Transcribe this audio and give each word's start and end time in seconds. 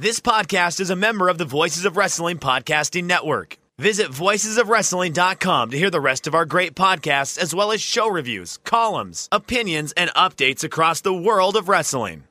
This 0.00 0.18
podcast 0.18 0.80
is 0.80 0.88
a 0.88 0.96
member 0.96 1.28
of 1.28 1.36
the 1.36 1.44
Voices 1.44 1.84
of 1.84 1.94
Wrestling 1.98 2.38
Podcasting 2.38 3.04
Network. 3.04 3.58
Visit 3.78 4.06
voicesofwrestling.com 4.06 5.70
to 5.72 5.76
hear 5.76 5.90
the 5.90 6.00
rest 6.00 6.26
of 6.26 6.34
our 6.34 6.46
great 6.46 6.74
podcasts, 6.74 7.36
as 7.36 7.54
well 7.54 7.70
as 7.70 7.82
show 7.82 8.08
reviews, 8.08 8.56
columns, 8.64 9.28
opinions, 9.30 9.92
and 9.98 10.08
updates 10.12 10.64
across 10.64 11.02
the 11.02 11.12
world 11.12 11.54
of 11.54 11.68
wrestling. 11.68 12.24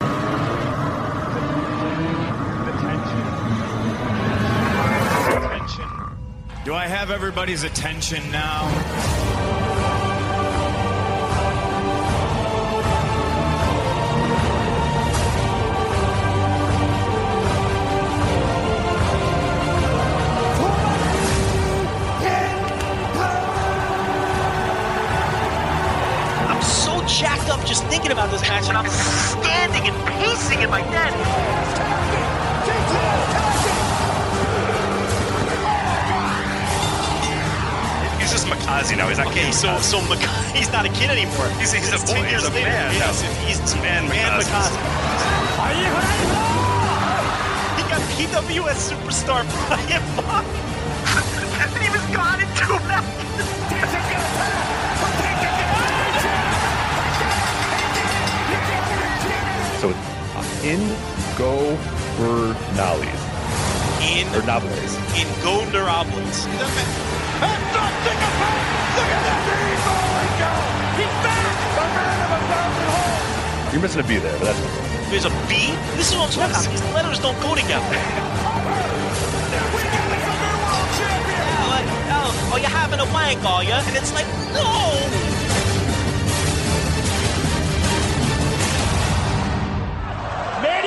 Attention! 0.00 0.18
Do 6.64 6.74
I 6.74 6.88
have 6.88 7.12
everybody's 7.12 7.62
attention 7.62 8.28
now? 8.32 9.19
Jacked 27.20 27.50
up 27.50 27.60
just 27.66 27.84
thinking 27.84 28.12
about 28.12 28.30
this 28.30 28.40
match, 28.42 28.68
and 28.68 28.76
I'm 28.76 28.88
standing 28.88 29.82
and 29.92 29.96
pacing 30.08 30.62
in 30.62 30.70
my 30.70 30.80
bed. 30.90 32.20
He's 38.20 38.30
just 38.30 38.46
Makazi 38.46 38.96
now. 38.96 39.08
He's 39.08 39.18
not 39.18 39.28
Okay, 39.28 39.44
King 39.48 39.52
so 39.52 39.78
so 39.80 40.00
Mc- 40.12 40.20
he's 40.56 40.70
not 40.72 40.84
a 40.84 40.90
kid 40.90 41.10
anymore. 41.10 41.48
He's- 41.58 41.72
he's 41.72 41.88
a 41.88 41.98
boy, 42.04 42.22
he's 42.28 42.44
a 42.44 42.50
later. 42.52 42.68
man, 42.68 42.92
Yes, 42.94 43.22
no. 43.22 43.28
he's 43.46 43.58
Man 43.76 44.08
man 44.08 44.40
Makazi. 44.40 44.76
He 47.78 47.82
got 47.88 48.00
PWS 48.14 48.80
superstar 48.92 49.42
Brian 49.68 50.02
Bach. 50.16 50.44
and 51.74 51.82
he 51.82 51.90
was 51.90 52.04
gone 52.16 52.40
in 52.40 52.48
two 52.60 52.78
minutes. 52.86 53.19
Uh, 60.62 60.66
in 60.66 60.80
go 61.36 61.76
for 62.16 62.54
Nollies 62.76 63.20
In 64.02 64.26
or 64.34 64.42
Nobbles. 64.46 64.94
in 65.16 65.28
Go 65.42 65.64
Nerables. 65.72 66.46
You're 73.72 73.80
missing 73.82 74.00
a 74.00 74.04
B 74.04 74.16
there, 74.18 74.36
but 74.38 74.46
that's 74.46 74.58
okay. 74.58 75.10
There's 75.10 75.24
a 75.26 75.30
B. 75.48 75.70
This 75.96 76.10
is 76.10 76.16
what 76.18 76.26
I'm 76.36 76.50
talking 76.50 76.50
about. 76.50 76.70
These 76.70 76.82
letters 76.94 77.18
don't 77.20 77.40
go 77.40 77.54
together. 77.54 77.86
Yeah, 81.00 81.66
like, 81.70 81.86
oh, 82.12 82.50
oh, 82.52 82.56
you're 82.60 82.68
having 82.70 83.00
a 83.00 83.04
wank, 83.12 83.44
are 83.44 83.64
you? 83.64 83.72
And 83.72 83.96
it's 83.96 84.12
like, 84.12 84.26
no. 84.52 85.39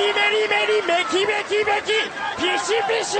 메리 0.03 0.11
메리 0.11 0.47
메리 0.49 0.81
메키 0.81 1.25
메키 1.25 1.63
메키 1.63 1.93
피시 2.37 2.73
피시 2.85 3.17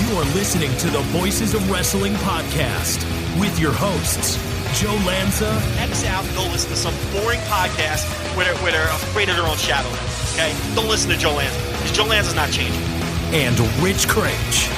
You 0.00 0.16
are 0.18 0.24
listening 0.34 0.76
to 0.78 0.90
the 0.90 1.02
Voices 1.12 1.54
of 1.54 1.70
Wrestling 1.70 2.14
podcast 2.14 3.06
with 3.38 3.60
your 3.60 3.72
hosts, 3.72 4.36
Joe 4.80 4.90
Lanza 5.06 5.52
X 5.78 6.04
out 6.06 6.24
and 6.24 6.34
go 6.34 6.42
listen 6.50 6.70
to 6.70 6.76
some 6.76 6.94
boring 7.12 7.38
podcast 7.42 8.02
where 8.36 8.44
they're, 8.44 8.56
where 8.56 8.72
they're 8.72 8.90
afraid 8.90 9.28
of 9.28 9.36
their 9.36 9.46
own 9.46 9.56
shadow. 9.56 9.88
Okay? 10.34 10.52
Don't 10.74 10.88
listen 10.88 11.10
to 11.10 11.16
Joe 11.16 11.34
Lanza. 11.34 11.58
Because 11.78 11.92
Joe 11.92 12.06
Lanza's 12.06 12.34
not 12.34 12.50
changing. 12.50 12.91
and 13.33 13.57
Rich 13.81 14.05
Kraetsch. 14.07 14.69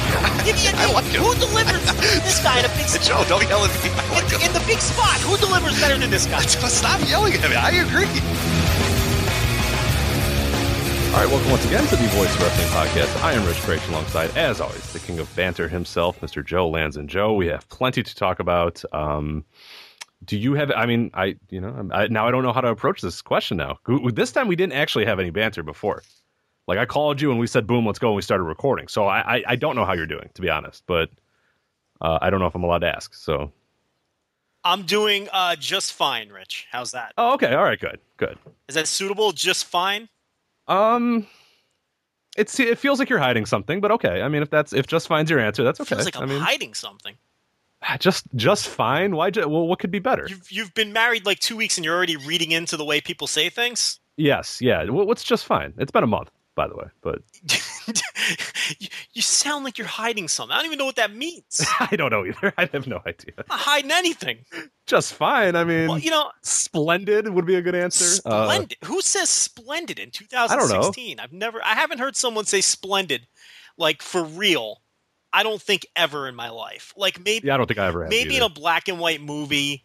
Give 0.46 0.56
me 0.56 0.68
a 0.68 0.72
I 0.78 0.94
like 0.94 1.04
him. 1.12 1.22
Who 1.24 1.36
delivers 1.36 1.84
this 2.24 2.42
guy 2.42 2.60
in 2.60 2.66
a 2.66 2.70
big 2.70 2.88
spot? 2.88 3.04
Joe, 3.04 3.26
don't 3.28 3.44
yell 3.50 3.66
at 3.66 3.84
me. 3.84 3.90
Like 4.16 4.32
In, 4.32 4.48
in 4.48 4.54
the 4.54 4.64
big 4.66 4.80
spot, 4.80 5.20
who 5.20 5.36
delivers 5.36 5.78
better 5.82 5.98
than 5.98 6.10
this 6.10 6.26
guy? 6.26 6.40
Stop 6.40 7.02
yelling 7.10 7.34
at 7.34 7.50
me. 7.50 7.56
I 7.58 7.72
agree. 7.84 8.08
All 11.12 11.22
right, 11.22 11.30
welcome 11.30 11.52
once 11.52 11.66
again 11.66 11.86
to 11.88 11.96
the 11.98 12.08
Voice 12.16 12.34
of 12.34 12.42
Wrestling 12.42 12.68
podcast. 12.70 13.22
I 13.24 13.34
am 13.34 13.46
Rich 13.46 13.58
Kraetsch 13.58 13.90
alongside, 13.90 14.36
as 14.38 14.62
always, 14.62 14.94
the 14.94 15.00
king 15.00 15.20
of 15.20 15.34
banter 15.36 15.68
himself, 15.68 16.22
Mr. 16.22 16.44
Joe 16.44 16.70
Lanza. 16.70 17.02
And 17.02 17.10
Joe, 17.10 17.34
we 17.34 17.48
have 17.48 17.68
plenty 17.68 18.04
to 18.04 18.16
talk 18.16 18.40
about. 18.40 18.82
Um, 18.94 19.44
do 20.24 20.38
you 20.38 20.54
have? 20.54 20.72
I 20.72 20.86
mean, 20.86 21.12
I 21.14 21.36
you 21.50 21.60
know 21.60 21.90
I, 21.92 22.08
now 22.08 22.26
I 22.26 22.32
don't 22.32 22.44
know 22.44 22.54
how 22.54 22.62
to 22.62 22.70
approach 22.70 23.02
this 23.02 23.22
question. 23.22 23.58
Now 23.58 23.80
this 24.14 24.32
time 24.32 24.48
we 24.48 24.56
didn't 24.56 24.74
actually 24.74 25.06
have 25.06 25.20
any 25.20 25.30
banter 25.30 25.62
before. 25.62 26.04
Like 26.68 26.80
I 26.80 26.86
called 26.86 27.22
you 27.22 27.30
and 27.32 27.40
we 27.40 27.48
said, 27.48 27.68
"Boom, 27.68 27.86
let's 27.86 28.00
go," 28.00 28.08
and 28.08 28.16
we 28.16 28.22
started 28.22 28.44
recording. 28.44 28.88
So 28.88 29.06
I 29.06 29.38
I, 29.38 29.44
I 29.50 29.56
don't 29.56 29.76
know 29.76 29.86
how 29.86 29.94
you're 29.94 30.08
doing, 30.08 30.30
to 30.34 30.42
be 30.42 30.50
honest, 30.50 30.84
but 30.88 31.10
uh, 32.02 32.20
I 32.22 32.30
don't 32.30 32.40
know 32.40 32.48
if 32.48 32.56
I'm 32.56 32.64
allowed 32.64 32.80
to 32.80 32.94
ask. 32.96 33.14
So 33.14 33.52
I'm 34.64 34.84
doing 34.84 35.28
uh, 35.32 35.56
just 35.58 35.94
fine, 35.94 36.30
Rich. 36.30 36.68
How's 36.72 36.92
that? 36.92 37.14
oh, 37.18 37.34
okay, 37.36 37.54
all 37.54 37.64
right, 37.64 37.80
good, 37.80 38.00
good. 38.18 38.38
Is 38.68 38.76
that 38.76 38.88
suitable? 38.88 39.32
Just 39.32 39.66
fine? 39.66 40.10
Um, 40.68 41.28
it's 42.36 42.60
it 42.60 42.80
feels 42.80 42.98
like 42.98 43.10
you're 43.10 43.20
hiding 43.20 43.46
something, 43.46 43.80
but 43.80 43.92
okay. 43.92 44.22
I 44.24 44.28
mean, 44.28 44.42
if 44.42 44.50
that's 44.50 44.74
if 44.74 44.88
just 44.88 45.08
finds 45.08 45.30
your 45.30 45.40
answer, 45.40 45.64
that's 45.64 45.80
okay. 45.80 45.96
Feels 45.96 46.06
like 46.06 46.18
I'm 46.18 46.24
I 46.24 46.26
mean, 46.26 46.42
hiding 46.42 46.74
something. 46.74 47.16
just 48.00 48.26
just 48.36 48.68
fine. 48.68 49.16
Why? 49.16 49.30
Ju- 49.30 49.48
well, 49.48 49.68
what 49.68 49.78
could 49.78 49.92
be 49.92 50.00
better? 50.00 50.26
You've, 50.28 50.52
you've 50.52 50.74
been 50.74 50.92
married 50.92 51.26
like 51.28 51.38
two 51.40 51.56
weeks 51.56 51.78
and 51.78 51.86
you're 51.86 51.96
already 51.96 52.18
reading 52.18 52.52
into 52.52 52.76
the 52.76 52.86
way 52.86 53.00
people 53.02 53.28
say 53.28 53.50
things? 53.50 54.00
Yes, 54.18 54.60
yeah. 54.62 54.86
Wh- 54.86 55.06
What's 55.06 55.24
just 55.24 55.46
fine? 55.46 55.74
It's 55.78 55.92
been 55.92 56.04
a 56.04 56.08
month, 56.08 56.32
by 56.56 56.68
the 56.68 56.76
way, 56.76 56.86
but 57.02 57.22
you, 57.44 58.80
you 59.14 59.22
sound 59.22 59.66
like 59.66 59.78
you're 59.78 59.88
hiding 59.88 60.28
something. 60.28 60.54
I 60.54 60.58
don't 60.58 60.68
even 60.68 60.78
know 60.80 60.86
what 60.86 60.96
that 60.96 61.14
means. 61.14 61.66
I 61.80 61.96
don't 61.96 62.10
know 62.10 62.26
either. 62.26 62.54
I 62.58 62.70
have 62.72 62.88
no 62.88 63.02
idea. 63.06 63.34
I'm 63.38 63.46
not 63.50 63.60
hiding 63.60 63.92
anything. 63.92 64.38
Just 64.88 65.14
fine. 65.14 65.56
I 65.56 65.64
mean, 65.64 65.90
Well, 65.90 66.00
you 66.00 66.10
know, 66.10 66.32
splendid 66.42 67.30
would 67.30 67.46
be 67.46 67.56
a 67.56 67.62
good 67.62 67.76
answer. 67.76 68.22
Uh, 68.26 68.46
splendid. 68.46 68.78
Who 68.86 69.02
says 69.02 69.30
splendid 69.30 70.00
in 70.00 70.12
2016? 70.12 71.20
I've 71.20 71.34
never, 71.34 71.64
I 71.64 71.76
haven't 71.76 72.00
heard 72.00 72.16
someone 72.16 72.46
say 72.46 72.62
splendid, 72.62 73.28
like 73.78 74.02
for 74.02 74.24
real. 74.24 74.82
I 75.34 75.44
don't 75.44 75.62
think 75.62 75.86
ever 75.98 76.30
in 76.30 76.36
my 76.36 76.50
life. 76.50 76.94
Like 76.96 77.20
maybe, 77.24 77.48
yeah, 77.48 77.56
I 77.56 77.58
don't 77.58 77.68
think 77.68 77.80
I 77.80 77.88
ever 77.88 78.04
have. 78.04 78.10
maybe 78.10 78.38
in 78.38 78.44
a 78.44 78.50
black 78.50 78.88
and 78.88 79.00
white 79.00 79.22
movie. 79.22 79.84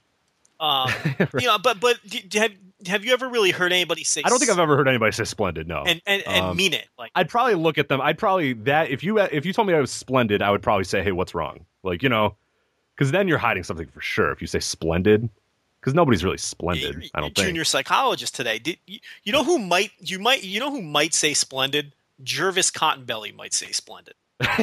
Um, 0.61 0.91
you 1.39 1.47
know, 1.47 1.59
but 1.59 1.81
but 1.81 1.99
have 2.35 2.53
have 2.87 3.05
you 3.05 3.13
ever 3.13 3.29
really 3.29 3.51
heard 3.51 3.73
anybody 3.73 4.05
say? 4.05 4.23
I 4.25 4.29
don't 4.29 4.39
think 4.39 4.51
I've 4.51 4.59
ever 4.59 4.77
heard 4.77 4.89
anybody 4.89 5.13
say 5.13 5.25
splendid. 5.25 5.69
No, 5.69 5.83
and 5.87 6.01
and, 6.07 6.23
and 6.27 6.45
Um, 6.45 6.57
mean 6.57 6.73
it. 6.73 6.89
Like 6.99 7.11
I'd 7.15 7.29
probably 7.29 7.55
look 7.55 7.79
at 7.79 7.89
them. 7.89 8.01
I'd 8.01 8.19
probably 8.19 8.53
that 8.55 8.91
if 8.91 9.03
you 9.05 9.19
if 9.19 9.45
you 9.47 9.53
told 9.53 9.69
me 9.69 9.75
I 9.75 9.81
was 9.81 9.91
splendid, 9.91 10.43
I 10.43 10.51
would 10.51 10.63
probably 10.63 10.85
say, 10.85 11.03
"Hey, 11.03 11.13
what's 11.13 11.35
wrong?" 11.35 11.65
Like 11.83 12.03
you 12.03 12.09
know, 12.09 12.37
because 12.95 13.13
then 13.13 13.29
you're 13.29 13.39
hiding 13.39 13.63
something 13.63 13.87
for 13.89 14.01
sure. 14.01 14.31
If 14.33 14.41
you 14.41 14.47
say 14.47 14.61
splendid, 14.61 15.29
because 15.81 15.95
nobody's 15.95 16.25
really 16.25 16.39
splendid. 16.39 16.95
you're, 16.95 17.03
I 17.15 17.21
don't 17.21 17.35
think. 17.35 17.49
junior 17.49 17.65
psychologist 17.65 18.35
today. 18.35 18.59
Did 18.59 18.79
you, 18.87 18.99
you 19.25 19.33
know 19.33 19.45
who 19.45 19.59
might 19.59 19.93
you 19.99 20.19
might 20.19 20.43
you 20.45 20.61
know 20.61 20.71
who 20.71 20.83
might 20.83 21.15
say 21.15 21.35
splendid? 21.35 21.93
Jervis 22.23 22.71
Cottonbelly 22.71 23.35
might 23.35 23.55
say 23.55 23.73
splendid. 23.73 24.15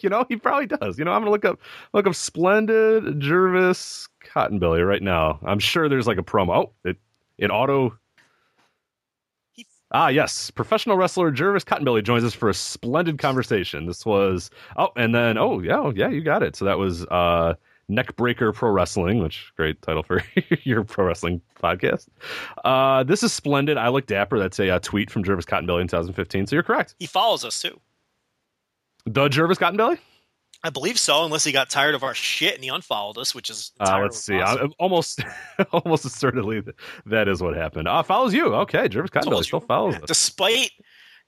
You 0.00 0.08
know, 0.08 0.24
he 0.28 0.36
probably 0.36 0.66
does. 0.66 0.98
You 0.98 1.04
know, 1.04 1.12
I'm 1.12 1.20
gonna 1.20 1.30
look 1.32 1.44
up 1.44 1.58
look 1.92 2.06
up 2.06 2.14
splendid 2.14 3.20
Jervis 3.20 4.08
Cottonbelly 4.24 4.86
right 4.86 5.02
now. 5.02 5.40
I'm 5.44 5.58
sure 5.58 5.88
there's 5.88 6.06
like 6.06 6.18
a 6.18 6.22
promo. 6.22 6.56
Oh, 6.56 6.70
it 6.84 6.96
it 7.40 7.50
auto. 7.50 7.98
Ah, 9.92 10.08
yes. 10.08 10.52
Professional 10.52 10.96
wrestler 10.96 11.32
Jervis 11.32 11.64
Cottonbelly 11.64 12.04
joins 12.04 12.22
us 12.22 12.32
for 12.32 12.48
a 12.48 12.54
splendid 12.54 13.18
conversation. 13.18 13.86
This 13.86 14.06
was 14.06 14.50
oh, 14.76 14.90
and 14.96 15.12
then 15.12 15.36
oh 15.36 15.60
yeah, 15.60 15.80
oh, 15.80 15.92
yeah, 15.94 16.08
you 16.08 16.20
got 16.20 16.44
it. 16.44 16.54
So 16.54 16.64
that 16.64 16.78
was 16.78 17.04
uh 17.06 17.54
Neckbreaker 17.90 18.54
Pro 18.54 18.70
Wrestling, 18.70 19.20
which 19.20 19.52
great 19.56 19.82
title 19.82 20.04
for 20.04 20.22
your 20.62 20.84
pro 20.84 21.06
wrestling 21.06 21.40
podcast. 21.60 22.06
Uh, 22.64 23.02
this 23.02 23.24
is 23.24 23.32
splendid. 23.32 23.76
I 23.76 23.88
look 23.88 24.06
dapper. 24.06 24.38
That's 24.38 24.60
a 24.60 24.70
uh, 24.70 24.78
tweet 24.78 25.10
from 25.10 25.24
Jervis 25.24 25.44
Cottonbelly 25.44 25.80
in 25.80 25.88
2015. 25.88 26.46
So 26.46 26.54
you're 26.54 26.62
correct. 26.62 26.94
He 27.00 27.06
follows 27.06 27.44
us 27.44 27.60
too. 27.60 27.80
The 29.06 29.28
Jervis 29.28 29.58
Cottonbelly. 29.58 29.98
I 30.62 30.70
believe 30.70 30.98
so, 30.98 31.24
unless 31.24 31.44
he 31.44 31.52
got 31.52 31.70
tired 31.70 31.94
of 31.94 32.02
our 32.02 32.14
shit 32.14 32.54
and 32.54 32.62
he 32.62 32.68
unfollowed 32.68 33.16
us, 33.16 33.34
which 33.34 33.48
is 33.48 33.72
Uh, 33.80 34.00
let's 34.02 34.18
see. 34.22 34.36
I, 34.36 34.56
almost, 34.78 35.20
almost 35.72 36.10
certainly 36.10 36.62
that 37.06 37.28
is 37.28 37.42
what 37.42 37.56
happened. 37.56 37.88
Uh, 37.88 38.02
follows 38.02 38.34
you. 38.34 38.54
Okay, 38.54 38.86
Jervis 38.88 39.10
Cottonbelly 39.10 39.44
still 39.44 39.60
follows 39.60 39.94
us. 39.96 40.02
Despite 40.06 40.70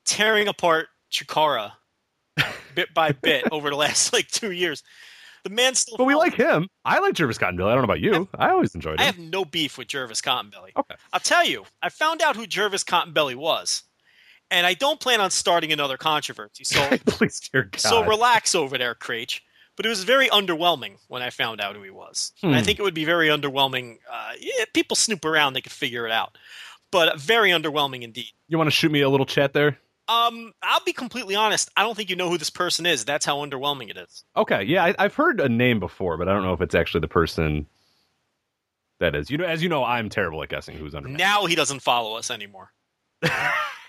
tearing 0.05 0.49
apart 0.49 0.88
Chikara 1.11 1.73
bit 2.75 2.93
by 2.94 3.12
bit 3.12 3.49
over 3.50 3.70
the 3.70 3.76
last 3.76 4.12
like 4.12 4.29
two 4.29 4.50
years, 4.50 4.82
the 5.44 5.50
man 5.50 5.75
still. 5.75 5.96
But 5.96 6.05
we 6.05 6.14
like 6.14 6.34
him. 6.34 6.69
I 6.84 6.99
like 7.00 7.14
Jervis 7.14 7.38
Cottonbelly. 7.38 7.70
I 7.70 7.75
don't 7.75 7.79
know 7.79 7.84
about 7.84 8.00
you. 8.00 8.29
I 8.38 8.50
always 8.50 8.75
enjoyed 8.75 9.00
I 9.00 9.05
have 9.05 9.19
no 9.19 9.44
beef 9.44 9.79
with 9.79 9.88
Jervis 9.88 10.20
Cottonbelly. 10.20 10.70
Okay. 10.76 10.94
I'll 11.12 11.20
tell 11.20 11.44
you, 11.44 11.64
I 11.82 11.88
found 11.88 12.20
out 12.23 12.37
who 12.37 12.46
Jervis 12.46 12.84
Cottonbelly 12.84 13.34
was, 13.34 13.82
and 14.53 14.65
I 14.67 14.75
don't 14.75 15.01
plan 15.01 15.21
on 15.21 15.31
starting 15.33 15.73
another 15.73 15.97
controversy. 15.97 16.63
So, 16.65 16.89
Please, 17.07 17.41
dear 17.53 17.65
God. 17.65 17.81
so 17.81 18.05
relax 18.07 18.55
over 18.55 18.79
there, 18.79 18.95
Creech. 18.95 19.43
But 19.77 19.87
it 19.87 19.89
was 19.89 20.05
very 20.05 20.29
underwhelming 20.29 20.97
when 21.09 21.23
I 21.23 21.31
found 21.31 21.61
out 21.61 21.75
who 21.75 21.83
he 21.83 21.91
was. 21.91 22.33
And 22.43 22.55
I 22.55 22.59
Hmm. 22.59 22.65
think 22.65 22.79
it 22.79 22.83
would 22.83 22.93
be 22.95 23.07
very 23.07 23.29
underwhelming. 23.29 23.97
Uh, 24.11 24.33
yeah, 24.39 24.65
people 24.75 24.95
snoop 24.97 25.25
around; 25.25 25.55
they 25.55 25.63
could 25.63 25.73
figure 25.73 26.05
it 26.07 26.13
out. 26.13 26.37
But 26.91 27.19
very 27.19 27.51
underwhelming 27.51 28.03
indeed. 28.03 28.29
you 28.49 28.59
want 28.59 28.69
to 28.69 28.71
shoot 28.77 28.93
me 28.93 29.01
a 29.01 29.09
little 29.09 29.25
chat 29.25 29.55
there? 29.55 29.79
Um, 30.09 30.53
I'll 30.63 30.85
be 30.85 30.93
completely 30.93 31.35
honest. 31.37 31.71
I 31.75 31.83
don't 31.85 31.97
think 31.97 32.11
you 32.11 32.17
know 32.17 32.29
who 32.29 32.37
this 32.37 32.51
person 32.51 32.85
is. 32.85 33.07
That's 33.07 33.25
how 33.25 33.39
underwhelming 33.39 33.89
it 33.89 33.97
is. 33.97 34.25
Okay, 34.37 34.63
yeah, 34.65 34.85
I, 34.85 34.95
I've 34.99 35.15
heard 35.15 35.41
a 35.41 35.49
name 35.49 35.81
before, 35.81 36.19
but 36.19 36.29
I 36.29 36.35
don't 36.35 36.43
know 36.43 36.53
if 36.53 36.61
it's 36.61 36.75
actually 36.75 37.01
the 37.01 37.09
person 37.09 37.67
that 39.01 39.15
is. 39.15 39.31
You 39.31 39.39
know, 39.39 39.45
as 39.47 39.63
you 39.63 39.71
know, 39.71 39.85
I'm 39.85 40.11
terrible 40.11 40.43
at 40.43 40.51
guessing 40.51 40.77
who's 40.77 40.95
under. 40.95 41.09
Now 41.09 41.47
he 41.47 41.55
doesn't 41.55 41.81
follow 41.81 42.17
us 42.19 42.31
anymore. 42.31 42.73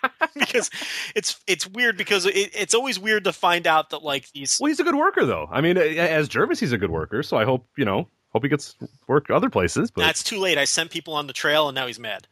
because 0.38 0.70
it's 1.16 1.40
it's 1.48 1.68
weird 1.68 1.98
because 1.98 2.26
it, 2.26 2.52
it's 2.54 2.74
always 2.74 3.00
weird 3.00 3.24
to 3.26 3.34
find 3.34 3.68
out 3.68 3.90
that 3.92 4.04
like 4.04 4.32
these 4.32 4.60
Well, 4.60 4.70
he's 4.70 4.80
a 4.80 4.84
good 4.84 4.96
worker, 4.96 5.26
though. 5.26 5.48
I 5.52 5.62
mean, 5.62 5.78
as 5.78 6.28
Jervis, 6.28 6.60
he's 6.60 6.72
a 6.72 6.78
good 6.78 6.92
worker. 6.92 7.24
So 7.24 7.38
I 7.38 7.46
hope 7.46 7.68
you 7.78 7.86
know, 7.86 8.08
hope 8.32 8.44
he 8.44 8.50
gets 8.50 8.76
work 9.08 9.30
other 9.30 9.50
places. 9.50 9.92
But 9.92 10.02
that's 10.02 10.24
too 10.24 10.40
late. 10.40 10.58
I 10.58 10.66
sent 10.66 10.92
people 10.92 11.14
on 11.14 11.28
the 11.28 11.34
trail 11.34 11.70
and 11.70 11.76
now 11.76 11.88
he's 11.88 12.00
mad. 12.00 12.28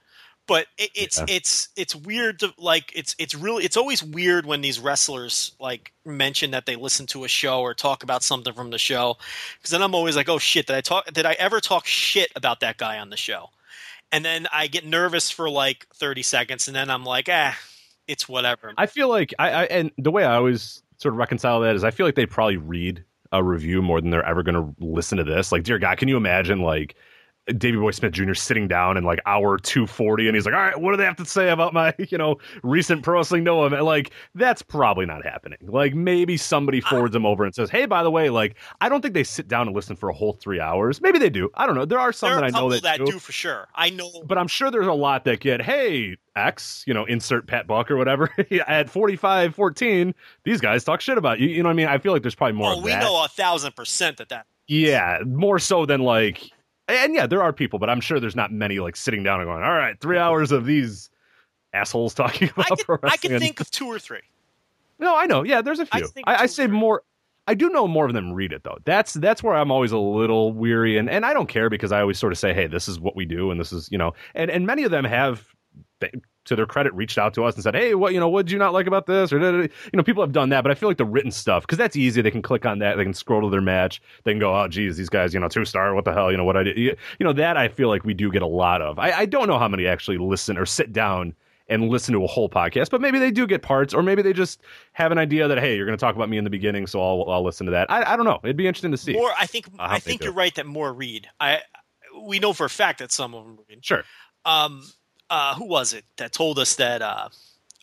But 0.47 0.65
it, 0.77 0.89
it's 0.95 1.19
Yeah. 1.19 1.25
it's 1.29 1.69
it's 1.77 1.95
weird 1.95 2.39
to 2.39 2.51
like 2.57 2.91
it's 2.95 3.15
it's 3.19 3.35
really 3.35 3.63
it's 3.63 3.77
always 3.77 4.03
weird 4.03 4.45
when 4.45 4.61
these 4.61 4.79
wrestlers 4.79 5.53
like 5.59 5.93
mention 6.03 6.51
that 6.51 6.65
they 6.65 6.75
listen 6.75 7.05
to 7.07 7.23
a 7.23 7.27
show 7.27 7.61
or 7.61 7.73
talk 7.75 8.03
about 8.03 8.23
something 8.23 8.53
from 8.53 8.71
the 8.71 8.79
show 8.79 9.17
because 9.57 9.69
then 9.69 9.83
I'm 9.83 9.93
always 9.93 10.15
like 10.15 10.29
oh 10.29 10.39
shit 10.39 10.65
did 10.65 10.75
I 10.75 10.81
talk 10.81 11.05
did 11.13 11.27
I 11.27 11.33
ever 11.33 11.61
talk 11.61 11.85
shit 11.85 12.31
about 12.35 12.59
that 12.61 12.77
guy 12.77 12.97
on 12.97 13.11
the 13.11 13.17
show 13.17 13.49
and 14.11 14.23
then 14.25 14.47
I 14.51 14.67
get 14.67 14.85
nervous 14.85 15.31
for 15.31 15.49
like 15.49 15.87
30 15.95 16.23
seconds 16.23 16.67
and 16.67 16.75
then 16.75 16.89
I'm 16.89 17.03
like 17.03 17.27
ah 17.31 17.57
it's 18.07 18.27
whatever 18.27 18.73
I 18.77 18.85
feel 18.85 19.09
like 19.09 19.33
I, 19.39 19.49
I 19.51 19.63
and 19.65 19.91
the 19.97 20.11
way 20.11 20.23
I 20.25 20.35
always 20.35 20.83
sort 20.97 21.13
of 21.13 21.17
reconcile 21.17 21.61
that 21.61 21.75
is 21.75 21.83
I 21.83 21.91
feel 21.91 22.05
like 22.05 22.15
they 22.15 22.25
probably 22.25 22.57
read 22.57 23.03
a 23.31 23.43
review 23.43 23.81
more 23.81 24.01
than 24.01 24.09
they're 24.09 24.25
ever 24.25 24.43
going 24.43 24.55
to 24.55 24.75
listen 24.85 25.17
to 25.17 25.23
this. 25.23 25.51
Like, 25.51 25.63
dear 25.63 25.79
God, 25.79 25.97
can 25.97 26.07
you 26.07 26.17
imagine 26.17 26.59
like 26.59 26.95
Davey 27.57 27.77
Boy 27.77 27.91
Smith 27.91 28.13
Jr. 28.13 28.33
sitting 28.33 28.67
down 28.67 28.97
in 28.97 29.03
like 29.03 29.19
hour 29.25 29.57
two 29.57 29.87
forty, 29.87 30.27
and 30.27 30.35
he's 30.35 30.45
like, 30.45 30.53
"All 30.53 30.61
right, 30.61 30.79
what 30.79 30.91
do 30.91 30.97
they 30.97 31.05
have 31.05 31.15
to 31.17 31.25
say 31.25 31.49
about 31.49 31.73
my 31.73 31.93
you 32.09 32.17
know 32.17 32.37
recent 32.63 33.03
pro 33.03 33.17
wrestling 33.17 33.43
Noah?" 33.43 33.67
event?" 33.67 33.83
Like, 33.83 34.11
that's 34.35 34.61
probably 34.61 35.05
not 35.05 35.25
happening. 35.25 35.59
Like, 35.63 35.93
maybe 35.95 36.37
somebody 36.37 36.81
forwards 36.81 37.13
them 37.13 37.25
over 37.25 37.43
and 37.43 37.53
says, 37.53 37.69
"Hey, 37.69 37.85
by 37.85 38.03
the 38.03 38.11
way, 38.11 38.29
like, 38.29 38.55
I 38.79 38.89
don't 38.89 39.01
think 39.01 39.13
they 39.13 39.23
sit 39.23 39.47
down 39.47 39.67
and 39.67 39.75
listen 39.75 39.95
for 39.95 40.09
a 40.09 40.13
whole 40.13 40.33
three 40.33 40.59
hours. 40.59 41.01
Maybe 41.01 41.19
they 41.19 41.29
do. 41.29 41.49
I 41.55 41.65
don't 41.65 41.75
know. 41.75 41.85
There 41.85 41.99
are 41.99 42.13
some 42.13 42.29
there 42.29 42.37
are 42.37 42.41
that 42.41 42.55
I 42.55 42.59
know 42.59 42.69
that, 42.69 42.83
that, 42.83 43.05
do 43.05 43.19
for 43.19 43.31
sure 43.31 43.67
I 43.75 43.89
know 43.89 44.11
but 44.25 44.37
I'm 44.37 44.47
sure 44.47 44.71
there's 44.71 44.87
a 44.87 44.93
lot 44.93 45.25
that 45.25 45.39
get, 45.39 45.61
hey, 45.61 46.17
X, 46.35 46.83
you 46.87 46.93
know, 46.93 47.05
insert 47.05 47.47
Pat 47.47 47.67
Buck 47.67 47.91
or 47.91 47.97
whatever, 47.97 48.29
at 48.67 48.89
45 48.89 49.55
14, 49.55 50.15
these 50.43 50.61
guys 50.61 50.83
talk 50.83 51.01
shit 51.01 51.17
about 51.17 51.39
you. 51.39 51.49
You 51.49 51.63
know 51.63 51.69
what 51.69 51.73
I 51.73 51.75
mean? 51.75 51.87
I 51.87 51.97
feel 51.97 52.13
like 52.13 52.21
there's 52.21 52.35
probably 52.35 52.57
more 52.57 52.73
oh 52.73 52.81
we 52.81 52.91
that. 52.91 53.01
know 53.01 53.23
a 53.23 53.27
thousand 53.27 53.75
percent 53.75 54.17
that 54.17 54.29
that 54.29 54.45
Yeah, 54.67 55.19
more 55.25 55.59
so 55.59 55.85
than 55.85 56.01
like, 56.01 56.51
and 56.91 57.15
yeah, 57.15 57.27
there 57.27 57.41
are 57.41 57.53
people, 57.53 57.79
but 57.79 57.89
I'm 57.89 58.01
sure 58.01 58.19
there's 58.19 58.35
not 58.35 58.51
many 58.51 58.79
like 58.79 58.95
sitting 58.95 59.23
down 59.23 59.39
and 59.41 59.47
going, 59.47 59.63
all 59.63 59.73
right, 59.73 59.99
three 59.99 60.17
hours 60.17 60.51
of 60.51 60.65
these 60.65 61.09
assholes 61.73 62.13
talking 62.13 62.49
I 62.57 62.61
about 62.61 62.79
pro 62.79 62.97
could, 62.97 63.11
I 63.11 63.17
could 63.17 63.39
think 63.39 63.59
of 63.59 63.71
two 63.71 63.87
or 63.87 63.99
three 63.99 64.21
no, 65.01 65.17
I 65.17 65.25
know. 65.25 65.43
Yeah, 65.43 65.61
there's 65.61 65.79
a 65.79 65.85
few. 65.87 66.07
think 66.07 66.27
I, 66.27 66.43
I 66.43 66.45
say 66.45 66.67
more. 66.67 67.01
I 67.47 67.55
do 67.55 67.69
know 67.69 67.87
more 67.87 68.05
of 68.05 68.13
them 68.13 68.31
read 68.31 68.53
it 68.53 68.63
though. 68.63 68.77
That's 68.85 69.13
that's 69.13 69.41
where 69.41 69.55
I'm 69.55 69.71
always 69.71 69.91
a 69.91 69.97
little 69.97 70.53
weary, 70.53 70.95
and 70.95 71.09
and 71.09 71.25
I 71.25 71.33
don't 71.33 71.49
care 71.49 71.69
because 71.71 71.91
I 71.91 71.99
always 72.01 72.19
sort 72.19 72.31
of 72.31 72.37
say, 72.37 72.53
hey, 72.53 72.67
this 72.67 72.87
is 72.87 72.99
what 72.99 73.15
we 73.15 73.25
do, 73.25 73.49
and 73.49 73.59
this 73.59 73.73
is 73.73 73.91
you 73.91 73.97
know, 73.97 74.13
and 74.35 74.49
and 74.49 74.65
many 74.65 74.83
of 74.83 74.91
them 74.91 75.03
have. 75.03 75.45
To 76.51 76.55
their 76.57 76.65
credit, 76.65 76.93
reached 76.93 77.17
out 77.17 77.33
to 77.35 77.45
us 77.45 77.55
and 77.55 77.63
said, 77.63 77.75
"Hey, 77.75 77.95
what 77.95 78.13
you 78.13 78.19
know? 78.19 78.27
What 78.27 78.45
did 78.45 78.51
you 78.51 78.59
not 78.59 78.73
like 78.73 78.87
about 78.87 79.05
this?" 79.05 79.31
Or 79.31 79.39
da, 79.39 79.51
da, 79.51 79.57
da. 79.59 79.63
you 79.63 79.97
know, 79.97 80.03
people 80.03 80.21
have 80.21 80.33
done 80.33 80.49
that, 80.49 80.63
but 80.63 80.71
I 80.71 80.75
feel 80.75 80.89
like 80.89 80.97
the 80.97 81.05
written 81.05 81.31
stuff 81.31 81.63
because 81.63 81.77
that's 81.77 81.95
easy. 81.95 82.21
They 82.21 82.29
can 82.29 82.41
click 82.41 82.65
on 82.65 82.79
that, 82.79 82.97
they 82.97 83.03
can 83.03 83.13
scroll 83.13 83.41
to 83.41 83.49
their 83.49 83.61
match, 83.61 84.01
they 84.25 84.33
can 84.33 84.39
go, 84.39 84.53
"Oh, 84.53 84.67
geez, 84.67 84.97
these 84.97 85.07
guys, 85.07 85.33
you 85.33 85.39
know, 85.39 85.47
two 85.47 85.63
star. 85.63 85.95
What 85.95 86.03
the 86.03 86.13
hell? 86.13 86.29
You 86.29 86.35
know 86.35 86.43
what 86.43 86.57
I 86.57 86.63
did? 86.63 86.77
You 86.77 86.95
know 87.21 87.31
that 87.33 87.55
I 87.55 87.69
feel 87.69 87.87
like 87.87 88.03
we 88.03 88.13
do 88.13 88.29
get 88.29 88.41
a 88.41 88.47
lot 88.47 88.81
of. 88.81 88.99
I, 88.99 89.11
I 89.11 89.25
don't 89.25 89.47
know 89.47 89.57
how 89.57 89.69
many 89.69 89.87
actually 89.87 90.17
listen 90.17 90.57
or 90.57 90.65
sit 90.65 90.91
down 90.91 91.33
and 91.69 91.89
listen 91.89 92.13
to 92.13 92.23
a 92.23 92.27
whole 92.27 92.49
podcast, 92.49 92.89
but 92.89 92.99
maybe 92.99 93.17
they 93.17 93.31
do 93.31 93.47
get 93.47 93.61
parts, 93.61 93.93
or 93.93 94.03
maybe 94.03 94.21
they 94.21 94.33
just 94.33 94.61
have 94.91 95.13
an 95.13 95.17
idea 95.17 95.47
that 95.47 95.57
hey, 95.57 95.77
you're 95.77 95.85
going 95.85 95.97
to 95.97 96.01
talk 96.01 96.15
about 96.15 96.29
me 96.29 96.37
in 96.37 96.43
the 96.43 96.49
beginning, 96.49 96.85
so 96.85 97.01
I'll 97.01 97.29
I'll 97.31 97.43
listen 97.43 97.65
to 97.67 97.71
that. 97.71 97.89
I, 97.89 98.13
I 98.13 98.15
don't 98.17 98.25
know. 98.25 98.39
It'd 98.43 98.57
be 98.57 98.67
interesting 98.67 98.91
to 98.91 98.97
see. 98.97 99.13
More, 99.13 99.31
I 99.39 99.45
think. 99.45 99.67
Uh, 99.67 99.83
I 99.83 99.93
they 99.93 99.99
think 100.01 100.23
you're 100.23 100.33
right 100.33 100.53
that 100.55 100.65
more 100.65 100.91
read. 100.93 101.27
I 101.39 101.61
we 102.21 102.39
know 102.39 102.53
for 102.53 102.65
a 102.65 102.69
fact 102.69 102.99
that 102.99 103.11
some 103.11 103.33
of 103.33 103.45
them 103.45 103.59
read. 103.69 103.85
Sure. 103.85 104.03
Um, 104.45 104.83
uh, 105.31 105.55
who 105.55 105.65
was 105.65 105.93
it 105.93 106.05
that 106.17 106.33
told 106.33 106.59
us 106.59 106.75
that? 106.75 107.01
Uh, 107.01 107.29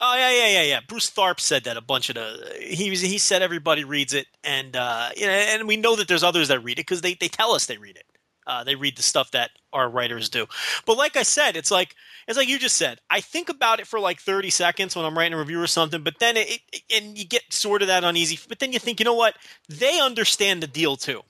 oh 0.00 0.14
yeah, 0.16 0.30
yeah, 0.30 0.48
yeah, 0.48 0.62
yeah. 0.62 0.80
Bruce 0.86 1.10
Tharpe 1.10 1.40
said 1.40 1.64
that 1.64 1.76
a 1.76 1.80
bunch 1.80 2.10
of 2.10 2.14
the 2.14 2.56
he 2.60 2.90
was 2.90 3.00
he 3.00 3.18
said 3.18 3.42
everybody 3.42 3.82
reads 3.82 4.14
it, 4.14 4.26
and 4.44 4.76
uh, 4.76 5.08
you 5.16 5.26
know, 5.26 5.32
and 5.32 5.66
we 5.66 5.76
know 5.76 5.96
that 5.96 6.06
there's 6.06 6.22
others 6.22 6.48
that 6.48 6.60
read 6.60 6.78
it 6.78 6.86
because 6.86 7.00
they 7.00 7.14
they 7.14 7.28
tell 7.28 7.52
us 7.52 7.66
they 7.66 7.78
read 7.78 7.96
it. 7.96 8.04
Uh, 8.46 8.64
they 8.64 8.74
read 8.74 8.96
the 8.96 9.02
stuff 9.02 9.30
that 9.32 9.50
our 9.74 9.90
writers 9.90 10.30
do. 10.30 10.46
But 10.86 10.96
like 10.96 11.16
I 11.16 11.22
said, 11.22 11.56
it's 11.56 11.70
like 11.70 11.94
it's 12.28 12.36
like 12.36 12.48
you 12.48 12.58
just 12.58 12.76
said. 12.76 12.98
I 13.10 13.20
think 13.20 13.48
about 13.48 13.80
it 13.80 13.86
for 13.86 13.98
like 13.98 14.20
30 14.20 14.50
seconds 14.50 14.94
when 14.94 15.04
I'm 15.04 15.16
writing 15.16 15.34
a 15.34 15.38
review 15.38 15.60
or 15.60 15.66
something, 15.66 16.02
but 16.02 16.18
then 16.18 16.36
it, 16.36 16.60
it 16.72 16.82
and 16.90 17.18
you 17.18 17.26
get 17.26 17.42
sort 17.50 17.82
of 17.82 17.88
that 17.88 18.04
uneasy. 18.04 18.38
But 18.48 18.58
then 18.58 18.72
you 18.72 18.78
think, 18.78 19.00
you 19.00 19.04
know 19.04 19.14
what? 19.14 19.36
They 19.68 20.00
understand 20.00 20.62
the 20.62 20.66
deal 20.66 20.96
too. 20.96 21.22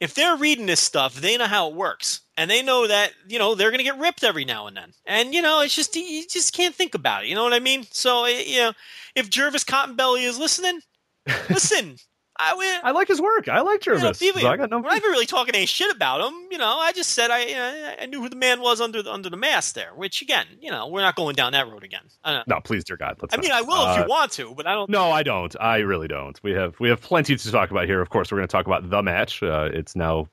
If 0.00 0.14
they're 0.14 0.36
reading 0.36 0.66
this 0.66 0.80
stuff, 0.80 1.14
they 1.14 1.36
know 1.36 1.46
how 1.46 1.68
it 1.68 1.74
works, 1.74 2.20
and 2.36 2.50
they 2.50 2.62
know 2.62 2.86
that 2.86 3.12
you 3.26 3.38
know 3.38 3.54
they're 3.54 3.70
going 3.70 3.78
to 3.78 3.84
get 3.84 3.98
ripped 3.98 4.22
every 4.22 4.44
now 4.44 4.66
and 4.66 4.76
then. 4.76 4.92
And 5.06 5.34
you 5.34 5.42
know, 5.42 5.60
it's 5.60 5.74
just 5.74 5.96
you 5.96 6.24
just 6.26 6.52
can't 6.54 6.74
think 6.74 6.94
about 6.94 7.24
it. 7.24 7.28
You 7.28 7.34
know 7.34 7.42
what 7.44 7.52
I 7.52 7.60
mean? 7.60 7.84
So 7.90 8.24
eh, 8.24 8.42
you 8.46 8.58
know, 8.58 8.72
if 9.14 9.28
Jervis 9.30 9.64
Cottonbelly 9.64 10.22
is 10.22 10.38
listening, 10.38 10.80
listen. 11.50 11.96
I 12.40 12.54
will. 12.54 12.80
I 12.84 12.90
like 12.92 13.08
his 13.08 13.20
work. 13.20 13.48
I 13.48 13.60
like 13.60 13.84
You 13.84 13.94
know, 13.94 14.12
so 14.12 14.48
I 14.48 14.56
got 14.56 14.70
no. 14.70 14.78
we're 14.78 14.88
not 14.88 14.96
even 14.96 15.10
really 15.10 15.26
talking 15.26 15.54
any 15.54 15.66
shit 15.66 15.94
about 15.94 16.20
him. 16.20 16.34
You 16.50 16.58
know, 16.58 16.78
I 16.78 16.92
just 16.92 17.10
said 17.10 17.30
I 17.30 17.40
I, 17.40 17.96
I 18.02 18.06
knew 18.06 18.20
who 18.20 18.28
the 18.28 18.36
man 18.36 18.60
was 18.60 18.80
under 18.80 19.02
the, 19.02 19.12
under 19.12 19.28
the 19.28 19.36
mask 19.36 19.74
there. 19.74 19.90
Which 19.94 20.22
again, 20.22 20.46
you 20.60 20.70
know, 20.70 20.86
we're 20.86 21.00
not 21.00 21.16
going 21.16 21.34
down 21.34 21.52
that 21.52 21.68
road 21.68 21.82
again. 21.82 22.02
No, 22.46 22.60
please, 22.62 22.84
dear 22.84 22.96
God. 22.96 23.16
Let's 23.20 23.34
I 23.34 23.40
mean, 23.40 23.50
I 23.50 23.62
will 23.62 23.82
if 23.90 23.98
Uh, 23.98 24.02
you 24.02 24.08
want 24.08 24.32
to, 24.32 24.54
but 24.54 24.66
I 24.66 24.74
don't. 24.74 24.88
No, 24.88 25.10
I 25.10 25.22
don't. 25.22 25.54
I 25.60 25.78
really 25.78 26.08
don't. 26.08 26.40
We 26.42 26.52
have 26.52 26.78
we 26.78 26.88
have 26.88 27.00
plenty 27.00 27.36
to 27.36 27.50
talk 27.50 27.70
about 27.70 27.86
here. 27.86 28.00
Of 28.00 28.10
course, 28.10 28.30
we're 28.30 28.38
going 28.38 28.48
to 28.48 28.52
talk 28.52 28.66
about 28.66 28.88
the 28.88 29.02
match. 29.02 29.42
Uh, 29.42 29.68
it's 29.72 29.96
now 29.96 30.28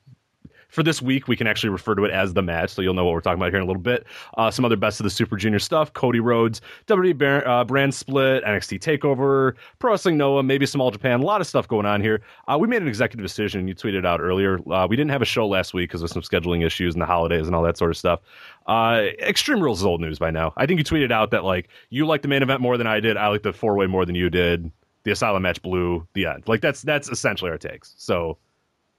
for 0.69 0.84
this 0.84 1.01
week. 1.01 1.27
We 1.27 1.36
can 1.36 1.48
actually 1.48 1.69
refer 1.69 1.95
to 1.95 2.03
it 2.05 2.12
as 2.12 2.34
the 2.34 2.41
match, 2.41 2.72
so 2.72 2.81
you'll 2.81 2.93
know 2.93 3.05
what 3.05 3.13
we're 3.13 3.22
talking 3.22 3.39
about 3.39 3.51
here 3.51 3.57
in 3.57 3.63
a 3.63 3.67
little 3.67 3.81
bit. 3.81 4.05
Uh, 4.38 4.51
some 4.51 4.65
other 4.65 4.75
best 4.75 5.00
of 5.00 5.03
the 5.03 5.10
Super 5.10 5.38
Junior 5.38 5.60
stuff: 5.60 5.93
Cody 5.93 6.19
Rhodes, 6.19 6.62
WWE 6.88 7.17
bar- 7.17 7.48
uh, 7.48 7.63
brand 7.63 7.93
split, 7.93 8.43
NXT 8.43 8.79
Takeover, 8.79 9.53
Pro 9.79 9.91
Wrestling 9.91 10.17
Noah, 10.17 10.43
maybe 10.43 10.65
some 10.65 10.81
All 10.81 10.91
Japan. 10.91 11.22
A 11.22 11.24
lot 11.24 11.41
of 11.41 11.48
stuff 11.48 11.67
going 11.67 11.86
on 11.86 12.01
here. 12.01 12.22
Uh, 12.48 12.57
we 12.60 12.67
made 12.67 12.81
an 12.81 12.88
executive 12.88 13.25
decision. 13.25 13.67
You 13.67 13.75
tweeted 13.75 14.05
out 14.05 14.22
earlier. 14.22 14.60
Uh, 14.72 14.88
we 14.89 14.95
didn't 14.95 15.12
have 15.12 15.22
a 15.22 15.25
show 15.25 15.48
last 15.48 15.74
week 15.74 15.89
because 15.89 16.01
of 16.01 16.10
some 16.10 16.22
scheduling 16.22 16.65
issues 16.65 16.93
and 16.93 17.01
the 17.01 17.05
holidays 17.05 17.48
and 17.48 17.55
all 17.55 17.63
that 17.63 17.77
sort 17.77 17.91
of 17.91 17.98
stuff. 17.98 18.19
Uh, 18.67 19.03
Extreme 19.19 19.62
Rules 19.62 19.79
is 19.79 19.86
old 19.86 20.01
news 20.01 20.19
by 20.19 20.31
now. 20.31 20.53
I 20.57 20.65
think 20.65 20.79
you 20.79 20.84
tweeted 20.84 21.12
out 21.12 21.31
that 21.31 21.43
like 21.43 21.69
you 21.89 22.05
like 22.05 22.22
the 22.22 22.27
main 22.27 22.41
event 22.41 22.62
more 22.62 22.77
than 22.77 22.88
I 22.88 23.00
did. 23.00 23.17
I 23.17 23.27
like 23.27 23.43
the 23.43 23.53
four 23.53 23.75
way 23.75 23.88
more 23.88 24.05
than 24.05 24.15
you 24.15 24.29
did. 24.29 24.72
The 25.03 25.12
Asylum 25.12 25.43
match 25.43 25.62
blew 25.62 26.07
the 26.13 26.25
end. 26.25 26.43
Like 26.48 26.62
that's 26.62 26.81
that's 26.81 27.10
essentially 27.10 27.51
our 27.51 27.60
takes. 27.60 27.93
So, 27.98 28.38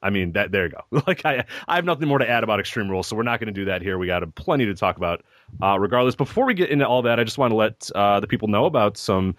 I 0.06 0.10
mean 0.10 0.32
that 0.32 0.52
there 0.52 0.66
you 0.66 0.70
go. 0.70 1.02
Like 1.06 1.24
I 1.24 1.44
I 1.66 1.74
have 1.74 1.84
nothing 1.84 2.06
more 2.08 2.18
to 2.18 2.28
add 2.28 2.44
about 2.44 2.60
Extreme 2.60 2.88
Rules, 2.88 3.08
so 3.08 3.16
we're 3.16 3.24
not 3.24 3.40
going 3.40 3.52
to 3.52 3.60
do 3.60 3.64
that 3.64 3.82
here. 3.82 3.98
We 3.98 4.06
got 4.06 4.22
plenty 4.36 4.64
to 4.66 4.74
talk 4.74 4.96
about. 4.96 5.24
Uh, 5.62 5.78
regardless, 5.78 6.14
before 6.14 6.46
we 6.46 6.54
get 6.54 6.70
into 6.70 6.86
all 6.86 7.02
that, 7.02 7.20
I 7.20 7.24
just 7.24 7.38
want 7.38 7.50
to 7.50 7.56
let 7.56 7.90
uh, 7.94 8.20
the 8.20 8.26
people 8.26 8.48
know 8.48 8.64
about 8.66 8.96
some 8.96 9.36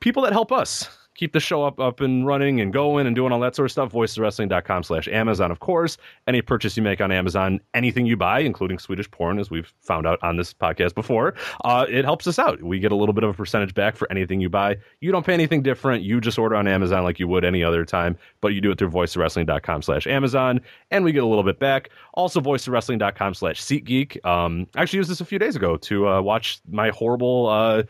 people 0.00 0.22
that 0.22 0.32
help 0.32 0.52
us 0.52 0.88
keep 1.14 1.32
the 1.32 1.40
show 1.40 1.64
up 1.64 1.78
up 1.80 2.00
and 2.00 2.26
running 2.26 2.60
and 2.60 2.72
going 2.72 3.06
and 3.06 3.14
doing 3.14 3.32
all 3.32 3.40
that 3.40 3.54
sort 3.54 3.66
of 3.66 3.72
stuff. 3.72 3.92
voiceswrestling.com 3.92 4.82
slash 4.82 5.08
amazon 5.08 5.50
of 5.50 5.60
course. 5.60 5.96
Any 6.26 6.42
purchase 6.42 6.76
you 6.76 6.82
make 6.82 7.00
on 7.00 7.12
amazon 7.12 7.60
anything 7.74 8.06
you 8.06 8.16
buy 8.16 8.40
including 8.40 8.78
swedish 8.78 9.10
porn 9.10 9.38
as 9.38 9.50
we've 9.50 9.72
found 9.80 10.06
out 10.06 10.18
on 10.22 10.36
this 10.36 10.52
podcast 10.52 10.94
before 10.94 11.34
uh, 11.64 11.86
it 11.88 12.04
helps 12.04 12.26
us 12.26 12.38
out. 12.38 12.62
We 12.62 12.78
get 12.78 12.92
a 12.92 12.96
little 12.96 13.12
bit 13.12 13.24
of 13.24 13.30
a 13.30 13.34
percentage 13.34 13.74
back 13.74 13.96
for 13.96 14.10
anything 14.10 14.40
you 14.40 14.48
buy. 14.48 14.76
You 15.00 15.12
don't 15.12 15.24
pay 15.24 15.34
anything 15.34 15.62
different. 15.62 16.02
You 16.02 16.20
just 16.20 16.38
order 16.38 16.56
on 16.56 16.66
amazon 16.66 17.04
like 17.04 17.18
you 17.18 17.28
would 17.28 17.44
any 17.44 17.62
other 17.62 17.84
time 17.84 18.16
but 18.40 18.48
you 18.48 18.60
do 18.60 18.70
it 18.70 18.78
through 18.78 18.90
voiceswrestling.com 18.90 19.82
slash 19.82 20.06
amazon 20.06 20.60
and 20.90 21.04
we 21.04 21.12
get 21.12 21.22
a 21.22 21.26
little 21.26 21.44
bit 21.44 21.58
back. 21.58 21.90
Also 22.14 22.40
voiceswrestling.com 22.40 23.34
slash 23.34 23.62
seatgeek. 23.62 24.24
Um, 24.24 24.66
i 24.74 24.82
actually 24.82 24.98
used 24.98 25.10
this 25.10 25.20
a 25.20 25.24
few 25.24 25.38
days 25.38 25.56
ago 25.56 25.76
to 25.78 26.08
uh, 26.08 26.20
watch 26.20 26.60
my 26.70 26.90
horrible 26.90 27.46
uh, 27.48 27.82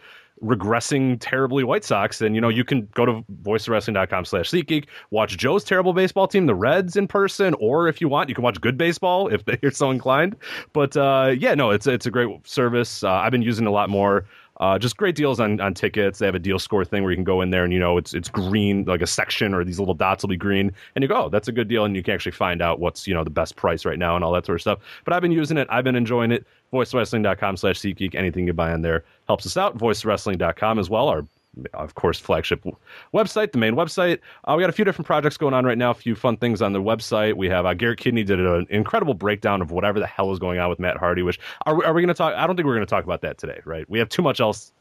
regressing 0.43 1.17
terribly 1.21 1.65
White 1.65 1.85
Sox, 1.85 2.19
then 2.19 2.35
you 2.35 2.41
know 2.41 2.49
you 2.49 2.65
can 2.65 2.87
go 2.95 3.07
to 3.07 3.25
voiceofwrestling.com 3.43 4.25
slash 4.25 4.51
SeatGeek, 4.51 4.87
watch 5.11 5.37
Joe's 5.37 5.65
terrible 5.65 5.93
baseball 5.93 6.27
team, 6.29 6.47
the 6.47 6.55
Reds, 6.55 6.97
in 6.97 7.07
person, 7.07 7.55
or 7.61 7.89
if 7.89 8.01
you 8.01 8.09
want, 8.09 8.29
you 8.29 8.35
can 8.35 8.45
watch 8.45 8.61
good 8.61 8.77
baseball 8.77 9.29
if 9.29 9.43
you're 9.63 9.71
so 9.71 9.91
inclined. 9.91 10.37
But 10.73 10.97
uh, 10.97 11.35
yeah, 11.39 11.55
no, 11.55 11.71
it's 11.71 11.87
it's 11.87 12.07
a 12.07 12.11
great 12.11 12.29
service. 12.47 13.05
Uh, 13.05 13.11
I've 13.11 13.33
been 13.33 13.43
using 13.43 13.67
a 13.67 13.71
lot 13.71 13.91
more. 13.91 14.27
Uh, 14.61 14.79
just 14.79 14.97
great 14.97 15.17
deals 15.17 15.41
on, 15.41 15.61
on 15.61 15.75
tickets. 15.75 16.21
They 16.21 16.27
have 16.27 16.35
a 16.35 16.39
deal 16.41 16.59
score 16.59 16.85
thing 16.85 17.03
where 17.03 17.11
you 17.11 17.17
can 17.17 17.25
go 17.25 17.41
in 17.41 17.51
there 17.51 17.65
and 17.65 17.73
you 17.73 17.79
know 17.81 17.99
it's 17.99 18.15
it's 18.15 18.29
green, 18.29 18.85
like 18.85 19.03
a 19.03 19.07
section 19.07 19.53
or 19.53 19.65
these 19.65 19.79
little 19.79 19.95
dots 19.95 20.23
will 20.23 20.29
be 20.29 20.37
green, 20.37 20.73
and 20.95 21.03
you 21.03 21.09
go, 21.09 21.25
oh, 21.25 21.29
that's 21.29 21.49
a 21.49 21.53
good 21.53 21.67
deal, 21.69 21.85
and 21.85 21.97
you 21.97 22.03
can 22.03 22.15
actually 22.15 22.33
find 22.33 22.63
out 22.63 22.79
what's 22.79 23.07
you 23.07 23.15
know 23.15 23.25
the 23.25 23.31
best 23.31 23.57
price 23.57 23.85
right 23.85 23.99
now 23.99 24.15
and 24.15 24.25
all 24.25 24.33
that 24.33 24.47
sort 24.47 24.57
of 24.57 24.61
stuff. 24.61 24.79
But 25.05 25.13
I've 25.13 25.23
been 25.23 25.33
using 25.33 25.57
it. 25.57 25.67
I've 25.71 25.85
been 25.85 25.97
enjoying 25.97 26.31
it. 26.31 26.47
VoiceWrestling.com 26.73 27.57
slash 27.57 27.81
SeatGeek. 27.81 28.15
Anything 28.15 28.47
you 28.47 28.53
buy 28.53 28.73
on 28.73 28.83
there 28.83 29.05
helps 29.27 29.47
us 29.47 29.57
out. 29.57 29.77
VoiceWrestling.com 29.79 30.79
as 30.79 30.89
well. 30.91 31.09
Our 31.09 31.25
of 31.73 31.95
course, 31.95 32.19
flagship 32.19 32.65
website, 33.13 33.53
the 33.53 33.59
main 33.59 33.75
website. 33.75 34.21
Uh, 34.45 34.55
we 34.57 34.63
got 34.63 34.71
a 34.71 34.73
few 34.73 34.85
different 34.85 35.07
projects 35.07 35.37
going 35.37 35.55
on 35.55 35.65
right 35.65 35.79
now, 35.79 35.91
a 35.91 35.95
few 35.95 36.15
fun 36.15 36.37
things 36.37 36.63
on 36.63 36.73
the 36.73 36.83
website. 36.83 37.35
We 37.35 37.49
have 37.49 37.67
uh, 37.67 37.75
Garrett 37.75 37.99
Kidney 37.99 38.25
did 38.25 38.41
an 38.41 38.67
incredible 38.71 39.15
breakdown 39.15 39.63
of 39.63 39.71
whatever 39.71 40.01
the 40.01 40.07
hell 40.07 40.33
is 40.33 40.39
going 40.39 40.59
on 40.59 40.71
with 40.71 40.79
Matt 40.79 40.97
Hardy. 40.97 41.23
Which 41.23 41.39
are 41.67 41.75
we, 41.75 41.85
are 41.85 41.93
we 41.93 42.03
going 42.03 42.09
to 42.09 42.15
talk? 42.15 42.35
I 42.35 42.47
don't 42.47 42.57
think 42.57 42.67
we're 42.67 42.75
going 42.75 42.87
to 42.87 42.91
talk 42.91 43.05
about 43.05 43.23
that 43.23 43.39
today, 43.39 43.61
right? 43.65 43.89
We 43.89 43.99
have 43.99 44.09
too 44.09 44.23
much 44.23 44.41
else 44.41 44.73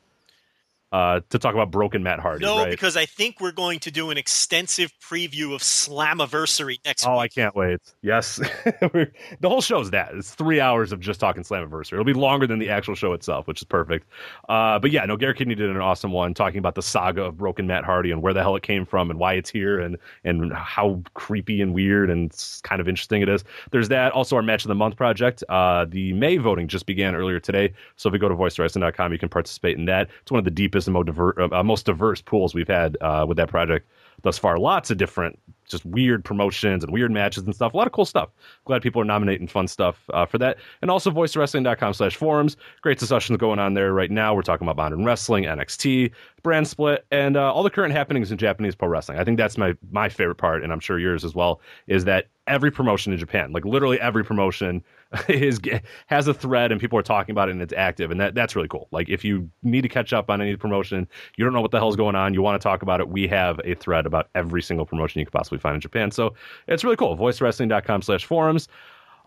uh, 0.93 1.21
to 1.31 1.39
talk 1.39 1.55
about 1.55 1.71
broken 1.71 2.03
Matt 2.03 2.19
Hardy. 2.19 2.45
No, 2.45 2.59
right? 2.59 2.69
because 2.69 2.95
I 2.95 3.07
think 3.07 3.41
we're 3.41 3.51
going 3.51 3.79
to 3.79 3.89
do 3.89 4.11
an 4.11 4.17
extensive 4.17 4.93
preview 5.01 5.55
of 5.55 5.61
Slammiversary 5.61 6.77
next 6.85 7.07
oh, 7.07 7.13
week. 7.13 7.19
I 7.21 7.27
can't 7.29 7.55
wait. 7.55 7.79
Yes. 8.03 8.35
the 8.63 9.09
whole 9.41 9.61
show's 9.61 9.89
that. 9.89 10.13
It's 10.13 10.35
three 10.35 10.59
hours 10.59 10.91
of 10.91 10.99
just 10.99 11.19
talking 11.19 11.41
Slammiversary. 11.41 11.93
It'll 11.93 12.05
be 12.05 12.13
longer 12.13 12.45
than 12.45 12.59
the 12.59 12.69
actual 12.69 12.93
show 12.93 13.13
itself, 13.13 13.47
which 13.47 13.59
is 13.59 13.63
perfect. 13.63 14.07
Uh, 14.47 14.77
but 14.77 14.91
yeah, 14.91 15.03
no, 15.05 15.17
Garrett 15.17 15.37
Kidney 15.37 15.55
did 15.55 15.71
an 15.71 15.77
awesome 15.77 16.11
one 16.11 16.35
talking 16.35 16.59
about 16.59 16.75
the 16.75 16.83
saga 16.83 17.23
of 17.23 17.37
broken 17.37 17.65
Matt 17.65 17.85
Hardy 17.85 18.11
and 18.11 18.21
where 18.21 18.33
the 18.33 18.43
hell 18.43 18.55
it 18.55 18.61
came 18.61 18.85
from 18.85 19.09
and 19.09 19.19
why 19.19 19.33
it's 19.33 19.49
here 19.49 19.79
and, 19.79 19.97
and 20.23 20.53
how 20.53 21.01
creepy 21.15 21.59
and 21.59 21.73
weird 21.73 22.11
and 22.11 22.31
kind 22.61 22.79
of 22.79 22.87
interesting 22.87 23.23
it 23.23 23.29
is. 23.29 23.43
There's 23.71 23.89
that. 23.89 24.11
Also, 24.11 24.35
our 24.35 24.43
Match 24.43 24.63
of 24.63 24.67
the 24.69 24.75
Month 24.75 24.97
project. 24.97 25.43
Uh, 25.49 25.85
the 25.85 26.13
May 26.13 26.37
voting 26.37 26.67
just 26.67 26.85
began 26.85 27.15
earlier 27.15 27.39
today. 27.39 27.73
So 27.95 28.09
if 28.09 28.13
you 28.13 28.19
go 28.19 28.29
to 28.29 28.35
voicewrestling.com, 28.35 29.11
you 29.11 29.17
can 29.17 29.29
participate 29.29 29.75
in 29.75 29.85
that. 29.85 30.09
It's 30.21 30.31
one 30.31 30.37
of 30.37 30.45
the 30.45 30.51
deepest 30.51 30.82
and 30.87 30.93
most 30.93 31.05
diverse, 31.07 31.35
uh, 31.51 31.63
most 31.63 31.85
diverse 31.85 32.21
pools 32.21 32.53
we've 32.53 32.67
had 32.67 32.97
uh, 33.01 33.25
with 33.27 33.37
that 33.37 33.49
project 33.49 33.87
thus 34.23 34.37
far. 34.37 34.57
Lots 34.57 34.89
of 34.89 34.97
different, 34.97 35.37
just 35.65 35.85
weird 35.85 36.23
promotions 36.23 36.83
and 36.83 36.91
weird 36.91 37.11
matches 37.11 37.43
and 37.43 37.53
stuff. 37.53 37.73
A 37.73 37.77
lot 37.77 37.87
of 37.87 37.93
cool 37.93 38.05
stuff. 38.05 38.29
Glad 38.65 38.81
people 38.81 39.01
are 39.01 39.05
nominating 39.05 39.47
fun 39.47 39.67
stuff 39.67 40.09
uh, 40.13 40.25
for 40.25 40.37
that. 40.39 40.57
And 40.81 40.89
also 40.89 41.11
voicewrestling.com 41.11 41.93
slash 41.93 42.15
forums. 42.15 42.57
Great 42.81 42.99
discussions 42.99 43.37
going 43.37 43.59
on 43.59 43.73
there 43.73 43.93
right 43.93 44.11
now. 44.11 44.33
We're 44.33 44.41
talking 44.41 44.65
about 44.65 44.77
modern 44.77 45.05
wrestling, 45.05 45.43
NXT, 45.43 46.11
brand 46.41 46.67
split, 46.67 47.05
and 47.11 47.37
uh, 47.37 47.53
all 47.53 47.63
the 47.63 47.69
current 47.69 47.93
happenings 47.93 48.31
in 48.31 48.37
Japanese 48.37 48.75
pro 48.75 48.87
wrestling. 48.87 49.19
I 49.19 49.23
think 49.23 49.37
that's 49.37 49.57
my 49.57 49.75
my 49.91 50.09
favorite 50.09 50.35
part, 50.35 50.63
and 50.63 50.71
I'm 50.71 50.79
sure 50.79 50.99
yours 50.99 51.23
as 51.23 51.35
well, 51.35 51.61
is 51.87 52.05
that 52.05 52.27
every 52.47 52.71
promotion 52.71 53.13
in 53.13 53.19
Japan, 53.19 53.51
like 53.51 53.65
literally 53.65 53.99
every 53.99 54.23
promotion, 54.23 54.83
is 55.27 55.59
has 56.07 56.27
a 56.27 56.33
thread 56.33 56.71
and 56.71 56.81
people 56.81 56.97
are 56.97 57.03
talking 57.03 57.33
about 57.33 57.49
it 57.49 57.51
and 57.53 57.61
it's 57.61 57.73
active, 57.73 58.11
and 58.11 58.19
that 58.19 58.35
that's 58.35 58.55
really 58.55 58.67
cool. 58.67 58.87
Like 58.91 59.09
if 59.09 59.23
you 59.23 59.49
need 59.61 59.81
to 59.81 59.89
catch 59.89 60.13
up 60.13 60.29
on 60.29 60.41
any 60.41 60.55
promotion, 60.55 61.07
you 61.35 61.43
don't 61.43 61.53
know 61.53 61.61
what 61.61 61.71
the 61.71 61.77
hell's 61.77 61.95
going 61.95 62.15
on, 62.15 62.33
you 62.33 62.41
want 62.41 62.59
to 62.59 62.63
talk 62.63 62.81
about 62.81 62.99
it, 62.99 63.09
we 63.09 63.27
have 63.27 63.59
a 63.63 63.75
thread 63.75 64.05
about 64.05 64.29
every 64.35 64.61
single 64.61 64.85
promotion 64.85 65.19
you 65.19 65.25
could 65.25 65.33
possibly 65.33 65.59
find 65.59 65.75
in 65.75 65.81
Japan. 65.81 66.11
So 66.11 66.33
it's 66.67 66.83
really 66.83 66.95
cool. 66.95 67.17
Voicewrestling.com 67.17 68.01
slash 68.01 68.25
forums. 68.25 68.67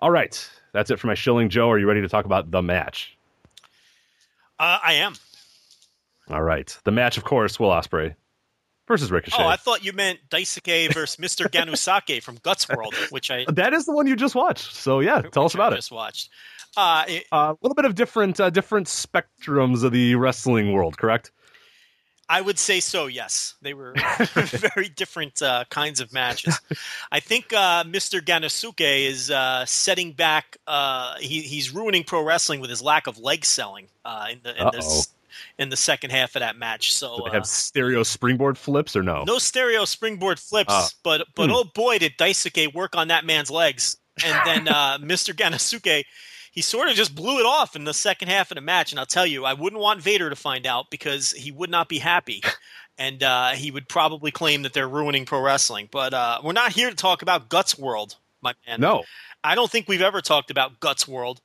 All 0.00 0.10
right, 0.10 0.50
that's 0.72 0.90
it 0.90 0.98
for 0.98 1.06
my 1.06 1.14
shilling. 1.14 1.48
Joe, 1.48 1.70
are 1.70 1.78
you 1.78 1.86
ready 1.86 2.02
to 2.02 2.08
talk 2.08 2.24
about 2.24 2.50
the 2.50 2.62
match? 2.62 3.16
Uh, 4.58 4.78
I 4.82 4.94
am. 4.94 5.14
All 6.28 6.42
right, 6.42 6.76
the 6.84 6.90
match, 6.90 7.16
of 7.16 7.24
course, 7.24 7.60
Will 7.60 7.70
Ospreay 7.70 8.14
versus 8.86 9.10
Ricochet. 9.10 9.42
Oh, 9.42 9.46
I 9.46 9.56
thought 9.56 9.84
you 9.84 9.92
meant 9.92 10.20
Daisuke 10.30 10.92
versus 10.92 11.16
Mr. 11.16 11.46
Gannosuke 11.50 12.22
from 12.22 12.36
Guts 12.42 12.68
World, 12.68 12.94
which 13.10 13.30
I 13.30 13.44
that 13.48 13.72
is 13.72 13.86
the 13.86 13.92
one 13.92 14.06
you 14.06 14.16
just 14.16 14.34
watched. 14.34 14.74
So 14.74 15.00
yeah, 15.00 15.22
tell 15.22 15.44
us 15.44 15.54
about 15.54 15.72
I 15.72 15.76
it. 15.76 15.78
Just 15.78 15.92
watched. 15.92 16.30
Uh, 16.76 17.04
it, 17.08 17.24
A 17.32 17.56
little 17.62 17.74
bit 17.74 17.86
of 17.86 17.94
different 17.94 18.38
uh, 18.38 18.50
different 18.50 18.86
spectrums 18.86 19.82
of 19.82 19.92
the 19.92 20.14
wrestling 20.14 20.72
world, 20.72 20.98
correct? 20.98 21.32
I 22.28 22.40
would 22.40 22.58
say 22.58 22.80
so. 22.80 23.06
Yes, 23.06 23.54
they 23.62 23.72
were 23.72 23.94
very 24.34 24.88
different 24.88 25.40
uh, 25.40 25.64
kinds 25.70 26.00
of 26.00 26.12
matches. 26.12 26.58
I 27.10 27.20
think 27.20 27.52
uh, 27.52 27.84
Mr. 27.84 28.20
Gannosuke 28.20 29.06
is 29.06 29.30
uh, 29.30 29.64
setting 29.64 30.12
back. 30.12 30.56
Uh, 30.66 31.14
he, 31.18 31.42
he's 31.42 31.72
ruining 31.72 32.02
pro 32.02 32.22
wrestling 32.22 32.60
with 32.60 32.68
his 32.68 32.82
lack 32.82 33.06
of 33.06 33.18
leg 33.18 33.44
selling 33.44 33.86
uh, 34.04 34.26
in 34.32 34.40
the 34.42 34.60
in, 34.60 34.66
Uh-oh. 34.66 35.02
In 35.58 35.68
the 35.68 35.76
second 35.76 36.10
half 36.10 36.36
of 36.36 36.40
that 36.40 36.56
match. 36.56 36.92
So 36.94 37.16
Do 37.16 37.22
they 37.24 37.30
uh, 37.30 37.34
have 37.34 37.46
stereo 37.46 38.02
springboard 38.02 38.58
flips 38.58 38.94
or 38.96 39.02
no? 39.02 39.24
no 39.24 39.38
stereo 39.38 39.84
springboard 39.84 40.38
flips, 40.38 40.72
Oh. 40.72 40.88
but 41.02 41.26
but 41.34 41.46
Hmm. 41.46 41.52
oh 41.56 41.64
boy, 41.74 41.98
did 41.98 42.16
Daisuke 42.18 42.72
work 42.74 42.96
on 42.96 43.08
that 43.08 43.24
man's 43.24 43.50
legs. 43.50 43.96
And 44.24 44.38
then 44.46 44.68
uh, 44.74 44.98
Mr. 44.98 45.34
Gannosuke, 45.34 46.04
he 46.52 46.62
sort 46.62 46.88
of 46.88 46.94
just 46.94 47.14
blew 47.14 47.38
it 47.38 47.46
off 47.46 47.76
in 47.76 47.84
the 47.84 47.92
second 47.94 48.28
half 48.28 48.50
of 48.50 48.54
the 48.54 48.60
match. 48.62 48.92
And 48.92 48.98
I'll 48.98 49.04
tell 49.06 49.26
you, 49.26 49.44
I 49.44 49.52
wouldn't 49.52 49.80
want 49.82 50.00
Vader 50.00 50.30
to 50.30 50.36
find 50.36 50.66
out 50.66 50.86
because 50.90 51.32
he 51.32 51.52
would 51.52 51.70
not 51.70 51.88
be 51.88 51.98
happy. 51.98 52.42
And 52.98 53.22
uh, 53.22 53.50
he 53.50 53.70
would 53.70 53.90
probably 53.90 54.30
claim 54.30 54.62
that 54.62 54.72
they're 54.72 54.88
ruining 54.88 55.26
pro 55.26 55.42
wrestling. 55.42 55.90
But 55.92 56.14
uh, 56.14 56.40
we're 56.42 56.52
not 56.54 56.72
here 56.72 56.88
to 56.88 56.96
talk 56.96 57.20
about 57.20 57.50
Guts 57.50 57.78
World, 57.78 58.16
my 58.40 58.54
man. 58.66 58.80
No. 58.80 59.04
I 59.44 59.54
don't 59.54 59.70
think 59.70 59.86
we've 59.86 60.00
ever 60.00 60.22
talked 60.22 60.50
about 60.50 60.80
Guts 60.80 61.06
World. 61.06 61.42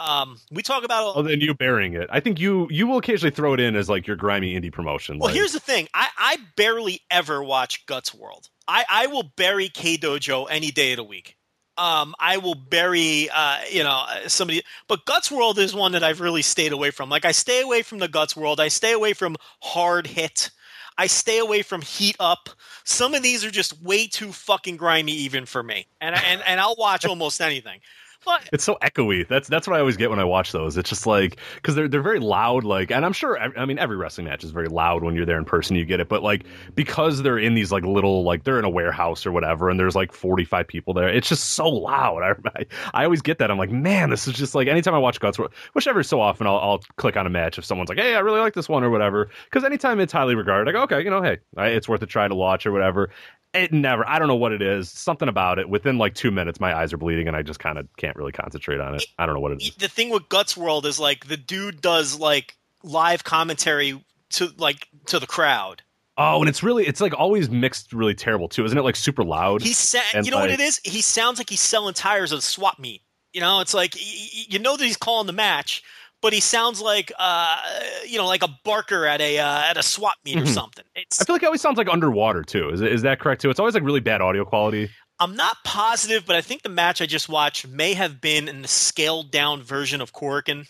Um, 0.00 0.38
we 0.50 0.62
talk 0.62 0.84
about 0.84 1.14
Other 1.16 1.30
than 1.30 1.40
you 1.40 1.54
burying 1.54 1.94
it, 1.94 2.08
I 2.10 2.20
think 2.20 2.40
you 2.40 2.66
you 2.70 2.86
will 2.86 2.98
occasionally 2.98 3.34
throw 3.34 3.54
it 3.54 3.60
in 3.60 3.76
as 3.76 3.88
like 3.88 4.06
your 4.06 4.16
grimy 4.16 4.58
indie 4.58 4.72
promotion. 4.72 5.18
Well, 5.18 5.28
like- 5.28 5.36
here's 5.36 5.52
the 5.52 5.60
thing. 5.60 5.88
I, 5.94 6.08
I 6.18 6.36
barely 6.56 7.00
ever 7.10 7.42
watch 7.42 7.86
Guts 7.86 8.12
World. 8.12 8.48
I, 8.66 8.84
I 8.90 9.06
will 9.06 9.24
bury 9.36 9.68
K 9.68 9.96
Dojo 9.96 10.46
any 10.50 10.70
day 10.70 10.92
of 10.92 10.96
the 10.96 11.04
week. 11.04 11.36
Um, 11.76 12.14
I 12.20 12.36
will 12.38 12.54
bury, 12.54 13.28
uh, 13.34 13.58
you 13.70 13.82
know, 13.82 14.04
somebody. 14.26 14.62
But 14.88 15.04
Guts 15.06 15.30
World 15.30 15.58
is 15.58 15.74
one 15.74 15.92
that 15.92 16.04
I've 16.04 16.20
really 16.20 16.42
stayed 16.42 16.72
away 16.72 16.90
from. 16.90 17.08
Like 17.10 17.24
I 17.24 17.32
stay 17.32 17.60
away 17.62 17.82
from 17.82 17.98
the 17.98 18.08
Guts 18.08 18.36
World. 18.36 18.60
I 18.60 18.68
stay 18.68 18.92
away 18.92 19.12
from 19.12 19.36
Hard 19.60 20.06
Hit. 20.06 20.50
I 20.96 21.08
stay 21.08 21.38
away 21.38 21.62
from 21.62 21.82
Heat 21.82 22.16
Up. 22.20 22.48
Some 22.84 23.14
of 23.14 23.22
these 23.22 23.44
are 23.44 23.50
just 23.50 23.80
way 23.82 24.06
too 24.06 24.32
fucking 24.32 24.76
grimy 24.76 25.12
even 25.12 25.46
for 25.46 25.62
me. 25.62 25.86
And 26.00 26.14
and 26.14 26.42
and 26.46 26.60
I'll 26.60 26.76
watch 26.78 27.04
almost 27.04 27.40
anything. 27.40 27.80
But 28.24 28.48
It's 28.52 28.64
so 28.64 28.78
echoey. 28.82 29.26
That's 29.26 29.48
that's 29.48 29.66
what 29.66 29.76
I 29.76 29.80
always 29.80 29.96
get 29.96 30.10
when 30.10 30.18
I 30.18 30.24
watch 30.24 30.52
those. 30.52 30.76
It's 30.76 30.88
just 30.88 31.06
like 31.06 31.38
because 31.56 31.74
they're 31.74 31.88
they're 31.88 32.02
very 32.02 32.20
loud. 32.20 32.64
Like, 32.64 32.90
and 32.90 33.04
I'm 33.04 33.12
sure. 33.12 33.38
I, 33.38 33.64
mean, 33.66 33.78
every 33.78 33.96
wrestling 33.96 34.26
match 34.26 34.44
is 34.44 34.50
very 34.50 34.68
loud 34.68 35.02
when 35.02 35.14
you're 35.14 35.26
there 35.26 35.38
in 35.38 35.44
person. 35.44 35.76
You 35.76 35.84
get 35.84 36.00
it, 36.00 36.08
but 36.08 36.22
like 36.22 36.44
because 36.74 37.22
they're 37.22 37.38
in 37.38 37.54
these 37.54 37.72
like 37.72 37.84
little 37.84 38.24
like 38.24 38.44
they're 38.44 38.58
in 38.58 38.64
a 38.64 38.70
warehouse 38.70 39.26
or 39.26 39.32
whatever, 39.32 39.70
and 39.70 39.78
there's 39.78 39.94
like 39.94 40.12
45 40.12 40.66
people 40.66 40.94
there. 40.94 41.08
It's 41.08 41.28
just 41.28 41.50
so 41.50 41.68
loud. 41.68 42.22
I 42.22 42.34
I, 42.58 42.66
I 42.92 43.04
always 43.04 43.22
get 43.22 43.38
that. 43.38 43.50
I'm 43.50 43.58
like, 43.58 43.70
man, 43.70 44.10
this 44.10 44.26
is 44.26 44.34
just 44.34 44.54
like 44.54 44.68
anytime 44.68 44.94
I 44.94 44.98
watch 44.98 45.20
Guts, 45.20 45.38
which 45.72 45.86
every 45.86 46.04
so 46.04 46.20
often 46.20 46.46
I'll, 46.46 46.58
I'll 46.58 46.80
click 46.96 47.16
on 47.16 47.26
a 47.26 47.30
match 47.30 47.58
if 47.58 47.64
someone's 47.64 47.88
like, 47.88 47.98
hey, 47.98 48.14
I 48.14 48.20
really 48.20 48.40
like 48.40 48.54
this 48.54 48.68
one 48.68 48.84
or 48.84 48.90
whatever. 48.90 49.28
Because 49.44 49.64
anytime 49.64 50.00
it's 50.00 50.12
highly 50.12 50.34
regarded, 50.34 50.68
I 50.68 50.72
go, 50.72 50.82
okay, 50.82 51.02
you 51.02 51.10
know, 51.10 51.22
hey, 51.22 51.38
it's 51.56 51.88
worth 51.88 52.02
a 52.02 52.06
try 52.06 52.28
to 52.28 52.34
watch 52.34 52.66
or 52.66 52.72
whatever. 52.72 53.10
It 53.54 53.72
never. 53.72 54.06
I 54.08 54.18
don't 54.18 54.26
know 54.28 54.34
what 54.34 54.52
it 54.52 54.60
is. 54.60 54.90
Something 54.90 55.28
about 55.28 55.58
it. 55.60 55.68
Within 55.68 55.96
like 55.96 56.14
two 56.14 56.30
minutes, 56.32 56.58
my 56.58 56.76
eyes 56.76 56.92
are 56.92 56.96
bleeding, 56.96 57.28
and 57.28 57.36
I 57.36 57.42
just 57.42 57.60
kind 57.60 57.78
of 57.78 57.86
can't 57.96 58.16
really 58.16 58.32
concentrate 58.32 58.80
on 58.80 58.94
it. 58.94 59.04
I 59.18 59.26
don't 59.26 59.34
know 59.34 59.40
what 59.40 59.52
it 59.52 59.62
is. 59.62 59.74
the 59.76 59.88
thing 59.88 60.10
with 60.10 60.28
Guts 60.28 60.56
World 60.56 60.86
is 60.86 60.98
like 60.98 61.28
the 61.28 61.36
dude 61.36 61.80
does 61.80 62.18
like 62.18 62.56
live 62.82 63.22
commentary 63.24 64.04
to 64.30 64.50
like 64.58 64.88
to 65.06 65.18
the 65.20 65.26
crowd. 65.26 65.82
Oh, 66.16 66.40
and 66.40 66.48
it's 66.48 66.62
really, 66.62 66.86
it's 66.86 67.00
like 67.00 67.12
always 67.18 67.50
mixed 67.50 67.92
really 67.92 68.14
terrible 68.14 68.48
too, 68.48 68.64
isn't 68.64 68.76
it? 68.78 68.82
Like 68.82 68.96
super 68.96 69.24
loud. 69.24 69.62
He 69.62 69.72
sa- 69.72 69.98
you 70.22 70.30
know 70.30 70.38
what 70.38 70.50
it 70.50 70.60
is? 70.60 70.80
He 70.84 71.00
sounds 71.00 71.38
like 71.38 71.50
he's 71.50 71.60
selling 71.60 71.94
tires 71.94 72.30
of 72.30 72.42
swap 72.44 72.78
meet. 72.78 73.02
You 73.32 73.40
know, 73.40 73.60
it's 73.60 73.74
like 73.74 73.94
you 73.96 74.60
know 74.60 74.76
that 74.76 74.84
he's 74.84 74.96
calling 74.96 75.26
the 75.26 75.32
match, 75.32 75.82
but 76.24 76.32
he 76.32 76.40
sounds 76.40 76.80
like 76.80 77.12
uh, 77.18 77.60
you 78.06 78.16
know, 78.16 78.26
like 78.26 78.42
a 78.42 78.48
barker 78.64 79.04
at 79.04 79.20
a 79.20 79.38
uh, 79.38 79.60
at 79.60 79.76
a 79.76 79.82
swap 79.82 80.14
meet 80.24 80.40
or 80.40 80.44
Mhm. 80.44 80.54
something. 80.54 80.84
It's 80.96 81.20
I 81.20 81.24
feel 81.26 81.34
like 81.34 81.42
it 81.42 81.46
always 81.46 81.60
sounds 81.60 81.76
like 81.76 81.86
underwater 81.88 82.42
too. 82.42 82.70
Is 82.70 82.80
is 82.80 83.02
that 83.02 83.20
correct 83.20 83.42
too? 83.42 83.50
It's 83.50 83.60
always 83.60 83.74
like 83.74 83.82
really 83.84 84.00
bad 84.00 84.22
audio 84.22 84.42
quality. 84.46 84.88
I'm 85.20 85.36
not 85.36 85.58
positive, 85.64 86.24
but 86.24 86.34
I 86.34 86.40
think 86.40 86.62
the 86.62 86.70
match 86.70 87.02
I 87.02 87.06
just 87.06 87.28
watched 87.28 87.68
may 87.68 87.92
have 87.92 88.22
been 88.22 88.48
in 88.48 88.62
the 88.62 88.68
scaled 88.68 89.30
down 89.30 89.62
version 89.62 90.00
of 90.00 90.14
Korakuen. 90.14 90.66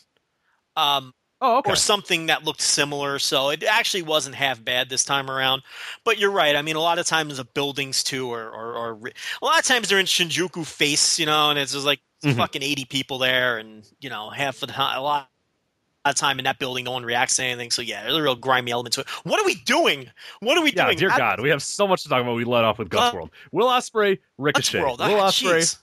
Um, 0.76 1.14
Oh, 1.40 1.58
okay. 1.58 1.70
or 1.72 1.76
something 1.76 2.26
that 2.26 2.44
looked 2.44 2.62
similar. 2.62 3.18
So 3.18 3.50
it 3.50 3.62
actually 3.64 4.02
wasn't 4.02 4.34
half 4.34 4.64
bad 4.64 4.88
this 4.88 5.04
time 5.04 5.30
around. 5.30 5.62
But 6.04 6.18
you're 6.18 6.30
right. 6.30 6.56
I 6.56 6.62
mean, 6.62 6.76
a 6.76 6.80
lot 6.80 6.98
of 6.98 7.06
times 7.06 7.36
the 7.36 7.44
buildings 7.44 8.02
too, 8.02 8.32
or, 8.32 8.48
or, 8.50 8.74
or 8.74 9.00
a 9.42 9.44
lot 9.44 9.58
of 9.58 9.64
times 9.64 9.88
they're 9.88 9.98
in 9.98 10.06
Shinjuku 10.06 10.66
face, 10.66 11.18
you 11.18 11.26
know, 11.26 11.50
and 11.50 11.58
it's 11.58 11.72
just 11.72 11.86
like 11.86 12.00
Mhm. 12.24 12.36
fucking 12.36 12.62
80 12.62 12.86
people 12.86 13.18
there, 13.18 13.58
and 13.58 13.84
you 14.00 14.08
know, 14.10 14.30
half 14.30 14.62
of 14.62 14.68
the 14.68 14.74
time, 14.74 14.98
a 14.98 15.02
lot 15.02 15.28
of 16.04 16.14
time 16.14 16.38
in 16.38 16.44
that 16.44 16.58
building, 16.58 16.84
no 16.84 16.92
one 16.92 17.04
reacts 17.04 17.36
to 17.36 17.44
anything. 17.44 17.70
So 17.70 17.82
yeah, 17.82 18.02
there's 18.02 18.16
a 18.16 18.22
real 18.22 18.34
grimy 18.34 18.70
element 18.70 18.92
to 18.94 19.00
it. 19.00 19.08
What 19.24 19.40
are 19.40 19.44
we 19.46 19.54
doing? 19.54 20.10
What 20.40 20.58
are 20.58 20.62
we 20.62 20.72
Yeah, 20.72 20.86
doing? 20.86 20.98
dear 20.98 21.10
How- 21.10 21.16
God, 21.18 21.40
we 21.40 21.48
have 21.50 21.62
so 21.62 21.86
much 21.88 22.02
to 22.02 22.08
talk 22.08 22.20
about. 22.22 22.34
We 22.36 22.44
let 22.44 22.64
off 22.64 22.78
with 22.78 22.90
Guts 22.90 23.12
Uh, 23.14 23.16
World. 23.16 23.30
Will 23.52 23.68
Ospreay, 23.68 24.18
Ricochet. 24.38 24.80
World. 24.80 24.98
Will 25.00 25.20
Ah, 25.20 25.28
Ospreay, 25.28 25.60
jeez. 25.60 25.82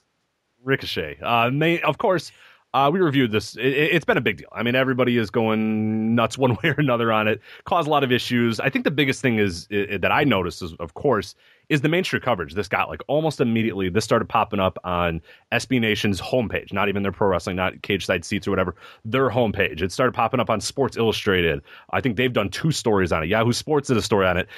Ricochet. 0.62 1.18
Uh, 1.22 1.50
main, 1.50 1.80
of 1.84 1.98
course, 1.98 2.30
Uh, 2.74 2.88
we 2.90 3.00
reviewed 3.00 3.30
this. 3.30 3.54
It, 3.60 3.92
has 3.92 4.02
been 4.06 4.16
a 4.16 4.20
big 4.22 4.38
deal. 4.38 4.48
I 4.50 4.62
mean, 4.62 4.74
everybody 4.74 5.18
is 5.18 5.28
going 5.28 6.14
nuts 6.14 6.38
one 6.44 6.52
way 6.62 6.70
or 6.70 6.76
another 6.78 7.12
on 7.12 7.28
it. 7.28 7.38
Caused 7.66 7.86
a 7.86 7.90
lot 7.90 8.02
of 8.02 8.10
issues. 8.10 8.60
I 8.60 8.70
think 8.70 8.86
the 8.86 8.90
biggest 8.90 9.20
thing 9.20 9.38
is, 9.38 9.66
is 9.68 10.00
that 10.00 10.10
I 10.10 10.24
noticed 10.24 10.62
is, 10.62 10.72
of 10.80 10.94
course, 10.94 11.34
is 11.68 11.80
the 11.80 11.88
mainstream 11.88 12.22
coverage. 12.22 12.54
This 12.54 12.68
got 12.68 12.88
like 12.88 13.02
almost 13.08 13.40
immediately. 13.40 13.88
This 13.88 14.04
started 14.04 14.28
popping 14.28 14.60
up 14.60 14.78
on 14.84 15.20
SB 15.52 15.80
Nation's 15.80 16.20
homepage, 16.20 16.72
not 16.72 16.88
even 16.88 17.02
their 17.02 17.12
pro 17.12 17.28
wrestling, 17.28 17.56
not 17.56 17.74
Cageside 17.82 18.24
Seats 18.24 18.46
or 18.46 18.50
whatever. 18.50 18.74
Their 19.04 19.30
homepage. 19.30 19.82
It 19.82 19.92
started 19.92 20.12
popping 20.12 20.40
up 20.40 20.50
on 20.50 20.60
Sports 20.60 20.96
Illustrated. 20.96 21.62
I 21.90 22.00
think 22.00 22.16
they've 22.16 22.32
done 22.32 22.48
two 22.48 22.72
stories 22.72 23.12
on 23.12 23.22
it. 23.22 23.26
Yahoo 23.26 23.52
Sports 23.52 23.88
did 23.88 23.96
a 23.96 24.02
story 24.02 24.26
on 24.26 24.36
it. 24.36 24.48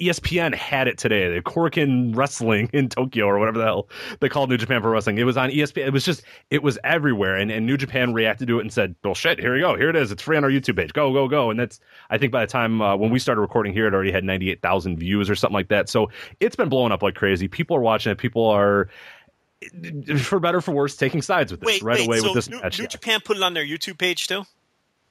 ESPN 0.00 0.54
had 0.54 0.88
it 0.88 0.98
today. 0.98 1.34
The 1.34 1.42
Korakuen 1.42 2.16
Wrestling 2.16 2.70
in 2.72 2.88
Tokyo 2.88 3.26
or 3.26 3.38
whatever 3.38 3.58
the 3.58 3.64
hell 3.64 3.88
they 4.20 4.28
called 4.28 4.50
New 4.50 4.56
Japan 4.56 4.80
Pro 4.80 4.90
Wrestling. 4.90 5.18
It 5.18 5.24
was 5.24 5.36
on 5.36 5.50
ESPN. 5.50 5.86
It 5.86 5.92
was 5.92 6.04
just 6.04 6.22
it 6.50 6.62
was 6.62 6.78
everywhere. 6.84 7.36
And, 7.36 7.50
and 7.50 7.66
New 7.66 7.76
Japan 7.76 8.14
reacted 8.14 8.48
to 8.48 8.58
it 8.58 8.62
and 8.62 8.72
said, 8.72 8.94
"Well, 9.04 9.14
shit, 9.14 9.38
here 9.38 9.54
we 9.54 9.60
go. 9.60 9.76
Here 9.76 9.90
it 9.90 9.96
is. 9.96 10.12
It's 10.12 10.22
free 10.22 10.36
on 10.36 10.44
our 10.44 10.50
YouTube 10.50 10.76
page. 10.76 10.92
Go, 10.92 11.12
go, 11.12 11.28
go." 11.28 11.50
And 11.50 11.58
that's 11.58 11.80
I 12.10 12.18
think 12.18 12.32
by 12.32 12.44
the 12.44 12.50
time 12.50 12.80
uh, 12.80 12.96
when 12.96 13.10
we 13.10 13.18
started 13.18 13.40
recording 13.40 13.72
here, 13.72 13.86
it 13.86 13.94
already 13.94 14.12
had 14.12 14.24
ninety 14.24 14.50
eight 14.50 14.62
thousand 14.62 14.98
views 14.98 15.28
or 15.28 15.34
something 15.34 15.54
like 15.54 15.68
that. 15.68 15.88
So 15.88 16.10
it's 16.40 16.56
been 16.56 16.68
blowing 16.68 16.92
up 16.92 17.02
like 17.02 17.14
crazy. 17.14 17.48
People 17.48 17.76
are 17.76 17.80
watching 17.80 18.12
it. 18.12 18.18
People 18.18 18.46
are, 18.46 18.88
for 20.18 20.40
better 20.40 20.60
for 20.60 20.72
worse, 20.72 20.96
taking 20.96 21.22
sides 21.22 21.50
with 21.50 21.60
this 21.60 21.66
wait, 21.66 21.82
right 21.82 21.98
wait, 22.00 22.06
away 22.06 22.18
so 22.18 22.24
with 22.24 22.34
this 22.34 22.48
New, 22.48 22.60
match. 22.60 22.78
New 22.78 22.84
yeah. 22.84 22.88
Japan 22.88 23.20
put 23.24 23.36
it 23.36 23.42
on 23.42 23.54
their 23.54 23.64
YouTube 23.64 23.98
page 23.98 24.28
too. 24.28 24.44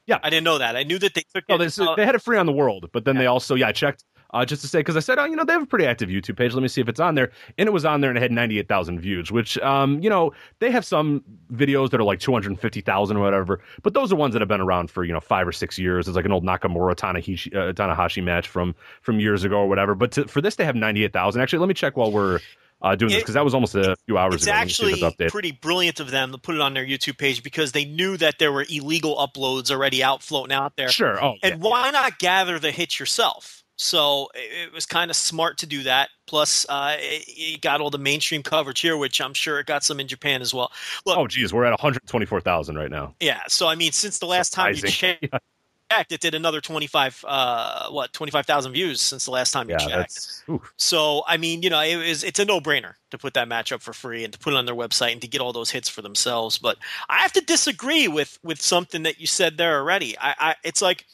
Yeah. 0.05 0.20
I 0.22 0.29
didn't 0.29 0.44
know 0.44 0.60
that. 0.60 0.75
I 0.75 0.84
knew 0.84 1.00
that 1.00 1.13
they 1.15 1.24
took 1.34 1.48
No, 1.50 1.55
it. 1.55 1.74
they, 1.75 1.84
uh, 1.84 1.96
they 1.96 2.05
had 2.05 2.15
it 2.15 2.22
free 2.22 2.38
on 2.38 2.46
the 2.46 2.51
world, 2.51 2.89
but 2.91 3.05
then 3.05 3.17
they 3.17 3.25
also, 3.25 3.55
yeah, 3.55 3.67
I 3.67 3.72
checked 3.72 4.03
uh, 4.36 4.46
just 4.46 4.62
to 4.62 4.68
say 4.68 4.80
because 4.80 4.98
I 4.98 5.00
said, 5.00 5.18
oh, 5.18 5.24
you 5.24 5.36
know, 5.36 5.46
they 5.46 5.54
have 5.54 5.63
a 5.63 5.65
pretty 5.65 5.86
active 5.86 6.10
YouTube 6.10 6.38
page. 6.38 6.54
Let 6.54 6.62
me 6.62 6.68
see 6.68 6.82
if 6.82 6.89
it's 6.89 7.00
on 7.00 7.15
there, 7.15 7.32
and 7.58 7.68
it 7.68 7.72
was 7.72 7.86
on 7.86 8.01
there, 8.01 8.10
and 8.10 8.18
it 8.18 8.22
had 8.22 8.32
ninety 8.32 8.60
eight 8.60 8.68
thousand 8.68 9.00
views. 9.00 9.32
Which, 9.32 9.58
um, 9.60 10.00
you 10.01 10.10
know, 10.10 10.34
they 10.60 10.72
have 10.72 10.84
some 10.84 11.24
videos 11.54 11.89
that 11.92 12.01
are 12.01 12.04
like 12.04 12.20
two 12.20 12.34
hundred 12.34 12.60
fifty 12.60 12.82
thousand 12.82 13.15
or 13.18 13.22
whatever, 13.22 13.62
but 13.82 13.94
those 13.94 14.12
are 14.12 14.18
ones 14.18 14.34
that 14.34 14.42
have 14.42 14.50
been 14.50 14.62
around 14.62 14.92
for 14.92 15.06
you 15.06 15.13
know 15.13 15.22
five 15.22 15.48
or 15.48 15.54
six 15.54 15.80
years. 15.80 16.08
It's 16.08 16.18
like 16.18 16.25
an 16.25 16.34
old 16.34 16.44
Nakamura 16.44 16.96
Tanahashi, 16.96 17.56
uh, 17.56 17.72
Tanahashi 17.74 18.22
match 18.22 18.50
from 18.50 18.75
from 19.01 19.22
years 19.22 19.46
ago 19.46 19.60
or 19.60 19.70
whatever. 19.70 19.96
But 19.96 20.12
to, 20.13 20.27
for 20.27 20.42
this, 20.42 20.56
they 20.56 20.65
have 20.65 20.75
ninety 20.75 21.06
eight 21.06 21.13
thousand. 21.13 21.42
Actually, 21.42 21.60
let 21.60 21.68
me 21.70 21.74
check 21.74 21.96
while 21.96 22.12
we're 22.12 22.39
uh, 22.82 22.96
doing 22.96 23.12
this 23.12 23.22
because 23.22 23.36
that 23.36 23.44
was 23.44 23.54
almost 23.54 23.75
a 23.75 23.96
few 24.06 24.18
hours 24.18 24.36
it's 24.36 24.44
ago. 24.44 24.51
Let 24.51 24.65
me 24.65 24.70
see 24.72 24.92
if 24.92 25.04
actually 25.04 25.30
pretty 25.30 25.51
brilliant 25.54 26.00
of 26.00 26.12
them 26.12 26.32
to 26.34 26.38
put 26.38 26.56
it 26.56 26.62
on 26.62 26.74
their 26.74 26.86
YouTube 26.86 27.18
page 27.18 27.42
because 27.42 27.72
they 27.72 27.86
knew 27.86 28.18
that 28.18 28.36
there 28.38 28.51
were 28.51 28.65
illegal 28.70 29.15
uploads 29.15 29.72
already 29.72 30.04
out 30.04 30.22
floating 30.22 30.54
out 30.54 30.75
there. 30.75 30.89
Sure. 30.89 31.24
Oh, 31.24 31.36
And 31.42 31.62
why 31.62 31.92
not 31.92 32.20
gather 32.20 32.60
the 32.60 32.72
hits 32.72 33.00
yourself? 33.00 33.63
So 33.77 34.29
it 34.36 34.67
it 34.67 34.74
was 34.74 34.86
kind 34.86 35.12
of 35.12 35.17
smart 35.17 35.58
to 35.60 35.65
do 35.65 35.84
that. 35.84 36.10
Plus, 36.27 36.65
uh, 36.70 36.96
it, 37.00 37.25
it 37.27 37.62
got 37.62 37.82
all 37.82 37.89
the 37.89 37.98
mainstream 37.98 38.44
coverage 38.44 38.79
here, 38.82 38.98
which 38.98 39.22
I'm 39.22 39.34
sure 39.34 39.60
it 39.60 39.67
got 39.67 39.84
some 39.84 40.00
in 40.00 40.08
Japan 40.08 40.41
as 40.41 40.53
well. 40.53 40.72
Look, 41.05 41.20
oh, 41.20 41.27
geez, 41.27 41.53
we're 41.53 41.65
at 41.65 41.72
one 41.72 41.79
hundred 41.79 42.05
twenty 42.08 42.25
four 42.25 42.41
thousand 42.41 42.75
right 42.77 42.91
now. 42.91 43.15
yeah. 43.20 43.41
So 43.48 43.67
I 43.67 43.75
mean, 43.75 43.91
since 43.91 44.20
the 44.20 44.25
last 44.25 44.53
time 44.53 44.74
you 44.74 44.82
Surprising. 44.82 44.82
checked, 44.82 45.25
checked, 45.91 46.12
it 46.12 46.22
did 46.22 46.36
another 46.36 46.62
25, 46.62 47.25
uh, 47.27 47.89
what, 47.89 48.13
25,000 48.13 48.74
views 48.74 49.01
since 49.01 49.25
the 49.25 49.32
last 49.32 49.51
time 49.51 49.70
you 49.70 49.75
Yeah, 49.75 49.77
checked. 49.77 50.44
So 50.77 51.24
I 51.27 51.38
mean, 51.38 51.63
you 51.63 51.70
know, 51.70 51.82
it 51.82 51.96
was 51.98 52.24
it's 52.24 52.39
a 52.39 52.46
no 52.46 52.60
brainer 52.62 52.96
to 53.12 53.17
put 53.17 53.34
that 53.36 53.48
match 53.48 53.72
up 53.72 53.82
for 53.82 53.94
free 53.94 54.24
and 54.25 54.34
to 54.34 54.39
put 54.39 54.53
it 54.53 54.58
on 54.58 54.65
their 54.65 54.75
website 54.75 55.13
and 55.13 55.22
to 55.22 55.27
get 55.27 55.41
all 55.41 55.53
those 55.53 55.72
hits 55.72 55.89
for 55.89 56.01
themselves. 56.01 56.58
But 56.60 56.77
I 57.10 57.20
have 57.20 57.34
to 57.34 57.41
disagree 57.41 58.08
with 58.10 58.39
with 58.44 58.62
something 58.62 59.03
that 59.03 59.20
you 59.22 59.27
said 59.27 59.58
there 59.58 59.77
already. 59.79 60.17
I, 60.20 60.36
I 60.39 60.55
it's 60.63 60.82
like 60.82 61.05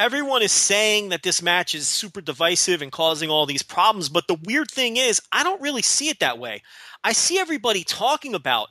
everyone 0.00 0.40
is 0.40 0.50
saying 0.50 1.10
that 1.10 1.22
this 1.22 1.42
match 1.42 1.74
is 1.74 1.86
super 1.86 2.22
divisive 2.22 2.80
and 2.80 2.90
causing 2.90 3.28
all 3.28 3.44
these 3.44 3.62
problems, 3.62 4.08
but 4.08 4.26
the 4.26 4.38
weird 4.46 4.70
thing 4.70 4.96
is, 4.96 5.20
I 5.30 5.44
don't 5.44 5.60
really 5.60 5.82
see 5.82 6.08
it 6.08 6.20
that 6.20 6.38
way. 6.38 6.62
I 7.04 7.12
see 7.12 7.38
everybody 7.38 7.84
talking 7.84 8.34
about 8.34 8.68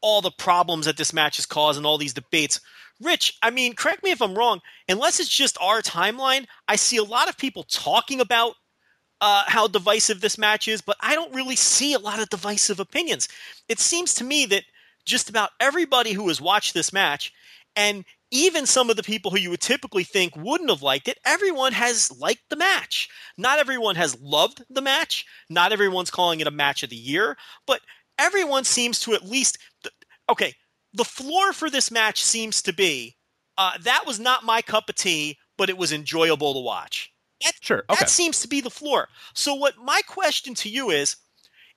all 0.00 0.22
the 0.22 0.30
problems 0.30 0.86
that 0.86 0.96
this 0.96 1.12
match 1.12 1.36
has 1.36 1.46
caused 1.46 1.78
and 1.78 1.84
all 1.86 1.98
these 1.98 2.14
debates. 2.14 2.60
Rich, 3.00 3.36
I 3.42 3.50
mean, 3.50 3.74
correct 3.74 4.04
me 4.04 4.12
if 4.12 4.22
I'm 4.22 4.38
wrong, 4.38 4.60
unless 4.88 5.18
it's 5.18 5.28
just 5.28 5.58
our 5.60 5.82
timeline, 5.82 6.46
I 6.68 6.76
see 6.76 6.96
a 6.96 7.02
lot 7.02 7.28
of 7.28 7.36
people 7.36 7.64
talking 7.64 8.20
about 8.20 8.54
uh, 9.20 9.42
how 9.48 9.66
divisive 9.66 10.20
this 10.20 10.38
match 10.38 10.68
is, 10.68 10.80
but 10.80 10.96
I 11.00 11.16
don't 11.16 11.34
really 11.34 11.56
see 11.56 11.92
a 11.92 11.98
lot 11.98 12.20
of 12.20 12.30
divisive 12.30 12.78
opinions. 12.78 13.28
It 13.68 13.80
seems 13.80 14.14
to 14.14 14.24
me 14.24 14.46
that 14.46 14.62
just 15.04 15.28
about 15.28 15.50
everybody 15.58 16.12
who 16.12 16.28
has 16.28 16.40
watched 16.40 16.72
this 16.72 16.92
match, 16.92 17.32
and 17.74 18.04
even 18.30 18.66
some 18.66 18.90
of 18.90 18.96
the 18.96 19.02
people 19.02 19.30
who 19.30 19.38
you 19.38 19.50
would 19.50 19.60
typically 19.60 20.04
think 20.04 20.36
wouldn't 20.36 20.70
have 20.70 20.82
liked 20.82 21.08
it, 21.08 21.18
everyone 21.24 21.72
has 21.72 22.10
liked 22.18 22.42
the 22.50 22.56
match. 22.56 23.08
Not 23.36 23.58
everyone 23.58 23.96
has 23.96 24.20
loved 24.20 24.62
the 24.68 24.82
match. 24.82 25.24
Not 25.48 25.72
everyone's 25.72 26.10
calling 26.10 26.40
it 26.40 26.46
a 26.46 26.50
match 26.52 26.82
of 26.82 26.90
the 26.90 26.96
year, 26.96 27.36
but 27.66 27.80
everyone 28.18 28.64
seems 28.64 29.00
to 29.00 29.14
at 29.14 29.28
least. 29.28 29.58
Okay, 30.30 30.52
the 30.92 31.04
floor 31.04 31.52
for 31.52 31.70
this 31.70 31.90
match 31.90 32.22
seems 32.22 32.60
to 32.62 32.72
be 32.72 33.16
uh, 33.58 33.72
that 33.82 34.04
was 34.06 34.20
not 34.20 34.44
my 34.44 34.62
cup 34.62 34.88
of 34.88 34.94
tea, 34.94 35.36
but 35.58 35.68
it 35.68 35.76
was 35.76 35.92
enjoyable 35.92 36.54
to 36.54 36.60
watch. 36.60 37.12
That, 37.44 37.54
Sure, 37.60 37.84
okay. 37.90 37.98
That 38.00 38.08
seems 38.08 38.40
to 38.40 38.48
be 38.48 38.60
the 38.60 38.70
floor. 38.70 39.08
So, 39.34 39.54
what 39.54 39.76
my 39.76 40.00
question 40.06 40.54
to 40.54 40.68
you 40.68 40.90
is, 40.90 41.16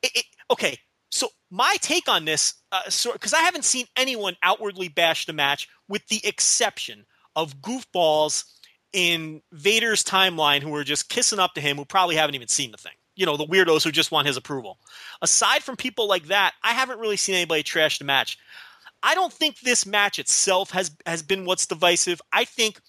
it, 0.04 0.12
it, 0.16 0.26
okay. 0.50 0.78
So 1.12 1.28
my 1.50 1.76
take 1.82 2.08
on 2.08 2.26
this, 2.26 2.56
uh, 2.72 2.90
so 2.90 3.12
because 3.14 3.34
I 3.34 3.42
haven't 3.42 3.66
seen 3.66 3.86
anyone 3.96 4.36
outwardly 4.44 4.88
bash 4.88 5.26
the 5.26 5.34
match, 5.34 5.68
with 5.88 6.08
the 6.08 6.26
exception 6.26 7.06
of 7.36 7.62
goofballs 7.62 8.46
in 8.94 9.42
Vader's 9.52 10.04
timeline 10.04 10.62
who 10.62 10.74
are 10.76 10.84
just 10.84 11.10
kissing 11.10 11.40
up 11.40 11.54
to 11.54 11.62
him, 11.62 11.78
who 11.78 11.86
probably 11.86 12.16
haven't 12.16 12.36
even 12.36 12.48
seen 12.48 12.72
the 12.72 12.78
thing. 12.78 12.94
You 13.16 13.26
know, 13.26 13.38
the 13.38 13.46
weirdos 13.46 13.84
who 13.84 13.92
just 13.92 14.12
want 14.12 14.28
his 14.28 14.38
approval. 14.38 14.80
Aside 15.22 15.64
from 15.64 15.76
people 15.76 16.08
like 16.08 16.28
that, 16.28 16.54
I 16.64 16.72
haven't 16.72 17.00
really 17.00 17.18
seen 17.18 17.36
anybody 17.36 17.64
trash 17.64 18.00
the 18.00 18.06
match. 18.06 18.38
I 19.04 19.16
don't 19.16 19.34
think 19.34 19.60
this 19.60 19.86
match 19.86 20.20
itself 20.20 20.72
has 20.72 20.92
has 21.06 21.22
been 21.22 21.46
what's 21.46 21.66
divisive. 21.66 22.22
I 22.32 22.46
think 22.46 22.80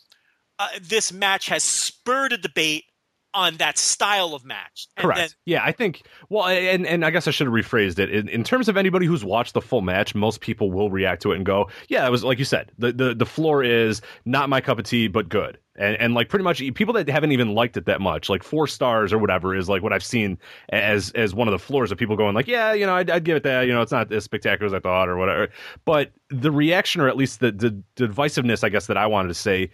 uh, 0.59 0.69
this 0.81 1.13
match 1.13 1.49
has 1.49 1.65
spurred 1.65 2.33
a 2.33 2.37
debate 2.37 2.85
on 3.35 3.57
that 3.57 3.79
style 3.79 4.35
of 4.35 4.45
match. 4.45 4.89
And 4.97 5.05
Correct. 5.05 5.19
then- 5.19 5.29
yeah, 5.45 5.63
I 5.65 5.73
think. 5.73 6.03
Well, 6.29 6.47
and 6.47 6.87
and 6.87 7.05
I 7.05 7.11
guess 7.11 7.27
I 7.27 7.31
should 7.31 7.47
have 7.47 7.55
rephrased 7.55 7.99
it. 7.99 8.11
In, 8.11 8.29
in 8.29 8.45
terms 8.45 8.69
of 8.69 8.77
anybody 8.77 9.07
who's 9.07 9.25
watched 9.25 9.55
the 9.55 9.61
full 9.63 9.81
match, 9.81 10.15
most 10.15 10.41
people 10.41 10.71
will 10.71 10.91
react 10.91 11.23
to 11.23 11.33
it 11.33 11.37
and 11.37 11.47
go, 11.47 11.69
"Yeah, 11.89 12.07
it 12.07 12.11
was 12.11 12.25
like 12.25 12.39
you 12.39 12.45
said. 12.45 12.71
The 12.79 12.93
the 12.93 13.15
the 13.15 13.27
floor 13.27 13.63
is 13.65 14.03
not 14.25 14.49
my 14.49 14.61
cup 14.61 14.79
of 14.79 14.85
tea, 14.85 15.09
but 15.09 15.29
good." 15.29 15.59
And 15.77 15.97
and 15.97 16.13
like 16.15 16.29
pretty 16.29 16.43
much 16.45 16.59
people 16.75 16.93
that 16.95 17.09
haven't 17.09 17.33
even 17.33 17.55
liked 17.55 17.79
it 17.79 17.87
that 17.87 18.01
much, 18.03 18.29
like 18.29 18.43
four 18.43 18.67
stars 18.67 19.11
or 19.13 19.19
whatever, 19.19 19.57
is 19.57 19.71
like 19.71 19.83
what 19.83 19.93
I've 19.93 20.05
seen 20.05 20.39
as 20.69 21.11
as 21.13 21.35
one 21.35 21.49
of 21.49 21.53
the 21.53 21.59
floors 21.59 21.91
of 21.91 21.97
people 21.97 22.15
going 22.17 22.35
like, 22.35 22.47
"Yeah, 22.47 22.75
you 22.75 22.85
know, 22.85 22.95
I'd, 22.95 23.09
I'd 23.09 23.25
give 23.25 23.37
it 23.37 23.43
that. 23.45 23.63
You 23.67 23.73
know, 23.73 23.81
it's 23.81 23.93
not 23.93 24.13
as 24.13 24.25
spectacular 24.25 24.67
as 24.67 24.75
I 24.75 24.81
thought 24.81 25.09
or 25.09 25.17
whatever." 25.17 25.49
But 25.87 26.13
the 26.29 26.51
reaction, 26.53 27.01
or 27.01 27.09
at 27.09 27.17
least 27.17 27.41
the 27.41 27.53
the, 27.53 27.83
the 27.97 28.07
divisiveness, 28.09 28.63
I 28.63 28.69
guess 28.69 28.87
that 28.89 28.99
I 28.99 29.07
wanted 29.07 29.29
to 29.29 29.35
say 29.35 29.71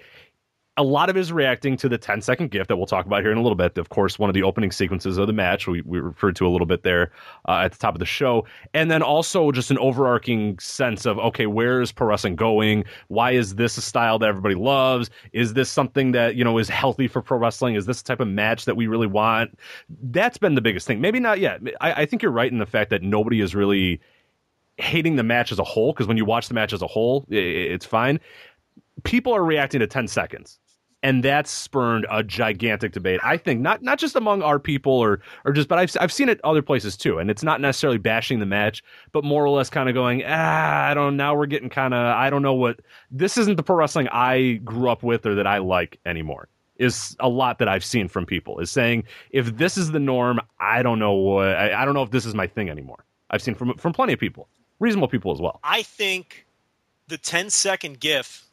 a 0.78 0.82
lot 0.82 1.10
of 1.10 1.16
it 1.16 1.20
is 1.20 1.32
reacting 1.32 1.76
to 1.76 1.88
the 1.88 1.98
10 1.98 2.22
second 2.22 2.52
GIF 2.52 2.68
that 2.68 2.76
we'll 2.76 2.86
talk 2.86 3.04
about 3.04 3.22
here 3.22 3.32
in 3.32 3.36
a 3.36 3.42
little 3.42 3.56
bit. 3.56 3.76
Of 3.76 3.88
course, 3.88 4.16
one 4.16 4.30
of 4.30 4.34
the 4.34 4.44
opening 4.44 4.70
sequences 4.70 5.18
of 5.18 5.26
the 5.26 5.32
match 5.32 5.66
we, 5.66 5.82
we 5.82 5.98
referred 5.98 6.36
to 6.36 6.46
a 6.46 6.48
little 6.48 6.68
bit 6.68 6.84
there 6.84 7.10
uh, 7.48 7.62
at 7.64 7.72
the 7.72 7.78
top 7.78 7.96
of 7.96 7.98
the 7.98 8.06
show. 8.06 8.46
And 8.74 8.88
then 8.88 9.02
also 9.02 9.50
just 9.50 9.72
an 9.72 9.78
overarching 9.78 10.56
sense 10.60 11.04
of, 11.04 11.18
okay, 11.18 11.46
where 11.46 11.82
is 11.82 11.90
pro 11.90 12.06
wrestling 12.06 12.36
going? 12.36 12.84
Why 13.08 13.32
is 13.32 13.56
this 13.56 13.76
a 13.76 13.82
style 13.82 14.20
that 14.20 14.28
everybody 14.28 14.54
loves? 14.54 15.10
Is 15.32 15.54
this 15.54 15.68
something 15.68 16.12
that, 16.12 16.36
you 16.36 16.44
know, 16.44 16.58
is 16.58 16.68
healthy 16.68 17.08
for 17.08 17.22
pro 17.22 17.38
wrestling? 17.38 17.74
Is 17.74 17.86
this 17.86 18.00
the 18.00 18.06
type 18.06 18.20
of 18.20 18.28
match 18.28 18.64
that 18.64 18.76
we 18.76 18.86
really 18.86 19.08
want? 19.08 19.58
That's 20.00 20.38
been 20.38 20.54
the 20.54 20.62
biggest 20.62 20.86
thing. 20.86 21.00
Maybe 21.00 21.18
not 21.18 21.40
yet. 21.40 21.60
I, 21.80 22.02
I 22.02 22.06
think 22.06 22.22
you're 22.22 22.30
right 22.30 22.50
in 22.50 22.58
the 22.58 22.66
fact 22.66 22.90
that 22.90 23.02
nobody 23.02 23.40
is 23.40 23.52
really 23.52 24.00
hating 24.76 25.16
the 25.16 25.24
match 25.24 25.50
as 25.50 25.58
a 25.58 25.64
whole 25.64 25.92
because 25.92 26.06
when 26.06 26.16
you 26.16 26.24
watch 26.24 26.46
the 26.46 26.54
match 26.54 26.72
as 26.72 26.82
a 26.82 26.86
whole, 26.86 27.26
i 27.32 27.34
it's 27.34 27.84
fine. 27.84 28.20
People 29.02 29.32
are 29.34 29.44
reacting 29.44 29.80
to 29.80 29.86
10 29.88 30.06
seconds 30.06 30.60
and 31.02 31.22
that's 31.22 31.50
spurned 31.50 32.06
a 32.10 32.22
gigantic 32.22 32.92
debate. 32.92 33.20
I 33.22 33.36
think 33.36 33.60
not 33.60 33.82
not 33.82 33.98
just 33.98 34.16
among 34.16 34.42
our 34.42 34.58
people 34.58 34.92
or 34.92 35.20
or 35.44 35.52
just, 35.52 35.68
but 35.68 35.78
I've 35.78 35.94
I've 36.00 36.12
seen 36.12 36.28
it 36.28 36.40
other 36.42 36.62
places 36.62 36.96
too, 36.96 37.18
and 37.18 37.30
it's 37.30 37.42
not 37.42 37.60
necessarily 37.60 37.98
bashing 37.98 38.40
the 38.40 38.46
match, 38.46 38.82
but 39.12 39.24
more 39.24 39.44
or 39.44 39.50
less 39.50 39.70
kind 39.70 39.88
of 39.88 39.94
going, 39.94 40.22
ah, 40.26 40.86
I 40.88 40.94
don't. 40.94 41.16
Now 41.16 41.36
we're 41.36 41.46
getting 41.46 41.68
kind 41.68 41.94
of, 41.94 42.00
I 42.00 42.30
don't 42.30 42.42
know 42.42 42.54
what 42.54 42.80
this 43.10 43.38
isn't 43.38 43.56
the 43.56 43.62
pro 43.62 43.76
wrestling 43.76 44.08
I 44.10 44.54
grew 44.64 44.90
up 44.90 45.02
with 45.02 45.24
or 45.24 45.34
that 45.36 45.46
I 45.46 45.58
like 45.58 45.98
anymore. 46.04 46.48
Is 46.78 47.16
a 47.18 47.28
lot 47.28 47.58
that 47.58 47.68
I've 47.68 47.84
seen 47.84 48.06
from 48.06 48.24
people 48.24 48.60
is 48.60 48.70
saying 48.70 49.04
if 49.30 49.56
this 49.56 49.76
is 49.76 49.90
the 49.90 49.98
norm, 49.98 50.40
I 50.60 50.82
don't 50.82 51.00
know 51.00 51.12
what 51.12 51.48
I, 51.48 51.82
I 51.82 51.84
don't 51.84 51.94
know 51.94 52.02
if 52.02 52.10
this 52.10 52.24
is 52.24 52.34
my 52.34 52.46
thing 52.46 52.70
anymore. 52.70 53.04
I've 53.30 53.42
seen 53.42 53.54
from 53.54 53.76
from 53.78 53.92
plenty 53.92 54.12
of 54.12 54.20
people, 54.20 54.48
reasonable 54.80 55.08
people 55.08 55.32
as 55.32 55.40
well. 55.40 55.60
I 55.62 55.82
think 55.82 56.46
the 57.08 57.18
10 57.18 57.50
second 57.50 57.98
GIF 58.00 58.47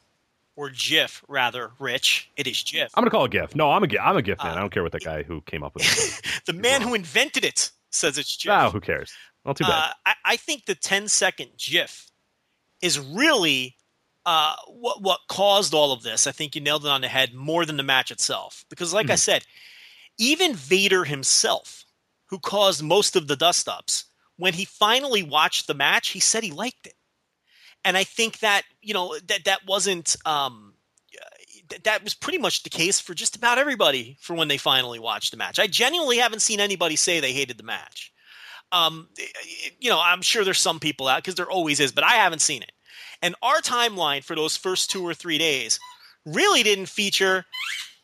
or 0.56 0.70
GIF 0.70 1.22
rather, 1.28 1.70
Rich. 1.78 2.30
It 2.36 2.46
is 2.46 2.62
GIF. 2.62 2.90
I'm 2.94 3.02
gonna 3.02 3.10
call 3.10 3.26
it 3.26 3.30
GIF. 3.30 3.54
No, 3.54 3.70
I'm 3.70 3.82
a 3.82 3.86
GIF. 3.86 4.00
I'm 4.02 4.16
a 4.16 4.22
GIF 4.22 4.38
man. 4.42 4.56
I 4.56 4.60
don't 4.60 4.72
care 4.72 4.82
what 4.82 4.92
that 4.92 5.04
guy 5.04 5.22
who 5.22 5.42
came 5.42 5.62
up 5.62 5.74
with 5.74 5.84
it. 6.24 6.42
the 6.46 6.52
man 6.52 6.80
who 6.82 6.94
invented 6.94 7.44
it 7.44 7.70
says 7.90 8.18
it's 8.18 8.36
GIF. 8.36 8.50
Ah, 8.52 8.70
who 8.70 8.80
cares? 8.80 9.12
Well, 9.44 9.54
too 9.54 9.64
bad. 9.64 9.90
Uh, 9.90 9.92
I, 10.06 10.14
I 10.24 10.36
think 10.36 10.64
the 10.64 10.74
10 10.74 11.08
second 11.08 11.50
GIF 11.56 12.10
is 12.82 12.98
really 12.98 13.76
uh, 14.24 14.56
what 14.66 15.02
what 15.02 15.20
caused 15.28 15.72
all 15.72 15.92
of 15.92 16.02
this. 16.02 16.26
I 16.26 16.32
think 16.32 16.54
you 16.54 16.60
nailed 16.60 16.84
it 16.84 16.90
on 16.90 17.00
the 17.00 17.08
head 17.08 17.32
more 17.32 17.64
than 17.64 17.76
the 17.76 17.82
match 17.84 18.10
itself. 18.10 18.64
Because, 18.68 18.92
like 18.92 19.08
I 19.08 19.14
said, 19.14 19.44
even 20.18 20.54
Vader 20.54 21.04
himself, 21.04 21.84
who 22.26 22.38
caused 22.40 22.82
most 22.82 23.14
of 23.14 23.28
the 23.28 23.36
dust 23.36 23.68
ups, 23.68 24.06
when 24.36 24.54
he 24.54 24.64
finally 24.64 25.22
watched 25.22 25.68
the 25.68 25.74
match, 25.74 26.08
he 26.08 26.20
said 26.20 26.42
he 26.42 26.50
liked 26.50 26.88
it. 26.88 26.95
And 27.84 27.96
I 27.96 28.04
think 28.04 28.40
that 28.40 28.62
you 28.82 28.94
know 28.94 29.16
that 29.28 29.44
that 29.44 29.60
wasn't 29.66 30.16
um, 30.24 30.74
th- 31.68 31.82
that 31.82 32.04
was 32.04 32.14
pretty 32.14 32.38
much 32.38 32.62
the 32.62 32.70
case 32.70 33.00
for 33.00 33.14
just 33.14 33.36
about 33.36 33.58
everybody 33.58 34.16
for 34.20 34.34
when 34.34 34.48
they 34.48 34.58
finally 34.58 34.98
watched 34.98 35.30
the 35.30 35.36
match. 35.36 35.58
I 35.58 35.66
genuinely 35.66 36.18
haven't 36.18 36.40
seen 36.40 36.60
anybody 36.60 36.96
say 36.96 37.20
they 37.20 37.32
hated 37.32 37.58
the 37.58 37.64
match. 37.64 38.12
Um, 38.72 39.08
you 39.78 39.90
know, 39.90 40.00
I'm 40.02 40.22
sure 40.22 40.44
there's 40.44 40.58
some 40.58 40.80
people 40.80 41.06
out 41.06 41.18
because 41.18 41.36
there 41.36 41.50
always 41.50 41.80
is, 41.80 41.92
but 41.92 42.04
I 42.04 42.12
haven't 42.12 42.40
seen 42.40 42.62
it. 42.62 42.72
And 43.22 43.34
our 43.42 43.60
timeline 43.60 44.24
for 44.24 44.34
those 44.34 44.56
first 44.56 44.90
two 44.90 45.06
or 45.06 45.14
three 45.14 45.38
days 45.38 45.78
really 46.24 46.62
didn't 46.62 46.86
feature 46.86 47.46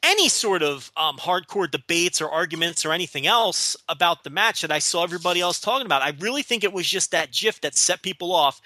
any 0.02 0.28
sort 0.28 0.62
of 0.62 0.90
um, 0.96 1.16
hardcore 1.16 1.70
debates 1.70 2.20
or 2.20 2.30
arguments 2.30 2.84
or 2.84 2.92
anything 2.92 3.26
else 3.26 3.76
about 3.88 4.24
the 4.24 4.30
match 4.30 4.62
that 4.62 4.72
I 4.72 4.78
saw 4.80 5.04
everybody 5.04 5.40
else 5.40 5.60
talking 5.60 5.86
about. 5.86 6.02
I 6.02 6.14
really 6.18 6.42
think 6.42 6.64
it 6.64 6.72
was 6.72 6.88
just 6.88 7.12
that 7.12 7.30
GIF 7.30 7.60
that 7.60 7.76
set 7.76 8.02
people 8.02 8.32
off 8.32 8.60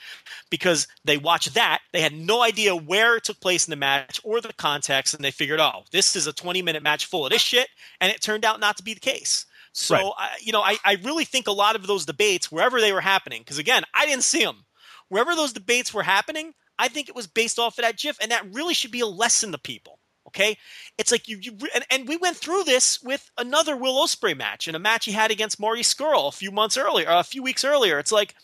because 0.50 0.88
they 1.04 1.18
watched 1.18 1.54
that. 1.54 1.80
They 1.92 2.00
had 2.00 2.14
no 2.14 2.42
idea 2.42 2.74
where 2.74 3.16
it 3.16 3.24
took 3.24 3.40
place 3.40 3.66
in 3.66 3.70
the 3.70 3.76
match 3.76 4.20
or 4.24 4.40
the 4.40 4.52
context, 4.54 5.14
and 5.14 5.22
they 5.22 5.30
figured, 5.30 5.60
oh, 5.60 5.84
this 5.92 6.16
is 6.16 6.26
a 6.26 6.32
20 6.32 6.62
minute 6.62 6.82
match 6.82 7.06
full 7.06 7.26
of 7.26 7.32
this 7.32 7.42
shit. 7.42 7.68
And 8.00 8.10
it 8.10 8.22
turned 8.22 8.44
out 8.44 8.60
not 8.60 8.76
to 8.78 8.82
be 8.82 8.94
the 8.94 9.00
case. 9.00 9.46
So, 9.72 9.94
right. 9.94 10.12
I, 10.16 10.28
you 10.40 10.52
know, 10.52 10.62
I, 10.62 10.78
I 10.84 10.96
really 11.04 11.26
think 11.26 11.48
a 11.48 11.52
lot 11.52 11.76
of 11.76 11.86
those 11.86 12.06
debates, 12.06 12.50
wherever 12.50 12.80
they 12.80 12.92
were 12.92 13.02
happening, 13.02 13.42
because 13.42 13.58
again, 13.58 13.82
I 13.94 14.06
didn't 14.06 14.24
see 14.24 14.42
them, 14.42 14.64
wherever 15.08 15.34
those 15.34 15.52
debates 15.52 15.92
were 15.92 16.02
happening, 16.02 16.54
I 16.78 16.88
think 16.88 17.10
it 17.10 17.14
was 17.14 17.26
based 17.26 17.58
off 17.58 17.78
of 17.78 17.84
that 17.84 17.98
GIF, 17.98 18.16
and 18.20 18.30
that 18.30 18.54
really 18.54 18.74
should 18.74 18.90
be 18.90 19.00
a 19.00 19.06
lesson 19.06 19.52
to 19.52 19.58
people. 19.58 19.95
Okay, 20.36 20.58
it's 20.98 21.10
like 21.10 21.28
you, 21.28 21.38
you 21.40 21.56
and, 21.74 21.84
and 21.90 22.06
we 22.06 22.18
went 22.18 22.36
through 22.36 22.64
this 22.64 23.02
with 23.02 23.30
another 23.38 23.74
Will 23.74 23.94
Ospreay 24.04 24.36
match 24.36 24.66
and 24.66 24.76
a 24.76 24.78
match 24.78 25.06
he 25.06 25.12
had 25.12 25.30
against 25.30 25.58
Marty 25.58 25.80
Scurll 25.82 26.28
a 26.28 26.32
few 26.32 26.50
months 26.50 26.76
earlier, 26.76 27.06
a 27.08 27.24
few 27.24 27.42
weeks 27.42 27.64
earlier. 27.64 27.98
It's 27.98 28.12
like 28.12 28.34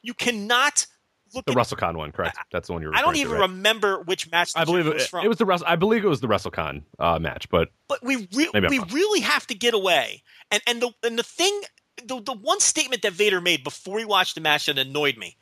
you 0.00 0.14
cannot 0.14 0.86
look 1.34 1.46
at 1.46 1.52
the 1.54 1.60
at, 1.60 1.66
WrestleCon 1.66 1.96
one, 1.96 2.10
correct? 2.12 2.38
That's 2.50 2.68
the 2.68 2.72
one 2.72 2.80
you're. 2.80 2.94
I 2.94 3.02
don't 3.02 3.16
even 3.16 3.34
to, 3.34 3.40
right? 3.40 3.50
remember 3.50 4.00
which 4.02 4.30
match. 4.30 4.52
I 4.56 4.64
believe 4.64 4.86
it 4.86 4.94
was, 4.94 5.06
from. 5.06 5.26
it 5.26 5.28
was 5.28 5.36
the 5.36 5.44
Wrestle. 5.44 5.66
I 5.68 5.76
believe 5.76 6.06
it 6.06 6.08
was 6.08 6.20
the 6.20 6.26
WrestleCon 6.26 6.82
uh, 6.98 7.18
match, 7.18 7.50
but 7.50 7.68
but 7.86 8.02
we 8.02 8.28
re- 8.32 8.50
we 8.54 8.78
wrong. 8.78 8.88
really 8.92 9.20
have 9.20 9.46
to 9.48 9.54
get 9.54 9.74
away. 9.74 10.22
And 10.50 10.62
and 10.66 10.80
the 10.80 10.90
and 11.02 11.18
the 11.18 11.22
thing, 11.22 11.60
the 12.02 12.20
the 12.20 12.32
one 12.32 12.60
statement 12.60 13.02
that 13.02 13.12
Vader 13.12 13.42
made 13.42 13.62
before 13.62 13.98
he 13.98 14.06
watched 14.06 14.36
the 14.36 14.40
match 14.40 14.66
that 14.66 14.78
annoyed 14.78 15.18
me. 15.18 15.36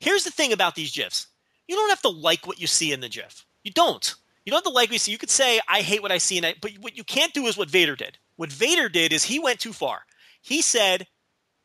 Here's 0.00 0.24
the 0.24 0.30
thing 0.30 0.52
about 0.52 0.74
these 0.74 0.92
gifs: 0.92 1.26
you 1.66 1.74
don't 1.74 1.88
have 1.88 2.02
to 2.02 2.10
like 2.10 2.46
what 2.46 2.60
you 2.60 2.66
see 2.66 2.92
in 2.92 3.00
the 3.00 3.08
GIF. 3.08 3.46
You 3.64 3.72
don't. 3.72 4.14
You 4.48 4.52
don't 4.52 4.64
have 4.64 4.72
to 4.72 4.74
like 4.74 4.90
what 4.90 5.06
you. 5.06 5.12
You 5.12 5.18
could 5.18 5.28
say, 5.28 5.60
I 5.68 5.82
hate 5.82 6.00
what 6.00 6.10
I 6.10 6.16
see 6.16 6.38
in 6.38 6.44
it, 6.44 6.62
but 6.62 6.70
what 6.80 6.96
you 6.96 7.04
can't 7.04 7.34
do 7.34 7.48
is 7.48 7.58
what 7.58 7.68
Vader 7.68 7.94
did. 7.94 8.16
What 8.36 8.50
Vader 8.50 8.88
did 8.88 9.12
is 9.12 9.22
he 9.22 9.38
went 9.38 9.60
too 9.60 9.74
far. 9.74 10.06
He 10.40 10.62
said, 10.62 11.06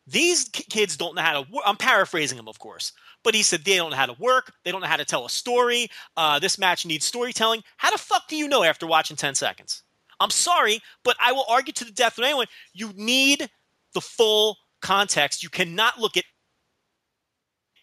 These 0.05 0.49
kids 0.49 0.97
don't 0.97 1.15
know 1.15 1.21
how 1.21 1.31
to 1.41 1.49
work. 1.49 1.63
I'm 1.65 1.77
paraphrasing 1.77 2.37
him, 2.37 2.49
of 2.49 2.59
course. 2.59 2.91
But 3.23 3.35
he 3.35 3.41
said 3.41 3.63
they 3.63 3.77
don't 3.77 3.91
know 3.91 3.95
how 3.95 4.07
to 4.07 4.21
work. 4.21 4.51
They 4.65 4.71
don't 4.73 4.81
know 4.81 4.87
how 4.87 4.97
to 4.97 5.05
tell 5.05 5.25
a 5.25 5.29
story. 5.29 5.87
Uh, 6.17 6.39
this 6.39 6.59
match 6.59 6.85
needs 6.85 7.05
storytelling. 7.05 7.63
How 7.77 7.89
the 7.89 7.97
fuck 7.97 8.27
do 8.27 8.35
you 8.35 8.49
know 8.49 8.65
after 8.65 8.85
watching 8.85 9.15
10 9.15 9.33
seconds? 9.35 9.83
I'm 10.19 10.29
sorry, 10.29 10.81
but 11.05 11.15
I 11.21 11.31
will 11.31 11.45
argue 11.47 11.71
to 11.71 11.85
the 11.85 11.91
death 11.91 12.17
with 12.17 12.25
anyone. 12.25 12.47
You 12.73 12.91
need 12.97 13.49
the 13.93 14.01
full 14.01 14.57
context. 14.81 15.41
You 15.41 15.47
cannot 15.47 16.01
look 16.01 16.17
at 16.17 16.25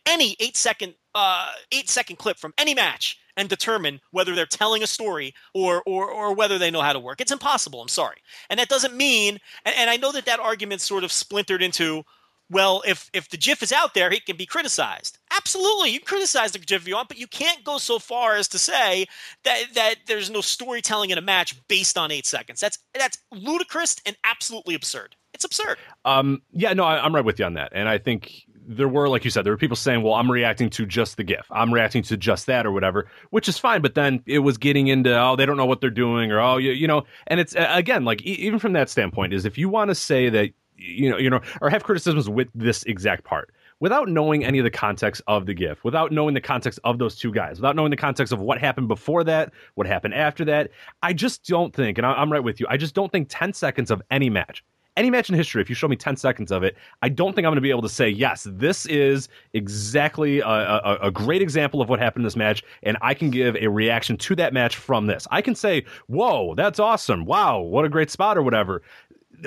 any 0.04 0.36
eight 0.40 0.58
second 0.58 0.92
uh, 1.14 1.50
eight 1.72 1.88
second 1.88 2.16
clip 2.16 2.36
from 2.36 2.54
any 2.58 2.74
match 2.74 3.18
and 3.36 3.48
determine 3.48 4.00
whether 4.10 4.34
they're 4.34 4.46
telling 4.46 4.82
a 4.82 4.86
story 4.86 5.34
or, 5.54 5.82
or, 5.86 6.10
or 6.10 6.34
whether 6.34 6.58
they 6.58 6.70
know 6.70 6.82
how 6.82 6.92
to 6.92 7.00
work. 7.00 7.20
It's 7.20 7.32
impossible. 7.32 7.80
I'm 7.80 7.88
sorry. 7.88 8.16
And 8.50 8.60
that 8.60 8.68
doesn't 8.68 8.94
mean, 8.94 9.38
and, 9.64 9.74
and 9.76 9.90
I 9.90 9.96
know 9.96 10.12
that 10.12 10.26
that 10.26 10.40
argument 10.40 10.80
sort 10.80 11.04
of 11.04 11.12
splintered 11.12 11.62
into, 11.62 12.02
well, 12.50 12.82
if, 12.86 13.08
if 13.12 13.30
the 13.30 13.36
GIF 13.36 13.62
is 13.62 13.72
out 13.72 13.94
there, 13.94 14.12
it 14.12 14.26
can 14.26 14.36
be 14.36 14.44
criticized. 14.44 15.18
Absolutely, 15.32 15.90
you 15.90 16.00
can 16.00 16.06
criticize 16.06 16.52
the 16.52 16.58
GIF 16.58 16.82
if 16.82 16.88
you 16.88 16.96
want, 16.96 17.08
but 17.08 17.18
you 17.18 17.28
can't 17.28 17.62
go 17.62 17.78
so 17.78 17.98
far 17.98 18.34
as 18.34 18.48
to 18.48 18.58
say 18.58 19.06
that, 19.44 19.62
that 19.74 19.94
there's 20.06 20.30
no 20.30 20.40
storytelling 20.40 21.10
in 21.10 21.18
a 21.18 21.22
match 21.22 21.56
based 21.68 21.96
on 21.96 22.10
eight 22.10 22.26
seconds. 22.26 22.60
That's, 22.60 22.78
that's 22.92 23.18
ludicrous 23.30 23.96
and 24.04 24.16
absolutely 24.24 24.74
absurd. 24.74 25.14
It's 25.32 25.44
absurd. 25.44 25.78
Um, 26.04 26.42
yeah, 26.52 26.72
no, 26.72 26.84
I, 26.84 27.02
I'm 27.02 27.14
right 27.14 27.24
with 27.24 27.38
you 27.38 27.44
on 27.44 27.54
that. 27.54 27.70
And 27.72 27.88
I 27.88 27.98
think 27.98 28.42
there 28.70 28.88
were, 28.88 29.08
like 29.08 29.24
you 29.24 29.30
said, 29.30 29.44
there 29.44 29.52
were 29.52 29.58
people 29.58 29.76
saying, 29.76 30.02
well, 30.02 30.14
I'm 30.14 30.30
reacting 30.30 30.70
to 30.70 30.86
just 30.86 31.16
the 31.16 31.24
GIF. 31.24 31.46
I'm 31.50 31.74
reacting 31.74 32.02
to 32.04 32.16
just 32.16 32.46
that 32.46 32.66
or 32.66 32.70
whatever, 32.70 33.08
which 33.30 33.48
is 33.48 33.58
fine. 33.58 33.82
But 33.82 33.94
then 33.94 34.22
it 34.26 34.38
was 34.38 34.58
getting 34.58 34.86
into, 34.86 35.12
oh, 35.20 35.34
they 35.34 35.44
don't 35.44 35.56
know 35.56 35.66
what 35.66 35.80
they're 35.80 35.90
doing 35.90 36.30
or, 36.30 36.40
oh, 36.40 36.56
you, 36.56 36.70
you 36.70 36.86
know, 36.86 37.02
and 37.26 37.40
it's, 37.40 37.54
again, 37.58 38.04
like, 38.04 38.22
e- 38.22 38.34
even 38.34 38.60
from 38.60 38.72
that 38.74 38.88
standpoint, 38.88 39.32
is 39.32 39.44
if 39.44 39.58
you 39.58 39.68
want 39.68 39.88
to 39.88 39.94
say 39.96 40.30
that, 40.30 40.50
you 40.76 41.10
know, 41.10 41.18
you 41.18 41.28
know, 41.28 41.40
or 41.60 41.68
have 41.68 41.82
criticisms 41.82 42.28
with 42.28 42.48
this 42.54 42.84
exact 42.84 43.24
part, 43.24 43.52
without 43.80 44.08
knowing 44.08 44.44
any 44.44 44.58
of 44.58 44.64
the 44.64 44.70
context 44.70 45.20
of 45.26 45.46
the 45.46 45.54
GIF, 45.54 45.82
without 45.82 46.12
knowing 46.12 46.34
the 46.34 46.40
context 46.40 46.78
of 46.84 46.98
those 46.98 47.16
two 47.16 47.32
guys, 47.32 47.56
without 47.56 47.74
knowing 47.74 47.90
the 47.90 47.96
context 47.96 48.32
of 48.32 48.40
what 48.40 48.58
happened 48.58 48.86
before 48.86 49.24
that, 49.24 49.52
what 49.74 49.86
happened 49.86 50.14
after 50.14 50.44
that, 50.44 50.70
I 51.02 51.12
just 51.12 51.44
don't 51.44 51.74
think, 51.74 51.98
and 51.98 52.06
I'm 52.06 52.30
right 52.30 52.44
with 52.44 52.60
you, 52.60 52.66
I 52.70 52.76
just 52.76 52.94
don't 52.94 53.10
think 53.10 53.26
10 53.30 53.52
seconds 53.52 53.90
of 53.90 54.00
any 54.10 54.30
match 54.30 54.62
any 55.00 55.10
match 55.10 55.30
in 55.30 55.34
history, 55.34 55.62
if 55.62 55.70
you 55.70 55.74
show 55.74 55.88
me 55.88 55.96
10 55.96 56.16
seconds 56.16 56.52
of 56.52 56.62
it, 56.62 56.76
I 57.00 57.08
don't 57.08 57.34
think 57.34 57.46
I'm 57.46 57.50
going 57.50 57.56
to 57.56 57.62
be 57.62 57.70
able 57.70 57.80
to 57.82 57.88
say, 57.88 58.06
yes, 58.06 58.46
this 58.50 58.84
is 58.84 59.30
exactly 59.54 60.40
a, 60.40 60.46
a, 60.46 60.98
a, 61.04 61.10
great 61.10 61.40
example 61.40 61.80
of 61.80 61.88
what 61.88 61.98
happened 61.98 62.22
in 62.22 62.26
this 62.26 62.36
match, 62.36 62.62
and 62.82 62.98
I 63.00 63.14
can 63.14 63.30
give 63.30 63.56
a 63.56 63.68
reaction 63.68 64.18
to 64.18 64.36
that 64.36 64.52
match 64.52 64.76
from 64.76 65.06
this. 65.06 65.26
I 65.30 65.40
can 65.40 65.54
say, 65.54 65.86
whoa, 66.08 66.54
that's 66.54 66.78
awesome. 66.78 67.24
Wow, 67.24 67.60
what 67.60 67.86
a 67.86 67.88
great 67.88 68.10
spot 68.10 68.36
or 68.36 68.42
whatever. 68.42 68.82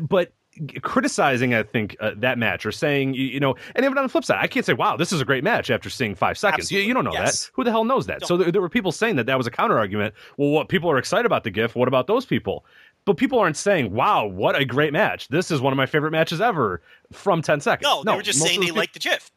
But 0.02 0.34
criticizing, 0.82 1.54
I 1.54 1.64
think, 1.64 1.96
uh, 2.00 2.12
that 2.18 2.40
match 2.40 2.66
or 2.66 2.72
saying, 2.72 3.14
you, 3.14 3.26
you, 3.26 3.40
know, 3.40 3.56
and 3.76 3.86
even 3.86 3.98
on 3.98 4.04
the 4.04 4.10
flip 4.10 4.26
side, 4.26 4.40
I 4.42 4.48
can't 4.48 4.66
say, 4.66 4.74
wow, 4.74 4.98
this 4.98 5.12
is 5.12 5.22
a 5.22 5.26
great 5.26 5.44
match 5.44 5.70
after 5.70 5.90
seeing 5.90 6.16
five 6.16 6.38
seconds. 6.38 6.72
You, 6.72 6.80
you, 6.80 6.94
don't 6.94 7.06
know 7.06 7.14
yes. 7.14 7.46
that. 7.46 7.52
Who 7.54 7.64
the 7.64 7.72
hell 7.72 7.86
knows 7.86 8.08
that? 8.08 8.22
Don't. 8.22 8.28
So 8.28 8.38
there, 8.38 8.52
there, 8.52 8.62
were 8.62 8.70
people 8.70 8.92
saying 8.92 9.18
that 9.18 9.28
that 9.28 9.38
was 9.38 9.48
a 9.48 9.52
counter 9.52 9.78
argument. 9.78 10.16
Well, 10.38 10.50
what 10.50 10.70
people 10.70 10.90
are 10.90 10.98
excited 10.98 11.26
about 11.26 11.44
the 11.44 11.52
GIF. 11.52 11.76
What 11.76 11.88
about 11.88 12.08
those 12.08 12.26
people? 12.26 12.66
But 13.06 13.18
people 13.18 13.40
aren't 13.40 13.58
saying, 13.58 13.94
"Wow, 13.94 14.26
what 14.26 14.56
a 14.56 14.66
great 14.66 14.94
match! 14.94 15.28
This 15.28 15.52
is 15.52 15.62
one 15.62 15.74
of 15.74 15.78
my 15.78 15.86
favorite 15.86 16.12
matches 16.12 16.42
ever." 16.42 16.82
From 17.12 17.42
ten 17.42 17.60
seconds, 17.60 17.84
no, 17.84 18.02
no 18.02 18.12
they 18.12 18.18
were 18.18 18.24
just 18.24 18.40
saying 18.40 18.60
they 18.60 18.68
people, 18.68 18.80
liked 18.80 18.94
the 18.94 19.00
GIF. 19.00 19.32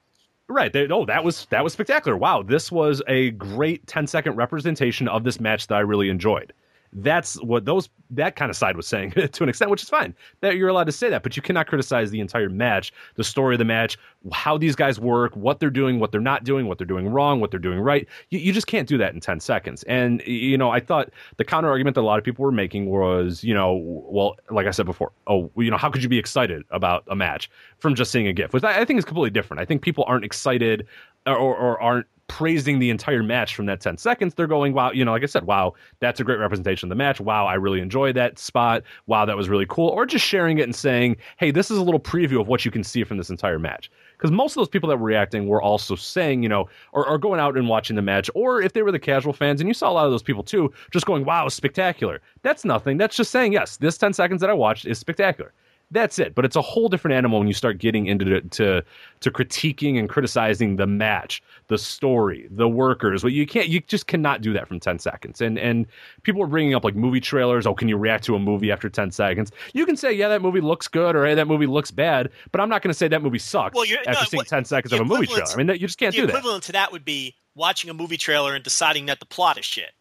Right. 0.48 0.72
They, 0.72 0.87
oh, 0.88 1.05
that 1.07 1.24
was 1.24 1.46
that 1.50 1.64
was 1.64 1.72
spectacular. 1.72 2.16
Wow, 2.16 2.42
this 2.42 2.70
was 2.70 3.02
a 3.09 3.31
great 3.33 3.87
10 3.87 4.07
second 4.07 4.37
representation 4.37 5.09
of 5.09 5.24
this 5.24 5.40
match 5.40 5.66
that 5.66 5.74
I 5.74 5.81
really 5.81 6.09
enjoyed 6.09 6.52
that's 6.96 7.40
what 7.42 7.66
those 7.66 7.88
that 8.11 8.37
kind 8.37 8.50
of 8.50 8.56
side 8.56 8.76
was 8.76 8.87
saying 8.87 9.11
to 9.32 9.42
an 9.42 9.48
extent, 9.48 9.70
which 9.70 9.82
is 9.82 9.88
fine. 9.88 10.14
That 10.40 10.56
you're 10.56 10.68
allowed 10.68 10.85
to 10.85 10.92
say 10.92 11.11
that, 11.11 11.22
but 11.22 11.37
you 11.37 11.42
cannot 11.42 11.66
criticize 11.66 12.11
the 12.11 12.20
entire 12.20 12.48
match, 12.48 12.92
the 13.16 13.24
story 13.24 13.54
of 13.54 13.59
the 13.59 13.64
match, 13.64 13.98
how 14.32 14.56
these 14.56 14.74
guys 14.74 14.98
work, 14.98 15.37
what 15.37 15.61
they're 15.61 15.70
doing, 15.70 16.00
what 16.00 16.11
they're 16.11 16.20
not 16.20 16.44
doing, 16.44 16.66
what 16.66 16.78
they're 16.78 16.87
doing 16.87 17.09
wrong, 17.09 17.40
what 17.40 17.50
they're 17.50 17.61
doing 17.61 17.80
right. 17.80 18.09
You, 18.30 18.38
you 18.38 18.52
just 18.52 18.66
can't 18.66 18.88
do 18.88 18.96
that 18.98 19.12
in 19.12 19.20
10 19.20 19.40
seconds. 19.40 19.82
And 19.85 20.22
you 20.26 20.56
know, 20.56 20.70
I 20.70 20.80
thought 20.80 21.11
the 21.37 21.44
counter 21.44 21.68
argument 21.68 21.96
that 21.96 22.00
a 22.00 22.02
lot 22.02 22.18
of 22.18 22.24
people 22.24 22.44
were 22.44 22.52
making 22.52 22.87
was, 22.87 23.44
you 23.44 23.52
know, 23.52 23.74
well, 23.85 24.37
like 24.50 24.66
I 24.66 24.70
said 24.70 24.87
before, 24.87 25.12
oh, 25.26 25.50
you 25.56 25.70
know, 25.70 25.76
how 25.76 25.90
could 25.90 26.02
you 26.02 26.09
be 26.09 26.18
excited 26.18 26.64
about 26.70 27.04
a 27.09 27.16
match 27.16 27.50
from 27.78 27.94
just 27.94 28.11
seeing 28.11 28.26
a 28.26 28.32
GIF? 28.32 28.54
Which 28.54 28.64
I, 28.64 28.80
I 28.80 28.85
think 28.87 28.98
is 28.98 29.04
completely 29.04 29.30
different. 29.30 29.61
I 29.61 29.66
think 29.66 29.82
people 29.82 30.04
aren't 30.06 30.24
excited 30.24 30.87
or, 31.26 31.37
or 31.37 31.80
aren't 31.82 32.06
praising 32.28 32.78
the 32.78 32.90
entire 32.90 33.22
match 33.22 33.54
from 33.54 33.66
that 33.66 33.80
10 33.80 33.98
seconds. 33.98 34.34
They're 34.34 34.46
going, 34.46 34.72
wow, 34.72 34.90
you 34.92 35.04
know, 35.04 35.12
like 35.12 35.22
I 35.22 35.26
said, 35.26 35.44
wow, 35.44 35.74
that's 36.00 36.20
a 36.20 36.24
great 36.24 36.38
representation 36.38 36.86
of 36.86 36.90
the 36.90 36.96
match. 36.96 37.20
Wow, 37.20 37.46
I 37.46 37.54
really 37.54 37.80
enjoyed 37.80 38.16
that 38.16 38.38
spot. 38.38 38.82
Wow, 39.06 39.24
that 39.24 39.36
was 39.36 39.48
really 39.48 39.66
cool. 39.68 39.88
Or 39.88 40.06
just 40.06 40.24
sharing 40.24 40.58
it 40.58 40.62
and 40.62 40.74
saying, 40.74 41.16
hey, 41.38 41.50
this 41.50 41.70
is 41.70 41.78
a 41.78 41.82
little 41.82 42.00
preview 42.00 42.40
of 42.40 42.48
what 42.48 42.64
you 42.64 42.70
can 42.70 42.84
see 42.84 43.04
from 43.04 43.18
this 43.18 43.30
entire 43.30 43.58
match. 43.58 43.90
Because 44.16 44.30
most 44.30 44.52
of 44.52 44.56
those 44.56 44.68
people 44.68 44.88
that 44.88 44.96
were 44.96 45.06
reacting 45.06 45.46
were 45.46 45.62
also 45.62 45.94
saying, 45.94 46.42
you 46.42 46.48
know, 46.48 46.68
or, 46.92 47.06
or 47.06 47.18
going 47.18 47.38
out 47.38 47.56
and 47.56 47.68
watching 47.68 47.96
the 47.96 48.02
match, 48.02 48.30
or 48.34 48.62
if 48.62 48.72
they 48.72 48.82
were 48.82 48.92
the 48.92 48.98
casual 48.98 49.32
fans, 49.32 49.60
and 49.60 49.68
you 49.68 49.74
saw 49.74 49.90
a 49.90 49.92
lot 49.92 50.06
of 50.06 50.10
those 50.10 50.22
people 50.22 50.42
too, 50.42 50.72
just 50.90 51.06
going, 51.06 51.24
wow, 51.24 51.48
spectacular. 51.48 52.20
That's 52.42 52.64
nothing. 52.64 52.96
That's 52.96 53.16
just 53.16 53.30
saying, 53.30 53.52
yes, 53.52 53.76
this 53.76 53.98
10 53.98 54.12
seconds 54.14 54.40
that 54.40 54.50
I 54.50 54.54
watched 54.54 54.86
is 54.86 54.98
spectacular. 54.98 55.52
That's 55.92 56.18
it. 56.18 56.35
But 56.35 56.44
it's 56.44 56.57
a 56.57 56.62
whole 56.62 56.88
different 56.88 57.16
animal 57.16 57.38
when 57.38 57.46
you 57.46 57.55
start 57.55 57.79
getting 57.79 58.07
into 58.07 58.25
the, 58.25 58.40
to 58.40 58.83
to 59.20 59.31
critiquing 59.31 59.99
and 59.99 60.09
criticizing 60.09 60.77
the 60.77 60.87
match, 60.87 61.40
the 61.68 61.79
story, 61.79 62.49
the 62.51 62.68
workers. 62.68 63.22
Well, 63.22 63.33
you 63.33 63.46
can't. 63.46 63.68
You 63.68 63.81
just 63.81 64.09
cannot 64.09 64.40
do 64.40 64.53
that 64.53 64.66
from 64.66 64.81
ten 64.81 64.99
seconds. 64.99 65.40
And 65.40 65.59
and 65.59 65.87
people 66.25 66.42
are 66.42 66.49
bringing 66.49 66.75
up 66.75 66.83
like 66.83 66.96
movie 66.96 67.20
trailers. 67.20 67.66
Oh, 67.66 67.75
can 67.75 67.87
you 67.87 67.96
react 67.96 68.25
to 68.25 68.35
a 68.35 68.38
movie 68.40 68.72
after 68.72 68.88
ten 68.88 69.12
seconds? 69.12 69.53
You 69.75 69.87
can 69.87 69.96
say, 69.96 70.12
yeah, 70.12 70.29
that 70.29 70.42
movie 70.42 70.61
looks 70.61 70.88
good, 70.88 71.14
or 71.14 71.25
hey, 71.25 71.35
that 71.35 71.46
movie 71.46 71.66
looks 71.66 71.92
bad. 71.92 72.31
But 72.51 72.61
I'm 72.61 72.68
not 72.68 72.83
going 72.83 72.90
to 72.90 72.99
say 72.99 73.07
that 73.07 73.22
movie 73.22 73.38
sucks 73.38 73.77
well, 73.77 73.85
after 73.85 74.11
no, 74.11 74.27
seeing 74.27 74.38
what, 74.38 74.49
ten 74.49 74.64
seconds 74.64 74.92
of 74.92 75.01
a 75.01 75.05
movie 75.05 75.27
trailer. 75.27 75.44
I 75.53 75.57
mean, 75.57 75.68
that, 75.68 75.81
you 75.81 75.87
just 75.87 75.99
can't 75.99 76.12
do 76.12 76.22
that. 76.22 76.27
The 76.27 76.38
equivalent 76.38 76.64
to 76.64 76.72
that 76.72 76.90
would 76.90 77.05
be 77.05 77.37
watching 77.55 77.90
a 77.90 77.94
movie 77.94 78.16
trailer 78.16 78.57
and 78.57 78.64
deciding 78.64 79.07
that 79.07 79.20
the 79.20 79.27
plot 79.27 79.57
is 79.57 79.64
shit. 79.64 79.92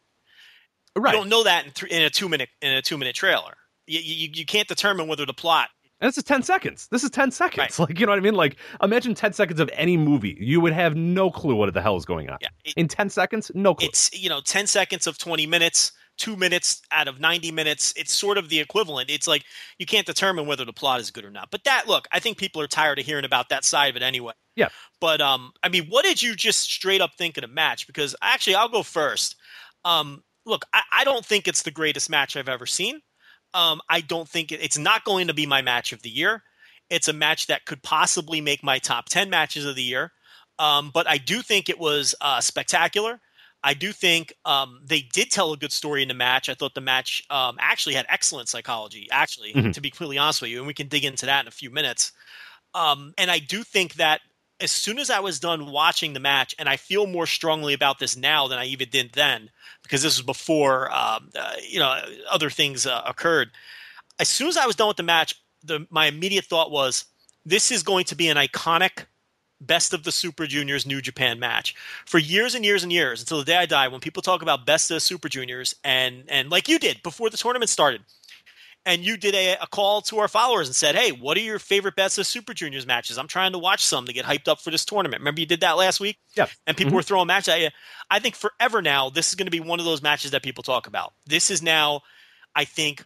Right. 0.98 1.13
You 1.13 1.19
don't 1.19 1.30
know 1.30 1.43
that 1.43 1.65
in, 1.65 1.71
th- 1.74 1.91
in 1.91 2.02
a 2.02 2.10
two 2.10 2.28
minute 2.28 2.50
in 2.62 2.74
a 2.74 2.82
two 2.82 2.98
minute 2.98 3.15
trailer. 3.15 3.54
You, 3.86 4.00
you, 4.00 4.30
you 4.34 4.45
can't 4.45 4.67
determine 4.67 5.08
whether 5.08 5.28
the 5.28 5.34
plot 5.34 5.69
and 6.06 6.12
this 6.12 6.20
is 6.20 6.24
10 6.24 6.44
seconds. 6.44 6.88
This 6.91 7.04
is 7.04 7.10
10 7.10 7.32
seconds. 7.32 7.80
Right. 7.80 7.89
Like, 7.89 8.00
you 8.00 8.06
know 8.06 8.12
what 8.12 8.20
I 8.20 8.22
mean? 8.22 8.36
Like, 8.36 8.58
imagine 8.84 9.15
10 9.15 9.34
seconds 9.34 9.60
of 9.60 9.72
any 9.74 9.98
movie. 9.98 10.38
You 10.39 10.62
would 10.62 10.72
have 10.72 10.96
no 10.96 11.32
clue 11.32 11.56
what 11.56 11.74
the 11.74 11.82
hell 11.82 11.98
is 11.98 12.06
going 12.06 12.30
on. 12.30 12.38
Yeah, 12.41 12.50
it, 12.63 12.76
In 12.78 12.88
10 12.88 13.10
seconds, 13.10 13.50
no 13.56 13.74
clue. 13.74 13.88
It's, 13.88 14.13
you 14.13 14.30
know, 14.30 14.39
10 14.39 14.68
seconds 14.68 15.08
of 15.08 15.18
20 15.18 15.48
minutes. 15.48 15.91
two 16.18 16.36
minutes 16.36 16.84
out 16.91 17.08
of 17.08 17.20
90 17.20 17.52
minutes. 17.52 17.91
It's 17.98 18.13
sort 18.13 18.38
of 18.38 18.50
the 18.50 18.60
equivalent. 18.60 19.10
It's 19.10 19.28
like 19.28 19.46
you 19.80 19.88
can't 19.88 20.06
determine 20.06 20.46
whether 20.46 20.63
the 20.63 20.74
plot 20.74 21.00
is 21.02 21.10
good 21.10 21.26
or 21.26 21.32
not. 21.32 21.50
But 21.50 21.63
that, 21.63 21.88
look, 21.88 22.08
I 22.12 22.20
think 22.20 22.38
people 22.38 22.62
are 22.62 22.68
tired 22.68 23.00
of 23.00 23.06
hearing 23.08 23.26
about 23.26 23.50
that 23.50 23.65
side 23.65 23.89
of 23.89 23.96
it 23.96 24.04
anyway. 24.04 24.34
Yeah. 24.56 24.70
But, 25.02 25.22
um, 25.22 25.54
I 25.63 25.70
mean, 25.70 25.88
what 25.89 26.06
did 26.06 26.22
you 26.22 26.36
just 26.36 26.62
straight 26.70 27.02
up 27.02 27.15
think 27.18 27.36
of 27.38 27.41
the 27.41 27.48
match? 27.48 27.88
Because 27.88 28.15
actually, 28.22 28.56
I'll 28.56 28.70
go 28.70 28.84
first. 28.84 29.38
Um, 29.84 30.24
look, 30.46 30.65
I, 30.72 30.82
I 31.00 31.04
don't 31.04 31.26
think 31.26 31.48
it's 31.48 31.63
the 31.63 31.72
greatest 31.72 32.12
match 32.12 32.38
I've 32.38 32.48
ever 32.48 32.68
seen. 32.68 33.02
Um, 33.56 33.82
I 33.89 34.02
don't 34.02 34.30
think 34.30 34.52
it, 34.52 34.62
it's 34.62 34.78
not 34.78 35.04
going 35.06 35.28
to 35.28 35.34
be 35.34 35.46
my 35.48 35.62
match 35.63 35.94
of 35.94 36.02
the 36.04 36.10
year. 36.10 36.44
It's 36.89 37.08
a 37.08 37.13
match 37.13 37.48
that 37.48 37.65
could 37.65 37.82
possibly 37.82 38.41
make 38.41 38.62
my 38.62 38.78
top 38.78 39.10
10 39.10 39.30
matches 39.30 39.65
of 39.65 39.76
the 39.76 39.82
year. 39.82 40.12
Um, 40.60 40.91
but 40.94 41.08
I 41.10 41.18
do 41.18 41.41
think 41.41 41.70
it 41.70 41.80
was 41.80 42.13
uh, 42.22 42.41
spectacular. 42.41 43.20
I 43.63 43.74
do 43.74 43.91
think 43.91 44.34
um, 44.46 44.82
they 44.86 45.02
did 45.02 45.32
tell 45.32 45.52
a 45.52 45.58
good 45.58 45.72
story 45.72 46.04
in 46.04 46.08
the 46.08 46.13
match. 46.13 46.50
I 46.50 46.54
thought 46.54 46.76
the 46.76 46.82
match 46.82 47.24
um, 47.32 47.58
actually 47.60 47.96
had 47.96 48.06
excellent 48.10 48.48
psychology, 48.48 49.08
actually, 49.12 49.54
Mhm. 49.54 49.74
to 49.74 49.82
be 49.82 49.89
completely 49.89 50.20
honest 50.20 50.41
with 50.41 50.52
you. 50.52 50.60
And 50.60 50.68
we 50.68 50.76
can 50.76 50.88
dig 50.88 51.04
into 51.04 51.26
that 51.26 51.41
in 51.41 51.48
a 51.48 51.52
few 51.52 51.72
minutes. 51.72 52.12
Um, 52.76 53.13
and 53.18 53.32
I 53.32 53.39
do 53.39 53.63
think 53.63 53.96
that 53.96 54.22
as 54.60 54.72
soon 54.72 55.00
as 55.00 55.10
I 55.10 55.20
was 55.20 55.39
done 55.39 55.72
watching 55.72 56.13
the 56.13 56.20
match, 56.20 56.56
and 56.58 56.70
I 56.70 56.78
feel 56.78 57.08
more 57.08 57.28
strongly 57.28 57.74
about 57.74 58.00
this 58.00 58.15
now 58.15 58.48
than 58.48 58.58
I 58.58 58.65
even 58.65 58.89
did 58.89 59.12
then, 59.12 59.50
because 59.84 60.02
this 60.02 60.18
was 60.18 60.26
before 60.26 60.91
um, 60.94 61.30
uh, 61.38 61.56
you 61.68 61.80
know 61.80 62.00
other 62.32 62.50
things 62.50 62.86
uh, 62.86 63.02
occurred. 63.06 63.52
As 64.20 64.30
soon 64.30 64.48
as 64.48 64.58
I 64.58 64.65
was 64.65 64.76
done 64.76 64.88
with 64.88 64.98
the 64.98 65.04
match, 65.04 65.36
the, 65.63 65.86
my 65.89 66.06
immediate 66.06 66.46
thought 66.46 66.72
was, 66.72 67.06
this 67.46 67.72
is 67.72 67.84
going 67.84 68.06
to 68.06 68.15
be 68.15 68.30
an 68.30 68.38
iconic 68.38 69.06
best 69.60 69.94
of 69.94 70.04
the 70.04 70.12
Super 70.12 70.48
Juniors 70.48 70.86
New 70.86 71.02
Japan 71.02 71.39
match 71.39 71.76
for 72.06 72.18
years 72.18 72.56
and 72.56 72.63
years 72.63 72.84
and 72.84 72.91
years 72.91 73.22
until 73.22 73.39
the 73.39 73.46
day 73.46 73.58
I 73.58 73.65
die. 73.65 73.88
When 73.89 74.00
people 74.00 74.22
talk 74.22 74.41
about 74.41 74.65
best 74.65 74.89
of 74.89 74.96
the 74.96 75.02
Super 75.02 75.28
Juniors, 75.28 75.76
and 75.84 76.24
and 76.30 76.50
like 76.50 76.70
you 76.70 76.80
did 76.80 77.04
before 77.04 77.30
the 77.30 77.38
tournament 77.38 77.70
started, 77.70 78.02
and 78.86 79.04
you 79.04 79.17
did 79.17 79.34
a, 79.34 79.58
a 79.62 79.67
call 79.67 80.02
to 80.04 80.19
our 80.19 80.28
followers 80.28 80.67
and 80.67 80.76
said, 80.76 80.95
"Hey, 80.95 81.12
what 81.12 81.38
are 81.38 81.41
your 81.41 81.60
favorite 81.60 81.95
best 81.95 82.17
of 82.17 82.28
Super 82.28 82.54
Juniors 82.54 82.86
matches? 82.86 83.17
I'm 83.17 83.28
trying 83.28 83.54
to 83.54 83.60
watch 83.60 83.84
some 83.84 84.06
to 84.06 84.13
get 84.13 84.26
hyped 84.26 84.48
up 84.48 84.62
for 84.62 84.71
this 84.71 84.86
tournament." 84.86 85.21
Remember 85.21 85.41
you 85.41 85.48
did 85.48 85.62
that 85.62 85.78
last 85.78 86.00
week? 86.00 86.17
Yeah. 86.36 86.48
And 86.67 86.78
people 86.78 86.93
were 86.93 87.02
throwing 87.02 87.28
matches 87.28 87.50
at 87.50 87.62
you. 87.62 87.69
I 88.10 88.19
think 88.19 88.36
forever 88.36 88.82
now, 88.82 89.10
this 89.10 89.30
is 89.30 89.36
going 89.36 89.48
to 89.48 89.52
be 89.52 89.60
one 89.60 89.80
of 89.80 89.86
those 89.86 90.02
matches 90.02 90.32
that 90.32 90.43
people 90.43 90.63
talk 90.63 90.88
about. 90.88 91.13
This 91.26 91.50
is 91.50 91.62
now, 91.62 92.02
I 92.56 92.65
think, 92.65 93.04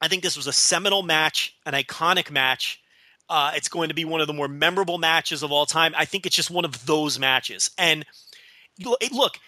I 0.00 0.08
think 0.08 0.22
this 0.22 0.36
was 0.36 0.46
a 0.46 0.52
seminal 0.52 1.02
match, 1.02 1.56
an 1.64 1.72
iconic 1.72 2.30
match. 2.30 2.80
Uh, 3.30 3.52
it's 3.54 3.68
going 3.68 3.88
to 3.88 3.94
be 3.94 4.04
one 4.04 4.20
of 4.20 4.26
the 4.26 4.32
more 4.32 4.48
memorable 4.48 4.98
matches 4.98 5.42
of 5.42 5.52
all 5.52 5.66
time. 5.66 5.92
I 5.96 6.04
think 6.04 6.26
it's 6.26 6.36
just 6.36 6.50
one 6.50 6.64
of 6.64 6.86
those 6.86 7.18
matches. 7.18 7.70
And 7.76 8.06
look, 9.12 9.38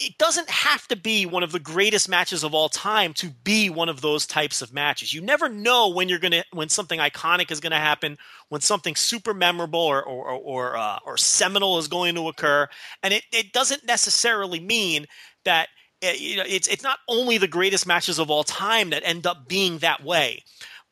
it 0.00 0.16
doesn't 0.16 0.48
have 0.48 0.88
to 0.88 0.96
be 0.96 1.26
one 1.26 1.42
of 1.42 1.52
the 1.52 1.60
greatest 1.60 2.08
matches 2.08 2.42
of 2.42 2.54
all 2.54 2.70
time 2.70 3.12
to 3.12 3.28
be 3.44 3.68
one 3.68 3.90
of 3.90 4.00
those 4.00 4.26
types 4.26 4.62
of 4.62 4.72
matches. 4.72 5.12
You 5.12 5.20
never 5.20 5.48
know 5.48 5.90
when 5.90 6.08
you're 6.08 6.18
gonna 6.18 6.42
when 6.52 6.70
something 6.70 6.98
iconic 6.98 7.50
is 7.50 7.60
gonna 7.60 7.78
happen, 7.78 8.16
when 8.48 8.62
something 8.62 8.96
super 8.96 9.34
memorable 9.34 9.78
or 9.78 10.02
or 10.02 10.30
or, 10.30 10.76
uh, 10.76 10.98
or 11.04 11.18
seminal 11.18 11.78
is 11.78 11.86
going 11.86 12.14
to 12.14 12.28
occur, 12.28 12.66
and 13.02 13.12
it, 13.12 13.24
it 13.30 13.52
doesn't 13.52 13.84
necessarily 13.84 14.58
mean 14.58 15.06
that 15.44 15.68
uh, 16.02 16.12
you 16.16 16.36
know 16.36 16.44
it's 16.46 16.66
it's 16.66 16.82
not 16.82 16.98
only 17.06 17.36
the 17.36 17.46
greatest 17.46 17.86
matches 17.86 18.18
of 18.18 18.30
all 18.30 18.42
time 18.42 18.90
that 18.90 19.02
end 19.04 19.26
up 19.26 19.48
being 19.48 19.78
that 19.78 20.02
way. 20.02 20.42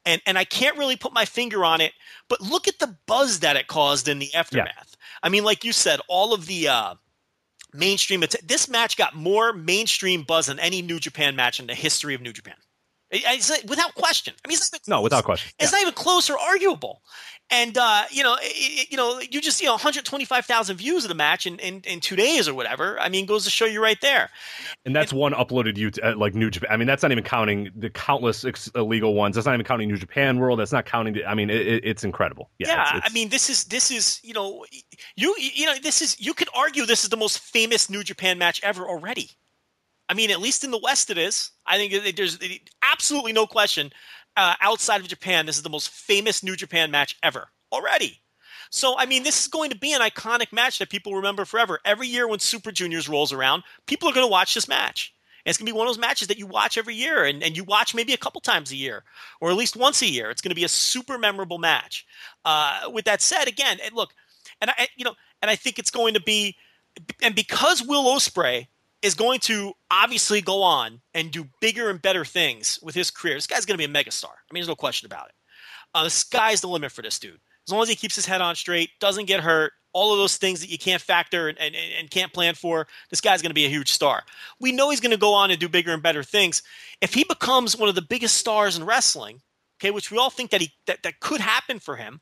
And, 0.06 0.22
and 0.24 0.38
I 0.38 0.44
can't 0.44 0.78
really 0.78 0.96
put 0.96 1.12
my 1.12 1.26
finger 1.26 1.66
on 1.66 1.82
it, 1.82 1.92
but 2.28 2.40
look 2.40 2.66
at 2.66 2.78
the 2.78 2.96
buzz 3.06 3.40
that 3.40 3.56
it 3.56 3.66
caused 3.66 4.08
in 4.08 4.18
the 4.20 4.32
aftermath. 4.32 4.96
I 5.22 5.28
mean, 5.28 5.44
like 5.44 5.64
you 5.64 5.72
said, 5.72 6.00
all 6.08 6.32
of 6.32 6.46
the 6.46 6.68
uh, 6.68 6.94
mainstream. 7.72 8.22
This 8.44 8.68
match 8.68 8.96
got 8.96 9.14
more 9.14 9.52
mainstream 9.52 10.22
buzz 10.22 10.46
than 10.46 10.58
any 10.58 10.82
New 10.82 10.98
Japan 10.98 11.36
match 11.36 11.60
in 11.60 11.66
the 11.66 11.74
history 11.74 12.14
of 12.14 12.20
New 12.20 12.32
Japan. 12.32 12.56
It- 13.10 13.24
it's- 13.24 13.64
without 13.64 13.94
question. 13.94 14.34
I 14.44 14.48
mean, 14.48 14.56
it's 14.58 14.70
not 14.72 14.80
even 14.82 14.90
No, 14.90 15.00
without 15.02 15.24
question. 15.24 15.50
It's 15.58 15.72
not 15.72 15.80
even 15.80 15.94
close 15.94 16.28
or 16.28 16.38
arguable. 16.38 17.02
And 17.50 17.78
uh, 17.78 18.02
you 18.10 18.22
know, 18.22 18.36
it, 18.42 18.90
you 18.90 18.98
know, 18.98 19.20
you 19.20 19.40
just 19.40 19.58
you 19.62 19.66
know, 19.66 19.72
125,000 19.72 20.76
views 20.76 21.04
of 21.04 21.08
the 21.08 21.14
match 21.14 21.46
in, 21.46 21.58
in 21.60 21.80
in 21.86 22.00
two 22.00 22.14
days 22.14 22.46
or 22.46 22.52
whatever. 22.52 23.00
I 23.00 23.08
mean, 23.08 23.24
goes 23.24 23.44
to 23.44 23.50
show 23.50 23.64
you 23.64 23.82
right 23.82 23.98
there. 24.02 24.28
And 24.84 24.94
that's 24.94 25.14
one 25.14 25.32
uploaded 25.32 25.78
you 25.78 25.90
uh, 26.02 26.14
like 26.14 26.34
New 26.34 26.50
Japan. 26.50 26.68
I 26.70 26.76
mean, 26.76 26.86
that's 26.86 27.02
not 27.02 27.10
even 27.10 27.24
counting 27.24 27.70
the 27.74 27.88
countless 27.88 28.44
ex- 28.44 28.70
illegal 28.74 29.14
ones. 29.14 29.34
That's 29.34 29.46
not 29.46 29.54
even 29.54 29.64
counting 29.64 29.88
New 29.88 29.96
Japan 29.96 30.38
World. 30.38 30.58
That's 30.60 30.72
not 30.72 30.84
counting. 30.84 31.14
The, 31.14 31.24
I 31.24 31.32
mean, 31.34 31.48
it, 31.48 31.66
it, 31.66 31.84
it's 31.86 32.04
incredible. 32.04 32.50
Yeah, 32.58 32.68
Yeah, 32.68 32.96
it's- 32.98 33.10
I 33.10 33.14
mean, 33.14 33.30
this 33.30 33.48
is 33.48 33.64
this 33.64 33.90
is 33.90 34.20
you 34.22 34.34
know, 34.34 34.66
you 35.16 35.34
you 35.38 35.64
know, 35.64 35.74
this 35.82 36.02
is 36.02 36.20
you 36.20 36.34
could 36.34 36.50
argue 36.54 36.84
this 36.84 37.02
is 37.02 37.08
the 37.08 37.16
most 37.16 37.38
famous 37.38 37.88
New 37.88 38.04
Japan 38.04 38.36
match 38.36 38.60
ever 38.62 38.86
already. 38.86 39.30
I 40.08 40.14
mean, 40.14 40.30
at 40.30 40.40
least 40.40 40.64
in 40.64 40.70
the 40.70 40.80
West, 40.82 41.10
it 41.10 41.18
is. 41.18 41.50
I 41.66 41.76
think 41.76 42.16
there's 42.16 42.38
absolutely 42.82 43.32
no 43.32 43.46
question. 43.46 43.92
Uh, 44.36 44.54
outside 44.60 45.00
of 45.00 45.08
Japan, 45.08 45.46
this 45.46 45.56
is 45.56 45.62
the 45.62 45.68
most 45.68 45.90
famous 45.90 46.42
New 46.42 46.56
Japan 46.56 46.90
match 46.90 47.18
ever 47.22 47.48
already. 47.72 48.20
So, 48.70 48.98
I 48.98 49.06
mean, 49.06 49.22
this 49.22 49.42
is 49.42 49.48
going 49.48 49.70
to 49.70 49.78
be 49.78 49.92
an 49.92 50.00
iconic 50.00 50.52
match 50.52 50.78
that 50.78 50.90
people 50.90 51.14
remember 51.14 51.44
forever. 51.44 51.80
Every 51.84 52.06
year 52.06 52.28
when 52.28 52.38
Super 52.38 52.70
Juniors 52.70 53.08
rolls 53.08 53.32
around, 53.32 53.62
people 53.86 54.08
are 54.08 54.12
going 54.12 54.26
to 54.26 54.30
watch 54.30 54.54
this 54.54 54.68
match. 54.68 55.14
And 55.44 55.50
it's 55.50 55.58
going 55.58 55.66
to 55.66 55.72
be 55.72 55.76
one 55.76 55.86
of 55.86 55.90
those 55.90 56.00
matches 56.00 56.28
that 56.28 56.38
you 56.38 56.46
watch 56.46 56.76
every 56.76 56.94
year 56.94 57.24
and, 57.24 57.42
and 57.42 57.56
you 57.56 57.64
watch 57.64 57.94
maybe 57.94 58.12
a 58.12 58.18
couple 58.18 58.40
times 58.40 58.70
a 58.70 58.76
year 58.76 59.04
or 59.40 59.50
at 59.50 59.56
least 59.56 59.76
once 59.76 60.02
a 60.02 60.06
year. 60.06 60.30
It's 60.30 60.42
going 60.42 60.50
to 60.50 60.56
be 60.56 60.64
a 60.64 60.68
super 60.68 61.16
memorable 61.16 61.58
match. 61.58 62.06
Uh, 62.44 62.90
with 62.92 63.06
that 63.06 63.22
said, 63.22 63.48
again, 63.48 63.78
and 63.82 63.94
look, 63.94 64.12
and 64.60 64.70
I, 64.70 64.88
you 64.96 65.04
know, 65.04 65.14
and 65.40 65.50
I 65.50 65.56
think 65.56 65.78
it's 65.78 65.90
going 65.90 66.14
to 66.14 66.20
be, 66.20 66.56
and 67.22 67.34
because 67.34 67.82
Will 67.82 68.04
Ospreay 68.04 68.66
is 69.02 69.14
going 69.14 69.40
to 69.40 69.72
obviously 69.90 70.40
go 70.40 70.62
on 70.62 71.00
and 71.14 71.30
do 71.30 71.46
bigger 71.60 71.90
and 71.90 72.02
better 72.02 72.24
things 72.24 72.78
with 72.82 72.94
his 72.94 73.10
career, 73.10 73.34
this 73.34 73.46
guy's 73.46 73.64
going 73.64 73.78
to 73.78 73.86
be 73.86 73.90
a 73.90 74.02
megastar. 74.02 74.26
I 74.26 74.52
mean, 74.52 74.60
there's 74.60 74.68
no 74.68 74.74
question 74.74 75.06
about 75.06 75.28
it. 75.28 75.34
Uh, 75.94 76.04
the 76.04 76.10
sky's 76.10 76.60
the 76.60 76.68
limit 76.68 76.92
for 76.92 77.02
this 77.02 77.18
dude. 77.18 77.40
As 77.66 77.72
long 77.72 77.82
as 77.82 77.88
he 77.88 77.94
keeps 77.94 78.16
his 78.16 78.26
head 78.26 78.40
on 78.40 78.56
straight, 78.56 78.90
doesn't 78.98 79.26
get 79.26 79.40
hurt, 79.40 79.72
all 79.92 80.12
of 80.12 80.18
those 80.18 80.36
things 80.36 80.60
that 80.60 80.70
you 80.70 80.78
can't 80.78 81.02
factor 81.02 81.48
and, 81.48 81.58
and, 81.58 81.74
and 81.98 82.10
can't 82.10 82.32
plan 82.32 82.54
for, 82.54 82.86
this 83.10 83.20
guy's 83.20 83.42
going 83.42 83.50
to 83.50 83.54
be 83.54 83.66
a 83.66 83.70
huge 83.70 83.90
star. 83.90 84.22
We 84.60 84.72
know 84.72 84.90
he's 84.90 85.00
going 85.00 85.12
to 85.12 85.16
go 85.16 85.34
on 85.34 85.50
and 85.50 85.58
do 85.58 85.68
bigger 85.68 85.92
and 85.92 86.02
better 86.02 86.22
things. 86.22 86.62
If 87.00 87.14
he 87.14 87.24
becomes 87.24 87.76
one 87.76 87.88
of 87.88 87.94
the 87.94 88.02
biggest 88.02 88.36
stars 88.36 88.76
in 88.76 88.84
wrestling, 88.84 89.40
okay, 89.80 89.90
which 89.90 90.10
we 90.10 90.18
all 90.18 90.30
think 90.30 90.50
that 90.50 90.60
he 90.60 90.72
that, 90.86 91.02
that 91.02 91.20
could 91.20 91.40
happen 91.40 91.78
for 91.78 91.96
him, 91.96 92.20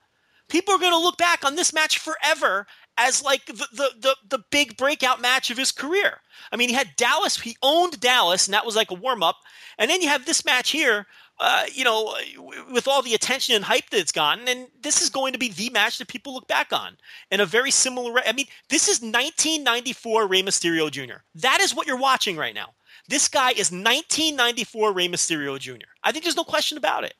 people 0.48 0.74
are 0.74 0.78
going 0.78 0.92
to 0.92 0.98
look 0.98 1.16
back 1.16 1.44
on 1.44 1.56
this 1.56 1.72
match 1.72 1.98
forever 1.98 2.66
as 2.98 3.22
like 3.22 3.44
the, 3.46 3.66
the 3.72 3.90
the 4.00 4.16
the 4.28 4.44
big 4.50 4.76
breakout 4.76 5.20
match 5.20 5.50
of 5.50 5.58
his 5.58 5.72
career. 5.72 6.20
I 6.50 6.56
mean, 6.56 6.68
he 6.68 6.74
had 6.74 6.96
Dallas, 6.96 7.38
he 7.38 7.56
owned 7.62 8.00
Dallas, 8.00 8.46
and 8.46 8.54
that 8.54 8.66
was 8.66 8.76
like 8.76 8.90
a 8.90 8.94
warm 8.94 9.22
up, 9.22 9.36
and 9.78 9.90
then 9.90 10.02
you 10.02 10.08
have 10.08 10.26
this 10.26 10.44
match 10.44 10.70
here. 10.70 11.06
Uh, 11.38 11.66
you 11.70 11.84
know, 11.84 12.16
with 12.72 12.88
all 12.88 13.02
the 13.02 13.12
attention 13.12 13.54
and 13.54 13.62
hype 13.62 13.90
that 13.90 14.00
it's 14.00 14.10
gotten, 14.10 14.48
and 14.48 14.68
this 14.80 15.02
is 15.02 15.10
going 15.10 15.34
to 15.34 15.38
be 15.38 15.50
the 15.50 15.68
match 15.68 15.98
that 15.98 16.08
people 16.08 16.32
look 16.32 16.48
back 16.48 16.72
on 16.72 16.96
in 17.30 17.40
a 17.40 17.44
very 17.44 17.70
similar. 17.70 18.22
I 18.26 18.32
mean, 18.32 18.46
this 18.70 18.88
is 18.88 19.02
1994 19.02 20.26
Rey 20.26 20.42
Mysterio 20.42 20.90
Jr. 20.90 21.18
That 21.34 21.60
is 21.60 21.74
what 21.74 21.86
you're 21.86 21.98
watching 21.98 22.38
right 22.38 22.54
now. 22.54 22.70
This 23.08 23.28
guy 23.28 23.50
is 23.50 23.70
1994 23.70 24.94
Rey 24.94 25.08
Mysterio 25.08 25.58
Jr. 25.58 25.86
I 26.02 26.10
think 26.10 26.24
there's 26.24 26.36
no 26.36 26.44
question 26.44 26.78
about 26.78 27.04
it. 27.04 27.12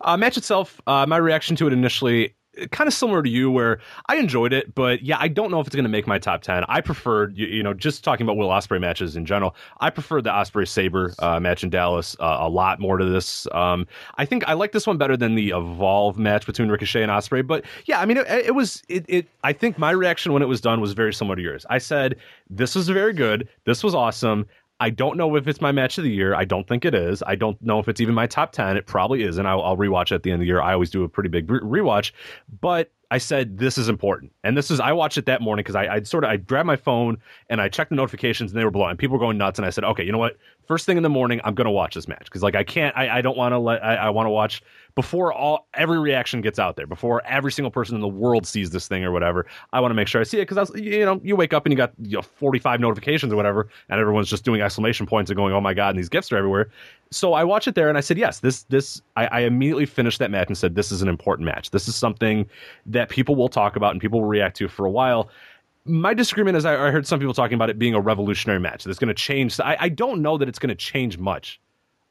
Uh, 0.00 0.16
match 0.16 0.36
itself, 0.36 0.80
uh, 0.86 1.06
my 1.06 1.16
reaction 1.16 1.56
to 1.56 1.66
it 1.66 1.72
initially, 1.72 2.34
kind 2.72 2.88
of 2.88 2.94
similar 2.94 3.22
to 3.22 3.30
you, 3.30 3.52
where 3.52 3.78
I 4.08 4.16
enjoyed 4.16 4.52
it, 4.52 4.74
but 4.74 5.02
yeah, 5.02 5.16
I 5.20 5.28
don't 5.28 5.52
know 5.52 5.60
if 5.60 5.68
it's 5.68 5.76
going 5.76 5.84
to 5.84 5.88
make 5.88 6.08
my 6.08 6.18
top 6.18 6.42
ten. 6.42 6.64
I 6.68 6.80
preferred, 6.80 7.36
you, 7.38 7.46
you 7.46 7.62
know, 7.62 7.72
just 7.72 8.02
talking 8.02 8.26
about 8.26 8.36
Will 8.36 8.48
Ospreay 8.48 8.80
matches 8.80 9.14
in 9.14 9.24
general. 9.24 9.54
I 9.80 9.90
preferred 9.90 10.24
the 10.24 10.30
Ospreay 10.30 10.66
Sabre 10.66 11.14
uh, 11.20 11.38
match 11.38 11.62
in 11.62 11.70
Dallas 11.70 12.16
uh, 12.18 12.38
a 12.40 12.48
lot 12.48 12.80
more 12.80 12.98
to 12.98 13.04
this. 13.04 13.46
Um, 13.52 13.86
I 14.16 14.24
think 14.24 14.42
I 14.48 14.54
like 14.54 14.72
this 14.72 14.88
one 14.88 14.98
better 14.98 15.16
than 15.16 15.36
the 15.36 15.50
Evolve 15.50 16.18
match 16.18 16.46
between 16.46 16.68
Ricochet 16.68 17.02
and 17.02 17.12
Ospreay. 17.12 17.46
But 17.46 17.64
yeah, 17.86 18.00
I 18.00 18.06
mean, 18.06 18.16
it, 18.16 18.26
it 18.26 18.54
was 18.56 18.82
it, 18.88 19.04
it. 19.06 19.28
I 19.44 19.52
think 19.52 19.78
my 19.78 19.92
reaction 19.92 20.32
when 20.32 20.42
it 20.42 20.46
was 20.48 20.60
done 20.60 20.80
was 20.80 20.94
very 20.94 21.14
similar 21.14 21.36
to 21.36 21.42
yours. 21.42 21.64
I 21.70 21.78
said 21.78 22.16
this 22.50 22.74
was 22.74 22.88
very 22.88 23.12
good. 23.12 23.48
This 23.66 23.84
was 23.84 23.94
awesome. 23.94 24.46
I 24.80 24.90
don't 24.90 25.16
know 25.16 25.34
if 25.34 25.48
it's 25.48 25.60
my 25.60 25.72
match 25.72 25.98
of 25.98 26.04
the 26.04 26.10
year. 26.10 26.34
I 26.34 26.44
don't 26.44 26.66
think 26.68 26.84
it 26.84 26.94
is. 26.94 27.22
I 27.26 27.34
don't 27.34 27.60
know 27.60 27.80
if 27.80 27.88
it's 27.88 28.00
even 28.00 28.14
my 28.14 28.28
top 28.28 28.52
10. 28.52 28.76
It 28.76 28.86
probably 28.86 29.24
is. 29.24 29.36
And 29.36 29.48
I'll, 29.48 29.60
I'll 29.62 29.76
rewatch 29.76 30.12
at 30.12 30.22
the 30.22 30.30
end 30.30 30.36
of 30.36 30.40
the 30.40 30.46
year. 30.46 30.60
I 30.60 30.72
always 30.72 30.90
do 30.90 31.02
a 31.02 31.08
pretty 31.08 31.28
big 31.28 31.50
re- 31.50 31.80
rewatch. 31.80 32.12
But 32.60 32.92
I 33.10 33.18
said, 33.18 33.58
this 33.58 33.76
is 33.76 33.88
important. 33.88 34.32
And 34.44 34.56
this 34.56 34.70
is, 34.70 34.78
I 34.78 34.92
watched 34.92 35.18
it 35.18 35.26
that 35.26 35.40
morning 35.40 35.64
because 35.64 35.74
I, 35.74 35.94
I 35.94 36.02
sort 36.02 36.22
of, 36.22 36.30
I 36.30 36.36
grabbed 36.36 36.68
my 36.68 36.76
phone 36.76 37.18
and 37.48 37.60
I 37.60 37.68
checked 37.68 37.90
the 37.90 37.96
notifications 37.96 38.52
and 38.52 38.60
they 38.60 38.64
were 38.64 38.70
blowing. 38.70 38.96
People 38.96 39.16
were 39.16 39.24
going 39.24 39.36
nuts. 39.36 39.58
And 39.58 39.66
I 39.66 39.70
said, 39.70 39.82
okay, 39.82 40.04
you 40.04 40.12
know 40.12 40.18
what? 40.18 40.36
First 40.68 40.86
thing 40.86 40.96
in 40.96 41.02
the 41.02 41.08
morning, 41.08 41.40
I'm 41.42 41.54
going 41.54 41.64
to 41.64 41.72
watch 41.72 41.96
this 41.96 42.06
match 42.06 42.24
because 42.24 42.44
like 42.44 42.54
I 42.54 42.62
can't, 42.62 42.96
I, 42.96 43.18
I 43.18 43.20
don't 43.20 43.36
want 43.36 43.54
to 43.54 43.58
let, 43.58 43.82
I, 43.84 43.96
I 43.96 44.10
want 44.10 44.26
to 44.26 44.30
watch 44.30 44.62
before 44.98 45.32
all, 45.32 45.68
every 45.74 45.96
reaction 45.96 46.40
gets 46.40 46.58
out 46.58 46.74
there, 46.74 46.84
before 46.84 47.24
every 47.24 47.52
single 47.52 47.70
person 47.70 47.94
in 47.94 48.00
the 48.00 48.08
world 48.08 48.44
sees 48.44 48.70
this 48.70 48.88
thing 48.88 49.04
or 49.04 49.12
whatever. 49.12 49.46
I 49.72 49.78
want 49.78 49.92
to 49.92 49.94
make 49.94 50.08
sure 50.08 50.20
I 50.20 50.24
see 50.24 50.40
it 50.40 50.48
because 50.48 50.72
you 50.74 51.04
know, 51.04 51.20
you 51.22 51.36
wake 51.36 51.52
up 51.52 51.64
and 51.64 51.72
you 51.72 51.76
got 51.76 51.92
you 52.02 52.16
know, 52.16 52.22
45 52.22 52.80
notifications 52.80 53.32
or 53.32 53.36
whatever, 53.36 53.68
and 53.90 54.00
everyone's 54.00 54.28
just 54.28 54.44
doing 54.44 54.60
exclamation 54.60 55.06
points 55.06 55.30
and 55.30 55.36
going, 55.36 55.54
oh 55.54 55.60
my 55.60 55.72
God, 55.72 55.90
and 55.90 56.00
these 56.00 56.08
GIFs 56.08 56.32
are 56.32 56.36
everywhere. 56.36 56.70
So 57.12 57.34
I 57.34 57.44
watch 57.44 57.68
it 57.68 57.76
there 57.76 57.88
and 57.88 57.96
I 57.96 58.00
said, 58.00 58.18
yes, 58.18 58.40
this, 58.40 58.64
this, 58.64 59.00
I, 59.14 59.28
I 59.28 59.40
immediately 59.42 59.86
finished 59.86 60.18
that 60.18 60.32
match 60.32 60.48
and 60.48 60.58
said, 60.58 60.74
this 60.74 60.90
is 60.90 61.00
an 61.00 61.06
important 61.06 61.46
match. 61.46 61.70
This 61.70 61.86
is 61.86 61.94
something 61.94 62.44
that 62.86 63.08
people 63.08 63.36
will 63.36 63.48
talk 63.48 63.76
about 63.76 63.92
and 63.92 64.00
people 64.00 64.20
will 64.20 64.28
react 64.28 64.56
to 64.56 64.66
for 64.66 64.84
a 64.84 64.90
while 64.90 65.30
my 65.84 66.12
disagreement 66.12 66.54
is 66.54 66.66
I, 66.66 66.74
heard 66.90 67.06
some 67.06 67.18
people 67.18 67.32
talking 67.32 67.54
about 67.54 67.70
it 67.70 67.78
being 67.78 67.94
a 67.94 68.00
revolutionary 68.00 68.60
match 68.60 68.84
that's 68.84 68.98
going 68.98 69.08
to 69.08 69.14
change. 69.14 69.58
I, 69.58 69.76
I 69.80 69.88
don't 69.88 70.20
know 70.20 70.36
that 70.36 70.46
it's 70.46 70.58
going 70.58 70.68
to 70.68 70.74
change 70.74 71.16
much 71.16 71.58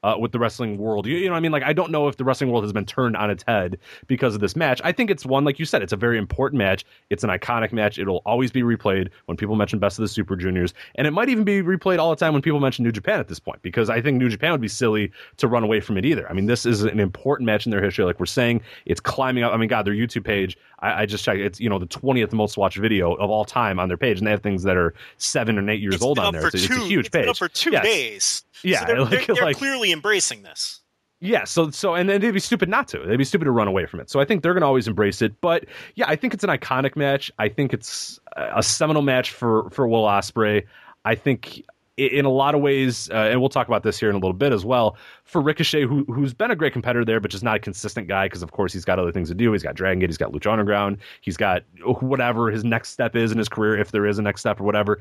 uh, 0.03 0.15
with 0.19 0.31
the 0.31 0.39
wrestling 0.39 0.77
world. 0.77 1.07
You, 1.07 1.17
you, 1.17 1.25
know, 1.25 1.31
what 1.31 1.37
I 1.37 1.41
mean, 1.41 1.51
like 1.51 1.63
I 1.63 1.73
don't 1.73 1.91
know 1.91 2.07
if 2.07 2.17
the 2.17 2.23
wrestling 2.23 2.51
world 2.51 2.63
has 2.63 2.73
been 2.73 2.85
turned 2.85 3.17
on 3.17 3.29
its 3.29 3.43
head 3.47 3.77
because 4.07 4.35
of 4.35 4.41
this 4.41 4.55
match. 4.55 4.79
I 4.83 4.91
think 4.91 5.09
it's 5.09 5.25
one, 5.25 5.43
like 5.43 5.59
you 5.59 5.65
said, 5.65 5.81
it's 5.81 5.93
a 5.93 5.97
very 5.97 6.17
important 6.17 6.59
match. 6.59 6.85
It's 7.09 7.23
an 7.23 7.29
iconic 7.29 7.71
match. 7.71 7.97
It'll 7.97 8.21
always 8.25 8.51
be 8.51 8.61
replayed 8.61 9.09
when 9.25 9.37
people 9.37 9.55
mention 9.55 9.79
Best 9.79 9.97
of 9.97 10.03
the 10.03 10.07
Super 10.07 10.35
Juniors, 10.35 10.73
and 10.95 11.07
it 11.07 11.11
might 11.11 11.29
even 11.29 11.43
be 11.43 11.61
replayed 11.61 11.99
all 11.99 12.09
the 12.09 12.15
time 12.15 12.33
when 12.33 12.41
people 12.41 12.59
mention 12.59 12.83
New 12.83 12.91
Japan 12.91 13.19
at 13.19 13.27
this 13.27 13.39
point 13.39 13.61
because 13.61 13.89
I 13.89 14.01
think 14.01 14.17
New 14.17 14.29
Japan 14.29 14.51
would 14.51 14.61
be 14.61 14.67
silly 14.67 15.11
to 15.37 15.47
run 15.47 15.63
away 15.63 15.79
from 15.79 15.97
it 15.97 16.05
either. 16.05 16.29
I 16.29 16.33
mean, 16.33 16.45
this 16.45 16.65
is 16.65 16.83
an 16.83 16.99
important 16.99 17.45
match 17.45 17.65
in 17.65 17.71
their 17.71 17.81
history. 17.81 18.05
Like 18.05 18.19
we're 18.19 18.25
saying, 18.27 18.61
it's 18.85 18.99
climbing 18.99 19.43
up. 19.43 19.53
I 19.53 19.57
mean, 19.57 19.69
God, 19.69 19.85
their 19.85 19.93
YouTube 19.93 20.23
page. 20.23 20.57
I, 20.79 21.01
I 21.01 21.05
just 21.05 21.23
checked. 21.23 21.39
It's 21.39 21.59
you 21.59 21.69
know 21.69 21.79
the 21.79 21.87
twentieth 21.87 22.33
most 22.33 22.57
watched 22.57 22.77
video 22.77 23.13
of 23.13 23.29
all 23.29 23.45
time 23.45 23.79
on 23.79 23.87
their 23.87 23.97
page, 23.97 24.19
and 24.19 24.27
they 24.27 24.31
have 24.31 24.43
things 24.43 24.63
that 24.63 24.77
are 24.77 24.93
seven 25.17 25.57
and 25.57 25.69
eight 25.69 25.81
years 25.81 25.95
it's 25.95 26.03
old 26.03 26.19
on 26.19 26.33
there. 26.33 26.47
It's, 26.47 26.67
two, 26.67 26.73
it's 26.73 26.83
a 26.83 26.87
huge 26.87 27.07
it's 27.07 27.13
page. 27.13 27.23
Been 27.23 27.29
up 27.29 27.37
for 27.37 27.49
two 27.49 27.71
days. 27.71 28.43
Yeah, 28.63 28.81
so 28.81 28.85
they're, 28.85 29.01
like, 29.01 29.09
they're, 29.09 29.35
they're 29.35 29.45
like, 29.45 29.57
clearly 29.57 29.86
embracing 29.91 30.43
this. 30.43 30.81
Yeah, 31.19 31.45
so 31.45 31.71
so 31.71 31.95
and 31.95 32.07
then 32.07 32.21
they'd 32.21 32.31
be 32.31 32.39
stupid 32.39 32.69
not 32.69 32.87
to. 32.89 32.99
They'd 32.99 33.17
be 33.17 33.23
stupid 33.23 33.45
to 33.45 33.51
run 33.51 33.67
away 33.67 33.87
from 33.87 33.99
it. 33.99 34.09
So 34.09 34.19
I 34.19 34.25
think 34.25 34.43
they're 34.43 34.53
going 34.53 34.61
to 34.61 34.67
always 34.67 34.87
embrace 34.87 35.21
it. 35.21 35.39
But 35.41 35.65
yeah, 35.95 36.05
I 36.07 36.15
think 36.15 36.33
it's 36.33 36.43
an 36.43 36.51
iconic 36.51 36.95
match. 36.95 37.31
I 37.39 37.49
think 37.49 37.73
it's 37.73 38.19
a 38.35 38.61
seminal 38.61 39.01
match 39.01 39.31
for 39.31 39.69
for 39.71 39.87
Will 39.87 40.03
Ospreay. 40.03 40.63
I 41.05 41.15
think 41.15 41.63
in 41.97 42.25
a 42.25 42.29
lot 42.29 42.53
of 42.53 42.61
ways, 42.61 43.09
uh, 43.09 43.15
and 43.31 43.39
we'll 43.39 43.49
talk 43.49 43.67
about 43.67 43.81
this 43.81 43.99
here 43.99 44.09
in 44.09 44.15
a 44.15 44.19
little 44.19 44.33
bit 44.33 44.53
as 44.53 44.63
well. 44.63 44.95
For 45.23 45.41
Ricochet, 45.41 45.81
who 45.81 46.03
who's 46.05 46.35
been 46.35 46.51
a 46.51 46.55
great 46.55 46.71
competitor 46.71 47.03
there, 47.03 47.19
but 47.19 47.31
just 47.31 47.43
not 47.43 47.55
a 47.55 47.59
consistent 47.59 48.07
guy 48.07 48.27
because 48.27 48.43
of 48.43 48.51
course 48.51 48.71
he's 48.71 48.85
got 48.85 48.99
other 48.99 49.11
things 49.11 49.29
to 49.29 49.35
do. 49.35 49.51
He's 49.51 49.63
got 49.63 49.73
Dragon 49.73 49.99
Gate, 49.99 50.09
he's 50.09 50.17
got 50.17 50.31
Lucha 50.31 50.51
Underground, 50.51 50.99
he's 51.21 51.37
got 51.37 51.63
whatever 52.01 52.51
his 52.51 52.63
next 52.63 52.89
step 52.89 53.15
is 53.15 53.31
in 53.31 53.39
his 53.39 53.49
career, 53.49 53.75
if 53.75 53.89
there 53.89 54.05
is 54.05 54.19
a 54.19 54.21
next 54.21 54.41
step 54.41 54.61
or 54.61 54.63
whatever. 54.63 54.99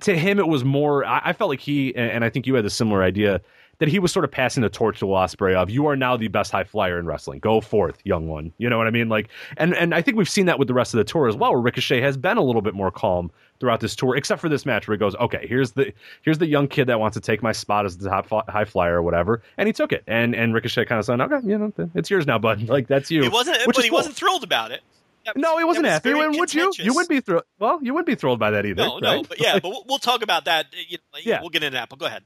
To 0.00 0.16
him, 0.16 0.38
it 0.38 0.46
was 0.46 0.64
more. 0.64 1.04
I, 1.04 1.20
I 1.24 1.32
felt 1.32 1.50
like 1.50 1.58
he, 1.58 1.94
and 1.96 2.24
I 2.24 2.30
think 2.30 2.46
you 2.46 2.54
had 2.54 2.64
a 2.64 2.70
similar 2.70 3.02
idea 3.02 3.40
that 3.78 3.88
he 3.88 3.98
was 3.98 4.12
sort 4.12 4.24
of 4.24 4.30
passing 4.30 4.62
the 4.62 4.68
torch 4.68 5.00
to 5.00 5.06
Will 5.06 5.16
Ospreay 5.16 5.54
of 5.54 5.68
you 5.68 5.86
are 5.86 5.96
now 5.96 6.16
the 6.16 6.28
best 6.28 6.52
high 6.52 6.64
flyer 6.64 6.98
in 6.98 7.06
wrestling. 7.06 7.40
Go 7.40 7.60
forth, 7.60 7.98
young 8.04 8.28
one. 8.28 8.52
You 8.58 8.70
know 8.70 8.78
what 8.78 8.86
I 8.86 8.90
mean? 8.90 9.08
Like, 9.08 9.28
and 9.56 9.74
and 9.74 9.94
I 9.94 10.02
think 10.02 10.16
we've 10.16 10.28
seen 10.28 10.46
that 10.46 10.58
with 10.58 10.68
the 10.68 10.74
rest 10.74 10.94
of 10.94 10.98
the 10.98 11.04
tour 11.04 11.26
as 11.28 11.34
well, 11.34 11.52
where 11.52 11.60
Ricochet 11.60 12.00
has 12.00 12.16
been 12.16 12.36
a 12.36 12.42
little 12.42 12.62
bit 12.62 12.74
more 12.74 12.90
calm 12.90 13.30
throughout 13.58 13.80
this 13.80 13.96
tour, 13.96 14.16
except 14.16 14.40
for 14.40 14.48
this 14.48 14.66
match 14.66 14.86
where 14.86 14.94
he 14.94 14.98
goes, 14.98 15.16
okay, 15.16 15.46
here's 15.48 15.72
the 15.72 15.92
here's 16.22 16.38
the 16.38 16.46
young 16.46 16.68
kid 16.68 16.86
that 16.86 17.00
wants 17.00 17.16
to 17.16 17.20
take 17.20 17.42
my 17.42 17.52
spot 17.52 17.84
as 17.84 17.98
the 17.98 18.08
top 18.08 18.48
high 18.48 18.64
flyer 18.64 18.98
or 18.98 19.02
whatever, 19.02 19.42
and 19.56 19.66
he 19.66 19.72
took 19.72 19.92
it, 19.92 20.04
and 20.06 20.34
and 20.34 20.54
Ricochet 20.54 20.84
kind 20.84 20.98
of 20.98 21.04
said, 21.04 21.20
okay, 21.20 21.46
you 21.46 21.58
know, 21.58 21.72
it's 21.94 22.10
yours 22.10 22.26
now, 22.26 22.38
bud. 22.38 22.62
Like 22.72 22.86
that's 22.86 23.10
you. 23.10 23.22
He 23.22 23.28
wasn't, 23.28 23.58
which 23.66 23.76
but 23.76 23.84
he 23.84 23.90
cool. 23.90 23.98
wasn't 23.98 24.16
thrilled 24.16 24.44
about 24.44 24.70
it. 24.70 24.80
That, 25.26 25.36
no, 25.36 25.58
he 25.58 25.64
wasn't 25.64 25.86
happy. 25.86 26.14
Was 26.14 26.38
would 26.38 26.54
you? 26.54 26.72
You 26.78 26.94
wouldn't 26.94 27.10
be 27.10 27.20
thrilled. 27.20 27.44
Well, 27.58 27.80
you 27.82 27.92
wouldn't 27.92 28.06
be 28.06 28.14
thrilled 28.14 28.38
by 28.38 28.52
that 28.52 28.64
either. 28.64 28.82
No, 28.82 28.94
right? 28.94 29.02
no, 29.02 29.22
but 29.24 29.40
yeah, 29.40 29.58
but 29.58 29.68
we'll, 29.68 29.84
we'll 29.86 29.98
talk 29.98 30.22
about 30.22 30.46
that. 30.46 30.66
Uh, 30.66 30.78
you 30.88 30.98
know, 31.12 31.18
yeah, 31.22 31.40
we'll 31.40 31.50
get 31.50 31.62
into 31.62 31.74
that. 31.74 31.90
But 31.90 31.98
go 31.98 32.06
ahead 32.06 32.22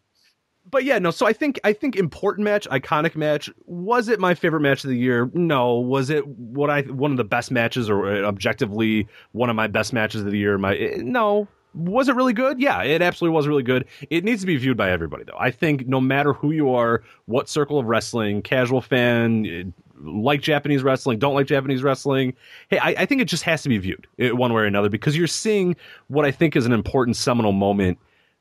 but 0.71 0.85
yeah, 0.85 0.99
no. 0.99 1.11
So 1.11 1.27
I 1.27 1.33
think 1.33 1.61
I 1.65 1.73
think 1.73 1.97
important 1.97 2.45
match, 2.45 2.69
iconic 2.71 3.17
match. 3.17 3.51
Was 3.67 4.09
it 4.09 4.21
my 4.21 4.35
favorite 4.35 4.61
match 4.61 4.85
of 4.85 4.91
the 4.91 4.97
year? 4.97 5.31
No. 5.35 5.75
Was 5.75 6.11
it 6.11 6.27
what 6.27 6.71
I 6.71 6.83
one 6.83 7.11
of 7.11 7.17
the 7.17 7.25
best 7.25 7.51
matches, 7.51 7.89
or 7.89 8.07
uh, 8.07 8.23
objectively 8.23 9.07
one 9.33 9.51
of 9.51 9.57
my 9.57 9.67
best 9.67 9.93
matches 9.93 10.23
of 10.23 10.31
the 10.31 10.39
year? 10.39 10.59
My 10.59 10.77
eh, 10.77 10.99
no. 11.03 11.49
Was 11.75 12.09
it 12.09 12.17
really 12.17 12.33
good? 12.33 12.59
Yeah, 12.59 12.83
it 12.83 13.03
absolutely 13.03 13.37
was 13.37 13.47
really 13.47 13.63
good. 13.63 13.85
It 14.09 14.25
needs 14.25 14.41
to 14.41 14.47
be 14.47 14.57
viewed 14.57 14.79
by 14.79 14.91
everybody, 14.91 15.25
though. 15.25 15.37
I 15.39 15.51
think 15.51 15.87
no 15.87 16.01
matter 16.01 16.33
who 16.33 16.51
you 16.51 16.71
are, 16.75 17.03
what 17.27 17.51
circle 17.51 17.79
of 17.79 17.85
wrestling, 17.85 18.41
casual 18.41 18.81
fan, 18.81 19.45
eh, 19.45 19.65
like 20.03 20.41
Japanese 20.41 20.83
wrestling, 20.83 21.19
don't 21.19 21.35
like 21.35 21.47
Japanese 21.47 21.83
wrestling. 21.83 22.33
Hey, 22.71 22.79
I, 22.79 23.03
I 23.03 23.07
think 23.07 23.21
it 23.21 23.27
just 23.27 23.43
has 23.43 23.63
to 23.63 23.69
be 23.69 23.77
viewed 23.77 24.07
eh, 24.19 24.31
one 24.31 24.55
way 24.55 24.63
or 24.63 24.65
another 24.65 24.89
because 24.89 25.19
you're 25.19 25.27
seeing 25.27 25.77
what 26.09 26.25
I 26.25 26.31
think 26.31 26.57
is 26.57 26.65
an 26.65 26.73
important 26.73 27.15
seminal 27.15 27.53
moment 27.53 27.99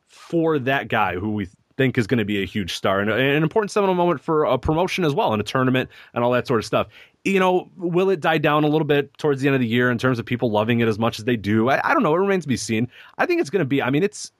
for 0.07 0.57
that 0.59 0.87
guy 0.87 1.15
who 1.15 1.31
we 1.31 1.49
think 1.77 1.97
is 1.97 2.07
going 2.07 2.19
to 2.19 2.25
be 2.25 2.41
a 2.41 2.45
huge 2.45 2.73
star 2.73 2.99
and 2.99 3.09
an 3.09 3.43
important 3.43 3.71
seminal 3.71 3.95
moment 3.95 4.21
for 4.21 4.45
a 4.45 4.57
promotion 4.57 5.03
as 5.03 5.13
well 5.13 5.33
in 5.33 5.39
a 5.39 5.43
tournament 5.43 5.89
and 6.13 6.23
all 6.23 6.31
that 6.31 6.47
sort 6.47 6.59
of 6.59 6.65
stuff. 6.65 6.87
You 7.23 7.39
know, 7.39 7.69
will 7.75 8.09
it 8.09 8.19
die 8.19 8.37
down 8.37 8.63
a 8.63 8.67
little 8.67 8.85
bit 8.85 9.17
towards 9.17 9.41
the 9.41 9.47
end 9.47 9.55
of 9.55 9.61
the 9.61 9.67
year 9.67 9.91
in 9.91 9.97
terms 9.97 10.19
of 10.19 10.25
people 10.25 10.51
loving 10.51 10.79
it 10.79 10.87
as 10.87 10.99
much 10.99 11.19
as 11.19 11.25
they 11.25 11.35
do? 11.35 11.69
I, 11.69 11.89
I 11.89 11.93
don't 11.93 12.03
know. 12.03 12.15
It 12.15 12.19
remains 12.19 12.43
to 12.45 12.47
be 12.47 12.57
seen. 12.57 12.87
I 13.17 13.25
think 13.25 13.41
it's 13.41 13.49
going 13.49 13.59
to 13.59 13.65
be. 13.65 13.81
I 13.81 13.89
mean, 13.89 14.03
it's 14.03 14.31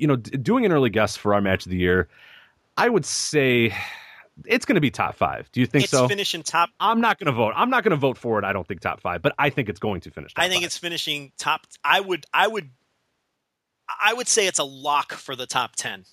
you 0.00 0.06
know, 0.06 0.16
doing 0.16 0.64
an 0.64 0.72
early 0.72 0.90
guess 0.90 1.16
for 1.16 1.34
our 1.34 1.40
match 1.40 1.66
of 1.66 1.70
the 1.70 1.76
year. 1.76 2.08
I 2.76 2.88
would 2.88 3.04
say 3.04 3.74
it's 4.46 4.64
going 4.64 4.76
to 4.76 4.80
be 4.80 4.90
top 4.90 5.14
five. 5.14 5.50
Do 5.52 5.60
you 5.60 5.66
think 5.66 5.84
it's 5.84 5.90
so? 5.90 6.08
Finishing 6.08 6.42
top. 6.42 6.70
I'm 6.80 7.00
not 7.00 7.18
going 7.18 7.26
to 7.26 7.32
vote. 7.32 7.52
I'm 7.54 7.68
not 7.68 7.84
going 7.84 7.90
to 7.90 7.96
vote 7.96 8.16
for 8.16 8.38
it. 8.38 8.44
I 8.44 8.52
don't 8.52 8.66
think 8.66 8.80
top 8.80 9.00
five, 9.00 9.20
but 9.20 9.34
I 9.38 9.50
think 9.50 9.68
it's 9.68 9.78
going 9.78 10.00
to 10.02 10.10
finish. 10.10 10.32
I 10.36 10.48
think 10.48 10.62
five. 10.62 10.66
it's 10.66 10.78
finishing 10.78 11.32
top. 11.36 11.66
I 11.84 12.00
would. 12.00 12.24
I 12.32 12.48
would. 12.48 12.70
I 14.02 14.14
would 14.14 14.28
say 14.28 14.46
it's 14.46 14.58
a 14.58 14.64
lock 14.64 15.12
for 15.12 15.36
the 15.36 15.46
top 15.46 15.76
ten. 15.76 16.04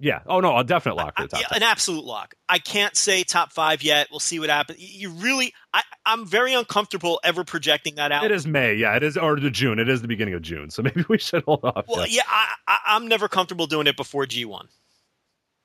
Yeah. 0.00 0.20
Oh 0.26 0.40
no, 0.40 0.56
a 0.56 0.64
definite 0.64 0.96
lock 0.96 1.16
for 1.16 1.22
the 1.22 1.28
top. 1.28 1.42
I, 1.50 1.56
an 1.56 1.62
absolute 1.62 2.04
lock. 2.04 2.34
I 2.48 2.58
can't 2.58 2.96
say 2.96 3.22
top 3.22 3.52
five 3.52 3.82
yet. 3.82 4.08
We'll 4.10 4.20
see 4.20 4.40
what 4.40 4.50
happens. 4.50 4.78
You 4.80 5.10
really, 5.10 5.54
I, 5.72 5.82
I'm 6.04 6.26
very 6.26 6.52
uncomfortable 6.52 7.20
ever 7.22 7.44
projecting 7.44 7.94
that 7.94 8.10
out. 8.10 8.24
It 8.24 8.32
is 8.32 8.46
May, 8.46 8.74
yeah. 8.74 8.96
It 8.96 9.02
is 9.02 9.16
or 9.16 9.38
the 9.38 9.50
June. 9.50 9.78
It 9.78 9.88
is 9.88 10.02
the 10.02 10.08
beginning 10.08 10.34
of 10.34 10.42
June. 10.42 10.70
So 10.70 10.82
maybe 10.84 11.04
we 11.08 11.18
should 11.18 11.44
hold 11.44 11.64
off. 11.64 11.84
Well, 11.88 12.06
yeah, 12.06 12.22
I, 12.28 12.54
I, 12.66 12.96
am 12.96 13.08
never 13.08 13.28
comfortable 13.28 13.66
doing 13.66 13.86
it 13.86 13.96
before 13.96 14.26
G1 14.26 14.66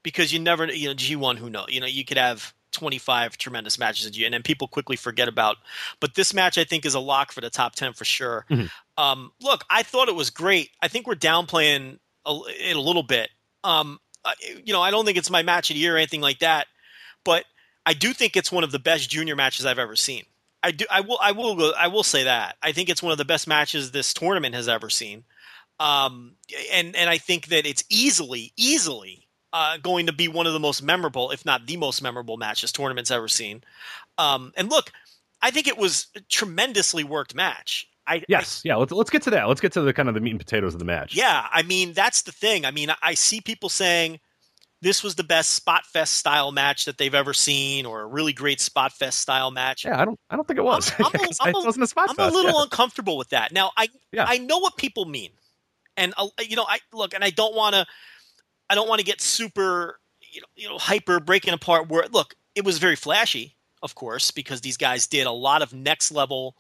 because 0.04 0.32
you 0.32 0.40
never, 0.40 0.72
you 0.72 0.90
know, 0.90 0.96
G1. 0.96 1.38
Who 1.38 1.50
knows? 1.50 1.68
You 1.70 1.82
know, 1.82 1.88
you 1.88 2.06
could 2.06 2.18
have 2.18 2.54
25 2.72 3.38
tremendous 3.38 3.80
matches 3.80 4.06
in 4.06 4.14
G, 4.14 4.26
and 4.26 4.34
then 4.34 4.44
people 4.44 4.68
quickly 4.68 4.96
forget 4.96 5.28
about. 5.28 5.58
But 6.00 6.16
this 6.16 6.34
match, 6.34 6.58
I 6.58 6.64
think, 6.64 6.86
is 6.86 6.94
a 6.94 7.00
lock 7.00 7.32
for 7.32 7.42
the 7.42 7.50
top 7.50 7.76
10 7.76 7.94
for 7.94 8.06
sure. 8.06 8.46
Mm-hmm. 8.50 8.68
Um, 9.04 9.32
look, 9.42 9.66
I 9.70 9.84
thought 9.84 10.08
it 10.08 10.16
was 10.16 10.30
great. 10.30 10.70
I 10.82 10.88
think 10.88 11.08
we're 11.08 11.16
downplaying 11.16 12.00
a, 12.26 12.40
it 12.48 12.76
a 12.76 12.82
little 12.82 13.04
bit. 13.04 13.30
Um, 13.64 14.00
you 14.64 14.74
know, 14.74 14.82
I 14.82 14.92
don't 14.92 15.06
think 15.06 15.18
it's 15.18 15.30
my 15.30 15.44
match 15.44 15.70
of 15.70 15.76
the 15.76 15.80
year 15.80 15.96
or 15.96 15.98
anything 15.98 16.22
like 16.22 16.40
that, 16.40 16.68
but 17.24 17.46
I 17.86 17.94
do 17.94 18.14
think 18.14 18.36
it's 18.36 18.52
one 18.52 18.64
of 18.64 18.72
the 18.72 18.80
best 18.80 19.10
junior 19.10 19.36
matches 19.36 19.66
I've 19.66 19.80
ever 19.80 19.96
seen. 19.96 20.24
I 20.62 20.72
do. 20.72 20.86
I 20.92 21.02
will. 21.02 21.18
I 21.22 21.32
will. 21.32 21.74
I 21.78 21.88
will 21.88 22.04
say 22.04 22.24
that. 22.26 22.58
I 22.62 22.72
think 22.72 22.90
it's 22.90 23.02
one 23.02 23.12
of 23.12 23.18
the 23.18 23.26
best 23.26 23.48
matches 23.48 23.92
this 23.92 24.14
tournament 24.14 24.56
has 24.56 24.68
ever 24.68 24.90
seen. 24.90 25.24
Um, 25.80 26.36
and 26.74 26.96
and 26.96 27.10
I 27.10 27.18
think 27.18 27.48
that 27.48 27.66
it's 27.66 27.84
easily, 27.90 28.52
easily 28.58 29.28
uh, 29.54 29.78
going 29.78 30.08
to 30.08 30.14
be 30.14 30.28
one 30.28 30.48
of 30.48 30.54
the 30.54 30.60
most 30.60 30.84
memorable, 30.84 31.32
if 31.32 31.46
not 31.46 31.66
the 31.66 31.78
most 31.78 32.02
memorable 32.02 32.38
matches 32.38 32.72
tournament's 32.72 33.12
ever 33.12 33.28
seen. 33.28 33.64
Um, 34.18 34.52
and 34.58 34.70
look, 34.70 34.92
I 35.42 35.52
think 35.52 35.68
it 35.68 35.78
was 35.78 36.08
a 36.16 36.20
tremendously 36.22 37.04
worked 37.04 37.34
match. 37.34 37.89
I, 38.10 38.24
yes, 38.28 38.64
I, 38.66 38.70
yeah. 38.70 38.76
Let's 38.76 38.92
let's 38.92 39.10
get 39.10 39.22
to 39.24 39.30
that. 39.32 39.48
Let's 39.48 39.62
get 39.62 39.74
to 39.74 39.82
the 39.82 39.94
kind 39.94 40.10
of 40.10 40.16
the 40.16 40.22
meat 40.22 40.32
and 40.32 40.40
potatoes 40.40 40.74
of 40.74 40.80
the 40.80 40.86
match. 40.86 41.16
Yeah, 41.16 41.46
I 41.52 41.64
mean 41.64 41.94
that's 41.94 42.24
the 42.24 42.32
thing. 42.32 42.66
I 42.66 42.72
mean, 42.72 42.90
I 43.02 43.14
see 43.14 43.42
people 43.42 43.70
saying 43.70 44.20
this 44.82 45.04
was 45.04 45.16
the 45.16 45.24
best 45.24 45.52
spot 45.52 45.86
fest 45.86 46.16
style 46.16 46.52
match 46.52 46.86
that 46.86 46.98
they've 46.98 47.14
ever 47.14 47.34
seen, 47.34 47.86
or 47.86 48.02
a 48.02 48.06
really 48.06 48.34
great 48.34 48.62
spot 48.62 48.94
fest 48.94 49.20
style 49.20 49.52
match. 49.52 49.86
Yeah, 49.86 50.00
I 50.00 50.06
don't, 50.06 50.20
I 50.30 50.36
don't 50.36 50.48
think 50.48 50.60
it 50.60 50.64
was. 50.64 50.92
I'm, 50.98 51.06
I'm 51.14 51.16
a, 51.16 51.28
I'm 51.42 51.50
it 51.50 51.66
wasn't 51.66 51.84
a 51.84 51.88
spot 51.88 52.10
I'm 52.10 52.16
fest. 52.16 52.32
a 52.32 52.36
little 52.36 52.58
yeah. 52.58 52.64
uncomfortable 52.64 53.18
with 53.18 53.30
that. 53.30 53.52
Now, 53.52 53.72
I, 53.76 53.90
yeah. 54.12 54.26
I 54.28 54.38
know 54.38 54.60
what 54.60 54.78
people 54.78 55.06
mean, 55.06 55.32
and 55.98 56.14
uh, 56.18 56.28
you 56.48 56.56
know, 56.56 56.66
I 56.68 56.80
look, 56.94 57.14
and 57.14 57.24
I 57.24 57.30
don't 57.30 57.56
want 57.56 57.76
to, 57.76 57.86
I 58.70 58.76
don't 58.76 58.88
want 58.88 59.00
to 59.00 59.06
get 59.06 59.22
super, 59.22 60.00
you 60.22 60.42
know, 60.42 60.48
you 60.56 60.70
know, 60.70 60.78
hyper 60.78 61.20
breaking 61.20 61.54
apart. 61.54 61.90
Where 61.90 62.06
look, 62.10 62.36
it 62.56 62.64
was 62.64 62.78
very 62.78 62.96
flashy, 62.96 63.58
of 63.84 63.96
course, 63.96 64.32
because 64.32 64.62
these 64.62 64.78
guys 64.78 65.08
did 65.08 65.28
a 65.28 65.32
lot 65.32 65.62
of 65.62 65.74
next 65.74 66.12
level, 66.12 66.56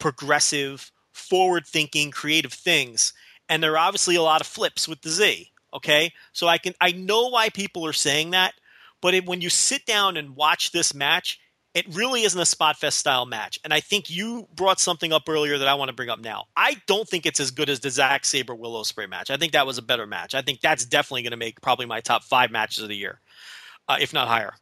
progressive 0.00 0.90
forward 1.12 1.66
thinking 1.66 2.10
creative 2.10 2.52
things. 2.52 3.12
And 3.48 3.62
there 3.62 3.72
are 3.72 3.78
obviously 3.78 4.16
a 4.16 4.22
lot 4.22 4.40
of 4.40 4.46
flips 4.46 4.88
with 4.88 5.02
the 5.02 5.10
z 5.10 5.50
okay? 5.72 6.12
So 6.32 6.48
i 6.48 6.58
can 6.58 6.74
i 6.80 6.92
know 6.92 7.28
why 7.28 7.48
people 7.48 7.86
are 7.86 7.92
saying 7.92 8.30
that 8.30 8.54
but 9.00 9.14
it, 9.14 9.26
when 9.26 9.40
you 9.40 9.50
sit 9.50 9.86
down 9.86 10.16
and 10.16 10.36
watch 10.36 10.72
this 10.72 10.94
match 10.94 11.40
it 11.72 11.86
really 11.94 12.24
isn't 12.24 12.40
a 12.40 12.44
spot 12.44 12.76
fest 12.76 12.98
style 12.98 13.26
match. 13.26 13.58
And 13.64 13.72
i 13.72 13.80
think 13.80 14.10
you 14.10 14.48
brought 14.54 14.80
something 14.80 15.12
up 15.12 15.28
earlier 15.28 15.58
that 15.58 15.68
i 15.68 15.74
want 15.74 15.88
to 15.88 15.94
bring 15.94 16.10
up 16.10 16.20
now. 16.20 16.46
I 16.56 16.76
don't 16.86 17.08
think 17.08 17.26
it's 17.26 17.40
as 17.40 17.50
good 17.50 17.70
as 17.70 17.80
the 17.80 17.90
Zack 17.90 18.24
Sabre 18.24 18.54
Will 18.54 18.82
Ospreay 18.82 19.08
match. 19.08 19.30
I 19.30 19.36
think 19.36 19.52
that 19.52 19.66
was 19.66 19.78
a 19.78 19.82
better 19.82 20.06
match. 20.06 20.34
I 20.34 20.42
think 20.42 20.60
that's 20.60 20.84
definitely 20.84 21.22
going 21.22 21.30
to 21.32 21.36
make 21.36 21.60
probably 21.60 21.86
my 21.86 22.00
top 22.00 22.24
five 22.24 22.50
matches 22.50 22.82
of 22.82 22.88
the 22.88 22.96
year 22.96 23.20
uh, 23.88 23.98
if 24.00 24.12
not 24.12 24.28
higher 24.28 24.54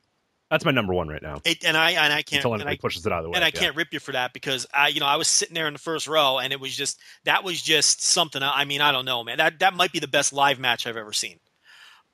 that's 0.50 0.64
my 0.64 0.70
number 0.70 0.94
one 0.94 1.08
right 1.08 1.20
now. 1.20 1.40
It, 1.44 1.64
and 1.64 1.76
I 1.76 1.90
and 1.90 2.12
I 2.12 2.22
can't 2.22 2.38
until 2.42 2.54
anybody 2.54 2.76
I, 2.76 2.80
pushes 2.80 3.04
it 3.04 3.12
out 3.12 3.18
of 3.18 3.24
the 3.24 3.30
way. 3.30 3.36
And 3.36 3.44
I 3.44 3.48
yeah. 3.48 3.60
can't 3.60 3.76
rip 3.76 3.92
you 3.92 4.00
for 4.00 4.12
that 4.12 4.32
because 4.32 4.66
I, 4.72 4.88
you 4.88 5.00
know, 5.00 5.06
I 5.06 5.16
was 5.16 5.28
sitting 5.28 5.54
there 5.54 5.66
in 5.66 5.74
the 5.74 5.78
first 5.78 6.08
row, 6.08 6.38
and 6.38 6.52
it 6.52 6.60
was 6.60 6.74
just 6.74 6.98
that 7.24 7.44
was 7.44 7.60
just 7.60 8.02
something. 8.02 8.42
I 8.42 8.64
mean, 8.64 8.80
I 8.80 8.90
don't 8.90 9.04
know, 9.04 9.22
man. 9.22 9.38
That 9.38 9.58
that 9.58 9.74
might 9.74 9.92
be 9.92 9.98
the 9.98 10.08
best 10.08 10.32
live 10.32 10.58
match 10.58 10.86
I've 10.86 10.96
ever 10.96 11.12
seen. 11.12 11.38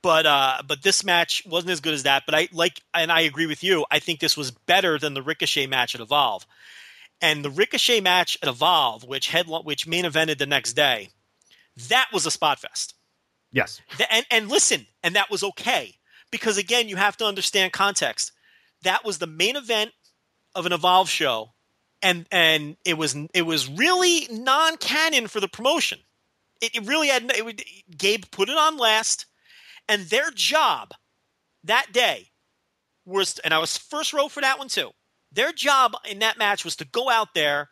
But 0.03 0.27
uh, 0.27 0.63
but 0.67 0.83
this 0.83 1.05
match 1.05 1.45
wasn't 1.47 1.71
as 1.71 1.81
good 1.81 1.95
as 1.95 2.03
that. 2.03 2.25
But 2.27 2.35
I 2.35 2.49
like, 2.53 2.81
and 2.93 3.13
I 3.13 3.21
agree 3.21 3.47
with 3.47 3.63
you. 3.63 3.87
I 3.91 4.01
think 4.01 4.19
this 4.19 4.37
was 4.37 4.51
better 4.51 4.99
than 4.99 5.15
the 5.15 5.23
Ricochet 5.23 5.69
match 5.69 5.95
at 5.95 6.01
Evolve, 6.01 6.45
and 7.21 7.45
the 7.45 7.51
Ricochet 7.51 8.01
match 8.01 8.37
at 8.43 8.49
Evolve, 8.49 9.05
which 9.05 9.29
head 9.29 9.47
which 9.47 9.87
main 9.87 10.05
evented 10.05 10.39
the 10.39 10.47
next 10.47 10.73
day, 10.73 11.11
that 11.89 12.09
was 12.13 12.27
a 12.27 12.33
spot 12.33 12.59
fest. 12.59 12.95
Yes. 13.53 13.81
And 14.11 14.27
and 14.33 14.49
listen, 14.49 14.89
and 15.05 15.15
that 15.15 15.31
was 15.31 15.45
okay 15.45 15.99
because 16.35 16.59
again, 16.59 16.89
you 16.89 16.97
have 16.97 17.17
to 17.19 17.25
understand 17.25 17.73
context 17.73 18.33
that 18.83 19.05
was 19.05 19.19
the 19.19 19.27
main 19.29 19.55
event 19.55 19.93
of 20.57 20.67
an 20.67 20.73
Evolve 20.73 21.09
show, 21.09 21.53
and 22.03 22.27
and 22.33 22.77
it 22.85 22.99
was 22.99 23.15
it 23.33 23.43
was 23.43 23.69
really 23.69 24.27
non-canon 24.33 25.29
for 25.29 25.39
the 25.39 25.47
promotion. 25.47 26.01
It, 26.61 26.75
it 26.75 26.89
really 26.89 27.07
had 27.07 27.31
it 27.37 27.45
would, 27.45 27.63
Gabe 27.97 28.25
put 28.33 28.49
it 28.49 28.57
on 28.57 28.79
last, 28.79 29.27
and 29.89 30.03
their 30.07 30.33
job 30.33 30.91
that 31.63 31.93
day 31.93 32.33
was, 33.07 33.39
and 33.39 33.55
I 33.55 33.59
was 33.59 33.79
first 33.79 34.13
row 34.13 34.27
for 34.27 34.41
that 34.41 34.59
one 34.59 34.67
too. 34.67 34.91
Their 35.31 35.53
job 35.53 35.93
in 36.11 36.19
that 36.19 36.37
match 36.37 36.65
was 36.65 36.75
to 36.77 36.85
go 36.85 37.09
out 37.09 37.33
there, 37.35 37.71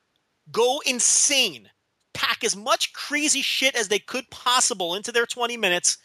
go 0.53 0.81
insane, 0.87 1.69
pack 2.15 2.45
as 2.45 2.55
much 2.55 2.93
crazy 2.93 3.43
shit 3.43 3.75
as 3.75 3.89
they 3.89 3.99
could 3.99 4.31
possible 4.31 4.95
into 4.95 5.11
their 5.11 5.27
20 5.27 5.57
minutes, 5.57 5.99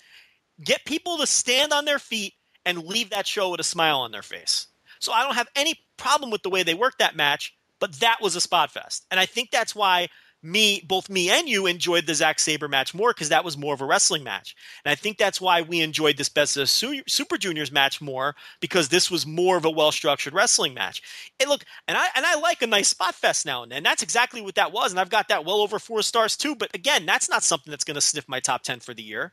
get 0.64 0.86
people 0.86 1.20
to 1.20 1.28
stand 1.28 1.72
on 1.72 1.86
their 1.86 2.00
feet, 2.00 2.34
and 2.68 2.84
leave 2.84 3.10
that 3.12 3.26
show 3.26 3.50
with 3.50 3.62
a 3.62 3.64
smile 3.64 4.00
on 4.02 4.12
their 4.12 4.22
face. 4.22 4.68
So 5.00 5.14
I 5.14 5.24
don't 5.24 5.36
have 5.36 5.48
any 5.56 5.80
problem 5.96 6.30
with 6.30 6.44
the 6.44 6.50
way 6.50 6.64
they 6.64 6.74
worked 6.74 7.00
that 7.00 7.16
match, 7.16 7.56
but 7.80 7.94
that 8.02 8.18
was 8.22 8.36
a 8.36 8.42
spot 8.42 8.72
fest. 8.72 9.06
And 9.10 9.20
I 9.20 9.26
think 9.26 9.52
that's 9.52 9.74
why 9.74 10.10
me, 10.44 10.84
both 10.88 11.10
me 11.10 11.30
and 11.30 11.50
you 11.50 11.66
enjoyed 11.66 12.06
the 12.06 12.14
Zack 12.14 12.40
Sabre 12.40 12.68
match 12.68 12.94
more 12.94 13.12
because 13.12 13.30
that 13.30 13.44
was 13.44 13.58
more 13.58 13.74
of 13.74 13.82
a 13.82 13.86
wrestling 13.86 14.24
match. 14.24 14.56
And 14.86 14.92
I 14.92 14.96
think 14.96 15.18
that's 15.18 15.42
why 15.42 15.62
we 15.62 15.82
enjoyed 15.82 16.18
this 16.18 16.30
Best 16.30 16.58
of 16.58 16.70
Super 16.70 17.38
Juniors 17.38 17.72
match 17.72 18.02
more 18.02 18.36
because 18.60 18.90
this 18.90 19.10
was 19.10 19.26
more 19.26 19.58
of 19.58 19.66
a 19.66 19.70
well 19.70 19.92
structured 19.92 20.34
wrestling 20.34 20.74
match. 20.74 21.02
And 21.40 21.50
look, 21.50 21.66
and 21.88 21.98
I 21.98 22.08
and 22.16 22.26
I 22.26 22.36
like 22.36 22.62
a 22.62 22.68
nice 22.68 22.88
spot 22.88 23.16
fest 23.16 23.46
now 23.46 23.64
and 23.64 23.72
then. 23.72 23.84
That's 23.84 24.04
exactly 24.04 24.42
what 24.42 24.56
that 24.56 24.72
was, 24.72 24.92
and 24.92 25.00
I've 25.00 25.10
got 25.10 25.28
that 25.30 25.44
well 25.44 25.62
over 25.62 25.80
four 25.80 26.02
stars 26.04 26.38
too. 26.38 26.56
But 26.56 26.74
again, 26.76 27.06
that's 27.06 27.30
not 27.30 27.44
something 27.44 27.72
that's 27.72 27.84
going 27.84 27.96
to 27.96 28.02
sniff 28.02 28.30
my 28.30 28.40
top 28.40 28.62
ten 28.62 28.80
for 28.80 28.94
the 28.94 29.04
year. 29.04 29.32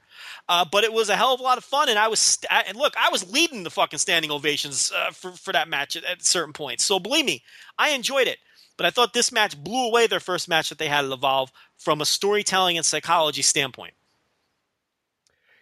Uh, 0.48 0.64
but 0.70 0.84
it 0.84 0.92
was 0.92 1.10
a 1.10 1.16
hell 1.16 1.34
of 1.34 1.40
a 1.40 1.44
lot 1.44 1.58
of 1.58 1.64
fun, 1.64 1.88
and 1.88 1.98
I 1.98 2.08
was 2.08 2.18
st- 2.18 2.50
and 2.66 2.76
look, 2.76 2.94
I 2.98 3.10
was 3.10 3.30
leading 3.30 3.62
the 3.62 3.70
fucking 3.70 3.98
standing 3.98 4.30
ovations 4.30 4.90
uh, 4.94 5.10
for 5.10 5.32
for 5.32 5.52
that 5.52 5.68
match 5.68 5.96
at, 5.96 6.04
at 6.04 6.24
certain 6.24 6.54
points. 6.54 6.84
So 6.84 6.98
believe 6.98 7.26
me, 7.26 7.42
I 7.78 7.90
enjoyed 7.90 8.26
it. 8.26 8.38
But 8.76 8.86
I 8.86 8.90
thought 8.90 9.12
this 9.12 9.30
match 9.32 9.62
blew 9.62 9.86
away 9.86 10.06
their 10.06 10.20
first 10.20 10.48
match 10.48 10.68
that 10.68 10.78
they 10.78 10.88
had 10.88 11.04
at 11.04 11.12
Evolve 11.12 11.52
from 11.76 12.00
a 12.00 12.04
storytelling 12.04 12.76
and 12.76 12.84
psychology 12.84 13.42
standpoint. 13.42 13.94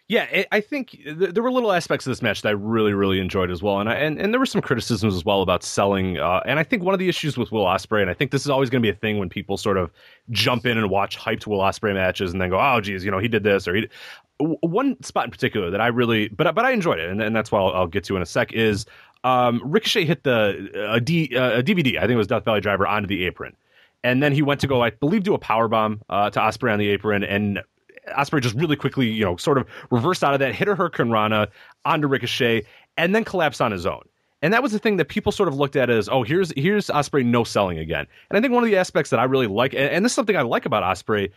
Yeah, 0.09 0.43
I 0.51 0.59
think 0.59 0.91
th- 0.91 1.33
there 1.33 1.41
were 1.41 1.51
little 1.51 1.71
aspects 1.71 2.05
of 2.05 2.11
this 2.11 2.21
match 2.21 2.41
that 2.41 2.49
I 2.49 2.51
really, 2.51 2.93
really 2.93 3.19
enjoyed 3.19 3.49
as 3.49 3.63
well, 3.63 3.79
and 3.79 3.89
I, 3.89 3.93
and, 3.93 4.19
and 4.19 4.33
there 4.33 4.39
were 4.39 4.45
some 4.45 4.61
criticisms 4.61 5.15
as 5.15 5.23
well 5.23 5.41
about 5.41 5.63
selling. 5.63 6.17
Uh, 6.17 6.41
and 6.45 6.59
I 6.59 6.63
think 6.63 6.83
one 6.83 6.93
of 6.93 6.99
the 6.99 7.07
issues 7.07 7.37
with 7.37 7.53
Will 7.53 7.63
Ospreay, 7.63 8.01
and 8.01 8.09
I 8.11 8.13
think 8.13 8.31
this 8.31 8.41
is 8.41 8.49
always 8.49 8.69
going 8.69 8.81
to 8.81 8.85
be 8.85 8.95
a 8.95 8.99
thing 8.99 9.17
when 9.17 9.29
people 9.29 9.55
sort 9.55 9.77
of 9.77 9.91
jump 10.29 10.65
in 10.65 10.77
and 10.77 10.89
watch 10.89 11.17
hyped 11.17 11.47
Will 11.47 11.59
Ospreay 11.59 11.93
matches 11.93 12.33
and 12.33 12.41
then 12.41 12.49
go, 12.49 12.59
"Oh, 12.59 12.81
geez, 12.81 13.05
you 13.05 13.11
know, 13.11 13.17
he 13.17 13.29
did 13.29 13.43
this," 13.43 13.65
or 13.65 13.75
he. 13.75 13.81
Did. 13.81 13.91
One 14.39 15.01
spot 15.01 15.25
in 15.25 15.31
particular 15.31 15.71
that 15.71 15.79
I 15.79 15.87
really, 15.87 16.27
but 16.27 16.53
but 16.53 16.65
I 16.65 16.71
enjoyed 16.71 16.99
it, 16.99 17.09
and, 17.09 17.21
and 17.21 17.33
that's 17.33 17.49
why 17.49 17.59
I'll, 17.61 17.73
I'll 17.73 17.87
get 17.87 18.03
to 18.05 18.15
in 18.17 18.21
a 18.21 18.25
sec. 18.25 18.51
Is 18.51 18.85
um, 19.23 19.61
Ricochet 19.63 20.05
hit 20.05 20.23
the 20.23 20.89
a, 20.91 20.99
D, 20.99 21.35
uh, 21.35 21.59
a 21.59 21.63
DVD, 21.63 21.97
I 21.97 22.01
think 22.01 22.11
it 22.11 22.15
was 22.15 22.27
Death 22.27 22.45
Valley 22.45 22.61
Driver, 22.61 22.85
onto 22.85 23.07
the 23.07 23.25
apron. 23.25 23.55
And 24.03 24.21
then 24.21 24.33
he 24.33 24.41
went 24.41 24.59
to 24.61 24.67
go, 24.67 24.83
I 24.83 24.89
believe, 24.89 25.23
do 25.23 25.33
a 25.33 25.39
power 25.39 25.67
bomb 25.67 26.01
uh, 26.09 26.29
to 26.29 26.39
Ospreay 26.39 26.73
on 26.73 26.79
the 26.79 26.89
apron, 26.89 27.23
and 27.23 27.61
Ospreay 28.09 28.41
just 28.41 28.55
really 28.55 28.75
quickly, 28.75 29.07
you 29.09 29.23
know, 29.23 29.37
sort 29.37 29.57
of 29.57 29.67
reversed 29.91 30.23
out 30.23 30.33
of 30.33 30.39
that, 30.41 30.53
hit 30.53 30.67
a 30.67 30.75
Hurricanrana 30.75 31.47
onto 31.85 32.07
Ricochet, 32.07 32.65
and 32.97 33.15
then 33.15 33.23
collapsed 33.23 33.61
on 33.61 33.71
his 33.71 33.85
own. 33.85 34.03
And 34.41 34.53
that 34.53 34.61
was 34.61 34.73
the 34.73 34.79
thing 34.79 34.97
that 34.97 35.07
people 35.07 35.31
sort 35.31 35.47
of 35.47 35.55
looked 35.55 35.77
at 35.77 35.89
as, 35.89 36.09
oh, 36.09 36.23
here's 36.23 36.51
here's 36.57 36.87
Ospreay 36.87 37.25
no 37.25 37.45
selling 37.45 37.77
again. 37.79 38.05
And 38.29 38.37
I 38.37 38.41
think 38.41 38.53
one 38.53 38.61
of 38.61 38.69
the 38.69 38.75
aspects 38.75 39.09
that 39.11 39.19
I 39.19 39.23
really 39.23 39.47
like, 39.47 39.73
and, 39.73 39.83
and 39.83 40.03
this 40.03 40.11
is 40.11 40.15
something 40.15 40.35
I 40.35 40.41
like 40.41 40.65
about 40.65 40.83
Ospreay, 40.83 41.31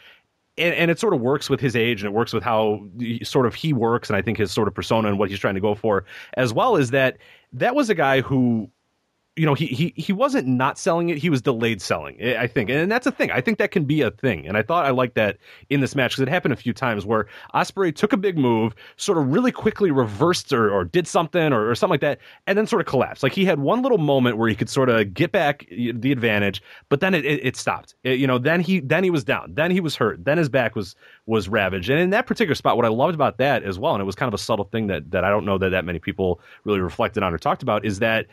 and, 0.58 0.74
and, 0.74 0.90
it 0.90 0.98
sort 0.98 1.14
of 1.14 1.20
works 1.20 1.50
with 1.50 1.60
his 1.60 1.76
age 1.76 2.02
and 2.02 2.06
it 2.06 2.14
works 2.14 2.32
with 2.32 2.42
how 2.42 2.86
sort 3.22 3.46
of 3.46 3.54
he 3.54 3.72
works 3.72 4.08
and 4.08 4.16
I 4.16 4.22
think 4.22 4.38
his 4.38 4.50
sort 4.50 4.68
of 4.68 4.74
persona 4.74 5.08
and 5.08 5.18
what 5.18 5.28
he's 5.30 5.38
trying 5.38 5.54
to 5.54 5.60
go 5.60 5.74
for 5.74 6.04
as 6.34 6.52
well 6.52 6.76
is 6.76 6.90
that 6.90 7.18
that 7.52 7.74
was 7.74 7.90
a 7.90 7.94
guy 7.94 8.20
who 8.20 8.70
you 9.36 9.44
know, 9.44 9.52
he 9.52 9.66
he 9.66 9.92
he 9.96 10.14
wasn't 10.14 10.48
not 10.48 10.78
selling 10.78 11.10
it; 11.10 11.18
he 11.18 11.28
was 11.28 11.42
delayed 11.42 11.82
selling. 11.82 12.16
Eh, 12.18 12.36
I 12.40 12.46
think, 12.46 12.70
and 12.70 12.90
that's 12.90 13.06
a 13.06 13.12
thing. 13.12 13.30
I 13.30 13.42
think 13.42 13.58
that 13.58 13.70
can 13.70 13.84
be 13.84 14.00
a 14.00 14.10
thing, 14.10 14.46
and 14.46 14.56
I 14.56 14.62
thought 14.62 14.86
I 14.86 14.90
liked 14.90 15.14
that 15.16 15.36
in 15.68 15.80
this 15.80 15.94
match 15.94 16.12
because 16.12 16.22
it 16.22 16.28
happened 16.28 16.54
a 16.54 16.56
few 16.56 16.72
times 16.72 17.04
where 17.04 17.26
Ospreay 17.54 17.94
took 17.94 18.14
a 18.14 18.16
big 18.16 18.38
move, 18.38 18.74
sort 18.96 19.18
of 19.18 19.30
really 19.30 19.52
quickly 19.52 19.90
reversed 19.90 20.54
or, 20.54 20.70
or 20.70 20.84
did 20.84 21.06
something 21.06 21.52
or, 21.52 21.68
or 21.68 21.74
something 21.74 21.92
like 21.92 22.00
that, 22.00 22.18
and 22.46 22.56
then 22.56 22.66
sort 22.66 22.80
of 22.80 22.86
collapsed. 22.86 23.22
Like 23.22 23.34
he 23.34 23.44
had 23.44 23.58
one 23.58 23.82
little 23.82 23.98
moment 23.98 24.38
where 24.38 24.48
he 24.48 24.54
could 24.54 24.70
sort 24.70 24.88
of 24.88 25.12
get 25.12 25.32
back 25.32 25.66
the 25.68 26.12
advantage, 26.12 26.62
but 26.88 27.00
then 27.00 27.12
it, 27.12 27.26
it, 27.26 27.44
it 27.44 27.56
stopped. 27.56 27.94
It, 28.04 28.18
you 28.18 28.26
know, 28.26 28.38
then 28.38 28.62
he 28.62 28.80
then 28.80 29.04
he 29.04 29.10
was 29.10 29.22
down, 29.22 29.52
then 29.52 29.70
he 29.70 29.80
was 29.80 29.94
hurt, 29.94 30.24
then 30.24 30.38
his 30.38 30.48
back 30.48 30.74
was 30.74 30.96
was 31.26 31.46
ravaged, 31.46 31.90
and 31.90 32.00
in 32.00 32.08
that 32.10 32.26
particular 32.26 32.54
spot, 32.54 32.76
what 32.76 32.86
I 32.86 32.90
loved 32.90 33.14
about 33.14 33.36
that 33.36 33.64
as 33.64 33.78
well, 33.78 33.94
and 33.94 34.00
it 34.00 34.06
was 34.06 34.14
kind 34.14 34.28
of 34.28 34.34
a 34.34 34.42
subtle 34.42 34.64
thing 34.64 34.86
that 34.86 35.10
that 35.10 35.24
I 35.24 35.28
don't 35.28 35.44
know 35.44 35.58
that 35.58 35.70
that 35.70 35.84
many 35.84 35.98
people 35.98 36.40
really 36.64 36.80
reflected 36.80 37.22
on 37.22 37.34
or 37.34 37.38
talked 37.38 37.62
about, 37.62 37.84
is 37.84 37.98
that 37.98 38.26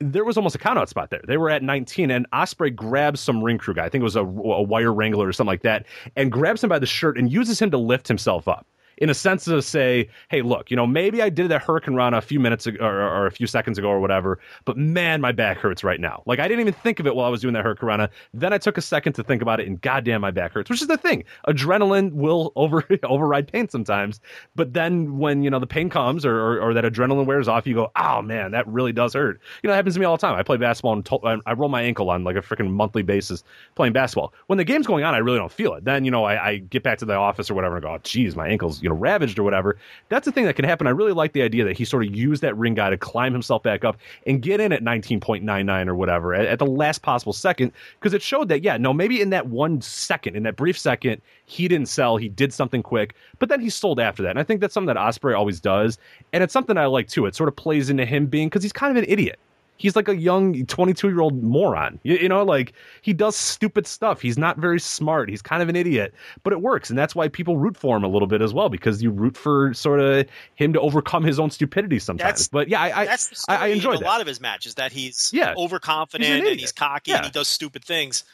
there 0.00 0.24
was 0.24 0.36
almost 0.36 0.54
a 0.54 0.58
countout 0.58 0.88
spot 0.88 1.10
there. 1.10 1.20
They 1.26 1.36
were 1.36 1.50
at 1.50 1.62
19, 1.62 2.10
and 2.10 2.28
Ospreay 2.30 2.74
grabs 2.74 3.20
some 3.20 3.44
ring 3.44 3.58
crew 3.58 3.74
guy. 3.74 3.84
I 3.84 3.88
think 3.88 4.00
it 4.00 4.04
was 4.04 4.16
a, 4.16 4.22
a 4.22 4.62
wire 4.62 4.92
wrangler 4.92 5.28
or 5.28 5.32
something 5.32 5.48
like 5.48 5.62
that, 5.62 5.86
and 6.16 6.32
grabs 6.32 6.64
him 6.64 6.68
by 6.68 6.78
the 6.78 6.86
shirt 6.86 7.18
and 7.18 7.30
uses 7.30 7.60
him 7.60 7.70
to 7.70 7.78
lift 7.78 8.08
himself 8.08 8.48
up 8.48 8.66
in 9.00 9.08
a 9.08 9.14
sense 9.14 9.46
to 9.46 9.60
say, 9.62 10.08
hey, 10.28 10.42
look, 10.42 10.70
you 10.70 10.76
know, 10.76 10.86
maybe 10.86 11.22
I 11.22 11.30
did 11.30 11.48
that 11.48 11.64
Hurricanrana 11.64 12.18
a 12.18 12.20
few 12.20 12.38
minutes 12.38 12.66
ago 12.66 12.84
or, 12.84 13.00
or, 13.00 13.26
a 13.26 13.30
few 13.30 13.46
seconds 13.46 13.78
ago 13.78 13.88
or 13.88 13.98
whatever, 13.98 14.38
but 14.66 14.76
man, 14.76 15.20
my 15.20 15.32
back 15.32 15.56
hurts 15.56 15.82
right 15.82 15.98
now. 15.98 16.22
Like 16.26 16.38
I 16.38 16.46
didn't 16.46 16.60
even 16.60 16.74
think 16.74 17.00
of 17.00 17.06
it 17.06 17.14
while 17.14 17.26
I 17.26 17.30
was 17.30 17.40
doing 17.40 17.54
that 17.54 17.64
Hurricanrana. 17.64 18.10
Then 18.34 18.52
I 18.52 18.58
took 18.58 18.76
a 18.76 18.82
second 18.82 19.14
to 19.14 19.24
think 19.24 19.40
about 19.40 19.58
it, 19.58 19.66
and 19.66 19.80
goddamn, 19.80 20.20
my 20.20 20.30
back 20.30 20.52
hurts. 20.52 20.68
Which 20.68 20.82
is 20.82 20.88
the 20.88 20.98
thing, 20.98 21.24
adrenaline 21.48 22.12
will 22.12 22.52
over 22.56 22.86
override 23.04 23.50
pain 23.50 23.68
sometimes. 23.68 24.20
But 24.54 24.74
then 24.74 25.18
when 25.18 25.42
you 25.42 25.50
know 25.50 25.58
the 25.58 25.66
pain 25.66 25.88
comes 25.88 26.26
or, 26.26 26.36
or, 26.36 26.60
or 26.60 26.74
that 26.74 26.84
adrenaline 26.84 27.26
wears 27.26 27.48
off, 27.48 27.66
you 27.66 27.74
go, 27.74 27.90
oh 27.96 28.20
man, 28.20 28.50
that 28.50 28.66
really 28.66 28.92
does 28.92 29.14
hurt. 29.14 29.40
You 29.62 29.68
know, 29.68 29.72
it 29.72 29.76
happens 29.76 29.94
to 29.94 30.00
me 30.00 30.06
all 30.06 30.16
the 30.16 30.20
time. 30.20 30.38
I 30.38 30.42
play 30.42 30.58
basketball 30.58 30.92
and 30.92 31.06
to- 31.06 31.40
I 31.46 31.52
roll 31.54 31.68
my 31.68 31.82
ankle 31.82 32.10
on 32.10 32.24
like 32.24 32.36
a 32.36 32.42
freaking 32.42 32.70
monthly 32.70 33.02
basis 33.02 33.44
playing 33.76 33.92
basketball. 33.92 34.34
When 34.48 34.58
the 34.58 34.64
game's 34.64 34.86
going 34.86 35.04
on, 35.04 35.14
I 35.14 35.18
really 35.18 35.38
don't 35.38 35.52
feel 35.52 35.74
it. 35.74 35.84
Then 35.84 36.04
you 36.04 36.10
know 36.10 36.24
I, 36.24 36.48
I 36.48 36.56
get 36.58 36.82
back 36.82 36.98
to 36.98 37.06
the 37.06 37.14
office 37.14 37.50
or 37.50 37.54
whatever 37.54 37.76
and 37.76 37.82
go, 37.82 37.94
oh, 37.94 37.98
geez, 38.02 38.36
my 38.36 38.48
ankle's 38.48 38.82
you 38.82 38.89
know 38.90 38.96
ravaged 38.96 39.38
or 39.38 39.42
whatever. 39.42 39.76
That's 40.08 40.24
the 40.24 40.32
thing 40.32 40.44
that 40.44 40.56
can 40.56 40.64
happen. 40.64 40.86
I 40.86 40.90
really 40.90 41.12
like 41.12 41.32
the 41.32 41.42
idea 41.42 41.64
that 41.64 41.76
he 41.76 41.84
sort 41.84 42.04
of 42.04 42.14
used 42.14 42.42
that 42.42 42.56
ring 42.56 42.74
guy 42.74 42.90
to 42.90 42.96
climb 42.96 43.32
himself 43.32 43.62
back 43.62 43.84
up 43.84 43.96
and 44.26 44.42
get 44.42 44.60
in 44.60 44.72
at 44.72 44.82
19.99 44.82 45.88
or 45.88 45.94
whatever 45.94 46.34
at, 46.34 46.46
at 46.46 46.58
the 46.58 46.66
last 46.66 47.02
possible 47.02 47.32
second 47.32 47.72
because 47.98 48.14
it 48.14 48.22
showed 48.22 48.48
that, 48.48 48.62
yeah, 48.62 48.76
no, 48.76 48.92
maybe 48.92 49.20
in 49.20 49.30
that 49.30 49.46
one 49.46 49.80
second, 49.80 50.36
in 50.36 50.42
that 50.42 50.56
brief 50.56 50.78
second, 50.78 51.22
he 51.46 51.68
didn't 51.68 51.88
sell. 51.88 52.16
He 52.16 52.28
did 52.28 52.52
something 52.52 52.82
quick, 52.82 53.14
but 53.38 53.48
then 53.48 53.60
he 53.60 53.70
sold 53.70 54.00
after 54.00 54.22
that. 54.22 54.30
And 54.30 54.38
I 54.38 54.44
think 54.44 54.60
that's 54.60 54.74
something 54.74 54.94
that 54.94 55.00
Ospreay 55.00 55.36
always 55.36 55.60
does. 55.60 55.98
And 56.32 56.42
it's 56.42 56.52
something 56.52 56.76
I 56.76 56.86
like 56.86 57.08
too. 57.08 57.26
It 57.26 57.34
sort 57.34 57.48
of 57.48 57.56
plays 57.56 57.90
into 57.90 58.04
him 58.04 58.26
being 58.26 58.48
because 58.48 58.62
he's 58.62 58.72
kind 58.72 58.96
of 58.96 59.02
an 59.02 59.08
idiot 59.10 59.38
he's 59.80 59.96
like 59.96 60.08
a 60.08 60.16
young 60.16 60.66
22 60.66 61.08
year 61.08 61.20
old 61.20 61.42
moron. 61.42 61.98
You, 62.02 62.16
you, 62.18 62.28
know, 62.28 62.44
like 62.44 62.74
he 63.00 63.14
does 63.14 63.34
stupid 63.34 63.86
stuff. 63.86 64.20
He's 64.20 64.36
not 64.36 64.58
very 64.58 64.78
smart. 64.78 65.30
He's 65.30 65.40
kind 65.40 65.62
of 65.62 65.70
an 65.70 65.76
idiot, 65.76 66.12
but 66.42 66.52
it 66.52 66.60
works. 66.60 66.90
And 66.90 66.98
that's 66.98 67.14
why 67.14 67.28
people 67.28 67.56
root 67.56 67.78
for 67.78 67.96
him 67.96 68.04
a 68.04 68.08
little 68.08 68.28
bit 68.28 68.42
as 68.42 68.52
well, 68.52 68.68
because 68.68 69.02
you 69.02 69.10
root 69.10 69.38
for 69.38 69.72
sort 69.72 70.00
of 70.00 70.26
him 70.54 70.74
to 70.74 70.80
overcome 70.80 71.24
his 71.24 71.40
own 71.40 71.50
stupidity 71.50 71.98
sometimes. 71.98 72.40
That's, 72.40 72.48
but 72.48 72.68
yeah, 72.68 72.78
I, 72.78 73.04
I, 73.04 73.16
I, 73.48 73.56
I 73.56 73.66
enjoy 73.68 73.94
a 73.94 74.04
lot 74.04 74.20
of 74.20 74.26
his 74.26 74.38
matches 74.38 74.74
that 74.74 74.92
he's 74.92 75.30
yeah, 75.32 75.54
overconfident 75.56 76.30
he's 76.30 76.40
an 76.40 76.46
and 76.46 76.60
he's 76.60 76.72
cocky 76.72 77.12
yeah. 77.12 77.16
and 77.16 77.24
he 77.24 77.32
does 77.32 77.48
stupid 77.48 77.82
things 77.82 78.24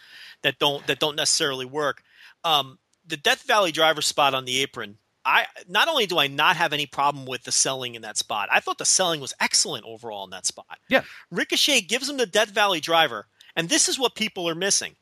that 0.43 0.59
don't, 0.59 0.85
that 0.89 0.99
don't 0.99 1.15
necessarily 1.15 1.65
work. 1.65 2.03
Um, 2.43 2.79
the 3.07 3.17
Death 3.17 3.43
Valley 3.43 3.71
driver 3.71 4.03
spot 4.03 4.35
on 4.35 4.47
the 4.47 4.63
apron 4.63 4.99
I 5.27 5.47
not 5.69 5.89
only 5.89 6.07
do 6.07 6.19
I 6.19 6.29
not 6.29 6.57
have 6.57 6.73
any 6.73 6.87
problem 6.87 7.27
with 7.27 7.43
the 7.43 7.53
selling 7.53 7.97
in 7.97 8.03
that 8.03 8.17
spot, 8.17 8.49
I 8.53 8.61
thought 8.61 8.79
the 8.79 8.85
selling 8.85 9.21
was 9.21 9.35
excellent 9.41 9.85
overall 9.85 10.25
in 10.25 10.31
that 10.31 10.47
spot. 10.47 10.79
Yeah. 10.89 11.03
Ricochet 11.33 11.83
gives 11.83 12.09
him 12.09 12.17
the 12.17 12.27
Death 12.27 12.51
Valley 12.51 12.81
driver, 12.81 13.27
and 13.57 13.69
this 13.69 13.89
is 13.89 13.99
what 13.99 14.15
people 14.15 14.49
are 14.49 14.55
missing. 14.55 14.95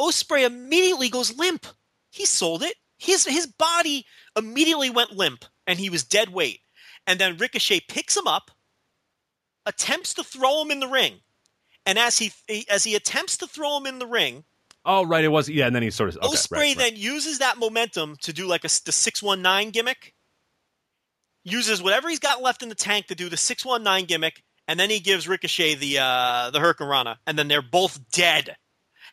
Ospreay 0.00 0.46
immediately 0.46 1.10
goes 1.10 1.36
limp. 1.36 1.66
He 2.10 2.24
sold 2.24 2.62
it. 2.62 2.74
His 2.96 3.26
his 3.26 3.46
body 3.46 4.06
immediately 4.36 4.88
went 4.88 5.12
limp, 5.12 5.44
and 5.66 5.78
he 5.78 5.90
was 5.90 6.04
dead 6.04 6.30
weight. 6.30 6.60
And 7.06 7.20
then 7.20 7.36
Ricochet 7.36 7.80
picks 7.86 8.16
him 8.16 8.26
up, 8.26 8.50
attempts 9.66 10.14
to 10.14 10.24
throw 10.24 10.62
him 10.62 10.70
in 10.70 10.80
the 10.80 10.88
ring, 10.88 11.20
and 11.84 11.98
as 11.98 12.18
he 12.18 12.32
as 12.70 12.84
he 12.84 12.94
attempts 12.94 13.36
to 13.38 13.46
throw 13.46 13.76
him 13.76 13.86
in 13.86 13.98
the 13.98 14.06
ring, 14.06 14.44
Oh, 14.84 15.04
right. 15.04 15.24
It 15.24 15.28
was 15.28 15.48
yeah, 15.48 15.66
and 15.66 15.74
then 15.74 15.82
he 15.82 15.90
sort 15.90 16.10
of 16.10 16.18
okay, 16.18 16.28
Ospreay 16.28 16.56
right, 16.56 16.76
then 16.76 16.96
uses 16.96 17.38
that 17.38 17.58
momentum 17.58 18.16
to 18.22 18.32
do 18.32 18.46
like 18.46 18.64
a 18.64 18.68
the 18.84 18.92
six 18.92 19.22
one 19.22 19.42
nine 19.42 19.70
gimmick. 19.70 20.14
Uses 21.42 21.82
whatever 21.82 22.08
he's 22.08 22.18
got 22.18 22.42
left 22.42 22.62
in 22.62 22.68
the 22.68 22.74
tank 22.74 23.06
to 23.06 23.14
do 23.14 23.28
the 23.28 23.36
six 23.36 23.64
one 23.64 23.82
nine 23.82 24.04
gimmick, 24.04 24.42
and 24.68 24.78
then 24.78 24.90
he 24.90 25.00
gives 25.00 25.28
Ricochet 25.28 25.76
the 25.76 25.98
uh, 25.98 26.50
the 26.50 26.58
Hurricanrana, 26.58 27.16
and 27.26 27.38
then 27.38 27.48
they're 27.48 27.62
both 27.62 27.98
dead. 28.10 28.56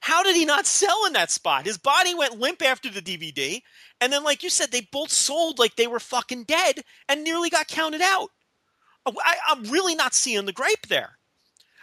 How 0.01 0.23
did 0.23 0.35
he 0.35 0.45
not 0.45 0.65
sell 0.65 1.05
in 1.05 1.13
that 1.13 1.29
spot? 1.29 1.65
His 1.65 1.77
body 1.77 2.15
went 2.15 2.39
limp 2.39 2.63
after 2.63 2.89
the 2.89 3.01
DVD, 3.01 3.61
and 4.01 4.11
then, 4.11 4.23
like 4.23 4.41
you 4.41 4.49
said, 4.49 4.71
they 4.71 4.87
both 4.91 5.11
sold 5.11 5.59
like 5.59 5.75
they 5.75 5.87
were 5.87 5.99
fucking 5.99 6.45
dead 6.45 6.81
and 7.07 7.23
nearly 7.23 7.49
got 7.49 7.67
counted 7.67 8.01
out. 8.01 8.29
I, 9.05 9.35
I'm 9.47 9.63
really 9.63 9.95
not 9.95 10.13
seeing 10.13 10.45
the 10.45 10.53
gripe 10.53 10.87
there. 10.87 11.17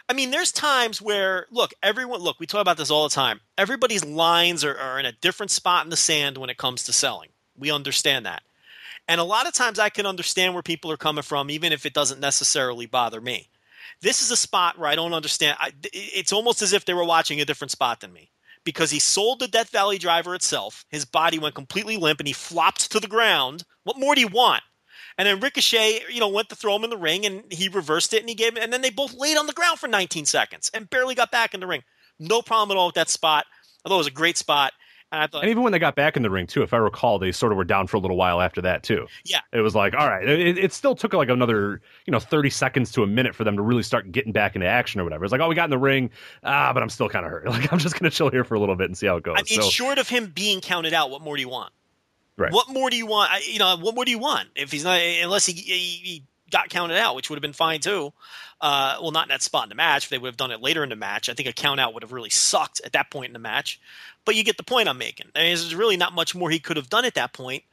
I 0.09 0.13
mean, 0.13 0.31
there's 0.31 0.51
times 0.51 1.01
where 1.01 1.45
look, 1.51 1.73
everyone 1.83 2.21
look, 2.21 2.39
we 2.39 2.47
talk 2.47 2.61
about 2.61 2.77
this 2.77 2.89
all 2.89 3.07
the 3.07 3.13
time. 3.13 3.39
Everybody's 3.59 4.03
lines 4.03 4.63
are, 4.63 4.75
are 4.75 4.99
in 4.99 5.05
a 5.05 5.11
different 5.11 5.51
spot 5.51 5.85
in 5.85 5.91
the 5.91 5.95
sand 5.95 6.37
when 6.37 6.49
it 6.49 6.57
comes 6.57 6.83
to 6.85 6.93
selling. 6.93 7.29
We 7.55 7.69
understand 7.69 8.25
that. 8.25 8.41
And 9.07 9.21
a 9.21 9.23
lot 9.23 9.47
of 9.47 9.53
times 9.53 9.77
I 9.77 9.89
can 9.89 10.07
understand 10.07 10.53
where 10.53 10.63
people 10.63 10.91
are 10.91 10.97
coming 10.97 11.21
from, 11.21 11.51
even 11.51 11.71
if 11.71 11.85
it 11.85 11.93
doesn't 11.93 12.19
necessarily 12.19 12.87
bother 12.87 13.21
me. 13.21 13.49
This 14.01 14.21
is 14.21 14.31
a 14.31 14.35
spot 14.35 14.79
where 14.79 14.89
I 14.89 14.95
don't 14.95 15.13
understand. 15.13 15.57
I, 15.59 15.71
it's 15.93 16.33
almost 16.33 16.61
as 16.61 16.73
if 16.73 16.85
they 16.85 16.93
were 16.93 17.03
watching 17.03 17.39
a 17.39 17.45
different 17.45 17.71
spot 17.71 18.01
than 18.01 18.11
me 18.11 18.31
because 18.63 18.91
he 18.91 18.99
sold 18.99 19.39
the 19.39 19.47
Death 19.47 19.69
Valley 19.69 19.97
driver 19.97 20.33
itself. 20.35 20.85
His 20.89 21.05
body 21.05 21.37
went 21.37 21.55
completely 21.55 21.97
limp 21.97 22.19
and 22.19 22.27
he 22.27 22.33
flopped 22.33 22.91
to 22.91 22.99
the 22.99 23.07
ground. 23.07 23.63
What 23.83 23.99
more 23.99 24.15
do 24.15 24.21
you 24.21 24.27
want? 24.27 24.63
And 25.19 25.27
then 25.27 25.41
Ricochet, 25.41 26.03
you 26.09 26.21
know, 26.21 26.29
went 26.29 26.47
to 26.47 26.55
throw 26.55 26.77
him 26.77 26.85
in 26.85 26.89
the 26.89 26.97
ring 26.97 27.25
and 27.25 27.43
he 27.51 27.67
reversed 27.67 28.13
it 28.13 28.21
and 28.21 28.29
he 28.29 28.35
gave 28.35 28.55
him, 28.55 28.63
and 28.63 28.71
then 28.71 28.81
they 28.81 28.89
both 28.89 29.13
laid 29.13 29.35
on 29.35 29.47
the 29.47 29.53
ground 29.53 29.77
for 29.77 29.89
19 29.89 30.25
seconds 30.25 30.71
and 30.73 30.89
barely 30.89 31.13
got 31.13 31.29
back 31.29 31.53
in 31.53 31.59
the 31.59 31.67
ring. 31.67 31.83
No 32.19 32.41
problem 32.41 32.75
at 32.75 32.79
all 32.79 32.85
with 32.85 32.95
that 32.95 33.09
spot. 33.09 33.45
I 33.85 33.89
thought 33.89 33.95
it 33.95 33.97
was 33.97 34.07
a 34.07 34.11
great 34.11 34.37
spot. 34.37 34.71
And 35.11 35.21
I 35.21 35.27
thought, 35.27 35.41
And 35.41 35.49
even 35.49 35.61
when 35.61 35.73
they 35.73 35.79
got 35.79 35.95
back 35.95 36.15
in 36.15 36.23
the 36.23 36.29
ring 36.29 36.47
too, 36.47 36.61
if 36.61 36.73
I 36.73 36.77
recall, 36.77 37.19
they 37.19 37.33
sort 37.33 37.51
of 37.51 37.57
were 37.57 37.65
down 37.65 37.87
for 37.87 37.97
a 37.97 37.99
little 37.99 38.15
while 38.15 38.39
after 38.39 38.61
that 38.61 38.83
too. 38.83 39.07
yeah, 39.25 39.41
It 39.51 39.59
was 39.59 39.75
like, 39.75 39.93
all 39.93 40.07
right, 40.07 40.25
it, 40.25 40.57
it 40.57 40.71
still 40.71 40.95
took 40.95 41.13
like 41.13 41.27
another, 41.27 41.81
you 42.05 42.11
know, 42.11 42.19
30 42.19 42.49
seconds 42.49 42.89
to 42.93 43.03
a 43.03 43.07
minute 43.07 43.35
for 43.35 43.43
them 43.43 43.57
to 43.57 43.61
really 43.61 43.83
start 43.83 44.11
getting 44.13 44.31
back 44.31 44.55
into 44.55 44.67
action 44.67 45.01
or 45.01 45.03
whatever. 45.03 45.25
It's 45.25 45.33
like, 45.33 45.41
oh, 45.41 45.49
we 45.49 45.55
got 45.55 45.65
in 45.65 45.71
the 45.71 45.77
ring, 45.77 46.11
ah, 46.43 46.71
but 46.71 46.81
I'm 46.81 46.89
still 46.89 47.09
kind 47.09 47.25
of 47.25 47.31
hurt. 47.31 47.45
Like, 47.49 47.73
I'm 47.73 47.79
just 47.79 47.99
going 47.99 48.09
to 48.09 48.15
chill 48.15 48.29
here 48.29 48.45
for 48.45 48.55
a 48.55 48.59
little 48.59 48.75
bit 48.77 48.85
and 48.85 48.97
see 48.97 49.07
how 49.07 49.17
it 49.17 49.23
goes. 49.23 49.35
I 49.37 49.41
mean, 49.41 49.61
so, 49.61 49.69
short 49.69 49.97
of 49.97 50.07
him 50.07 50.27
being 50.27 50.61
counted 50.61 50.93
out, 50.93 51.09
what 51.09 51.21
more 51.21 51.35
do 51.35 51.41
you 51.41 51.49
want? 51.49 51.73
Right. 52.39 52.51
What 52.51 52.69
more 52.69 52.89
do 52.89 52.97
you 52.97 53.05
want? 53.05 53.31
I, 53.31 53.41
you 53.45 53.59
know, 53.59 53.77
what 53.77 53.95
more 53.95 54.05
do 54.05 54.11
you 54.11 54.19
want 54.19 54.49
if 54.55 54.71
he's 54.71 54.83
not 54.83 54.99
unless 54.99 55.45
he, 55.45 55.53
he, 55.53 55.73
he 55.77 56.23
got 56.49 56.69
counted 56.69 56.97
out, 56.97 57.15
which 57.15 57.29
would 57.29 57.37
have 57.37 57.41
been 57.41 57.53
fine 57.53 57.79
too. 57.79 58.11
Uh, 58.61 58.97
well, 59.01 59.11
not 59.11 59.25
in 59.25 59.29
that 59.29 59.41
spot 59.41 59.63
in 59.63 59.69
the 59.69 59.75
match. 59.75 60.09
They 60.09 60.17
would 60.17 60.27
have 60.27 60.37
done 60.37 60.51
it 60.51 60.61
later 60.61 60.83
in 60.83 60.89
the 60.89 60.95
match, 60.95 61.29
I 61.29 61.33
think 61.33 61.47
a 61.47 61.53
count 61.53 61.79
out 61.79 61.93
would 61.93 62.03
have 62.03 62.11
really 62.11 62.29
sucked 62.29 62.81
at 62.83 62.93
that 62.93 63.09
point 63.09 63.27
in 63.27 63.33
the 63.33 63.39
match. 63.39 63.79
But 64.25 64.35
you 64.35 64.43
get 64.43 64.57
the 64.57 64.63
point 64.63 64.89
I'm 64.89 64.97
making. 64.97 65.27
I 65.35 65.39
mean, 65.39 65.47
there's 65.49 65.75
really 65.75 65.97
not 65.97 66.13
much 66.13 66.35
more 66.35 66.49
he 66.49 66.59
could 66.59 66.77
have 66.77 66.89
done 66.89 67.05
at 67.05 67.15
that 67.15 67.33
point. 67.33 67.63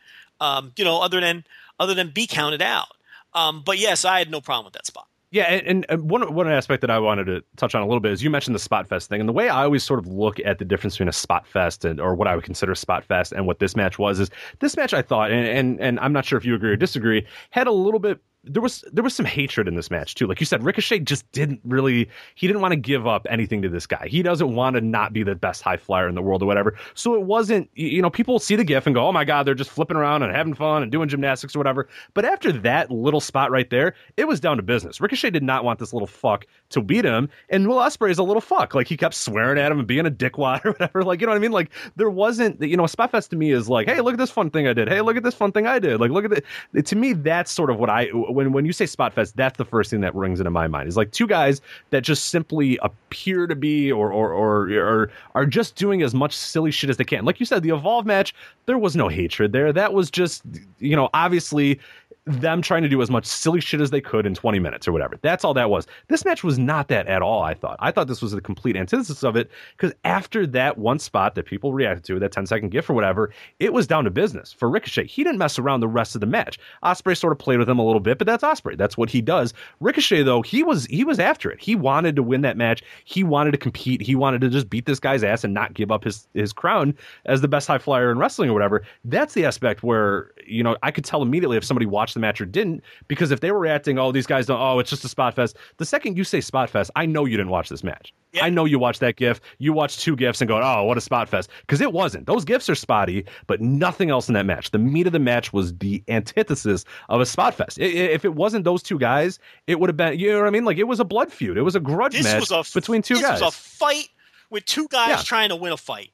Um, 0.40 0.72
you 0.76 0.84
know, 0.84 1.00
other 1.00 1.20
than 1.20 1.44
other 1.80 1.94
than 1.94 2.10
be 2.10 2.26
counted 2.26 2.62
out. 2.62 2.88
Um, 3.34 3.62
but 3.64 3.78
yes, 3.78 4.04
I 4.04 4.18
had 4.18 4.30
no 4.30 4.40
problem 4.40 4.64
with 4.64 4.74
that 4.74 4.86
spot. 4.86 5.08
Yeah, 5.36 5.52
and, 5.52 5.84
and 5.90 6.10
one 6.10 6.32
one 6.32 6.50
aspect 6.50 6.80
that 6.80 6.90
I 6.90 6.98
wanted 6.98 7.24
to 7.24 7.44
touch 7.56 7.74
on 7.74 7.82
a 7.82 7.86
little 7.86 8.00
bit 8.00 8.10
is 8.10 8.22
you 8.22 8.30
mentioned 8.30 8.54
the 8.54 8.58
spot 8.58 8.88
fest 8.88 9.10
thing, 9.10 9.20
and 9.20 9.28
the 9.28 9.34
way 9.34 9.50
I 9.50 9.64
always 9.64 9.84
sort 9.84 9.98
of 9.98 10.06
look 10.06 10.40
at 10.46 10.58
the 10.58 10.64
difference 10.64 10.94
between 10.94 11.10
a 11.10 11.12
spot 11.12 11.46
fest 11.46 11.84
and 11.84 12.00
or 12.00 12.14
what 12.14 12.26
I 12.26 12.34
would 12.34 12.44
consider 12.44 12.74
spot 12.74 13.04
fest 13.04 13.32
and 13.32 13.46
what 13.46 13.58
this 13.58 13.76
match 13.76 13.98
was 13.98 14.18
is 14.18 14.30
this 14.60 14.78
match 14.78 14.94
I 14.94 15.02
thought, 15.02 15.30
and 15.30 15.46
and, 15.46 15.78
and 15.78 16.00
I'm 16.00 16.14
not 16.14 16.24
sure 16.24 16.38
if 16.38 16.46
you 16.46 16.54
agree 16.54 16.70
or 16.70 16.76
disagree, 16.76 17.26
had 17.50 17.66
a 17.66 17.72
little 17.72 18.00
bit 18.00 18.18
there 18.46 18.62
was 18.62 18.84
there 18.92 19.02
was 19.04 19.14
some 19.14 19.26
hatred 19.26 19.68
in 19.68 19.74
this 19.74 19.90
match 19.90 20.14
too. 20.14 20.26
Like 20.26 20.40
you 20.40 20.46
said, 20.46 20.62
Ricochet 20.62 21.00
just 21.00 21.30
didn't 21.32 21.60
really 21.64 22.08
he 22.34 22.46
didn't 22.46 22.62
want 22.62 22.72
to 22.72 22.76
give 22.76 23.06
up 23.06 23.26
anything 23.28 23.62
to 23.62 23.68
this 23.68 23.86
guy. 23.86 24.06
He 24.08 24.22
doesn't 24.22 24.54
want 24.54 24.74
to 24.74 24.80
not 24.80 25.12
be 25.12 25.22
the 25.22 25.34
best 25.34 25.62
high 25.62 25.76
flyer 25.76 26.08
in 26.08 26.14
the 26.14 26.22
world 26.22 26.42
or 26.42 26.46
whatever. 26.46 26.74
So 26.94 27.14
it 27.14 27.22
wasn't 27.22 27.68
you 27.74 28.00
know 28.00 28.10
people 28.10 28.38
see 28.38 28.56
the 28.56 28.64
gif 28.64 28.86
and 28.86 28.94
go, 28.94 29.06
oh 29.06 29.12
my 29.12 29.24
god, 29.24 29.46
they're 29.46 29.54
just 29.54 29.70
flipping 29.70 29.96
around 29.96 30.22
and 30.22 30.34
having 30.34 30.54
fun 30.54 30.82
and 30.82 30.92
doing 30.92 31.08
gymnastics 31.08 31.54
or 31.54 31.58
whatever. 31.58 31.88
But 32.14 32.24
after 32.24 32.52
that 32.52 32.90
little 32.90 33.20
spot 33.20 33.50
right 33.50 33.68
there, 33.68 33.94
it 34.16 34.28
was 34.28 34.40
down 34.40 34.56
to 34.56 34.62
business. 34.62 35.00
Ricochet 35.00 35.30
did 35.30 35.42
not 35.42 35.64
want 35.64 35.78
this 35.78 35.92
little 35.92 36.06
fuck 36.06 36.46
to 36.70 36.80
beat 36.80 37.04
him, 37.04 37.28
and 37.50 37.66
Will 37.68 37.76
Ospreay 37.76 38.10
is 38.10 38.18
a 38.18 38.22
little 38.22 38.40
fuck. 38.40 38.74
Like 38.74 38.86
he 38.86 38.96
kept 38.96 39.14
swearing 39.14 39.58
at 39.58 39.72
him 39.72 39.78
and 39.78 39.88
being 39.88 40.06
a 40.06 40.10
dickwad 40.10 40.64
or 40.64 40.72
whatever. 40.72 41.02
Like 41.02 41.20
you 41.20 41.26
know 41.26 41.32
what 41.32 41.36
I 41.36 41.40
mean? 41.40 41.52
Like 41.52 41.70
there 41.96 42.10
wasn't 42.10 42.60
you 42.62 42.76
know 42.76 42.84
a 42.84 42.88
spot 42.88 43.10
fest 43.10 43.30
to 43.30 43.36
me 43.36 43.50
is 43.50 43.68
like, 43.68 43.88
hey, 43.88 44.00
look 44.00 44.14
at 44.14 44.18
this 44.18 44.30
fun 44.30 44.50
thing 44.50 44.68
I 44.68 44.72
did. 44.72 44.88
Hey, 44.88 45.00
look 45.00 45.16
at 45.16 45.22
this 45.22 45.34
fun 45.34 45.52
thing 45.52 45.66
I 45.66 45.78
did. 45.78 46.00
Like 46.00 46.10
look 46.10 46.24
at 46.24 46.32
it. 46.32 46.86
To 46.86 46.96
me, 46.96 47.12
that's 47.12 47.50
sort 47.50 47.70
of 47.70 47.78
what 47.78 47.90
I 47.90 48.08
when 48.36 48.52
when 48.52 48.64
you 48.64 48.72
say 48.72 48.86
spot 48.86 49.12
fest, 49.12 49.36
that's 49.36 49.56
the 49.58 49.64
first 49.64 49.90
thing 49.90 50.00
that 50.02 50.14
rings 50.14 50.38
into 50.38 50.50
my 50.50 50.68
mind. 50.68 50.88
Is 50.88 50.96
like 50.96 51.10
two 51.10 51.26
guys 51.26 51.60
that 51.90 52.02
just 52.02 52.26
simply 52.26 52.78
appear 52.82 53.46
to 53.46 53.56
be 53.56 53.90
or 53.90 54.12
or 54.12 54.32
or, 54.32 54.70
or 54.70 55.10
are 55.34 55.46
just 55.46 55.74
doing 55.74 56.02
as 56.02 56.14
much 56.14 56.36
silly 56.36 56.70
shit 56.70 56.90
as 56.90 56.96
they 56.98 57.04
can. 57.04 57.24
Like 57.24 57.40
you 57.40 57.46
said, 57.46 57.62
the 57.62 57.70
Evolve 57.70 58.06
match, 58.06 58.34
there 58.66 58.78
was 58.78 58.94
no 58.94 59.08
hatred 59.08 59.52
there. 59.52 59.72
That 59.72 59.92
was 59.92 60.10
just 60.10 60.42
you 60.78 60.94
know 60.94 61.08
obviously 61.14 61.80
them 62.26 62.60
trying 62.60 62.82
to 62.82 62.88
do 62.88 63.00
as 63.00 63.08
much 63.08 63.24
silly 63.24 63.60
shit 63.60 63.80
as 63.80 63.90
they 63.90 64.00
could 64.00 64.26
in 64.26 64.34
20 64.34 64.58
minutes 64.58 64.88
or 64.88 64.92
whatever. 64.92 65.16
That's 65.22 65.44
all 65.44 65.54
that 65.54 65.70
was. 65.70 65.86
This 66.08 66.24
match 66.24 66.42
was 66.42 66.58
not 66.58 66.88
that 66.88 67.06
at 67.06 67.22
all, 67.22 67.42
I 67.42 67.54
thought. 67.54 67.76
I 67.78 67.92
thought 67.92 68.08
this 68.08 68.20
was 68.20 68.32
the 68.32 68.40
complete 68.40 68.76
antithesis 68.76 69.22
of 69.22 69.36
it 69.36 69.48
because 69.76 69.94
after 70.04 70.44
that 70.48 70.76
one 70.76 70.98
spot 70.98 71.36
that 71.36 71.46
people 71.46 71.72
reacted 71.72 72.04
to, 72.04 72.18
that 72.18 72.32
10 72.32 72.46
second 72.46 72.70
gif 72.70 72.90
or 72.90 72.94
whatever, 72.94 73.32
it 73.60 73.72
was 73.72 73.86
down 73.86 74.04
to 74.04 74.10
business 74.10 74.52
for 74.52 74.68
Ricochet. 74.68 75.06
He 75.06 75.22
didn't 75.22 75.38
mess 75.38 75.58
around 75.58 75.80
the 75.80 75.88
rest 75.88 76.16
of 76.16 76.20
the 76.20 76.26
match. 76.26 76.58
Ospreay 76.82 77.16
sort 77.16 77.32
of 77.32 77.38
played 77.38 77.60
with 77.60 77.68
him 77.68 77.78
a 77.78 77.86
little 77.86 78.00
bit, 78.00 78.18
but 78.18 78.25
that's 78.26 78.44
Ospreay. 78.44 78.76
That's 78.76 78.96
what 78.96 79.08
he 79.08 79.22
does. 79.22 79.54
Ricochet 79.80 80.22
though, 80.22 80.42
he 80.42 80.62
was 80.62 80.84
he 80.86 81.04
was 81.04 81.18
after 81.18 81.50
it. 81.50 81.60
He 81.60 81.74
wanted 81.74 82.16
to 82.16 82.22
win 82.22 82.42
that 82.42 82.56
match. 82.56 82.82
He 83.04 83.24
wanted 83.24 83.52
to 83.52 83.58
compete. 83.58 84.02
He 84.02 84.14
wanted 84.14 84.40
to 84.42 84.48
just 84.50 84.68
beat 84.68 84.84
this 84.86 85.00
guy's 85.00 85.24
ass 85.24 85.44
and 85.44 85.54
not 85.54 85.74
give 85.74 85.90
up 85.90 86.04
his 86.04 86.28
his 86.34 86.52
crown 86.52 86.94
as 87.24 87.40
the 87.40 87.48
best 87.48 87.66
high 87.66 87.78
flyer 87.78 88.10
in 88.10 88.18
wrestling 88.18 88.50
or 88.50 88.52
whatever. 88.52 88.82
That's 89.04 89.34
the 89.34 89.44
aspect 89.44 89.82
where, 89.82 90.32
you 90.46 90.62
know, 90.62 90.76
I 90.82 90.90
could 90.90 91.04
tell 91.04 91.22
immediately 91.22 91.56
if 91.56 91.64
somebody 91.64 91.86
watched 91.86 92.14
the 92.14 92.20
match 92.20 92.40
or 92.40 92.46
didn't, 92.46 92.82
because 93.08 93.30
if 93.30 93.40
they 93.40 93.50
were 93.52 93.58
reacting, 93.58 93.98
oh, 93.98 94.12
these 94.12 94.26
guys 94.26 94.46
don't, 94.46 94.60
oh, 94.60 94.78
it's 94.78 94.90
just 94.90 95.04
a 95.04 95.08
spot 95.08 95.34
fest. 95.34 95.56
The 95.78 95.86
second 95.86 96.16
you 96.18 96.24
say 96.24 96.40
spot 96.40 96.68
fest, 96.68 96.90
I 96.96 97.06
know 97.06 97.24
you 97.24 97.36
didn't 97.36 97.50
watch 97.50 97.68
this 97.68 97.84
match. 97.84 98.12
Yeah. 98.32 98.44
I 98.44 98.50
know 98.50 98.64
you 98.64 98.78
watched 98.78 99.00
that 99.00 99.16
gif. 99.16 99.40
You 99.58 99.72
watched 99.72 100.00
two 100.00 100.16
gifs 100.16 100.40
and 100.40 100.48
go, 100.48 100.60
oh, 100.60 100.84
what 100.84 100.98
a 100.98 101.00
spot 101.00 101.28
fest. 101.28 101.48
Because 101.60 101.80
it 101.80 101.92
wasn't. 101.92 102.26
Those 102.26 102.44
gifs 102.44 102.68
are 102.68 102.74
spotty, 102.74 103.24
but 103.46 103.60
nothing 103.60 104.10
else 104.10 104.28
in 104.28 104.34
that 104.34 104.44
match. 104.44 104.72
The 104.72 104.78
meat 104.78 105.06
of 105.06 105.12
the 105.12 105.18
match 105.18 105.52
was 105.52 105.72
the 105.78 106.02
antithesis 106.08 106.84
of 107.08 107.20
a 107.20 107.26
spot 107.26 107.54
fest. 107.54 107.78
I- 107.80 107.84
I- 107.84 108.12
if 108.16 108.24
it 108.24 108.34
wasn't 108.34 108.64
those 108.64 108.82
two 108.82 108.98
guys, 108.98 109.38
it 109.68 109.78
would 109.78 109.88
have 109.88 109.96
been, 109.96 110.18
you 110.18 110.32
know 110.32 110.40
what 110.40 110.48
I 110.48 110.50
mean? 110.50 110.64
Like 110.64 110.78
it 110.78 110.84
was 110.88 110.98
a 110.98 111.04
blood 111.04 111.32
feud. 111.32 111.56
It 111.56 111.62
was 111.62 111.76
a 111.76 111.80
grudge 111.80 112.14
This 112.14 112.24
match 112.24 112.50
a 112.50 112.64
between 112.74 113.02
two 113.02 113.14
this 113.14 113.22
guys. 113.22 113.38
This 113.38 113.46
was 113.46 113.54
a 113.54 113.56
fight 113.56 114.08
with 114.50 114.64
two 114.64 114.88
guys 114.88 115.10
Yeah. 115.10 115.22
trying 115.22 115.50
to 115.50 115.56
win 115.56 115.72
a 115.72 115.76
fight, 115.76 116.10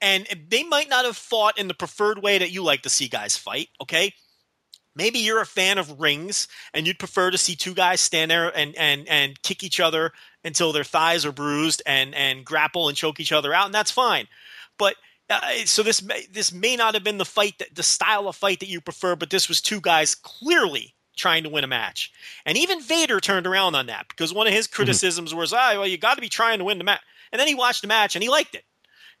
and 0.00 0.26
they 0.48 0.62
might 0.62 0.88
not 0.88 1.04
have 1.04 1.16
fought 1.16 1.58
in 1.58 1.66
the 1.68 1.74
preferred 1.74 2.22
way 2.22 2.38
that 2.38 2.50
you 2.52 2.62
like 2.62 2.82
to 2.82 2.88
see 2.88 3.08
guys 3.08 3.36
fight. 3.36 3.68
Okay, 3.80 4.14
maybe 4.94 5.18
you're 5.18 5.40
a 5.40 5.46
fan 5.46 5.78
of 5.78 6.00
rings 6.00 6.48
and 6.72 6.86
you'd 6.86 6.98
prefer 6.98 7.30
to 7.30 7.38
see 7.38 7.54
two 7.56 7.74
guys 7.74 8.00
stand 8.00 8.30
there 8.30 8.56
and 8.56 8.74
and 8.76 9.08
and 9.08 9.42
kick 9.42 9.62
each 9.62 9.80
other 9.80 10.12
until 10.44 10.72
their 10.72 10.84
thighs 10.84 11.24
are 11.26 11.32
bruised 11.32 11.82
and 11.86 12.14
and 12.14 12.44
grapple 12.44 12.88
and 12.88 12.96
choke 12.96 13.20
each 13.20 13.32
other 13.32 13.52
out, 13.54 13.66
and 13.66 13.74
that's 13.74 13.90
fine. 13.90 14.26
But 14.78 14.96
uh, 15.28 15.40
so 15.64 15.82
this 15.82 16.02
may, 16.02 16.26
this 16.30 16.52
may 16.52 16.76
not 16.76 16.94
have 16.94 17.02
been 17.02 17.18
the 17.18 17.24
fight 17.24 17.58
that 17.58 17.74
the 17.74 17.82
style 17.82 18.28
of 18.28 18.36
fight 18.36 18.60
that 18.60 18.68
you 18.68 18.80
prefer, 18.80 19.16
but 19.16 19.30
this 19.30 19.48
was 19.48 19.60
two 19.60 19.80
guys 19.80 20.14
clearly 20.14 20.94
trying 21.16 21.42
to 21.42 21.48
win 21.48 21.64
a 21.64 21.68
match. 21.68 22.12
And 22.44 22.56
even 22.56 22.80
Vader 22.80 23.20
turned 23.20 23.46
around 23.46 23.74
on 23.74 23.86
that 23.86 24.08
because 24.08 24.32
one 24.32 24.46
of 24.46 24.52
his 24.52 24.66
criticisms 24.66 25.34
was, 25.34 25.52
"Ah, 25.52 25.72
well, 25.72 25.86
you 25.86 25.98
got 25.98 26.14
to 26.14 26.20
be 26.20 26.28
trying 26.28 26.58
to 26.58 26.64
win 26.64 26.78
the 26.78 26.84
match." 26.84 27.00
And 27.32 27.40
then 27.40 27.48
he 27.48 27.54
watched 27.54 27.82
the 27.82 27.88
match 27.88 28.14
and 28.14 28.22
he 28.22 28.28
liked 28.28 28.54
it. 28.54 28.64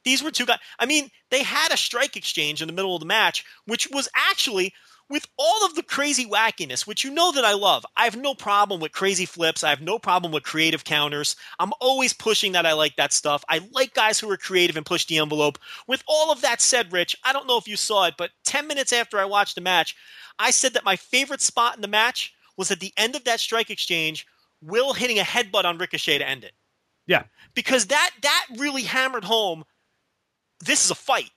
These 0.04 0.22
were 0.22 0.30
two 0.30 0.46
guys. 0.46 0.60
I 0.78 0.86
mean, 0.86 1.10
they 1.30 1.42
had 1.42 1.72
a 1.72 1.76
strike 1.76 2.16
exchange 2.16 2.62
in 2.62 2.68
the 2.68 2.74
middle 2.74 2.94
of 2.94 3.00
the 3.00 3.06
match, 3.06 3.44
which 3.64 3.88
was 3.90 4.08
actually 4.14 4.72
with 5.08 5.26
all 5.38 5.64
of 5.64 5.74
the 5.74 5.82
crazy 5.82 6.26
wackiness, 6.26 6.86
which 6.86 7.04
you 7.04 7.10
know 7.12 7.30
that 7.32 7.44
I 7.44 7.52
love. 7.54 7.86
I 7.96 8.04
have 8.04 8.16
no 8.16 8.34
problem 8.34 8.80
with 8.80 8.92
crazy 8.92 9.24
flips. 9.24 9.62
I 9.62 9.70
have 9.70 9.80
no 9.80 9.98
problem 9.98 10.32
with 10.32 10.42
creative 10.42 10.84
counters. 10.84 11.36
I'm 11.58 11.72
always 11.80 12.12
pushing 12.12 12.52
that 12.52 12.66
I 12.66 12.72
like 12.72 12.96
that 12.96 13.12
stuff. 13.12 13.44
I 13.48 13.60
like 13.72 13.94
guys 13.94 14.18
who 14.18 14.30
are 14.30 14.36
creative 14.36 14.76
and 14.76 14.84
push 14.84 15.06
the 15.06 15.18
envelope. 15.18 15.58
With 15.86 16.02
all 16.08 16.32
of 16.32 16.40
that 16.40 16.60
said, 16.60 16.92
Rich, 16.92 17.16
I 17.24 17.32
don't 17.32 17.46
know 17.46 17.58
if 17.58 17.68
you 17.68 17.76
saw 17.76 18.06
it, 18.06 18.14
but 18.18 18.30
10 18.44 18.66
minutes 18.66 18.92
after 18.92 19.18
I 19.18 19.24
watched 19.24 19.54
the 19.54 19.60
match, 19.60 19.94
I 20.38 20.50
said 20.50 20.74
that 20.74 20.84
my 20.84 20.96
favorite 20.96 21.40
spot 21.40 21.76
in 21.76 21.82
the 21.82 21.88
match 21.88 22.34
was 22.56 22.70
at 22.70 22.80
the 22.80 22.92
end 22.96 23.14
of 23.14 23.24
that 23.24 23.40
strike 23.40 23.70
exchange, 23.70 24.26
Will 24.62 24.94
hitting 24.94 25.18
a 25.18 25.22
headbutt 25.22 25.64
on 25.64 25.78
Ricochet 25.78 26.18
to 26.18 26.28
end 26.28 26.42
it. 26.42 26.52
yeah. 27.06 27.24
Because 27.54 27.86
that 27.86 28.10
that 28.22 28.46
really 28.56 28.82
hammered 28.82 29.24
home 29.24 29.64
this 30.60 30.84
is 30.84 30.90
a 30.90 30.94
fight. 30.94 31.30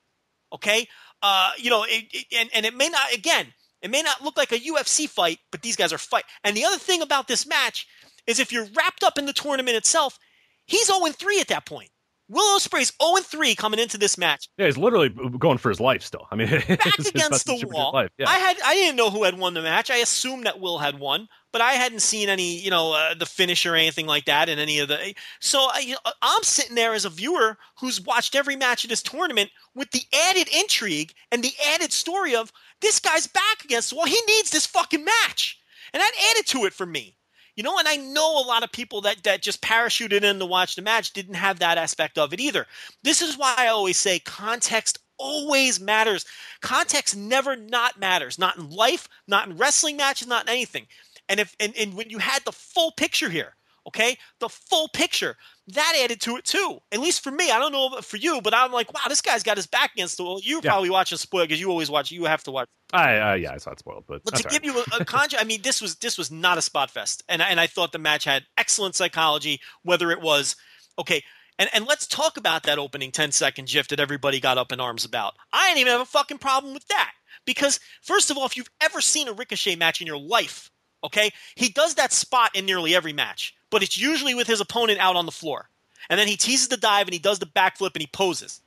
Okay? 0.54 0.88
Uh, 1.22 1.52
you 1.58 1.70
know, 1.70 1.84
it, 1.84 2.06
it, 2.12 2.26
and, 2.38 2.50
and 2.54 2.66
it 2.66 2.74
may 2.76 2.90
not 2.90 3.14
again, 3.14 3.48
it 3.82 3.92
may 3.92 4.02
not 4.02 4.24
look 4.24 4.38
like 4.38 4.52
a 4.52 4.60
UFC 4.60 5.08
fight, 5.08 5.40
but 5.52 5.62
these 5.62 5.76
guys 5.76 5.94
are 5.94 5.98
fight. 5.98 6.26
And 6.44 6.56
the 6.56 6.66
other 6.66 6.78
thing 6.78 7.02
about 7.02 7.28
this 7.28 7.48
match 7.48 7.88
is 8.28 8.40
if 8.40 8.52
you're 8.52 8.68
wrapped 8.76 9.04
up 9.04 9.18
in 9.18 9.26
the 9.26 9.34
tournament 9.34 9.78
itself, 9.78 10.18
he's 10.66 10.88
0 10.88 11.00
3 11.12 11.40
at 11.40 11.48
that 11.48 11.66
point. 11.66 11.90
Will 12.30 12.60
Ospreay's 12.60 12.94
0 13.02 13.24
3 13.24 13.56
coming 13.56 13.80
into 13.80 13.98
this 13.98 14.18
match. 14.18 14.50
Yeah, 14.58 14.68
he's 14.68 14.78
literally 14.78 15.10
going 15.10 15.58
for 15.58 15.70
his 15.70 15.80
life 15.80 16.04
still. 16.04 16.28
I 16.32 16.36
mean, 16.36 16.48
Back 16.68 17.00
against 17.00 17.14
the 17.14 17.20
about 17.20 17.32
to 17.32 17.40
shoot 17.40 17.46
for 17.46 17.54
his 17.54 17.74
wall. 17.74 18.08
Yeah. 18.18 18.30
I 18.30 18.38
had 18.38 18.58
I 18.64 18.76
didn't 18.76 18.98
know 18.98 19.10
who 19.10 19.24
had 19.24 19.38
won 19.38 19.56
the 19.56 19.64
match. 19.64 19.90
I 19.90 19.98
assumed 19.98 20.46
that 20.46 20.60
Will 20.60 20.78
had 20.78 21.00
won, 21.00 21.28
but 21.52 21.62
I 21.62 21.74
hadn't 21.74 22.02
seen 22.02 22.30
any, 22.30 22.60
you 22.60 22.70
know, 22.70 22.94
uh, 22.94 23.14
the 23.14 23.26
finish 23.26 23.66
or 23.66 23.76
anything 23.76 24.06
like 24.06 24.26
that 24.26 24.50
in 24.50 24.60
any 24.60 24.80
of 24.80 24.88
the. 24.88 25.14
So 25.40 25.60
I, 25.60 25.96
I'm 26.22 26.44
sitting 26.44 26.76
there 26.76 26.94
as 26.94 27.06
a 27.06 27.10
viewer 27.10 27.58
who's 27.80 28.02
watched 28.02 28.36
every 28.36 28.56
match 28.56 28.84
of 28.84 28.90
this 28.90 29.02
tournament 29.02 29.50
with 29.76 29.92
the 29.92 30.04
added 30.28 30.48
intrigue 30.54 31.14
and 31.32 31.44
the 31.44 31.54
added 31.74 31.92
story 31.92 32.36
of 32.36 32.52
this 32.82 33.00
guy's 33.00 33.28
back 33.28 33.64
against 33.64 33.90
the 33.90 33.96
wall. 33.96 34.06
He 34.06 34.22
needs 34.28 34.52
this 34.52 34.66
fucking 34.66 35.04
match, 35.04 35.60
and 35.94 36.02
that 36.02 36.32
added 36.32 36.46
to 36.48 36.66
it 36.66 36.74
for 36.74 36.86
me. 36.86 37.16
You 37.56 37.64
know, 37.64 37.78
and 37.78 37.90
I 37.90 37.98
know 37.98 38.40
a 38.40 38.48
lot 38.48 38.64
of 38.64 38.72
people 38.72 39.02
that 39.02 39.24
that 39.24 39.42
just 39.42 39.62
parachuted 39.62 40.24
in 40.24 40.40
to 40.40 40.46
watch 40.46 40.76
the 40.76 40.82
match 40.82 41.12
didn't 41.12 41.34
have 41.34 41.60
that 41.60 41.78
aspect 41.78 42.18
of 42.18 42.32
it 42.32 42.40
either. 42.40 42.68
This 43.04 43.22
is 43.22 43.38
why 43.38 43.54
I 43.58 43.68
always 43.68 43.98
say 43.98 44.20
context 44.20 45.00
always 45.20 45.80
matters. 45.80 46.26
Context 46.62 47.16
never 47.16 47.56
not 47.56 48.00
matters. 48.00 48.40
Not 48.40 48.58
in 48.58 48.70
life, 48.70 49.08
not 49.28 49.50
in 49.50 49.58
wrestling 49.58 49.98
matches, 49.98 50.28
not 50.28 50.44
in 50.46 50.50
anything. 50.50 50.88
And 51.30 51.40
if 51.40 51.56
and, 51.60 51.74
and 51.78 51.94
when 51.94 52.10
you 52.10 52.18
had 52.18 52.44
the 52.44 52.52
full 52.52 52.92
picture 52.92 53.30
here, 53.30 53.56
okay, 53.88 54.18
the 54.40 54.50
full 54.50 54.90
picture, 54.90 55.38
that 55.68 55.94
added 56.04 56.20
to 56.22 56.36
it 56.38 56.44
too. 56.46 56.80
At 56.92 57.00
least 57.00 57.24
for 57.24 57.32
me, 57.32 57.52
I 57.52 57.60
don't 57.60 57.72
know 57.72 58.02
for 58.02 58.18
you, 58.18 58.42
but 58.42 58.54
I'm 58.54 58.72
like, 58.72 58.92
wow, 58.94 59.02
this 59.08 59.22
guy's 59.22 59.44
got 59.44 59.58
his 59.58 59.68
back 59.68 59.94
against 59.94 60.18
the 60.18 60.24
wall. 60.24 60.42
You 60.44 60.60
Yeah. 60.64 60.72
probably 60.72 60.90
watch 60.90 61.12
a 61.12 61.18
spoil 61.18 61.44
because 61.46 61.60
you 61.62 61.70
always 61.70 61.90
watch. 61.90 62.12
You 62.12 62.26
have 62.26 62.44
to 62.44 62.52
watch. 62.52 62.68
I 62.92 63.20
uh, 63.20 63.34
yeah, 63.36 63.54
I 63.54 63.58
saw 63.58 63.72
it 63.72 63.80
spoiled, 63.80 64.06
but 64.08 64.24
But 64.26 64.36
to 64.36 64.44
give 64.44 64.64
right. 64.64 64.64
you 64.66 64.80
a, 64.80 64.98
a 65.00 65.40
I 65.40 65.44
mean, 65.44 65.62
this 65.62 65.82
was 65.82 65.96
this 65.98 66.18
was 66.18 66.32
not 66.32 66.58
a 66.58 66.62
spot 66.62 66.90
fest, 66.90 67.24
and 67.30 67.42
I- 67.44 67.50
and 67.50 67.60
I 67.60 67.68
thought 67.68 67.92
the 67.92 68.00
match 68.00 68.24
had 68.26 68.44
excellent 68.58 68.96
psychology. 68.96 69.60
Whether 69.84 70.10
it 70.12 70.22
was 70.22 70.56
okay, 70.98 71.24
and 71.60 71.70
and 71.72 71.86
let's 71.86 72.08
talk 72.08 72.38
about 72.38 72.64
that 72.64 72.80
opening 72.80 73.12
10 73.12 73.32
second 73.32 73.68
gif 73.68 73.88
that 73.90 74.00
everybody 74.00 74.40
got 74.40 74.58
up 74.58 74.72
in 74.72 74.80
arms 74.80 75.06
about. 75.06 75.36
I 75.54 75.68
didn't 75.68 75.82
even 75.82 75.92
have 75.92 76.02
a 76.02 76.06
fucking 76.06 76.40
problem 76.40 76.74
with 76.74 76.88
that 76.88 77.12
because 77.46 77.80
first 78.02 78.32
of 78.32 78.38
all, 78.38 78.46
if 78.48 78.58
you've 78.58 78.72
ever 78.82 79.02
seen 79.02 79.28
a 79.28 79.34
Ricochet 79.34 79.76
match 79.76 80.02
in 80.02 80.08
your 80.08 80.18
life, 80.20 80.72
okay, 81.04 81.32
he 81.56 81.70
does 81.70 81.96
that 81.96 82.14
spot 82.14 82.56
in 82.56 82.66
nearly 82.66 82.96
every 82.96 83.14
match, 83.14 83.56
but 83.70 83.84
it's 83.84 83.98
usually 83.98 84.36
with 84.36 84.48
his 84.48 84.62
opponent 84.62 85.00
out 85.00 85.16
on 85.16 85.26
the 85.26 85.32
floor, 85.32 85.70
and 86.10 86.20
then 86.20 86.28
he 86.28 86.38
teases 86.38 86.68
the 86.68 86.78
dive 86.78 87.08
and 87.08 87.14
he 87.14 87.20
does 87.20 87.40
the 87.40 87.46
backflip 87.46 87.94
and 87.94 88.02
he 88.02 88.08
poses. 88.08 88.62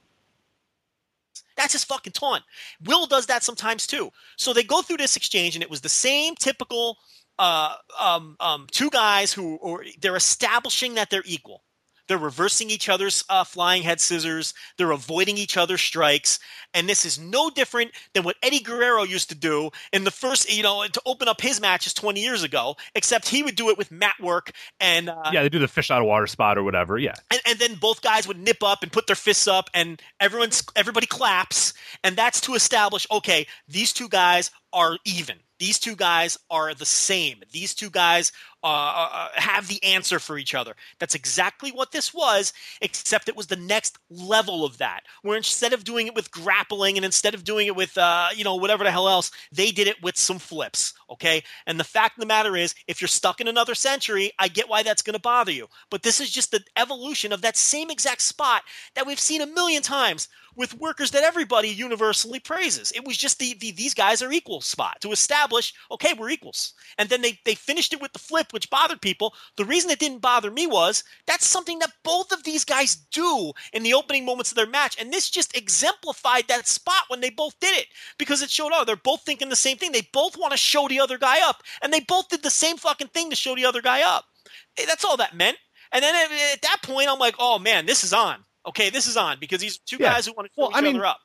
That's 1.57 1.73
his 1.73 1.85
fucking 1.85 2.13
taunt. 2.13 2.43
Will 2.85 3.07
does 3.07 3.27
that 3.27 3.43
sometimes 3.43 3.87
too. 3.87 4.11
So 4.37 4.53
they 4.53 4.63
go 4.63 4.83
through 4.83 4.97
this 4.99 5.17
exchange, 5.17 5.55
and 5.55 5.63
it 5.63 5.71
was 5.71 5.81
the 5.81 5.89
same 5.89 6.35
typical 6.35 6.99
uh, 7.39 7.75
um, 8.01 8.37
um, 8.41 8.67
two 8.71 8.91
guys 8.91 9.33
who 9.33 9.57
or 9.57 9.85
they're 10.01 10.17
establishing 10.17 10.95
that 10.95 11.11
they're 11.11 11.23
equal. 11.27 11.63
They're 12.09 12.19
reversing 12.19 12.71
each 12.71 12.89
other's 12.89 13.25
uh, 13.29 13.45
flying 13.45 13.83
head 13.83 14.01
scissors. 14.01 14.55
They're 14.77 14.91
avoiding 14.91 15.39
each 15.39 15.57
other's 15.57 15.81
strikes, 15.81 16.39
and 16.75 16.89
this 16.89 17.05
is 17.05 17.19
no 17.19 17.51
different 17.51 17.93
than 18.15 18.25
what 18.25 18.37
Eddie 18.43 18.61
Guerrero 18.61 19.03
used 19.03 19.29
to 19.31 19.35
do 19.35 19.71
in 19.93 20.05
the 20.05 20.11
first, 20.11 20.55
you 20.55 20.63
know, 20.63 20.87
to 20.87 21.03
open 21.07 21.29
up 21.29 21.41
his 21.41 21.61
matches 21.61 21.95
20 21.95 22.21
years 22.21 22.43
ago. 22.43 22.77
Except 22.95 23.29
he 23.29 23.43
would 23.43 23.57
do 23.57 23.71
it 23.71 23.79
with 23.79 23.91
mat 23.91 24.15
work 24.21 24.53
and 24.81 25.09
uh, 25.09 25.31
yeah, 25.33 25.43
they 25.43 25.49
do 25.49 25.59
the 25.59 25.69
fish 25.69 25.91
out 25.91 26.01
of 26.01 26.07
water 26.07 26.27
spot 26.27 26.59
or 26.59 26.63
whatever. 26.63 26.99
Yeah, 26.99 27.15
and, 27.31 27.41
and 27.47 27.59
then 27.59 27.75
both 27.75 28.03
guys 28.03 28.27
would 28.27 28.39
nip 28.39 28.63
up 28.63 28.83
and 28.83 28.93
put 28.93 29.07
their 29.07 29.17
fists 29.17 29.47
up 29.47 29.71
and 29.75 30.01
everyone's 30.21 30.63
everybody 30.77 31.07
claps 31.07 31.75
and 32.05 32.17
that's 32.17 32.41
to 32.41 32.55
establish 32.55 33.07
okay 33.11 33.47
these 33.69 33.93
two 33.93 34.09
guys 34.09 34.51
are 34.73 34.99
even. 35.05 35.37
These 35.63 35.79
two 35.79 35.95
guys 35.95 36.39
are 36.51 36.75
the 36.75 36.85
same. 36.85 37.45
These 37.53 37.75
two 37.75 37.89
guys 37.89 38.33
uh, 38.65 39.09
uh, 39.13 39.29
have 39.35 39.69
the 39.69 39.81
answer 39.85 40.19
for 40.19 40.37
each 40.37 40.57
other. 40.57 40.75
That's 40.99 41.15
exactly 41.15 41.71
what 41.71 41.93
this 41.93 42.13
was 42.13 42.53
except 42.81 43.29
it 43.29 43.37
was 43.37 43.47
the 43.47 43.55
next 43.55 43.99
level 44.11 44.65
of 44.65 44.79
that 44.79 45.03
where 45.23 45.37
instead 45.37 45.73
of 45.73 45.85
doing 45.85 46.09
it 46.09 46.17
with 46.17 46.33
grappling 46.33 46.97
and 46.97 47.05
instead 47.05 47.35
of 47.35 47.45
doing 47.45 47.69
it 47.69 47.77
with 47.77 47.97
uh, 47.97 48.29
you 48.35 48.43
know 48.43 48.57
whatever 48.57 48.83
the 48.83 48.91
hell 48.91 49.09
else 49.09 49.31
they 49.53 49.71
did 49.71 49.87
it 49.87 50.03
with 50.03 50.17
some 50.17 50.41
flips 50.41 50.95
okay? 51.09 51.45
And 51.67 51.79
the 51.79 51.85
fact 51.85 52.17
of 52.17 52.21
the 52.23 52.27
matter 52.27 52.57
is 52.57 52.75
if 52.89 53.01
you're 53.01 53.09
stuck 53.09 53.41
in 53.41 53.47
another 53.47 53.75
century 53.75 54.33
i 54.39 54.49
get 54.49 54.69
why 54.69 54.83
that's 54.83 55.03
going 55.03 55.15
to 55.15 55.21
bother 55.21 55.53
you. 55.53 55.69
But 55.91 56.03
this 56.03 56.21
is 56.21 56.31
just 56.31 56.51
the 56.51 56.65
evolution 56.77 57.33
of 57.33 57.43
that 57.43 57.57
same 57.57 57.91
exact 57.91 58.23
spot 58.23 58.63
that 58.95 59.07
we've 59.07 59.21
seen 59.21 59.41
a 59.41 59.47
million 59.47 59.83
times 59.83 60.29
with 60.57 60.79
workers 60.79 61.11
that 61.13 61.23
everybody 61.23 61.69
universally 61.69 62.39
praises. 62.39 62.93
It 62.93 63.07
was 63.07 63.17
just 63.17 63.39
the, 63.39 63.55
the 63.55 63.73
these 63.73 63.95
guys 63.95 64.23
are 64.23 64.33
equal 64.33 64.61
spot 64.65 65.01
to 65.01 65.13
establish, 65.13 65.75
okay, 65.91 66.13
we're 66.15 66.31
equals. 66.31 66.75
And 66.99 67.09
then 67.09 67.23
they, 67.23 67.39
they 67.45 67.55
finished 67.55 67.93
it 67.93 68.01
with 68.01 68.13
the 68.13 68.19
flip, 68.19 68.53
which 68.53 68.71
bothered 68.71 69.01
people. 69.01 69.35
The 69.57 69.65
reason 69.65 69.91
it 69.91 69.99
didn't 69.99 70.21
bother 70.21 70.51
me 70.51 70.67
was 70.67 71.05
that's 71.27 71.47
something 71.47 71.79
that 71.81 71.91
both 72.05 72.33
of 72.33 72.45
these 72.45 72.65
guys 72.65 72.95
do 72.95 73.53
in 73.73 73.83
the 73.83 73.95
opening 73.95 74.25
moments 74.25 74.51
of 74.51 74.57
their 74.57 74.67
match. 74.67 74.97
And 75.01 75.13
this 75.13 75.31
just 75.31 75.57
exemplified 75.57 76.49
that 76.49 76.67
spot 76.67 77.05
when 77.09 77.21
they 77.21 77.31
both 77.31 77.59
did 77.61 77.77
it 77.77 77.87
because 78.19 78.43
it 78.43 78.51
showed, 78.51 78.73
oh, 78.75 78.85
they're 78.85 78.97
both 78.97 79.23
thinking 79.23 79.49
the 79.49 79.57
same 79.57 79.77
thing. 79.77 79.93
They 79.93 80.09
both 80.13 80.37
want 80.37 80.53
to 80.53 80.57
show 80.59 80.89
the 80.89 81.01
other 81.01 81.19
guy 81.19 81.47
up. 81.49 81.63
And 81.83 81.93
they 81.93 82.01
both 82.01 82.29
did 82.29 82.43
the 82.43 82.51
same 82.51 82.77
fucking 82.77 83.09
thing 83.09 83.31
to 83.31 83.37
show 83.37 83.55
the 83.55 83.65
other 83.67 83.83
guy 83.83 84.03
up. 84.03 84.25
That's 84.77 85.05
all 85.05 85.17
that 85.19 85.35
meant. 85.37 85.57
And 85.93 86.03
then 86.03 86.15
at, 86.15 86.55
at 86.55 86.63
that 86.63 86.79
point, 86.83 87.09
I'm 87.11 87.19
like, 87.19 87.35
oh 87.39 87.59
man, 87.59 87.87
this 87.87 88.05
is 88.05 88.13
on. 88.13 88.45
Okay, 88.67 88.91
this 88.91 89.07
is 89.07 89.17
on 89.17 89.39
because 89.41 89.61
these 89.61 89.79
two 89.79 89.97
Yeah. 90.01 90.13
guys 90.13 90.27
who 90.27 90.33
want 90.35 90.47
to 90.47 90.53
show 90.55 90.63
Well, 90.63 90.71
each 90.71 90.77
I 90.77 90.81
mean, 90.81 90.97
other 90.97 91.07
up. 91.07 91.19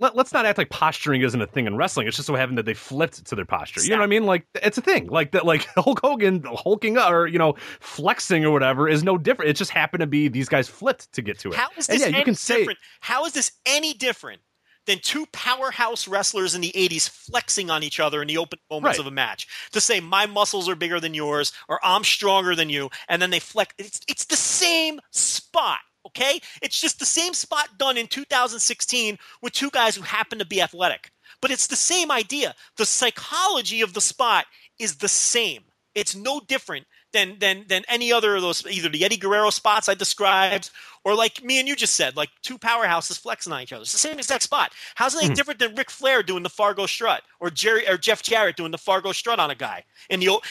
Let, 0.00 0.16
let's 0.16 0.32
not 0.32 0.46
act 0.46 0.58
like 0.58 0.70
posturing 0.70 1.22
isn't 1.22 1.40
a 1.40 1.46
thing 1.46 1.66
in 1.66 1.76
wrestling. 1.76 2.08
It's 2.08 2.16
just 2.16 2.26
so 2.26 2.34
happened 2.34 2.58
that 2.58 2.66
they 2.66 2.74
flipped 2.74 3.24
to 3.26 3.34
their 3.36 3.44
posture. 3.44 3.82
You 3.82 3.90
know 3.90 3.98
what 3.98 4.04
I 4.04 4.06
mean? 4.08 4.24
Like 4.24 4.46
it's 4.54 4.78
a 4.78 4.80
thing. 4.82 5.06
Like 5.06 5.32
that. 5.32 5.44
Like 5.44 5.66
Hulk 5.76 6.00
Hogan 6.02 6.42
hulking 6.44 6.98
up 6.98 7.12
or 7.12 7.26
you 7.26 7.38
know 7.38 7.54
flexing 7.80 8.44
or 8.44 8.50
whatever 8.50 8.88
is 8.88 9.04
no 9.04 9.16
different. 9.16 9.50
It 9.50 9.54
just 9.54 9.70
happened 9.70 10.00
to 10.00 10.06
be 10.06 10.28
these 10.28 10.48
guys 10.48 10.68
flipped 10.68 11.12
to 11.12 11.22
get 11.22 11.38
to 11.40 11.50
it. 11.50 11.54
How 11.54 11.68
is 11.76 11.88
and 11.88 11.96
this 11.96 12.02
yeah, 12.02 12.08
any 12.08 12.18
you 12.18 12.24
can 12.24 12.34
say 12.34 12.58
different? 12.58 12.78
How 13.00 13.24
is 13.26 13.32
this 13.32 13.52
any 13.64 13.94
different 13.94 14.40
than 14.86 14.98
two 14.98 15.26
powerhouse 15.32 16.08
wrestlers 16.08 16.56
in 16.56 16.60
the 16.60 16.72
80s 16.72 17.08
flexing 17.08 17.70
on 17.70 17.84
each 17.84 18.00
other 18.00 18.20
in 18.20 18.26
the 18.26 18.38
open 18.38 18.58
moments 18.68 18.98
Right. 18.98 19.00
of 19.00 19.06
a 19.06 19.14
match 19.14 19.46
to 19.70 19.80
say 19.80 20.00
my 20.00 20.26
muscles 20.26 20.68
are 20.68 20.74
bigger 20.74 20.98
than 20.98 21.14
yours 21.14 21.52
or 21.68 21.78
I'm 21.84 22.02
stronger 22.02 22.56
than 22.56 22.68
you 22.68 22.90
and 23.08 23.22
then 23.22 23.30
they 23.30 23.38
flex 23.38 23.72
it's 23.78 24.00
it's 24.08 24.24
the 24.24 24.34
same 24.34 24.98
spot 25.12 25.78
okay 26.06 26.40
it's 26.60 26.80
just 26.80 26.98
the 26.98 27.06
same 27.06 27.34
spot 27.34 27.68
done 27.78 27.96
in 27.96 28.06
2016 28.06 29.18
with 29.40 29.52
two 29.52 29.70
guys 29.70 29.96
who 29.96 30.02
happen 30.02 30.38
to 30.38 30.46
be 30.46 30.60
athletic 30.60 31.10
but 31.40 31.50
it's 31.50 31.66
the 31.66 31.76
same 31.76 32.10
idea 32.10 32.54
the 32.76 32.86
psychology 32.86 33.80
of 33.80 33.94
the 33.94 34.00
spot 34.00 34.46
is 34.78 34.96
the 34.96 35.08
same 35.08 35.62
it's 35.94 36.14
no 36.14 36.40
different 36.40 36.86
than 37.12 37.38
than 37.38 37.64
than 37.68 37.84
any 37.88 38.12
other 38.12 38.36
of 38.36 38.42
those 38.42 38.66
either 38.66 38.88
the 38.88 39.04
Eddie 39.04 39.16
Guerrero 39.16 39.50
spots 39.50 39.88
I 39.88 39.94
described 39.94 40.70
or 41.04 41.14
like 41.14 41.42
me 41.44 41.58
and 41.58 41.68
you 41.68 41.76
just 41.76 41.94
said 41.94 42.16
like 42.16 42.30
two 42.42 42.58
powerhouses 42.58 43.18
flexing 43.18 43.52
on 43.52 43.60
each 43.60 43.72
other. 43.72 43.82
It's 43.82 43.92
the 43.92 43.98
same 43.98 44.18
exact 44.18 44.42
spot. 44.42 44.72
How's 44.94 45.14
it 45.14 45.18
any 45.18 45.28
hmm. 45.28 45.34
different 45.34 45.60
than 45.60 45.74
Ric 45.74 45.90
Flair 45.90 46.22
doing 46.22 46.42
the 46.42 46.48
Fargo 46.48 46.86
strut 46.86 47.22
or 47.40 47.50
Jerry 47.50 47.88
or 47.88 47.98
Jeff 47.98 48.22
Jarrett 48.22 48.56
doing 48.56 48.70
the 48.70 48.78
Fargo 48.78 49.12
strut 49.12 49.38
on 49.38 49.50
a 49.50 49.54
guy? 49.54 49.84
And 50.10 50.22
the 50.22 50.28
old, 50.28 50.44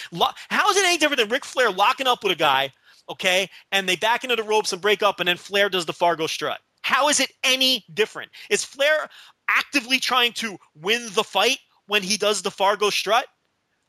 how 0.49 0.70
is 0.70 0.78
it 0.78 0.86
any 0.86 0.97
different 0.97 1.20
than 1.20 1.30
Ric 1.30 1.45
Flair 1.45 1.72
locking 1.72 2.08
up 2.08 2.24
with 2.24 2.34
a 2.34 2.38
guy, 2.38 2.72
okay, 3.10 3.49
and 3.72 3.88
they 3.88 3.95
back 3.95 4.24
into 4.24 4.36
the 4.36 4.43
ropes 4.43 4.74
and 4.74 4.82
break 4.82 5.04
up, 5.04 5.20
and 5.20 5.28
then 5.28 5.38
Flair 5.38 5.70
does 5.70 5.86
the 5.86 5.93
Fargo 5.93 6.28
strut? 6.28 6.60
How 6.82 7.10
is 7.10 7.20
it 7.20 7.32
any 7.43 7.86
different? 7.93 8.32
Is 8.49 8.64
Flair 8.64 9.10
actively 9.49 9.99
trying 9.99 10.34
to 10.34 10.58
win 10.76 11.08
the 11.14 11.24
fight 11.24 11.60
when 11.88 12.04
he 12.04 12.18
does 12.18 12.41
the 12.41 12.52
Fargo 12.52 12.89
strut? 12.89 13.28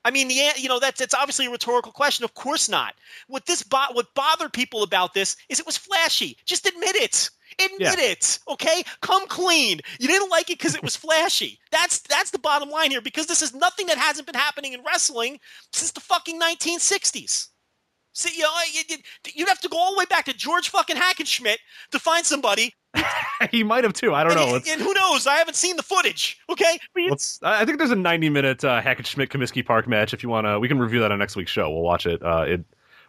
I 0.05 0.11
mean, 0.11 0.29
the 0.29 0.35
you 0.57 0.69
know 0.69 0.81
that's 0.81 1.01
it's 1.01 1.15
obviously 1.15 1.47
a 1.47 1.51
rhetorical 1.51 1.93
question. 1.93 2.25
Of 2.25 2.35
course 2.35 2.69
not. 2.69 2.95
What 3.29 3.47
this 3.47 3.63
bo- 3.63 3.93
what 3.93 4.15
bothered 4.15 4.53
people 4.53 4.83
about 4.83 5.15
this 5.15 5.37
is 5.49 5.61
it 5.61 5.67
was 5.67 5.77
flashy. 5.77 6.37
Just 6.45 6.67
admit 6.67 6.97
it. 6.97 7.31
Admit 7.59 7.99
it. 7.99 8.39
Okay, 8.49 8.83
come 9.03 9.27
clean. 9.29 9.81
You 10.01 10.09
didn't 10.09 10.31
like 10.31 10.51
it 10.51 10.59
because 10.59 10.75
it 10.75 10.83
was 10.83 10.97
flashy. 10.97 11.59
That's 11.71 12.01
that's 12.01 12.31
the 12.31 12.39
bottom 12.39 12.71
line 12.71 12.91
here. 12.91 13.01
Because 13.01 13.27
this 13.27 13.43
is 13.43 13.55
nothing 13.55 13.87
that 13.87 13.99
hasn't 13.99 14.27
been 14.27 14.35
happening 14.35 14.73
in 14.73 14.83
wrestling 14.83 15.39
since 15.73 15.93
the 15.93 16.01
fucking 16.01 16.41
1960s. 16.41 17.49
See, 18.15 18.37
you 18.37 18.43
know, 18.43 18.51
you- 18.73 18.83
you- 18.89 19.33
you'd 19.35 19.49
have 19.49 19.61
to 19.61 19.69
go 19.69 19.79
all 19.79 19.93
the 19.93 19.99
way 19.99 20.05
back 20.05 20.27
to 20.27 20.35
George 20.35 20.69
fucking 20.69 20.97
Hackenschmidt 20.97 21.57
to 21.91 21.99
find 21.99 22.25
somebody. 22.27 22.75
he 23.51 23.63
might 23.65 23.85
have 23.85 23.93
too. 23.95 24.15
I 24.15 24.23
don't 24.23 24.33
and, 24.33 24.41
know. 24.41 24.53
Let's, 24.53 24.71
and 24.71 24.81
who 24.81 24.93
knows? 24.93 25.27
I 25.27 25.37
haven't 25.37 25.55
seen 25.57 25.77
the 25.77 25.83
footage. 25.83 26.39
Okay, 26.51 26.79
let's. 27.09 27.39
I 27.43 27.65
think 27.65 27.79
there's 27.79 27.91
a 27.91 27.97
90 27.97 28.29
minute 28.29 28.65
uh, 28.65 28.83
Hackenschmidt 28.83 29.29
Comiskey 29.29 29.65
Park 29.65 29.89
match. 29.89 30.13
If 30.13 30.23
you 30.23 30.29
want 30.29 30.47
to, 30.47 30.59
we 30.61 30.69
can 30.69 30.79
review 30.79 31.01
that 31.01 31.11
on 31.11 31.19
next 31.19 31.37
week's 31.37 31.51
show. 31.51 31.71
We'll 31.71 31.83
watch 31.83 32.05
it. 32.07 32.23
Uh, 32.23 32.45
it. 32.47 32.65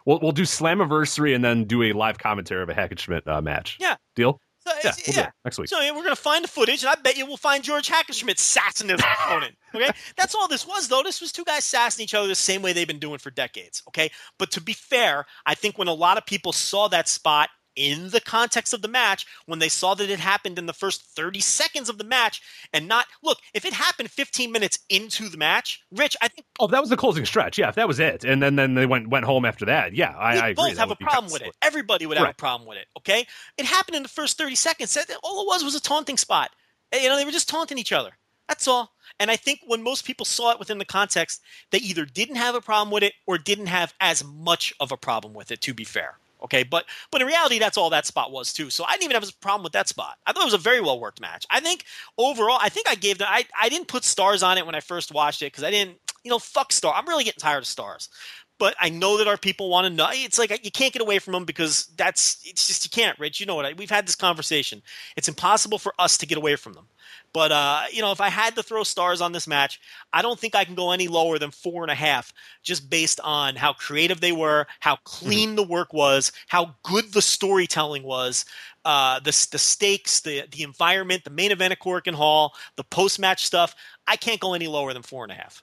We'll 0.06 0.20
we'll 0.20 0.32
do 0.32 0.42
Slammiversary 0.42 1.34
and 1.34 1.44
then 1.44 1.64
do 1.64 1.82
a 1.82 1.92
live 1.92 2.18
commentary 2.18 2.62
of 2.62 2.68
a 2.68 2.74
Hackenschmidt 2.74 3.26
uh, 3.26 3.40
match. 3.42 3.76
Yeah. 3.80 3.96
Deal. 4.14 4.40
So, 4.66 4.72
Yeah, 4.82 4.92
we'll 5.16 5.24
it 5.26 5.32
next 5.44 5.58
week. 5.58 5.68
So 5.68 5.80
yeah, 5.80 5.92
we're 5.92 6.02
gonna 6.02 6.16
find 6.16 6.44
the 6.44 6.48
footage, 6.48 6.82
and 6.82 6.90
I 6.90 6.94
bet 6.94 7.16
you 7.16 7.26
we'll 7.26 7.36
find 7.36 7.62
George 7.62 7.88
Hackenschmidt 7.88 8.38
sassing 8.38 8.88
his 8.88 9.00
opponent. 9.00 9.56
Okay, 9.74 9.90
that's 10.16 10.34
all 10.34 10.48
this 10.48 10.66
was, 10.66 10.88
though. 10.88 11.02
This 11.02 11.20
was 11.20 11.32
two 11.32 11.44
guys 11.44 11.64
sassing 11.64 12.04
each 12.04 12.14
other 12.14 12.28
the 12.28 12.34
same 12.34 12.62
way 12.62 12.72
they've 12.72 12.86
been 12.86 12.98
doing 12.98 13.18
for 13.18 13.30
decades. 13.30 13.82
Okay, 13.88 14.10
but 14.38 14.50
to 14.52 14.60
be 14.60 14.72
fair, 14.72 15.26
I 15.46 15.54
think 15.54 15.78
when 15.78 15.88
a 15.88 15.94
lot 15.94 16.18
of 16.18 16.26
people 16.26 16.52
saw 16.52 16.88
that 16.88 17.08
spot 17.08 17.50
in 17.76 18.10
the 18.10 18.20
context 18.20 18.72
of 18.72 18.82
the 18.82 18.88
match, 18.88 19.26
when 19.46 19.58
they 19.58 19.68
saw 19.68 19.94
that 19.94 20.10
it 20.10 20.20
happened 20.20 20.58
in 20.58 20.66
the 20.66 20.72
first 20.72 21.02
30 21.02 21.40
seconds 21.40 21.88
of 21.88 21.98
the 21.98 22.04
match, 22.04 22.40
and 22.72 22.86
not 22.88 23.06
look, 23.22 23.38
if 23.52 23.64
it 23.64 23.72
happened 23.72 24.10
15 24.10 24.50
minutes 24.52 24.78
into 24.88 25.28
the 25.28 25.36
match, 25.36 25.82
Rich, 25.90 26.16
I 26.22 26.28
think 26.28 26.46
Oh, 26.60 26.66
that 26.68 26.80
was 26.80 26.90
the 26.90 26.96
closing 26.96 27.24
stretch. 27.24 27.58
Yeah, 27.58 27.68
if 27.68 27.74
that 27.74 27.88
was 27.88 27.98
it, 28.00 28.24
and 28.24 28.42
then 28.42 28.56
then 28.56 28.74
they 28.74 28.86
went 28.86 29.08
went 29.08 29.24
home 29.24 29.44
after 29.44 29.64
that. 29.66 29.94
Yeah, 29.94 30.14
I, 30.16 30.48
I 30.48 30.54
both 30.54 30.76
have 30.78 30.90
a 30.90 30.96
problem 30.96 31.32
with 31.32 31.42
it. 31.42 31.54
Everybody 31.62 32.06
would 32.06 32.16
have 32.18 32.28
a 32.30 32.34
problem 32.34 32.68
with 32.68 32.78
it. 32.78 32.86
Okay, 32.98 33.26
it 33.58 33.64
happened 33.66 33.96
in 33.96 34.02
the 34.02 34.08
first 34.08 34.38
thirty 34.38 34.54
seconds. 34.54 34.94
That- 34.94 35.10
All 35.22 35.42
it 35.42 35.46
was 35.46 35.64
was 35.64 35.74
a 35.74 35.80
taunting 35.80 36.16
spot. 36.16 36.50
Eh, 36.92 37.02
you 37.02 37.08
know, 37.08 37.16
they 37.16 37.24
were 37.24 37.30
just 37.30 37.48
taunting 37.48 37.78
each 37.78 37.92
other. 37.92 38.10
That's 38.48 38.68
all. 38.68 38.92
And 39.18 39.30
I 39.30 39.36
think 39.36 39.60
when 39.66 39.82
most 39.82 40.04
people 40.04 40.26
saw 40.26 40.50
it 40.52 40.58
within 40.58 40.78
the 40.78 40.84
context, 40.84 41.40
they 41.70 41.78
either 41.78 42.04
didn't 42.04 42.36
have 42.36 42.54
a 42.54 42.60
problem 42.60 42.90
with 42.92 43.02
it 43.02 43.14
or 43.26 43.38
didn't 43.38 43.66
have 43.66 43.94
as 44.00 44.22
much 44.24 44.72
of 44.80 44.92
a 44.92 44.96
problem 44.96 45.34
with 45.34 45.50
it. 45.50 45.60
To 45.62 45.74
be 45.74 45.84
fair. 45.84 46.18
Okay, 46.42 46.62
but 46.62 46.84
but 47.10 47.22
in 47.22 47.26
reality, 47.26 47.58
that's 47.58 47.78
all 47.78 47.90
that 47.90 48.06
spot 48.06 48.30
was 48.30 48.52
too. 48.52 48.68
So 48.68 48.84
I 48.84 48.92
didn't 48.92 49.04
even 49.04 49.14
have 49.14 49.28
a 49.28 49.32
problem 49.40 49.62
with 49.62 49.72
that 49.72 49.88
spot. 49.88 50.18
I 50.26 50.32
thought 50.32 50.42
it 50.42 50.46
was 50.46 50.54
a 50.54 50.58
very 50.58 50.80
well 50.80 51.00
worked 51.00 51.20
match. 51.20 51.46
I 51.50 51.60
think 51.60 51.84
overall, 52.18 52.58
I 52.60 52.68
think 52.68 52.88
I 52.88 52.94
gave 52.96 53.18
the 53.18 53.28
I 53.28 53.44
I 53.58 53.68
didn't 53.68 53.88
put 53.88 54.04
stars 54.04 54.42
on 54.42 54.58
it 54.58 54.66
when 54.66 54.74
I 54.74 54.80
first 54.80 55.12
watched 55.12 55.40
it 55.42 55.46
because 55.46 55.64
I 55.64 55.70
didn't, 55.70 55.98
you 56.22 56.30
know, 56.30 56.38
fuck 56.38 56.72
star. 56.72 56.92
I'm 56.94 57.08
really 57.08 57.24
getting 57.24 57.40
tired 57.40 57.58
of 57.58 57.66
stars. 57.66 58.10
But 58.58 58.74
I 58.80 58.88
know 58.88 59.18
that 59.18 59.28
our 59.28 59.36
people 59.36 59.68
want 59.68 59.86
to 59.86 59.90
know. 59.92 60.08
It's 60.12 60.38
like 60.38 60.64
you 60.64 60.70
can't 60.70 60.92
get 60.92 61.02
away 61.02 61.18
from 61.18 61.32
them 61.32 61.44
because 61.44 61.86
that's 61.96 62.40
it's 62.44 62.66
just 62.66 62.84
you 62.84 62.90
can't, 62.90 63.18
Rich. 63.18 63.40
You 63.40 63.46
know 63.46 63.56
what? 63.56 63.66
I, 63.66 63.72
we've 63.72 63.90
had 63.90 64.06
this 64.06 64.16
conversation. 64.16 64.82
It's 65.16 65.28
impossible 65.28 65.78
for 65.78 65.92
us 65.98 66.18
to 66.18 66.26
get 66.26 66.38
away 66.38 66.56
from 66.56 66.74
them. 66.74 66.86
But 67.32 67.50
uh, 67.50 67.82
you 67.90 68.00
know, 68.00 68.12
if 68.12 68.20
I 68.20 68.28
had 68.28 68.54
to 68.54 68.62
throw 68.62 68.84
stars 68.84 69.20
on 69.20 69.32
this 69.32 69.48
match, 69.48 69.80
I 70.12 70.22
don't 70.22 70.38
think 70.38 70.54
I 70.54 70.64
can 70.64 70.76
go 70.76 70.92
any 70.92 71.08
lower 71.08 71.38
than 71.38 71.50
four 71.50 71.82
and 71.82 71.90
a 71.90 71.96
half, 71.96 72.32
just 72.62 72.88
based 72.88 73.18
on 73.24 73.56
how 73.56 73.72
creative 73.72 74.20
they 74.20 74.32
were, 74.32 74.66
how 74.78 74.96
clean 75.02 75.50
mm-hmm. 75.50 75.56
the 75.56 75.64
work 75.64 75.92
was, 75.92 76.30
how 76.46 76.76
good 76.84 77.12
the 77.12 77.22
storytelling 77.22 78.04
was, 78.04 78.44
uh, 78.84 79.18
the 79.18 79.48
the 79.50 79.58
stakes, 79.58 80.20
the 80.20 80.44
the 80.52 80.62
environment, 80.62 81.24
the 81.24 81.30
main 81.30 81.50
event 81.50 81.72
at 81.72 81.80
Korakuen 81.80 82.14
Hall, 82.14 82.54
the 82.76 82.84
post 82.84 83.18
match 83.18 83.44
stuff. 83.44 83.74
I 84.06 84.14
can't 84.14 84.40
go 84.40 84.54
any 84.54 84.68
lower 84.68 84.92
than 84.92 85.02
four 85.02 85.24
and 85.24 85.32
a 85.32 85.36
half. 85.36 85.62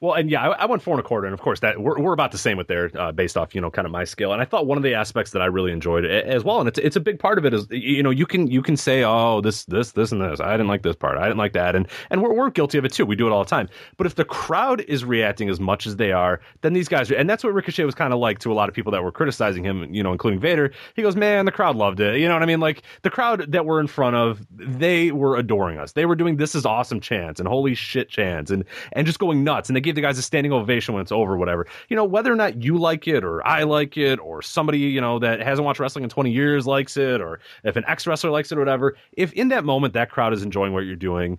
Well, 0.00 0.14
and 0.14 0.30
yeah, 0.30 0.48
I, 0.48 0.62
I, 0.62 0.66
went 0.66 0.80
four 0.80 0.94
and 0.94 1.00
a 1.00 1.02
quarter, 1.02 1.26
and 1.26 1.34
of 1.34 1.40
course 1.40 1.58
that 1.58 1.80
we're, 1.80 1.98
we're 1.98 2.12
about 2.12 2.30
the 2.30 2.38
same 2.38 2.56
with 2.56 2.68
there, 2.68 2.88
uh, 2.96 3.10
based 3.10 3.36
off 3.36 3.52
you 3.52 3.60
know 3.60 3.68
kind 3.68 3.84
of 3.84 3.90
my 3.90 4.04
scale. 4.04 4.32
And 4.32 4.40
I 4.40 4.44
thought 4.44 4.64
one 4.64 4.78
of 4.78 4.84
the 4.84 4.94
aspects 4.94 5.32
that 5.32 5.42
I 5.42 5.46
really 5.46 5.72
enjoyed 5.72 6.04
as 6.04 6.44
well, 6.44 6.60
and 6.60 6.68
it's 6.68 6.78
it's 6.78 6.94
a 6.94 7.00
big 7.00 7.18
part 7.18 7.36
of 7.36 7.44
it 7.44 7.52
is 7.52 7.66
you 7.70 8.00
know 8.04 8.10
you 8.10 8.24
can 8.24 8.46
you 8.46 8.62
can 8.62 8.76
say 8.76 9.02
oh 9.02 9.40
this 9.40 9.64
this 9.64 9.92
this 9.92 10.12
and 10.12 10.20
this 10.20 10.38
I 10.38 10.52
didn't 10.52 10.68
like 10.68 10.82
this 10.82 10.94
part 10.94 11.18
I 11.18 11.24
didn't 11.24 11.38
like 11.38 11.52
that, 11.54 11.74
and 11.74 11.88
and 12.10 12.22
we're 12.22 12.32
we're 12.32 12.50
guilty 12.50 12.78
of 12.78 12.84
it 12.84 12.92
too. 12.92 13.06
We 13.06 13.16
do 13.16 13.26
it 13.26 13.32
all 13.32 13.42
the 13.42 13.50
time. 13.50 13.68
But 13.96 14.06
if 14.06 14.14
the 14.14 14.24
crowd 14.24 14.82
is 14.82 15.04
reacting 15.04 15.48
as 15.48 15.58
much 15.58 15.84
as 15.84 15.96
they 15.96 16.12
are, 16.12 16.40
then 16.60 16.74
these 16.74 16.86
guys, 16.88 17.10
and 17.10 17.28
that's 17.28 17.42
what 17.42 17.52
Ricochet 17.52 17.84
was 17.84 17.96
kind 17.96 18.12
of 18.12 18.20
like 18.20 18.38
to 18.40 18.52
a 18.52 18.54
lot 18.54 18.68
of 18.68 18.76
people 18.76 18.92
that 18.92 19.02
were 19.02 19.10
criticizing 19.10 19.64
him, 19.64 19.92
you 19.92 20.04
know, 20.04 20.12
including 20.12 20.38
Vader. 20.38 20.70
He 20.94 21.02
goes, 21.02 21.16
man, 21.16 21.44
the 21.44 21.50
crowd 21.50 21.74
loved 21.74 21.98
it. 21.98 22.20
You 22.20 22.28
know 22.28 22.34
what 22.34 22.44
I 22.44 22.46
mean? 22.46 22.60
Like 22.60 22.82
the 23.02 23.10
crowd 23.10 23.50
that 23.50 23.66
we're 23.66 23.80
in 23.80 23.88
front 23.88 24.14
of, 24.14 24.46
they 24.52 25.10
were 25.10 25.36
adoring 25.36 25.78
us. 25.78 25.92
They 25.92 26.06
were 26.06 26.14
doing 26.14 26.36
this 26.36 26.54
is 26.54 26.64
awesome 26.64 27.00
chants 27.00 27.40
and 27.40 27.48
holy 27.48 27.74
shit 27.74 28.08
chants 28.08 28.52
and 28.52 28.64
and 28.92 29.04
just 29.04 29.18
going 29.18 29.42
nuts, 29.42 29.68
and 29.68 29.74
they 29.76 29.87
gave 29.88 29.94
the 29.94 30.00
guys 30.00 30.18
a 30.18 30.22
standing 30.22 30.52
ovation 30.52 30.94
when 30.94 31.02
it's 31.02 31.12
over, 31.12 31.36
whatever. 31.36 31.66
You 31.88 31.96
know, 31.96 32.04
whether 32.04 32.32
or 32.32 32.36
not 32.36 32.62
you 32.62 32.78
like 32.78 33.08
it 33.08 33.24
or 33.24 33.46
I 33.46 33.64
like 33.64 33.96
it 33.96 34.18
or 34.20 34.42
somebody, 34.42 34.78
you 34.78 35.00
know, 35.00 35.18
that 35.18 35.40
hasn't 35.40 35.64
watched 35.64 35.80
wrestling 35.80 36.04
in 36.04 36.10
20 36.10 36.30
years 36.30 36.66
likes 36.66 36.96
it 36.96 37.20
or 37.20 37.40
if 37.64 37.76
an 37.76 37.84
ex 37.86 38.06
wrestler 38.06 38.30
likes 38.30 38.52
it 38.52 38.56
or 38.56 38.60
whatever, 38.60 38.96
if 39.12 39.32
in 39.32 39.48
that 39.48 39.64
moment 39.64 39.94
that 39.94 40.10
crowd 40.10 40.32
is 40.32 40.42
enjoying 40.42 40.72
what 40.72 40.80
you're 40.80 40.96
doing, 40.96 41.38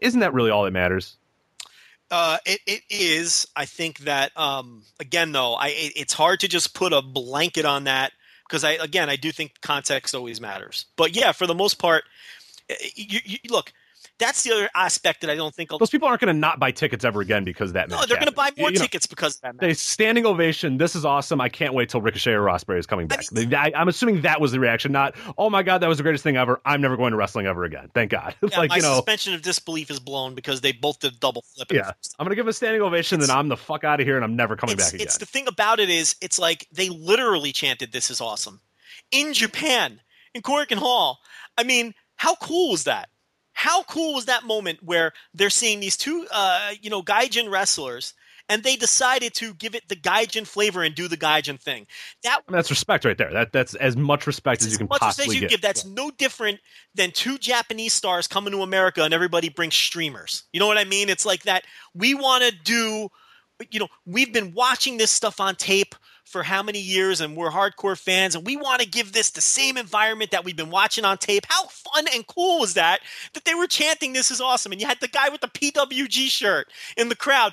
isn't 0.00 0.20
that 0.20 0.32
really 0.32 0.50
all 0.50 0.64
that 0.64 0.72
matters? 0.72 1.16
Uh, 2.10 2.38
it, 2.44 2.60
it 2.66 2.82
is. 2.90 3.46
I 3.54 3.66
think 3.66 4.00
that 4.00 4.36
um, 4.36 4.82
again, 4.98 5.30
though, 5.32 5.54
I 5.54 5.68
it, 5.68 5.92
it's 5.94 6.12
hard 6.12 6.40
to 6.40 6.48
just 6.48 6.74
put 6.74 6.92
a 6.92 7.02
blanket 7.02 7.64
on 7.64 7.84
that 7.84 8.12
because 8.48 8.64
I 8.64 8.72
again 8.72 9.08
I 9.08 9.16
do 9.16 9.30
think 9.30 9.60
context 9.60 10.14
always 10.14 10.40
matters. 10.40 10.86
But 10.96 11.14
yeah, 11.14 11.30
for 11.30 11.46
the 11.46 11.54
most 11.54 11.78
part, 11.78 12.02
you, 12.96 13.20
you, 13.24 13.38
look 13.48 13.72
that's 14.20 14.42
the 14.42 14.52
other 14.52 14.68
aspect 14.74 15.22
that 15.22 15.30
I 15.30 15.34
don't 15.34 15.54
think 15.54 15.70
those 15.70 15.90
people 15.90 16.06
aren't 16.06 16.20
going 16.20 16.32
to 16.32 16.38
not 16.38 16.60
buy 16.60 16.70
tickets 16.70 17.04
ever 17.04 17.20
again 17.20 17.42
because 17.42 17.72
that. 17.72 17.88
No, 17.88 18.04
they're 18.06 18.18
going 18.18 18.26
to 18.26 18.32
buy 18.32 18.50
more 18.56 18.70
you 18.70 18.78
tickets 18.78 19.08
know, 19.08 19.10
because 19.10 19.36
of 19.36 19.40
that. 19.40 19.54
Match. 19.54 19.60
They 19.60 19.74
standing 19.74 20.26
ovation. 20.26 20.76
This 20.76 20.94
is 20.94 21.04
awesome. 21.04 21.40
I 21.40 21.48
can't 21.48 21.74
wait 21.74 21.88
till 21.88 22.00
Ricochet 22.00 22.32
or 22.32 22.44
Ospreay 22.44 22.78
is 22.78 22.86
coming 22.86 23.08
back. 23.08 23.24
I 23.32 23.34
mean, 23.34 23.54
I, 23.54 23.72
am 23.74 23.88
assuming 23.88 24.20
that 24.20 24.40
was 24.40 24.52
the 24.52 24.60
reaction, 24.60 24.92
not 24.92 25.16
oh 25.38 25.50
my 25.50 25.62
god, 25.62 25.78
that 25.78 25.88
was 25.88 25.96
the 25.96 26.04
greatest 26.04 26.22
thing 26.22 26.36
ever. 26.36 26.60
I'm 26.64 26.80
never 26.80 26.96
going 26.96 27.12
to 27.12 27.16
wrestling 27.16 27.46
ever 27.46 27.64
again. 27.64 27.90
Thank 27.94 28.10
God. 28.10 28.34
Yeah, 28.50 28.58
like 28.58 28.70
my 28.70 28.76
you 28.76 28.82
know, 28.82 28.94
suspension 28.94 29.32
of 29.34 29.42
disbelief 29.42 29.90
is 29.92 30.00
blown 30.00 30.34
because 30.34 30.60
they 30.60 30.72
both 30.72 30.98
did 30.98 31.20
double 31.20 31.44
flip. 31.54 31.70
Yeah, 31.70 31.92
I'm 32.18 32.24
going 32.24 32.30
to 32.30 32.34
give 32.34 32.48
a 32.48 32.52
standing 32.52 32.82
ovation, 32.82 33.20
it's, 33.20 33.28
then 33.28 33.36
I'm 33.36 33.48
the 33.48 33.56
fuck 33.56 33.84
out 33.84 34.00
of 34.00 34.06
here, 34.06 34.16
and 34.16 34.24
I'm 34.24 34.34
never 34.34 34.56
coming 34.56 34.76
back 34.76 34.92
again. 34.92 35.06
It's 35.06 35.18
the 35.18 35.26
thing 35.26 35.46
about 35.46 35.78
it 35.78 35.88
is, 35.88 36.16
it's 36.20 36.36
like 36.38 36.66
they 36.72 36.88
literally 36.88 37.52
chanted, 37.52 37.92
"This 37.92 38.10
is 38.10 38.20
awesome," 38.20 38.60
in 39.12 39.34
Japan 39.34 40.00
in 40.34 40.42
Korakuen 40.42 40.78
Hall. 40.78 41.20
I 41.56 41.62
mean, 41.62 41.94
how 42.16 42.34
cool 42.36 42.72
was 42.72 42.84
that? 42.84 43.08
How 43.60 43.82
cool 43.82 44.14
was 44.14 44.24
that 44.24 44.44
moment 44.44 44.82
where 44.82 45.12
they're 45.34 45.50
seeing 45.50 45.80
these 45.80 45.94
two, 45.94 46.26
uh, 46.32 46.70
you 46.80 46.88
know, 46.88 47.02
Gaijin 47.02 47.50
wrestlers, 47.50 48.14
and 48.48 48.62
they 48.62 48.74
decided 48.74 49.34
to 49.34 49.52
give 49.52 49.74
it 49.74 49.86
the 49.86 49.96
Gaijin 49.96 50.46
flavor 50.46 50.82
and 50.82 50.94
do 50.94 51.08
the 51.08 51.16
Gaijin 51.18 51.60
thing. 51.60 51.86
That 52.22 52.40
I 52.48 52.50
mean, 52.50 52.56
that's 52.56 52.70
respect 52.70 53.04
right 53.04 53.18
there. 53.18 53.30
That 53.30 53.52
that's 53.52 53.74
as 53.74 53.98
much 53.98 54.26
respect 54.26 54.62
as 54.62 54.72
you 54.72 54.78
can 54.78 54.88
possibly 54.88 55.36
you 55.36 55.46
give. 55.46 55.60
That's 55.60 55.84
yeah. 55.84 55.92
no 55.94 56.10
different 56.10 56.58
than 56.94 57.10
two 57.10 57.36
Japanese 57.36 57.92
stars 57.92 58.26
coming 58.26 58.50
to 58.54 58.62
America 58.62 59.04
and 59.04 59.12
everybody 59.12 59.50
brings 59.50 59.74
streamers. 59.74 60.44
You 60.54 60.60
know 60.60 60.66
what 60.66 60.78
I 60.78 60.84
mean? 60.84 61.10
It's 61.10 61.26
like 61.26 61.42
that. 61.42 61.64
We 61.94 62.14
want 62.14 62.44
to 62.44 62.52
do. 62.64 63.10
You 63.70 63.80
know, 63.80 63.88
we've 64.06 64.32
been 64.32 64.54
watching 64.54 64.96
this 64.96 65.10
stuff 65.10 65.38
on 65.38 65.54
tape 65.54 65.94
for 66.30 66.44
how 66.44 66.62
many 66.62 66.78
years 66.78 67.20
and 67.20 67.36
we're 67.36 67.50
hardcore 67.50 67.98
fans 67.98 68.36
and 68.36 68.46
we 68.46 68.56
want 68.56 68.80
to 68.80 68.88
give 68.88 69.12
this 69.12 69.30
the 69.30 69.40
same 69.40 69.76
environment 69.76 70.30
that 70.30 70.44
we've 70.44 70.56
been 70.56 70.70
watching 70.70 71.04
on 71.04 71.18
tape. 71.18 71.44
How 71.48 71.64
fun 71.66 72.06
and 72.14 72.24
cool 72.26 72.60
was 72.60 72.74
that 72.74 73.00
that 73.34 73.44
they 73.44 73.54
were 73.54 73.66
chanting 73.66 74.12
this 74.12 74.30
is 74.30 74.40
awesome 74.40 74.70
and 74.70 74.80
you 74.80 74.86
had 74.86 75.00
the 75.00 75.08
guy 75.08 75.28
with 75.28 75.40
the 75.40 75.48
PWG 75.48 76.28
shirt 76.28 76.68
in 76.96 77.08
the 77.08 77.16
crowd. 77.16 77.52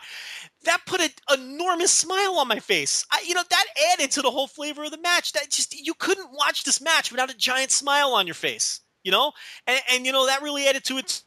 That 0.66 0.82
put 0.86 1.02
an 1.02 1.10
enormous 1.34 1.92
smile 1.92 2.36
on 2.40 2.48
my 2.48 2.60
face. 2.60 3.06
I, 3.12 3.24
you 3.26 3.34
know, 3.34 3.44
that 3.50 3.66
added 3.94 4.12
to 4.12 4.22
the 4.22 4.32
whole 4.32 4.48
flavor 4.48 4.84
of 4.84 4.92
the 4.92 4.98
match. 4.98 5.34
That 5.34 5.50
just 5.50 5.74
you 5.74 5.94
couldn't 5.94 6.32
watch 6.34 6.64
this 6.64 6.82
match 6.82 7.12
without 7.12 7.32
a 7.32 7.38
giant 7.38 7.72
smile 7.72 8.12
on 8.12 8.28
your 8.28 8.34
face, 8.34 8.82
you 9.04 9.12
know? 9.12 9.32
And 9.66 9.80
and 9.92 10.06
you 10.06 10.12
know 10.12 10.28
that 10.28 10.42
really 10.42 10.68
added 10.68 10.84
to 10.86 10.98
it 10.98 11.24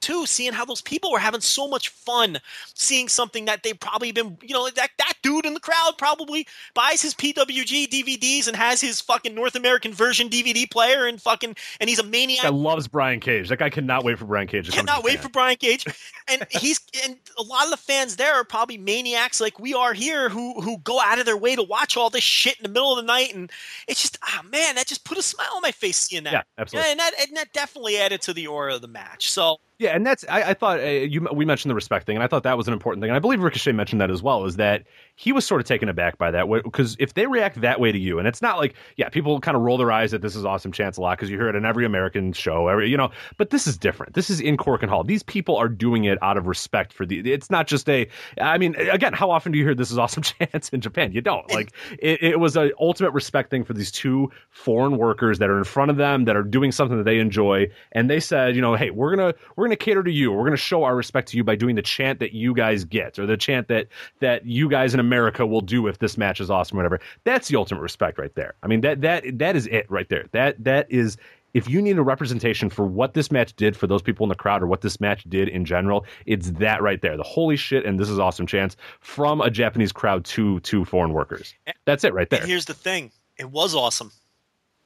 too, 0.00 0.26
seeing 0.26 0.52
how 0.52 0.64
those 0.64 0.82
people 0.82 1.12
were 1.12 1.18
having 1.18 1.40
so 1.40 1.68
much 1.68 1.88
fun 1.90 2.38
seeing 2.74 3.08
something 3.08 3.44
that 3.46 3.62
they've 3.62 3.78
probably 3.78 4.12
been, 4.12 4.38
you 4.42 4.54
know, 4.54 4.68
that, 4.70 4.90
that 4.98 5.14
dude 5.22 5.46
in 5.46 5.54
the 5.54 5.60
crowd 5.60 5.94
probably 5.98 6.46
buys 6.74 7.02
his 7.02 7.14
PWG 7.14 7.88
DVDs 7.88 8.46
and 8.46 8.56
has 8.56 8.80
his 8.80 9.00
fucking 9.00 9.34
North 9.34 9.54
American 9.54 9.92
version 9.92 10.28
DVD 10.28 10.70
player 10.70 11.06
and 11.06 11.20
fucking, 11.20 11.56
and 11.80 11.88
he's 11.88 11.98
a 11.98 12.04
maniac. 12.04 12.44
I 12.44 12.48
loves 12.48 12.88
Brian 12.88 13.20
Cage. 13.20 13.48
That 13.48 13.58
guy 13.58 13.70
cannot 13.70 14.04
wait 14.04 14.18
for 14.18 14.24
Brian 14.24 14.48
Cage 14.48 14.66
to 14.66 14.72
Cannot 14.72 15.04
wait 15.04 15.20
for 15.20 15.28
Brian 15.28 15.56
Cage. 15.56 15.86
And 16.30 16.46
he's, 16.50 16.80
and 17.04 17.16
a 17.38 17.42
lot 17.42 17.64
of 17.64 17.70
the 17.70 17.76
fans 17.76 18.16
there 18.16 18.34
are 18.34 18.44
probably 18.44 18.76
maniacs 18.78 19.40
like 19.40 19.58
we 19.58 19.74
are 19.74 19.94
here 19.94 20.28
who, 20.28 20.60
who 20.60 20.78
go 20.78 21.00
out 21.00 21.18
of 21.18 21.26
their 21.26 21.36
way 21.36 21.56
to 21.56 21.62
watch 21.62 21.96
all 21.96 22.10
this 22.10 22.24
shit 22.24 22.56
in 22.58 22.62
the 22.62 22.68
middle 22.68 22.92
of 22.92 22.96
the 22.98 23.06
night. 23.10 23.34
And 23.34 23.50
it's 23.86 24.02
just, 24.02 24.18
ah, 24.22 24.42
oh, 24.42 24.48
man, 24.48 24.74
that 24.74 24.86
just 24.86 25.04
put 25.04 25.18
a 25.18 25.22
smile 25.22 25.52
on 25.56 25.62
my 25.62 25.72
face 25.72 25.96
seeing 25.96 26.24
that. 26.24 26.32
Yeah, 26.32 26.42
absolutely. 26.58 26.90
and 26.90 27.00
that, 27.00 27.12
and 27.20 27.36
that 27.36 27.52
definitely 27.52 27.98
added 27.98 28.20
to 28.22 28.32
the 28.32 28.46
aura 28.46 28.74
of 28.74 28.82
the 28.82 28.88
match. 28.88 29.30
So, 29.30 29.58
yeah, 29.78 29.90
and 29.90 30.04
that's 30.04 30.24
I, 30.28 30.50
I 30.50 30.54
thought 30.54 30.80
uh, 30.80 30.84
you 30.84 31.26
we 31.32 31.44
mentioned 31.44 31.70
the 31.70 31.74
respect 31.74 32.06
thing, 32.06 32.16
and 32.16 32.22
I 32.22 32.26
thought 32.26 32.42
that 32.42 32.56
was 32.56 32.66
an 32.66 32.72
important 32.72 33.02
thing, 33.02 33.10
and 33.10 33.16
I 33.16 33.20
believe 33.20 33.40
Ricochet 33.40 33.72
mentioned 33.72 34.00
that 34.00 34.10
as 34.10 34.22
well. 34.22 34.44
Is 34.44 34.56
that 34.56 34.84
he 35.20 35.32
was 35.32 35.44
sort 35.44 35.60
of 35.60 35.66
taken 35.66 35.88
aback 35.88 36.16
by 36.16 36.30
that 36.30 36.48
because 36.62 36.94
if 37.00 37.14
they 37.14 37.26
react 37.26 37.60
that 37.60 37.80
way 37.80 37.90
to 37.90 37.98
you, 37.98 38.20
and 38.20 38.28
it's 38.28 38.40
not 38.40 38.56
like 38.56 38.76
yeah, 38.96 39.08
people 39.08 39.40
kind 39.40 39.56
of 39.56 39.64
roll 39.64 39.76
their 39.76 39.90
eyes 39.90 40.14
at 40.14 40.22
this 40.22 40.36
is 40.36 40.44
awesome 40.44 40.70
chance 40.70 40.96
a 40.96 41.00
lot 41.00 41.18
because 41.18 41.28
you 41.28 41.36
hear 41.36 41.48
it 41.48 41.56
in 41.56 41.64
every 41.64 41.84
American 41.84 42.32
show, 42.32 42.68
every 42.68 42.88
you 42.88 42.96
know, 42.96 43.10
but 43.36 43.50
this 43.50 43.66
is 43.66 43.76
different. 43.76 44.14
This 44.14 44.30
is 44.30 44.40
in 44.40 44.56
Korakuen 44.56 44.88
Hall. 44.88 45.02
These 45.02 45.24
people 45.24 45.56
are 45.56 45.68
doing 45.68 46.04
it 46.04 46.22
out 46.22 46.36
of 46.36 46.46
respect 46.46 46.92
for 46.92 47.04
the. 47.04 47.32
It's 47.32 47.50
not 47.50 47.66
just 47.66 47.88
a. 47.88 48.06
I 48.40 48.58
mean, 48.58 48.76
again, 48.76 49.12
how 49.12 49.28
often 49.28 49.50
do 49.50 49.58
you 49.58 49.64
hear 49.64 49.74
this 49.74 49.90
is 49.90 49.98
awesome 49.98 50.22
chance 50.52 50.68
in 50.68 50.80
Japan? 50.80 51.10
You 51.10 51.20
don't. 51.20 51.52
Like 51.52 51.72
it, 51.98 52.22
it 52.22 52.38
was 52.38 52.56
an 52.56 52.70
ultimate 52.78 53.10
respect 53.10 53.50
thing 53.50 53.64
for 53.64 53.72
these 53.72 53.90
two 53.90 54.30
foreign 54.50 54.98
workers 54.98 55.40
that 55.40 55.50
are 55.50 55.58
in 55.58 55.64
front 55.64 55.90
of 55.90 55.96
them 55.96 56.26
that 56.26 56.36
are 56.36 56.44
doing 56.44 56.70
something 56.70 56.96
that 56.96 57.02
they 57.02 57.18
enjoy, 57.18 57.68
and 57.90 58.08
they 58.08 58.20
said, 58.20 58.54
you 58.54 58.62
know, 58.62 58.76
hey, 58.76 58.90
we're 58.90 59.16
gonna 59.16 59.34
we're 59.56 59.64
gonna 59.64 59.74
cater 59.74 60.04
to 60.04 60.12
you. 60.12 60.30
We're 60.30 60.44
gonna 60.44 60.56
show 60.56 60.84
our 60.84 60.94
respect 60.94 61.26
to 61.30 61.36
you 61.36 61.42
by 61.42 61.56
doing 61.56 61.74
the 61.74 61.82
chant 61.82 62.20
that 62.20 62.34
you 62.34 62.54
guys 62.54 62.84
get 62.84 63.18
or 63.18 63.26
the 63.26 63.36
chant 63.36 63.66
that 63.66 63.88
that 64.20 64.46
you 64.46 64.68
guys 64.68 64.94
in 64.94 65.00
America 65.00 65.07
will 65.10 65.60
do 65.60 65.86
if 65.86 65.98
this 65.98 66.16
match 66.16 66.40
is 66.40 66.50
awesome, 66.50 66.76
or 66.76 66.80
whatever. 66.80 67.00
That's 67.24 67.48
the 67.48 67.56
ultimate 67.56 67.80
respect 67.80 68.18
right 68.18 68.34
there. 68.34 68.54
I 68.62 68.66
mean 68.66 68.80
that 68.82 69.00
that 69.02 69.38
that 69.38 69.56
is 69.56 69.66
it 69.66 69.90
right 69.90 70.08
there. 70.08 70.26
That 70.32 70.62
that 70.64 70.90
is 70.90 71.16
if 71.54 71.68
you 71.68 71.80
need 71.80 71.98
a 71.98 72.02
representation 72.02 72.68
for 72.70 72.84
what 72.84 73.14
this 73.14 73.32
match 73.32 73.54
did 73.56 73.76
for 73.76 73.86
those 73.86 74.02
people 74.02 74.24
in 74.24 74.28
the 74.28 74.34
crowd 74.34 74.62
or 74.62 74.66
what 74.66 74.82
this 74.82 75.00
match 75.00 75.24
did 75.28 75.48
in 75.48 75.64
general, 75.64 76.04
it's 76.26 76.50
that 76.52 76.82
right 76.82 77.00
there. 77.00 77.16
The 77.16 77.22
holy 77.22 77.56
shit 77.56 77.84
and 77.86 77.98
this 77.98 78.08
is 78.08 78.18
awesome 78.18 78.46
chance 78.46 78.76
from 79.00 79.40
a 79.40 79.50
Japanese 79.50 79.92
crowd 79.92 80.24
to 80.26 80.60
to 80.60 80.84
foreign 80.84 81.12
workers. 81.12 81.54
That's 81.84 82.04
it 82.04 82.12
right 82.12 82.28
there. 82.28 82.40
And 82.40 82.48
here's 82.48 82.66
the 82.66 82.74
thing. 82.74 83.10
It 83.36 83.50
was 83.50 83.74
awesome. 83.74 84.12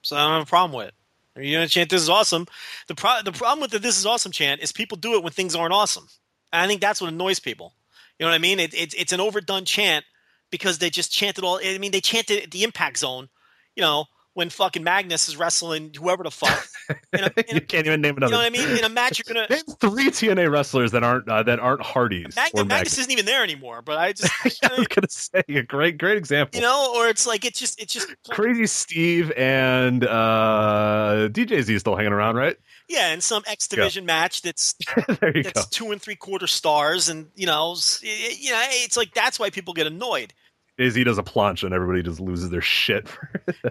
So 0.03 0.17
I 0.17 0.23
don't 0.25 0.33
have 0.33 0.43
a 0.43 0.47
problem 0.47 0.77
with 0.77 0.89
it. 0.89 0.95
You're 1.37 1.61
gonna 1.61 1.69
chant 1.69 1.91
this 1.91 2.03
is 2.03 2.09
awesome. 2.09 2.47
The 2.89 2.95
pro- 2.95 3.23
the 3.25 3.33
problem 3.33 3.61
with 3.61 3.71
the 3.71 3.79
this 3.79 3.99
is 3.99 4.07
awesome 4.07 4.33
chant 4.33 4.61
is 4.61 4.73
people 4.73 4.97
do 4.99 5.15
it 5.15 5.23
when 5.23 5.33
things 5.33 5.55
aren't 5.55 5.73
awesome. 5.73 6.09
And 6.53 6.63
I 6.63 6.67
think 6.67 6.81
that's 6.81 7.01
what 7.01 7.09
annoys 7.09 7.41
people. 7.41 7.73
You 8.19 8.27
know 8.27 8.31
what 8.31 8.37
I 8.37 8.39
mean? 8.39 8.61
It, 8.61 8.75
it, 8.75 8.95
it's 8.95 9.13
an 9.13 9.21
overdone 9.21 9.65
chant 9.65 10.05
because 10.53 10.79
they 10.79 10.91
just 10.91 11.11
chanted 11.11 11.43
all. 11.43 11.59
I 11.65 11.79
mean, 11.79 11.91
they 11.91 12.01
chanted 12.01 12.53
the 12.53 12.63
Impact 12.63 12.99
Zone. 12.99 13.29
You 13.75 13.83
know, 13.83 14.05
when 14.35 14.51
fucking 14.51 14.85
Magnus 14.85 15.29
is 15.29 15.37
wrestling 15.37 15.93
whoever 15.99 16.23
the 16.23 16.31
fuck. 16.31 16.67
In 17.13 17.25
a, 17.25 17.31
in 17.49 17.55
you 17.55 17.61
can't 17.61 17.87
even 17.87 18.01
name 18.01 18.17
another. 18.17 18.33
You 18.33 18.39
know 18.39 18.45
what 18.45 18.61
I 18.61 18.67
mean? 18.69 18.79
In 18.79 18.85
a 18.85 18.89
match, 18.89 19.19
you're 19.19 19.33
gonna 19.33 19.47
name 19.49 19.65
three 19.81 20.11
TNA 20.11 20.51
wrestlers 20.51 20.91
that 20.91 21.03
aren't 21.03 21.29
uh, 21.29 21.43
that 21.45 21.59
aren't 21.61 21.81
Hardys. 21.81 22.35
Mag- 22.37 22.53
Magnus, 22.55 22.69
Magnus, 22.69 22.99
isn't 22.99 23.11
even 23.11 23.25
there 23.25 23.43
anymore. 23.43 23.83
But 23.83 23.99
I 23.99 24.13
just 24.13 24.33
I 24.65 24.77
was 24.77 24.89
gonna 24.89 25.09
say 25.09 25.43
a 25.49 25.63
great 25.63 25.97
great 25.97 26.19
example. 26.19 26.59
You 26.59 26.67
know, 26.67 26.93
or 26.97 27.09
it's 27.09 27.27
like 27.27 27.45
it's 27.45 27.59
just 27.59 27.81
it's 27.81 27.95
just 27.95 28.09
crazy 28.29 28.67
Steve 28.67 29.33
and 29.37 30.05
uh, 30.05 31.29
DJ 31.31 31.63
Z 31.63 31.73
is 31.73 31.81
still 31.81 31.97
hanging 31.97 32.13
around, 32.13 32.35
right? 32.37 32.57
Yeah, 32.89 33.13
in 33.13 33.21
some 33.21 33.43
X 33.47 33.69
division 33.69 34.05
match 34.05 34.43
that's 34.43 34.75
that's 35.07 35.53
go. 35.53 35.63
two 35.71 35.93
and 35.93 36.03
three 36.03 36.17
quarter 36.17 36.47
stars, 36.47 37.09
and 37.09 37.29
you 37.35 37.47
know, 37.47 37.77
you 38.03 38.51
know, 38.51 38.63
it's 38.71 38.97
like 38.97 39.15
that's 39.15 39.39
why 39.39 39.51
people 39.51 39.75
get 39.75 39.87
annoyed. 39.87 40.33
Izzy 40.79 41.05
does 41.05 41.19
a 41.19 41.23
plunge 41.23 41.65
and 41.65 41.75
everybody 41.75 42.03
just 42.03 42.19
loses 42.19 42.51
their 42.51 42.63
shit. 42.63 43.07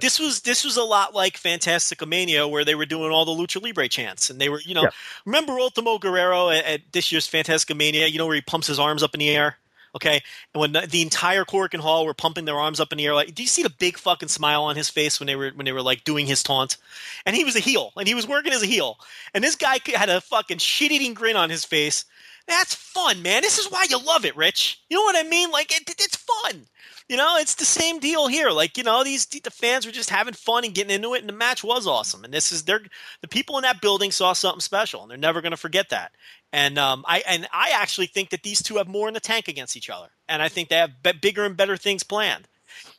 this 0.02 0.20
was 0.20 0.42
this 0.42 0.64
was 0.64 0.78
a 0.78 0.84
lot 0.84 1.16
like 1.16 1.34
Fantastica 1.34 2.08
Mania 2.08 2.48
where 2.48 2.64
they 2.64 2.76
were 2.76 2.86
doing 2.86 3.12
all 3.12 3.26
the 3.26 3.32
Lucha 3.32 3.62
Libre 3.62 3.90
chants 3.90 4.30
and 4.30 4.40
they 4.40 4.50
were 4.50 4.62
you 4.62 4.76
know 4.76 4.84
yeah. 4.84 4.90
remember 5.26 5.54
Ultimo 5.60 5.98
Guerrero 5.98 6.50
at, 6.50 6.64
at, 6.66 6.82
this 6.92 7.12
year's 7.12 7.28
Fantastica 7.28 7.76
Mania 7.76 8.06
you 8.06 8.20
know 8.20 8.28
where 8.28 8.36
he 8.36 8.42
pumps 8.42 8.68
his 8.68 8.80
arms 8.80 9.02
up 9.02 9.16
in 9.16 9.20
the 9.20 9.30
air 9.30 9.58
Okay, 9.94 10.22
and 10.54 10.62
when 10.62 10.72
the, 10.72 11.02
entire 11.02 11.44
Korakuen 11.44 11.82
Hall 11.82 12.06
were 12.06 12.14
pumping 12.14 12.46
their 12.46 12.58
arms 12.58 12.80
up 12.80 12.94
in 12.94 12.98
the 12.98 13.06
air, 13.06 13.14
like, 13.14 13.36
do 13.36 13.44
you 13.44 13.48
see 13.48 13.62
the 13.62 13.70
big 13.70 13.98
fucking 13.98 14.30
smile 14.30 14.64
on 14.64 14.78
his 14.78 14.90
face 14.90 15.20
when 15.20 15.28
they 15.28 15.36
were 15.36 15.52
when 15.54 15.66
they 15.66 15.74
were 15.74 15.82
like 15.82 16.06
doing 16.06 16.26
his 16.26 16.44
taunt? 16.44 16.78
And 17.26 17.36
he 17.36 17.44
was 17.44 17.58
a 17.58 17.60
heel, 17.60 17.92
and 17.98 18.08
he 18.08 18.16
was 18.16 18.28
working 18.28 18.54
as 18.54 18.64
a 18.64 18.68
heel, 18.68 18.98
and 19.34 19.44
this 19.44 19.58
guy 19.58 19.80
had 19.94 20.10
a 20.10 20.22
fucking 20.22 20.60
shit 20.60 20.94
eating 20.94 21.14
grin 21.14 21.36
on 21.36 21.50
his 21.50 21.66
face. 21.66 22.06
That's 22.52 22.76
fun, 22.76 23.22
man. 23.22 23.44
This 23.44 23.58
is 23.58 23.72
why 23.72 23.86
you 23.90 23.98
love 23.98 24.26
it, 24.26 24.36
Rich. 24.36 24.82
You 24.90 24.98
know 24.98 25.04
what 25.04 25.16
I 25.16 25.24
mean? 25.28 25.52
Like 25.52 25.72
it, 25.72 25.90
it's 25.90 26.18
fun. 26.18 26.66
You 27.08 27.16
know, 27.16 27.38
it's 27.38 27.56
the 27.56 27.64
same 27.64 28.00
deal 28.00 28.28
here. 28.28 28.50
Like 28.52 28.78
you 28.78 28.84
know, 28.84 29.06
these 29.06 29.26
the 29.26 29.50
fans 29.50 29.86
were 29.86 29.94
just 29.94 30.10
having 30.10 30.34
fun 30.34 30.66
and 30.66 30.74
getting 30.74 30.94
into 30.94 31.14
it, 31.14 31.22
and 31.22 31.30
the 31.30 31.34
match 31.34 31.64
was 31.64 31.88
awesome. 31.88 32.26
And 32.26 32.34
this 32.34 32.52
is 32.52 32.64
they're 32.64 32.82
the 33.22 33.30
people 33.30 33.58
in 33.58 33.62
that 33.62 33.80
building 33.80 34.12
saw 34.12 34.34
something 34.34 34.60
special, 34.60 35.02
and 35.02 35.10
they're 35.10 35.18
never 35.18 35.40
going 35.40 35.52
to 35.52 35.58
forget 35.58 35.90
that. 35.92 36.12
And 36.52 36.78
um, 36.78 37.06
I 37.08 37.24
and 37.26 37.48
I 37.54 37.72
actually 37.74 38.08
think 38.08 38.32
that 38.32 38.44
these 38.44 38.62
two 38.62 38.76
have 38.76 38.88
more 38.90 39.08
in 39.08 39.14
the 39.14 39.22
tank 39.22 39.48
against 39.48 39.78
each 39.78 39.90
other, 39.90 40.10
and 40.28 40.42
I 40.42 40.50
think 40.50 40.68
they 40.68 40.76
have 40.76 41.02
b- 41.02 41.14
bigger 41.14 41.46
and 41.46 41.56
better 41.56 41.78
things 41.78 42.04
planned. 42.04 42.50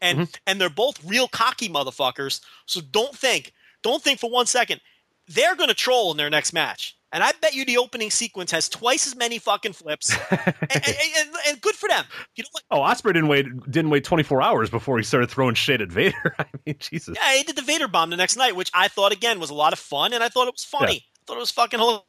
And 0.00 0.20
mm-hmm. 0.20 0.34
and 0.46 0.58
they're 0.58 0.70
both 0.70 1.04
real 1.04 1.28
cocky 1.28 1.68
motherfuckers. 1.68 2.40
So 2.64 2.80
don't 2.80 3.14
think 3.14 3.52
don't 3.82 4.02
think 4.02 4.18
for 4.18 4.30
one 4.30 4.46
second 4.46 4.80
they're 5.28 5.56
going 5.56 5.68
to 5.68 5.74
troll 5.74 6.10
in 6.10 6.16
their 6.16 6.30
next 6.30 6.52
match. 6.52 6.96
And 7.12 7.22
I 7.22 7.32
bet 7.42 7.54
you 7.54 7.66
the 7.66 7.76
opening 7.76 8.10
sequence 8.10 8.50
has 8.52 8.70
twice 8.70 9.06
as 9.06 9.14
many 9.14 9.38
fucking 9.38 9.74
flips, 9.74 10.16
and, 10.30 10.54
and, 10.70 10.96
and, 11.18 11.28
and, 11.46 11.60
good 11.60 11.74
for 11.74 11.86
them. 11.86 12.06
You 12.36 12.44
know 12.44 12.48
what? 12.52 12.62
Oh, 12.70 12.78
Ospreay 12.78 13.12
didn't 13.12 13.28
wait 13.28 13.46
didn't 13.70 13.90
wait 13.90 14.02
24 14.02 14.40
hours 14.40 14.70
before 14.70 14.96
he 14.96 15.04
started 15.04 15.28
throwing 15.28 15.54
shit 15.54 15.82
at 15.82 15.92
Vader. 15.92 16.34
I 16.38 16.46
mean, 16.64 16.76
Jesus. 16.78 17.14
Yeah, 17.20 17.36
he 17.36 17.42
did 17.42 17.56
the 17.56 17.62
Vader 17.62 17.86
bomb 17.86 18.08
the 18.08 18.16
next 18.16 18.36
night, 18.36 18.56
which 18.56 18.70
I 18.72 18.88
thought 18.88 19.12
again 19.12 19.40
was 19.40 19.50
a 19.50 19.54
lot 19.54 19.74
of 19.74 19.78
fun, 19.78 20.14
and 20.14 20.24
I 20.24 20.30
thought 20.30 20.48
it 20.48 20.54
was 20.54 20.64
funny. 20.64 20.94
Yeah. 20.94 20.98
I 20.98 21.22
thought 21.26 21.36
it 21.36 21.40
was 21.40 21.50
fucking 21.50 21.78
hilarious. 21.78 22.06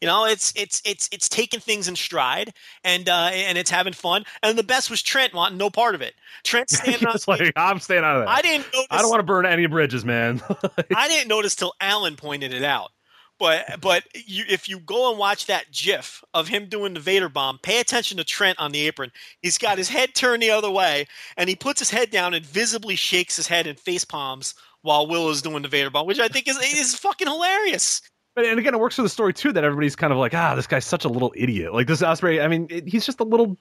You 0.00 0.06
know, 0.06 0.26
it's 0.26 0.52
it's 0.56 0.82
it's 0.84 1.08
it's 1.12 1.28
taking 1.28 1.60
things 1.60 1.88
in 1.88 1.96
stride 1.96 2.54
and 2.84 3.08
uh 3.08 3.30
and 3.32 3.58
it's 3.58 3.70
having 3.70 3.92
fun. 3.92 4.24
And 4.42 4.58
the 4.58 4.62
best 4.62 4.90
was 4.90 5.02
Trent 5.02 5.34
wanting 5.34 5.58
no 5.58 5.70
part 5.70 5.94
of 5.94 6.02
it. 6.02 6.14
Trent 6.44 6.70
standing 6.70 7.06
on 7.06 7.16
like, 7.26 7.52
I'm 7.56 7.80
staying 7.80 8.04
out 8.04 8.16
of 8.16 8.26
that. 8.26 8.28
I 8.28 8.42
didn't 8.42 8.66
notice, 8.72 8.86
I 8.90 9.02
don't 9.02 9.10
want 9.10 9.20
to 9.20 9.26
burn 9.26 9.46
any 9.46 9.66
bridges, 9.66 10.04
man. 10.04 10.40
I 10.96 11.08
didn't 11.08 11.28
notice 11.28 11.54
till 11.54 11.74
Alan 11.80 12.16
pointed 12.16 12.52
it 12.52 12.62
out. 12.62 12.90
But 13.38 13.80
but 13.80 14.04
you, 14.14 14.44
if 14.48 14.68
you 14.68 14.80
go 14.80 15.10
and 15.10 15.18
watch 15.18 15.46
that 15.46 15.70
GIF 15.70 16.24
of 16.34 16.48
him 16.48 16.66
doing 16.68 16.94
the 16.94 17.00
Vader 17.00 17.28
bomb, 17.28 17.58
pay 17.58 17.80
attention 17.80 18.16
to 18.18 18.24
Trent 18.24 18.58
on 18.58 18.72
the 18.72 18.86
apron. 18.86 19.12
He's 19.42 19.58
got 19.58 19.78
his 19.78 19.88
head 19.88 20.14
turned 20.14 20.42
the 20.42 20.50
other 20.50 20.70
way, 20.70 21.06
and 21.36 21.48
he 21.48 21.54
puts 21.54 21.78
his 21.78 21.90
head 21.90 22.10
down 22.10 22.34
and 22.34 22.44
visibly 22.44 22.96
shakes 22.96 23.36
his 23.36 23.46
head 23.46 23.68
and 23.68 23.78
face 23.78 24.04
palms 24.04 24.54
while 24.82 25.06
Will 25.06 25.30
is 25.30 25.42
doing 25.42 25.62
the 25.62 25.68
Vader 25.68 25.90
bomb, 25.90 26.06
which 26.06 26.18
I 26.18 26.28
think 26.28 26.48
is 26.48 26.58
is 26.58 26.96
fucking 26.96 27.28
hilarious. 27.28 28.02
But 28.38 28.46
and 28.46 28.56
again, 28.60 28.72
it 28.72 28.78
works 28.78 28.94
for 28.94 29.02
the 29.02 29.08
story 29.08 29.34
too 29.34 29.52
that 29.52 29.64
everybody's 29.64 29.96
kind 29.96 30.12
of 30.12 30.18
like, 30.20 30.32
ah, 30.32 30.54
this 30.54 30.68
guy's 30.68 30.84
such 30.84 31.04
a 31.04 31.08
little 31.08 31.32
idiot. 31.34 31.74
Like 31.74 31.88
this 31.88 32.02
Ospreay, 32.02 32.40
I 32.40 32.46
mean, 32.46 32.68
it, 32.70 32.86
he's 32.86 33.04
just 33.04 33.18
a 33.18 33.24
little 33.24 33.56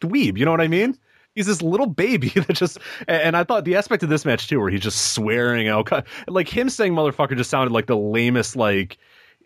dweeb. 0.00 0.38
You 0.38 0.46
know 0.46 0.52
what 0.52 0.62
I 0.62 0.68
mean? 0.68 0.96
he's 1.34 1.46
this 1.46 1.62
little 1.62 1.86
baby 1.86 2.28
that 2.34 2.54
just 2.54 2.78
and 3.06 3.36
I 3.36 3.44
thought 3.44 3.64
the 3.64 3.76
aspect 3.76 4.02
of 4.02 4.08
this 4.08 4.24
match 4.24 4.48
too 4.48 4.58
where 4.58 4.70
he's 4.70 4.80
just 4.80 5.12
swearing 5.12 5.68
out 5.68 5.88
like 6.28 6.48
him 6.48 6.68
saying 6.68 6.92
motherfucker 6.92 7.36
just 7.36 7.50
sounded 7.50 7.72
like 7.72 7.86
the 7.86 7.96
lamest 7.96 8.56
like 8.56 8.98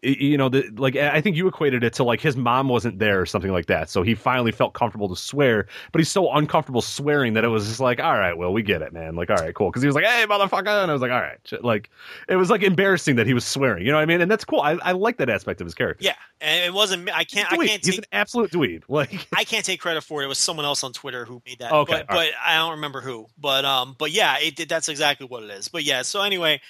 you 0.04 0.36
know, 0.36 0.48
the, 0.48 0.68
like 0.76 0.96
I 0.96 1.20
think 1.20 1.36
you 1.36 1.48
equated 1.48 1.82
it 1.82 1.92
to 1.94 2.04
like 2.04 2.20
his 2.20 2.36
mom 2.36 2.68
wasn't 2.68 2.98
there 2.98 3.20
or 3.20 3.26
something 3.26 3.50
like 3.50 3.66
that. 3.66 3.88
So 3.88 4.02
he 4.02 4.14
finally 4.14 4.52
felt 4.52 4.74
comfortable 4.74 5.08
to 5.08 5.16
swear, 5.16 5.66
but 5.92 6.00
he's 6.00 6.10
so 6.10 6.30
uncomfortable 6.32 6.82
swearing 6.82 7.32
that 7.34 7.44
it 7.44 7.48
was 7.48 7.66
just 7.66 7.80
like, 7.80 8.00
all 8.00 8.18
right, 8.18 8.34
well, 8.34 8.52
we 8.52 8.62
get 8.62 8.82
it, 8.82 8.92
man. 8.92 9.16
Like, 9.16 9.30
all 9.30 9.36
right, 9.36 9.54
cool. 9.54 9.70
Because 9.70 9.82
he 9.82 9.86
was 9.86 9.94
like, 9.94 10.04
hey, 10.04 10.26
motherfucker, 10.26 10.82
and 10.82 10.90
I 10.90 10.92
was 10.92 11.02
like, 11.02 11.10
all 11.10 11.20
right, 11.20 11.38
like 11.62 11.90
it 12.28 12.36
was 12.36 12.50
like 12.50 12.62
embarrassing 12.62 13.16
that 13.16 13.26
he 13.26 13.34
was 13.34 13.44
swearing. 13.44 13.84
You 13.84 13.92
know 13.92 13.98
what 13.98 14.02
I 14.02 14.06
mean? 14.06 14.20
And 14.20 14.30
that's 14.30 14.44
cool. 14.44 14.60
I, 14.60 14.72
I 14.82 14.92
like 14.92 15.18
that 15.18 15.30
aspect 15.30 15.60
of 15.60 15.66
his 15.66 15.74
character. 15.74 16.04
Yeah, 16.04 16.14
and 16.40 16.64
it 16.64 16.72
wasn't. 16.72 17.10
I 17.10 17.24
can't. 17.24 17.50
I 17.52 17.56
can't. 17.56 17.82
take, 17.82 17.86
He's 17.86 17.98
an 17.98 18.04
absolute 18.12 18.50
dweeb. 18.50 18.82
Like 18.94 19.26
I 19.36 19.42
can't 19.42 19.64
take 19.64 19.80
credit 19.80 20.02
for 20.02 20.22
it. 20.22 20.26
It 20.26 20.28
was 20.28 20.38
someone 20.38 20.64
else 20.64 20.84
on 20.84 20.92
Twitter 20.92 21.24
who 21.24 21.42
made 21.44 21.58
that. 21.58 21.72
Okay, 21.72 21.92
but, 21.94 22.06
but 22.06 22.14
right. 22.14 22.32
I 22.44 22.56
don't 22.56 22.72
remember 22.72 23.00
who. 23.00 23.26
But 23.36 23.64
um, 23.64 23.96
but 23.98 24.12
yeah, 24.12 24.36
it, 24.38 24.68
that's 24.68 24.88
exactly 24.88 25.26
what 25.26 25.42
it 25.42 25.50
is. 25.50 25.68
But 25.68 25.82
yeah, 25.84 26.02
so 26.02 26.22
anyway. 26.22 26.60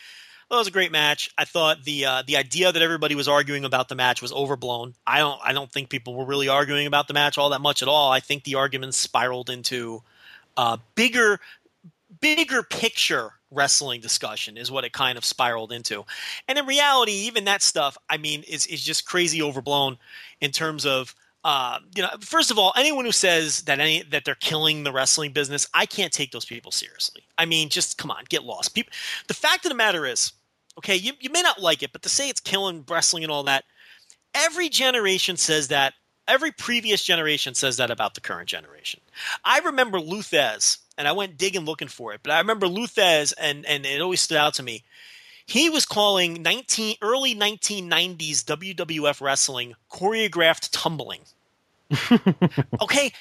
Well, 0.49 0.59
it 0.59 0.63
was 0.63 0.69
a 0.69 0.73
great 0.73 0.93
match. 0.93 1.31
I 1.39 1.45
thought 1.45 1.85
the 1.85 2.05
uh, 2.05 2.23
the 2.27 2.37
idea 2.37 2.71
that 2.71 2.83
everybody 2.83 3.15
was 3.15 3.29
arguing 3.29 3.65
about 3.65 3.89
the 3.89 3.95
match 3.95 4.21
was 4.21 4.33
overblown. 4.33 4.95
I 5.07 5.19
don't 5.19 5.41
I 5.43 5.53
don't 5.53 5.71
think 5.71 5.89
people 5.89 6.15
were 6.15 6.27
really 6.27 6.49
arguing 6.49 6.87
about 6.87 7.09
the 7.09 7.15
match 7.15 7.39
all 7.39 7.51
that 7.51 7.61
much 7.61 7.83
at 7.83 7.89
all. 7.89 8.13
I 8.13 8.21
think 8.21 8.45
the 8.45 8.57
arguments 8.57 8.97
spiraled 8.97 9.51
into 9.51 10.03
uh, 10.57 10.77
bigger 10.95 11.41
bigger 12.21 12.63
picture 12.63 13.33
wrestling 13.51 14.01
discussion 14.01 14.57
is 14.57 14.71
what 14.71 14.85
it 14.85 14.93
kind 14.93 15.17
of 15.17 15.25
spiraled 15.25 15.73
into. 15.73 16.05
And 16.49 16.59
in 16.59 16.67
reality, 16.67 17.13
even 17.13 17.45
that 17.45 17.63
stuff, 17.63 17.97
I 18.09 18.19
mean, 18.19 18.43
is 18.43 18.67
is 18.67 18.83
just 18.83 19.07
crazy 19.07 19.43
overblown 19.43 19.99
in 20.41 20.51
terms 20.51 20.85
of 20.85 21.15
uh, 21.45 21.79
you 21.95 22.03
know, 22.03 22.09
first 22.21 22.51
of 22.51 22.59
all, 22.59 22.73
anyone 22.75 23.05
who 23.05 23.13
says 23.13 23.63
that 23.63 23.79
any 23.79 24.03
that 24.05 24.25
they're 24.25 24.35
killing 24.37 24.83
the 24.83 24.93
wrestling 24.93 25.33
business, 25.33 25.67
I 25.75 25.85
can't 25.85 26.13
take 26.13 26.33
those 26.33 26.47
people 26.47 26.73
seriously. 26.73 27.23
I 27.37 27.45
mean, 27.45 27.69
just 27.69 27.99
come 27.99 28.11
on, 28.11 28.25
get 28.29 28.45
lost. 28.45 28.75
People, 28.75 28.93
the 29.29 29.35
fact 29.35 29.67
of 29.67 29.69
the 29.69 29.77
matter 29.77 30.07
is, 30.07 30.33
okay, 30.79 30.97
you, 30.97 31.13
you 31.21 31.31
may 31.31 31.43
not 31.43 31.61
like 31.61 31.83
it, 31.83 31.93
but 31.93 32.03
to 32.03 32.09
say 32.09 32.31
it's 32.31 32.41
killing 32.41 32.85
wrestling 32.89 33.25
and 33.25 33.31
all 33.31 33.43
that, 33.45 33.65
every 34.35 34.69
generation 34.69 35.37
says 35.37 35.69
that. 35.69 35.95
Every 36.27 36.53
previous 36.53 37.05
generation 37.05 37.53
says 37.53 37.77
that 37.77 37.91
about 37.91 38.15
the 38.15 38.23
current 38.23 38.49
generation. 38.49 39.03
I 39.45 39.59
remember 39.59 40.01
Lou 40.01 40.23
Thesz, 40.23 40.79
and 40.97 41.07
I 41.07 41.13
went 41.13 41.37
digging 41.37 41.67
looking 41.67 41.89
for 41.89 42.15
it, 42.15 42.21
but 42.23 42.33
I 42.33 42.39
remember 42.39 42.67
Lou 42.67 42.87
Thesz, 42.87 43.35
and 43.39 43.67
and 43.67 43.85
it 43.85 44.01
always 44.01 44.23
stood 44.23 44.39
out 44.39 44.55
to 44.55 44.63
me. 44.63 44.85
He 45.47 45.69
was 45.69 45.85
calling 45.85 46.43
19 46.43 46.97
early 47.03 47.35
1990s 47.35 48.45
WWF 48.45 49.21
wrestling 49.21 49.75
choreographed 49.93 50.71
tumbling. 50.73 51.21
okay, 52.81 53.13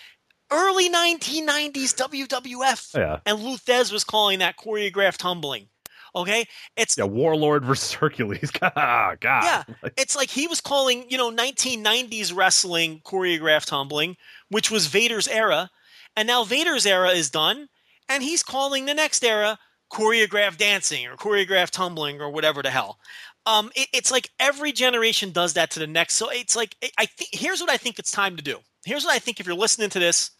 early 0.52 0.90
1990s 0.90 1.94
WWF. 1.96 2.98
Yeah. 2.98 3.20
And 3.26 3.40
Lou 3.40 3.58
Thesz 3.58 3.92
was 3.92 4.04
calling 4.04 4.40
that 4.40 4.58
choreographed 4.58 5.18
tumbling. 5.18 5.68
Okay, 6.16 6.46
it's 6.78 6.96
yeah, 6.96 7.06
Warlord 7.06 7.66
versus 7.66 7.92
Hercules. 7.92 8.52
God. 8.60 9.18
Yeah, 9.24 9.64
it's 9.98 10.16
like 10.16 10.30
he 10.30 10.46
was 10.46 10.62
calling 10.62 11.06
you 11.10 11.18
know 11.18 11.32
1990s 11.32 12.36
wrestling 12.36 13.02
choreographed 13.04 13.66
tumbling, 13.66 14.16
which 14.50 14.70
was 14.70 14.86
Vader's 14.86 15.28
era, 15.28 15.72
and 16.16 16.28
now 16.28 16.44
Vader's 16.44 16.86
era 16.86 17.10
is 17.10 17.32
done, 17.32 17.68
and 18.08 18.22
he's 18.22 18.44
calling 18.44 18.86
the 18.86 18.94
next 18.94 19.24
era 19.24 19.58
choreographed 19.94 20.58
dancing 20.58 21.06
or 21.06 21.16
choreographed 21.16 21.70
tumbling 21.70 22.20
or 22.20 22.30
whatever 22.32 22.64
the 22.64 22.72
hell. 22.72 22.98
Um, 23.46 23.72
it, 23.76 23.88
it's 23.94 24.12
like 24.12 24.32
every 24.40 24.72
generation 24.72 25.32
does 25.32 25.54
that 25.54 25.70
to 25.72 25.80
the 25.80 25.88
next. 25.88 26.16
So 26.16 26.30
it's 26.30 26.56
like 26.56 26.76
I 26.98 27.06
think 27.06 27.30
here's 27.32 27.62
what 27.62 27.70
I 27.70 27.78
think 27.78 28.00
it's 28.00 28.12
time 28.12 28.36
to 28.38 28.44
do. 28.44 28.58
Here's 28.86 29.06
what 29.06 29.14
I 29.14 29.20
think 29.20 29.40
if 29.40 29.46
you're 29.46 29.56
listening 29.56 29.90
to 29.92 30.00
this, 30.00 30.32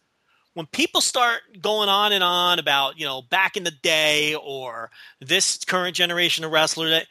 when 0.54 0.66
people 0.66 1.00
start 1.00 1.40
going 1.60 1.88
on 1.88 2.12
and 2.12 2.24
on 2.24 2.58
about 2.58 2.98
you 2.98 3.06
know 3.06 3.22
back 3.22 3.56
in 3.56 3.62
the 3.62 3.70
day 3.70 4.34
or 4.34 4.90
this 5.20 5.64
current 5.64 5.94
generation 5.94 6.44
of 6.44 6.50
wrestler, 6.50 6.90
that 6.90 7.06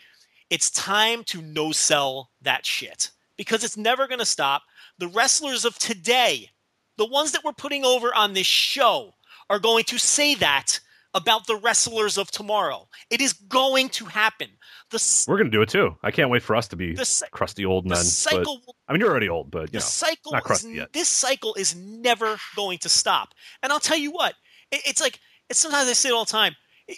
it's 0.49 0.69
time 0.69 1.23
to 1.25 1.41
no 1.41 1.71
sell 1.71 2.29
that 2.41 2.65
shit 2.65 3.11
because 3.37 3.63
it's 3.63 3.77
never 3.77 4.07
going 4.07 4.19
to 4.19 4.25
stop. 4.25 4.63
The 4.97 5.07
wrestlers 5.07 5.63
of 5.63 5.77
today, 5.77 6.49
the 6.97 7.07
ones 7.07 7.31
that 7.31 7.43
we're 7.43 7.53
putting 7.53 7.85
over 7.85 8.13
on 8.13 8.33
this 8.33 8.45
show, 8.45 9.13
are 9.49 9.59
going 9.59 9.85
to 9.85 9.97
say 9.97 10.35
that 10.35 10.79
about 11.13 11.47
the 11.47 11.55
wrestlers 11.55 12.17
of 12.17 12.31
tomorrow. 12.31 12.87
It 13.09 13.21
is 13.21 13.33
going 13.33 13.89
to 13.89 14.05
happen. 14.05 14.49
The, 14.89 15.25
We're 15.27 15.37
going 15.37 15.51
to 15.51 15.55
do 15.55 15.61
it 15.61 15.69
too. 15.69 15.95
I 16.03 16.11
can't 16.11 16.29
wait 16.29 16.43
for 16.43 16.55
us 16.55 16.67
to 16.69 16.75
be 16.75 16.93
the, 16.93 17.27
crusty 17.31 17.65
old 17.65 17.85
men. 17.85 17.97
Cycle, 17.97 18.61
but, 18.65 18.75
I 18.87 18.93
mean, 18.93 18.99
you're 18.99 19.09
already 19.09 19.29
old, 19.29 19.51
but 19.51 19.61
you 19.61 19.67
the 19.67 19.77
know, 19.77 19.81
cycle 19.81 20.31
not 20.31 20.43
crusty 20.43 20.71
is, 20.71 20.75
yet. 20.75 20.93
This 20.93 21.07
cycle 21.07 21.55
is 21.55 21.75
never 21.75 22.37
going 22.55 22.79
to 22.79 22.89
stop. 22.89 23.33
And 23.61 23.71
I'll 23.71 23.79
tell 23.79 23.97
you 23.97 24.11
what, 24.11 24.35
it, 24.71 24.81
it's 24.85 25.01
like 25.01 25.19
it's 25.49 25.59
sometimes 25.59 25.89
I 25.89 25.93
say 25.93 26.09
it 26.09 26.13
all 26.13 26.25
the 26.25 26.31
time. 26.31 26.55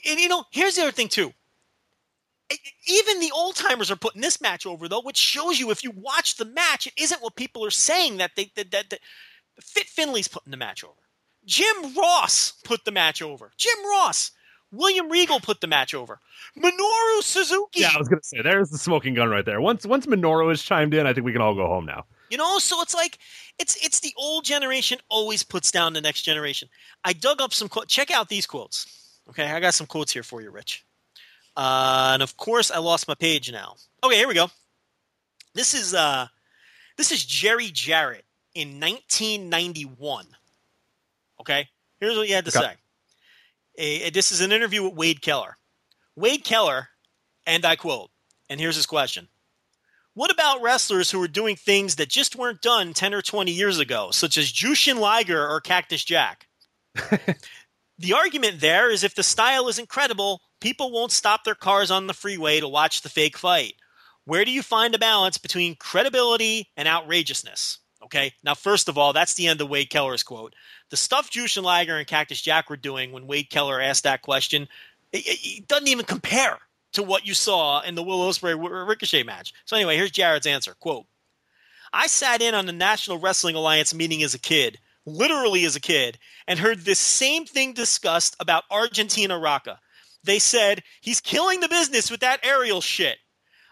And 0.10 0.20
you 0.20 0.28
know, 0.28 0.44
here's 0.52 0.76
the 0.76 0.84
other 0.84 0.92
thing 0.92 1.10
too. 1.10 1.34
Even 2.88 3.20
the 3.20 3.32
old 3.34 3.56
timers 3.56 3.90
are 3.90 3.96
putting 3.96 4.22
this 4.22 4.40
match 4.40 4.66
over 4.66 4.88
though, 4.88 5.02
which 5.02 5.18
shows 5.18 5.60
you 5.60 5.72
if 5.72 5.84
you 5.84 5.92
watch 5.92 6.38
the 6.38 6.46
match, 6.46 6.88
it 6.88 6.94
isn't 6.98 7.22
what 7.22 7.36
people 7.36 7.66
are 7.66 7.72
saying 7.72 8.18
that 8.18 8.32
they 8.36 8.52
that, 8.56 8.72
that, 8.72 8.90
that 8.90 9.00
Fit 9.62 9.88
Finlay's 9.88 10.28
putting 10.28 10.52
the 10.52 10.58
match 10.58 10.84
over. 10.84 10.94
Jim 11.46 11.96
Ross 11.96 12.54
put 12.64 12.86
the 12.86 12.92
match 12.92 13.22
over. 13.22 13.52
Jim 13.58 13.78
Ross. 13.90 14.32
William 14.72 15.10
Regal 15.10 15.40
put 15.40 15.62
the 15.62 15.68
match 15.68 15.94
over. 15.94 16.20
Minoru 16.58 17.22
Suzuki. 17.22 17.82
Yeah, 17.82 17.92
I 17.96 17.98
was 17.98 18.08
gonna 18.08 18.24
say 18.24 18.42
there's 18.42 18.70
the 18.70 18.78
smoking 18.78 19.14
gun 19.14 19.30
right 19.30 19.46
there. 19.46 19.62
Once 19.62 19.86
once 19.86 20.06
Minoru 20.06 20.50
has 20.50 20.62
chimed 20.62 20.94
in, 20.94 21.08
I 21.08 21.14
think 21.14 21.26
we 21.26 21.32
can 21.32 21.42
all 21.42 21.56
go 21.56 21.68
home 21.68 21.86
now. 21.86 22.06
You 22.30 22.38
know, 22.38 22.60
so 22.60 22.82
it's 22.82 22.94
like 22.94 23.20
it's 23.60 23.76
it's 23.86 24.00
the 24.00 24.14
old 24.18 24.44
generation 24.44 25.00
always 25.10 25.44
puts 25.44 25.72
down 25.72 25.94
the 25.94 26.02
next 26.02 26.24
generation. 26.24 26.68
I 27.04 27.14
dug 27.14 27.42
up 27.42 27.54
some 27.54 27.70
quotes. 27.70 27.94
Check 27.94 28.12
out 28.12 28.30
these 28.30 28.46
quotes. 28.46 29.20
Okay, 29.30 29.50
I 29.50 29.60
got 29.60 29.74
some 29.74 29.88
quotes 29.88 30.12
here 30.12 30.24
for 30.24 30.42
you, 30.42 30.52
Rich. 30.52 30.86
Uh, 31.56 32.12
and 32.14 32.24
of 32.24 32.36
course, 32.38 32.72
I 32.72 32.80
lost 32.80 33.08
my 33.08 33.16
page 33.16 33.52
now. 33.52 33.76
Okay, 34.04 34.18
here 34.18 34.28
we 34.28 34.34
go. 34.34 34.50
This 35.54 35.74
is 35.74 35.94
uh, 35.94 36.28
this 36.98 37.12
is 37.12 37.24
Jerry 37.26 37.68
Jarrett 37.68 38.26
in 38.54 38.80
1991. 38.80 40.26
Okay, 41.40 41.68
here's 42.00 42.18
what 42.18 42.28
he 42.28 42.34
had 42.34 42.46
to 42.46 42.58
okay. 42.58 42.68
say. 42.68 42.76
A, 43.78 44.08
a, 44.08 44.10
this 44.12 44.32
is 44.32 44.42
an 44.42 44.52
interview 44.52 44.84
with 44.84 44.94
Wade 44.94 45.22
Keller. 45.22 45.58
Wade 46.16 46.44
Keller, 46.44 46.90
and 47.46 47.66
I 47.66 47.76
quote, 47.76 48.10
and 48.50 48.60
here's 48.60 48.76
his 48.76 48.86
question 48.86 49.28
What 50.14 50.32
about 50.32 50.62
wrestlers 50.62 51.12
who 51.12 51.22
are 51.22 51.28
doing 51.28 51.56
things 51.56 51.96
that 51.96 52.10
just 52.10 52.36
weren't 52.36 52.62
done 52.62 52.94
10 52.94 53.14
or 53.14 53.22
20 53.22 53.52
years 53.52 53.80
ago, 53.80 54.12
such 54.12 54.38
as 54.38 54.52
Jushin 54.52 55.00
Liger 55.00 55.48
or 55.48 55.60
Cactus 55.62 56.04
Jack? 56.04 56.48
the 57.98 58.14
argument 58.14 58.62
there 58.62 58.90
is 58.90 59.04
if 59.04 59.16
the 59.16 59.24
style 59.24 59.68
is 59.68 59.80
incredible, 59.80 60.42
people 60.62 60.92
won't 60.92 61.12
stop 61.12 61.44
their 61.44 61.56
cars 61.56 61.92
on 61.92 62.08
the 62.08 62.14
freeway 62.14 62.60
to 62.60 62.68
watch 62.68 63.02
the 63.02 63.10
fake 63.10 63.38
fight. 63.38 63.76
Where 64.26 64.46
do 64.46 64.52
you 64.52 64.64
find 64.64 64.96
a 64.96 65.00
balance 65.00 65.38
between 65.38 65.76
credibility 65.76 66.70
and 66.76 66.88
outrageousness? 66.88 67.80
Okay, 68.04 68.34
now, 68.44 68.54
first 68.54 68.88
of 68.88 68.98
all, 68.98 69.14
that's 69.14 69.34
the 69.34 69.48
end 69.48 69.62
of 69.62 69.70
Wade 69.70 69.90
Keller's 69.90 70.24
quote. 70.24 70.54
The 70.90 70.98
stuff 70.98 71.32
Jushin 71.32 71.64
Liger 71.64 71.98
and 71.98 72.08
Cactus 72.08 72.42
Jack 72.42 72.70
were 72.70 72.78
doing 72.78 73.12
when 73.12 73.28
Wade 73.28 73.50
Keller 73.50 73.82
asked 73.82 74.04
that 74.04 74.22
question, 74.22 74.68
it, 75.12 75.24
it 75.26 75.68
doesn't 75.68 75.88
even 75.88 76.06
compare 76.06 76.60
to 76.94 77.04
what 77.04 77.26
you 77.26 77.34
saw 77.34 77.82
in 77.82 77.96
the 77.96 78.04
Will 78.04 78.20
Ospreay 78.20 78.88
Ricochet 78.88 79.24
match. 79.24 79.54
So 79.66 79.76
anyway, 79.76 79.98
here's 79.98 80.12
Jarrett's 80.12 80.48
answer. 80.48 80.76
Quote, 80.80 81.06
I 81.92 82.08
sat 82.08 82.42
in 82.42 82.54
on 82.54 82.66
the 82.66 82.74
National 82.74 83.20
Wrestling 83.20 83.56
Alliance 83.56 83.94
meeting 83.94 84.24
as 84.24 84.34
a 84.34 84.40
kid, 84.40 84.80
literally 85.06 85.66
as 85.66 85.76
a 85.76 85.82
kid, 85.82 86.18
and 86.48 86.60
heard 86.60 86.80
this 86.80 87.00
same 87.00 87.46
thing 87.46 87.74
discussed 87.74 88.36
about 88.40 88.64
Argentina 88.70 89.38
Rocca. 89.38 89.80
They 90.24 90.40
said, 90.40 90.84
he's 91.02 91.22
killing 91.22 91.60
the 91.60 91.70
business 91.70 92.10
with 92.10 92.22
that 92.22 92.40
aerial 92.44 92.82
shit. 92.82 93.18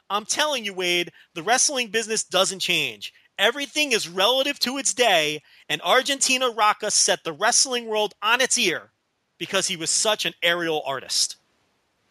I'm 0.10 0.26
telling 0.26 0.66
you, 0.66 0.74
Wade, 0.74 1.12
the 1.34 1.44
wrestling 1.44 1.88
business 1.88 2.24
doesn't 2.24 2.60
change. 2.60 3.14
Everything 3.40 3.94
is 3.94 4.08
relative 4.08 4.60
to 4.60 4.78
its 4.78 4.94
day, 4.94 5.42
and 5.74 5.82
Argentina 5.82 6.52
Rocca 6.52 6.92
set 6.92 7.24
the 7.24 7.34
wrestling 7.34 7.88
world 7.88 8.14
on 8.22 8.42
its 8.42 8.60
ear 8.60 8.92
because 9.40 9.68
he 9.68 9.76
was 9.76 9.90
such 9.90 10.24
an 10.24 10.36
aerial 10.44 10.84
artist. 10.86 11.38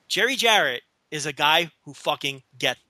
Jerry 0.09 0.35
Jarrett 0.35 0.83
is 1.13 1.27
a 1.27 1.33
guy 1.33 1.71
who 1.85 1.95
fucking 1.95 2.43
gets 2.59 2.81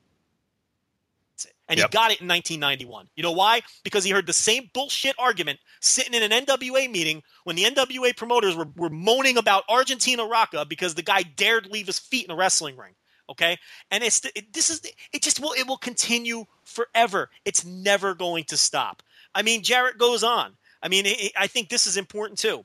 it. 1.44 1.52
And 1.68 1.78
yep. 1.78 1.90
he 1.90 1.92
got 1.92 2.10
it 2.10 2.22
in 2.22 2.28
1991. 2.28 3.06
You 3.16 3.22
know 3.22 3.32
why? 3.32 3.60
Because 3.84 4.02
he 4.02 4.12
heard 4.12 4.26
the 4.26 4.32
same 4.32 4.70
bullshit 4.72 5.14
argument 5.18 5.58
sitting 5.80 6.14
in 6.14 6.22
an 6.22 6.46
NWA 6.46 6.90
meeting 6.90 7.22
when 7.44 7.56
the 7.56 7.64
NWA 7.64 8.16
promoters 8.16 8.56
were, 8.56 8.68
were 8.74 8.88
moaning 8.88 9.36
about 9.36 9.64
Argentina 9.68 10.24
Rocca 10.24 10.64
because 10.64 10.94
the 10.94 11.02
guy 11.02 11.22
dared 11.22 11.66
leave 11.66 11.86
his 11.86 11.98
feet 11.98 12.24
in 12.24 12.30
a 12.30 12.34
wrestling 12.34 12.78
ring. 12.78 12.94
Okay, 13.28 13.58
and 13.90 14.02
it's 14.02 14.24
it, 14.34 14.54
this 14.54 14.70
is 14.70 14.80
it 15.12 15.22
just 15.22 15.38
will 15.38 15.52
it 15.52 15.66
will 15.66 15.76
continue 15.76 16.46
forever. 16.64 17.28
It's 17.44 17.62
never 17.62 18.14
going 18.14 18.44
to 18.44 18.56
stop. 18.56 19.02
I 19.34 19.42
mean, 19.42 19.62
Jarrett 19.62 19.98
goes 19.98 20.24
on. 20.24 20.54
I 20.82 20.88
mean, 20.88 21.06
I 21.38 21.46
think 21.46 21.68
this 21.68 21.86
is 21.86 21.96
important 21.96 22.38
too. 22.38 22.64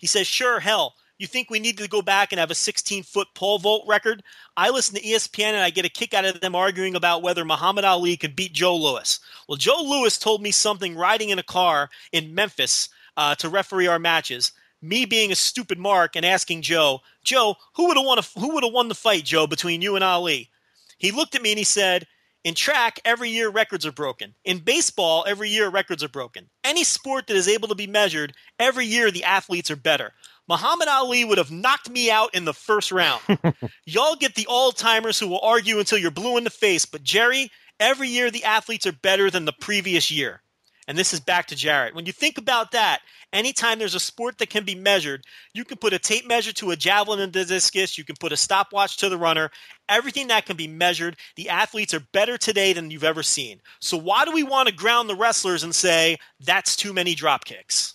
He 0.00 0.06
says, 0.06 0.26
"Sure, 0.26 0.60
hell, 0.60 0.96
you 1.22 1.28
think 1.28 1.50
we 1.50 1.60
need 1.60 1.78
to 1.78 1.86
go 1.86 2.02
back 2.02 2.32
and 2.32 2.40
have 2.40 2.50
a 2.50 2.54
16 2.56 3.04
foot 3.04 3.28
pole 3.34 3.60
vault 3.60 3.84
record? 3.86 4.24
I 4.56 4.70
listen 4.70 4.96
to 4.96 5.02
ESPN 5.02 5.52
and 5.52 5.58
I 5.58 5.70
get 5.70 5.84
a 5.84 5.88
kick 5.88 6.14
out 6.14 6.24
of 6.24 6.40
them 6.40 6.56
arguing 6.56 6.96
about 6.96 7.22
whether 7.22 7.44
Muhammad 7.44 7.84
Ali 7.84 8.16
could 8.16 8.34
beat 8.34 8.52
Joe 8.52 8.74
Louis. 8.74 9.20
Well, 9.48 9.56
Joe 9.56 9.80
Louis 9.82 10.18
told 10.18 10.42
me 10.42 10.50
something 10.50 10.96
riding 10.96 11.28
in 11.28 11.38
a 11.38 11.44
car 11.44 11.90
in 12.10 12.34
Memphis 12.34 12.88
uh, 13.16 13.36
to 13.36 13.48
referee 13.48 13.86
our 13.86 14.00
matches. 14.00 14.50
Me 14.80 15.04
being 15.04 15.30
a 15.30 15.36
stupid 15.36 15.78
mark 15.78 16.16
and 16.16 16.26
asking 16.26 16.62
Joe, 16.62 17.02
Joe, 17.22 17.54
who 17.74 17.86
would 17.86 17.96
have 17.96 18.04
won? 18.04 18.18
Who 18.40 18.54
would 18.54 18.64
have 18.64 18.72
won 18.72 18.88
the 18.88 18.94
fight, 18.96 19.24
Joe, 19.24 19.46
between 19.46 19.80
you 19.80 19.94
and 19.94 20.02
Ali? 20.02 20.50
He 20.98 21.12
looked 21.12 21.36
at 21.36 21.42
me 21.42 21.52
and 21.52 21.58
he 21.58 21.64
said, 21.64 22.08
in 22.44 22.54
track, 22.54 22.98
every 23.04 23.30
year 23.30 23.48
records 23.48 23.86
are 23.86 23.92
broken. 23.92 24.34
In 24.44 24.58
baseball, 24.58 25.24
every 25.28 25.48
year 25.48 25.68
records 25.68 26.02
are 26.02 26.08
broken. 26.08 26.50
Any 26.64 26.82
sport 26.82 27.28
that 27.28 27.36
is 27.36 27.48
able 27.48 27.68
to 27.68 27.74
be 27.74 27.86
measured, 27.86 28.32
every 28.58 28.86
year 28.86 29.10
the 29.10 29.24
athletes 29.24 29.70
are 29.70 29.76
better. 29.76 30.12
Muhammad 30.48 30.88
Ali 30.88 31.24
would 31.24 31.38
have 31.38 31.52
knocked 31.52 31.88
me 31.88 32.10
out 32.10 32.34
in 32.34 32.44
the 32.44 32.52
first 32.52 32.90
round. 32.90 33.22
Y'all 33.86 34.16
get 34.16 34.34
the 34.34 34.46
all 34.48 34.72
timers 34.72 35.18
who 35.18 35.28
will 35.28 35.40
argue 35.40 35.78
until 35.78 35.98
you're 35.98 36.10
blue 36.10 36.36
in 36.36 36.44
the 36.44 36.50
face, 36.50 36.84
but 36.84 37.04
Jerry, 37.04 37.50
every 37.78 38.08
year 38.08 38.30
the 38.30 38.44
athletes 38.44 38.86
are 38.86 38.92
better 38.92 39.30
than 39.30 39.44
the 39.44 39.52
previous 39.52 40.10
year. 40.10 40.42
And 40.88 40.98
this 40.98 41.14
is 41.14 41.20
back 41.20 41.46
to 41.46 41.56
Jarrett. 41.56 41.94
When 41.94 42.06
you 42.06 42.12
think 42.12 42.38
about 42.38 42.72
that, 42.72 43.00
anytime 43.32 43.78
there's 43.78 43.94
a 43.94 44.00
sport 44.00 44.38
that 44.38 44.50
can 44.50 44.64
be 44.64 44.74
measured, 44.74 45.24
you 45.54 45.64
can 45.64 45.78
put 45.78 45.92
a 45.92 45.98
tape 45.98 46.26
measure 46.26 46.52
to 46.54 46.72
a 46.72 46.76
javelin 46.76 47.20
and 47.20 47.32
the 47.32 47.44
discus, 47.44 47.96
you 47.96 48.04
can 48.04 48.16
put 48.18 48.32
a 48.32 48.36
stopwatch 48.36 48.96
to 48.98 49.08
the 49.08 49.16
runner, 49.16 49.50
everything 49.88 50.28
that 50.28 50.44
can 50.44 50.56
be 50.56 50.66
measured. 50.66 51.16
The 51.36 51.48
athletes 51.48 51.94
are 51.94 52.00
better 52.12 52.36
today 52.36 52.72
than 52.72 52.90
you've 52.90 53.04
ever 53.04 53.22
seen. 53.22 53.60
So 53.80 53.96
why 53.96 54.24
do 54.24 54.32
we 54.32 54.42
want 54.42 54.68
to 54.68 54.74
ground 54.74 55.08
the 55.08 55.14
wrestlers 55.14 55.62
and 55.62 55.74
say 55.74 56.18
that's 56.40 56.74
too 56.74 56.92
many 56.92 57.14
drop 57.14 57.44
kicks? 57.44 57.94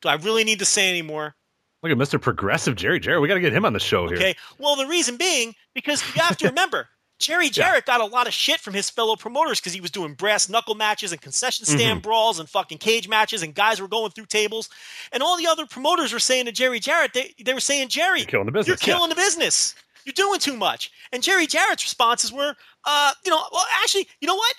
Do 0.00 0.08
I 0.08 0.14
really 0.14 0.44
need 0.44 0.58
to 0.60 0.64
say 0.64 0.88
anymore? 0.88 1.34
Look 1.82 1.92
at 1.92 1.98
Mr. 1.98 2.20
Progressive 2.20 2.76
Jerry 2.76 3.00
Jarrett. 3.00 3.20
We 3.20 3.28
got 3.28 3.34
to 3.34 3.40
get 3.40 3.52
him 3.52 3.64
on 3.64 3.72
the 3.72 3.80
show 3.80 4.06
here. 4.06 4.16
Okay. 4.16 4.36
Well, 4.58 4.76
the 4.76 4.86
reason 4.86 5.16
being 5.16 5.54
because 5.74 6.02
you 6.14 6.22
have 6.22 6.36
to 6.38 6.48
remember 6.48 6.88
Jerry 7.22 7.48
Jarrett 7.48 7.84
yeah. 7.86 7.98
got 7.98 8.00
a 8.00 8.12
lot 8.12 8.26
of 8.26 8.34
shit 8.34 8.60
from 8.60 8.74
his 8.74 8.90
fellow 8.90 9.16
promoters 9.16 9.60
because 9.60 9.72
he 9.72 9.80
was 9.80 9.90
doing 9.90 10.14
brass 10.14 10.48
knuckle 10.48 10.74
matches 10.74 11.12
and 11.12 11.20
concession 11.20 11.64
stand 11.64 11.80
mm-hmm. 11.80 12.00
brawls 12.00 12.38
and 12.38 12.48
fucking 12.48 12.78
cage 12.78 13.08
matches, 13.08 13.42
and 13.42 13.54
guys 13.54 13.80
were 13.80 13.88
going 13.88 14.10
through 14.10 14.26
tables. 14.26 14.68
And 15.12 15.22
all 15.22 15.38
the 15.38 15.46
other 15.46 15.66
promoters 15.66 16.12
were 16.12 16.18
saying 16.18 16.46
to 16.46 16.52
Jerry 16.52 16.80
Jarrett, 16.80 17.14
they, 17.14 17.34
they 17.42 17.54
were 17.54 17.60
saying, 17.60 17.88
Jerry, 17.88 18.20
you're 18.20 18.26
killing 18.26 18.46
the 18.46 18.52
business. 18.52 18.68
You're 18.68 18.76
killing 18.76 19.10
yeah. 19.10 19.14
the 19.14 19.20
business. 19.20 19.74
You're 20.04 20.12
doing 20.14 20.40
too 20.40 20.56
much. 20.56 20.90
And 21.12 21.22
Jerry 21.22 21.46
Jarrett's 21.46 21.84
responses 21.84 22.32
were, 22.32 22.56
uh, 22.84 23.12
you 23.24 23.30
know, 23.30 23.42
well, 23.52 23.64
actually, 23.82 24.08
you 24.20 24.26
know 24.26 24.34
what? 24.34 24.54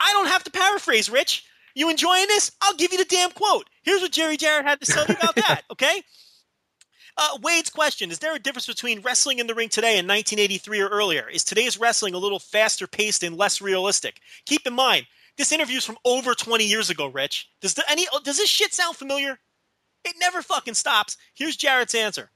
I 0.00 0.12
don't 0.12 0.26
have 0.26 0.44
to 0.44 0.50
paraphrase, 0.50 1.08
Rich. 1.08 1.44
You 1.74 1.90
enjoying 1.90 2.26
this? 2.28 2.52
I'll 2.60 2.76
give 2.76 2.92
you 2.92 2.98
the 2.98 3.04
damn 3.04 3.30
quote. 3.30 3.68
Here's 3.82 4.00
what 4.00 4.12
Jerry 4.12 4.36
Jarrett 4.36 4.66
had 4.66 4.80
to 4.80 4.92
tell 4.92 5.06
me 5.08 5.14
about 5.14 5.34
that, 5.36 5.62
okay? 5.72 6.02
Uh, 7.16 7.38
Wade's 7.42 7.70
question 7.70 8.10
Is 8.10 8.18
there 8.18 8.34
a 8.34 8.38
difference 8.38 8.66
between 8.66 9.00
wrestling 9.00 9.38
in 9.38 9.46
the 9.46 9.54
ring 9.54 9.68
today 9.68 9.98
and 9.98 10.08
1983 10.08 10.80
or 10.80 10.88
earlier? 10.88 11.28
Is 11.28 11.44
today's 11.44 11.78
wrestling 11.78 12.14
a 12.14 12.18
little 12.18 12.38
faster 12.38 12.86
paced 12.86 13.22
and 13.22 13.36
less 13.36 13.60
realistic? 13.60 14.20
Keep 14.46 14.66
in 14.66 14.74
mind, 14.74 15.06
this 15.36 15.52
interview 15.52 15.78
is 15.78 15.84
from 15.84 15.98
over 16.04 16.34
20 16.34 16.64
years 16.64 16.90
ago, 16.90 17.06
Rich. 17.06 17.48
Does, 17.60 17.74
the, 17.74 17.84
any, 17.90 18.06
does 18.24 18.36
this 18.36 18.48
shit 18.48 18.74
sound 18.74 18.96
familiar? 18.96 19.38
It 20.04 20.16
never 20.20 20.42
fucking 20.42 20.74
stops. 20.74 21.16
Here's 21.34 21.56
Jarrett's 21.56 21.94
answer. 21.94 22.30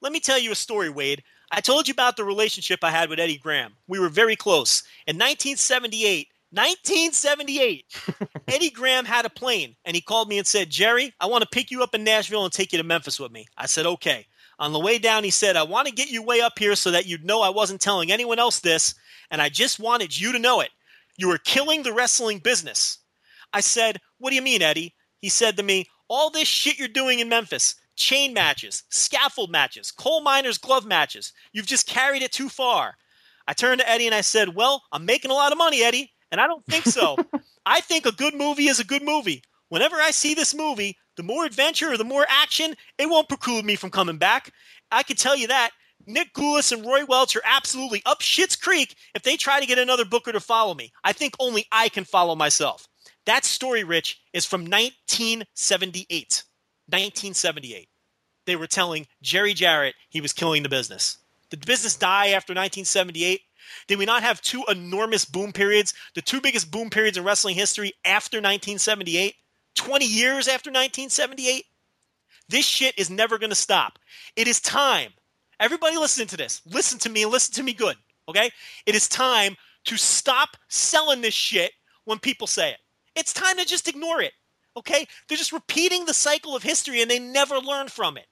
Let 0.00 0.12
me 0.12 0.20
tell 0.20 0.38
you 0.38 0.52
a 0.52 0.56
story, 0.56 0.88
Wade. 0.88 1.22
I 1.52 1.60
told 1.60 1.88
you 1.88 1.92
about 1.92 2.16
the 2.16 2.24
relationship 2.24 2.82
I 2.82 2.90
had 2.90 3.10
with 3.10 3.20
Eddie 3.20 3.36
Graham. 3.36 3.74
We 3.88 3.98
were 3.98 4.08
very 4.08 4.36
close. 4.36 4.82
In 5.06 5.16
1978, 5.16 6.28
1978, 6.52 7.84
Eddie 8.48 8.70
Graham 8.70 9.04
had 9.04 9.24
a 9.24 9.30
plane 9.30 9.76
and 9.84 9.94
he 9.94 10.00
called 10.00 10.28
me 10.28 10.38
and 10.38 10.46
said, 10.46 10.70
Jerry, 10.70 11.14
I 11.20 11.26
want 11.26 11.42
to 11.42 11.48
pick 11.48 11.70
you 11.70 11.82
up 11.82 11.94
in 11.94 12.02
Nashville 12.02 12.44
and 12.44 12.52
take 12.52 12.72
you 12.72 12.78
to 12.78 12.84
Memphis 12.84 13.20
with 13.20 13.30
me. 13.30 13.46
I 13.56 13.66
said, 13.66 13.86
okay. 13.86 14.26
On 14.58 14.72
the 14.72 14.80
way 14.80 14.98
down, 14.98 15.24
he 15.24 15.30
said, 15.30 15.56
I 15.56 15.62
want 15.62 15.88
to 15.88 15.94
get 15.94 16.10
you 16.10 16.22
way 16.22 16.40
up 16.40 16.58
here 16.58 16.76
so 16.76 16.90
that 16.90 17.06
you'd 17.06 17.24
know 17.24 17.40
I 17.40 17.48
wasn't 17.48 17.80
telling 17.80 18.12
anyone 18.12 18.38
else 18.38 18.60
this, 18.60 18.94
and 19.30 19.40
I 19.40 19.48
just 19.48 19.80
wanted 19.80 20.18
you 20.18 20.32
to 20.32 20.38
know 20.38 20.60
it. 20.60 20.68
You 21.16 21.28
were 21.28 21.38
killing 21.38 21.82
the 21.82 21.94
wrestling 21.94 22.40
business. 22.40 22.98
I 23.54 23.60
said, 23.60 23.98
What 24.18 24.30
do 24.30 24.36
you 24.36 24.42
mean, 24.42 24.60
Eddie? 24.60 24.94
He 25.18 25.30
said 25.30 25.56
to 25.56 25.62
me, 25.62 25.86
All 26.08 26.28
this 26.28 26.46
shit 26.46 26.78
you're 26.78 26.88
doing 26.88 27.20
in 27.20 27.28
Memphis 27.28 27.74
chain 27.96 28.32
matches, 28.32 28.82
scaffold 28.90 29.50
matches, 29.50 29.92
coal 29.92 30.22
miners' 30.22 30.58
glove 30.58 30.86
matches 30.86 31.32
you've 31.52 31.66
just 31.66 31.86
carried 31.86 32.22
it 32.22 32.32
too 32.32 32.48
far. 32.48 32.96
I 33.46 33.52
turned 33.52 33.80
to 33.80 33.88
Eddie 33.88 34.06
and 34.06 34.14
I 34.14 34.20
said, 34.20 34.54
Well, 34.54 34.82
I'm 34.92 35.06
making 35.06 35.30
a 35.30 35.34
lot 35.34 35.52
of 35.52 35.58
money, 35.58 35.82
Eddie. 35.82 36.12
And 36.30 36.40
I 36.40 36.46
don't 36.46 36.64
think 36.66 36.84
so. 36.84 37.16
I 37.66 37.80
think 37.80 38.06
a 38.06 38.12
good 38.12 38.34
movie 38.34 38.68
is 38.68 38.80
a 38.80 38.84
good 38.84 39.02
movie. 39.02 39.42
Whenever 39.68 39.96
I 39.96 40.10
see 40.10 40.34
this 40.34 40.54
movie, 40.54 40.96
the 41.16 41.22
more 41.22 41.44
adventure 41.44 41.92
or 41.92 41.96
the 41.96 42.04
more 42.04 42.26
action, 42.28 42.74
it 42.98 43.08
won't 43.08 43.28
preclude 43.28 43.64
me 43.64 43.76
from 43.76 43.90
coming 43.90 44.18
back. 44.18 44.52
I 44.90 45.02
can 45.02 45.16
tell 45.16 45.36
you 45.36 45.48
that. 45.48 45.70
Nick 46.06 46.32
Gulas 46.32 46.72
and 46.72 46.84
Roy 46.84 47.04
Welch 47.04 47.36
are 47.36 47.42
absolutely 47.44 48.02
up 48.06 48.20
shit's 48.20 48.56
creek 48.56 48.96
if 49.14 49.22
they 49.22 49.36
try 49.36 49.60
to 49.60 49.66
get 49.66 49.78
another 49.78 50.04
booker 50.04 50.32
to 50.32 50.40
follow 50.40 50.74
me. 50.74 50.92
I 51.04 51.12
think 51.12 51.34
only 51.38 51.66
I 51.70 51.88
can 51.88 52.04
follow 52.04 52.34
myself. 52.34 52.88
That 53.26 53.44
story, 53.44 53.84
Rich, 53.84 54.20
is 54.32 54.46
from 54.46 54.62
1978. 54.62 56.44
1978. 56.88 57.88
They 58.46 58.56
were 58.56 58.66
telling 58.66 59.06
Jerry 59.22 59.54
Jarrett 59.54 59.94
he 60.08 60.20
was 60.20 60.32
killing 60.32 60.62
the 60.62 60.68
business. 60.68 61.18
Did 61.50 61.62
the 61.62 61.66
business 61.66 61.96
die 61.96 62.28
after 62.28 62.52
1978? 62.52 63.42
Did 63.86 63.98
we 63.98 64.04
not 64.04 64.22
have 64.22 64.40
two 64.40 64.64
enormous 64.68 65.24
boom 65.24 65.52
periods, 65.52 65.94
the 66.14 66.22
two 66.22 66.40
biggest 66.40 66.70
boom 66.70 66.90
periods 66.90 67.16
in 67.16 67.24
wrestling 67.24 67.54
history 67.54 67.92
after 68.04 68.38
1978? 68.38 69.34
20 69.74 70.04
years 70.04 70.48
after 70.48 70.70
1978? 70.70 71.64
This 72.48 72.66
shit 72.66 72.98
is 72.98 73.10
never 73.10 73.38
going 73.38 73.50
to 73.50 73.56
stop. 73.56 73.98
It 74.36 74.48
is 74.48 74.60
time. 74.60 75.12
Everybody 75.60 75.96
listening 75.96 76.26
to 76.28 76.36
this. 76.36 76.62
Listen 76.66 76.98
to 77.00 77.08
me 77.08 77.22
and 77.22 77.30
listen 77.30 77.54
to 77.54 77.62
me 77.62 77.72
good, 77.72 77.96
okay? 78.28 78.50
It 78.86 78.94
is 78.94 79.08
time 79.08 79.56
to 79.84 79.96
stop 79.96 80.56
selling 80.68 81.20
this 81.20 81.34
shit 81.34 81.72
when 82.04 82.18
people 82.18 82.46
say 82.46 82.70
it. 82.70 82.78
It's 83.14 83.32
time 83.32 83.56
to 83.58 83.64
just 83.64 83.88
ignore 83.88 84.20
it, 84.20 84.32
okay? 84.76 85.06
They're 85.28 85.38
just 85.38 85.52
repeating 85.52 86.04
the 86.04 86.14
cycle 86.14 86.56
of 86.56 86.62
history 86.62 87.02
and 87.02 87.10
they 87.10 87.18
never 87.18 87.58
learn 87.58 87.88
from 87.88 88.16
it. 88.16 88.26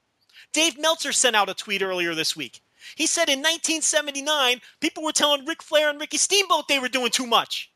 Dave 0.53 0.79
Meltzer 0.79 1.13
sent 1.13 1.37
out 1.37 1.51
a 1.51 1.55
tweet 1.55 1.83
earlier 1.83 2.15
this 2.15 2.35
week. 2.35 2.61
He 2.97 3.07
said 3.07 3.29
in 3.29 3.39
1979, 3.39 4.61
people 4.81 5.03
were 5.03 5.13
telling 5.13 5.45
Ric 5.45 5.63
Flair 5.63 5.91
and 5.91 6.01
Ricky 6.01 6.17
Steamboat 6.19 6.69
they 6.69 6.79
were 6.79 6.89
doing 6.89 7.11
too 7.11 7.27
much. 7.27 7.73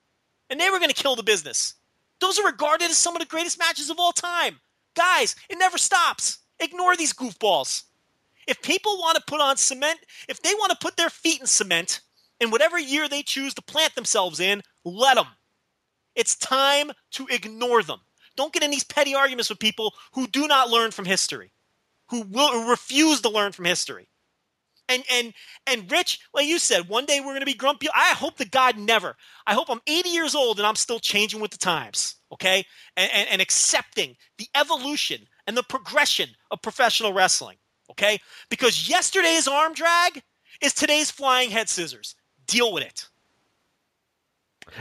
And 0.50 0.60
they 0.60 0.70
were 0.70 0.78
going 0.78 0.90
to 0.90 0.94
kill 0.94 1.16
the 1.16 1.22
business. 1.22 1.74
Those 2.20 2.38
are 2.38 2.46
regarded 2.46 2.90
as 2.90 2.98
some 2.98 3.16
of 3.16 3.20
the 3.20 3.26
greatest 3.26 3.58
matches 3.58 3.90
of 3.90 3.98
all 3.98 4.12
time. 4.12 4.60
Guys, 4.94 5.34
it 5.48 5.58
never 5.58 5.78
stops. 5.78 6.38
Ignore 6.60 6.96
these 6.96 7.12
goofballs. 7.12 7.84
If 8.46 8.60
people 8.62 8.98
want 8.98 9.16
to 9.16 9.24
put 9.26 9.40
on 9.40 9.56
cement, 9.56 10.00
if 10.28 10.42
they 10.42 10.54
want 10.54 10.70
to 10.70 10.78
put 10.80 10.96
their 10.96 11.10
feet 11.10 11.40
in 11.40 11.46
cement 11.46 12.00
in 12.40 12.50
whatever 12.50 12.78
year 12.78 13.08
they 13.08 13.22
choose 13.22 13.54
to 13.54 13.62
plant 13.62 13.94
themselves 13.94 14.40
in, 14.40 14.62
let 14.84 15.14
them. 15.14 15.26
It's 16.14 16.36
time 16.36 16.92
to 17.12 17.26
ignore 17.28 17.82
them. 17.82 18.00
Don't 18.36 18.52
get 18.52 18.62
in 18.62 18.70
these 18.70 18.84
petty 18.84 19.14
arguments 19.14 19.48
with 19.48 19.58
people 19.58 19.94
who 20.12 20.26
do 20.26 20.46
not 20.46 20.70
learn 20.70 20.90
from 20.90 21.04
history, 21.04 21.52
who 22.08 22.22
will 22.22 22.68
refuse 22.68 23.20
to 23.22 23.28
learn 23.28 23.52
from 23.52 23.64
history. 23.64 24.08
And 24.88 25.04
and 25.10 25.32
and 25.66 25.90
Rich, 25.90 26.20
like 26.34 26.46
you 26.46 26.58
said, 26.58 26.88
one 26.88 27.06
day 27.06 27.20
we're 27.20 27.38
to 27.38 27.46
be 27.46 27.54
grumpy. 27.54 27.88
I 27.94 28.10
hope 28.14 28.36
the 28.36 28.44
God 28.44 28.76
never. 28.76 29.16
I 29.46 29.54
hope 29.54 29.70
I'm 29.70 29.80
80 29.86 30.08
years 30.10 30.34
old 30.34 30.58
and 30.58 30.66
I'm 30.66 30.76
still 30.76 30.98
changing 30.98 31.40
with 31.40 31.50
the 31.50 31.58
times, 31.58 32.16
okay, 32.32 32.64
and, 32.96 33.10
and, 33.12 33.28
and 33.30 33.42
accepting 33.42 34.16
the 34.38 34.48
evolution 34.54 35.26
and 35.46 35.56
the 35.56 35.62
progression 35.62 36.28
of 36.50 36.62
professional 36.62 37.12
wrestling, 37.12 37.56
okay? 37.90 38.18
Because 38.50 38.88
yesterday's 38.88 39.48
arm 39.48 39.74
drag 39.74 40.22
is 40.60 40.74
today's 40.74 41.10
flying 41.10 41.50
head 41.50 41.68
scissors. 41.68 42.14
Deal 42.46 42.72
with 42.72 42.84
it. 42.84 43.08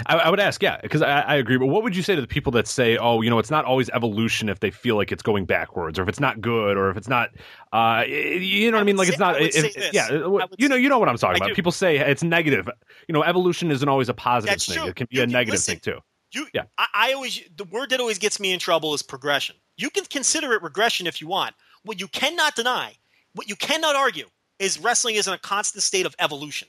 I, 0.06 0.16
I 0.18 0.30
would 0.30 0.40
ask, 0.40 0.62
yeah, 0.64 0.80
because 0.82 1.02
I, 1.02 1.22
I 1.22 1.36
agree. 1.36 1.58
But 1.58 1.68
what 1.68 1.84
would 1.84 1.96
you 1.96 2.04
say 2.04 2.16
to 2.16 2.22
the 2.22 2.28
people 2.28 2.52
that 2.54 2.68
say, 2.68 2.98
"Oh, 2.98 3.22
you 3.22 3.30
know, 3.30 3.40
it's 3.40 3.52
not 3.52 3.66
always 3.66 3.90
evolution 3.90 4.50
if 4.50 4.60
they 4.60 4.72
feel 4.72 4.96
like 4.96 5.12
it's 5.12 5.24
going 5.24 5.46
backwards, 5.46 6.00
or 6.00 6.04
if 6.04 6.10
it's 6.10 6.20
not 6.20 6.42
good, 6.42 6.78
or 6.78 6.90
if 6.90 6.98
it's 6.98 7.08
not, 7.08 7.30
uh, 7.74 8.04
you 8.08 8.72
know 8.72 8.78
what 8.78 8.82
I, 8.82 8.84
mean? 8.86 8.98
Like 8.98 9.08
say- 9.08 9.14
it's 9.14 9.20
not, 9.20 9.42
if- 9.42 9.54
say 9.54 9.68
if- 9.68 9.74
this. 9.76 9.94
yeah, 9.94 10.10
you 10.58 10.70
know, 10.70 10.76
you 10.76 10.90
know 10.90 11.00
what 11.00 11.10
I'm 11.10 11.18
talking 11.18 11.36
I 11.42 11.46
about. 11.46 11.50
do. 11.50 11.56
People 11.56 11.72
say 11.72 11.98
it's 11.98 12.24
negative. 12.24 12.70
You 13.08 13.14
know, 13.14 13.24
evolution 13.24 13.72
isn't 13.72 13.88
always 13.90 14.10
a 14.10 14.14
positive 14.14 14.54
That's 14.54 14.66
thing. 14.68 14.78
true. 14.78 14.88
It 14.88 14.96
can 14.96 15.08
be 15.10 15.18
You- 15.18 15.24
a 15.24 15.28
negative 15.28 15.54
listen, 15.54 15.80
thing 15.80 15.94
too. 15.96 16.00
You, 16.34 16.48
Yeah. 16.54 16.64
I, 16.78 16.88
I 16.94 17.14
always 17.14 17.42
the 17.58 17.66
word 17.66 17.90
that 17.90 18.00
always 18.00 18.18
gets 18.18 18.40
me 18.40 18.54
in 18.54 18.60
trouble 18.60 18.94
is 18.94 19.02
progression. 19.02 19.56
You 19.78 19.90
can 19.90 20.06
consider 20.06 20.54
it 20.54 20.62
regression 20.62 21.06
if 21.08 21.20
you 21.20 21.28
want. 21.28 21.56
What 21.84 22.00
you 22.00 22.08
cannot 22.08 22.56
deny, 22.56 22.94
what 23.34 23.50
you 23.50 23.56
cannot 23.58 23.96
argue, 23.98 24.28
is 24.60 24.80
wrestling 24.80 25.16
is 25.16 25.28
in 25.28 25.34
a 25.34 25.38
constant 25.38 25.84
state 25.84 26.06
of 26.06 26.16
evolution. 26.20 26.68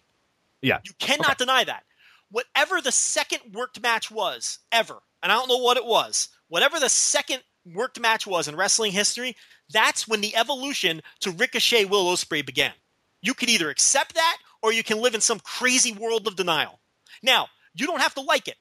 Yeah, 0.62 0.79
You 0.85 0.93
cannot 0.99 1.39
deny 1.39 1.64
that. 1.64 1.85
Whatever 2.33 2.80
the 2.80 2.91
second 2.91 3.55
worked 3.55 3.80
match 3.80 4.11
was 4.11 4.59
ever, 4.72 4.99
and 5.22 5.30
I 5.30 5.37
don't 5.37 5.49
know 5.49 5.59
what 5.59 5.76
it 5.76 5.85
was, 5.85 6.30
whatever 6.49 6.80
the 6.80 6.89
second 6.89 7.43
worked 7.64 8.01
match 8.01 8.26
was 8.26 8.49
in 8.49 8.57
wrestling 8.57 8.91
history, 8.91 9.37
that's 9.70 10.09
when 10.09 10.22
the 10.22 10.35
evolution 10.35 11.03
to 11.20 11.30
Ricochet 11.30 11.85
Will 11.85 12.07
Ospreay 12.07 12.45
began. 12.45 12.72
You 13.20 13.35
can 13.35 13.51
either 13.51 13.70
accept 13.70 14.14
that 14.14 14.39
or 14.62 14.72
you 14.72 14.83
can 14.83 15.01
live 15.01 15.14
in 15.14 15.20
some 15.20 15.41
crazy 15.41 15.93
world 15.93 16.26
of 16.26 16.35
denial. 16.35 16.80
Now, 17.22 17.49
you 17.74 17.87
don't 17.87 18.01
have 18.01 18.14
to 18.14 18.22
like 18.22 18.49
it. 18.49 18.57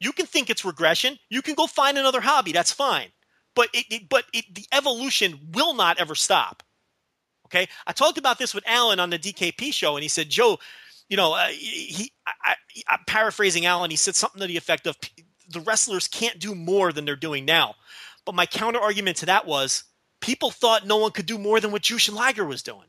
You 0.00 0.12
can 0.12 0.26
think 0.26 0.50
it's 0.50 0.64
regression. 0.64 1.18
You 1.30 1.40
can 1.40 1.54
go 1.54 1.68
find 1.68 1.96
another 1.96 2.20
hobby. 2.20 2.50
That's 2.50 2.72
fine. 2.72 3.08
But 3.54 3.68
it, 3.72 3.86
it 3.90 4.08
but 4.08 4.24
it, 4.32 4.52
the 4.52 4.66
evolution 4.72 5.38
will 5.52 5.74
not 5.74 5.98
ever 5.98 6.16
stop. 6.16 6.64
Okay, 7.46 7.68
I 7.86 7.92
talked 7.92 8.18
about 8.18 8.38
this 8.38 8.54
with 8.54 8.64
Alan 8.66 8.98
on 8.98 9.10
the 9.10 9.18
DKP 9.18 9.72
show, 9.72 9.94
and 9.94 10.02
he 10.02 10.08
said, 10.08 10.30
"Joe, 10.30 10.58
you 11.12 11.18
know, 11.18 11.34
uh, 11.34 11.48
he, 11.48 12.10
I, 12.26 12.32
I, 12.42 12.54
I'm 12.88 13.00
paraphrasing 13.06 13.66
Alan. 13.66 13.90
He 13.90 13.98
said 13.98 14.14
something 14.14 14.40
to 14.40 14.46
the 14.46 14.56
effect 14.56 14.86
of 14.86 14.96
the 15.46 15.60
wrestlers 15.60 16.08
can't 16.08 16.38
do 16.38 16.54
more 16.54 16.90
than 16.90 17.04
they're 17.04 17.16
doing 17.16 17.44
now. 17.44 17.74
But 18.24 18.34
my 18.34 18.46
counter 18.46 18.80
argument 18.80 19.18
to 19.18 19.26
that 19.26 19.46
was 19.46 19.84
people 20.20 20.50
thought 20.50 20.86
no 20.86 20.96
one 20.96 21.10
could 21.10 21.26
do 21.26 21.36
more 21.36 21.60
than 21.60 21.70
what 21.70 21.82
Jushin 21.82 22.14
Liger 22.14 22.46
was 22.46 22.62
doing. 22.62 22.86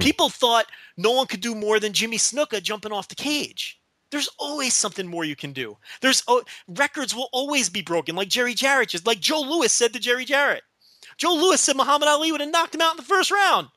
People 0.00 0.28
thought 0.28 0.66
no 0.98 1.12
one 1.12 1.28
could 1.28 1.40
do 1.40 1.54
more 1.54 1.80
than 1.80 1.94
Jimmy 1.94 2.18
Snuka 2.18 2.62
jumping 2.62 2.92
off 2.92 3.08
the 3.08 3.14
cage. 3.14 3.80
There's 4.10 4.28
always 4.38 4.74
something 4.74 5.06
more 5.06 5.24
you 5.24 5.34
can 5.34 5.54
do. 5.54 5.78
There's 6.02 6.22
oh, 6.28 6.42
records 6.68 7.14
will 7.14 7.30
always 7.32 7.70
be 7.70 7.80
broken, 7.80 8.16
like 8.16 8.28
Jerry 8.28 8.52
Jarrett 8.52 8.90
just 8.90 9.06
like 9.06 9.20
Joe 9.20 9.40
Louis 9.40 9.72
said 9.72 9.94
to 9.94 9.98
Jerry 9.98 10.26
Jarrett. 10.26 10.64
Joe 11.16 11.32
Louis 11.32 11.58
said 11.58 11.76
Muhammad 11.76 12.08
Ali 12.08 12.32
would 12.32 12.42
have 12.42 12.50
knocked 12.50 12.74
him 12.74 12.82
out 12.82 12.92
in 12.92 12.98
the 12.98 13.02
first 13.02 13.30
round, 13.30 13.68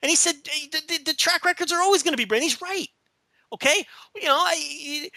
and 0.00 0.08
he 0.08 0.16
said 0.16 0.36
the, 0.72 0.80
the, 0.88 1.04
the 1.04 1.14
track 1.14 1.44
records 1.44 1.70
are 1.70 1.82
always 1.82 2.02
going 2.02 2.14
to 2.14 2.16
be 2.16 2.24
broken. 2.24 2.42
He's 2.42 2.62
right. 2.62 2.88
Okay, 3.52 3.86
you 4.16 4.24
know, 4.24 4.36
I, 4.38 5.08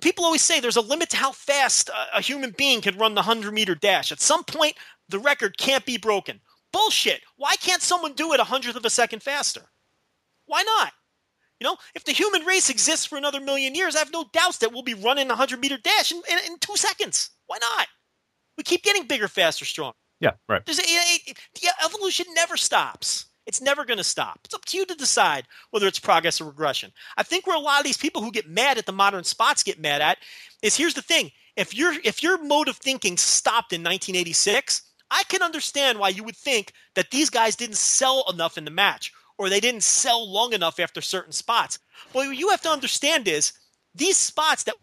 people 0.00 0.24
always 0.24 0.42
say 0.42 0.60
there's 0.60 0.76
a 0.76 0.82
limit 0.82 1.08
to 1.10 1.16
how 1.16 1.32
fast 1.32 1.88
a, 1.88 2.18
a 2.18 2.20
human 2.20 2.54
being 2.58 2.82
can 2.82 2.98
run 2.98 3.14
the 3.14 3.22
hundred 3.22 3.52
meter 3.54 3.74
dash. 3.74 4.12
At 4.12 4.20
some 4.20 4.44
point, 4.44 4.74
the 5.08 5.18
record 5.18 5.56
can't 5.58 5.84
be 5.86 5.96
broken. 5.96 6.40
Bullshit. 6.72 7.22
Why 7.36 7.56
can't 7.56 7.82
someone 7.82 8.12
do 8.12 8.32
it 8.32 8.40
a 8.40 8.44
hundredth 8.44 8.76
of 8.76 8.84
a 8.84 8.90
second 8.90 9.22
faster? 9.22 9.62
Why 10.46 10.62
not? 10.62 10.92
You 11.58 11.64
know, 11.66 11.76
if 11.94 12.04
the 12.04 12.12
human 12.12 12.44
race 12.44 12.70
exists 12.70 13.06
for 13.06 13.16
another 13.18 13.40
million 13.40 13.74
years, 13.74 13.96
I 13.96 14.00
have 14.00 14.12
no 14.12 14.24
doubts 14.32 14.58
that 14.58 14.72
we'll 14.72 14.82
be 14.82 14.94
running 14.94 15.26
a 15.26 15.30
100 15.30 15.58
meter 15.60 15.78
dash 15.78 16.12
in, 16.12 16.20
in, 16.30 16.38
in 16.46 16.58
two 16.58 16.76
seconds. 16.76 17.30
Why 17.46 17.58
not? 17.60 17.86
We 18.56 18.62
keep 18.62 18.82
getting 18.82 19.06
bigger, 19.06 19.26
faster, 19.28 19.64
stronger. 19.64 19.96
Yeah, 20.20 20.32
right. 20.48 20.64
There's 20.66 20.78
a, 20.78 20.82
it- 20.84 21.22
it- 21.28 21.38
the 21.60 21.68
evolution 21.84 22.26
never 22.34 22.56
stops. 22.56 23.26
It's 23.50 23.60
never 23.60 23.84
going 23.84 23.98
to 23.98 24.04
stop. 24.04 24.38
It's 24.44 24.54
up 24.54 24.64
to 24.66 24.76
you 24.76 24.86
to 24.86 24.94
decide 24.94 25.48
whether 25.72 25.88
it's 25.88 25.98
progress 25.98 26.40
or 26.40 26.44
regression. 26.44 26.92
I 27.16 27.24
think 27.24 27.48
where 27.48 27.56
a 27.56 27.58
lot 27.58 27.80
of 27.80 27.84
these 27.84 27.96
people 27.96 28.22
who 28.22 28.30
get 28.30 28.48
mad 28.48 28.78
at 28.78 28.86
the 28.86 28.92
modern 28.92 29.24
spots 29.24 29.64
get 29.64 29.80
mad 29.80 30.00
at 30.00 30.18
is 30.62 30.76
here's 30.76 30.94
the 30.94 31.02
thing: 31.02 31.32
if 31.56 31.74
your 31.74 31.92
if 32.04 32.22
your 32.22 32.40
mode 32.44 32.68
of 32.68 32.76
thinking 32.76 33.16
stopped 33.16 33.72
in 33.72 33.80
1986, 33.80 34.82
I 35.10 35.24
can 35.24 35.42
understand 35.42 35.98
why 35.98 36.10
you 36.10 36.22
would 36.22 36.36
think 36.36 36.74
that 36.94 37.10
these 37.10 37.28
guys 37.28 37.56
didn't 37.56 37.74
sell 37.74 38.24
enough 38.32 38.56
in 38.56 38.64
the 38.64 38.70
match 38.70 39.12
or 39.36 39.48
they 39.48 39.58
didn't 39.58 39.82
sell 39.82 40.32
long 40.32 40.52
enough 40.52 40.78
after 40.78 41.00
certain 41.00 41.32
spots. 41.32 41.80
But 42.12 42.26
what 42.26 42.36
you 42.36 42.50
have 42.50 42.62
to 42.62 42.70
understand 42.70 43.26
is 43.26 43.52
these 43.96 44.16
spots 44.16 44.62
that 44.62 44.76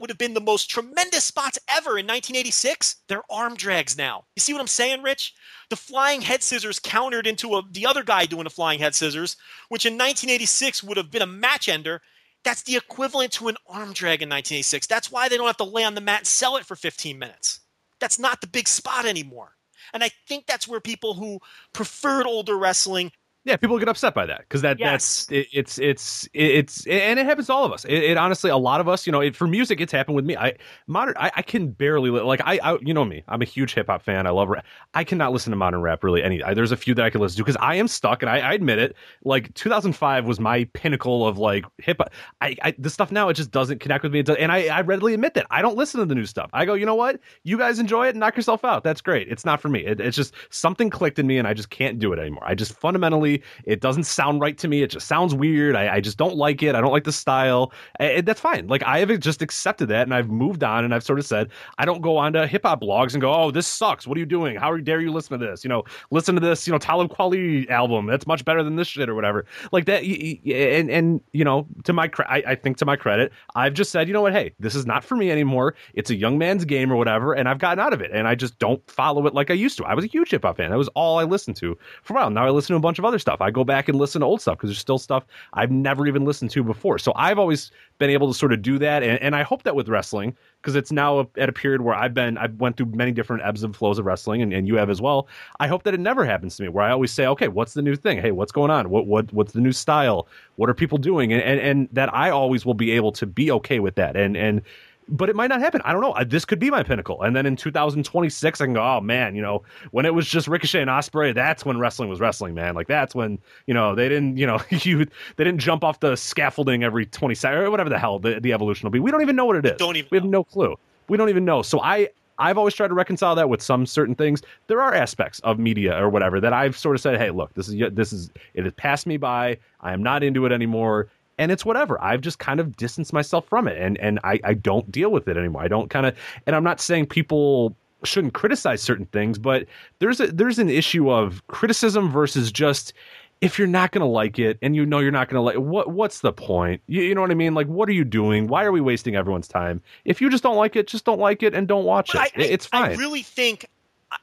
would 0.00 0.10
have 0.10 0.18
been 0.18 0.34
the 0.34 0.40
most 0.40 0.70
tremendous 0.70 1.24
spots 1.24 1.58
ever 1.68 1.98
in 1.98 2.06
1986, 2.06 2.96
they're 3.08 3.22
arm 3.30 3.54
drags 3.54 3.96
now. 3.96 4.24
You 4.36 4.40
see 4.40 4.52
what 4.52 4.60
I'm 4.60 4.66
saying, 4.66 5.02
Rich? 5.02 5.34
The 5.70 5.76
flying 5.76 6.20
head 6.20 6.42
scissors 6.42 6.78
countered 6.78 7.26
into 7.26 7.54
a, 7.56 7.62
the 7.70 7.86
other 7.86 8.02
guy 8.02 8.26
doing 8.26 8.46
a 8.46 8.50
flying 8.50 8.78
head 8.78 8.94
scissors, 8.94 9.36
which 9.68 9.86
in 9.86 9.94
1986 9.94 10.82
would 10.82 10.96
have 10.96 11.10
been 11.10 11.22
a 11.22 11.26
match 11.26 11.68
ender. 11.68 12.00
That's 12.44 12.62
the 12.62 12.76
equivalent 12.76 13.32
to 13.32 13.48
an 13.48 13.56
arm 13.66 13.92
drag 13.92 14.22
in 14.22 14.28
1986. 14.28 14.86
That's 14.86 15.10
why 15.10 15.28
they 15.28 15.36
don't 15.36 15.46
have 15.46 15.56
to 15.58 15.64
lay 15.64 15.84
on 15.84 15.94
the 15.94 16.00
mat 16.00 16.20
and 16.20 16.26
sell 16.26 16.56
it 16.56 16.64
for 16.64 16.76
15 16.76 17.18
minutes. 17.18 17.60
That's 18.00 18.18
not 18.18 18.40
the 18.40 18.46
big 18.46 18.68
spot 18.68 19.06
anymore. 19.06 19.56
And 19.92 20.04
I 20.04 20.10
think 20.28 20.46
that's 20.46 20.68
where 20.68 20.80
people 20.80 21.14
who 21.14 21.40
preferred 21.72 22.26
older 22.26 22.56
wrestling 22.56 23.12
Yeah, 23.48 23.56
people 23.56 23.78
get 23.78 23.88
upset 23.88 24.14
by 24.14 24.26
that 24.26 24.40
because 24.40 24.60
that 24.62 24.78
Yes. 24.78 25.26
that's 25.26 25.32
it, 25.32 25.46
it's 25.52 25.78
it's 25.78 26.28
it's 26.34 26.86
and 26.86 27.18
it 27.18 27.24
happens 27.24 27.46
to 27.46 27.54
all 27.54 27.64
of 27.64 27.72
us. 27.72 27.84
It, 27.86 27.94
it 28.04 28.16
honestly, 28.18 28.50
a 28.50 28.56
lot 28.58 28.80
of 28.80 28.88
us, 28.88 29.06
you 29.06 29.12
know, 29.12 29.20
it, 29.20 29.34
for 29.34 29.46
music, 29.46 29.80
it's 29.80 29.90
happened 29.90 30.16
with 30.16 30.26
me. 30.26 30.36
I 30.36 30.54
modern, 30.86 31.14
I, 31.18 31.30
I 31.36 31.42
can 31.42 31.68
barely 31.70 32.10
li- 32.10 32.20
like 32.20 32.42
I, 32.44 32.58
I, 32.62 32.78
you 32.82 32.92
know 32.92 33.06
me, 33.06 33.24
I'm 33.26 33.40
a 33.40 33.46
huge 33.46 33.72
hip 33.74 33.86
hop 33.86 34.02
fan. 34.02 34.26
I 34.26 34.30
love 34.30 34.50
rap. 34.50 34.66
I 34.92 35.02
cannot 35.04 35.32
listen 35.32 35.50
to 35.50 35.56
modern 35.56 35.80
rap 35.80 36.04
really 36.04 36.22
any. 36.22 36.42
I, 36.42 36.52
there's 36.52 36.72
a 36.72 36.76
few 36.76 36.94
that 36.94 37.04
I 37.04 37.10
can 37.10 37.22
listen 37.22 37.38
to 37.38 37.42
because 37.44 37.56
I 37.60 37.76
am 37.76 37.88
stuck, 37.88 38.22
and 38.22 38.28
I, 38.28 38.40
I 38.40 38.52
admit 38.52 38.78
it. 38.78 38.94
Like 39.24 39.54
2005 39.54 40.26
was 40.26 40.38
my 40.38 40.64
pinnacle 40.74 41.26
of 41.26 41.38
like 41.38 41.64
hip 41.78 41.96
hop. 42.00 42.10
I, 42.42 42.54
I 42.62 42.74
the 42.78 42.90
stuff 42.90 43.10
now 43.10 43.30
it 43.30 43.34
just 43.34 43.50
doesn't 43.50 43.80
connect 43.80 44.02
with 44.02 44.12
me, 44.12 44.22
does- 44.22 44.36
and 44.36 44.52
I, 44.52 44.66
I 44.66 44.82
readily 44.82 45.14
admit 45.14 45.32
that 45.34 45.46
I 45.50 45.62
don't 45.62 45.76
listen 45.76 46.00
to 46.00 46.06
the 46.06 46.14
new 46.14 46.26
stuff. 46.26 46.50
I 46.52 46.66
go, 46.66 46.74
you 46.74 46.84
know 46.84 46.94
what, 46.96 47.18
you 47.44 47.56
guys 47.56 47.78
enjoy 47.78 48.08
it, 48.08 48.16
knock 48.16 48.36
yourself 48.36 48.64
out. 48.64 48.84
That's 48.84 49.00
great. 49.00 49.28
It's 49.28 49.44
not 49.46 49.60
for 49.62 49.68
me. 49.70 49.86
It, 49.86 50.00
it's 50.00 50.16
just 50.16 50.34
something 50.50 50.90
clicked 50.90 51.18
in 51.18 51.26
me, 51.26 51.38
and 51.38 51.48
I 51.48 51.54
just 51.54 51.70
can't 51.70 51.98
do 51.98 52.12
it 52.12 52.18
anymore. 52.18 52.42
I 52.44 52.54
just 52.54 52.74
fundamentally, 52.74 53.37
it 53.64 53.80
doesn't 53.80 54.04
sound 54.04 54.40
right 54.40 54.56
to 54.58 54.68
me. 54.68 54.82
It 54.82 54.90
just 54.90 55.06
sounds 55.06 55.34
weird. 55.34 55.76
I, 55.76 55.96
I 55.96 56.00
just 56.00 56.18
don't 56.18 56.36
like 56.36 56.62
it. 56.62 56.74
I 56.74 56.80
don't 56.80 56.92
like 56.92 57.04
the 57.04 57.12
style. 57.12 57.72
And 57.98 58.26
that's 58.26 58.40
fine. 58.40 58.66
Like 58.66 58.82
I 58.84 58.98
have 59.00 59.18
just 59.20 59.42
accepted 59.42 59.88
that, 59.88 60.02
and 60.02 60.14
I've 60.14 60.28
moved 60.28 60.62
on, 60.64 60.84
and 60.84 60.94
I've 60.94 61.04
sort 61.04 61.18
of 61.18 61.26
said 61.26 61.50
I 61.78 61.84
don't 61.84 62.00
go 62.00 62.16
on 62.16 62.32
to 62.34 62.46
hip 62.46 62.62
hop 62.64 62.80
blogs 62.80 63.14
and 63.14 63.20
go, 63.20 63.32
oh, 63.32 63.50
this 63.50 63.66
sucks. 63.66 64.06
What 64.06 64.16
are 64.16 64.20
you 64.20 64.26
doing? 64.26 64.56
How 64.56 64.76
dare 64.76 65.00
you 65.00 65.12
listen 65.12 65.38
to 65.38 65.44
this? 65.44 65.64
You 65.64 65.68
know, 65.68 65.84
listen 66.10 66.34
to 66.34 66.40
this. 66.40 66.66
You 66.66 66.72
know, 66.72 66.78
Talib 66.78 67.10
Kweli 67.10 67.68
album. 67.70 68.06
That's 68.06 68.26
much 68.26 68.44
better 68.44 68.62
than 68.62 68.76
this 68.76 68.88
shit 68.88 69.08
or 69.08 69.14
whatever. 69.14 69.44
Like 69.72 69.86
that. 69.86 70.02
And 70.02 70.90
and 70.90 71.20
you 71.32 71.44
know, 71.44 71.66
to 71.84 71.92
my 71.92 72.08
cre- 72.08 72.22
I, 72.28 72.42
I 72.46 72.54
think 72.54 72.76
to 72.78 72.84
my 72.84 72.96
credit, 72.96 73.32
I've 73.54 73.74
just 73.74 73.90
said, 73.90 74.08
you 74.08 74.14
know 74.14 74.22
what? 74.22 74.32
Hey, 74.32 74.54
this 74.58 74.74
is 74.74 74.86
not 74.86 75.04
for 75.04 75.16
me 75.16 75.30
anymore. 75.30 75.74
It's 75.94 76.10
a 76.10 76.14
young 76.14 76.38
man's 76.38 76.64
game 76.64 76.92
or 76.92 76.96
whatever, 76.96 77.32
and 77.32 77.48
I've 77.48 77.58
gotten 77.58 77.78
out 77.78 77.92
of 77.92 78.00
it, 78.00 78.10
and 78.12 78.26
I 78.26 78.34
just 78.34 78.58
don't 78.58 78.84
follow 78.90 79.26
it 79.26 79.34
like 79.34 79.50
I 79.50 79.54
used 79.54 79.76
to. 79.78 79.84
I 79.84 79.94
was 79.94 80.04
a 80.04 80.08
huge 80.08 80.30
hip 80.30 80.42
hop 80.42 80.56
fan. 80.56 80.70
That 80.70 80.78
was 80.78 80.88
all 80.88 81.18
I 81.18 81.24
listened 81.24 81.56
to 81.56 81.76
for 82.02 82.14
a 82.14 82.16
while. 82.16 82.30
Now 82.30 82.46
I 82.46 82.50
listen 82.50 82.74
to 82.74 82.78
a 82.78 82.80
bunch 82.80 82.98
of 82.98 83.04
other 83.04 83.18
stuff. 83.18 83.27
I 83.40 83.50
go 83.50 83.64
back 83.64 83.88
and 83.88 83.98
listen 83.98 84.20
to 84.20 84.26
old 84.26 84.40
stuff 84.40 84.56
because 84.56 84.70
there's 84.70 84.78
still 84.78 84.98
stuff 84.98 85.24
I've 85.52 85.70
never 85.70 86.06
even 86.06 86.24
listened 86.24 86.50
to 86.52 86.62
before. 86.62 86.98
So 86.98 87.12
I've 87.16 87.38
always 87.38 87.70
been 87.98 88.10
able 88.10 88.28
to 88.28 88.34
sort 88.38 88.52
of 88.52 88.62
do 88.62 88.78
that, 88.78 89.02
and, 89.02 89.20
and 89.20 89.36
I 89.36 89.42
hope 89.42 89.62
that 89.64 89.74
with 89.74 89.88
wrestling 89.88 90.36
because 90.60 90.74
it's 90.74 90.90
now 90.90 91.28
at 91.36 91.48
a 91.48 91.52
period 91.52 91.82
where 91.82 91.94
I've 91.94 92.14
been 92.14 92.38
I've 92.38 92.54
went 92.54 92.76
through 92.76 92.86
many 92.86 93.12
different 93.12 93.42
ebbs 93.44 93.62
and 93.62 93.74
flows 93.74 93.98
of 93.98 94.06
wrestling, 94.06 94.42
and, 94.42 94.52
and 94.52 94.66
you 94.66 94.76
have 94.76 94.90
as 94.90 95.00
well. 95.00 95.28
I 95.60 95.66
hope 95.66 95.82
that 95.84 95.94
it 95.94 96.00
never 96.00 96.24
happens 96.24 96.56
to 96.56 96.62
me 96.62 96.68
where 96.68 96.84
I 96.84 96.90
always 96.90 97.12
say, 97.12 97.26
okay, 97.26 97.48
what's 97.48 97.74
the 97.74 97.82
new 97.82 97.96
thing? 97.96 98.20
Hey, 98.20 98.30
what's 98.30 98.52
going 98.52 98.70
on? 98.70 98.90
What 98.90 99.06
what 99.06 99.32
what's 99.32 99.52
the 99.52 99.60
new 99.60 99.72
style? 99.72 100.28
What 100.56 100.70
are 100.70 100.74
people 100.74 100.98
doing? 100.98 101.32
And 101.32 101.42
and, 101.42 101.60
and 101.60 101.88
that 101.92 102.12
I 102.14 102.30
always 102.30 102.64
will 102.64 102.74
be 102.74 102.92
able 102.92 103.12
to 103.12 103.26
be 103.26 103.50
okay 103.52 103.80
with 103.80 103.96
that, 103.96 104.16
and 104.16 104.36
and 104.36 104.62
but 105.08 105.28
it 105.28 105.36
might 105.36 105.48
not 105.48 105.60
happen. 105.60 105.80
I 105.84 105.92
don't 105.92 106.02
know. 106.02 106.12
Uh, 106.12 106.24
This 106.24 106.44
could 106.44 106.58
be 106.58 106.70
my 106.70 106.82
pinnacle. 106.82 107.22
And 107.22 107.34
then 107.34 107.46
in 107.46 107.56
2026, 107.56 108.60
I 108.60 108.64
can 108.64 108.74
go, 108.74 108.82
oh 108.82 109.00
man, 109.00 109.34
you 109.34 109.42
know, 109.42 109.62
when 109.90 110.06
it 110.06 110.14
was 110.14 110.28
just 110.28 110.48
Ricochet 110.48 110.80
and 110.80 110.90
Ospreay, 110.90 111.34
that's 111.34 111.64
when 111.64 111.78
wrestling 111.78 112.08
was 112.08 112.20
wrestling, 112.20 112.54
man. 112.54 112.74
Like 112.74 112.86
that's 112.86 113.14
when 113.14 113.38
you 113.66 113.74
know 113.74 113.94
they 113.94 114.08
didn't, 114.08 114.36
you 114.36 114.46
know, 114.46 114.60
you 114.70 115.06
they 115.36 115.44
didn't 115.44 115.58
jump 115.60 115.84
off 115.84 116.00
the 116.00 116.16
scaffolding 116.16 116.84
every 116.84 117.06
20 117.06 117.34
seconds 117.34 117.64
or 117.64 117.70
whatever 117.70 117.90
the 117.90 117.98
hell 117.98 118.18
the, 118.18 118.40
the 118.40 118.52
evolution 118.52 118.86
will 118.86 118.92
be. 118.92 119.00
We 119.00 119.10
don't 119.10 119.22
even 119.22 119.36
know 119.36 119.46
what 119.46 119.56
it 119.56 119.66
is. 119.66 119.78
Don't 119.78 119.96
even 119.96 120.08
We 120.10 120.18
have 120.18 120.26
no 120.26 120.44
clue. 120.44 120.76
We 121.08 121.16
don't 121.16 121.28
even 121.28 121.44
know. 121.44 121.62
So 121.62 121.80
I. 121.80 122.08
I've 122.40 122.56
always 122.56 122.72
tried 122.72 122.86
to 122.86 122.94
reconcile 122.94 123.34
that 123.34 123.48
with 123.48 123.60
some 123.60 123.84
certain 123.84 124.14
things. 124.14 124.42
There 124.68 124.80
are 124.80 124.94
aspects 124.94 125.40
of 125.40 125.58
media 125.58 126.00
or 126.00 126.08
whatever 126.08 126.40
that 126.40 126.52
I've 126.52 126.78
sort 126.78 126.94
of 126.94 127.02
said, 127.02 127.18
"Hey, 127.18 127.32
look, 127.32 127.52
this 127.54 127.66
is 127.66 127.82
this 127.92 128.12
is 128.12 128.30
it 128.54 128.62
has 128.62 128.72
passed 128.74 129.08
me 129.08 129.16
by. 129.16 129.58
I 129.80 129.92
am 129.92 130.04
not 130.04 130.22
into 130.22 130.46
it 130.46 130.52
anymore." 130.52 131.08
And 131.38 131.52
it's 131.52 131.64
whatever. 131.64 132.02
I've 132.02 132.20
just 132.20 132.38
kind 132.38 132.60
of 132.60 132.76
distanced 132.76 133.12
myself 133.12 133.46
from 133.48 133.68
it, 133.68 133.80
and 133.80 133.98
and 133.98 134.18
I 134.24 134.40
I 134.44 134.54
don't 134.54 134.90
deal 134.90 135.10
with 135.10 135.28
it 135.28 135.36
anymore. 135.36 135.62
I 135.62 135.68
don't 135.68 135.88
kind 135.88 136.06
of, 136.06 136.16
and 136.46 136.54
I'm 136.54 136.64
not 136.64 136.80
saying 136.80 137.06
people 137.06 137.76
shouldn't 138.04 138.34
criticize 138.34 138.82
certain 138.82 139.06
things, 139.06 139.38
but 139.38 139.66
there's 139.98 140.20
a 140.20 140.28
there's 140.28 140.58
an 140.58 140.68
issue 140.68 141.10
of 141.10 141.46
criticism 141.48 142.10
versus 142.10 142.52
just 142.52 142.92
if 143.40 143.58
you're 143.58 143.68
not 143.68 143.92
going 143.92 144.00
to 144.00 144.06
like 144.06 144.38
it 144.38 144.58
and 144.62 144.74
you 144.74 144.84
know 144.84 144.98
you're 144.98 145.12
not 145.12 145.28
going 145.28 145.36
to 145.36 145.40
like 145.40 145.56
what 145.56 145.90
what's 145.92 146.20
the 146.20 146.32
point? 146.32 146.82
You, 146.86 147.02
you, 147.02 147.14
know 147.14 147.20
what 147.20 147.30
i 147.30 147.34
mean? 147.34 147.54
Like 147.54 147.66
what 147.66 147.88
are 147.88 147.92
you 147.92 148.04
doing? 148.04 148.46
Why 148.46 148.64
are 148.64 148.72
we 148.72 148.80
wasting 148.80 149.16
everyone's 149.16 149.48
time? 149.48 149.82
If 150.04 150.20
you 150.20 150.30
just 150.30 150.42
don't 150.42 150.56
like 150.56 150.76
it 150.76 150.86
just 150.86 151.04
don't 151.04 151.20
like 151.20 151.42
it 151.42 151.54
and 151.54 151.68
don't 151.68 151.84
watch 151.84 152.14
it. 152.14 152.18
I, 152.20 152.30
it's 152.34 152.66
fine. 152.66 152.92
i 152.92 152.94
really 152.94 153.22
think 153.22 153.66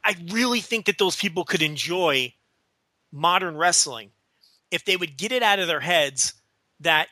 i 0.04 0.16
really 0.32 0.62
think 0.62 0.86
that 0.86 0.98
those 0.98 1.16
people 1.16 1.44
could 1.46 1.62
enjoy 1.62 2.34
modern 3.12 3.56
wrestling 3.56 4.12
if 4.72 4.84
they 4.86 4.98
would 4.98 5.16
get 5.16 5.32
it 5.32 5.44
out 5.44 5.60
of 5.60 5.68
their 5.68 5.80
heads 5.80 6.34
that 6.80 7.08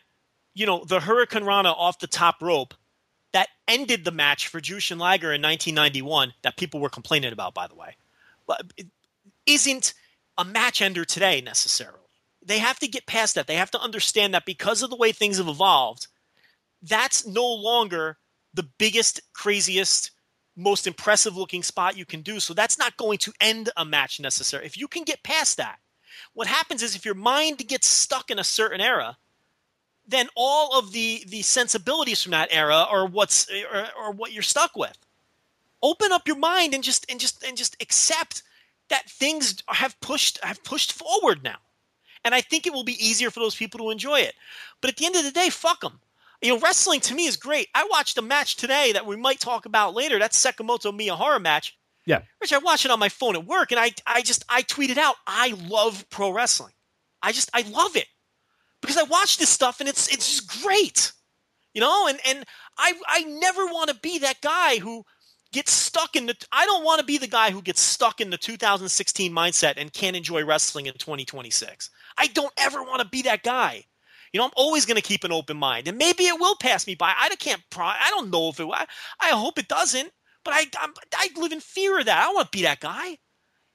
you 0.53 0.65
know 0.65 0.83
the 0.83 0.99
hurricane 0.99 1.43
rana 1.43 1.71
off 1.71 1.99
the 1.99 2.07
top 2.07 2.41
rope 2.41 2.73
that 3.31 3.47
ended 3.67 4.05
the 4.05 4.11
match 4.11 4.47
for 4.47 4.61
Jushin 4.61 4.99
Liger 4.99 5.33
in 5.33 5.41
1991 5.41 6.33
that 6.43 6.57
people 6.57 6.79
were 6.79 6.89
complaining 6.89 7.33
about 7.33 7.53
by 7.53 7.67
the 7.67 7.75
way 7.75 7.95
isn't 9.45 9.93
a 10.37 10.45
match 10.45 10.81
ender 10.81 11.05
today 11.05 11.41
necessarily. 11.41 11.99
They 12.45 12.59
have 12.59 12.79
to 12.79 12.87
get 12.87 13.05
past 13.05 13.35
that. 13.35 13.47
They 13.47 13.55
have 13.55 13.71
to 13.71 13.81
understand 13.81 14.33
that 14.33 14.45
because 14.45 14.81
of 14.81 14.89
the 14.89 14.97
way 14.97 15.11
things 15.11 15.37
have 15.37 15.47
evolved, 15.47 16.07
that's 16.81 17.25
no 17.25 17.45
longer 17.45 18.17
the 18.53 18.67
biggest, 18.77 19.21
craziest, 19.33 20.11
most 20.55 20.85
impressive 20.85 21.37
looking 21.37 21.63
spot 21.63 21.97
you 21.97 22.05
can 22.05 22.21
do. 22.21 22.39
So 22.39 22.53
that's 22.53 22.77
not 22.77 22.97
going 22.97 23.17
to 23.19 23.33
end 23.39 23.69
a 23.77 23.85
match 23.85 24.19
necessarily. 24.19 24.67
If 24.67 24.77
you 24.77 24.87
can 24.87 25.03
get 25.03 25.23
past 25.23 25.57
that, 25.57 25.79
what 26.33 26.47
happens 26.47 26.83
is 26.83 26.95
if 26.95 27.05
your 27.05 27.15
mind 27.15 27.65
gets 27.67 27.87
stuck 27.87 28.29
in 28.29 28.39
a 28.39 28.43
certain 28.43 28.81
era, 28.81 29.17
then 30.07 30.27
all 30.35 30.77
of 30.77 30.91
the 30.91 31.23
the 31.27 31.41
sensibilities 31.41 32.21
from 32.21 32.31
that 32.31 32.49
era 32.51 32.85
are 32.89 33.05
what's 33.05 33.49
or, 33.49 33.87
or 33.97 34.11
what 34.11 34.33
you're 34.33 34.43
stuck 34.43 34.75
with. 34.75 34.97
Open 35.81 36.11
up 36.11 36.27
your 36.27 36.37
mind 36.37 36.73
and 36.73 36.83
just 36.83 37.09
and 37.09 37.19
just 37.19 37.43
and 37.43 37.57
just 37.57 37.75
accept 37.81 38.43
that 38.89 39.09
things 39.09 39.63
have 39.67 39.99
pushed 40.01 40.43
have 40.43 40.63
pushed 40.63 40.93
forward 40.93 41.43
now. 41.43 41.57
And 42.25 42.33
I 42.33 42.41
think 42.41 42.65
it 42.65 42.73
will 42.73 42.83
be 42.83 43.05
easier 43.05 43.29
for 43.31 43.39
those 43.39 43.55
people 43.55 43.79
to 43.81 43.89
enjoy 43.89 44.19
it. 44.19 44.33
But 44.81 44.89
at 44.91 44.97
the 44.97 45.05
end 45.05 45.15
of 45.15 45.23
the 45.23 45.31
day, 45.31 45.49
fuck 45.49 45.81
them. 45.81 45.99
You 46.41 46.49
know, 46.49 46.59
wrestling 46.59 46.99
to 47.01 47.15
me 47.15 47.25
is 47.25 47.37
great. 47.37 47.69
I 47.73 47.87
watched 47.89 48.17
a 48.17 48.21
match 48.21 48.55
today 48.57 48.91
that 48.93 49.05
we 49.05 49.15
might 49.15 49.39
talk 49.39 49.65
about 49.65 49.93
later. 49.93 50.19
That's 50.19 50.41
Sekimoto 50.41 50.97
Miyahara 50.97 51.41
match. 51.41 51.77
Yeah. 52.05 52.21
Which 52.39 52.51
I 52.51 52.57
watched 52.57 52.85
it 52.85 52.91
on 52.91 52.99
my 52.99 53.09
phone 53.09 53.35
at 53.35 53.45
work 53.45 53.71
and 53.71 53.79
I 53.79 53.93
I 54.05 54.21
just 54.21 54.43
I 54.49 54.63
tweeted 54.63 54.97
out, 54.97 55.15
I 55.25 55.55
love 55.67 56.05
pro 56.09 56.31
wrestling. 56.31 56.73
I 57.21 57.31
just 57.31 57.49
I 57.53 57.61
love 57.61 57.95
it. 57.95 58.07
Because 58.83 58.97
I 58.97 59.03
watch 59.03 59.37
this 59.37 59.49
stuff 59.49 59.79
and 59.79 59.89
it's 59.89 60.07
it's 60.13 60.29
just 60.29 60.63
great. 60.63 61.11
You 61.73 61.81
know, 61.81 62.07
and 62.07 62.19
and 62.27 62.45
I 62.77 62.93
I 63.07 63.23
never 63.23 63.65
want 63.65 63.89
to 63.89 63.95
be 63.95 64.19
that 64.19 64.41
guy 64.41 64.77
who 64.77 65.03
gets 65.51 65.71
stuck 65.71 66.15
in 66.15 66.25
the 66.25 66.35
I 66.51 66.65
don't 66.65 66.83
want 66.83 66.99
to 66.99 67.05
be 67.05 67.17
the 67.17 67.27
guy 67.27 67.51
who 67.51 67.61
gets 67.61 67.81
stuck 67.81 68.21
in 68.21 68.29
the 68.29 68.37
2016 68.37 69.31
mindset 69.31 69.73
and 69.77 69.91
can't 69.91 70.15
enjoy 70.15 70.45
wrestling 70.45 70.85
in 70.85 70.93
2026. 70.93 71.89
I 72.17 72.27
don't 72.27 72.53
ever 72.57 72.83
want 72.83 73.01
to 73.01 73.07
be 73.07 73.23
that 73.23 73.43
guy. 73.43 73.85
You 74.31 74.39
know, 74.39 74.45
I'm 74.45 74.51
always 74.55 74.85
going 74.85 74.95
to 74.95 75.01
keep 75.01 75.23
an 75.23 75.31
open 75.31 75.57
mind, 75.57 75.87
and 75.87 75.97
maybe 75.97 76.23
it 76.23 76.39
will 76.39 76.55
pass 76.55 76.87
me 76.87 76.95
by. 76.95 77.13
I 77.15 77.29
can't. 77.35 77.61
I 77.77 78.09
don't 78.09 78.31
know 78.31 78.49
if 78.49 78.59
it. 78.59 78.67
I, 78.71 78.87
I 79.21 79.29
hope 79.29 79.59
it 79.59 79.67
doesn't. 79.67 80.11
But 80.43 80.53
I, 80.55 80.65
I'm, 80.79 80.93
I 81.15 81.29
live 81.37 81.51
in 81.51 81.59
fear 81.59 81.99
of 81.99 82.05
that. 82.05 82.19
I 82.19 82.23
don't 82.25 82.35
want 82.35 82.51
to 82.51 82.57
be 82.57 82.63
that 82.63 82.79
guy. 82.79 83.17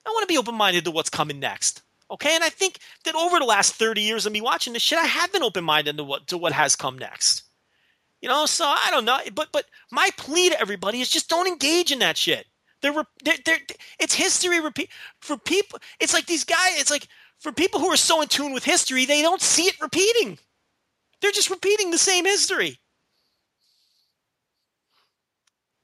I 0.07 0.11
want 0.11 0.23
to 0.23 0.33
be 0.33 0.39
open 0.39 0.55
minded 0.55 0.85
to 0.85 0.91
what's 0.91 1.11
coming 1.11 1.41
next. 1.41 1.83
Okay, 2.11 2.35
and 2.35 2.43
I 2.43 2.49
think 2.49 2.79
that 3.05 3.15
over 3.15 3.39
the 3.39 3.45
last 3.45 3.75
30 3.75 4.01
years 4.01 4.25
of 4.25 4.33
me 4.33 4.41
watching 4.41 4.73
this 4.73 4.83
shit, 4.83 4.99
I 4.99 5.05
have 5.05 5.33
been 5.33 5.43
open 5.43 5.65
minded 5.65 5.99
to 5.99 6.05
what 6.05 6.27
to 6.29 6.39
what 6.39 6.53
has 6.53 6.75
come 6.75 6.99
next. 6.99 7.43
You 8.21 8.29
know, 8.29 8.47
so 8.47 8.65
I 8.65 8.89
don't 8.91 9.05
know, 9.05 9.19
but 9.35 9.49
but 9.53 9.67
my 9.93 10.11
plea 10.17 10.51
to 10.51 10.61
everybody 10.61 11.01
is 11.01 11.11
just 11.11 11.29
don't 11.29 11.47
engage 11.47 11.93
in 11.93 11.99
that 12.01 12.17
shit. 12.17 12.47
They're, 12.81 12.95
they're, 13.25 13.37
they're 13.45 13.59
it's 13.99 14.15
history 14.15 14.61
repeat 14.61 14.89
for 15.21 15.37
people. 15.37 15.79
It's 16.01 16.15
like 16.15 16.27
these 16.27 16.45
guys. 16.45 16.81
It's 16.81 16.91
like 16.91 17.09
for 17.39 17.53
people 17.53 17.81
who 17.81 17.89
are 17.89 17.97
so 17.97 18.23
in 18.23 18.29
tune 18.29 18.53
with 18.53 18.65
history, 18.65 19.05
they 19.05 19.23
don't 19.23 19.43
see 19.43 19.65
it 19.65 19.81
repeating. 19.81 20.39
They're 21.21 21.33
just 21.33 21.51
repeating 21.51 21.91
the 21.91 21.99
same 21.99 22.25
history. 22.25 22.79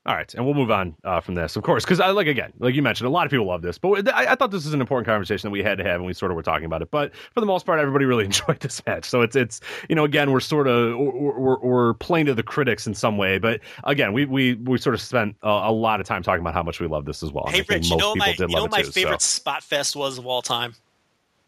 All 0.07 0.15
right, 0.15 0.35
and 0.35 0.45
we'll 0.45 0.55
move 0.55 0.71
on 0.71 0.95
uh, 1.03 1.21
from 1.21 1.35
this, 1.35 1.57
of 1.57 1.63
course, 1.63 1.83
because 1.83 1.99
I 1.99 2.11
like 2.11 2.27
again, 2.27 2.53
like 2.59 2.75
you 2.75 2.83
mentioned, 2.83 3.07
a 3.07 3.11
lot 3.11 3.25
of 3.25 3.31
people 3.31 3.47
love 3.47 3.63
this, 3.63 3.79
but 3.79 4.07
I, 4.13 4.33
I, 4.33 4.35
thought 4.35 4.51
this 4.51 4.67
was 4.67 4.75
an 4.75 4.83
important 4.83 5.07
conversation 5.07 5.49
that 5.49 5.51
we 5.51 5.63
had 5.63 5.79
to 5.79 5.85
have, 5.85 5.95
and 5.95 6.05
we 6.05 6.13
sort 6.13 6.31
of 6.31 6.37
were 6.37 6.43
talking 6.43 6.67
about 6.67 6.83
it. 6.83 6.91
But 6.91 7.17
for 7.33 7.41
the 7.41 7.47
most 7.47 7.65
part, 7.65 7.81
everybody 7.81 8.05
really 8.05 8.25
enjoyed 8.27 8.61
this 8.61 8.85
match. 8.85 9.07
So 9.07 9.23
it's 9.23 9.35
it's 9.35 9.63
you 9.89 9.95
know 9.95 10.05
again, 10.05 10.31
we're 10.31 10.41
sort 10.41 10.69
of 10.69 10.99
we're, 10.99 11.59
we're 11.59 11.95
playing 11.95 12.27
to 12.27 12.35
the 12.35 12.43
critics 12.43 12.87
in 12.87 12.93
some 12.93 13.17
way, 13.17 13.39
but 13.39 13.61
again, 13.85 14.13
we 14.13 14.27
we 14.27 14.57
we 14.57 14.77
sort 14.77 14.93
of 14.93 15.01
spent 15.01 15.37
a, 15.43 15.49
a 15.49 15.73
lot 15.73 16.01
of 16.01 16.07
time 16.07 16.23
talking 16.23 16.43
about 16.43 16.53
how 16.53 16.63
much 16.63 16.81
we 16.81 16.87
love 16.87 17.07
this 17.07 17.23
as 17.23 17.33
well. 17.33 17.47
Hey, 17.49 17.65
Rich, 17.67 17.89
you 17.89 17.97
know 17.97 18.15
my 18.15 18.37
you 18.39 18.47
know 18.49 18.69
my 18.69 18.83
too, 18.83 18.91
favorite 18.91 19.23
so. 19.23 19.37
spot 19.37 19.63
fest 19.63 19.97
was 19.97 20.19
of 20.19 20.27
all 20.27 20.43
time. 20.43 20.75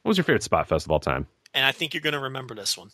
What 0.00 0.08
was 0.08 0.16
your 0.16 0.24
favorite 0.24 0.42
spot 0.42 0.66
fest 0.66 0.86
of 0.86 0.90
all 0.90 1.00
time? 1.00 1.26
And 1.52 1.66
I 1.66 1.72
think 1.72 1.92
you're 1.92 2.00
going 2.00 2.14
to 2.14 2.20
remember 2.20 2.54
this 2.54 2.78
one: 2.78 2.88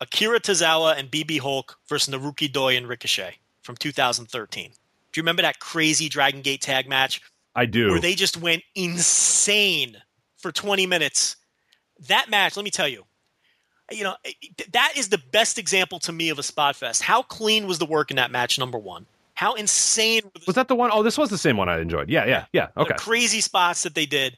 Akira 0.00 0.40
Tozawa 0.40 0.98
and 0.98 1.10
BB 1.10 1.40
Hulk 1.40 1.78
versus 1.86 2.14
Naruki 2.14 2.50
Doi 2.50 2.78
and 2.78 2.88
Ricochet 2.88 3.34
from 3.60 3.76
2013. 3.76 4.72
Do 5.16 5.20
you 5.20 5.22
remember 5.22 5.40
that 5.40 5.60
crazy 5.60 6.10
Dragon 6.10 6.42
Gate 6.42 6.60
tag 6.60 6.86
match? 6.86 7.22
I 7.54 7.64
do. 7.64 7.88
Where 7.88 8.00
they 8.00 8.14
just 8.14 8.36
went 8.36 8.62
insane 8.74 9.96
for 10.36 10.52
20 10.52 10.86
minutes. 10.86 11.36
That 12.08 12.28
match, 12.28 12.54
let 12.54 12.64
me 12.64 12.70
tell 12.70 12.86
you, 12.86 13.04
you 13.90 14.04
know, 14.04 14.14
eh, 14.26 14.32
eh, 14.44 14.64
that 14.74 14.92
is 14.94 15.08
the 15.08 15.16
best 15.32 15.56
example 15.56 15.98
to 16.00 16.12
me 16.12 16.28
of 16.28 16.38
a 16.38 16.42
spot 16.42 16.76
fest. 16.76 17.00
How 17.00 17.22
clean 17.22 17.66
was 17.66 17.78
the 17.78 17.86
work 17.86 18.10
in 18.10 18.18
that 18.18 18.30
match? 18.30 18.58
Number 18.58 18.76
one. 18.76 19.06
How 19.32 19.54
insane 19.54 20.20
was 20.46 20.54
that? 20.56 20.68
The 20.68 20.74
one? 20.74 20.90
Oh, 20.92 21.02
this 21.02 21.16
was 21.16 21.30
the 21.30 21.38
same 21.38 21.56
one 21.56 21.70
I 21.70 21.80
enjoyed. 21.80 22.10
Yeah, 22.10 22.26
yeah, 22.26 22.44
yeah. 22.52 22.68
Okay. 22.76 22.88
The 22.88 22.94
crazy 23.00 23.40
spots 23.40 23.84
that 23.84 23.94
they 23.94 24.04
did, 24.04 24.36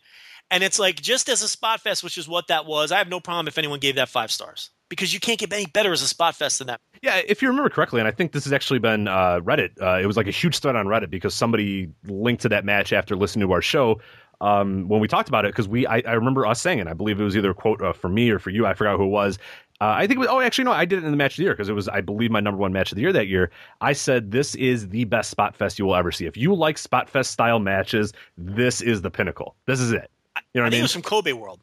and 0.50 0.62
it's 0.62 0.78
like 0.78 1.00
just 1.00 1.28
as 1.28 1.42
a 1.42 1.48
spot 1.48 1.80
fest, 1.80 2.02
which 2.02 2.18
is 2.18 2.28
what 2.28 2.48
that 2.48 2.66
was. 2.66 2.92
I 2.92 2.98
have 2.98 3.08
no 3.08 3.20
problem 3.20 3.48
if 3.48 3.58
anyone 3.58 3.80
gave 3.80 3.96
that 3.96 4.08
five 4.08 4.30
stars 4.30 4.70
because 4.88 5.12
you 5.12 5.20
can't 5.20 5.38
get 5.38 5.52
any 5.52 5.66
better 5.66 5.92
as 5.92 6.02
a 6.02 6.08
spot 6.08 6.34
fest 6.34 6.58
than 6.58 6.68
that. 6.68 6.80
Yeah, 7.02 7.20
if 7.26 7.42
you 7.42 7.48
remember 7.48 7.70
correctly, 7.70 8.00
and 8.00 8.08
I 8.08 8.10
think 8.10 8.32
this 8.32 8.44
has 8.44 8.52
actually 8.52 8.78
been 8.78 9.08
uh, 9.08 9.40
Reddit. 9.40 9.80
Uh, 9.80 10.00
it 10.02 10.06
was 10.06 10.16
like 10.16 10.26
a 10.26 10.32
huge 10.32 10.58
thread 10.58 10.76
on 10.76 10.86
Reddit 10.86 11.10
because 11.10 11.34
somebody 11.34 11.90
linked 12.06 12.42
to 12.42 12.48
that 12.48 12.64
match 12.64 12.92
after 12.92 13.16
listening 13.16 13.46
to 13.46 13.52
our 13.52 13.62
show 13.62 14.00
um, 14.40 14.88
when 14.88 15.00
we 15.00 15.08
talked 15.08 15.28
about 15.28 15.44
it. 15.44 15.52
Because 15.52 15.68
we, 15.68 15.86
I, 15.86 16.02
I, 16.06 16.12
remember 16.12 16.46
us 16.46 16.60
saying 16.60 16.78
it. 16.78 16.86
I 16.86 16.94
believe 16.94 17.20
it 17.20 17.24
was 17.24 17.36
either 17.36 17.50
a 17.50 17.54
quote 17.54 17.82
uh, 17.82 17.92
for 17.92 18.08
me 18.08 18.30
or 18.30 18.38
for 18.38 18.50
you. 18.50 18.66
I 18.66 18.74
forgot 18.74 18.96
who 18.96 19.04
it 19.04 19.08
was. 19.08 19.38
Uh, 19.80 19.94
I 19.96 20.06
think 20.06 20.16
it 20.16 20.20
was. 20.20 20.28
Oh, 20.28 20.40
actually, 20.40 20.64
no. 20.64 20.72
I 20.72 20.84
did 20.84 20.98
it 20.98 21.04
in 21.04 21.12
the 21.12 21.16
match 21.16 21.34
of 21.34 21.36
the 21.36 21.44
year 21.44 21.52
because 21.52 21.68
it 21.68 21.74
was, 21.74 21.88
I 21.88 22.00
believe, 22.00 22.32
my 22.32 22.40
number 22.40 22.58
one 22.58 22.72
match 22.72 22.90
of 22.90 22.96
the 22.96 23.02
year 23.02 23.12
that 23.12 23.28
year. 23.28 23.50
I 23.80 23.92
said 23.92 24.32
this 24.32 24.54
is 24.56 24.88
the 24.88 25.04
best 25.04 25.30
spot 25.30 25.54
fest 25.54 25.78
you 25.78 25.86
will 25.86 25.94
ever 25.94 26.10
see. 26.10 26.26
If 26.26 26.36
you 26.36 26.54
like 26.54 26.78
spot 26.78 27.08
fest 27.08 27.30
style 27.30 27.60
matches, 27.60 28.12
this 28.36 28.80
is 28.80 29.02
the 29.02 29.10
pinnacle. 29.10 29.54
This 29.66 29.78
is 29.78 29.92
it. 29.92 30.10
You 30.52 30.60
know 30.60 30.64
what 30.64 30.68
I, 30.68 30.70
mean? 30.70 30.80
It 30.80 30.82
was 30.82 30.92
from 30.92 31.02
Kobe 31.02 31.32
World. 31.32 31.60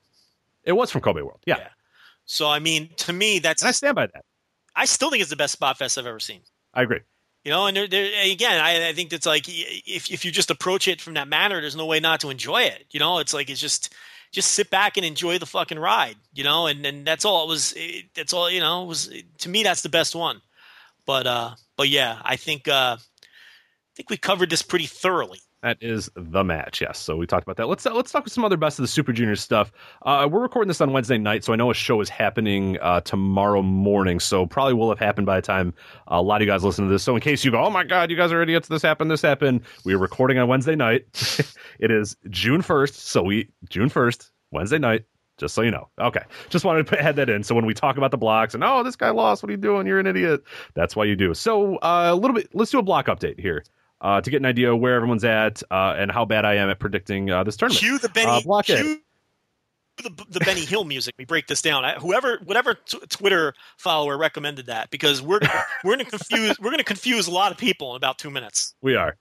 It 0.64 0.73
was 0.73 0.91
from 0.91 1.02
Kobe 1.02 1.22
World. 1.22 1.41
Yeah. 1.45 1.57
yeah. 1.57 1.68
So 2.26 2.49
I 2.49 2.60
mean, 2.60 2.89
to 2.97 3.14
me, 3.14 3.39
that's 3.39 3.61
and 3.61 3.69
I 3.69 3.72
stand 3.72 3.95
by 3.95 4.07
that. 4.07 4.26
I 4.76 4.85
still 4.85 5.10
think 5.10 5.22
it's 5.22 5.30
the 5.30 5.35
best 5.35 5.53
spot 5.53 5.77
fest 5.77 5.97
I've 5.97 6.07
ever 6.07 6.19
seen. 6.19 6.41
I 6.73 6.84
agree. 6.84 6.99
You 7.43 7.52
know, 7.52 7.68
and 7.68 7.77
again, 7.77 8.60
I, 8.60 8.89
I, 8.89 8.93
think 8.93 9.14
it's 9.14 9.27
like 9.27 9.45
if 9.47 10.11
if 10.11 10.26
you 10.26 10.31
just 10.31 10.49
approach 10.49 10.88
it 10.88 10.99
from 10.99 11.14
that 11.14 11.27
manner, 11.27 11.61
there's 11.61 11.76
no 11.76 11.85
way 11.85 11.99
not 11.99 12.19
to 12.22 12.31
enjoy 12.31 12.64
it. 12.64 12.85
You 12.89 12.99
know, 12.99 13.19
it's 13.19 13.35
like 13.35 13.52
it's 13.52 13.61
just 13.61 13.93
just 14.31 14.52
sit 14.52 14.72
back 14.72 14.97
and 14.97 15.06
enjoy 15.06 15.38
the 15.38 15.45
fucking 15.45 15.77
ride. 15.77 16.15
You 16.34 16.43
know, 16.43 16.65
and 16.65 16.84
and 16.84 17.06
that's 17.06 17.23
all 17.23 17.45
it 17.45 17.47
was. 17.47 17.73
It, 17.77 18.06
that's 18.15 18.34
all 18.34 18.49
you 18.49 18.60
know. 18.60 18.84
It 18.84 18.88
was 18.88 19.14
to 19.38 19.49
me 19.49 19.61
that's 19.61 19.84
the 19.84 19.89
best 19.89 20.15
one. 20.15 20.41
But 21.06 21.27
uh, 21.27 21.52
but 21.77 21.88
yeah, 21.88 22.19
I 22.23 22.35
think 22.35 22.68
uh, 22.68 22.97
I 22.99 23.93
think 23.95 24.10
we 24.10 24.18
covered 24.18 24.49
this 24.49 24.64
pretty 24.64 24.88
thoroughly. 24.88 25.39
That 25.65 25.79
is 25.81 26.11
the 26.15 26.43
match. 26.43 26.79
Yes. 26.79 26.99
So 26.99 27.17
we 27.17 27.25
talked 27.25 27.41
about 27.41 27.57
that. 27.57 27.65
Let's 27.67 27.87
uh, 27.87 27.93
let's 27.95 28.11
talk 28.11 28.23
with 28.23 28.31
some 28.31 28.45
other 28.45 28.55
best 28.55 28.77
of 28.77 28.83
the 28.83 28.87
Super 28.87 29.11
Junior 29.11 29.35
stuff. 29.35 29.71
Uh, 30.03 30.29
we're 30.31 30.43
recording 30.43 30.67
this 30.67 30.79
on 30.79 30.93
Wednesday 30.93 31.17
night, 31.17 31.43
so 31.43 31.53
I 31.53 31.55
know 31.55 31.71
a 31.71 31.73
show 31.73 32.01
is 32.01 32.07
happening 32.07 32.77
uh, 32.83 33.01
tomorrow 33.01 33.63
morning. 33.63 34.19
So 34.19 34.45
probably 34.45 34.75
will 34.75 34.89
have 34.89 34.99
happened 34.99 35.25
by 35.25 35.37
the 35.37 35.41
time 35.41 35.73
a 36.05 36.21
lot 36.21 36.35
of 36.35 36.45
you 36.45 36.53
guys 36.53 36.63
listen 36.63 36.85
to 36.85 36.91
this. 36.91 37.01
So 37.01 37.15
in 37.15 37.21
case 37.21 37.43
you 37.43 37.49
go, 37.49 37.65
oh 37.65 37.71
my 37.71 37.83
god, 37.83 38.11
you 38.11 38.15
guys 38.15 38.31
are 38.31 38.43
idiots. 38.43 38.67
This 38.67 38.83
happened. 38.83 39.09
This 39.09 39.23
happened. 39.23 39.61
We 39.85 39.95
are 39.95 39.97
recording 39.97 40.37
on 40.37 40.47
Wednesday 40.47 40.75
night. 40.75 41.07
it 41.79 41.89
is 41.89 42.15
June 42.29 42.61
first. 42.61 43.07
So 43.07 43.23
we 43.23 43.49
June 43.67 43.89
first, 43.89 44.29
Wednesday 44.51 44.77
night. 44.77 45.05
Just 45.39 45.55
so 45.55 45.63
you 45.63 45.71
know. 45.71 45.89
Okay. 45.99 46.21
Just 46.49 46.63
wanted 46.63 46.85
to 46.85 47.01
add 47.01 47.15
that 47.15 47.27
in. 47.27 47.41
So 47.41 47.55
when 47.55 47.65
we 47.65 47.73
talk 47.73 47.97
about 47.97 48.11
the 48.11 48.19
blocks 48.19 48.53
and 48.53 48.63
oh, 48.63 48.83
this 48.83 48.95
guy 48.95 49.09
lost, 49.09 49.41
what 49.41 49.49
are 49.49 49.53
you 49.53 49.57
doing? 49.57 49.87
You're 49.87 49.99
an 49.99 50.05
idiot. 50.05 50.43
That's 50.75 50.95
why 50.95 51.05
you 51.05 51.15
do. 51.15 51.33
So 51.33 51.77
uh, 51.77 52.11
a 52.11 52.15
little 52.15 52.35
bit. 52.35 52.53
Let's 52.53 52.69
do 52.69 52.77
a 52.77 52.83
block 52.83 53.07
update 53.07 53.39
here 53.39 53.63
uh, 54.06 54.22
to 54.22 54.30
get 54.30 54.38
an 54.38 54.45
idea 54.45 54.72
of 54.72 54.80
where 54.80 54.95
everyone's 54.95 55.23
at 55.23 55.64
uh, 55.72 55.95
and 55.98 56.11
how 56.11 56.26
bad 56.26 56.45
I 56.45 56.56
am 56.56 56.69
at 56.69 56.80
predicting 56.80 57.32
uh, 57.32 57.44
this 57.44 57.57
tournament. 57.57 57.80
Cue 57.80 57.98
the 57.98 58.10
Benny. 58.10 58.30
Uh, 58.30 58.41
block 58.41 58.65
cue 58.65 59.02
the, 59.98 60.26
the 60.30 60.40
Benny 60.41 60.64
Hill 60.64 60.84
music. 60.84 61.15
We 61.18 61.26
break 61.26 61.48
this 61.48 61.61
down. 61.61 61.84
I, 61.84 61.95
whoever, 61.95 62.40
whatever 62.44 62.76
t- 62.76 62.99
Twitter 63.10 63.56
follower 63.77 64.15
recommended 64.18 64.68
that 64.68 64.91
because 64.91 65.23
we're 65.23 65.40
we're 65.84 65.95
going 65.95 66.06
to 66.06 66.11
confuse 66.11 66.60
we're 66.60 66.69
going 66.69 66.77
to 66.77 66.84
confuse 66.84 67.27
a 67.27 67.32
lot 67.32 67.52
of 67.52 67.57
people 67.57 67.91
in 67.91 67.98
about 67.98 68.19
two 68.19 68.30
minutes. 68.30 68.76
We 68.82 68.95
are. 68.95 69.18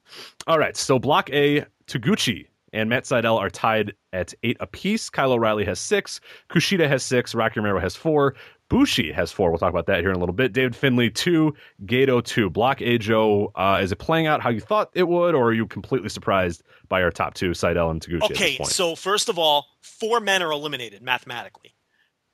All 0.47 0.59
right. 0.59 0.77
So 0.77 0.99
block 0.99 1.31
A, 1.31 1.65
Taguchi 1.87 2.49
and 2.75 2.91
Matt 2.91 3.05
Sydal 3.05 3.39
are 3.39 3.49
tied 3.49 3.95
at 4.13 4.35
eight 4.43 4.57
apiece. 4.61 5.09
Kyle 5.09 5.33
O'Reilly 5.33 5.65
has 5.65 5.79
six. 5.79 6.21
Kushida 6.51 6.89
has 6.89 7.03
six. 7.03 7.35
Rocky 7.35 7.61
Romero 7.61 7.81
has 7.81 7.97
four. 7.97 8.35
Bushi 8.75 9.13
has 9.13 9.31
four. 9.31 9.53
We'll 9.53 9.61
talk 9.61 9.71
about 9.71 9.87
that 9.87 10.01
here 10.01 10.11
in 10.11 10.17
a 10.17 10.19
little 10.19 10.35
bit. 10.35 10.53
David 10.53 10.75
Finlay 10.75 11.09
two, 11.09 11.55
Gedo 11.85 12.21
two. 12.21 12.51
Block 12.51 12.83
A 12.83 12.99
Joe. 12.99 13.53
Uh, 13.55 13.79
is 13.81 13.93
it 13.93 14.01
playing 14.01 14.27
out 14.27 14.41
how 14.43 14.51
you 14.51 14.59
thought 14.59 14.91
it 14.95 15.07
would, 15.07 15.37
or 15.37 15.45
are 15.51 15.53
you 15.53 15.65
completely 15.65 16.09
surprised 16.09 16.61
by 16.89 17.01
our 17.01 17.13
top 17.13 17.35
two, 17.35 17.51
Sydal 17.51 17.93
and 17.93 18.01
Taguchi? 18.01 18.23
at 18.25 18.29
this 18.31 18.37
Okay, 18.37 18.59
so 18.65 18.97
first 18.97 19.29
of 19.29 19.39
all, 19.39 19.67
four 19.81 20.19
men 20.19 20.43
are 20.43 20.51
eliminated 20.51 21.03
mathematically. 21.03 21.73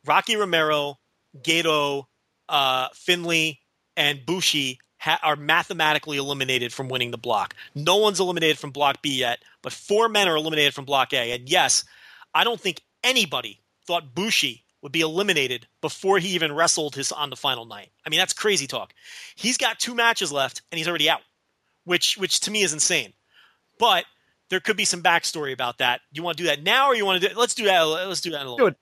Rocky 0.06 0.34
Romero, 0.36 0.98
Gedo, 1.42 2.04
uh, 2.48 2.88
Finlay, 2.94 3.60
and 3.98 4.24
Bushi 4.24 4.78
ha- 4.96 5.20
are 5.22 5.36
mathematically 5.36 6.16
eliminated 6.16 6.72
from 6.72 6.88
winning 6.88 7.10
the 7.10 7.18
block. 7.18 7.54
No 7.74 7.98
one's 7.98 8.18
eliminated 8.18 8.58
from 8.58 8.70
Block 8.70 9.02
B 9.02 9.10
yet, 9.18 9.40
but 9.60 9.74
four 9.74 10.08
men 10.08 10.26
are 10.26 10.36
eliminated 10.36 10.72
from 10.72 10.86
Block 10.86 11.12
A. 11.12 11.32
And 11.32 11.50
yes, 11.50 11.84
I 12.32 12.44
don't 12.44 12.58
think 12.58 12.80
anybody 13.04 13.60
thought 13.86 14.14
Bushi 14.14 14.64
would 14.82 14.92
be 14.92 15.00
eliminated 15.00 15.66
before 15.80 16.18
he 16.18 16.28
even 16.30 16.52
wrestled 16.52 16.94
his 16.94 17.12
on 17.12 17.30
the 17.30 17.36
final 17.36 17.64
night. 17.66 17.90
I 18.06 18.10
mean, 18.10 18.18
that's 18.18 18.32
crazy 18.32 18.66
talk. 18.66 18.94
He's 19.36 19.56
got 19.56 19.78
two 19.78 19.94
matches 19.94 20.32
left 20.32 20.62
and 20.70 20.78
he's 20.78 20.88
already 20.88 21.10
out, 21.10 21.20
which 21.84 22.16
which 22.16 22.40
to 22.40 22.50
me 22.50 22.62
is 22.62 22.72
insane. 22.72 23.12
But 23.78 24.04
there 24.48 24.60
could 24.60 24.76
be 24.76 24.84
some 24.84 25.02
backstory 25.02 25.52
about 25.52 25.78
that. 25.78 26.00
You 26.12 26.22
want 26.22 26.36
to 26.36 26.42
do 26.42 26.48
that 26.48 26.62
now, 26.62 26.88
or 26.88 26.94
you 26.94 27.06
want 27.06 27.22
to 27.22 27.28
do? 27.28 27.34
Let's 27.38 27.54
do 27.54 27.64
that. 27.64 27.80
Let's 27.82 28.20
do 28.20 28.30
that 28.30 28.40
in 28.42 28.46
a 28.46 28.50
little. 28.50 28.66
Do 28.66 28.66
it. 28.68 28.76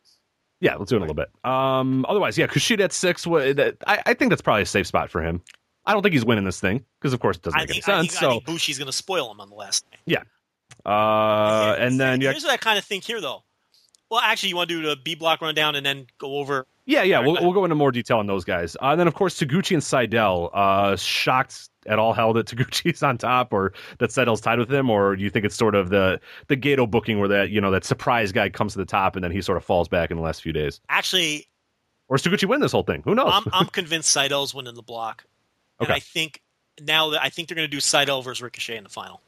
Yeah, 0.60 0.74
let's 0.76 0.88
do 0.88 0.96
it 0.96 0.98
in 0.98 1.02
a 1.02 1.06
little 1.06 1.14
bit. 1.14 1.30
Um, 1.48 2.04
otherwise, 2.08 2.36
yeah, 2.36 2.46
Kushida 2.46 2.80
at 2.80 2.92
six. 2.92 3.26
I, 3.26 4.02
I 4.06 4.14
think 4.14 4.30
that's 4.30 4.42
probably 4.42 4.62
a 4.62 4.66
safe 4.66 4.86
spot 4.88 5.10
for 5.10 5.22
him. 5.22 5.40
I 5.86 5.92
don't 5.92 6.02
think 6.02 6.14
he's 6.14 6.24
winning 6.24 6.44
this 6.44 6.60
thing 6.60 6.84
because, 7.00 7.12
of 7.12 7.20
course, 7.20 7.36
it 7.36 7.42
doesn't 7.42 7.58
I 7.58 7.62
make 7.62 7.70
think, 7.70 7.88
any 7.88 7.94
I 7.94 8.00
sense. 8.00 8.12
think, 8.12 8.22
I 8.22 8.26
so, 8.26 8.30
think 8.32 8.46
Bushi's 8.46 8.78
going 8.78 8.86
to 8.86 8.92
spoil 8.92 9.30
him 9.30 9.40
on 9.40 9.48
the 9.50 9.54
last 9.54 9.84
night. 9.90 10.00
yeah. 10.06 10.22
Uh, 10.84 11.76
and 11.78 11.98
then 11.98 12.20
yeah, 12.20 12.30
here's 12.30 12.44
what 12.44 12.52
I 12.52 12.56
kind 12.56 12.78
of 12.78 12.84
think 12.84 13.04
here, 13.04 13.20
though. 13.20 13.42
Well, 14.10 14.20
actually, 14.20 14.50
you 14.50 14.56
want 14.56 14.70
to 14.70 14.80
do 14.80 14.88
the 14.88 14.96
B 14.96 15.14
block 15.14 15.42
rundown 15.42 15.74
and 15.74 15.84
then 15.84 16.06
go 16.18 16.36
over. 16.38 16.66
Yeah, 16.86 17.02
yeah, 17.02 17.20
we'll, 17.20 17.34
we'll 17.34 17.52
go 17.52 17.64
into 17.64 17.74
more 17.74 17.92
detail 17.92 18.16
on 18.16 18.26
those 18.26 18.44
guys. 18.46 18.74
Uh, 18.76 18.86
and 18.86 19.00
then, 19.00 19.06
of 19.06 19.12
course, 19.14 19.38
Taguchi 19.38 19.72
and 19.72 19.82
Sydal. 19.82 20.48
Uh, 20.54 20.96
shocked 20.96 21.68
at 21.86 21.98
all 21.98 22.14
hell 22.14 22.32
that 22.32 22.46
Taguchi's 22.46 23.02
on 23.02 23.18
top, 23.18 23.52
or 23.52 23.74
that 23.98 24.08
Sydal's 24.08 24.40
tied 24.40 24.58
with 24.58 24.72
him, 24.72 24.88
or 24.88 25.14
do 25.14 25.22
you 25.22 25.28
think 25.28 25.44
it's 25.44 25.54
sort 25.56 25.74
of 25.74 25.90
the 25.90 26.18
the 26.46 26.56
Gedo 26.56 26.90
booking 26.90 27.18
where 27.18 27.28
that 27.28 27.50
you 27.50 27.60
know 27.60 27.70
that 27.70 27.84
surprise 27.84 28.32
guy 28.32 28.48
comes 28.48 28.72
to 28.72 28.78
the 28.78 28.86
top 28.86 29.16
and 29.16 29.22
then 29.22 29.30
he 29.30 29.42
sort 29.42 29.58
of 29.58 29.64
falls 29.64 29.88
back 29.88 30.10
in 30.10 30.16
the 30.16 30.22
last 30.22 30.42
few 30.42 30.52
days, 30.52 30.80
Actually, 30.88 31.46
or 32.08 32.16
is 32.16 32.22
Taguchi 32.22 32.48
win 32.48 32.60
this 32.60 32.72
whole 32.72 32.84
thing? 32.84 33.02
Who 33.04 33.14
knows? 33.14 33.30
I'm 33.30 33.44
I'm 33.52 33.66
convinced 33.72 34.16
Sydal's 34.16 34.54
winning 34.54 34.74
the 34.74 34.82
block, 34.82 35.24
and 35.80 35.88
Okay. 35.88 35.96
I 35.96 36.00
think 36.00 36.40
now 36.80 37.10
that 37.10 37.22
I 37.22 37.28
think 37.28 37.48
they're 37.48 37.56
going 37.56 37.68
to 37.68 37.70
do 37.70 37.80
Sydal 37.82 38.24
versus 38.24 38.40
Ricochet 38.40 38.78
in 38.78 38.84
the 38.84 38.90
final. 38.90 39.20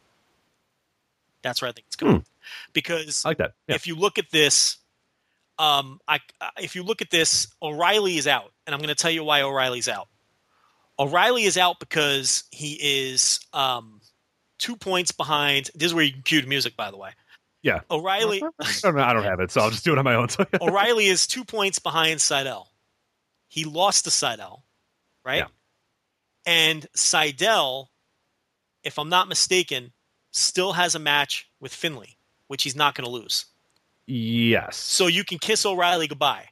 That's 1.43 1.62
where 1.62 1.69
I 1.69 1.73
think 1.73 1.87
it's 1.87 1.97
going, 1.97 2.25
because 2.73 3.25
I 3.25 3.31
like 3.31 3.39
that. 3.39 3.53
Yeah. 3.67 3.75
if 3.77 3.87
you 3.87 3.95
look 3.97 4.19
at 4.19 4.31
this, 4.31 4.77
um, 5.59 6.01
I 6.07 6.21
if 6.59 6.75
you 6.77 6.83
look 6.83 7.03
at 7.03 7.11
this, 7.11 7.49
O'Reilly 7.62 8.17
is 8.17 8.27
out, 8.27 8.53
and 8.67 8.75
I'm 8.75 8.81
going 8.81 8.89
to 8.89 8.95
tell 8.95 9.11
you 9.11 9.25
why 9.25 9.43
O'Reilly's 9.43 9.89
out. 9.89 10.09
O'Reilly 10.99 11.45
is 11.45 11.57
out 11.57 11.81
because 11.81 12.45
he 12.51 13.07
is 13.09 13.41
um, 13.55 14.01
two 14.59 14.77
points 14.77 15.12
behind. 15.12 15.71
This 15.75 15.87
is 15.87 15.95
where 15.95 16.05
you 16.05 16.12
can 16.12 16.23
cue 16.23 16.43
the 16.43 16.47
music, 16.47 16.77
by 16.77 16.91
the 16.91 16.99
way. 16.99 17.11
yeah. 17.62 17.81
O'Reilly 17.91 18.43
I 18.61 18.73
don't, 18.83 18.97
know, 18.97 19.03
I 19.03 19.12
don't 19.15 19.25
have 19.25 19.41
it, 19.41 19.51
so 19.51 19.62
I'll 19.62 19.71
just 19.71 19.85
do 19.85 19.93
it 19.93 19.99
on 19.99 20.05
my 20.05 20.15
own. 20.15 20.29
O'Reilly 20.61 21.07
is 21.07 21.27
two 21.27 21.45
points 21.45 21.79
behind 21.79 22.21
Sydal. 22.21 22.67
He 23.49 23.65
lost 23.65 24.05
to 24.05 24.11
Sydal, 24.11 24.61
right? 25.25 25.39
Yeah. 25.39 25.47
And 26.47 26.87
Sydal, 26.95 27.87
if 28.85 28.99
I'm 28.99 29.09
not 29.09 29.27
mistaken, 29.29 29.93
still 30.31 30.73
has 30.73 30.94
a 30.94 30.98
match 30.98 31.48
with 31.61 31.73
Finlay, 31.74 32.16
which 32.48 32.62
he's 32.62 32.77
not 32.77 32.94
going 32.94 33.05
to 33.05 33.11
lose. 33.11 33.47
yes. 34.07 34.77
So 34.77 35.07
you 35.07 35.24
can 35.24 35.39
kiss 35.39 35.65
O'Reilly 35.66 36.07
goodbye 36.07 36.48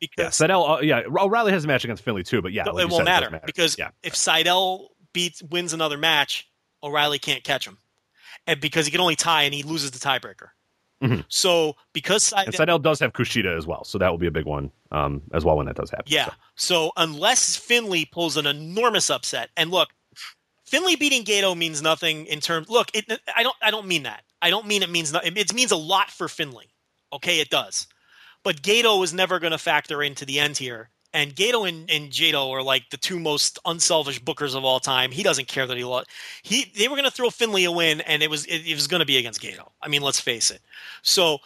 because 0.00 0.40
Yeah, 0.40 0.46
Sydal. 0.48 0.78
Uh, 0.78 0.80
yeah, 0.82 1.02
O'Reilly 1.08 1.52
has 1.52 1.64
a 1.64 1.68
match 1.68 1.84
against 1.84 2.02
Finlay 2.02 2.22
too, 2.22 2.42
but 2.42 2.52
yeah, 2.52 2.64
No, 2.64 2.72
like 2.72 2.84
it 2.84 2.90
won't 2.90 3.00
said, 3.00 3.04
matter, 3.04 3.26
doesn't 3.26 3.46
because 3.46 3.78
yeah, 3.78 3.90
if 4.02 4.14
Sydal 4.14 4.88
beats 5.12 5.42
wins 5.42 5.72
another 5.72 5.98
match, 5.98 6.48
O'Reilly 6.82 7.18
can't 7.18 7.42
catch 7.44 7.66
him, 7.66 7.78
and 8.46 8.60
because 8.60 8.86
he 8.86 8.92
can 8.92 9.00
only 9.00 9.16
tie 9.16 9.42
and 9.42 9.52
he 9.54 9.62
loses 9.62 9.90
the 9.90 9.98
tiebreaker. 9.98 10.48
Mhm. 11.02 11.24
So 11.28 11.76
because 11.92 12.24
Sydal, 12.30 12.44
and 12.46 12.54
Sydal 12.54 12.82
does 12.82 13.00
have 13.00 13.12
Kushida 13.12 13.56
as 13.56 13.66
well, 13.66 13.84
so 13.84 13.98
that 13.98 14.10
will 14.10 14.18
be 14.18 14.26
a 14.26 14.30
big 14.30 14.44
one 14.44 14.70
um, 14.92 15.22
as 15.32 15.44
well 15.44 15.56
when 15.56 15.66
that 15.66 15.76
does 15.76 15.90
happen. 15.90 16.04
yeah, 16.08 16.26
so. 16.26 16.32
so 16.56 16.92
unless 16.96 17.56
Finlay 17.56 18.04
pulls 18.04 18.36
an 18.36 18.46
enormous 18.46 19.08
upset, 19.10 19.50
and 19.56 19.70
look, 19.70 19.88
Finlay 20.70 20.94
beating 20.94 21.24
Gedo 21.24 21.56
means 21.56 21.82
nothing 21.82 22.26
in 22.26 22.38
terms. 22.38 22.68
Look, 22.68 22.92
it, 22.94 23.04
I 23.34 23.42
don't, 23.42 23.56
I 23.60 23.72
don't 23.72 23.88
mean 23.88 24.04
that. 24.04 24.22
I 24.40 24.50
don't 24.50 24.68
mean 24.68 24.84
it 24.84 24.88
means 24.88 25.12
nothing. 25.12 25.36
It 25.36 25.52
means 25.52 25.72
a 25.72 25.76
lot 25.76 26.12
for 26.12 26.28
Finlay. 26.28 26.66
Okay, 27.12 27.40
it 27.40 27.50
does. 27.50 27.88
But 28.44 28.62
Gedo 28.62 29.02
is 29.02 29.12
never 29.12 29.40
going 29.40 29.50
to 29.50 29.58
factor 29.58 30.00
into 30.00 30.24
the 30.24 30.38
end 30.38 30.56
here. 30.56 30.90
And 31.12 31.34
Gedo 31.34 31.68
and, 31.68 31.90
and 31.90 32.12
Jado 32.12 32.50
are 32.50 32.62
like 32.62 32.88
the 32.90 32.96
two 32.96 33.18
most 33.18 33.58
unselfish 33.64 34.22
bookers 34.22 34.54
of 34.54 34.64
all 34.64 34.78
time. 34.78 35.10
He 35.10 35.24
doesn't 35.24 35.48
care 35.48 35.66
that 35.66 35.76
he 35.76 35.82
lost. 35.82 36.08
He 36.44 36.72
they 36.76 36.86
were 36.86 36.94
going 36.94 37.04
to 37.04 37.10
throw 37.10 37.30
Finlay 37.30 37.64
a 37.64 37.72
win, 37.72 38.00
and 38.02 38.22
it 38.22 38.30
was 38.30 38.46
it, 38.46 38.60
it 38.64 38.74
was 38.74 38.86
going 38.86 39.00
to 39.00 39.06
be 39.06 39.18
against 39.18 39.42
Gedo. 39.42 39.70
I 39.82 39.88
mean, 39.88 40.02
let's 40.02 40.20
face 40.20 40.52
it. 40.52 40.60
So, 41.02 41.38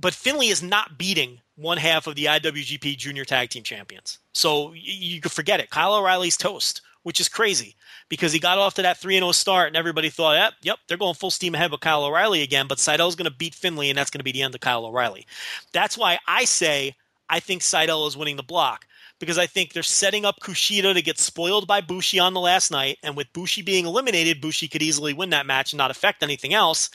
but 0.00 0.14
Finlay 0.14 0.46
is 0.46 0.62
not 0.62 0.96
beating 0.96 1.40
one 1.56 1.76
half 1.76 2.06
of 2.06 2.14
the 2.14 2.24
IWGP 2.24 2.96
Junior 2.96 3.26
Tag 3.26 3.50
Team 3.50 3.64
Champions. 3.64 4.18
So 4.32 4.68
y- 4.68 4.76
you 4.76 5.20
could 5.20 5.32
forget 5.32 5.60
it. 5.60 5.68
Kyle 5.68 5.94
O'Reilly's 5.94 6.38
toast, 6.38 6.80
which 7.02 7.20
is 7.20 7.28
crazy 7.28 7.76
because 8.08 8.32
he 8.32 8.38
got 8.38 8.58
off 8.58 8.74
to 8.74 8.82
that 8.82 8.98
3 8.98 9.16
0 9.18 9.32
start 9.32 9.68
and 9.68 9.76
everybody 9.76 10.10
thought, 10.10 10.36
yep, 10.36 10.54
yep, 10.62 10.78
they're 10.86 10.98
going 10.98 11.14
full 11.14 11.30
steam 11.30 11.54
ahead 11.54 11.70
with 11.70 11.80
Kyle 11.80 12.04
O'Reilly 12.04 12.42
again, 12.42 12.66
but 12.68 12.78
Sydal's 12.78 13.16
going 13.16 13.30
to 13.30 13.36
beat 13.36 13.54
Finlay 13.54 13.90
and 13.90 13.98
that's 13.98 14.10
going 14.10 14.20
to 14.20 14.24
be 14.24 14.32
the 14.32 14.42
end 14.42 14.54
of 14.54 14.60
Kyle 14.60 14.84
O'Reilly. 14.84 15.26
That's 15.72 15.96
why 15.98 16.18
I 16.26 16.44
say 16.44 16.94
I 17.28 17.40
think 17.40 17.62
Sydal 17.62 18.06
is 18.06 18.16
winning 18.16 18.36
the 18.36 18.42
block 18.42 18.86
because 19.22 19.38
I 19.38 19.46
think 19.46 19.72
they're 19.72 19.84
setting 19.84 20.24
up 20.24 20.40
Kushida 20.40 20.92
to 20.92 21.00
get 21.00 21.18
spoiled 21.18 21.68
by 21.68 21.80
Bushi 21.80 22.18
on 22.18 22.34
the 22.34 22.40
last 22.40 22.72
night. 22.72 22.98
And 23.04 23.16
with 23.16 23.32
Bushi 23.32 23.62
being 23.62 23.86
eliminated, 23.86 24.40
Bushi 24.40 24.66
could 24.66 24.82
easily 24.82 25.14
win 25.14 25.30
that 25.30 25.46
match 25.46 25.72
and 25.72 25.78
not 25.78 25.92
affect 25.92 26.24
anything 26.24 26.54
else. 26.54 26.90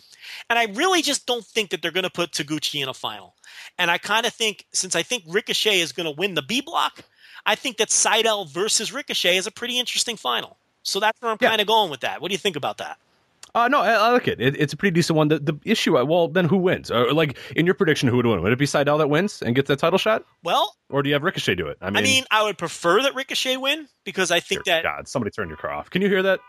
And 0.49 0.59
I 0.59 0.65
really 0.65 1.01
just 1.01 1.25
don't 1.25 1.45
think 1.45 1.69
that 1.69 1.81
they're 1.81 1.89
going 1.89 2.03
to 2.03 2.09
put 2.09 2.31
Taguchi 2.31 2.83
in 2.83 2.89
a 2.89 2.93
final. 2.93 3.35
And 3.79 3.89
I 3.89 3.97
kind 3.97 4.25
of 4.25 4.33
think, 4.33 4.65
since 4.73 4.93
I 4.93 5.03
think 5.03 5.23
Ricochet 5.25 5.79
is 5.79 5.93
going 5.93 6.05
to 6.05 6.19
win 6.19 6.33
the 6.33 6.41
B 6.41 6.59
block, 6.59 7.05
I 7.47 7.55
think 7.55 7.77
that 7.77 7.87
Sydal 7.89 8.47
versus 8.49 8.93
Ricochet 8.93 9.37
is 9.37 9.47
a 9.47 9.51
pretty 9.51 9.79
interesting 9.79 10.17
final. 10.17 10.57
So 10.83 10.99
that's 10.99 11.19
where 11.21 11.31
I'm 11.31 11.37
Yeah. 11.41 11.49
kind 11.49 11.61
of 11.61 11.67
going 11.67 11.89
with 11.89 12.01
that. 12.01 12.21
What 12.21 12.27
do 12.27 12.33
you 12.33 12.37
think 12.37 12.55
about 12.55 12.77
that? 12.77 12.99
Uh, 13.55 13.67
no, 13.67 13.79
I, 13.81 13.93
I 13.93 14.11
like 14.11 14.27
it. 14.27 14.39
it. 14.39 14.55
It's 14.59 14.73
a 14.73 14.77
pretty 14.77 14.93
decent 14.93 15.17
one. 15.17 15.29
The, 15.29 15.39
the 15.39 15.59
issue, 15.65 15.97
uh, 15.97 16.03
well, 16.05 16.27
then 16.27 16.45
who 16.45 16.57
wins? 16.57 16.91
Or, 16.91 17.11
like 17.11 17.37
in 17.55 17.65
your 17.65 17.73
prediction, 17.73 18.07
who 18.07 18.17
would 18.17 18.25
win? 18.25 18.43
Would 18.43 18.51
it 18.53 18.59
be 18.59 18.65
Sydal 18.65 18.99
that 18.99 19.09
wins 19.09 19.41
and 19.41 19.55
gets 19.55 19.67
that 19.69 19.79
title 19.79 19.97
shot, 19.97 20.25
Well, 20.43 20.75
or 20.89 21.01
do 21.01 21.09
you 21.09 21.15
have 21.15 21.23
Ricochet 21.23 21.55
do 21.55 21.67
it? 21.67 21.77
I 21.81 21.89
mean, 21.89 21.97
I 21.97 22.01
mean, 22.03 22.23
I 22.29 22.43
would 22.43 22.57
prefer 22.57 23.01
that 23.01 23.15
Ricochet 23.15 23.57
win 23.57 23.87
because 24.03 24.29
I 24.29 24.41
think 24.41 24.65
that 24.65 24.83
God, 24.83 25.07
somebody 25.07 25.31
turn 25.31 25.47
your 25.47 25.57
car 25.57 25.71
off. 25.71 25.89
Can 25.89 26.01
you 26.03 26.09
hear 26.09 26.21
that? 26.23 26.39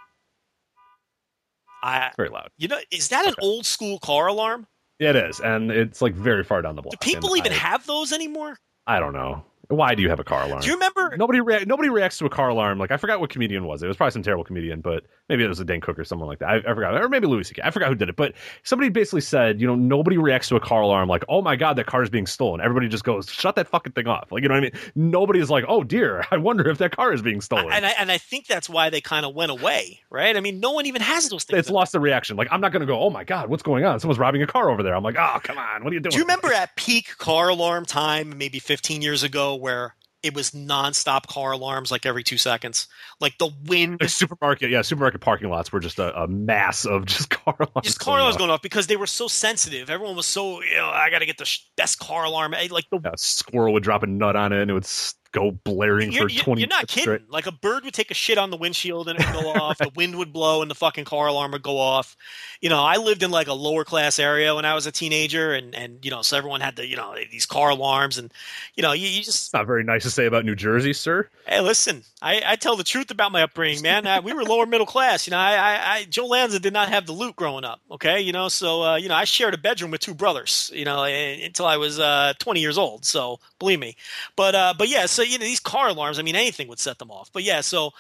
I, 1.83 2.11
Very 2.17 2.29
loud. 2.29 2.51
you 2.59 2.69
know, 2.69 2.79
is 2.91 3.09
that 3.09 3.27
an 3.27 3.35
old 3.41 3.65
school 3.65 3.99
car 4.01 4.27
alarm? 4.27 4.67
Yeah, 4.99 5.11
it 5.11 5.17
is, 5.17 5.39
and 5.41 5.71
it's 5.71 6.03
like 6.03 6.13
very 6.13 6.43
far 6.43 6.61
down 6.61 6.75
the 6.75 6.83
block. 6.83 6.91
Do 6.91 6.97
people 6.99 7.37
even 7.37 7.53
I, 7.53 7.57
have 7.57 7.87
those 7.87 8.13
anymore? 8.13 8.59
I 8.87 8.99
don't 8.99 9.13
know. 9.13 9.45
Why 9.69 9.95
do 9.95 10.03
you 10.03 10.09
have 10.09 10.19
a 10.19 10.25
car 10.25 10.45
alarm? 10.45 10.63
Do 10.63 10.67
you 10.69 10.75
remember? 10.75 11.15
Nobody 11.17 11.41
rea- 11.41 11.65
nobody 11.67 11.91
reacts 11.91 12.17
to 12.19 12.27
a 12.27 12.31
car 12.31 12.49
alarm. 12.49 12.79
Like 12.79 12.91
I 12.91 12.97
forgot 12.97 13.21
what 13.21 13.29
comedian 13.29 13.67
was. 13.67 13.83
It 13.83 13.87
was 13.87 13.97
probably 13.99 14.13
some 14.13 14.23
terrible 14.23 14.45
comedian, 14.45 14.81
but 14.81 15.05
maybe 15.29 15.45
it 15.45 15.49
was 15.49 15.61
a 15.61 15.65
Dan 15.65 15.83
Cook 15.83 15.99
or 15.99 16.05
someone 16.05 16.27
like 16.27 16.39
that. 16.39 16.49
I, 16.49 16.57
I 16.57 16.75
forgot, 16.75 16.95
or 16.95 17.09
maybe 17.11 17.27
Louis 17.27 17.45
C.K. 17.47 17.61
I 17.63 17.71
forgot 17.71 17.89
who 17.89 17.95
did 17.95 18.09
it. 18.09 18.17
But 18.17 18.33
somebody 18.63 18.89
basically 18.89 19.21
said, 19.21 19.61
you 19.61 19.67
know, 19.67 19.75
nobody 19.75 20.17
reacts 20.17 20.49
to 20.49 20.57
a 20.57 20.61
car 20.61 20.81
alarm 20.81 21.09
like, 21.09 21.23
oh 21.29 21.43
my 21.43 21.55
god, 21.55 21.77
that 21.77 21.85
car 21.87 22.03
is 22.03 22.09
being 22.09 22.27
stolen. 22.27 22.63
Everybody 22.63 22.89
just 22.89 23.05
goes, 23.05 23.29
shut 23.31 23.57
that 23.57 23.69
fucking 23.69 23.93
thing 23.93 24.07
off. 24.07 24.33
Like 24.33 24.43
you 24.43 24.49
know 24.49 24.55
what 24.55 24.65
I 24.65 24.71
mean? 24.71 24.73
Nobody 24.95 25.41
is 25.41 25.51
like, 25.51 25.65
oh 25.69 25.85
dear, 25.85 26.25
I 26.31 26.39
wonder 26.39 26.69
if 26.71 26.79
that 26.79 26.97
car 26.97 27.13
is 27.13 27.21
being 27.21 27.43
stolen. 27.43 27.71
And 27.71 27.85
I, 27.85 27.91
and 27.99 28.11
I 28.11 28.17
think 28.17 28.47
that's 28.47 28.71
why 28.71 28.89
they 28.89 29.03
kind 29.03 29.27
of 29.27 29.35
went 29.35 29.51
away, 29.51 30.01
right? 30.09 30.35
I 30.35 30.41
mean, 30.41 30.61
no 30.61 30.71
one 30.73 30.87
even 30.87 31.03
has 31.03 31.29
those 31.29 31.45
things. 31.45 31.59
it's 31.59 31.71
lost 31.71 31.93
the 31.93 32.01
reaction. 32.01 32.39
Like 32.39 32.49
I'm 32.51 32.63
not 32.63 32.73
gonna 32.73 32.87
go, 32.87 32.99
oh 33.01 33.11
my 33.11 33.25
god, 33.25 33.51
what's 33.51 33.63
going 33.63 33.85
on? 33.85 34.01
Someone's 34.01 34.19
robbing 34.19 34.43
a 34.43 34.47
car 34.47 34.71
over 34.71 34.83
there. 34.83 34.95
I'm 34.95 35.03
like, 35.03 35.17
oh 35.19 35.39
come 35.43 35.59
on, 35.59 35.85
what 35.85 35.93
are 35.93 35.95
you 35.95 36.01
doing? 36.01 36.11
Do 36.13 36.17
you 36.17 36.23
remember 36.25 36.53
at 36.55 36.75
peak 36.77 37.19
car 37.19 37.51
alarm 37.51 37.85
time, 37.85 38.39
maybe 38.39 38.59
15 38.59 39.03
years 39.03 39.23
ago, 39.23 39.58
where 39.59 39.95
it 40.25 40.35
was 40.35 40.51
nonstop 40.51 41.29
car 41.29 41.53
alarms 41.53 41.93
like 41.93 42.05
every 42.05 42.25
two 42.25 42.39
seconds? 42.39 42.89
Like 43.21 43.39
the 43.39 43.51
wind, 43.67 43.99
Like 44.01 44.11
supermarket, 44.11 44.69
yeah, 44.71 44.83
supermarket 44.83 45.21
parking 45.21 45.49
lots 45.49 45.71
were 45.71 45.79
just 45.81 45.99
a, 46.01 46.13
a 46.21 46.27
mass 46.27 46.85
of 46.85 47.05
just 47.07 47.31
car 47.45 47.55
alarms. 47.61 47.85
just 47.87 48.01
car 48.01 48.19
alarms 48.19 48.37
going 48.37 48.51
off 48.51 48.61
because 48.63 48.89
they 48.89 48.97
were 48.97 49.07
so 49.07 49.29
sensitive. 49.29 49.89
Everyone 49.91 50.17
was 50.17 50.27
so, 50.27 50.61
you 50.63 50.75
know, 50.77 50.89
I 50.89 51.09
got 51.11 51.21
to 51.21 51.27
get 51.27 51.39
the 51.39 51.45
sh- 51.45 51.69
best 51.77 52.01
car 52.01 52.25
alarm. 52.25 52.53
Eh, 52.55 52.67
Like 52.71 52.87
the 52.91 52.99
A 53.13 53.17
squirrel 53.17 53.73
would 53.75 53.85
drop 53.85 54.03
a 54.03 54.07
nut 54.09 54.35
on 54.35 54.53
it 54.53 54.61
and 54.61 54.71
it 54.71 54.75
would 54.75 54.85
go 55.33 55.51
blaring 55.51 56.11
You're, 56.13 56.29
for 56.29 56.33
you're- 56.33 56.43
20 56.45 56.61
you're 56.63 56.69
not 56.69 56.89
kidding. 56.89 57.25
Like 57.29 57.47
a 57.47 57.53
bird 57.53 57.85
would 57.85 57.95
take 57.95 58.11
a 58.11 58.15
shit 58.15 58.39
on 58.39 58.51
the 58.51 58.57
windshield 58.57 59.09
and 59.09 59.19
it 59.21 59.27
would 59.27 59.43
go 59.43 59.49
off. 59.61 59.79
The 59.79 59.91
wind 59.95 60.17
would 60.17 60.33
blow 60.33 60.63
and 60.63 60.71
the 60.71 60.75
fucking 60.75 61.05
car 61.05 61.27
alarm 61.27 61.53
would 61.53 61.63
go 61.63 61.79
off. 61.79 62.17
You 62.61 62.69
know, 62.71 62.83
I 62.83 62.97
lived 62.97 63.23
in 63.23 63.31
like 63.31 63.47
a 63.47 63.53
lower 63.53 63.85
class 63.85 64.19
area 64.19 64.55
when 64.55 64.65
I 64.65 64.75
was 64.75 64.87
a 64.87 64.93
teenager, 64.93 65.53
and 65.53 65.75
and 65.77 66.05
you 66.05 66.11
know, 66.11 66.23
so 66.23 66.37
everyone 66.37 66.61
had 66.61 66.75
the 66.77 66.87
you 66.87 66.97
know 66.97 67.15
these 67.31 67.47
car 67.47 67.71
alarms, 67.71 68.19
and 68.19 68.33
you 68.75 68.83
know, 68.83 68.91
you, 68.93 69.07
you 69.07 69.23
just 69.23 69.53
Not 69.55 69.67
very 69.67 69.85
nice 69.85 70.03
to 70.03 70.11
say 70.11 70.27
about 70.27 70.45
New 70.45 70.57
Jersey, 70.57 70.93
sir. 70.93 71.29
hey, 71.47 71.61
listen, 71.61 72.03
I, 72.21 72.43
I 72.45 72.57
tell 72.57 72.75
the 72.75 72.83
truth 72.83 73.13
about 73.13 73.31
my 73.31 73.43
upbringing, 73.43 73.83
man. 73.83 74.09
I, 74.09 74.19
we 74.19 74.33
were 74.33 74.43
lower 74.43 74.67
middle 74.67 74.87
class. 74.87 75.27
You 75.27 75.31
know, 75.31 75.39
I, 75.39 75.53
I, 75.55 75.93
I 75.99 76.05
Joe 76.07 76.27
Lanza 76.27 76.59
did 76.59 76.73
not 76.73 76.89
have 76.89 77.07
the 77.07 77.13
loot 77.13 77.37
growing 77.37 77.65
up. 77.65 77.81
Okay, 77.93 78.21
you 78.21 78.33
know, 78.33 78.49
so 78.49 78.83
uh, 78.83 78.97
you 78.97 79.09
know, 79.09 79.15
I 79.15 79.23
shared 79.23 79.55
a 79.55 79.59
bedroom 79.59 79.93
with 79.93 80.01
two 80.01 80.15
brothers. 80.15 80.73
You 80.75 80.85
know, 80.85 81.05
until 81.05 81.67
I 81.67 81.77
was 81.77 82.01
uh, 82.01 82.33
20 82.41 82.61
years 82.61 82.77
old. 82.79 83.05
So 83.05 83.39
believe 83.61 83.79
me, 83.79 83.95
but 84.35 84.57
uh, 84.57 84.75
but 84.77 84.89
yes, 84.89 85.18
so 85.19 85.25
you 85.25 85.37
know 85.37 85.45
these 85.45 85.59
car 85.59 85.89
alarms. 85.89 86.21
I 86.21 86.23
mean, 86.23 86.37
anything 86.37 86.69
would 86.69 86.79
set 86.79 86.99
them 86.99 87.11
off. 87.11 87.33
But 87.33 87.43
yeah, 87.43 87.61
so 87.61 87.91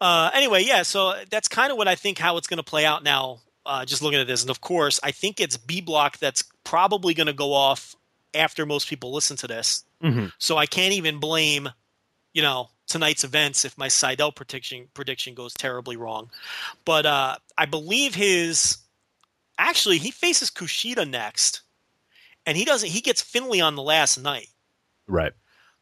uh, 0.00 0.30
anyway, 0.32 0.62
yeah, 0.62 0.82
so 0.82 1.14
that's 1.28 1.48
kind 1.48 1.72
of 1.72 1.76
what 1.76 1.88
I 1.88 1.96
think 1.96 2.18
how 2.18 2.36
it's 2.36 2.46
going 2.46 2.58
to 2.58 2.62
play 2.62 2.84
out 2.84 3.02
now. 3.02 3.40
Uh, 3.66 3.84
just 3.84 4.00
looking 4.00 4.20
at 4.20 4.28
this, 4.28 4.42
and 4.42 4.50
of 4.50 4.60
course, 4.60 5.00
I 5.02 5.10
think 5.10 5.40
it's 5.40 5.56
B 5.56 5.80
block 5.80 6.18
that's 6.18 6.44
probably 6.62 7.14
going 7.14 7.26
to 7.26 7.32
go 7.32 7.52
off 7.52 7.96
after 8.32 8.64
most 8.64 8.88
people 8.88 9.12
listen 9.12 9.36
to 9.38 9.48
this. 9.48 9.84
Mm-hmm. 10.02 10.26
So 10.38 10.56
I 10.56 10.66
can't 10.66 10.94
even 10.94 11.18
blame, 11.18 11.68
you 12.32 12.42
know, 12.42 12.70
tonight's 12.86 13.24
events 13.24 13.64
if 13.64 13.76
my 13.76 13.88
Sydal 13.88 14.34
prediction 14.34 14.86
prediction 14.94 15.34
goes 15.34 15.52
terribly 15.52 15.96
wrong. 15.96 16.30
But 16.84 17.06
uh, 17.06 17.36
I 17.58 17.66
believe 17.66 18.14
his 18.14 18.78
actually 19.58 19.98
he 19.98 20.12
faces 20.12 20.48
Kushida 20.48 21.10
next, 21.10 21.62
and 22.46 22.56
he 22.56 22.64
doesn't. 22.64 22.88
He 22.88 23.00
gets 23.00 23.20
Finlay 23.20 23.60
on 23.60 23.74
the 23.74 23.82
last 23.82 24.16
night. 24.16 24.48
Right. 25.08 25.32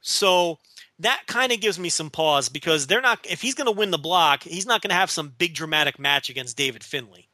So 0.01 0.59
that 1.01 1.23
kind 1.27 1.53
of 1.53 1.61
gives 1.61 1.79
me 1.79 1.89
some 1.89 2.11
pause 2.11 2.49
because 2.49 2.87
they're 2.87 3.01
not. 3.01 3.27
If 3.29 3.43
he's 3.43 3.55
going 3.55 3.67
to 3.67 3.79
win 3.79 3.91
the 3.91 3.99
block, 3.99 4.43
he's 4.43 4.67
not 4.67 4.83
going 4.83 4.91
to 4.91 4.97
have 4.97 5.11
some 5.11 5.33
big 5.37 5.55
dramatic 5.55 5.99
match 5.99 6.31
against 6.31 6.57
David 6.57 6.83
Finlay. 6.83 7.29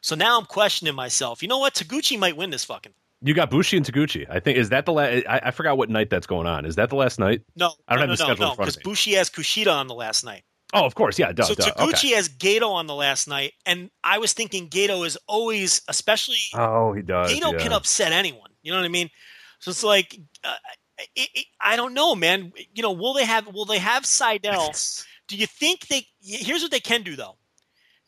So 0.00 0.14
now 0.14 0.38
I'm 0.38 0.46
questioning 0.46 0.94
myself. 0.94 1.42
You 1.42 1.48
know 1.48 1.58
what? 1.58 1.74
Taguchi 1.74 2.18
might 2.18 2.36
win 2.36 2.50
this 2.50 2.64
fucking. 2.64 2.92
You 3.22 3.34
got 3.34 3.50
Bushi 3.50 3.76
and 3.76 3.84
Taguchi. 3.84 4.26
I 4.30 4.40
think 4.40 4.58
is 4.58 4.68
that 4.68 4.86
the 4.86 4.92
last? 4.92 5.24
I, 5.28 5.40
I 5.44 5.50
forgot 5.50 5.78
what 5.78 5.90
night 5.90 6.10
that's 6.10 6.26
going 6.26 6.46
on. 6.46 6.64
Is 6.64 6.76
that 6.76 6.90
the 6.90 6.96
last 6.96 7.18
night? 7.18 7.42
No, 7.56 7.72
I 7.88 7.96
don't 7.96 8.06
no, 8.06 8.10
have 8.10 8.18
the 8.18 8.22
no, 8.22 8.26
schedule 8.26 8.44
no, 8.44 8.50
in 8.50 8.56
front 8.56 8.58
because 8.58 8.76
of 8.76 8.80
me. 8.80 8.90
Bushi 8.90 9.12
has 9.14 9.30
Kushida 9.30 9.72
on 9.72 9.88
the 9.88 9.94
last 9.94 10.24
night. 10.24 10.42
Oh, 10.74 10.84
of 10.84 10.94
course, 10.94 11.18
yeah. 11.18 11.32
Duh, 11.32 11.44
so 11.44 11.54
duh. 11.54 11.64
Taguchi 11.64 12.06
Okay. 12.06 12.08
has 12.10 12.28
Gedo 12.28 12.70
on 12.70 12.86
the 12.86 12.94
last 12.94 13.28
night, 13.28 13.52
and 13.64 13.90
I 14.04 14.18
was 14.18 14.32
thinking 14.32 14.68
Gedo 14.68 15.06
is 15.06 15.16
always, 15.26 15.80
especially 15.88 16.38
Oh, 16.54 16.92
he 16.92 17.02
does. 17.02 17.32
Gedo 17.32 17.52
yeah. 17.52 17.58
can 17.58 17.72
upset 17.72 18.12
anyone. 18.12 18.50
You 18.62 18.72
know 18.72 18.78
what 18.78 18.84
I 18.84 18.88
mean? 18.88 19.10
So 19.60 19.70
it's 19.70 19.84
like 19.84 20.18
uh, 20.44 20.54
it, 20.98 21.28
it, 21.34 21.46
I 21.60 21.76
don't 21.76 21.94
know, 21.94 22.14
man. 22.14 22.52
You 22.74 22.82
know, 22.82 22.92
will 22.92 23.14
they 23.14 23.24
have 23.24 23.46
will 23.52 23.64
they 23.64 23.78
have 23.78 24.04
Sydal? 24.04 25.04
do 25.28 25.36
you 25.36 25.46
think 25.46 25.88
they? 25.88 26.06
Here's 26.20 26.62
what 26.62 26.70
they 26.70 26.80
can 26.80 27.02
do 27.02 27.16
though. 27.16 27.36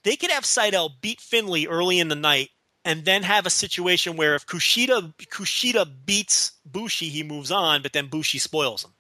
They 0.05 0.17
could 0.17 0.31
have 0.31 0.45
Sydal 0.45 0.91
beat 1.01 1.21
Finlay 1.21 1.67
early 1.67 1.99
in 1.99 2.09
the 2.09 2.15
night, 2.15 2.51
and 2.85 3.05
then 3.05 3.23
have 3.23 3.47
a 3.47 3.51
situation 3.51 4.17
where 4.17 4.35
if 4.35 4.47
Kushida 4.47 5.15
Kushida 5.27 5.87
beats 6.07 6.53
Bushi, 6.65 7.09
he 7.09 7.23
moves 7.23 7.51
on, 7.51 7.83
but 7.83 7.93
then 7.93 8.09
Bushi 8.09 8.39
spoils 8.39 8.85
him. 8.85 8.93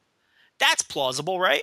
That's 0.58 0.82
plausible, 0.82 1.38
right? 1.40 1.62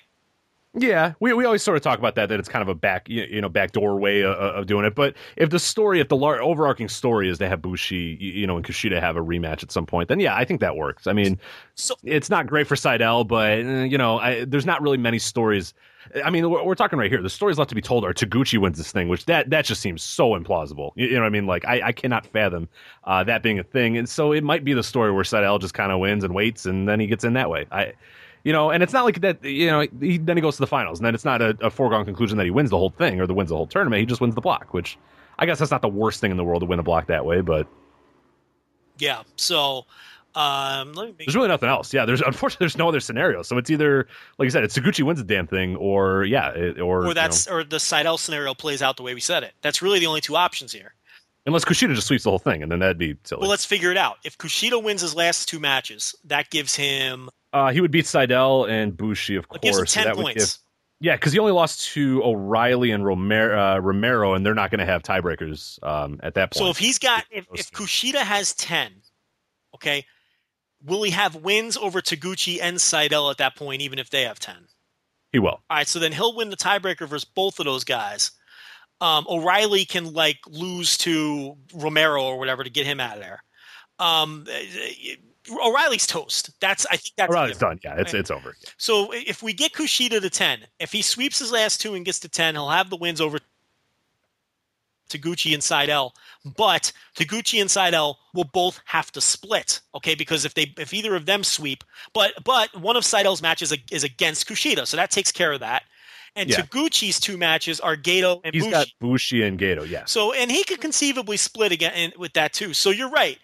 Yeah, 0.78 1.14
we, 1.22 1.32
we 1.32 1.46
always 1.46 1.64
sort 1.64 1.78
of 1.78 1.84
talk 1.84 2.00
about 2.00 2.16
that 2.16 2.28
that 2.28 2.38
it's 2.38 2.50
kind 2.50 2.62
of 2.62 2.68
a 2.68 2.76
back 2.76 3.08
you 3.08 3.40
know 3.40 3.48
backdoor 3.48 3.98
way 3.98 4.24
of, 4.24 4.34
of 4.36 4.68
doing 4.68 4.84
it. 4.86 4.94
But 4.94 5.16
if 5.38 5.50
the 5.50 5.60
story, 5.60 6.02
if 6.02 6.10
the 6.10 6.18
lar- 6.18 6.42
overarching 6.42 6.90
story 6.90 7.30
is 7.30 7.38
to 7.38 7.48
have 7.48 7.62
Bushi, 7.62 8.18
you, 8.20 8.32
you 8.32 8.48
know, 8.48 8.58
and 8.58 8.66
Kushida 8.66 9.00
have 9.00 9.16
a 9.16 9.22
rematch 9.22 9.64
at 9.64 9.72
some 9.72 9.86
point, 9.86 10.10
then 10.10 10.20
yeah, 10.20 10.36
I 10.36 10.44
think 10.44 10.60
that 10.60 10.76
works. 10.76 11.08
I 11.08 11.14
mean, 11.14 11.40
So 11.76 11.96
it's 12.04 12.30
not 12.30 12.48
great 12.48 12.68
for 12.68 12.76
Sydal, 12.76 13.26
but 13.26 13.60
uh, 13.60 13.84
you 13.86 13.98
know, 13.98 14.20
I, 14.20 14.44
there's 14.44 14.66
not 14.66 14.82
really 14.82 14.98
many 14.98 15.18
stories. 15.18 15.74
I 16.24 16.30
mean, 16.30 16.50
we're, 16.50 16.62
we're 16.64 16.76
talking 16.76 17.00
right 17.00 17.10
here. 17.10 17.22
The 17.22 17.30
stories 17.30 17.58
left 17.58 17.70
to 17.70 17.76
be 17.76 17.82
told 17.82 18.04
are 18.04 18.14
Taguchi 18.14 18.58
wins 18.58 18.78
this 18.78 18.92
thing, 18.92 19.08
which 19.08 19.26
that 19.26 19.50
that 19.52 19.64
just 19.64 19.82
seems 19.82 20.04
so 20.04 20.32
implausible. 20.32 20.92
You, 20.96 21.08
you 21.08 21.14
know 21.16 21.22
what 21.22 21.28
I 21.28 21.30
mean? 21.30 21.48
Like 21.48 21.64
I, 21.64 21.82
I 21.88 21.92
cannot 21.94 22.26
fathom 22.28 22.68
uh, 23.06 23.24
that 23.24 23.44
being 23.44 23.60
a 23.60 23.64
thing, 23.64 23.98
and 23.98 24.10
so 24.10 24.34
it 24.34 24.44
might 24.44 24.66
be 24.66 24.74
the 24.74 24.84
story 24.84 25.14
where 25.14 25.24
Sydal 25.24 25.62
just 25.62 25.74
kind 25.74 25.94
of 25.94 26.00
wins 26.02 26.26
and 26.26 26.36
waits, 26.36 26.66
and 26.66 26.86
then 26.90 27.00
he 27.00 27.08
gets 27.08 27.24
in 27.24 27.32
that 27.34 27.50
way. 27.50 27.66
I. 27.72 27.94
You 28.46 28.54
know, 28.54 28.70
and 28.70 28.84
it's 28.84 28.94
not 28.94 29.06
like 29.06 29.22
that. 29.22 29.44
You 29.44 29.68
know, 29.68 29.88
he, 30.00 30.20
then 30.20 30.38
he 30.38 30.42
goes 30.42 30.56
to 30.56 30.62
the 30.62 30.68
finals, 30.68 31.00
and 31.00 31.06
then 31.06 31.16
it's 31.16 31.26
not 31.26 31.42
a, 31.42 31.58
a 31.62 31.72
foregone 31.72 32.06
conclusion 32.06 32.38
that 32.38 32.46
he 32.46 32.52
wins 32.52 32.70
the 32.70 32.78
whole 32.78 32.92
thing 32.92 33.20
or 33.20 33.26
the 33.26 33.34
wins 33.34 33.50
the 33.50 33.56
whole 33.56 33.66
tournament. 33.66 34.00
He 34.00 34.06
just 34.06 34.22
wins 34.22 34.36
the 34.36 34.42
block, 34.42 34.72
which 34.72 34.98
I 35.40 35.48
guess 35.48 35.60
that's 35.60 35.72
not 35.72 35.82
the 35.82 35.90
worst 35.90 36.22
thing 36.22 36.30
in 36.30 36.38
the 36.38 36.44
world 36.44 36.62
to 36.62 36.68
win 36.68 36.78
a 36.80 36.84
block 36.84 37.08
that 37.08 37.26
way. 37.26 37.42
But 37.42 37.68
yeah, 39.00 39.24
so 39.36 39.86
um, 40.36 40.94
let 40.94 41.08
me 41.08 41.16
make 41.18 41.28
There's 41.28 41.36
really 41.36 41.48
nothing 41.48 41.70
else. 41.70 41.94
Yeah, 41.94 42.06
there's 42.06 42.22
unfortunately 42.26 42.66
there's 42.66 42.78
no 42.78 42.88
other 42.88 43.00
scenario. 43.00 43.42
So 43.42 43.58
it's 43.58 43.70
either 43.70 44.08
like 44.38 44.46
I 44.48 44.50
said, 44.50 44.64
it's 44.64 44.78
Taguchi 44.78 45.04
wins 45.04 45.20
the 45.20 45.26
damn 45.26 45.48
thing, 45.48 45.76
or 45.78 46.26
yeah, 46.26 46.50
it, 46.50 46.80
or, 46.80 47.04
you 47.04 47.12
or 47.12 47.14
that's 47.14 47.48
or 47.48 47.64
the 47.64 47.78
Sydal 47.78 48.20
scenario 48.20 48.54
plays 48.54 48.82
out 48.82 48.98
the 48.98 49.04
way 49.04 49.14
we 49.14 49.22
said 49.22 49.44
it. 49.44 49.54
That's 49.62 49.82
really 49.82 50.00
the 50.00 50.08
only 50.08 50.22
two 50.22 50.36
options 50.36 50.72
here. 50.72 50.94
unless 51.48 51.66
Kushida 51.66 51.96
just 51.96 52.08
sweeps 52.08 52.26
the 52.26 52.30
whole 52.30 52.40
thing, 52.40 52.62
and 52.62 52.72
then 52.72 52.80
that'd 52.80 52.98
be 52.98 53.16
silly. 53.24 53.42
Well, 53.42 53.50
let's 53.50 53.66
figure 53.66 53.92
it 53.92 53.98
out. 53.98 54.18
If 54.24 54.38
Kushida 54.38 54.82
wins 54.82 55.02
his 55.02 55.16
last 55.16 55.48
two 55.48 55.60
matches, 55.60 56.14
that 56.26 56.50
gives 56.50 56.76
him 56.76 57.30
uh, 57.56 57.72
he 57.72 57.80
would 57.80 57.92
beat 57.92 58.06
Sydal 58.06 58.70
and 58.70 58.96
Bushi, 58.96 59.38
of 59.38 59.46
it 59.54 59.62
gives 59.62 59.78
him 59.78 59.82
course. 59.82 59.94
so 59.94 60.04
ten 60.04 60.16
points. 60.16 60.56
give- 60.56 60.62
yeah, 61.02 61.16
because 61.16 61.34
he 61.34 61.40
only 61.40 61.52
lost 61.52 61.92
to 61.94 62.24
O'Reilly 62.24 62.92
and 62.92 63.06
Romero, 63.06 63.60
uh, 63.60 63.80
Romero, 63.80 64.34
and 64.34 64.46
they're 64.46 64.54
not 64.54 64.72
going 64.72 64.80
to 64.80 64.86
have 64.86 65.04
tiebreakers 65.04 65.82
um, 65.84 66.20
at 66.24 66.36
that 66.36 66.52
point. 66.52 66.66
So 66.66 66.70
if 66.70 66.78
he's 66.78 67.00
got 67.00 67.26
if, 67.30 67.46
if. 67.54 67.72
Kushida 67.72 68.20
has 68.20 68.54
ten, 68.54 68.92
okay, 69.76 70.06
will 70.84 71.04
he 71.04 71.12
have 71.12 71.36
wins 71.36 71.76
over 71.76 72.02
Taguchi 72.02 72.60
and 72.62 72.78
Sydal 72.78 73.30
at 73.30 73.38
that 73.38 73.56
point, 73.56 73.82
even 73.82 74.00
if 74.00 74.10
they 74.10 74.24
have 74.24 74.40
ten? 74.40 74.68
he 75.36 75.40
will. 75.40 75.50
All 75.50 75.62
right, 75.70 75.88
so 75.88 76.00
then 76.00 76.14
he'll 76.14 76.36
win 76.36 76.50
the 76.50 76.56
tiebreaker 76.56 77.08
versus 77.08 77.26
both 77.26 77.60
of 77.60 77.66
those 77.66 77.84
guys. 77.84 78.32
Um, 79.02 79.26
O'Reilly 79.30 79.84
can 79.84 80.14
like 80.14 80.38
lose 80.48 80.98
to 81.00 81.58
Romero 81.74 82.24
or 82.24 82.40
whatever 82.40 82.64
to 82.64 82.70
get 82.70 82.86
him 82.86 83.02
out 83.02 83.18
of 83.18 83.22
there. 83.22 83.44
Um, 84.00 84.46
O'Reilly's 85.52 86.08
toast. 86.08 86.52
That's 86.60 86.86
I 86.88 86.98
think 86.98 87.14
that's 87.18 87.30
O'Reilly's 87.32 87.58
done. 87.58 87.80
Yeah, 87.84 87.96
it's 87.98 88.14
it's 88.14 88.32
over. 88.32 88.56
So 88.78 89.12
if 89.14 89.44
we 89.44 89.54
get 89.54 89.74
Kushida 89.74 90.22
to 90.22 90.30
10, 90.30 90.60
if 90.80 90.92
he 90.92 91.02
sweeps 91.02 91.40
his 91.40 91.52
last 91.52 91.82
two 91.82 91.94
and 91.96 92.06
gets 92.06 92.20
to 92.22 92.30
10, 92.30 92.56
he'll 92.56 92.70
have 92.70 92.90
the 92.90 92.98
wins 92.98 93.22
over 93.22 93.40
Taguchi 95.10 95.54
and 95.54 95.62
Sydal. 95.62 96.12
But 96.58 96.92
Taguchi 97.16 97.62
and 97.62 97.70
Sydal 97.70 98.16
will 98.34 98.46
both 98.54 98.80
have 98.86 99.12
to 99.14 99.22
split, 99.22 99.82
okay? 99.94 100.16
Because 100.16 100.46
if 100.46 100.54
they 100.56 100.74
if 100.78 100.94
either 100.94 101.16
of 101.16 101.26
them 101.26 101.44
sweep, 101.44 101.84
but 102.14 102.34
but 102.44 102.76
one 102.80 102.96
of 102.98 103.04
Sydal's 103.04 103.42
matches 103.42 103.72
is, 103.72 103.78
is 103.92 104.04
against 104.04 104.48
Kushida, 104.48 104.88
so 104.88 104.98
that 104.98 105.12
takes 105.12 105.32
care 105.32 105.52
of 105.54 105.60
that. 105.60 105.84
And 106.38 106.50
Yeah. 106.50 106.58
Taguchi's 106.62 107.20
two 107.20 107.38
matches 107.38 107.80
are 107.80 107.96
Gedo 107.96 108.42
and 108.44 108.54
He's 108.54 108.64
Bushi. 108.64 108.72
got 108.72 108.88
Bushi 109.00 109.44
and 109.44 109.58
Gedo. 109.58 109.88
Yes. 109.90 110.12
So, 110.12 110.34
and 110.34 110.52
he 110.52 110.66
could 110.66 110.82
conceivably 110.82 111.38
split 111.38 111.72
again 111.72 111.94
in- 111.94 112.14
with 112.20 112.34
that 112.34 112.52
too. 112.52 112.74
So 112.74 112.90
you're 112.90 113.10
right. 113.10 113.40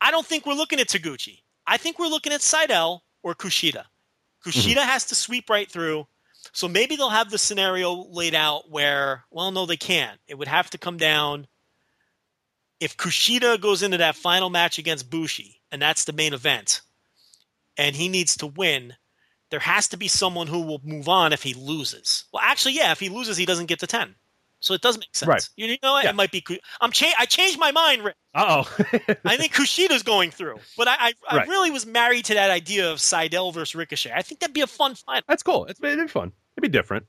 I 0.00 0.10
don't 0.10 0.26
think 0.26 0.46
we're 0.46 0.54
looking 0.54 0.80
at 0.80 0.88
Taguchi. 0.88 1.40
I 1.66 1.76
think 1.76 1.98
we're 1.98 2.06
looking 2.06 2.32
at 2.32 2.40
Sydal 2.40 3.00
or 3.22 3.34
Kushida. 3.34 3.84
Kushida 4.44 4.76
mm-hmm. 4.76 4.88
has 4.88 5.06
to 5.06 5.14
sweep 5.14 5.50
right 5.50 5.70
through. 5.70 6.06
So 6.52 6.68
maybe 6.68 6.96
they'll 6.96 7.10
have 7.10 7.30
the 7.30 7.38
scenario 7.38 8.06
laid 8.10 8.34
out 8.34 8.70
where, 8.70 9.24
well, 9.30 9.50
no, 9.50 9.66
they 9.66 9.76
can't. 9.76 10.18
It 10.26 10.38
would 10.38 10.48
have 10.48 10.70
to 10.70 10.78
come 10.78 10.96
down 10.96 11.46
if 12.80 12.96
Kushida 12.96 13.60
goes 13.60 13.82
into 13.82 13.98
that 13.98 14.16
final 14.16 14.48
match 14.48 14.78
against 14.78 15.10
Bushi, 15.10 15.60
and 15.70 15.80
that's 15.80 16.04
the 16.04 16.14
main 16.14 16.32
event, 16.32 16.80
and 17.76 17.94
he 17.94 18.08
needs 18.08 18.38
to 18.38 18.46
win. 18.46 18.94
There 19.50 19.60
has 19.60 19.88
to 19.88 19.96
be 19.98 20.08
someone 20.08 20.46
who 20.46 20.62
will 20.62 20.80
move 20.82 21.08
on 21.08 21.32
if 21.32 21.42
he 21.42 21.52
loses. 21.52 22.24
Well, 22.32 22.42
actually, 22.42 22.74
yeah, 22.76 22.92
if 22.92 23.00
he 23.00 23.10
loses, 23.10 23.36
he 23.36 23.46
doesn't 23.46 23.66
get 23.66 23.80
to 23.80 23.86
ten. 23.86 24.14
So 24.60 24.74
it 24.74 24.82
does 24.82 24.98
make 24.98 25.08
sense. 25.14 25.28
Right. 25.28 25.48
You 25.56 25.76
know 25.82 25.92
what? 25.92 26.04
Yeah. 26.04 26.10
It 26.10 26.16
might 26.16 26.30
be. 26.30 26.44
I'm 26.80 26.92
cha- 26.92 27.14
I 27.18 27.24
changed 27.26 27.58
my 27.58 27.72
mind. 27.72 28.04
Rick. 28.04 28.16
Uh 28.34 28.62
oh. 28.64 28.84
I 29.24 29.36
think 29.36 29.54
Kushida's 29.54 30.02
going 30.02 30.30
through, 30.30 30.56
but 30.76 30.86
I 30.86 30.94
I, 30.98 31.12
I 31.28 31.36
Right. 31.38 31.48
really 31.48 31.70
was 31.70 31.86
married 31.86 32.26
to 32.26 32.34
that 32.34 32.50
idea 32.50 32.90
of 32.92 32.98
Sydal 32.98 33.52
versus 33.54 33.74
Ricochet. 33.74 34.12
I 34.14 34.22
think 34.22 34.40
that'd 34.40 34.54
be 34.54 34.60
a 34.60 34.66
fun 34.66 34.94
fight. 34.94 35.24
That's 35.26 35.42
cool. 35.42 35.64
It's 35.66 35.82
it'd 35.82 35.98
be 35.98 36.08
fun. 36.08 36.32
It'd 36.56 36.62
be 36.62 36.68
different. 36.68 37.06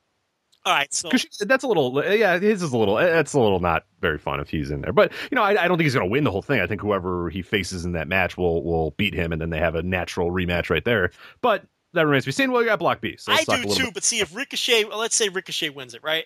All 0.63 0.73
right, 0.73 0.93
so 0.93 1.09
that's 1.39 1.63
a 1.63 1.67
little, 1.67 2.03
yeah, 2.15 2.37
his 2.37 2.61
is 2.61 2.71
a 2.71 2.77
little, 2.77 2.93
that's 2.97 3.33
a 3.33 3.39
little 3.39 3.59
not 3.59 3.85
very 3.99 4.19
fun 4.19 4.39
if 4.39 4.47
he's 4.47 4.69
in 4.69 4.81
there. 4.81 4.93
But 4.93 5.11
you 5.31 5.35
know, 5.35 5.41
I, 5.41 5.63
I 5.63 5.67
don't 5.67 5.75
think 5.79 5.85
he's 5.85 5.95
going 5.95 6.05
to 6.07 6.11
win 6.11 6.23
the 6.23 6.29
whole 6.29 6.43
thing. 6.43 6.61
I 6.61 6.67
think 6.67 6.81
whoever 6.81 7.31
he 7.31 7.41
faces 7.41 7.83
in 7.83 7.93
that 7.93 8.07
match 8.07 8.37
will 8.37 8.63
will 8.63 8.91
beat 8.91 9.15
him, 9.15 9.31
and 9.31 9.41
then 9.41 9.49
they 9.49 9.57
have 9.57 9.73
a 9.73 9.81
natural 9.81 10.29
rematch 10.29 10.69
right 10.69 10.85
there. 10.85 11.09
But 11.41 11.63
that 11.93 12.05
remains 12.05 12.25
to 12.25 12.27
be 12.27 12.31
seen. 12.33 12.51
Well, 12.51 12.59
we 12.61 12.67
got 12.67 12.77
Block 12.77 13.01
B, 13.01 13.17
so 13.17 13.31
I 13.31 13.37
let's 13.37 13.45
talk 13.47 13.57
a 13.57 13.63
do 13.63 13.73
too. 13.73 13.83
bit- 13.85 13.93
But 13.95 14.03
see, 14.03 14.19
if 14.19 14.35
Ricochet, 14.35 14.83
well, 14.85 14.99
let's 14.99 15.15
say 15.15 15.29
Ricochet 15.29 15.69
wins 15.69 15.95
it, 15.95 16.03
right? 16.03 16.25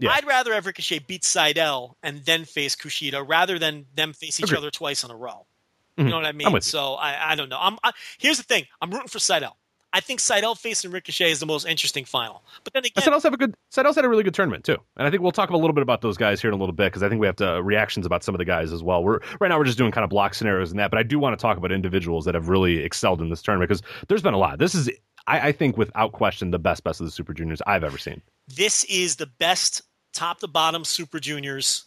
Yeah. 0.00 0.10
I'd 0.12 0.26
rather 0.26 0.52
have 0.54 0.66
Ricochet 0.66 1.00
beat 1.00 1.22
Sydal 1.22 1.94
and 2.02 2.24
then 2.24 2.44
face 2.44 2.74
Kushida 2.74 3.26
rather 3.26 3.58
than 3.58 3.86
them 3.94 4.12
face 4.12 4.40
each 4.40 4.44
Agreed. 4.46 4.58
other 4.58 4.70
twice 4.70 5.04
in 5.04 5.10
a 5.10 5.16
row. 5.16 5.46
Mhm. 5.98 6.04
You 6.04 6.10
know 6.10 6.16
what 6.16 6.26
I 6.26 6.32
mean? 6.32 6.60
So 6.62 6.94
I, 6.94 7.32
I 7.32 7.34
don't 7.34 7.48
know. 7.48 7.58
I'm 7.60 7.78
I, 7.84 7.92
here's 8.18 8.38
the 8.38 8.42
thing. 8.44 8.64
I'm 8.80 8.90
rooting 8.90 9.08
for 9.08 9.18
Sydal. 9.18 9.52
I 9.92 9.98
think 9.98 10.20
Sydal 10.20 10.56
facing 10.56 10.92
Ricochet 10.92 11.32
is 11.32 11.40
the 11.40 11.46
most 11.46 11.66
interesting 11.66 12.04
final. 12.04 12.44
But 12.62 12.74
then 12.74 12.84
again, 12.84 13.02
Sydals 13.04 13.24
have 13.24 13.34
a 13.34 13.36
good. 13.36 13.54
Sydals 13.74 13.96
had 13.96 14.04
a 14.04 14.08
really 14.08 14.22
good 14.22 14.34
tournament 14.34 14.64
too, 14.64 14.76
and 14.96 15.04
I 15.06 15.10
think 15.10 15.20
we'll 15.20 15.32
talk 15.32 15.50
a 15.50 15.56
little 15.56 15.72
bit 15.74 15.82
about 15.82 16.00
those 16.00 16.16
guys 16.16 16.40
here 16.40 16.48
in 16.48 16.54
a 16.54 16.56
little 16.56 16.72
bit 16.72 16.84
because 16.92 17.02
I 17.02 17.08
think 17.08 17.20
we 17.20 17.26
have 17.26 17.34
to 17.36 17.60
reactions 17.60 18.06
about 18.06 18.22
some 18.22 18.32
of 18.32 18.38
the 18.38 18.44
guys 18.44 18.72
as 18.72 18.84
well. 18.84 19.02
We're 19.02 19.18
right 19.40 19.48
now 19.48 19.58
we're 19.58 19.64
just 19.64 19.78
doing 19.78 19.90
kind 19.90 20.04
of 20.04 20.10
block 20.10 20.34
scenarios 20.34 20.70
and 20.70 20.78
that, 20.78 20.92
but 20.92 20.98
I 20.98 21.02
do 21.02 21.18
want 21.18 21.36
to 21.36 21.42
talk 21.42 21.56
about 21.58 21.72
individuals 21.72 22.24
that 22.26 22.36
have 22.36 22.48
really 22.48 22.78
excelled 22.84 23.20
in 23.20 23.30
this 23.30 23.42
tournament 23.42 23.68
because 23.68 23.82
there's 24.06 24.22
been 24.22 24.32
a 24.32 24.38
lot. 24.38 24.60
This 24.60 24.76
is, 24.76 24.88
I, 25.26 25.48
I 25.48 25.52
think, 25.52 25.76
without 25.76 26.12
question, 26.12 26.52
the 26.52 26.60
best 26.60 26.84
best 26.84 27.00
of 27.00 27.06
the 27.06 27.10
Super 27.10 27.34
Juniors 27.34 27.60
I've 27.66 27.82
ever 27.82 27.98
seen. 27.98 28.22
this 28.46 28.84
is 28.84 29.16
the 29.16 29.26
best 29.26 29.82
top 30.12 30.40
to 30.40 30.48
bottom 30.48 30.84
Super 30.84 31.20
Juniors. 31.20 31.84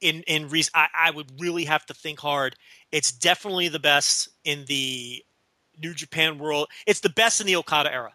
In 0.00 0.22
in 0.26 0.48
re- 0.48 0.64
I, 0.74 0.88
I 0.96 1.10
would 1.12 1.40
really 1.40 1.64
have 1.64 1.86
to 1.86 1.94
think 1.94 2.18
hard. 2.18 2.56
It's 2.90 3.12
definitely 3.12 3.68
the 3.68 3.78
best 3.78 4.28
in 4.44 4.64
the 4.66 5.24
New 5.80 5.94
Japan 5.94 6.38
world. 6.38 6.68
It's 6.86 7.00
the 7.00 7.08
best 7.08 7.40
in 7.40 7.46
the 7.46 7.54
Okada 7.56 7.92
era. 7.92 8.12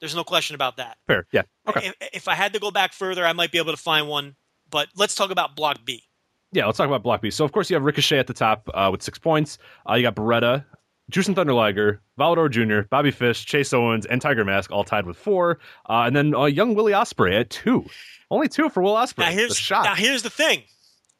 There's 0.00 0.14
no 0.14 0.22
question 0.24 0.54
about 0.54 0.76
that. 0.76 0.96
Fair, 1.06 1.26
yeah, 1.32 1.42
okay, 1.68 1.88
If, 2.00 2.08
if 2.12 2.28
I 2.28 2.34
had 2.34 2.52
to 2.52 2.60
go 2.60 2.70
back 2.70 2.92
further, 2.92 3.24
I 3.26 3.32
might 3.32 3.50
be 3.50 3.58
able 3.58 3.72
to 3.72 3.76
find 3.80 4.06
one. 4.08 4.36
But 4.70 4.88
let's 4.96 5.14
talk 5.14 5.30
about 5.30 5.56
Block 5.56 5.78
B. 5.84 6.04
yeah. 6.52 6.66
Let's 6.66 6.78
talk 6.78 6.86
about 6.86 7.02
Block 7.02 7.20
B. 7.20 7.30
So 7.30 7.44
of 7.44 7.52
course 7.52 7.68
you 7.70 7.74
have 7.74 7.82
Ricochet 7.84 8.18
at 8.18 8.26
the 8.26 8.34
top 8.34 8.68
uh, 8.72 8.88
with 8.92 9.02
six 9.02 9.18
points. 9.18 9.58
Uh, 9.88 9.94
you 9.94 10.02
got 10.02 10.14
Beretta 10.14 10.64
Jushin 11.10 11.34
Thunder 11.34 11.52
Liger, 11.52 12.00
Volador 12.18 12.50
Jr., 12.50 12.88
Bobby 12.88 13.10
Fish, 13.10 13.44
Chase 13.44 13.72
Owens, 13.72 14.06
and 14.06 14.22
Tiger 14.22 14.44
Mask 14.44 14.70
all 14.70 14.84
tied 14.84 15.06
with 15.06 15.16
four, 15.16 15.58
uh, 15.88 16.04
and 16.06 16.16
then 16.16 16.34
uh, 16.34 16.44
young 16.44 16.74
Willie 16.74 16.92
Ospreay 16.92 17.40
at 17.40 17.50
two. 17.50 17.84
Only 18.30 18.48
two 18.48 18.70
for 18.70 18.82
Will 18.82 18.94
Ospreay. 18.94 19.18
Now 19.18 19.30
here's 19.30 19.70
now 19.70 19.94
here's 19.94 20.22
the 20.22 20.30
thing. 20.30 20.62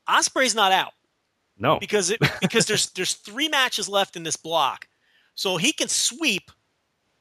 Ospreay's 0.08 0.54
not 0.54 0.72
out 0.72 0.92
no, 1.58 1.78
because 1.78 2.10
it 2.10 2.20
because 2.40 2.66
there's 2.66 2.90
there's 2.90 3.14
three 3.14 3.48
matches 3.48 3.88
left 3.88 4.16
in 4.16 4.22
this 4.22 4.36
block, 4.36 4.88
so 5.34 5.56
he 5.56 5.72
can 5.72 5.88
sweep. 5.88 6.50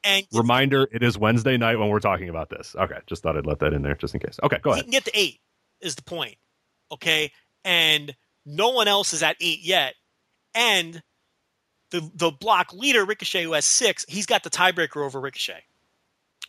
And 0.02 0.26
reminder: 0.32 0.88
it 0.92 1.02
is 1.02 1.16
Wednesday 1.16 1.56
night 1.56 1.78
when 1.78 1.88
we're 1.88 2.00
talking 2.00 2.28
about 2.28 2.50
this. 2.50 2.74
Okay, 2.78 2.98
just 3.06 3.22
thought 3.22 3.36
I'd 3.36 3.46
let 3.46 3.60
that 3.60 3.72
in 3.72 3.82
there 3.82 3.94
just 3.94 4.14
in 4.14 4.20
case. 4.20 4.38
Okay, 4.42 4.58
go 4.62 4.70
ahead. 4.70 4.84
he 4.84 4.90
can 4.90 4.92
get 4.92 5.04
to 5.04 5.18
eight. 5.18 5.40
Is 5.80 5.94
the 5.94 6.02
point? 6.02 6.36
Okay, 6.92 7.30
and 7.64 8.14
no 8.44 8.70
one 8.70 8.88
else 8.88 9.12
is 9.12 9.22
at 9.22 9.36
eight 9.40 9.60
yet, 9.62 9.94
and 10.54 11.02
the 11.90 12.10
the 12.14 12.30
block 12.30 12.72
leader 12.72 13.04
Ricochet 13.04 13.44
who 13.44 13.52
has 13.52 13.64
six, 13.64 14.04
he's 14.08 14.26
got 14.26 14.42
the 14.42 14.50
tiebreaker 14.50 15.04
over 15.04 15.20
Ricochet. 15.20 15.62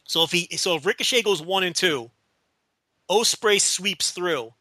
So 0.06 0.24
if 0.24 0.32
he 0.32 0.48
so 0.57 0.76
if 0.76 0.86
Ricochet 0.86 1.24
goes 1.24 1.41
one 1.41 1.64
and 1.64 1.76
two, 1.76 2.12
Ospreay 3.10 3.60
sweeps 3.62 4.12
through, 4.12 4.53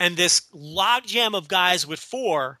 and 0.00 0.16
this 0.16 0.42
logjam 0.54 1.34
of 1.36 1.48
guys 1.48 1.86
with 1.86 2.00
four. 2.00 2.60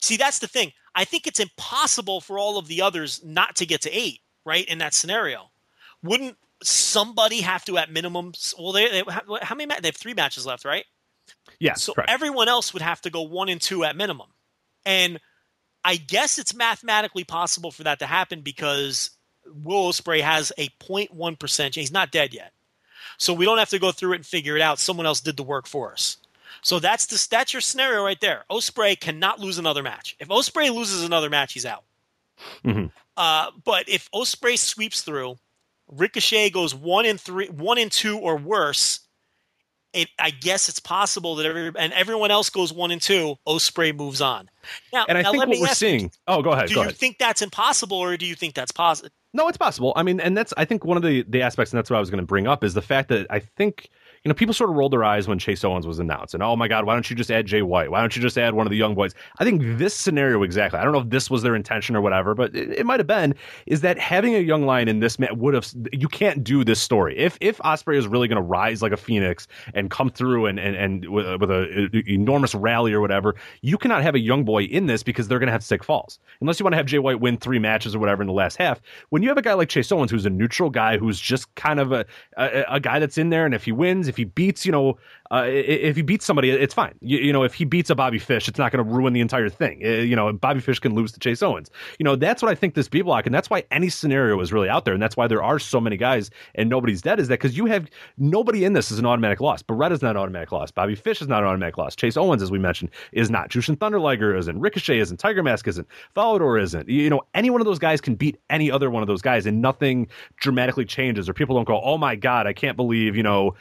See, 0.00 0.16
that's 0.16 0.38
the 0.38 0.46
thing. 0.46 0.72
I 0.94 1.04
think 1.04 1.26
it's 1.26 1.40
impossible 1.40 2.20
for 2.20 2.38
all 2.38 2.58
of 2.58 2.68
the 2.68 2.82
others 2.82 3.22
not 3.24 3.56
to 3.56 3.66
get 3.66 3.80
to 3.82 3.90
eight, 3.90 4.20
right? 4.44 4.66
In 4.66 4.78
that 4.78 4.92
scenario, 4.94 5.50
wouldn't 6.02 6.36
somebody 6.62 7.40
have 7.40 7.64
to 7.64 7.78
at 7.78 7.90
minimum? 7.90 8.32
Well, 8.58 8.72
they, 8.72 8.90
they 8.90 9.02
how 9.42 9.54
many? 9.54 9.74
They 9.80 9.88
have 9.88 9.96
three 9.96 10.14
matches 10.14 10.46
left, 10.46 10.64
right? 10.64 10.84
Yeah, 11.58 11.74
So 11.74 11.94
correct. 11.94 12.10
everyone 12.10 12.48
else 12.48 12.72
would 12.72 12.82
have 12.82 13.00
to 13.02 13.10
go 13.10 13.22
one 13.22 13.48
and 13.48 13.60
two 13.60 13.84
at 13.84 13.96
minimum. 13.96 14.28
And 14.84 15.20
I 15.84 15.96
guess 15.96 16.38
it's 16.38 16.54
mathematically 16.54 17.24
possible 17.24 17.70
for 17.70 17.84
that 17.84 17.98
to 17.98 18.06
happen 18.06 18.40
because 18.40 19.10
Will 19.62 19.90
Ospreay 19.90 20.20
has 20.22 20.52
a 20.56 20.68
0.1% 20.80 21.56
chance. 21.56 21.74
He's 21.74 21.92
not 21.92 22.10
dead 22.10 22.32
yet. 22.32 22.52
So 23.18 23.32
we 23.34 23.44
don't 23.44 23.58
have 23.58 23.68
to 23.70 23.78
go 23.78 23.92
through 23.92 24.12
it 24.12 24.16
and 24.16 24.26
figure 24.26 24.56
it 24.56 24.62
out. 24.62 24.78
Someone 24.78 25.06
else 25.06 25.20
did 25.20 25.36
the 25.36 25.42
work 25.42 25.66
for 25.66 25.92
us. 25.92 26.16
So 26.62 26.78
that's 26.78 27.06
the 27.06 27.26
that's 27.30 27.52
your 27.52 27.60
scenario 27.60 28.02
right 28.02 28.20
there. 28.20 28.44
Ospreay 28.50 28.98
cannot 28.98 29.38
lose 29.38 29.58
another 29.58 29.82
match. 29.82 30.16
If 30.18 30.28
Ospreay 30.28 30.74
loses 30.74 31.04
another 31.04 31.28
match, 31.28 31.52
he's 31.52 31.66
out. 31.66 31.84
Mhm. 32.64 32.90
Uh, 33.16 33.50
but 33.64 33.88
if 33.88 34.10
Ospreay 34.12 34.58
sweeps 34.58 35.02
through, 35.02 35.38
Ricochet 35.88 36.50
goes 36.50 36.74
one 36.74 37.04
in 37.06 37.18
three, 37.18 37.48
one 37.48 37.78
in 37.78 37.90
two 37.90 38.18
or 38.18 38.36
worse. 38.36 39.00
It, 39.94 40.08
I 40.18 40.30
guess 40.30 40.68
it's 40.68 40.80
possible 40.80 41.36
that 41.36 41.46
every 41.46 41.70
and 41.78 41.92
everyone 41.92 42.30
else 42.30 42.50
goes 42.50 42.72
one 42.72 42.90
and 42.90 43.00
two. 43.00 43.36
Oh, 43.46 43.56
Ospreay 43.56 43.94
moves 43.94 44.20
on. 44.20 44.50
Now, 44.92 45.06
and 45.08 45.16
I 45.16 45.22
now 45.22 45.30
think 45.30 45.40
let 45.40 45.48
what 45.48 45.54
me 45.56 45.60
we're 45.62 45.68
you, 45.68 45.74
seeing. 45.74 46.10
Oh, 46.26 46.42
go 46.42 46.50
ahead. 46.50 46.68
do 46.68 46.74
Go 46.74 46.80
you 46.80 46.86
ahead. 46.88 46.96
think 46.96 47.18
that's 47.18 47.42
impossible, 47.42 47.96
or 47.96 48.16
do 48.16 48.26
you 48.26 48.34
think 48.34 48.54
that's 48.54 48.72
possible? 48.72 49.10
No, 49.32 49.48
it's 49.48 49.58
possible. 49.58 49.92
I 49.96 50.02
mean, 50.02 50.20
and 50.20 50.36
that's 50.36 50.52
I 50.56 50.64
think 50.64 50.84
one 50.84 50.96
of 50.96 51.02
the 51.02 51.22
the 51.28 51.42
aspects, 51.42 51.72
and 51.72 51.78
that's 51.78 51.90
what 51.90 51.96
I 51.96 52.00
was 52.00 52.10
going 52.10 52.20
to 52.20 52.26
bring 52.26 52.46
up 52.46 52.64
is 52.64 52.74
the 52.74 52.82
fact 52.82 53.08
that 53.08 53.26
I 53.30 53.38
think 53.38 53.88
you 54.24 54.30
know 54.30 54.34
people 54.34 54.54
sort 54.54 54.70
of 54.70 54.76
rolled 54.76 54.92
their 54.92 55.04
eyes 55.04 55.28
when 55.28 55.38
Chase 55.38 55.62
Owens 55.64 55.86
was 55.86 55.98
announced, 55.98 56.32
and 56.32 56.42
oh 56.42 56.56
my 56.56 56.66
God, 56.66 56.86
why 56.86 56.94
don't 56.94 57.08
you 57.10 57.14
just 57.14 57.30
add 57.30 57.44
Jay 57.44 57.60
White? 57.60 57.90
Why 57.90 58.00
don't 58.00 58.16
you 58.16 58.22
just 58.22 58.38
add 58.38 58.54
one 58.54 58.66
of 58.66 58.70
the 58.70 58.76
young 58.76 58.94
boys? 58.94 59.14
I 59.38 59.44
think 59.44 59.60
this 59.78 59.94
scenario 59.94 60.42
exactly. 60.42 60.80
I 60.80 60.84
don't 60.84 60.94
know 60.94 61.00
if 61.00 61.10
this 61.10 61.28
was 61.28 61.42
their 61.42 61.54
intention 61.54 61.94
or 61.94 62.00
whatever, 62.00 62.34
but 62.34 62.54
it, 62.56 62.70
it 62.70 62.86
might 62.86 63.00
have 63.00 63.06
been. 63.06 63.34
Is 63.66 63.82
that 63.82 63.98
having 63.98 64.34
a 64.34 64.38
young 64.38 64.64
lion 64.64 64.88
in 64.88 65.00
this 65.00 65.18
man 65.18 65.38
would 65.38 65.52
have? 65.52 65.70
You 65.92 66.08
can't 66.08 66.42
do 66.42 66.64
this 66.64 66.80
story 66.80 67.18
if 67.18 67.36
if 67.42 67.58
Ospreay 67.58 67.98
is 67.98 68.06
really 68.06 68.26
going 68.26 68.36
to 68.36 68.42
rise 68.42 68.80
like 68.80 68.92
a 68.92 68.96
phoenix 68.96 69.46
and 69.74 69.90
come 69.90 70.08
through 70.08 70.46
and 70.46 70.58
and 70.58 70.74
and 70.74 71.08
with, 71.10 71.26
uh, 71.26 71.36
with 71.38 71.50
a, 71.50 71.90
a 71.92 72.10
enormous 72.10 72.54
rally 72.54 72.94
or 72.94 73.02
whatever. 73.02 73.34
You 73.60 73.76
cannot 73.76 74.02
have 74.02 74.14
a 74.14 74.20
young 74.20 74.42
boy 74.44 74.62
in 74.64 74.86
this 74.86 75.02
because 75.02 75.28
they're 75.28 75.38
going 75.38 75.48
to 75.48 75.52
have 75.52 75.64
sick 75.64 75.84
falls 75.84 76.18
unless 76.40 76.58
you 76.58 76.64
want 76.64 76.72
to 76.72 76.78
have 76.78 76.86
Jay 76.86 76.98
White 76.98 77.20
win 77.20 77.36
three 77.36 77.58
matches 77.58 77.94
or 77.94 77.98
whatever 77.98 78.22
in 78.22 78.26
the 78.26 78.32
last 78.32 78.56
half. 78.56 78.80
When 79.10 79.22
you 79.22 79.28
have 79.28 79.36
a 79.36 79.42
guy 79.42 79.52
like 79.52 79.68
Chase 79.68 79.92
Owens, 79.92 80.10
who's 80.10 80.24
a 80.24 80.30
neutral 80.30 80.70
guy, 80.70 80.96
who's 80.96 81.20
just 81.20 81.54
kind 81.56 81.78
of 81.78 81.92
a 81.92 82.06
a, 82.38 82.64
a 82.68 82.80
guy 82.80 82.98
that's 82.98 83.18
in 83.18 83.28
there, 83.28 83.44
and 83.44 83.54
if 83.54 83.64
he 83.64 83.72
wins, 83.72 84.08
if 84.08 84.13
he 84.16 84.24
beats, 84.24 84.64
you 84.64 84.72
know, 84.72 84.98
uh, 85.30 85.44
if 85.46 85.96
he 85.96 86.02
beats 86.02 86.24
somebody, 86.24 86.50
it's 86.50 86.74
fine. 86.74 86.94
You, 87.00 87.18
you 87.18 87.32
know, 87.32 87.42
if 87.42 87.54
he 87.54 87.64
beats 87.64 87.90
a 87.90 87.94
Bobby 87.94 88.18
Fish, 88.18 88.46
it's 88.46 88.58
not 88.58 88.70
going 88.70 88.86
to 88.86 88.90
ruin 88.90 89.14
the 89.14 89.20
entire 89.20 89.48
thing. 89.48 89.80
Uh, 89.84 89.88
You 89.88 90.14
know, 90.14 90.32
Bobby 90.32 90.60
Fish 90.60 90.78
can 90.78 90.94
lose 90.94 91.12
to 91.12 91.18
Chase 91.18 91.42
Owens. 91.42 91.70
You 91.98 92.04
know, 92.04 92.14
that's 92.14 92.42
what 92.42 92.50
I 92.50 92.54
think 92.54 92.74
this 92.74 92.88
B 92.88 93.02
block, 93.02 93.26
and 93.26 93.34
that's 93.34 93.50
why 93.50 93.64
any 93.70 93.88
scenario 93.88 94.38
is 94.40 94.52
really 94.52 94.68
out 94.68 94.84
there, 94.84 94.94
and 94.94 95.02
that's 95.02 95.16
why 95.16 95.26
there 95.26 95.42
are 95.42 95.58
so 95.58 95.80
many 95.80 95.96
guys 95.96 96.30
and 96.54 96.68
nobody's 96.68 97.02
dead. 97.02 97.18
Is 97.18 97.28
that 97.28 97.40
because 97.40 97.56
you 97.56 97.66
have 97.66 97.88
nobody 98.18 98.64
in 98.64 98.74
this 98.74 98.90
is 98.90 98.98
an 98.98 99.06
automatic 99.06 99.40
loss. 99.40 99.62
Beretta's 99.62 100.02
not 100.02 100.10
an 100.10 100.18
automatic 100.18 100.52
loss. 100.52 100.70
Bobby 100.70 100.94
Fish 100.94 101.20
is 101.22 101.28
not 101.28 101.42
an 101.42 101.48
automatic 101.48 101.78
loss. 101.78 101.96
Chase 101.96 102.16
Owens, 102.16 102.42
as 102.42 102.50
we 102.50 102.58
mentioned, 102.58 102.90
is 103.12 103.30
not. 103.30 103.48
Jushin 103.48 103.78
Thunder 103.78 103.98
Liger 103.98 104.36
isn't. 104.36 104.60
Ricochet 104.60 104.98
isn't. 104.98 105.16
Tiger 105.16 105.42
Mask 105.42 105.66
isn't. 105.66 105.88
Volador 106.14 106.60
isn't. 106.60 106.88
You 106.88 107.10
know, 107.10 107.22
any 107.34 107.50
one 107.50 107.60
of 107.60 107.64
those 107.64 107.78
guys 107.78 108.00
can 108.00 108.14
beat 108.14 108.38
any 108.50 108.70
other 108.70 108.90
one 108.90 109.02
of 109.02 109.06
those 109.06 109.22
guys, 109.22 109.46
and 109.46 109.62
nothing 109.62 110.06
dramatically 110.36 110.84
changes, 110.84 111.28
or 111.28 111.34
people 111.34 111.56
don't 111.56 111.66
go, 111.66 111.80
"Oh 111.80 111.98
my 111.98 112.14
god, 112.14 112.46
I 112.46 112.52
can't 112.52 112.76
believe," 112.76 113.16
you 113.16 113.22
know, 113.22 113.54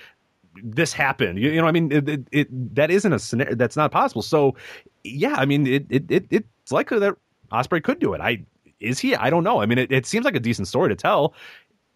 this 0.61 0.93
happened. 0.93 1.39
You, 1.39 1.51
you 1.51 1.61
know, 1.61 1.67
I 1.67 1.71
mean, 1.71 1.91
it, 1.91 2.09
it, 2.09 2.27
it, 2.31 2.75
that 2.75 2.91
isn't 2.91 3.11
a 3.11 3.19
scenario. 3.19 3.55
That's 3.55 3.75
not 3.75 3.91
possible. 3.91 4.21
So, 4.21 4.55
yeah, 5.03 5.35
I 5.35 5.45
mean, 5.45 5.65
it, 5.65 5.85
it, 5.89 6.03
it 6.09 6.25
it's 6.29 6.71
likely 6.71 6.99
that 6.99 7.15
Ospreay 7.51 7.83
could 7.83 7.99
do 7.99 8.13
it. 8.13 8.21
I 8.21 8.45
is 8.79 8.99
he? 8.99 9.15
I 9.15 9.29
don't 9.29 9.43
know. 9.43 9.61
I 9.61 9.65
mean, 9.65 9.77
it, 9.77 9.91
it 9.91 10.05
seems 10.05 10.25
like 10.25 10.35
a 10.35 10.39
decent 10.39 10.67
story 10.67 10.89
to 10.89 10.95
tell. 10.95 11.33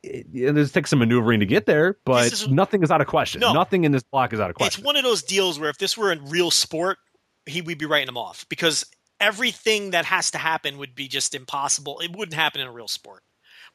It, 0.03 0.25
it 0.33 0.53
just 0.55 0.73
takes 0.73 0.89
some 0.89 0.99
maneuvering 0.99 1.39
to 1.39 1.45
get 1.45 1.65
there, 1.65 1.97
but 2.05 2.31
is- 2.31 2.47
nothing 2.47 2.83
is 2.83 2.91
out 2.91 3.01
of 3.01 3.07
question. 3.07 3.41
No. 3.41 3.53
Nothing 3.53 3.83
in 3.83 3.91
this 3.91 4.03
block 4.03 4.33
is 4.33 4.39
out 4.39 4.49
of 4.49 4.55
question. 4.55 4.81
It's 4.81 4.85
one 4.85 4.95
of 4.95 5.03
those 5.03 5.23
deals 5.23 5.59
where 5.59 5.69
if 5.69 5.77
this 5.77 5.97
were 5.97 6.11
a 6.11 6.19
real 6.19 6.51
sport, 6.51 6.97
he 7.45 7.61
we'd 7.61 7.77
be 7.77 7.85
writing 7.85 8.07
him 8.07 8.17
off 8.17 8.45
because 8.49 8.85
everything 9.19 9.91
that 9.91 10.05
has 10.05 10.31
to 10.31 10.37
happen 10.37 10.77
would 10.77 10.95
be 10.95 11.07
just 11.07 11.35
impossible. 11.35 11.99
It 11.99 12.15
wouldn't 12.15 12.35
happen 12.35 12.61
in 12.61 12.67
a 12.67 12.71
real 12.71 12.87
sport. 12.87 13.23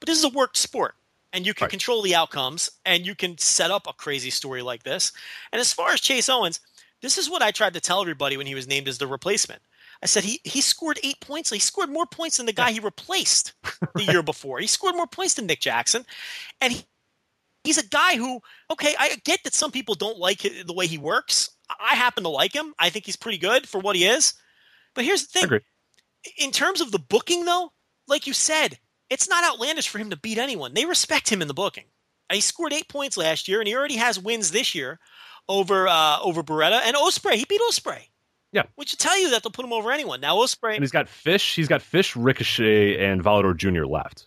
But 0.00 0.06
this 0.06 0.18
is 0.18 0.24
a 0.24 0.28
worked 0.28 0.56
sport, 0.56 0.94
and 1.32 1.46
you 1.46 1.54
can 1.54 1.64
Right. 1.66 1.70
control 1.70 2.02
the 2.02 2.14
outcomes, 2.14 2.70
and 2.84 3.06
you 3.06 3.14
can 3.14 3.38
set 3.38 3.70
up 3.70 3.86
a 3.86 3.92
crazy 3.92 4.30
story 4.30 4.62
like 4.62 4.82
this. 4.82 5.12
And 5.52 5.60
as 5.60 5.72
far 5.72 5.90
as 5.92 6.00
Chase 6.00 6.28
Owens, 6.28 6.60
this 7.00 7.18
is 7.18 7.28
what 7.30 7.42
I 7.42 7.50
tried 7.50 7.74
to 7.74 7.80
tell 7.80 8.00
everybody 8.00 8.36
when 8.36 8.46
he 8.46 8.54
was 8.54 8.66
named 8.68 8.88
as 8.88 8.98
the 8.98 9.06
replacement. 9.06 9.62
I 10.02 10.06
said 10.06 10.24
he 10.24 10.40
he 10.44 10.60
scored 10.60 10.98
eight 11.04 11.20
points. 11.20 11.50
He 11.50 11.58
scored 11.60 11.90
more 11.90 12.06
points 12.06 12.36
than 12.38 12.46
the 12.46 12.52
guy 12.52 12.72
he 12.72 12.80
replaced 12.80 13.52
the 13.94 14.04
year 14.04 14.22
before. 14.22 14.58
He 14.58 14.66
scored 14.66 14.96
more 14.96 15.06
points 15.06 15.34
than 15.34 15.46
Nick 15.46 15.60
Jackson, 15.60 16.04
and 16.60 16.72
he, 16.72 16.84
he's 17.64 17.78
a 17.78 17.86
guy 17.86 18.16
who 18.16 18.40
okay 18.70 18.94
i 18.98 19.16
get 19.24 19.38
that 19.44 19.54
some 19.54 19.70
people 19.70 19.94
don't 19.94 20.18
like 20.18 20.40
the 20.40 20.72
way 20.74 20.86
he 20.88 20.98
works 20.98 21.50
i 21.80 21.94
happen 21.94 22.24
to 22.24 22.28
like 22.28 22.52
him 22.52 22.74
i 22.80 22.90
think 22.90 23.06
he's 23.06 23.14
pretty 23.16 23.38
good 23.38 23.68
for 23.68 23.80
what 23.80 23.94
he 23.94 24.04
is 24.04 24.34
but 24.94 25.04
here's 25.04 25.22
the 25.26 25.32
thing 25.32 25.44
Agreed. 25.44 25.62
in 26.38 26.50
terms 26.50 26.80
of 26.80 26.90
the 26.90 26.98
booking 26.98 27.44
though 27.44 27.70
like 28.08 28.26
you 28.26 28.32
said 28.32 28.78
it's 29.12 29.28
not 29.28 29.44
outlandish 29.44 29.88
for 29.88 29.98
him 29.98 30.10
to 30.10 30.16
beat 30.16 30.38
anyone 30.38 30.72
they 30.74 30.84
respect 30.86 31.30
him 31.30 31.42
in 31.42 31.48
the 31.48 31.54
booking 31.54 31.84
he 32.32 32.40
scored 32.40 32.72
eight 32.72 32.88
points 32.88 33.16
last 33.18 33.46
year 33.48 33.58
and 33.60 33.68
he 33.68 33.76
already 33.76 33.96
has 33.96 34.18
wins 34.18 34.50
this 34.52 34.74
year 34.74 34.98
over 35.48 35.86
uh 35.88 36.18
over 36.20 36.42
beretta 36.42 36.80
and 36.84 36.96
ospreay 36.96 37.34
he 37.34 37.44
beat 37.44 37.60
ospreay 37.68 38.02
Yeah. 38.52 38.62
which 38.76 38.90
should 38.90 38.98
tell 38.98 39.18
you 39.20 39.30
that 39.30 39.42
they'll 39.42 39.50
put 39.52 39.64
him 39.66 39.72
over 39.72 39.90
anyone 39.92 40.20
now 40.20 40.36
ospreay 40.36 40.74
and 40.74 40.82
he's 40.82 40.90
got 40.90 41.08
Fish. 41.08 41.54
He's 41.54 41.68
got 41.68 41.82
Fish, 41.82 42.16
Ricochet, 42.16 43.04
and 43.04 43.22
Volador 43.22 43.54
Jr. 43.56 43.84
left. 43.84 44.26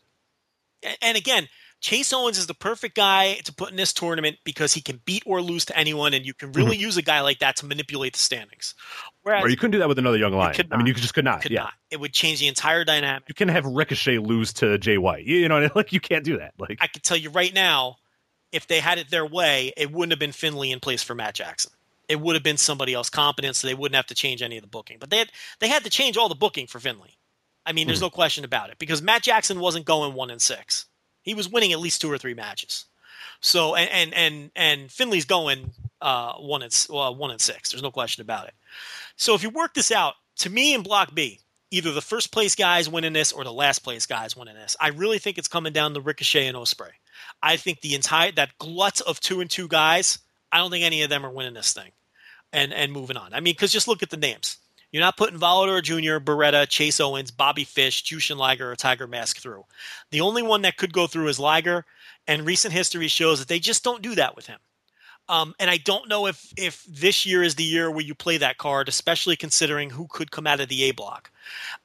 and 1.02 1.18
again, 1.18 1.48
Chase 1.86 2.12
Owens 2.14 2.40
is 2.40 2.48
the 2.48 2.56
perfect 2.56 2.96
guy 2.96 3.36
to 3.44 3.54
put 3.54 3.70
in 3.70 3.76
this 3.76 3.94
tournament 3.94 4.38
because 4.44 4.74
he 4.74 4.82
can 4.82 5.00
beat 5.06 5.22
or 5.28 5.40
lose 5.40 5.66
to 5.66 5.78
anyone, 5.78 6.16
and 6.16 6.26
you 6.26 6.34
can 6.34 6.52
really 6.52 6.78
mm-hmm. 6.78 6.82
use 6.82 6.98
a 6.98 7.04
guy 7.04 7.22
like 7.22 7.38
that 7.42 7.58
to 7.58 7.68
manipulate 7.68 8.14
the 8.14 8.20
standings. 8.20 8.74
Whereas 9.22 9.44
Or 9.44 9.50
you 9.50 9.56
couldn't 9.56 9.74
do 9.74 9.78
that 9.78 9.88
with 9.88 10.00
another 10.00 10.18
young 10.18 10.34
lion. 10.34 10.56
I 10.72 10.78
mean, 10.78 10.88
you 10.88 10.96
just 10.96 11.14
could 11.14 11.26
not. 11.26 11.44
could 11.44 11.52
yeah. 11.52 11.60
not. 11.60 11.74
It 11.92 12.00
would 12.00 12.12
change 12.12 12.40
the 12.40 12.48
entire 12.48 12.86
dynamic. 12.86 13.30
You 13.30 13.36
can 13.36 13.50
have 13.50 13.68
Ricochet 13.68 14.18
lose 14.18 14.52
to 14.54 14.80
Jay 14.80 14.98
White. 14.98 15.26
You, 15.26 15.48
know, 15.48 15.70
like 15.76 15.94
you 15.94 16.00
can't 16.00 16.26
do 16.26 16.40
that. 16.40 16.56
Like 16.58 16.80
I 16.82 16.88
can 16.88 17.04
tell 17.04 17.18
you 17.18 17.30
right 17.30 17.54
now, 17.54 17.98
if 18.52 18.66
they 18.66 18.80
had 18.80 18.98
it 18.98 19.12
their 19.12 19.28
way, 19.28 19.72
it 19.78 19.92
wouldn't 19.92 20.12
have 20.12 20.20
been 20.20 20.32
Finlay 20.32 20.72
in 20.72 20.80
place 20.80 21.04
for 21.04 21.14
Matt 21.14 21.36
Jackson. 21.36 21.72
It 22.10 22.20
would 22.20 22.36
have 22.36 22.42
been 22.42 22.58
somebody 22.58 22.96
else 22.96 23.12
competent, 23.12 23.58
so 23.58 23.68
they 23.68 23.76
wouldn't 23.76 23.96
have 23.96 24.08
to 24.08 24.16
change 24.16 24.42
any 24.42 24.58
of 24.58 24.64
the 24.64 24.68
booking. 24.68 24.98
But 25.00 25.12
they 25.12 25.20
had 25.20 25.32
they 25.60 25.68
had 25.68 25.84
to 25.84 25.92
change 25.92 26.18
all 26.18 26.30
the 26.30 26.34
booking 26.34 26.66
for 26.66 26.80
Finlay. 26.80 27.16
I 27.64 27.74
mean, 27.74 27.86
there's 27.86 28.00
hmm. 28.00 28.06
no 28.06 28.10
question 28.10 28.44
about 28.44 28.72
it 28.72 28.80
because 28.80 29.04
Matt 29.04 29.22
Jackson 29.22 29.60
wasn't 29.60 29.86
going 29.86 30.16
one 30.16 30.32
and 30.32 30.42
six. 30.42 30.88
He 31.26 31.34
was 31.34 31.50
winning 31.50 31.74
at 31.74 31.80
least 31.80 32.00
two 32.00 32.12
or 32.12 32.18
three 32.18 32.36
matches. 32.36 32.86
So 33.42 33.76
and 33.76 33.90
and 33.92 34.14
and, 34.14 34.52
and 34.56 34.92
Finlay's 34.92 35.26
going 35.26 35.72
uh, 36.02 36.34
one 36.36 36.62
and 36.62 36.74
one 36.90 37.32
and 37.32 37.42
six. 37.42 37.72
There's 37.72 37.84
no 37.84 37.92
question 37.92 38.22
about 38.22 38.48
it. 38.48 38.54
So 39.18 39.34
if 39.36 39.44
you 39.44 39.50
work 39.50 39.74
this 39.74 39.92
out, 39.92 40.14
to 40.38 40.50
me 40.50 40.74
in 40.74 40.84
Block 40.84 41.14
B, 41.14 41.40
either 41.72 41.92
the 41.92 42.02
first 42.02 42.32
place 42.32 42.56
guys 42.56 42.88
winning 42.88 43.14
this 43.14 43.32
or 43.32 43.44
the 43.44 43.52
last 43.52 43.80
place 43.80 44.06
guys 44.06 44.38
winning 44.38 44.56
this. 44.56 44.78
I 44.80 44.90
really 44.90 45.20
think 45.20 45.38
it's 45.38 45.48
coming 45.48 45.74
down 45.74 45.94
to 45.94 46.02
Ricochet 46.02 46.48
and 46.48 46.56
Ospreay. 46.56 46.92
I 47.42 47.58
think 47.58 47.82
the 47.82 47.96
entire 47.96 48.32
that 48.34 48.58
glut 48.60 49.02
of 49.02 49.20
two 49.20 49.42
and 49.42 49.50
two 49.50 49.68
guys. 49.68 50.20
I 50.52 50.60
don't 50.60 50.72
think 50.72 50.86
any 50.86 51.02
of 51.02 51.10
them 51.10 51.26
are 51.26 51.32
winning 51.32 51.54
this 51.54 51.74
thing, 51.74 51.92
and 52.54 52.74
and 52.74 52.92
moving 52.92 53.18
on. 53.18 53.34
I 53.34 53.40
mean, 53.40 53.54
because 53.54 53.74
just 53.74 53.88
look 53.88 54.04
at 54.04 54.10
the 54.10 54.18
names. 54.18 54.58
You're 54.96 55.04
not 55.04 55.18
putting 55.18 55.38
Volador 55.38 55.84
Jr., 55.84 56.24
Beretta, 56.24 56.70
Chase 56.70 57.02
Owens, 57.02 57.30
Bobby 57.30 57.66
Fish, 57.66 58.02
Jushin 58.06 58.38
Liger, 58.38 58.72
or 58.72 58.78
Tiger 58.78 59.08
Mask 59.08 59.42
through. 59.42 59.66
The 60.12 60.22
only 60.22 60.42
one 60.42 60.62
that 60.62 60.78
could 60.78 60.94
go 60.94 61.06
through 61.06 61.28
is 61.28 61.38
Liger, 61.38 61.84
and 62.28 62.46
recent 62.46 62.74
history 62.74 63.10
shows 63.10 63.40
that 63.40 63.50
they 63.50 63.60
just 63.60 63.84
don't 63.84 64.02
do 64.02 64.16
that 64.16 64.38
with 64.38 64.48
him. 64.48 64.58
Um, 65.28 65.54
and 65.60 65.70
I 65.70 65.76
don't 65.76 66.08
know 66.08 66.28
if 66.28 66.54
if 66.56 66.86
this 66.86 67.26
year 67.26 67.44
is 67.44 67.56
the 67.56 67.64
year 67.66 67.92
where 67.92 68.06
you 68.06 68.16
play 68.16 68.38
that 68.38 68.58
card, 68.58 68.88
especially 68.88 69.36
considering 69.36 69.90
who 69.90 70.08
could 70.08 70.32
come 70.32 70.48
out 70.48 70.62
of 70.62 70.70
the 70.70 70.84
A 70.84 70.92
block. 70.92 71.30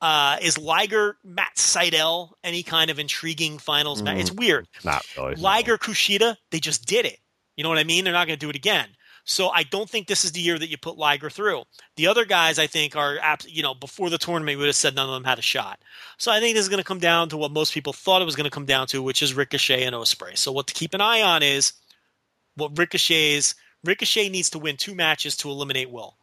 Uh, 0.01 0.37
is 0.41 0.57
Liger 0.57 1.17
Matt 1.25 1.57
Sydal 1.57 2.31
any 2.45 2.63
kind 2.63 2.93
of 2.93 3.01
intriguing 3.01 3.59
finals 3.59 4.05
match? 4.05 4.19
It's 4.21 4.31
weird. 4.31 4.69
Not 4.85 5.05
really. 5.17 5.35
no. 5.35 5.43
Liger 5.43 5.79
Kushida, 5.79 6.37
they 6.53 6.61
just 6.61 6.87
did 6.87 7.07
it. 7.07 7.19
You 7.57 7.65
know 7.65 7.71
what 7.71 7.79
I 7.79 7.85
mean? 7.85 8.05
They're 8.05 8.13
not 8.13 8.29
going 8.29 8.39
to 8.39 8.47
do 8.47 8.51
it 8.51 8.57
again. 8.57 8.89
So 9.25 9.49
I 9.49 9.63
don't 9.65 9.89
think 9.89 10.07
this 10.07 10.25
is 10.25 10.33
the 10.33 10.41
year 10.41 10.59
that 10.59 10.71
you 10.71 10.77
put 10.79 10.99
Liger 10.99 11.31
through. 11.31 11.63
The 11.97 12.07
other 12.07 12.25
guys, 12.25 12.59
I 12.59 12.67
think, 12.67 12.97
are 12.97 13.19
you 13.47 13.63
know 13.63 13.75
before 13.75 14.11
the 14.11 14.19
tournament 14.19 14.57
we 14.57 14.63
would 14.63 14.67
have 14.67 14.77
said 14.77 14.95
none 14.95 15.09
of 15.09 15.15
them 15.15 15.25
had 15.25 15.39
a 15.39 15.43
shot. 15.43 15.81
So 16.19 16.33
I 16.33 16.41
think 16.41 16.55
this 16.55 16.63
is 16.63 16.69
going 16.69 16.83
to 16.83 16.89
come 16.89 16.99
down 16.99 17.29
to 17.31 17.37
what 17.37 17.53
most 17.53 17.73
people 17.73 17.93
thought 17.93 18.23
it 18.23 18.27
was 18.27 18.37
going 18.37 18.45
to 18.45 18.51
come 18.51 18.67
down 18.67 18.87
to, 18.89 19.03
which 19.03 19.23
is 19.23 19.35
Ricochet 19.35 19.85
and 19.85 19.95
Ospreay. 19.95 20.37
So 20.37 20.53
what 20.53 20.67
to 20.69 20.75
keep 20.75 20.95
an 20.95 21.01
eye 21.01 21.23
on 21.23 21.43
is 21.43 21.73
what 22.57 22.77
Ricochet's 22.77 23.55
Ricochet 23.85 24.29
needs 24.29 24.51
to 24.51 24.59
win 24.59 24.77
two 24.77 24.95
matches 24.95 25.37
to 25.39 25.49
eliminate 25.49 25.91
Will, 25.91 26.17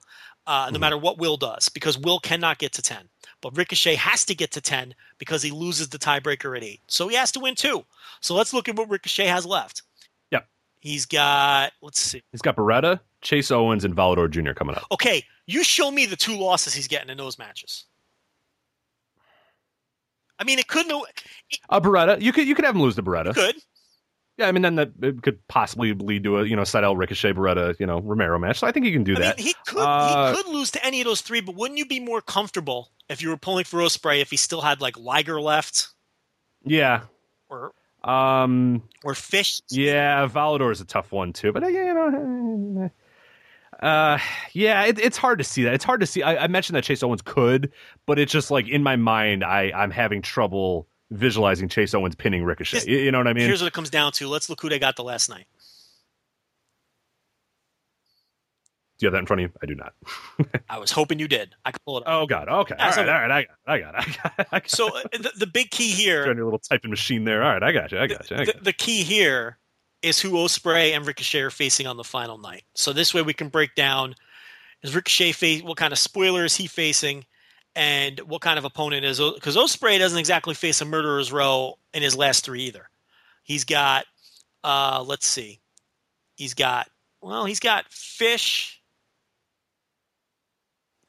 uh, 0.45 0.69
no 0.71 0.79
matter 0.79 0.97
what 0.97 1.17
Will 1.17 1.37
does, 1.37 1.69
because 1.69 1.97
Will 1.97 2.19
cannot 2.19 2.59
get 2.59 2.73
to 2.73 2.81
ten. 2.81 3.09
But 3.41 3.55
Ricochet 3.55 3.95
has 3.95 4.25
to 4.25 4.35
get 4.35 4.51
to 4.51 4.61
ten 4.61 4.95
because 5.17 5.43
he 5.43 5.51
loses 5.51 5.89
the 5.89 5.99
tiebreaker 5.99 6.57
at 6.57 6.63
eight. 6.63 6.81
So 6.87 7.07
he 7.07 7.15
has 7.15 7.31
to 7.33 7.39
win 7.39 7.55
two. 7.55 7.85
So 8.21 8.35
let's 8.35 8.53
look 8.53 8.67
at 8.67 8.75
what 8.75 8.89
Ricochet 8.89 9.27
has 9.27 9.45
left. 9.45 9.83
He's 10.87 11.05
got 11.05 11.73
let's 11.81 11.99
see. 11.99 12.23
He's 12.31 12.41
got 12.41 12.55
Beretta, 12.55 13.01
Chase 13.21 13.51
Owens, 13.51 13.83
and 13.83 13.93
Volador 13.93 14.29
Jr. 14.29 14.53
coming 14.53 14.75
up. 14.75 14.85
Okay, 14.91 15.23
you 15.45 15.63
show 15.63 15.91
me 15.91 16.05
the 16.05 16.15
two 16.15 16.37
losses 16.37 16.73
he's 16.73 16.87
getting 16.87 17.09
in 17.09 17.17
those 17.17 17.37
matches. 17.37 17.85
I 20.39 20.45
mean, 20.45 20.59
it 20.59 20.67
couldn't. 20.67 20.91
It 21.49 21.59
Uh, 21.69 21.81
Beretta, 21.81 22.21
you 22.21 22.31
could 22.31 22.47
you 22.47 22.55
could 22.55 22.63
have 22.63 22.75
him 22.75 22.81
lose 22.81 22.95
to 22.95 23.03
Beretta. 23.03 23.33
could. 23.33 23.55
Yeah, 24.37 24.47
I 24.47 24.53
mean 24.53 24.61
then 24.61 24.75
that 24.75 24.91
it 25.01 25.23
could 25.23 25.45
possibly 25.49 25.93
lead 25.93 26.23
to 26.23 26.37
a 26.37 26.45
you 26.45 26.55
know 26.55 26.61
Sydal 26.61 26.97
Ricochet 26.97 27.33
Beretta 27.33 27.77
you 27.79 27.85
know 27.85 27.99
Romero 27.99 28.39
match. 28.39 28.59
So 28.59 28.67
I 28.67 28.71
think 28.71 28.85
he 28.85 28.93
can 28.93 29.03
do 29.03 29.15
I 29.15 29.19
mean, 29.19 29.23
that. 29.23 29.39
he 29.39 29.55
could. 29.65 29.79
Uh, 29.79 30.31
he 30.31 30.37
could 30.37 30.53
lose 30.53 30.71
to 30.71 30.85
any 30.85 31.01
of 31.01 31.05
those 31.05 31.19
three, 31.19 31.41
but 31.41 31.55
wouldn't 31.55 31.77
you 31.77 31.85
be 31.85 31.99
more 31.99 32.21
comfortable 32.21 32.91
if 33.09 33.21
you 33.21 33.27
were 33.27 33.37
pulling 33.37 33.65
for 33.65 33.79
Ospreay 33.79 34.21
if 34.21 34.29
he 34.29 34.37
still 34.37 34.61
had 34.61 34.79
like 34.79 34.97
Liger 34.97 35.41
left 35.41 35.89
yeah. 36.63 37.01
or 37.49 37.73
Um. 38.07 38.83
or 39.03 39.13
Fish? 39.13 39.61
Yeah, 39.69 40.27
Volador 40.27 40.71
is 40.71 40.81
a 40.81 40.85
tough 40.85 41.11
one 41.11 41.33
too, 41.33 41.51
but 41.51 41.63
uh, 41.63 41.67
you 41.67 41.93
know, 41.93 42.91
uh, 43.81 44.17
yeah, 44.53 44.85
it, 44.85 44.97
it's 44.99 45.17
hard 45.17 45.37
to 45.39 45.43
see 45.43 45.63
that. 45.63 45.73
It's 45.73 45.83
hard 45.83 45.99
to 45.99 46.05
see. 46.07 46.23
I, 46.23 46.45
I 46.45 46.47
mentioned 46.47 46.75
that 46.77 46.83
Chase 46.83 47.03
Owens 47.03 47.21
could, 47.21 47.71
but 48.05 48.17
it's 48.17 48.31
just 48.31 48.49
like 48.49 48.67
in 48.67 48.81
my 48.83 48.95
mind, 48.95 49.43
I 49.43 49.71
I'm 49.75 49.91
having 49.91 50.21
trouble 50.21 50.87
visualizing 51.11 51.69
Chase 51.69 51.93
Owens 51.93 52.15
pinning 52.15 52.43
Ricochet. 52.43 52.77
This- 52.77 52.87
You, 52.87 52.97
you 52.97 53.11
know 53.11 53.17
what 53.19 53.27
I 53.27 53.33
mean? 53.33 53.45
Here's 53.45 53.61
what 53.61 53.67
it 53.67 53.73
comes 53.73 53.89
down 53.89 54.11
to. 54.13 54.27
Let's 54.27 54.49
look 54.49 54.61
who 54.61 54.69
they 54.69 54.79
got 54.79 54.95
the 54.95 55.03
last 55.03 55.29
night. 55.29 55.45
Do 58.97 59.05
you 59.05 59.07
have 59.07 59.13
that 59.13 59.19
in 59.19 59.25
front 59.27 59.43
of 59.43 59.51
you? 59.51 59.57
I 59.61 59.65
do 59.67 59.75
not. 59.75 59.93
I 60.69 60.79
was 60.79 60.91
hoping 60.91 61.19
you 61.19 61.27
did. 61.27 61.53
I 61.63 61.71
could 61.71 61.83
pull 61.85 61.97
it 61.97 62.07
up. 62.07 62.07
Oh 62.07 62.25
God. 62.25 62.49
Okay. 62.49 62.75
All 62.79 62.89
right. 62.89 62.97
All 62.97 63.05
right. 63.05 63.31
I 63.31 63.41
got. 63.43 63.45
It, 63.45 63.57
I 63.67 63.79
got. 63.79 63.95
It. 63.95 63.99
I 63.99 64.05
got. 64.05 64.33
It. 64.39 64.39
I 64.39 64.43
got. 64.43 64.65
it. 64.65 64.71
So 64.71 64.87
uh, 64.87 65.03
the, 65.11 65.31
the 65.37 65.47
big 65.47 65.69
key 65.69 65.91
here, 65.91 66.25
your 66.25 66.43
little 66.43 66.59
typing 66.59 66.89
machine 66.89 67.23
there. 67.23 67.43
All 67.43 67.53
right. 67.53 67.63
I 67.63 67.71
got 67.71 67.91
you. 67.91 67.99
I 67.99 68.07
got 68.07 68.29
you. 68.31 68.37
I 68.37 68.39
the, 68.39 68.45
got 68.45 68.55
you. 68.55 68.61
the 68.63 68.73
key 68.73 69.03
here 69.03 69.59
is 70.01 70.19
who 70.19 70.31
Ospreay 70.31 70.95
and 70.95 71.05
Ricochet 71.05 71.41
are 71.41 71.49
facing 71.51 71.85
on 71.85 71.97
the 71.97 72.03
final 72.03 72.37
night. 72.37 72.63
So 72.75 72.93
this 72.93 73.13
way 73.13 73.21
we 73.21 73.33
can 73.33 73.49
break 73.49 73.75
down 73.75 74.15
is 74.83 74.95
Ricochet 74.95 75.31
face 75.33 75.63
what 75.63 75.77
kind 75.77 75.91
of 75.91 75.99
spoiler 75.99 76.45
is 76.45 76.55
he 76.55 76.67
facing 76.67 77.25
and 77.75 78.19
what 78.21 78.41
kind 78.41 78.57
of 78.57 78.65
opponent 78.65 79.05
is 79.05 79.19
because 79.19 79.55
Ospreay 79.55 79.99
doesn't 79.99 80.17
exactly 80.17 80.55
face 80.55 80.81
a 80.81 80.85
murderer's 80.85 81.31
row 81.31 81.77
in 81.93 82.01
his 82.01 82.15
last 82.15 82.43
three 82.43 82.63
either. 82.63 82.89
He's 83.43 83.63
got 83.63 84.05
uh 84.63 85.03
let's 85.05 85.27
see. 85.27 85.59
He's 86.35 86.53
got 86.53 86.89
well, 87.21 87.45
he's 87.45 87.59
got 87.59 87.85
Fish 87.89 88.76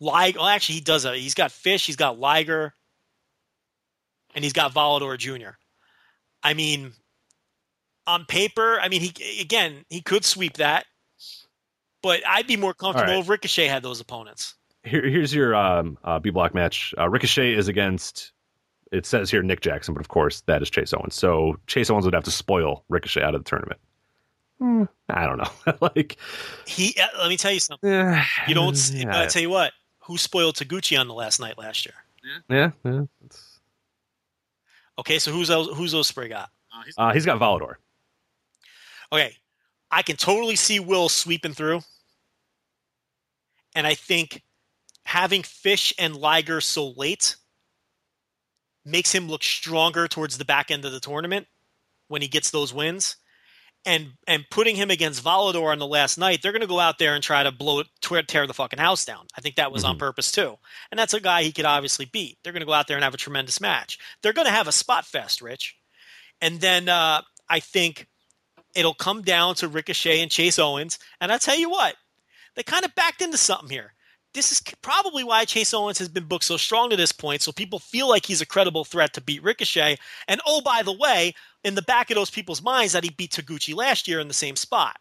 Liger. 0.01 0.39
Well, 0.39 0.49
actually, 0.49 0.77
he 0.77 0.81
does. 0.81 1.05
A, 1.05 1.16
he's 1.16 1.35
got 1.35 1.51
Fish. 1.53 1.87
He's 1.87 1.97
got 1.97 2.19
Liger, 2.19 2.75
and 4.35 4.45
he's 4.45 4.53
got 4.53 4.73
Volador 4.73 5.16
Jr. 5.19 5.57
I 6.43 6.55
mean, 6.55 6.93
on 8.07 8.25
paper, 8.25 8.79
I 8.81 8.89
mean, 8.89 9.01
he 9.01 9.41
again 9.41 9.85
he 9.89 10.01
could 10.01 10.25
sweep 10.25 10.59
that, 10.59 10.87
but 12.03 12.20
I'd 12.27 12.47
be 12.47 12.57
more 12.57 12.75
comfortable 12.75 13.12
right. 13.15 13.20
if 13.20 13.29
Ricochet 13.29 13.66
had 13.66 13.83
those 13.83 14.01
opponents. 14.01 14.55
Here, 14.85 15.05
here's 15.07 15.35
your 15.35 15.55
um, 15.55 15.99
uh, 16.05 16.19
B 16.19 16.31
block 16.31 16.55
match. 16.55 16.95
Uh, 16.97 17.09
Ricochet 17.09 17.53
is 17.55 17.69
against. 17.69 18.33
It 18.91 19.05
says 19.05 19.31
here 19.31 19.43
Nick 19.43 19.61
Jackson, 19.61 19.93
but 19.93 20.01
of 20.01 20.09
course 20.09 20.41
that 20.47 20.62
is 20.62 20.70
Chase 20.70 20.95
Owens. 20.95 21.15
So 21.15 21.57
Chase 21.66 21.91
Owens 21.91 22.07
would 22.07 22.15
have 22.15 22.25
to 22.25 22.31
spoil 22.31 22.85
Ricochet 22.89 23.20
out 23.23 23.35
of 23.35 23.45
the 23.45 23.49
tournament. 23.51 23.81
Hmm, 24.59 24.85
I 25.09 25.27
don't 25.27 25.37
know. 25.39 25.75
like, 25.95 26.16
He. 26.66 26.95
Uh, 27.01 27.07
let 27.20 27.29
me 27.29 27.37
tell 27.37 27.53
you 27.53 27.61
something. 27.61 27.91
eh, 27.91 28.25
You 28.49 28.55
don't. 28.55 28.91
yeah, 28.95 29.23
I 29.23 29.27
tell 29.27 29.43
you 29.43 29.51
what. 29.51 29.73
Who 30.09 30.17
spoiled 30.17 30.57
Taguchi 30.57 30.99
on 30.99 31.07
the 31.07 31.13
last 31.15 31.39
night 31.39 31.59
last 31.59 31.85
year? 31.87 31.95
yeah, 32.49 32.71
yeah. 32.85 33.03
It's- 33.25 33.59
Okay, 34.99 35.19
so 35.21 35.31
who's 35.31 35.49
else, 35.49 35.69
who's 35.77 35.95
Ospreay 35.95 36.29
got? 36.31 36.51
Uh, 36.99 37.13
he's 37.13 37.25
got 37.25 37.39
Volador. 37.39 37.77
Okay, 39.13 39.37
I 39.93 40.03
can 40.03 40.17
totally 40.17 40.57
see 40.57 40.81
Will 40.81 41.09
sweeping 41.09 41.53
through, 41.53 41.83
and 43.77 43.87
I 43.87 43.95
think 43.95 44.43
having 45.05 45.43
Fish 45.45 45.95
and 46.01 46.17
Liger 46.17 46.61
so 46.61 46.89
late 46.91 47.37
makes 48.85 49.15
him 49.15 49.29
look 49.29 49.45
stronger 49.45 50.09
towards 50.09 50.37
the 50.37 50.45
back 50.45 50.71
end 50.71 50.85
of 50.85 50.91
the 50.93 51.01
tournament 51.01 51.47
when 52.09 52.21
he 52.23 52.29
gets 52.29 52.51
those 52.51 52.75
wins. 52.75 53.17
And 53.87 54.09
and 54.27 54.45
putting 54.51 54.77
him 54.77 54.91
against 54.91 55.25
Volador 55.25 55.73
on 55.73 55.79
the 55.79 55.87
last 55.87 56.19
night, 56.19 56.41
they're 56.43 56.53
going 56.53 56.61
to 56.61 56.67
go 56.67 56.81
out 56.81 56.99
there 56.99 57.15
and 57.15 57.23
try 57.23 57.43
to 57.43 57.53
blow 57.53 57.81
it, 57.81 57.87
tear- 58.03 58.23
tear 58.23 58.47
the 58.47 58.53
fucking 58.53 58.79
house 58.79 59.05
down. 59.05 59.27
I 59.37 59.41
think 59.41 59.55
that 59.57 59.73
was 59.73 59.85
on 59.85 59.97
purpose 59.99 60.31
too, 60.31 60.57
and 60.91 60.99
that's 60.99 61.15
a 61.15 61.21
guy 61.21 61.43
he 61.43 61.53
could 61.53 61.65
obviously 61.65 62.05
beat. 62.05 62.39
They're 62.43 62.53
going 62.53 62.61
to 62.61 62.67
go 62.67 62.73
out 62.73 62.87
there 62.87 62.97
and 62.97 63.05
have 63.05 63.15
a 63.15 63.19
tremendous 63.19 63.61
match. 63.61 63.99
They're 64.23 64.35
going 64.35 64.47
to 64.47 64.53
have 64.53 64.69
a 64.69 64.73
spot 64.73 65.07
fest, 65.07 65.41
Rich, 65.41 65.77
and 66.43 66.61
then 66.61 66.89
uh, 66.89 67.23
I 67.49 67.61
think 67.61 68.09
it'll 68.75 68.95
come 68.95 69.23
down 69.23 69.55
to 69.57 69.69
Ricochet 69.69 70.21
and 70.21 70.31
Chase 70.31 70.59
Owens. 70.59 70.99
And 71.21 71.33
I 71.33 71.39
tell 71.39 71.57
you 71.57 71.71
what, 71.71 71.97
they 72.57 72.63
kind 72.63 72.85
of 72.85 72.95
backed 72.95 73.23
into 73.23 73.39
something 73.39 73.71
here. 73.71 73.95
This 74.35 74.53
is 74.53 74.61
probably 74.83 75.25
why 75.25 75.47
Chase 75.47 75.73
Owens 75.73 75.99
has 75.99 76.09
been 76.09 76.25
booked 76.25 76.45
so 76.45 76.59
strong 76.59 76.91
to 76.91 76.97
this 76.97 77.13
point, 77.13 77.41
so 77.41 77.51
people 77.51 77.79
feel 77.79 78.09
like 78.09 78.27
he's 78.27 78.43
a 78.43 78.47
credible 78.47 78.85
threat 78.85 79.15
to 79.15 79.23
beat 79.23 79.43
Ricochet. 79.43 79.97
And 80.29 80.41
oh, 80.47 80.61
by 80.61 80.83
the 80.83 80.93
way, 80.93 81.35
in 81.65 81.75
the 81.75 81.83
back 81.83 82.11
of 82.11 82.15
those 82.17 82.31
people's 82.31 82.63
minds, 82.63 82.93
that 82.93 83.05
he 83.05 83.11
beat 83.11 83.33
Taguchi 83.33 83.75
last 83.75 84.07
year 84.09 84.21
in 84.21 84.29
the 84.29 84.35
same 84.35 84.57
spot. 84.57 84.97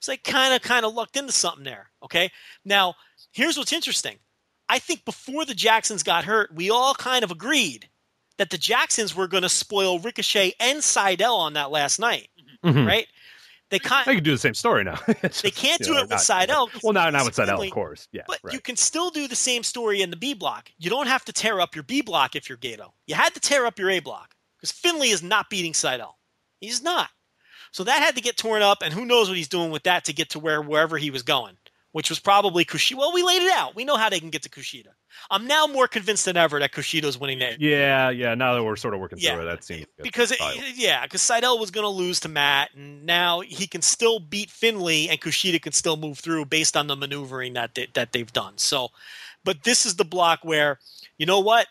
So 0.00 0.12
they 0.12 0.16
kind 0.18 0.54
of 0.54 0.62
kind 0.62 0.86
of 0.86 0.94
lucked 0.94 1.16
into 1.16 1.32
something 1.32 1.64
there. 1.64 1.90
Okay, 2.04 2.30
now 2.64 2.94
here's 3.32 3.56
what's 3.58 3.72
interesting. 3.72 4.16
I 4.68 4.78
think 4.78 5.04
before 5.04 5.44
the 5.44 5.54
Jacksons 5.54 6.02
got 6.02 6.24
hurt, 6.24 6.54
we 6.54 6.70
all 6.70 6.94
kind 6.94 7.24
of 7.24 7.30
agreed 7.30 7.88
that 8.36 8.50
the 8.50 8.58
Jacksons 8.58 9.16
were 9.16 9.26
going 9.26 9.42
to 9.42 9.48
spoil 9.48 9.98
Ricochet 9.98 10.52
and 10.60 10.78
Sydal 10.78 11.36
on 11.36 11.54
that 11.54 11.70
last 11.72 11.98
night, 11.98 12.28
Mhm. 12.64 12.86
right? 12.86 13.06
They 13.70 13.78
kind 13.80 14.06
They 14.06 14.14
can 14.14 14.24
do 14.24 14.30
the 14.30 14.38
same 14.38 14.54
story 14.54 14.84
now. 14.84 14.98
It's 15.22 15.42
They 15.42 15.50
can't 15.50 15.82
do 15.82 15.92
know, 15.94 15.98
it 15.98 16.02
with 16.02 16.10
not- 16.10 16.20
Sydal. 16.20 16.70
Well, 16.82 16.92
not 16.92 17.12
not 17.12 17.24
with 17.26 17.34
Sydal, 17.34 17.64
of 17.66 17.70
course. 17.72 18.06
Yeah, 18.12 18.22
But 18.26 18.38
right. 18.42 18.54
you 18.54 18.60
can 18.60 18.76
still 18.76 19.10
do 19.10 19.26
the 19.26 19.34
same 19.36 19.62
story 19.64 20.00
in 20.00 20.10
the 20.10 20.16
B 20.16 20.32
block. 20.34 20.70
You 20.78 20.88
don't 20.90 21.06
have 21.08 21.24
to 21.26 21.32
tear 21.32 21.60
up 21.60 21.74
your 21.74 21.82
B 21.82 22.00
block 22.00 22.36
if 22.36 22.48
you're 22.48 22.56
Gedo. 22.58 22.92
You 23.06 23.14
had 23.16 23.34
to 23.34 23.40
tear 23.40 23.66
up 23.66 23.78
your 23.78 23.90
A 23.90 23.98
block 24.00 24.34
because 24.58 24.72
Finlay 24.72 25.08
is 25.08 25.22
not 25.22 25.48
beating 25.50 25.72
Sydal. 25.72 26.12
He's 26.60 26.82
not. 26.82 27.08
So 27.70 27.84
that 27.84 28.02
had 28.02 28.16
to 28.16 28.22
get 28.22 28.36
torn 28.36 28.62
up, 28.62 28.78
and 28.82 28.92
who 28.92 29.04
knows 29.04 29.28
what 29.28 29.36
he's 29.36 29.48
doing 29.48 29.70
with 29.70 29.82
that 29.84 30.04
to 30.06 30.12
get 30.12 30.30
to 30.30 30.38
where 30.38 30.62
wherever 30.62 30.96
he 30.98 31.10
was 31.10 31.22
going, 31.22 31.56
which 31.92 32.08
was 32.08 32.18
probably 32.18 32.64
Kushida. 32.64 32.96
Well, 32.96 33.12
we 33.12 33.22
laid 33.22 33.42
it 33.42 33.52
out. 33.52 33.76
We 33.76 33.84
know 33.84 33.96
how 33.96 34.08
they 34.08 34.20
can 34.20 34.30
get 34.30 34.42
to 34.42 34.48
Kushida. 34.48 34.88
I'm 35.30 35.46
now 35.46 35.66
more 35.66 35.86
convinced 35.88 36.24
than 36.24 36.36
ever 36.36 36.58
that 36.60 36.72
Kushida's 36.72 37.18
winning 37.18 37.40
that. 37.40 37.60
yeah, 37.60 38.08
yeah. 38.10 38.34
Now 38.34 38.54
that 38.54 38.62
we're 38.64 38.76
sort 38.76 38.94
of 38.94 39.00
working 39.00 39.18
Yeah, 39.20 39.34
through 39.34 39.42
it, 39.42 39.46
that 39.46 39.64
seems 39.64 39.86
good. 39.96 40.02
because 40.02 40.30
it, 40.30 40.38
yeah, 40.76 41.02
because 41.04 41.20
Sydal 41.22 41.58
was 41.58 41.70
going 41.70 41.84
to 41.84 41.88
lose 41.88 42.20
to 42.20 42.28
Matt, 42.28 42.70
and 42.74 43.04
now 43.04 43.40
he 43.40 43.66
can 43.66 43.82
still 43.82 44.20
beat 44.20 44.50
Finlay, 44.50 45.08
and 45.08 45.20
Kushida 45.20 45.60
can 45.60 45.72
still 45.72 45.96
move 45.96 46.18
through 46.18 46.46
based 46.46 46.76
on 46.76 46.86
the 46.86 46.96
maneuvering 46.96 47.52
that 47.54 47.74
they, 47.74 47.88
that 47.94 48.12
they've 48.12 48.32
done. 48.32 48.56
So, 48.56 48.88
but 49.44 49.62
this 49.64 49.84
is 49.86 49.96
the 49.96 50.04
block 50.04 50.40
where 50.42 50.78
you 51.18 51.26
know 51.26 51.40
what? 51.40 51.66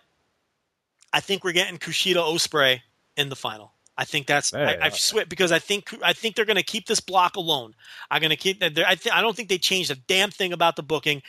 I 1.13 1.19
think 1.19 1.43
we're 1.43 1.53
getting 1.53 1.77
Kushida 1.77 2.15
Ospreay 2.17 2.81
in 3.15 3.29
the 3.29 3.35
final. 3.35 3.73
I 3.97 4.05
think 4.05 4.27
that's 4.27 4.51
Hey, 4.51 4.77
I, 4.79 4.88
uh, 4.88 4.89
swear 4.91 5.25
because 5.25 5.51
I 5.51 5.59
think 5.59 5.91
I 6.03 6.13
think 6.13 6.35
they're 6.35 6.45
going 6.45 6.57
to 6.57 6.63
keep 6.63 6.85
this 6.85 6.99
block 6.99 7.35
alone. 7.35 7.73
I'm 8.11 8.21
going 8.21 8.29
to 8.29 8.35
keep 8.35 8.59
that. 8.59 8.77
I 8.77 8.95
th- 8.95 9.13
I 9.13 9.21
don't 9.21 9.35
think 9.35 9.49
they 9.49 9.57
changed 9.57 9.89
a 9.89 9.95
damn 9.95 10.29
thing 10.29 10.53
about 10.53 10.75
the 10.75 10.84
booking. 10.84 11.23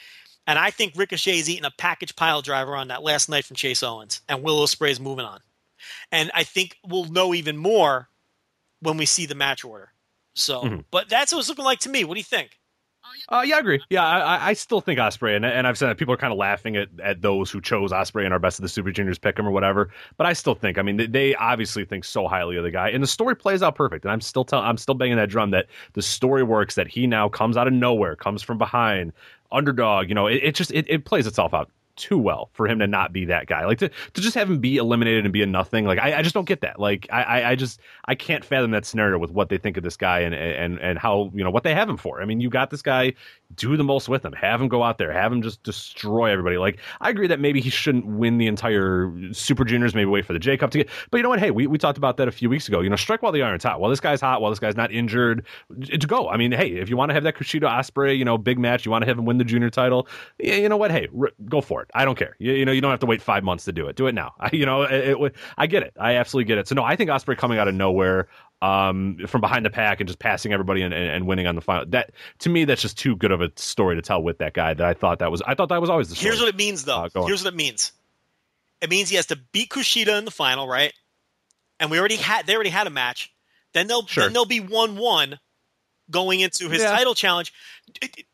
And 0.46 0.58
I 0.58 0.70
think 0.70 0.94
Ricochet's 0.96 1.48
eating 1.48 1.64
a 1.66 1.70
package 1.70 2.16
pile 2.16 2.40
driver 2.42 2.74
on 2.74 2.88
that 2.88 3.02
last 3.02 3.28
night 3.28 3.44
from 3.44 3.56
Chase 3.56 3.82
Owens, 3.82 4.22
and 4.28 4.42
Will 4.42 4.64
Ospreay's 4.64 4.98
moving 5.00 5.24
on. 5.26 5.40
And 6.10 6.30
I 6.34 6.42
think 6.44 6.76
we'll 6.86 7.04
know 7.04 7.34
even 7.34 7.56
more 7.56 8.08
when 8.80 8.96
we 8.96 9.06
see 9.06 9.26
the 9.26 9.34
match 9.34 9.64
order. 9.64 9.92
So, 10.34 10.62
Mhm. 10.62 10.84
but 10.90 11.08
that's 11.08 11.32
what 11.32 11.40
it's 11.40 11.48
looking 11.48 11.64
like 11.66 11.80
to 11.80 11.88
me. 11.90 12.04
What 12.04 12.14
do 12.14 12.20
you 12.20 12.24
think? 12.24 12.58
Uh, 13.30 13.42
yeah, 13.44 13.56
I 13.56 13.58
agree. 13.58 13.78
Yeah, 13.90 14.06
I, 14.06 14.48
I 14.48 14.52
still 14.54 14.80
think 14.80 14.98
Ospreay, 14.98 15.36
and, 15.36 15.44
and 15.44 15.66
I've 15.66 15.76
said 15.76 15.88
that 15.88 15.98
people 15.98 16.14
are 16.14 16.18
kind 16.18 16.32
of 16.32 16.38
laughing 16.38 16.76
at, 16.76 16.88
at 17.02 17.20
those 17.20 17.50
who 17.50 17.60
chose 17.60 17.92
Ospreay 17.92 18.24
in 18.24 18.32
our 18.32 18.38
best 18.38 18.58
of 18.58 18.62
the 18.62 18.70
Super 18.70 18.90
Juniors 18.90 19.18
pick 19.18 19.38
him 19.38 19.46
or 19.46 19.50
whatever. 19.50 19.90
But 20.16 20.26
I 20.26 20.32
still 20.32 20.54
think, 20.54 20.78
I 20.78 20.82
mean, 20.82 20.96
they, 20.96 21.06
they 21.06 21.34
obviously 21.34 21.84
think 21.84 22.04
so 22.04 22.26
highly 22.26 22.56
of 22.56 22.64
the 22.64 22.70
guy, 22.70 22.88
and 22.88 23.02
the 23.02 23.06
story 23.06 23.36
plays 23.36 23.62
out 23.62 23.74
perfect. 23.74 24.06
And 24.06 24.12
I'm 24.12 24.22
still 24.22 24.46
telling, 24.46 24.64
I'm 24.64 24.78
still 24.78 24.94
banging 24.94 25.16
that 25.16 25.28
drum 25.28 25.50
that 25.50 25.66
the 25.92 26.00
story 26.00 26.42
works. 26.42 26.74
That 26.74 26.88
he 26.88 27.06
now 27.06 27.28
comes 27.28 27.58
out 27.58 27.66
of 27.66 27.74
nowhere, 27.74 28.16
comes 28.16 28.42
from 28.42 28.56
behind, 28.56 29.12
underdog. 29.52 30.08
You 30.08 30.14
know, 30.14 30.26
it, 30.26 30.36
it 30.42 30.54
just 30.54 30.70
it, 30.70 30.86
it 30.88 31.04
plays 31.04 31.26
itself 31.26 31.52
out 31.52 31.70
too 31.98 32.16
well 32.16 32.50
for 32.54 32.66
him 32.66 32.78
to 32.78 32.86
not 32.86 33.12
be 33.12 33.26
that 33.26 33.46
guy. 33.46 33.66
Like 33.66 33.78
to, 33.78 33.88
to 33.88 34.20
just 34.20 34.34
have 34.34 34.48
him 34.48 34.58
be 34.58 34.76
eliminated 34.76 35.24
and 35.24 35.32
be 35.32 35.42
a 35.42 35.46
nothing. 35.46 35.84
Like 35.84 35.98
I, 35.98 36.18
I 36.18 36.22
just 36.22 36.34
don't 36.34 36.46
get 36.46 36.62
that. 36.62 36.80
Like 36.80 37.06
I, 37.12 37.50
I 37.50 37.54
just 37.56 37.80
I 38.06 38.14
can't 38.14 38.44
fathom 38.44 38.70
that 38.70 38.86
scenario 38.86 39.18
with 39.18 39.30
what 39.30 39.48
they 39.48 39.58
think 39.58 39.76
of 39.76 39.82
this 39.82 39.96
guy 39.96 40.20
and 40.20 40.34
and 40.34 40.78
and 40.78 40.98
how 40.98 41.30
you 41.34 41.44
know 41.44 41.50
what 41.50 41.64
they 41.64 41.74
have 41.74 41.88
him 41.88 41.96
for. 41.96 42.22
I 42.22 42.24
mean, 42.24 42.40
you 42.40 42.48
got 42.48 42.70
this 42.70 42.82
guy, 42.82 43.12
do 43.54 43.76
the 43.76 43.84
most 43.84 44.08
with 44.08 44.24
him. 44.24 44.32
Have 44.32 44.60
him 44.60 44.68
go 44.68 44.82
out 44.82 44.98
there, 44.98 45.12
have 45.12 45.32
him 45.32 45.42
just 45.42 45.62
destroy 45.62 46.30
everybody. 46.30 46.56
Like 46.56 46.78
I 47.00 47.10
agree 47.10 47.26
that 47.26 47.40
maybe 47.40 47.60
he 47.60 47.70
shouldn't 47.70 48.06
win 48.06 48.38
the 48.38 48.46
entire 48.46 49.12
Super 49.32 49.64
Juniors. 49.64 49.94
Maybe 49.94 50.06
wait 50.06 50.24
for 50.24 50.32
the 50.32 50.38
J 50.38 50.56
Cup 50.56 50.70
to 50.70 50.78
get. 50.78 50.88
But 51.10 51.18
you 51.18 51.22
know 51.22 51.28
what? 51.28 51.40
Hey, 51.40 51.50
we, 51.50 51.66
we 51.66 51.78
talked 51.78 51.98
about 51.98 52.16
that 52.18 52.28
a 52.28 52.32
few 52.32 52.48
weeks 52.48 52.68
ago. 52.68 52.80
You 52.80 52.90
know, 52.90 52.96
strike 52.96 53.22
while 53.22 53.32
the 53.32 53.42
iron's 53.42 53.64
hot. 53.64 53.80
While 53.80 53.90
this 53.90 54.00
guy's 54.00 54.20
hot, 54.20 54.40
while 54.40 54.50
this 54.50 54.60
guy's 54.60 54.76
not 54.76 54.92
injured, 54.92 55.44
to 55.86 56.06
go. 56.06 56.28
I 56.28 56.36
mean, 56.36 56.52
hey, 56.52 56.72
if 56.72 56.88
you 56.88 56.96
want 56.96 57.10
to 57.10 57.14
have 57.14 57.24
that 57.24 57.36
Kushida 57.36 57.68
Ospreay, 57.68 58.16
you 58.16 58.24
know, 58.24 58.38
big 58.38 58.58
match, 58.58 58.84
you 58.86 58.92
want 58.92 59.02
to 59.02 59.06
have 59.06 59.18
him 59.18 59.24
win 59.24 59.38
the 59.38 59.44
junior 59.44 59.70
title, 59.70 60.08
you 60.38 60.68
know 60.68 60.76
what? 60.76 60.90
Hey, 60.90 61.08
go 61.48 61.60
for 61.60 61.82
it. 61.82 61.87
I 61.94 62.04
don't 62.04 62.18
care. 62.18 62.36
You, 62.38 62.52
you 62.52 62.64
know, 62.64 62.72
you 62.72 62.80
don't 62.80 62.90
have 62.90 63.00
to 63.00 63.06
wait 63.06 63.22
five 63.22 63.44
months 63.44 63.64
to 63.64 63.72
do 63.72 63.86
it. 63.88 63.96
Do 63.96 64.06
it 64.06 64.14
now. 64.14 64.34
I, 64.38 64.50
you 64.52 64.66
know, 64.66 64.82
it, 64.82 65.18
it, 65.20 65.34
I 65.56 65.66
get 65.66 65.82
it. 65.82 65.94
I 65.98 66.14
absolutely 66.14 66.48
get 66.48 66.58
it. 66.58 66.68
So 66.68 66.74
no, 66.74 66.84
I 66.84 66.96
think 66.96 67.10
Ospreay 67.10 67.36
coming 67.36 67.58
out 67.58 67.68
of 67.68 67.74
nowhere, 67.74 68.28
um, 68.60 69.18
from 69.26 69.40
behind 69.40 69.64
the 69.64 69.70
pack 69.70 70.00
and 70.00 70.08
just 70.08 70.18
passing 70.18 70.52
everybody 70.52 70.82
and, 70.82 70.92
and, 70.92 71.10
and, 71.10 71.26
winning 71.26 71.46
on 71.46 71.54
the 71.54 71.60
final. 71.60 71.86
That 71.86 72.10
to 72.40 72.48
me, 72.48 72.64
that's 72.64 72.82
just 72.82 72.98
too 72.98 73.14
good 73.14 73.30
of 73.30 73.40
a 73.40 73.50
story 73.56 73.96
to 73.96 74.02
tell 74.02 74.22
with 74.22 74.38
that 74.38 74.52
guy. 74.52 74.74
That 74.74 74.86
I 74.86 74.94
thought 74.94 75.20
that 75.20 75.30
was. 75.30 75.42
I 75.42 75.54
thought 75.54 75.68
that 75.68 75.80
was 75.80 75.90
always 75.90 76.08
the. 76.08 76.16
Story. 76.16 76.30
Here's 76.30 76.40
what 76.40 76.48
it 76.48 76.56
means, 76.56 76.84
though. 76.84 77.08
Uh, 77.14 77.26
Here's 77.26 77.44
what 77.44 77.54
it 77.54 77.56
means. 77.56 77.92
It 78.80 78.90
means 78.90 79.08
he 79.08 79.16
has 79.16 79.26
to 79.26 79.36
beat 79.52 79.70
Kushida 79.70 80.18
in 80.18 80.24
the 80.24 80.30
final, 80.30 80.66
right? 80.68 80.92
And 81.80 81.90
we 81.90 81.98
already 81.98 82.16
had 82.16 82.46
they 82.46 82.54
already 82.54 82.70
had 82.70 82.86
a 82.86 82.90
match. 82.90 83.32
Then 83.74 83.86
they'll 83.86 84.06
sure. 84.06 84.24
then 84.24 84.32
they'll 84.32 84.44
be 84.44 84.60
one 84.60 84.96
one 84.96 85.38
going 86.10 86.40
into 86.40 86.68
his 86.68 86.82
yeah. 86.82 86.90
title 86.90 87.14
challenge. 87.14 87.52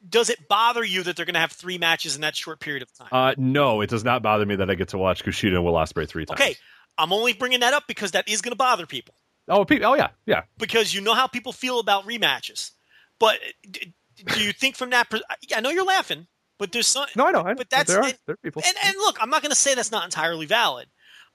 Does 0.09 0.31
it 0.31 0.49
bother 0.49 0.85
you 0.85 1.03
that 1.03 1.17
they're 1.17 1.27
going 1.27 1.35
to 1.35 1.41
have 1.41 1.53
three 1.53 1.79
matches 1.79 2.15
in 2.15 2.23
that 2.23 2.37
short 2.37 2.61
period 2.61 2.83
of 2.83 2.93
time? 2.93 3.09
Uh, 3.11 3.35
no, 3.37 3.81
it 3.81 3.91
does 3.91 4.05
not 4.05 4.23
bother 4.23 4.47
me 4.47 4.57
that 4.57 4.71
I 4.71 4.75
get 4.75 4.89
to 4.89 4.99
watch 4.99 5.25
Kushida 5.25 5.55
and 5.55 5.65
Will 5.65 5.75
Ospreay 5.75 6.09
three 6.09 6.27
times. 6.27 6.41
Okay, 6.41 6.57
I'm 6.99 7.13
only 7.13 7.33
bringing 7.33 7.61
that 7.61 7.75
up 7.75 7.85
because 7.87 8.13
that 8.13 8.29
is 8.29 8.43
going 8.43 8.53
to 8.53 8.57
bother 8.57 8.87
people. 8.87 9.15
Oh, 9.49 9.65
people, 9.65 9.87
oh 9.87 9.95
yeah, 9.95 10.09
yeah. 10.27 10.43
Because 10.59 10.95
you 10.95 11.01
know 11.01 11.15
how 11.15 11.27
people 11.27 11.53
feel 11.53 11.79
about 11.79 12.07
rematches. 12.07 12.71
But 13.19 13.39
do 13.73 14.43
you 14.43 14.53
think 14.53 14.77
from 14.77 14.91
that? 14.91 15.09
I 15.55 15.61
know 15.61 15.71
you're 15.71 15.85
laughing, 15.85 16.27
but 16.59 16.73
there's 16.73 16.87
some. 16.87 17.07
No, 17.17 17.27
I 17.27 17.33
know. 17.33 17.55
But 17.57 17.71
that's 17.71 17.91
there 17.91 18.01
are, 18.01 18.05
and, 18.05 18.19
there 18.27 18.35
are 18.35 18.39
people. 18.39 18.63
And, 18.67 18.77
and 18.85 18.97
look, 18.97 19.19
I'm 19.21 19.31
not 19.31 19.43
going 19.43 19.51
to 19.51 19.57
say 19.57 19.75
that's 19.75 19.93
not 19.93 20.05
entirely 20.05 20.47
valid. 20.47 20.89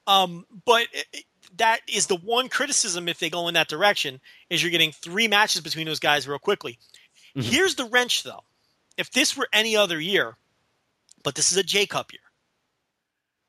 Um, 0.08 0.46
but 0.66 0.88
it, 0.92 1.26
that 1.58 1.82
is 1.88 2.08
the 2.08 2.16
one 2.16 2.50
criticism 2.50 3.08
if 3.08 3.20
they 3.20 3.30
go 3.30 3.48
in 3.48 3.54
that 3.54 3.68
direction 3.68 4.20
is 4.50 4.62
you're 4.62 4.72
getting 4.72 4.92
three 4.92 5.28
matches 5.28 5.62
between 5.62 5.86
those 5.86 6.00
guys 6.00 6.28
real 6.28 6.40
quickly. 6.40 6.78
Mm-hmm. 7.36 7.50
Here's 7.50 7.76
the 7.76 7.86
wrench 7.86 8.24
though. 8.24 8.44
If 8.98 9.12
this 9.12 9.38
were 9.38 9.48
any 9.54 9.76
other 9.76 10.00
year, 10.00 10.36
but 11.24 11.36
this 11.36 11.52
is 11.52 11.58
a 11.58 11.64
J 11.64 11.86
Cup 11.86 12.12
year, 12.12 12.22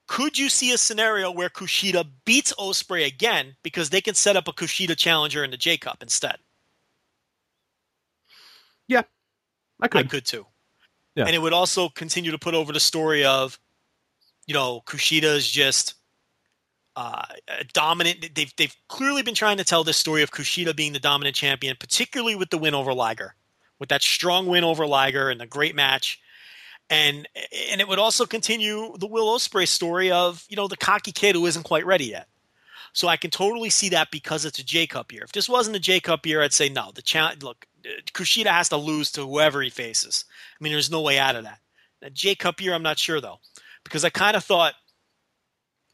could 0.06 0.38
you 0.38 0.48
see 0.48 0.72
a 0.72 0.78
scenario 0.78 1.30
where 1.30 1.48
Kushida 1.48 2.04
beats 2.24 2.52
Ospreay 2.58 3.06
again 3.06 3.54
because 3.62 3.90
they 3.90 4.00
can 4.00 4.14
set 4.14 4.36
up 4.36 4.48
a 4.48 4.52
Kushida 4.52 4.96
challenger 4.96 5.44
in 5.44 5.50
the 5.50 5.56
J 5.56 5.76
Cup 5.76 6.02
instead? 6.02 6.36
Yeah, 8.88 9.02
I 9.80 9.88
could. 9.88 10.06
I 10.06 10.08
could 10.08 10.24
too. 10.24 10.46
Yeah. 11.14 11.26
And 11.26 11.34
it 11.34 11.38
would 11.40 11.52
also 11.52 11.88
continue 11.88 12.32
to 12.32 12.38
put 12.38 12.54
over 12.54 12.72
the 12.72 12.80
story 12.80 13.24
of, 13.24 13.58
you 14.46 14.54
know, 14.54 14.82
Kushida 14.86 15.34
is 15.34 15.48
just 15.48 15.94
uh, 16.96 17.24
dominant. 17.72 18.34
They've 18.34 18.54
they've 18.56 18.76
clearly 18.88 19.22
been 19.22 19.34
trying 19.34 19.56
to 19.58 19.64
tell 19.64 19.84
this 19.84 19.96
story 19.96 20.22
of 20.22 20.30
Kushida 20.30 20.74
being 20.74 20.92
the 20.92 21.00
dominant 21.00 21.36
champion, 21.36 21.76
particularly 21.78 22.36
with 22.36 22.50
the 22.50 22.58
win 22.58 22.74
over 22.74 22.92
Liger, 22.92 23.34
with 23.78 23.88
that 23.90 24.02
strong 24.02 24.46
win 24.46 24.64
over 24.64 24.86
Liger 24.86 25.30
and 25.30 25.40
the 25.40 25.46
great 25.46 25.74
match. 25.74 26.20
And 26.88 27.28
and 27.70 27.80
it 27.80 27.88
would 27.88 28.00
also 28.00 28.26
continue 28.26 28.96
the 28.98 29.06
Will 29.06 29.28
Ospreay 29.36 29.68
story 29.68 30.10
of 30.10 30.44
you 30.48 30.56
know 30.56 30.68
the 30.68 30.76
cocky 30.76 31.12
kid 31.12 31.36
who 31.36 31.46
isn't 31.46 31.62
quite 31.62 31.86
ready 31.86 32.06
yet. 32.06 32.26
So 32.92 33.06
I 33.06 33.16
can 33.16 33.30
totally 33.30 33.70
see 33.70 33.88
that 33.90 34.10
because 34.10 34.44
it's 34.44 34.58
a 34.58 34.64
J 34.64 34.86
Cup 34.86 35.12
year. 35.12 35.22
If 35.22 35.32
this 35.32 35.48
wasn't 35.48 35.76
a 35.76 35.80
J 35.80 36.00
Cup 36.00 36.26
year, 36.26 36.42
I'd 36.42 36.52
say 36.52 36.68
no. 36.68 36.90
The 36.92 37.02
challenge, 37.02 37.42
look, 37.42 37.66
Kushida 38.12 38.48
has 38.48 38.68
to 38.70 38.76
lose 38.76 39.12
to 39.12 39.22
whoever 39.22 39.62
he 39.62 39.70
faces. 39.70 40.24
I 40.28 40.64
mean, 40.64 40.72
there's 40.72 40.90
no 40.90 41.00
way 41.00 41.18
out 41.18 41.36
of 41.36 41.44
that. 41.44 41.60
A 42.02 42.10
J 42.10 42.34
Cup 42.34 42.60
year, 42.60 42.74
I'm 42.74 42.82
not 42.82 42.98
sure 42.98 43.20
though, 43.20 43.38
because 43.84 44.04
I 44.04 44.10
kind 44.10 44.36
of 44.36 44.44
thought 44.44 44.74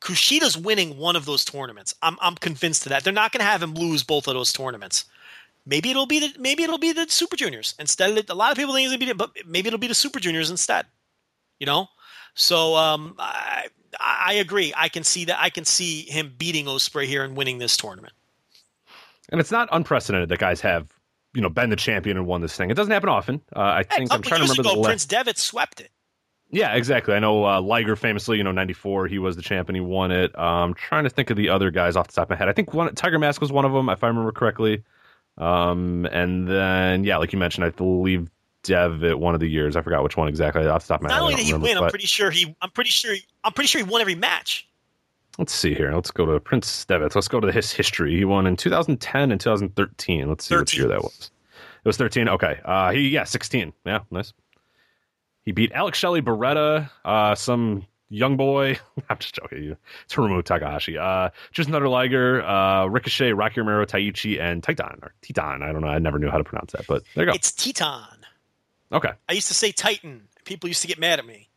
Kushida's 0.01 0.57
winning 0.57 0.99
one 0.99 1.17
of 1.17 1.25
those 1.25 1.45
tournaments. 1.45 1.95
I'm 2.03 2.17
I'm 2.21 2.35
convinced 2.35 2.87
of 2.87 2.91
that. 2.91 3.05
They're 3.05 3.13
not 3.13 3.33
going 3.33 3.41
to 3.41 3.47
have 3.47 3.63
him 3.63 3.75
lose 3.75 4.03
both 4.03 4.29
of 4.29 4.35
those 4.35 4.53
tournaments. 4.53 5.05
Maybe 5.65 5.91
it'll 5.91 6.07
be 6.07 6.21
the 6.21 6.39
maybe 6.39 6.63
it'll 6.63 6.79
be 6.79 6.93
the 6.93 7.07
Super 7.09 7.37
Juniors 7.37 7.75
instead. 7.79 8.17
Of 8.17 8.27
the, 8.27 8.33
a 8.33 8.35
lot 8.35 8.53
of 8.53 8.59
people 8.59 8.75
think 8.75 8.87
it's 8.87 8.97
going 8.97 9.09
to 9.09 9.15
be, 9.15 9.19
but 9.19 9.47
maybe 9.47 9.69
it'll 9.69 9.79
be 9.79 9.89
the 9.89 9.95
Super 9.95 10.21
Juniors 10.21 10.51
instead. 10.51 10.87
You 11.59 11.67
know, 11.67 11.89
so 12.35 12.77
um, 12.77 13.17
I 13.19 13.67
I 13.99 14.35
agree. 14.35 14.73
I 14.77 14.89
can 14.89 15.03
see 15.03 15.25
that. 15.27 15.39
I 15.41 15.51
can 15.51 15.65
see 15.65 16.03
him 16.03 16.35
beating 16.37 16.67
Ospreay 16.67 17.07
here 17.07 17.25
and 17.25 17.37
winning 17.37 17.59
this 17.59 17.77
tournament. 17.77 18.13
And 19.31 19.41
it's 19.41 19.51
not 19.51 19.69
unprecedented 19.73 20.29
that 20.29 20.39
guys 20.39 20.61
have 20.61 20.89
you 21.35 21.41
know 21.43 21.49
been 21.49 21.71
the 21.71 21.77
champion 21.77 22.17
and 22.17 22.27
won 22.27 22.43
this 22.43 22.57
thing. 22.57 22.71
It 22.71 22.75
doesn't 22.75 22.93
happen 22.93 23.09
often. 23.09 23.41
Uh, 23.55 23.61
I 23.61 23.83
think 23.83 24.13
I'm 24.13 24.23
trying 24.23 24.41
to 24.41 24.49
remember 24.49 24.71
ago, 24.71 24.83
the 24.83 24.89
Prince 24.89 25.07
Devitt 25.07 25.39
swept 25.39 25.81
it. 25.81 25.91
Yeah, 26.51 26.75
exactly. 26.75 27.15
I 27.15 27.19
know 27.19 27.45
uh, 27.45 27.61
Liger 27.61 27.97
famously, 27.97 28.39
you 28.39 28.45
know, 28.45 28.53
'94, 28.53 29.09
he 29.09 29.19
was 29.19 29.37
the 29.37 29.43
champion, 29.43 29.75
he 29.75 29.81
won 29.81 30.11
it. 30.11 30.37
Um, 30.39 30.75
trying 30.75 31.05
to 31.05 31.11
think 31.11 31.31
of 31.31 31.37
the 31.37 31.49
other 31.49 31.71
guys 31.71 31.97
off 31.97 32.07
the 32.07 32.13
top 32.13 32.25
of 32.25 32.31
my 32.31 32.37
head. 32.37 32.49
I 32.49 32.53
think 32.53 32.73
one, 32.73 32.95
Tiger 32.95 33.19
Mask 33.19 33.41
was 33.41 33.51
one 33.51 33.65
of 33.65 33.73
them, 33.73 33.89
if 33.89 34.05
I 34.05 34.09
remember 34.09 34.33
correctly. 34.33 34.85
Um, 35.39 36.07
and 36.13 36.49
then, 36.49 37.05
yeah, 37.05 37.17
like 37.17 37.33
you 37.33 37.39
mentioned, 37.39 37.65
I 37.65 37.71
believe 37.71 38.31
Dev 38.63 39.05
at 39.05 39.19
one 39.19 39.35
of 39.35 39.41
the 39.41 39.49
years. 39.49 39.77
I 39.77 39.83
forgot 39.83 40.03
which 40.03 40.17
one 40.17 40.29
exactly 40.29 40.67
off 40.67 40.83
the 40.83 40.95
top 40.95 41.01
of 41.01 41.03
my 41.05 41.09
Not 41.09 41.15
head. 41.15 41.21
Not 41.21 41.25
only 41.25 41.37
did 41.37 41.47
he 41.47 41.55
win, 41.55 41.77
but... 41.79 41.85
I'm 41.85 41.91
pretty 41.91 42.07
sure 42.07 42.31
he. 42.31 42.57
I'm 42.63 42.71
pretty 42.71 42.91
sure. 42.91 43.15
He, 43.15 43.25
I'm 43.45 43.53
pretty 43.53 43.69
sure 43.69 43.85
he 43.85 43.91
won 43.91 44.01
every 44.01 44.15
match. 44.15 44.69
Let's 45.39 45.53
see 45.53 45.75
here. 45.75 45.93
Let's 45.93 46.11
go 46.11 46.25
to 46.25 46.41
Prince 46.41 46.85
Devitt. 46.87 47.15
Let's 47.15 47.29
go 47.29 47.41
to 47.41 47.53
his 47.53 47.71
history. 47.71 48.17
He 48.17 48.25
won 48.25 48.47
in 48.47 48.57
2010 48.57 49.31
and 49.31 49.41
2013. 49.41 50.29
Let's 50.29 50.47
see 50.47 50.55
13. 50.55 50.61
which 50.61 50.79
year 50.79 50.89
that 50.89 51.03
was. 51.03 51.31
It 51.53 51.89
was 51.89 51.99
13. 51.99 52.29
Okay. 52.29 52.59
Uh, 52.65 52.91
he 52.93 53.09
yeah, 53.11 53.25
16. 53.25 53.73
Yeah, 53.85 54.01
nice. 54.11 54.33
He 55.47 55.53
beat 55.53 55.71
Alex 55.73 55.97
Shelley, 55.97 56.21
Beretta, 56.21 56.91
uh, 57.05 57.37
some 57.37 57.87
young 58.09 58.37
boy. 58.37 58.79
I'm 59.09 59.19
just 59.19 59.37
joking. 59.37 59.77
Hiromu 60.09 60.43
Takahashi. 60.43 60.99
Uh, 60.99 61.31
just 61.53 61.69
another 61.69 61.89
Liger, 61.89 62.43
uh, 62.43 62.87
Ricochet, 62.87 63.33
Rocky 63.33 63.61
Romero, 63.61 63.87
Taichi, 63.87 64.41
and 64.41 64.63
Titan 64.63 64.99
or 65.03 65.15
Titan. 65.23 65.63
I 65.63 65.73
don't 65.73 65.83
know. 65.83 65.89
I 65.89 66.01
never 66.01 66.19
knew 66.19 66.31
how 66.31 66.39
to 66.39 66.45
pronounce 66.45 66.73
that, 66.73 66.87
but 66.89 67.05
there 67.15 67.25
you 67.25 67.31
go. 67.31 67.35
It's 67.35 67.53
Titan. 67.53 68.27
Okay. 68.93 69.13
I 69.29 69.33
used 69.33 69.49
to 69.49 69.55
say 69.55 69.71
Titan. 69.71 70.29
People 70.45 70.69
used 70.69 70.83
to 70.83 70.89
get 70.89 70.99
mad 70.99 71.21
at 71.21 71.27
me. 71.27 71.49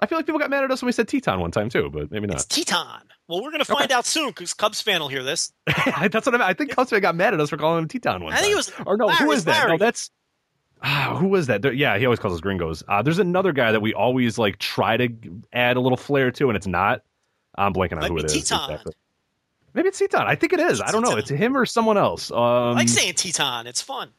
I 0.00 0.06
feel 0.06 0.18
like 0.18 0.26
people 0.26 0.40
got 0.40 0.50
mad 0.50 0.64
at 0.64 0.70
us 0.72 0.82
when 0.82 0.88
we 0.88 0.92
said 0.92 1.06
Teton 1.06 1.38
one 1.38 1.52
time 1.52 1.68
too, 1.68 1.88
but 1.90 2.10
maybe 2.10 2.26
not. 2.26 2.36
It's 2.36 2.44
Teton. 2.46 3.02
Well, 3.28 3.40
we're 3.40 3.50
going 3.50 3.60
to 3.60 3.64
find 3.64 3.84
okay. 3.84 3.94
out 3.94 4.04
soon 4.04 4.30
because 4.30 4.52
Cubs 4.52 4.80
fan 4.80 5.00
will 5.00 5.08
hear 5.08 5.22
this. 5.22 5.52
that's 5.66 6.26
what 6.26 6.28
I, 6.28 6.32
mean. 6.32 6.40
I 6.40 6.54
think 6.54 6.72
Cubs 6.72 6.90
fan 6.90 7.00
got 7.00 7.14
mad 7.14 7.34
at 7.34 7.40
us 7.40 7.50
for 7.50 7.56
calling 7.56 7.82
him 7.82 7.88
Teton 7.88 8.24
one. 8.24 8.32
I 8.32 8.36
time. 8.36 8.42
think 8.42 8.52
it 8.52 8.56
was. 8.56 8.72
Or 8.84 8.96
no, 8.96 9.06
Larry, 9.06 9.24
who 9.24 9.30
is 9.30 9.44
that? 9.44 9.66
Larry. 9.66 9.78
No, 9.78 9.78
that's 9.78 10.10
Ah, 10.82 11.16
who 11.18 11.28
was 11.28 11.46
that? 11.46 11.62
There, 11.62 11.72
yeah, 11.72 11.96
he 11.96 12.04
always 12.04 12.18
calls 12.18 12.34
us 12.34 12.40
gringos. 12.40 12.82
Uh, 12.88 13.02
there's 13.02 13.20
another 13.20 13.52
guy 13.52 13.70
that 13.70 13.80
we 13.80 13.94
always 13.94 14.36
like 14.36 14.58
try 14.58 14.96
to 14.96 15.08
add 15.52 15.76
a 15.76 15.80
little 15.80 15.96
flair 15.96 16.30
to, 16.32 16.48
and 16.48 16.56
it's 16.56 16.66
not. 16.66 17.02
I'm 17.56 17.72
blanking 17.72 17.92
on 17.92 18.00
Might 18.00 18.10
who 18.10 18.18
it 18.18 18.24
is. 18.24 18.36
Exactly. 18.36 18.92
Maybe 19.74 19.88
it's 19.88 19.98
Teton. 19.98 20.26
I 20.26 20.34
think 20.34 20.52
it 20.52 20.60
is. 20.60 20.80
It's 20.80 20.88
I 20.88 20.92
don't 20.92 21.02
Teton. 21.02 21.14
know. 21.14 21.18
It's 21.18 21.30
him 21.30 21.56
or 21.56 21.64
someone 21.66 21.96
else. 21.96 22.30
Um, 22.30 22.38
I 22.38 22.72
like 22.72 22.88
saying 22.88 23.14
Teton. 23.14 23.66
It's 23.66 23.80
fun. 23.80 24.10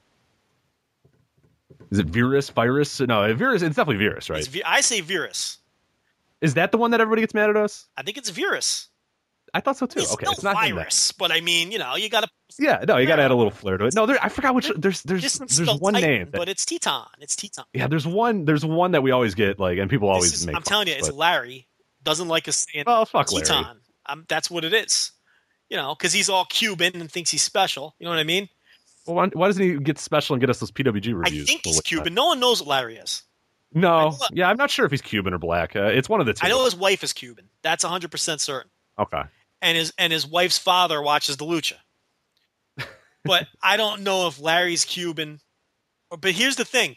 Is 1.92 2.00
it 2.00 2.08
Virus? 2.08 2.50
Virus? 2.50 3.00
No, 3.02 3.34
Virus. 3.36 3.62
It's 3.62 3.76
definitely 3.76 4.04
Virus, 4.04 4.30
right? 4.30 4.48
I 4.66 4.82
say 4.82 5.02
Virus. 5.02 5.60
Is 6.42 6.56
that 6.56 6.72
the 6.72 6.78
one 6.78 6.92
that 6.92 7.02
everybody 7.02 7.22
gets 7.22 7.34
mad 7.34 7.50
at 7.50 7.58
us? 7.58 7.88
I 7.98 8.04
think 8.04 8.18
it's 8.18 8.30
Virus. 8.30 8.90
I 9.54 9.60
thought 9.60 9.78
so 9.78 9.86
too. 9.86 10.00
It's 10.00 10.14
okay, 10.14 10.26
no 10.26 10.32
it's 10.32 10.44
not 10.44 10.56
virus, 10.56 11.12
but 11.12 11.32
I 11.32 11.40
mean, 11.42 11.72
you 11.72 11.78
know, 11.78 11.96
you 11.96 12.10
got 12.10 12.24
to. 12.24 12.30
Yeah, 12.60 12.84
no, 12.88 12.98
you 12.98 13.08
got 13.08 13.18
to 13.18 13.24
add 13.24 13.32
a 13.32 13.36
little 13.36 13.52
flair 13.52 13.78
to 13.78 13.86
it. 13.86 13.96
No, 13.96 14.06
there, 14.06 14.18
I 14.22 14.30
forgot 14.30 14.56
which. 14.56 14.72
There's 14.76 15.02
there's 15.04 15.40
there's 15.40 15.80
one 15.80 15.94
Titan, 15.94 16.10
name, 16.10 16.26
that, 16.32 16.38
but 16.38 16.50
it's 16.50 16.66
Teton. 16.66 17.08
It's 17.20 17.36
Teton. 17.36 17.66
Yeah, 17.74 17.88
there's 17.88 18.06
one. 18.06 18.46
There's 18.46 18.66
one 18.66 18.92
that 18.92 19.02
we 19.02 19.12
always 19.12 19.36
get 19.36 19.60
like, 19.60 19.78
and 19.78 19.90
people 19.90 20.10
always 20.10 20.34
is, 20.34 20.46
make. 20.46 20.56
I'm 20.56 20.62
telling 20.62 20.88
you, 20.88 20.94
it's 20.94 21.12
Larry. 21.12 21.68
Doesn't 22.04 22.28
like 22.28 22.48
us 22.48 22.68
saying 22.72 22.86
oh, 22.88 23.06
fuck 23.06 23.28
Teton. 23.28 23.64
Larry. 23.64 23.78
I'm, 24.06 24.26
that's 24.28 24.52
what 24.52 24.66
it 24.66 24.74
is. 24.74 25.12
You 25.70 25.78
know, 25.78 25.96
because 25.96 26.14
he's 26.14 26.30
all 26.30 26.46
Cuban 26.46 27.00
and 27.00 27.12
thinks 27.12 27.32
he's 27.32 27.42
special. 27.42 27.96
You 28.00 28.06
know 28.06 28.12
what 28.12 28.20
I 28.20 28.24
mean? 28.24 28.50
Well, 29.08 29.16
why, 29.16 29.28
why 29.28 29.48
doesn't 29.48 29.64
he 29.64 29.78
get 29.80 29.98
special 29.98 30.34
and 30.36 30.42
get 30.42 30.50
us 30.50 30.60
those 30.60 30.72
PWG 30.72 31.14
reviews? 31.18 31.50
I 31.50 31.54
think 31.54 31.66
he's 31.66 31.82
Cuban. 31.82 32.06
That? 32.06 32.14
No 32.14 32.28
one 32.28 32.40
knows 32.40 32.62
what 32.62 32.70
Larry 32.70 32.98
is. 32.98 33.24
No, 33.74 34.16
yeah, 34.32 34.50
I'm 34.50 34.58
not 34.58 34.70
sure 34.70 34.86
if 34.86 34.92
he's 34.92 35.02
Cuban 35.02 35.34
or 35.34 35.40
black. 35.40 35.76
Uh, 35.76 35.86
it's 35.86 36.08
one 36.08 36.20
of 36.20 36.28
the 36.28 36.34
two. 36.34 36.46
I 36.46 36.50
know 36.50 36.64
his 36.64 36.76
wife 36.76 37.04
is 37.04 37.12
Cuban. 37.12 37.50
That's 37.64 37.84
100 37.84 38.12
percent 38.12 38.40
certain. 38.40 38.70
Okay 39.00 39.24
and 39.64 39.78
his 39.78 39.94
and 39.98 40.14
his 40.14 40.28
wife's 40.28 40.60
father 40.60 41.02
watches 41.02 41.38
the 41.38 41.46
lucha. 41.46 41.74
But 43.24 43.48
I 43.64 43.78
don't 43.78 44.02
know 44.02 44.28
if 44.28 44.40
Larry's 44.40 44.86
Cuban. 44.86 45.40
But 46.10 46.32
here's 46.32 46.56
the 46.56 46.66
thing: 46.66 46.96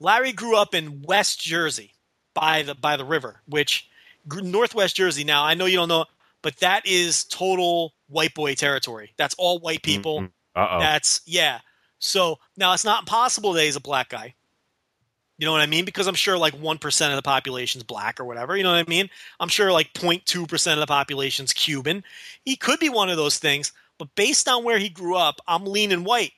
Larry 0.00 0.32
grew 0.32 0.56
up 0.56 0.74
in 0.74 1.02
West 1.02 1.40
Jersey 1.40 1.92
by 2.34 2.62
the 2.62 2.74
by 2.74 2.96
the 2.96 3.04
river, 3.04 3.40
which 3.46 3.88
Northwest 4.26 4.96
Jersey. 4.96 5.24
Now 5.24 5.44
I 5.44 5.54
know 5.54 5.66
you 5.66 5.76
don't 5.76 5.88
know, 5.88 6.06
but 6.42 6.56
that 6.58 6.86
is 6.86 7.24
total 7.24 7.94
white 8.08 8.34
boy 8.34 8.54
territory. 8.54 9.12
That's 9.16 9.34
all 9.38 9.58
white 9.58 9.82
people. 9.82 10.28
Uh 10.54 10.68
oh. 10.70 10.80
That's 10.80 11.20
yeah. 11.26 11.60
So 11.98 12.38
now 12.56 12.72
it's 12.72 12.84
not 12.84 13.02
impossible 13.02 13.52
that 13.54 13.64
he's 13.64 13.76
a 13.76 13.80
black 13.80 14.08
guy. 14.08 14.34
You 15.38 15.46
know 15.46 15.52
what 15.52 15.60
I 15.60 15.66
mean? 15.66 15.84
Because 15.84 16.08
I'm 16.08 16.16
sure 16.16 16.36
like 16.36 16.54
one 16.54 16.78
percent 16.78 17.12
of 17.12 17.16
the 17.16 17.22
population's 17.22 17.84
black 17.84 18.18
or 18.18 18.24
whatever. 18.24 18.56
You 18.56 18.64
know 18.64 18.72
what 18.72 18.86
I 18.86 18.90
mean? 18.90 19.08
I'm 19.38 19.48
sure 19.48 19.72
like 19.72 19.92
0.2 19.94 20.48
percent 20.48 20.78
of 20.78 20.80
the 20.80 20.92
population's 20.92 21.52
Cuban. 21.52 22.02
He 22.44 22.56
could 22.56 22.80
be 22.80 22.88
one 22.88 23.08
of 23.08 23.16
those 23.16 23.38
things, 23.38 23.72
but 23.98 24.14
based 24.14 24.48
on 24.48 24.64
where 24.64 24.78
he 24.78 24.88
grew 24.88 25.16
up, 25.16 25.40
I'm 25.46 25.64
leaning 25.64 26.04
white 26.04 26.32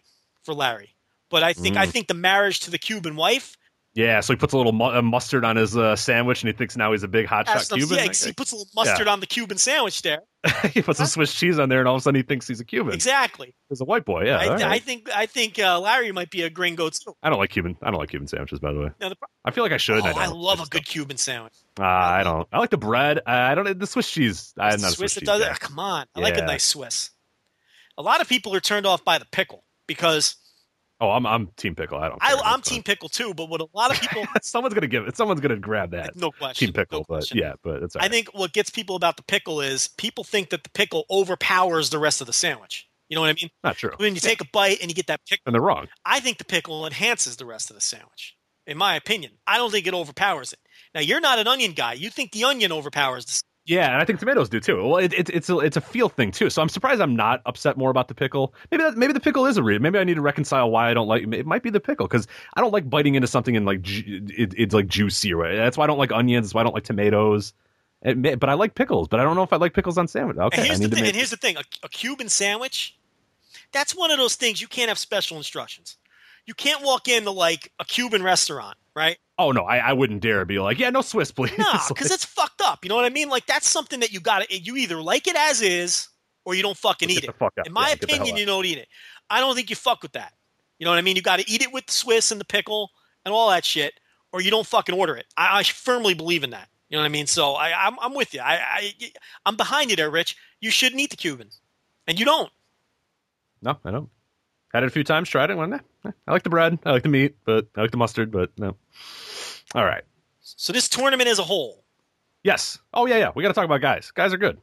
for 0.44 0.54
Larry. 0.54 0.94
But 1.30 1.42
I 1.42 1.52
think 1.52 1.76
I 1.76 1.86
Mm. 1.86 1.90
think 1.90 2.08
the 2.08 2.14
marriage 2.14 2.60
to 2.60 2.70
the 2.70 2.78
Cuban 2.78 3.14
wife. 3.16 3.56
Yeah, 3.92 4.20
so 4.20 4.32
he 4.32 4.36
puts 4.36 4.52
a 4.52 4.56
little 4.56 4.70
mu- 4.72 5.02
mustard 5.02 5.44
on 5.44 5.56
his 5.56 5.76
uh, 5.76 5.96
sandwich, 5.96 6.42
and 6.42 6.48
he 6.48 6.52
thinks 6.56 6.76
now 6.76 6.92
he's 6.92 7.02
a 7.02 7.08
big 7.08 7.26
hot 7.26 7.48
shot 7.48 7.68
Cuban. 7.76 7.96
yeah, 7.98 8.12
he 8.12 8.32
puts 8.32 8.52
a 8.52 8.56
little 8.56 8.70
mustard 8.72 9.08
on 9.08 9.18
the 9.18 9.26
Cuban 9.26 9.58
sandwich 9.58 10.02
there. 10.02 10.20
he 10.72 10.80
puts 10.80 10.98
some 10.98 11.08
Swiss 11.08 11.34
cheese 11.34 11.58
on 11.58 11.68
there, 11.68 11.80
and 11.80 11.88
all 11.88 11.96
of 11.96 12.00
a 12.00 12.02
sudden 12.02 12.14
he 12.20 12.22
thinks 12.22 12.46
he's 12.46 12.60
a 12.60 12.64
Cuban. 12.64 12.94
Exactly. 12.94 13.52
He's 13.68 13.80
a 13.80 13.84
white 13.84 14.04
boy. 14.04 14.26
Yeah, 14.26 14.38
I, 14.38 14.46
all 14.46 14.62
I 14.62 14.78
think 14.78 15.08
I 15.12 15.26
think 15.26 15.58
uh, 15.58 15.80
Larry 15.80 16.12
might 16.12 16.30
be 16.30 16.42
a 16.42 16.50
gringo 16.50 16.88
too. 16.88 17.14
I 17.20 17.30
don't 17.30 17.40
like 17.40 17.50
Cuban. 17.50 17.76
I 17.82 17.90
don't 17.90 17.98
like 17.98 18.10
Cuban 18.10 18.28
sandwiches, 18.28 18.60
by 18.60 18.72
the 18.72 18.78
way. 18.78 18.90
Now, 19.00 19.08
the, 19.08 19.16
I 19.44 19.50
feel 19.50 19.64
like 19.64 19.72
I 19.72 19.76
should. 19.76 20.00
oh, 20.02 20.06
I 20.06 20.12
I 20.12 20.26
don't. 20.26 20.38
love 20.38 20.58
a 20.58 20.62
just 20.62 20.70
good 20.70 20.86
Cuban 20.86 21.16
sandwich. 21.16 21.54
don't. 21.74 21.84
Uh, 21.84 21.88
I 21.88 22.22
don't. 22.22 22.48
I 22.52 22.58
like 22.60 22.70
the 22.70 22.78
bread. 22.78 23.20
I 23.26 23.56
don't. 23.56 23.76
The 23.76 23.86
Swiss 23.88 24.08
cheese. 24.08 24.54
I'm 24.56 24.80
not 24.80 24.92
a 24.92 24.94
Swiss 24.94 24.96
Swiss 24.96 25.14
cheese 25.14 25.26
does 25.26 25.42
guy. 25.42 25.50
it. 25.50 25.58
Come 25.60 25.80
on, 25.80 26.06
I 26.14 26.20
like 26.20 26.38
a 26.38 26.42
nice 26.42 26.64
Swiss. 26.64 27.10
A 27.98 28.02
lot 28.02 28.20
of 28.20 28.28
people 28.28 28.54
are 28.54 28.60
turned 28.60 28.86
off 28.86 29.04
by 29.04 29.18
the 29.18 29.26
pickle 29.30 29.64
because 29.86 30.36
Oh, 31.02 31.10
I'm 31.10 31.24
I'm 31.26 31.48
team 31.56 31.74
pickle. 31.74 31.98
I 31.98 32.08
don't. 32.10 32.18
I, 32.20 32.34
care. 32.34 32.42
That's 32.44 32.68
team 32.68 32.82
pickle 32.82 33.08
too. 33.08 33.32
But 33.32 33.48
what 33.48 33.62
a 33.62 33.66
lot 33.74 33.90
of 33.90 34.00
people. 34.00 34.24
Someone's 34.42 34.74
gonna 34.74 34.86
give 34.86 35.06
it. 35.06 35.16
Someone's 35.16 35.40
gonna 35.40 35.56
grab 35.56 35.92
that 35.92 36.14
no 36.14 36.30
question, 36.30 36.66
team 36.68 36.74
pickle. 36.74 36.98
no 37.00 37.04
but 37.08 37.14
question. 37.14 37.38
yeah, 37.38 37.54
but 37.62 37.82
it's. 37.82 37.96
I 37.96 38.08
think 38.08 38.28
what 38.34 38.52
gets 38.52 38.68
people 38.68 38.96
about 38.96 39.16
the 39.16 39.22
pickle 39.22 39.62
is 39.62 39.88
people 39.96 40.24
think 40.24 40.50
that 40.50 40.62
the 40.62 40.70
pickle 40.70 41.06
overpowers 41.10 41.88
the 41.88 41.98
rest 41.98 42.20
of 42.20 42.26
the 42.26 42.34
sandwich. 42.34 42.86
You 43.08 43.14
know 43.16 43.22
what 43.22 43.30
I 43.30 43.32
mean? 43.32 43.50
not 43.64 43.76
true. 43.76 43.92
When 43.96 44.14
you 44.14 44.20
take 44.20 44.40
a 44.40 44.44
bite 44.52 44.78
and 44.82 44.90
you 44.90 44.94
get 44.94 45.06
that 45.08 45.20
pickle, 45.28 45.42
And 45.46 45.54
they're 45.54 45.62
wrong. 45.62 45.88
I 46.04 46.20
think 46.20 46.38
the 46.38 46.44
pickle 46.44 46.86
enhances 46.86 47.36
the 47.36 47.46
rest 47.46 47.70
of 47.70 47.74
the 47.76 47.80
sandwich. 47.80 48.36
In 48.66 48.76
my 48.78 48.94
opinion, 48.94 49.32
I 49.48 49.56
don't 49.56 49.72
think 49.72 49.86
it 49.88 49.94
overpowers 49.94 50.52
it. 50.52 50.60
Now 50.94 51.00
you're 51.00 51.20
not 51.20 51.38
an 51.40 51.48
onion 51.48 51.72
guy. 51.72 51.94
You 51.94 52.10
think 52.10 52.30
the 52.32 52.44
onion 52.44 52.70
overpowers 52.72 53.24
the 53.24 53.32
Yeah, 53.66 53.92
and 53.92 54.00
I 54.00 54.04
think 54.04 54.18
tomatoes 54.18 54.48
do 54.48 54.58
too. 54.58 54.82
Well, 54.82 54.96
it, 54.96 55.12
it, 55.12 55.28
it's 55.30 55.48
a, 55.50 55.58
it's 55.58 55.76
a 55.76 55.80
feel 55.80 56.08
thing 56.08 56.32
too. 56.32 56.50
So 56.50 56.62
I'm 56.62 56.68
surprised 56.68 57.00
I'm 57.00 57.14
not 57.14 57.42
upset 57.46 57.76
more 57.76 57.90
about 57.90 58.08
the 58.08 58.14
pickle. 58.14 58.54
Maybe 58.70 58.82
that, 58.82 58.96
maybe 58.96 59.12
the 59.12 59.20
pickle 59.20 59.46
is 59.46 59.58
a 59.58 59.62
read. 59.62 59.82
Maybe 59.82 59.98
I 59.98 60.04
need 60.04 60.14
to 60.14 60.22
reconcile 60.22 60.70
why 60.70 60.90
I 60.90 60.94
don't 60.94 61.06
like. 61.06 61.22
It 61.32 61.46
might 61.46 61.62
be 61.62 61.70
the 61.70 61.80
pickle 61.80 62.08
because 62.08 62.26
I 62.54 62.62
don't 62.62 62.72
like 62.72 62.88
biting 62.88 63.14
into 63.14 63.28
something 63.28 63.56
and 63.56 63.66
like 63.66 63.82
ju- 63.82 64.26
it, 64.36 64.54
it's 64.56 64.74
like 64.74 64.88
juicy. 64.88 65.34
Right? 65.34 65.56
That's 65.56 65.76
why 65.76 65.84
I 65.84 65.86
don't 65.86 65.98
like 65.98 66.10
onions. 66.10 66.46
That's 66.46 66.54
why 66.54 66.62
I 66.62 66.64
don't 66.64 66.74
like 66.74 66.84
tomatoes. 66.84 67.52
It 68.02 68.16
may, 68.16 68.34
but 68.34 68.48
I 68.48 68.54
like 68.54 68.74
pickles. 68.74 69.08
But 69.08 69.20
I 69.20 69.24
don't 69.24 69.36
know 69.36 69.42
if 69.42 69.52
I 69.52 69.56
like 69.56 69.74
pickles 69.74 69.98
on 69.98 70.08
sandwich. 70.08 70.38
Okay, 70.38 70.58
and 70.58 70.66
here's 70.66 70.80
the 70.80 70.88
thing. 70.88 71.04
And 71.04 71.14
here's 71.14 71.30
the 71.30 71.36
thing: 71.36 71.56
a, 71.56 71.62
a 71.82 71.88
Cuban 71.88 72.28
sandwich. 72.28 72.96
That's 73.72 73.94
one 73.94 74.10
of 74.10 74.18
those 74.18 74.36
things 74.36 74.60
you 74.60 74.68
can't 74.68 74.88
have 74.88 74.98
special 74.98 75.36
instructions. 75.36 75.96
You 76.46 76.54
can't 76.54 76.82
walk 76.82 77.08
into 77.08 77.30
like 77.30 77.70
a 77.78 77.84
Cuban 77.84 78.22
restaurant, 78.22 78.76
right? 78.96 79.18
Oh 79.40 79.52
no, 79.52 79.62
I, 79.64 79.78
I 79.78 79.92
wouldn't 79.92 80.20
dare 80.20 80.44
be 80.44 80.58
like, 80.58 80.78
yeah, 80.78 80.90
no 80.90 81.00
Swiss, 81.00 81.30
please. 81.32 81.56
No, 81.58 81.64
Like, 81.72 81.88
because 81.88 82.10
it's 82.10 82.24
fucked 82.24 82.60
up. 82.60 82.84
You 82.84 82.88
know 82.90 82.96
what 82.96 83.04
I 83.04 83.10
mean? 83.10 83.28
Like 83.28 83.46
that's 83.46 83.68
something 83.68 84.00
that 84.00 84.12
you 84.12 84.20
got 84.20 84.42
to 84.48 84.58
You 84.58 84.76
either 84.76 85.00
like 85.02 85.26
it 85.26 85.36
as 85.36 85.62
is, 85.62 86.08
or 86.44 86.54
you 86.54 86.62
don't 86.62 86.76
fucking 86.76 87.10
eat 87.10 87.24
it. 87.24 87.34
fuck. 87.38 87.54
In 87.64 87.72
my 87.72 87.88
Yeah, 87.88 87.94
get 87.94 88.00
the 88.00 88.06
hell 88.08 88.16
opinion, 88.22 88.36
you 88.36 88.46
don't 88.46 88.64
eat 88.66 88.78
it. 88.78 88.88
I 89.28 89.40
don't 89.40 89.54
think 89.54 89.70
you 89.70 89.76
fuck 89.76 90.02
with 90.02 90.12
that. 90.12 90.32
You 90.78 90.84
know 90.84 90.90
what 90.92 90.98
I 90.98 91.02
mean? 91.02 91.16
You 91.16 91.22
got 91.22 91.38
to 91.40 91.50
eat 91.50 91.62
it 91.62 91.72
with 91.72 91.86
the 91.86 91.92
Swiss 91.92 92.30
and 92.30 92.40
the 92.40 92.44
pickle 92.44 92.90
and 93.24 93.32
all 93.34 93.50
that 93.50 93.64
shit, 93.64 93.94
or 94.32 94.40
you 94.40 94.50
don't 94.50 94.66
fucking 94.66 94.94
order 94.94 95.16
it. 95.16 95.26
I, 95.36 95.58
I 95.60 95.62
firmly 95.62 96.14
believe 96.14 96.42
in 96.44 96.50
that. 96.50 96.68
You 96.88 96.96
know 96.96 97.02
what 97.02 97.06
I 97.06 97.10
mean? 97.10 97.26
So 97.26 97.52
I, 97.52 97.86
I'm, 97.86 97.96
I'm 98.00 98.14
with 98.14 98.34
you. 98.34 98.40
I, 98.40 98.54
I, 98.54 98.92
I'm 99.46 99.56
behind 99.56 99.90
you 99.90 99.96
there, 99.96 100.10
Rich. 100.10 100.36
You 100.60 100.70
shouldn't 100.70 101.00
eat 101.00 101.10
the 101.10 101.16
Cuban, 101.16 101.48
and 102.06 102.18
you 102.18 102.24
don't. 102.24 102.50
no, 103.62 103.78
I 103.84 103.90
don't. 103.90 104.08
Had 104.72 104.84
it 104.84 104.86
a 104.86 104.90
few 104.90 105.04
times. 105.04 105.28
Tried 105.28 105.50
it. 105.50 105.56
Went, 105.56 105.74
eh, 105.74 106.10
I 106.26 106.32
like 106.32 106.44
the 106.44 106.50
bread. 106.50 106.78
I 106.84 106.92
like 106.92 107.02
the 107.02 107.08
meat, 107.08 107.36
but 107.44 107.66
I 107.76 107.82
like 107.82 107.90
the 107.90 107.96
mustard. 107.96 108.30
But 108.30 108.50
no. 108.58 108.76
All 109.74 109.84
right. 109.84 110.04
So 110.40 110.72
this 110.72 110.88
tournament 110.88 111.28
as 111.28 111.38
a 111.38 111.44
whole, 111.44 111.84
Yes. 112.42 112.78
Oh 112.94 113.06
yeah, 113.06 113.18
yeah. 113.18 113.30
We 113.34 113.42
got 113.42 113.48
to 113.48 113.54
talk 113.54 113.64
about 113.64 113.80
guys. 113.80 114.10
Guys 114.12 114.32
are 114.32 114.38
good. 114.38 114.58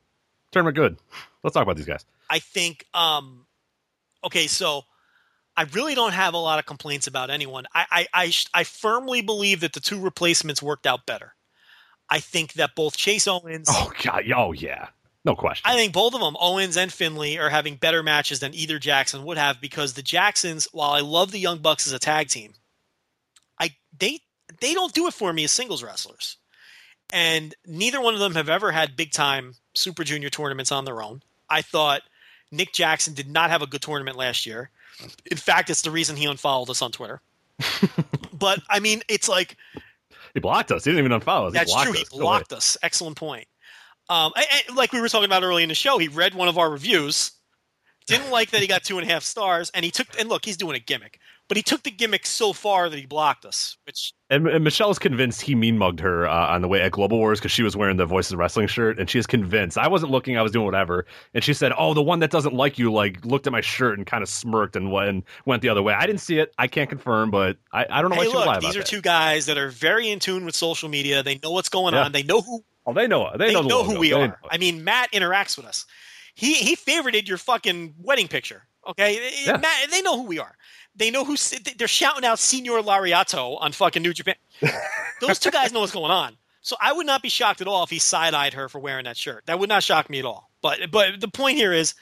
Tournament 0.51 0.75
good. 0.75 0.97
Let's 1.43 1.53
talk 1.53 1.63
about 1.63 1.77
these 1.77 1.85
guys. 1.85 2.05
I 2.29 2.39
think. 2.39 2.85
Um, 2.93 3.45
okay, 4.23 4.47
so 4.47 4.83
I 5.55 5.63
really 5.73 5.95
don't 5.95 6.13
have 6.13 6.33
a 6.33 6.39
lot 6.39 6.59
of 6.59 6.65
complaints 6.65 7.07
about 7.07 7.29
anyone. 7.29 7.65
I, 7.73 7.85
I, 7.91 8.07
I, 8.13 8.33
I 8.53 8.63
firmly 8.63 9.21
believe 9.21 9.59
that 9.61 9.73
the 9.73 9.79
two 9.79 9.99
replacements 9.99 10.61
worked 10.61 10.87
out 10.87 11.05
better. 11.05 11.35
I 12.09 12.19
think 12.19 12.53
that 12.53 12.73
both 12.75 12.95
Chase 12.97 13.27
Owens, 13.27 13.67
Oh 13.69 13.91
god. 14.03 14.23
Oh 14.35 14.53
yeah. 14.53 14.87
No 15.25 15.35
question. 15.35 15.69
I 15.69 15.75
think 15.75 15.91
both 15.91 16.13
of 16.13 16.21
them, 16.21 16.37
Owens 16.39 16.77
and 16.77 16.91
Finlay, 16.91 17.37
are 17.37 17.49
having 17.49 17.75
better 17.75 18.01
matches 18.01 18.39
than 18.39 18.53
either 18.55 18.79
Jackson 18.79 19.25
would 19.25 19.37
have 19.37 19.59
because 19.59 19.93
the 19.93 20.01
Jacksons, 20.01 20.69
while 20.71 20.91
I 20.91 21.01
love 21.01 21.31
the 21.31 21.39
Young 21.39 21.57
Bucks 21.57 21.85
as 21.85 21.91
a 21.91 21.99
tag 21.99 22.29
team, 22.29 22.53
I 23.59 23.75
they 23.99 24.21
they 24.61 24.73
don't 24.73 24.93
do 24.93 25.07
it 25.07 25.13
for 25.13 25.31
me 25.33 25.43
as 25.43 25.51
singles 25.51 25.83
wrestlers. 25.83 26.37
And 27.13 27.55
neither 27.65 28.01
one 28.01 28.13
of 28.13 28.19
them 28.19 28.35
have 28.35 28.49
ever 28.49 28.71
had 28.71 28.97
big 28.97 29.11
time 29.11 29.53
Super 29.73 30.03
Junior 30.03 30.29
tournaments 30.29 30.71
on 30.71 30.85
their 30.85 31.01
own. 31.01 31.21
I 31.49 31.61
thought 31.61 32.01
Nick 32.51 32.73
Jackson 32.73 33.13
did 33.13 33.29
not 33.29 33.49
have 33.49 33.61
a 33.61 33.67
good 33.67 33.81
tournament 33.81 34.17
last 34.17 34.45
year. 34.45 34.69
In 35.29 35.37
fact, 35.37 35.69
it's 35.69 35.83
the 35.83 35.91
reason 35.91 36.15
he 36.17 36.25
unfollowed 36.25 36.69
us 36.69 36.81
on 36.81 36.91
Twitter. 36.91 37.21
but 38.33 38.59
I 38.69 38.79
mean, 38.79 39.01
it's 39.07 39.29
like 39.29 39.55
he 40.33 40.39
blocked 40.39 40.71
us. 40.71 40.83
He 40.83 40.91
didn't 40.91 41.05
even 41.05 41.19
unfollow 41.19 41.47
us. 41.47 41.53
that's 41.53 41.71
he 41.71 41.75
blocked 41.75 41.89
true. 41.89 41.93
Us. 41.93 41.99
He 41.99 42.05
Go 42.05 42.15
away. 42.17 42.21
blocked 42.23 42.53
us. 42.53 42.77
Excellent 42.83 43.15
point. 43.17 43.47
Um, 44.09 44.31
I- 44.35 44.63
I- 44.69 44.73
like 44.73 44.91
we 44.93 45.01
were 45.01 45.09
talking 45.09 45.25
about 45.25 45.43
early 45.43 45.63
in 45.63 45.69
the 45.69 45.75
show, 45.75 45.97
he 45.97 46.07
read 46.07 46.33
one 46.33 46.47
of 46.47 46.57
our 46.57 46.69
reviews, 46.69 47.31
didn't 48.05 48.31
like 48.31 48.51
that 48.51 48.61
he 48.61 48.67
got 48.67 48.83
two 48.83 48.97
and 48.99 49.09
a 49.09 49.11
half 49.13 49.23
stars, 49.23 49.69
and 49.73 49.83
he 49.85 49.91
took. 49.91 50.07
And 50.19 50.29
look, 50.29 50.45
he's 50.45 50.57
doing 50.57 50.75
a 50.75 50.79
gimmick, 50.79 51.19
but 51.47 51.57
he 51.57 51.63
took 51.63 51.83
the 51.83 51.91
gimmick 51.91 52.25
so 52.25 52.51
far 52.53 52.89
that 52.89 52.97
he 52.99 53.05
blocked 53.05 53.45
us. 53.45 53.77
Which 53.85 54.13
And, 54.29 54.47
and 54.47 54.63
Michelle's 54.63 54.99
convinced 54.99 55.41
he 55.41 55.55
mean 55.55 55.77
mugged 55.77 55.99
her 56.01 56.27
uh, 56.27 56.47
on 56.53 56.61
the 56.61 56.67
way 56.67 56.81
at 56.81 56.91
Global 56.91 57.17
Wars 57.17 57.39
because 57.39 57.51
she 57.51 57.63
was 57.63 57.75
wearing 57.77 57.97
the 57.97 58.05
Voices 58.05 58.33
of 58.33 58.39
Wrestling 58.39 58.67
shirt, 58.67 58.99
and 58.99 59.09
she 59.09 59.17
is 59.19 59.25
convinced. 59.27 59.77
I 59.77 59.87
wasn't 59.87 60.11
looking; 60.11 60.37
I 60.37 60.41
was 60.41 60.51
doing 60.51 60.65
whatever, 60.65 61.05
and 61.33 61.43
she 61.43 61.53
said, 61.53 61.71
"Oh, 61.77 61.93
the 61.93 62.01
one 62.03 62.19
that 62.19 62.31
doesn't 62.31 62.53
like 62.53 62.77
you 62.77 62.91
like 62.91 63.23
looked 63.25 63.47
at 63.47 63.53
my 63.53 63.61
shirt 63.61 63.97
and 63.97 64.05
kind 64.05 64.21
of 64.23 64.29
smirked 64.29 64.75
and 64.75 64.91
went, 64.91 65.09
and 65.09 65.23
went 65.45 65.61
the 65.61 65.69
other 65.69 65.81
way." 65.81 65.93
I 65.93 66.05
didn't 66.05 66.21
see 66.21 66.39
it. 66.39 66.53
I 66.57 66.67
can't 66.67 66.89
confirm, 66.89 67.31
but 67.31 67.57
I, 67.71 67.85
I 67.89 68.01
don't 68.01 68.11
know 68.11 68.17
why 68.17 68.25
hey, 68.25 68.33
lie 68.33 68.53
look, 68.55 68.61
these 68.61 68.75
are 68.75 68.79
that. 68.79 68.87
two 68.87 69.01
guys 69.01 69.45
that 69.45 69.57
are 69.57 69.69
very 69.69 70.09
in 70.09 70.19
tune 70.19 70.45
with 70.45 70.55
social 70.55 70.89
media. 70.89 71.23
They 71.23 71.39
know 71.41 71.51
what's 71.51 71.69
going 71.69 71.93
Yeah. 71.93 72.03
on. 72.05 72.11
They 72.11 72.23
know 72.23 72.41
who 72.41 72.63
Oh, 72.85 72.93
they 72.93 73.05
know. 73.07 73.29
They, 73.37 73.47
they 73.47 73.53
know, 73.53 73.63
the 73.63 73.67
know 73.67 73.83
who 73.83 73.99
we 73.99 74.09
They 74.11 74.15
are. 74.15 74.27
know. 74.29 74.33
I 74.49 74.57
mean, 74.57 74.83
Matt 74.85 75.11
interacts 75.11 75.57
with 75.57 75.65
us. 75.65 75.85
He 76.35 76.53
he 76.53 76.75
favorited 76.75 77.27
your 77.27 77.37
fucking 77.37 77.95
wedding 77.99 78.27
picture. 78.29 78.63
Okay, 78.87 79.19
Yeah. 79.45 79.57
Matt, 79.57 79.91
they 79.91 80.01
know 80.01 80.15
who 80.15 80.23
we 80.27 80.39
are. 80.39 80.55
They 80.97 81.11
know 81.11 81.23
who 81.23 81.35
they're 81.77 81.87
shouting 81.87 82.25
out 82.25 82.39
Senior 82.39 82.73
Lariato 82.81 83.57
on 83.61 83.71
fucking 83.71 84.01
New 84.01 84.13
Japan. 84.13 84.35
Those 85.21 85.39
two 85.39 85.51
guys 85.51 85.71
know 85.71 85.81
what's 85.81 85.91
going 85.91 86.11
on. 86.11 86.37
So 86.61 86.75
I 86.81 86.91
would 86.91 87.05
not 87.05 87.21
be 87.21 87.29
shocked 87.29 87.61
at 87.61 87.67
all 87.67 87.83
if 87.83 87.89
he 87.89 87.99
side 87.99 88.33
eyed 88.33 88.53
her 88.53 88.67
for 88.67 88.79
wearing 88.79 89.05
that 89.05 89.15
shirt. 89.15 89.45
That 89.45 89.59
would 89.59 89.69
not 89.69 89.83
shock 89.83 90.09
me 90.09 90.19
at 90.19 90.25
all. 90.25 90.51
But 90.61 90.91
but 90.91 91.21
the 91.21 91.29
point 91.29 91.57
here 91.57 91.71
is, 91.71 91.93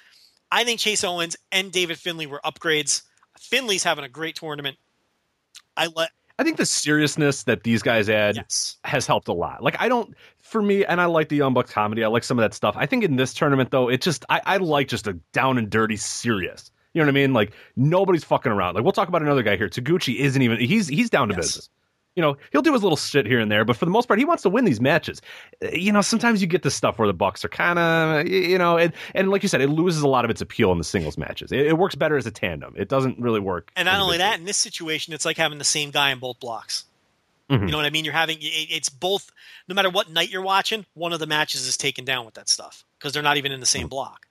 I 0.52 0.64
think 0.64 0.80
Chase 0.80 1.04
Owens 1.04 1.36
and 1.52 1.72
David 1.72 2.00
Finlay 2.00 2.26
were 2.26 2.42
upgrades. 2.44 3.04
Finlay's 3.38 3.84
having 3.84 4.06
a 4.06 4.10
great 4.10 4.36
tournament. 4.36 4.78
I 5.78 5.88
let 5.88 6.10
I 6.38 6.44
think 6.44 6.58
the 6.58 6.66
seriousness 6.66 7.44
that 7.44 7.64
these 7.64 7.82
guys 7.82 8.10
add 8.10 8.36
yes. 8.36 8.78
has 8.84 9.08
helped 9.08 9.28
a 9.28 9.34
lot. 9.34 9.64
Like 9.64 9.76
I 9.80 9.88
don't, 9.88 10.14
for 10.42 10.62
me, 10.62 10.84
and 10.84 11.00
I 11.00 11.06
like 11.06 11.30
the 11.30 11.38
Young 11.38 11.54
Bucks 11.54 11.72
comedy. 11.72 12.04
I 12.04 12.08
like 12.08 12.24
some 12.24 12.38
of 12.38 12.44
that 12.44 12.54
stuff. 12.54 12.76
I 12.78 12.86
think 12.86 13.04
in 13.04 13.16
this 13.16 13.34
tournament 13.34 13.72
though, 13.72 13.90
it 13.90 14.02
just 14.02 14.26
I, 14.30 14.42
I 14.46 14.58
like 14.58 14.88
just 14.88 15.08
a 15.08 15.14
down 15.32 15.58
and 15.58 15.70
dirty 15.70 15.96
serious. 15.96 16.72
You 16.96 17.02
know 17.02 17.08
what 17.08 17.10
I 17.10 17.14
mean? 17.14 17.34
Like 17.34 17.52
nobody's 17.76 18.24
fucking 18.24 18.52
around. 18.52 18.74
Like 18.76 18.84
we'll 18.84 18.94
talk 18.94 19.08
about 19.10 19.22
another 19.22 19.44
guy 19.44 19.58
here. 19.58 19.70
Taguchi 19.70 20.16
isn't 20.16 20.42
even. 20.42 20.60
He's 20.60 20.88
he's 20.88 21.10
down 21.10 21.28
to 21.28 21.36
Yes. 21.36 21.46
business. 21.46 21.70
You 22.16 22.22
know, 22.22 22.38
he'll 22.54 22.62
do 22.62 22.72
his 22.72 22.82
little 22.82 22.96
shit 22.96 23.26
here 23.26 23.42
and 23.42 23.52
there, 23.52 23.66
but 23.66 23.76
for 23.76 23.84
the 23.84 23.92
most 23.92 24.08
part, 24.08 24.18
he 24.20 24.24
wants 24.24 24.42
to 24.44 24.50
win 24.50 24.64
these 24.64 24.80
matches. 24.80 25.22
You 25.74 25.92
know, 25.92 26.00
sometimes 26.00 26.42
you 26.42 26.48
get 26.48 26.64
this 26.64 26.74
stuff 26.74 26.98
where 26.98 27.08
the 27.10 27.14
Bucks 27.14 27.44
are 27.44 27.50
kind 27.50 27.78
of, 27.78 28.26
you 28.30 28.58
know, 28.58 28.78
and, 28.78 28.94
and 29.14 29.30
like 29.30 29.44
you 29.44 29.50
said, 29.50 29.60
it 29.60 29.68
loses 29.68 30.02
a 30.02 30.08
lot 30.08 30.24
of 30.24 30.32
its 30.32 30.40
appeal 30.40 30.72
in 30.72 30.78
the 30.78 30.86
singles 30.86 31.18
matches. 31.18 31.52
It, 31.52 31.68
it 31.68 31.78
works 31.78 31.94
better 31.96 32.16
as 32.16 32.26
a 32.26 32.32
tandem. 32.32 32.74
It 32.78 32.88
doesn't 32.88 33.20
really 33.20 33.42
work. 33.42 33.70
And 33.76 33.86
not 33.88 34.00
only 34.00 34.18
that, 34.20 34.40
in 34.40 34.46
this 34.46 34.56
situation, 34.56 35.14
it's 35.14 35.26
like 35.26 35.36
having 35.36 35.58
the 35.58 35.66
same 35.66 35.92
guy 35.92 36.12
in 36.12 36.20
both 36.20 36.40
blocks. 36.40 36.86
Mhm. 37.50 37.66
You 37.66 37.72
know 37.74 37.78
what 37.78 37.86
I 37.86 37.90
mean? 37.90 38.06
You're 38.06 38.14
having 38.14 38.38
it- 38.40 38.46
it's 38.72 38.88
both. 38.88 39.30
No 39.68 39.76
matter 39.76 39.90
what 39.90 40.10
night 40.10 40.30
you're 40.30 40.42
watching, 40.42 40.86
one 40.94 41.12
of 41.12 41.20
the 41.20 41.28
matches 41.28 41.68
is 41.68 41.76
taken 41.76 42.06
down 42.06 42.24
with 42.26 42.36
that 42.36 42.48
stuff 42.48 42.86
because 42.98 43.12
they're 43.12 43.24
not 43.24 43.36
even 43.36 43.52
in 43.52 43.60
the 43.60 43.66
same 43.66 43.90
block. 43.90 44.26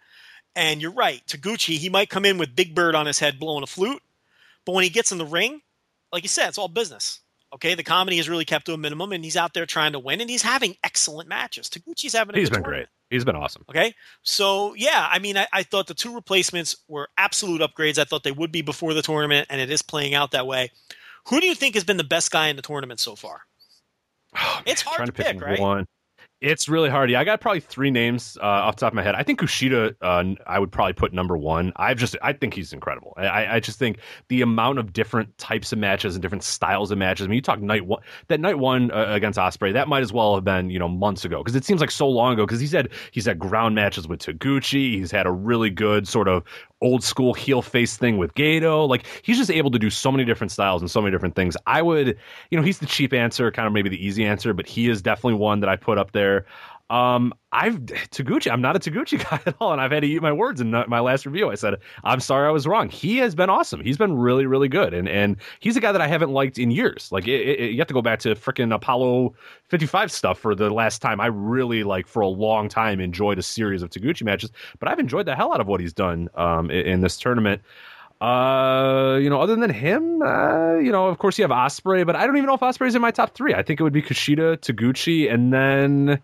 And 0.56 0.80
you're 0.80 0.92
right, 0.92 1.22
Taguchi. 1.26 1.76
He 1.78 1.88
might 1.88 2.10
come 2.10 2.24
in 2.24 2.38
with 2.38 2.54
Big 2.54 2.74
Bird 2.74 2.94
on 2.94 3.06
his 3.06 3.18
head 3.18 3.38
blowing 3.40 3.62
a 3.62 3.66
flute, 3.66 4.02
but 4.64 4.72
when 4.74 4.84
he 4.84 4.90
gets 4.90 5.10
in 5.12 5.18
the 5.18 5.26
ring, 5.26 5.60
like 6.12 6.22
you 6.22 6.28
said, 6.28 6.48
it's 6.48 6.58
all 6.58 6.68
business. 6.68 7.20
Okay, 7.52 7.74
the 7.76 7.84
comedy 7.84 8.18
is 8.18 8.28
really 8.28 8.44
kept 8.44 8.66
to 8.66 8.72
a 8.72 8.76
minimum, 8.76 9.12
and 9.12 9.22
he's 9.22 9.36
out 9.36 9.54
there 9.54 9.64
trying 9.66 9.92
to 9.92 9.98
win, 10.00 10.20
and 10.20 10.28
he's 10.28 10.42
having 10.42 10.74
excellent 10.82 11.28
matches. 11.28 11.68
Taguchi's 11.68 12.12
having 12.12 12.34
a 12.34 12.38
He's 12.38 12.50
been 12.50 12.62
tournament. 12.64 12.88
great. 12.88 13.16
He's 13.16 13.24
been 13.24 13.36
awesome. 13.36 13.64
Okay. 13.70 13.94
So, 14.22 14.74
yeah, 14.74 15.06
I 15.08 15.20
mean, 15.20 15.36
I, 15.36 15.46
I 15.52 15.62
thought 15.62 15.86
the 15.86 15.94
two 15.94 16.12
replacements 16.14 16.74
were 16.88 17.08
absolute 17.16 17.60
upgrades. 17.60 17.96
I 17.96 18.04
thought 18.04 18.24
they 18.24 18.32
would 18.32 18.50
be 18.50 18.62
before 18.62 18.92
the 18.92 19.02
tournament, 19.02 19.46
and 19.50 19.60
it 19.60 19.70
is 19.70 19.82
playing 19.82 20.14
out 20.14 20.32
that 20.32 20.48
way. 20.48 20.72
Who 21.28 21.40
do 21.40 21.46
you 21.46 21.54
think 21.54 21.74
has 21.74 21.84
been 21.84 21.96
the 21.96 22.02
best 22.04 22.32
guy 22.32 22.48
in 22.48 22.56
the 22.56 22.62
tournament 22.62 22.98
so 22.98 23.14
far? 23.14 23.42
Oh, 24.36 24.60
It's 24.66 24.82
hard 24.82 24.96
trying 24.96 25.06
to 25.06 25.12
pick, 25.12 25.26
pick, 25.26 25.40
right? 25.40 25.60
one. 25.60 25.86
It's 26.44 26.68
really 26.68 26.90
hard. 26.90 27.10
Yeah, 27.10 27.20
I 27.20 27.24
got 27.24 27.40
probably 27.40 27.60
three 27.60 27.90
names 27.90 28.36
uh, 28.42 28.44
off 28.44 28.76
the 28.76 28.80
top 28.80 28.92
of 28.92 28.94
my 28.94 29.02
head. 29.02 29.14
I 29.14 29.22
think 29.22 29.40
Kushida, 29.40 29.94
uh, 30.02 30.34
I 30.46 30.58
would 30.58 30.70
probably 30.70 30.92
put 30.92 31.14
number 31.14 31.38
one. 31.38 31.72
I've 31.76 31.96
just, 31.96 32.16
I 32.22 32.34
think 32.34 32.52
he's 32.52 32.74
incredible. 32.74 33.14
I, 33.16 33.56
I 33.56 33.60
just 33.60 33.78
think 33.78 33.98
the 34.28 34.42
amount 34.42 34.78
of 34.78 34.92
different 34.92 35.36
types 35.38 35.72
of 35.72 35.78
matches 35.78 36.14
and 36.14 36.20
different 36.20 36.44
styles 36.44 36.90
of 36.90 36.98
matches. 36.98 37.24
I 37.24 37.28
mean, 37.28 37.36
you 37.36 37.40
talk 37.40 37.62
night 37.62 37.86
one, 37.86 38.02
that 38.28 38.40
night 38.40 38.58
one 38.58 38.90
uh, 38.90 39.06
against 39.08 39.38
Ospreay, 39.38 39.72
that 39.72 39.88
might 39.88 40.02
as 40.02 40.12
well 40.12 40.34
have 40.34 40.44
been, 40.44 40.68
you 40.68 40.78
know, 40.78 40.86
months 40.86 41.24
ago 41.24 41.38
because 41.38 41.56
it 41.56 41.64
seems 41.64 41.80
like 41.80 41.90
so 41.90 42.06
long 42.06 42.34
ago. 42.34 42.44
Because 42.44 42.60
he's 42.60 42.72
had 42.72 42.90
he's 43.10 43.24
had 43.24 43.38
ground 43.38 43.74
matches 43.74 44.06
with 44.06 44.20
Taguchi. 44.20 44.98
He's 44.98 45.10
had 45.10 45.26
a 45.26 45.32
really 45.32 45.70
good 45.70 46.06
sort 46.06 46.28
of 46.28 46.42
old 46.84 47.02
school 47.02 47.32
heel 47.32 47.62
face 47.62 47.96
thing 47.96 48.18
with 48.18 48.34
Gedo. 48.34 48.86
Like 48.86 49.06
he's 49.22 49.38
just 49.38 49.50
able 49.50 49.70
to 49.70 49.78
do 49.78 49.90
so 49.90 50.12
many 50.12 50.24
different 50.24 50.52
styles 50.52 50.82
and 50.82 50.90
so 50.90 51.00
many 51.00 51.10
different 51.10 51.34
things. 51.34 51.56
I 51.66 51.82
would, 51.82 52.16
you 52.50 52.58
know, 52.58 52.62
he's 52.62 52.78
the 52.78 52.86
cheap 52.86 53.12
answer, 53.12 53.50
kind 53.50 53.66
of 53.66 53.72
maybe 53.72 53.88
the 53.88 54.06
easy 54.06 54.24
answer, 54.24 54.52
but 54.52 54.66
he 54.66 54.88
is 54.88 55.00
definitely 55.02 55.34
one 55.34 55.60
that 55.60 55.68
I 55.70 55.76
put 55.76 55.98
up 55.98 56.12
there. 56.12 56.44
Um, 56.90 57.32
I've 57.50 57.80
Taguchi. 57.80 58.50
I'm 58.50 58.60
not 58.60 58.76
a 58.76 58.78
Taguchi 58.78 59.18
guy 59.30 59.40
at 59.46 59.54
all, 59.60 59.72
and 59.72 59.80
I've 59.80 59.90
had 59.90 60.00
to 60.00 60.06
eat 60.06 60.20
my 60.20 60.32
words 60.32 60.60
in 60.60 60.70
my 60.70 61.00
last 61.00 61.24
review. 61.24 61.50
I 61.50 61.54
said 61.54 61.76
I'm 62.04 62.20
sorry 62.20 62.46
I 62.46 62.50
was 62.50 62.66
wrong. 62.66 62.90
He 62.90 63.16
has 63.18 63.34
been 63.34 63.48
awesome. 63.48 63.80
He's 63.80 63.96
been 63.96 64.16
really, 64.16 64.44
really 64.44 64.68
good, 64.68 64.92
and 64.92 65.08
and 65.08 65.36
he's 65.60 65.76
a 65.76 65.80
guy 65.80 65.92
that 65.92 66.00
I 66.00 66.06
haven't 66.06 66.30
liked 66.30 66.58
in 66.58 66.70
years. 66.70 67.10
Like 67.10 67.26
it, 67.26 67.40
it, 67.40 67.70
you 67.72 67.78
have 67.78 67.88
to 67.88 67.94
go 67.94 68.02
back 68.02 68.18
to 68.20 68.34
freaking 68.34 68.74
Apollo 68.74 69.34
55 69.68 70.12
stuff 70.12 70.38
for 70.38 70.54
the 70.54 70.70
last 70.70 71.00
time 71.00 71.20
I 71.20 71.26
really 71.26 71.84
like 71.84 72.06
for 72.06 72.20
a 72.20 72.28
long 72.28 72.68
time 72.68 73.00
enjoyed 73.00 73.38
a 73.38 73.42
series 73.42 73.82
of 73.82 73.90
Taguchi 73.90 74.22
matches. 74.22 74.50
But 74.78 74.88
I've 74.88 74.98
enjoyed 74.98 75.26
the 75.26 75.34
hell 75.34 75.54
out 75.54 75.60
of 75.60 75.66
what 75.66 75.80
he's 75.80 75.94
done 75.94 76.28
um, 76.34 76.70
in, 76.70 76.86
in 76.86 77.00
this 77.00 77.16
tournament. 77.16 77.62
Uh, 78.24 79.18
you 79.18 79.28
know, 79.28 79.38
other 79.38 79.54
than 79.54 79.68
him, 79.68 80.22
uh, 80.22 80.76
you 80.76 80.90
know, 80.90 81.08
of 81.08 81.18
course 81.18 81.36
you 81.36 81.42
have 81.42 81.50
Ospreay, 81.50 82.06
but 82.06 82.16
I 82.16 82.26
don't 82.26 82.38
even 82.38 82.46
know 82.46 82.54
if 82.54 82.60
Ospreay's 82.60 82.94
in 82.94 83.02
my 83.02 83.10
top 83.10 83.34
three. 83.34 83.52
I 83.52 83.62
think 83.62 83.80
it 83.80 83.82
would 83.82 83.92
be 83.92 84.00
Kushida, 84.00 84.56
Taguchi, 84.56 85.30
and 85.30 85.52
then 85.52 86.22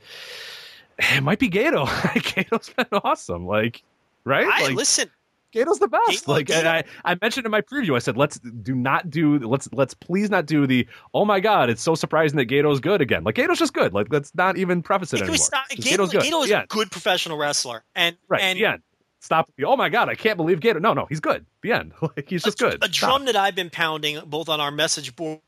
it 0.99 1.23
might 1.23 1.39
be 1.39 1.51
Gedo. 1.51 1.87
Gedo's 2.15 2.71
been 2.71 3.01
awesome. 3.05 3.47
Like, 3.47 3.83
right? 4.25 4.47
I 4.47 4.69
like, 4.69 4.77
listen. 4.77 5.11
Gedo's 5.55 5.79
the 5.79 5.89
best. 5.89 6.25
Gedo- 6.25 6.29
like, 6.29 6.49
and 6.49 6.67
I, 6.67 6.85
I 7.05 7.19
mentioned 7.21 7.45
in 7.45 7.51
my 7.51 7.61
preview, 7.61 7.97
I 7.97 7.99
said, 7.99 8.17
let's 8.17 8.39
do 8.39 8.75
not 8.75 9.11
do, 9.11 9.39
let's, 9.41 9.69
let's 9.73 9.93
please 9.93 10.31
not 10.31 10.47
do 10.47 10.67
the, 10.67 10.87
oh 11.13 11.27
my 11.27 11.39
God, 11.39 11.69
it's 11.69 11.83
so 11.83 11.95
surprising 11.95 12.39
that 12.39 12.49
Gedo's 12.49 12.81
good 12.81 13.03
again. 13.03 13.25
Like, 13.25 13.35
Gedo's 13.35 13.59
just 13.59 13.75
good. 13.75 13.93
Like, 13.93 14.07
let's 14.11 14.35
not 14.35 14.57
even 14.57 14.81
preface 14.83 15.13
it 15.13 15.21
anymore. 15.21 15.37
Gedo, 15.37 15.77
Gedo's 15.77 16.13
good. 16.13 16.23
Gedo 16.23 16.45
is 16.45 16.51
yeah, 16.51 16.63
a 16.63 16.67
good 16.67 16.91
professional 16.91 17.37
wrestler, 17.37 17.83
and 17.95 18.17
right. 18.29 18.41
and 18.41 18.59
end. 18.59 18.83
Stop. 19.21 19.51
Oh 19.65 19.77
my 19.77 19.89
God, 19.89 20.09
I 20.09 20.15
can't 20.15 20.37
believe 20.37 20.61
Gedo. 20.61 20.81
No, 20.81 20.95
no, 20.95 21.07
he's 21.07 21.21
good. 21.21 21.45
The 21.63 21.73
end. 21.73 21.93
Like, 22.03 22.29
he's 22.29 22.43
just 22.43 22.59
good. 22.59 22.83
a 22.83 22.87
Stop. 22.89 22.91
drum 22.93 23.25
that 23.27 23.37
I've 23.37 23.55
been 23.55 23.71
pounding 23.71 24.19
both 24.27 24.49
on 24.49 24.61
our 24.61 24.71
message 24.71 25.15
board 25.15 25.41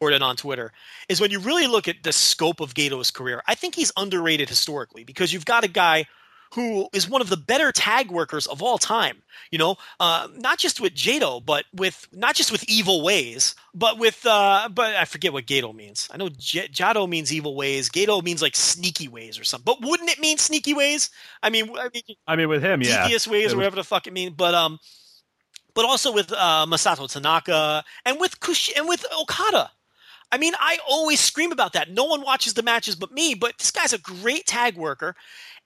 and 0.00 0.22
on 0.22 0.36
Twitter 0.36 0.72
is 1.08 1.20
when 1.20 1.30
you 1.30 1.40
really 1.40 1.66
look 1.66 1.88
at 1.88 2.02
the 2.04 2.12
scope 2.12 2.60
of 2.60 2.74
Gedo's 2.74 3.10
career. 3.10 3.42
I 3.48 3.54
think 3.54 3.74
he's 3.74 3.90
underrated 3.96 4.48
historically 4.48 5.02
because 5.04 5.32
you've 5.32 5.44
got 5.44 5.64
a 5.64 5.68
guy 5.68 6.06
who 6.54 6.88
is 6.92 7.08
one 7.08 7.20
of 7.20 7.28
the 7.28 7.36
better 7.36 7.72
tag 7.72 8.10
workers 8.10 8.46
of 8.46 8.62
all 8.62 8.78
time. 8.78 9.22
You 9.50 9.58
know, 9.58 9.76
uh, 10.00 10.28
not 10.36 10.58
just 10.58 10.80
with 10.80 10.94
Jado, 10.94 11.44
but 11.44 11.64
with 11.72 12.06
not 12.12 12.34
just 12.34 12.50
with 12.52 12.64
evil 12.68 13.02
ways, 13.02 13.54
but 13.74 13.98
with 13.98 14.24
uh, 14.26 14.68
but 14.72 14.96
I 14.96 15.04
forget 15.04 15.32
what 15.32 15.46
Gedo 15.46 15.74
means. 15.74 16.08
I 16.12 16.16
know 16.16 16.28
J- 16.28 16.68
Jado 16.68 17.08
means 17.08 17.32
evil 17.32 17.54
ways. 17.54 17.88
Gedo 17.88 18.22
means 18.22 18.42
like 18.42 18.56
sneaky 18.56 19.08
ways 19.08 19.38
or 19.38 19.44
something. 19.44 19.64
But 19.64 19.86
wouldn't 19.86 20.10
it 20.10 20.18
mean 20.18 20.38
sneaky 20.38 20.74
ways? 20.74 21.10
I 21.42 21.50
mean, 21.50 21.70
I 21.78 21.88
mean 21.92 22.02
I 22.26 22.36
mean, 22.36 22.48
with 22.48 22.62
him, 22.62 22.82
yeah. 22.82 23.02
devious 23.02 23.26
ways 23.26 23.46
or 23.46 23.48
was- 23.48 23.54
whatever 23.56 23.76
the 23.76 23.84
fuck 23.84 24.06
it 24.06 24.12
means. 24.12 24.34
But 24.36 24.54
um, 24.54 24.78
but 25.74 25.84
also 25.84 26.12
with 26.12 26.32
uh, 26.32 26.66
Masato 26.68 27.10
Tanaka 27.10 27.84
and 28.04 28.18
with 28.18 28.40
Kush 28.40 28.70
and 28.76 28.88
with 28.88 29.04
Okada. 29.18 29.70
I 30.30 30.36
mean, 30.36 30.52
I 30.58 30.78
always 30.86 31.20
scream 31.20 31.52
about 31.52 31.72
that. 31.72 31.90
No 31.90 32.04
one 32.04 32.20
watches 32.20 32.54
the 32.54 32.62
matches 32.62 32.96
but 32.96 33.12
me. 33.12 33.34
But 33.34 33.56
this 33.58 33.70
guy's 33.70 33.92
a 33.92 33.98
great 33.98 34.46
tag 34.46 34.76
worker, 34.76 35.16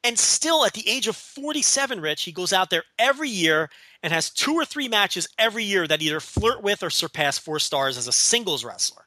and 0.04 0.18
still 0.18 0.64
at 0.64 0.72
the 0.72 0.88
age 0.88 1.06
of 1.06 1.16
47, 1.16 2.00
Rich, 2.00 2.22
he 2.22 2.32
goes 2.32 2.52
out 2.52 2.70
there 2.70 2.84
every 2.98 3.28
year 3.28 3.70
and 4.02 4.12
has 4.12 4.30
two 4.30 4.54
or 4.54 4.64
three 4.64 4.88
matches 4.88 5.28
every 5.38 5.64
year 5.64 5.86
that 5.86 6.02
either 6.02 6.20
flirt 6.20 6.62
with 6.62 6.82
or 6.82 6.90
surpass 6.90 7.38
four 7.38 7.58
stars 7.58 7.96
as 7.96 8.08
a 8.08 8.12
singles 8.12 8.64
wrestler. 8.64 9.04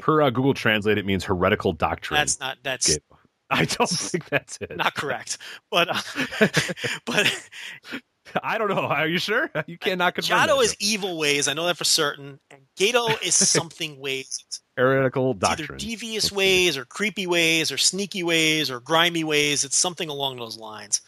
Per 0.00 0.22
uh, 0.22 0.30
Google 0.30 0.54
Translate, 0.54 0.98
it 0.98 1.06
means 1.06 1.24
heretical 1.24 1.72
doctrine. 1.72 2.18
That's 2.18 2.40
not 2.40 2.58
that's 2.62 2.90
Gedo. 2.90 3.00
I 3.50 3.64
don't 3.64 3.88
think 3.88 4.28
that's 4.28 4.58
it. 4.60 4.76
not 4.76 4.94
correct. 4.96 5.38
But 5.70 5.88
uh, 5.88 6.48
but 7.06 7.48
I 8.42 8.58
don't 8.58 8.68
know. 8.68 8.80
Are 8.80 9.06
you 9.06 9.18
sure? 9.18 9.50
You 9.66 9.78
cannot 9.78 10.14
confirm. 10.14 10.38
Jado 10.38 10.58
that. 10.58 10.64
is 10.64 10.76
evil 10.78 11.18
ways. 11.18 11.48
I 11.48 11.54
know 11.54 11.66
that 11.66 11.76
for 11.76 11.84
certain. 11.84 12.38
And 12.50 12.60
Gedo 12.78 13.20
is 13.22 13.34
something 13.48 13.98
ways. 13.98 14.44
It's 14.46 14.60
heretical 14.76 15.30
either 15.30 15.38
doctrine. 15.38 15.78
devious 15.78 16.24
Let's 16.24 16.36
ways 16.36 16.76
or 16.76 16.84
creepy 16.84 17.26
ways 17.26 17.72
or 17.72 17.78
sneaky 17.78 18.22
ways 18.22 18.70
or 18.70 18.80
grimy 18.80 19.24
ways. 19.24 19.64
It's 19.64 19.76
something 19.76 20.08
along 20.08 20.36
those 20.36 20.56
lines. 20.58 21.00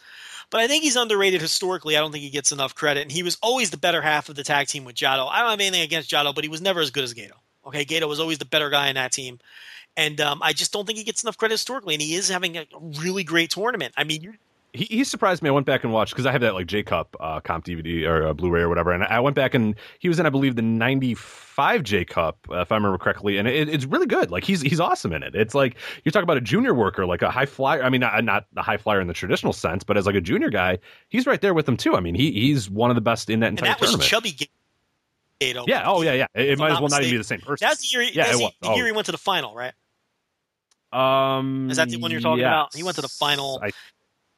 But 0.50 0.60
I 0.60 0.66
think 0.66 0.82
he's 0.82 0.96
underrated 0.96 1.40
historically. 1.40 1.96
I 1.96 2.00
don't 2.00 2.10
think 2.10 2.24
he 2.24 2.30
gets 2.30 2.52
enough 2.52 2.74
credit. 2.74 3.02
And 3.02 3.12
he 3.12 3.22
was 3.22 3.36
always 3.42 3.70
the 3.70 3.76
better 3.76 4.00
half 4.00 4.28
of 4.28 4.34
the 4.34 4.44
tag 4.44 4.66
team 4.68 4.84
with 4.84 4.96
Jado. 4.96 5.28
I 5.30 5.40
don't 5.40 5.50
have 5.50 5.60
anything 5.60 5.82
against 5.82 6.10
Jado, 6.10 6.34
but 6.34 6.44
he 6.44 6.50
was 6.50 6.62
never 6.62 6.80
as 6.80 6.90
good 6.90 7.04
as 7.04 7.14
Gedo. 7.14 7.32
Okay, 7.66 7.84
Gedo 7.84 8.08
was 8.08 8.18
always 8.18 8.38
the 8.38 8.46
better 8.46 8.70
guy 8.70 8.88
in 8.88 8.94
that 8.94 9.12
team. 9.12 9.38
And 9.96 10.20
um, 10.20 10.40
I 10.42 10.52
just 10.52 10.72
don't 10.72 10.86
think 10.86 10.96
he 10.98 11.04
gets 11.04 11.22
enough 11.22 11.36
credit 11.36 11.54
historically. 11.54 11.94
And 11.94 12.02
he 12.02 12.14
is 12.14 12.28
having 12.28 12.56
a 12.56 12.66
really 13.00 13.24
great 13.24 13.50
tournament. 13.50 13.92
I 13.96 14.04
mean, 14.04 14.22
you're 14.22 14.38
he, 14.78 14.84
he 14.84 15.04
surprised 15.04 15.42
me. 15.42 15.48
I 15.48 15.52
went 15.52 15.66
back 15.66 15.84
and 15.84 15.92
watched 15.92 16.12
because 16.14 16.26
I 16.26 16.32
have 16.32 16.40
that 16.42 16.54
like 16.54 16.66
J 16.66 16.82
Cup 16.82 17.16
uh, 17.20 17.40
comp 17.40 17.64
DVD 17.64 18.06
or 18.06 18.28
uh, 18.28 18.32
Blu-ray 18.34 18.60
or 18.62 18.68
whatever, 18.68 18.92
and 18.92 19.04
I 19.04 19.20
went 19.20 19.36
back 19.36 19.54
and 19.54 19.74
he 19.98 20.08
was 20.08 20.18
in, 20.18 20.26
I 20.26 20.30
believe, 20.30 20.56
the 20.56 20.62
'95 20.62 21.82
J 21.82 22.04
Cup, 22.04 22.38
uh, 22.50 22.60
if 22.60 22.72
I 22.72 22.76
remember 22.76 22.98
correctly, 22.98 23.38
and 23.38 23.46
it, 23.48 23.68
it's 23.68 23.84
really 23.84 24.06
good. 24.06 24.30
Like 24.30 24.44
he's 24.44 24.60
he's 24.62 24.80
awesome 24.80 25.12
in 25.12 25.22
it. 25.22 25.34
It's 25.34 25.54
like 25.54 25.76
you're 26.04 26.12
talking 26.12 26.22
about 26.24 26.36
a 26.36 26.40
junior 26.42 26.72
worker, 26.74 27.04
like 27.06 27.22
a 27.22 27.30
high 27.30 27.46
flyer. 27.46 27.82
I 27.82 27.90
mean, 27.90 28.00
not, 28.00 28.22
not 28.24 28.46
a 28.56 28.62
high 28.62 28.76
flyer 28.76 29.00
in 29.00 29.06
the 29.08 29.14
traditional 29.14 29.52
sense, 29.52 29.84
but 29.84 29.96
as 29.96 30.06
like 30.06 30.14
a 30.14 30.20
junior 30.20 30.50
guy, 30.50 30.78
he's 31.08 31.26
right 31.26 31.40
there 31.40 31.54
with 31.54 31.66
them 31.66 31.76
too. 31.76 31.94
I 31.96 32.00
mean, 32.00 32.14
he 32.14 32.30
he's 32.32 32.70
one 32.70 32.90
of 32.90 32.94
the 32.94 33.00
best 33.02 33.28
in 33.30 33.40
that 33.40 33.48
and 33.48 33.58
entire 33.58 33.74
that 33.78 33.80
was 33.80 34.06
chubby 34.06 34.36
Gedo. 35.40 35.64
yeah. 35.66 35.82
Oh 35.86 36.02
yeah. 36.02 36.12
Yeah. 36.12 36.26
It, 36.34 36.50
it 36.50 36.58
might 36.58 36.72
as 36.72 36.80
well 36.80 36.88
not 36.88 36.92
not 36.92 37.02
even 37.02 37.14
be 37.14 37.18
the 37.18 37.24
same 37.24 37.40
person. 37.40 37.66
That's 37.66 37.80
the 37.80 37.88
year. 37.98 38.02
He, 38.08 38.14
Yeah, 38.16 38.24
that's 38.24 38.38
the, 38.38 38.44
was. 38.44 38.52
the 38.60 38.68
Oh. 38.70 38.74
year 38.76 38.86
he 38.86 38.92
went 38.92 39.06
to 39.06 39.12
the 39.12 39.18
final, 39.18 39.54
right? 39.54 39.72
Um, 40.90 41.70
Is 41.70 41.76
that 41.76 41.90
the 41.90 41.98
one 41.98 42.10
you're 42.10 42.20
talking 42.20 42.42
about? 42.44 42.74
He 42.74 42.82
went 42.82 42.96
to 42.96 43.02
the 43.02 43.08
final 43.08 43.60
I 43.62 43.70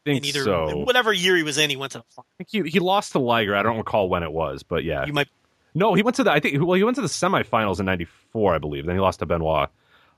think 0.04 0.18
in 0.18 0.24
either 0.26 0.44
so. 0.44 0.78
whatever 0.78 1.12
year 1.12 1.36
he 1.36 1.42
was 1.42 1.58
in, 1.58 1.70
he 1.70 1.76
went 1.76 1.92
to 1.92 1.98
the 1.98 2.04
final. 2.10 2.26
I 2.38 2.44
think 2.44 2.66
he, 2.66 2.70
he 2.70 2.80
lost 2.80 3.12
to 3.12 3.18
Liger. 3.18 3.54
I 3.56 3.62
don't 3.62 3.78
recall 3.78 4.08
when 4.08 4.22
it 4.22 4.32
was, 4.32 4.62
but 4.62 4.84
yeah. 4.84 5.04
You 5.06 5.12
might 5.12 5.28
No, 5.74 5.94
he 5.94 6.02
went 6.02 6.16
to 6.16 6.24
the. 6.24 6.32
I 6.32 6.40
think. 6.40 6.64
Well, 6.64 6.74
he 6.74 6.84
went 6.84 6.96
to 6.96 7.02
the 7.02 7.08
semifinals 7.08 7.80
in 7.80 7.86
'94, 7.86 8.54
I 8.54 8.58
believe. 8.58 8.86
Then 8.86 8.94
he 8.94 9.00
lost 9.00 9.20
to 9.20 9.26
Benoit. 9.26 9.70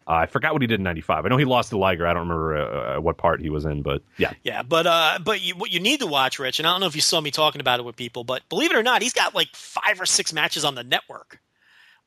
Uh, 0.07 0.11
I 0.11 0.27
forgot 0.27 0.53
what 0.53 0.63
he 0.63 0.67
did 0.67 0.81
in 0.81 0.85
'95. 0.85 1.25
I 1.25 1.29
know 1.29 1.37
he 1.37 1.45
lost 1.45 1.71
to 1.71 1.79
Liger. 1.79 2.07
I 2.07 2.13
don't 2.13 2.29
remember 2.29 2.57
uh, 2.57 2.97
uh, 2.97 3.01
what 3.01 3.19
part 3.19 3.41
he 3.41 3.51
was 3.51 3.65
in, 3.65 3.83
but 3.83 4.03
yeah. 4.19 4.33
Yeah, 4.43 4.63
but 4.63 4.87
uh, 4.87 5.19
but 5.25 5.41
you, 5.43 5.55
what 5.55 5.71
you 5.71 5.81
need 5.81 6.01
to 6.01 6.07
watch, 6.07 6.39
Rich, 6.39 6.59
and 6.59 6.67
I 6.67 6.73
don't 6.73 6.81
know 6.81 6.87
if 6.87 6.97
you 6.97 7.01
saw 7.01 7.21
me 7.21 7.31
talking 7.31 7.61
about 7.61 7.79
it 7.79 7.85
with 7.85 7.97
people, 7.97 8.25
but 8.25 8.49
believe 8.49 8.73
it 8.73 8.77
or 8.77 8.83
not, 8.83 9.03
he's 9.03 9.13
got 9.13 9.35
like 9.35 9.49
five 9.55 10.01
or 10.01 10.07
six 10.07 10.33
matches 10.33 10.65
on 10.65 10.75
the 10.75 10.85
network. 10.85 11.41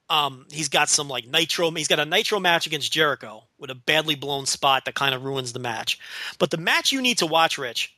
Um, 0.09 0.45
he's 0.51 0.69
got 0.69 0.89
some 0.89 1.07
like 1.07 1.27
nitro. 1.27 1.71
He's 1.71 1.87
got 1.87 1.99
a 1.99 2.05
nitro 2.05 2.39
match 2.39 2.67
against 2.67 2.91
Jericho 2.91 3.43
with 3.57 3.71
a 3.71 3.75
badly 3.75 4.15
blown 4.15 4.45
spot 4.45 4.85
that 4.85 4.95
kind 4.95 5.15
of 5.15 5.23
ruins 5.23 5.53
the 5.53 5.59
match. 5.59 5.99
But 6.37 6.51
the 6.51 6.57
match 6.57 6.91
you 6.91 7.01
need 7.01 7.17
to 7.19 7.25
watch, 7.25 7.57
Rich, 7.57 7.93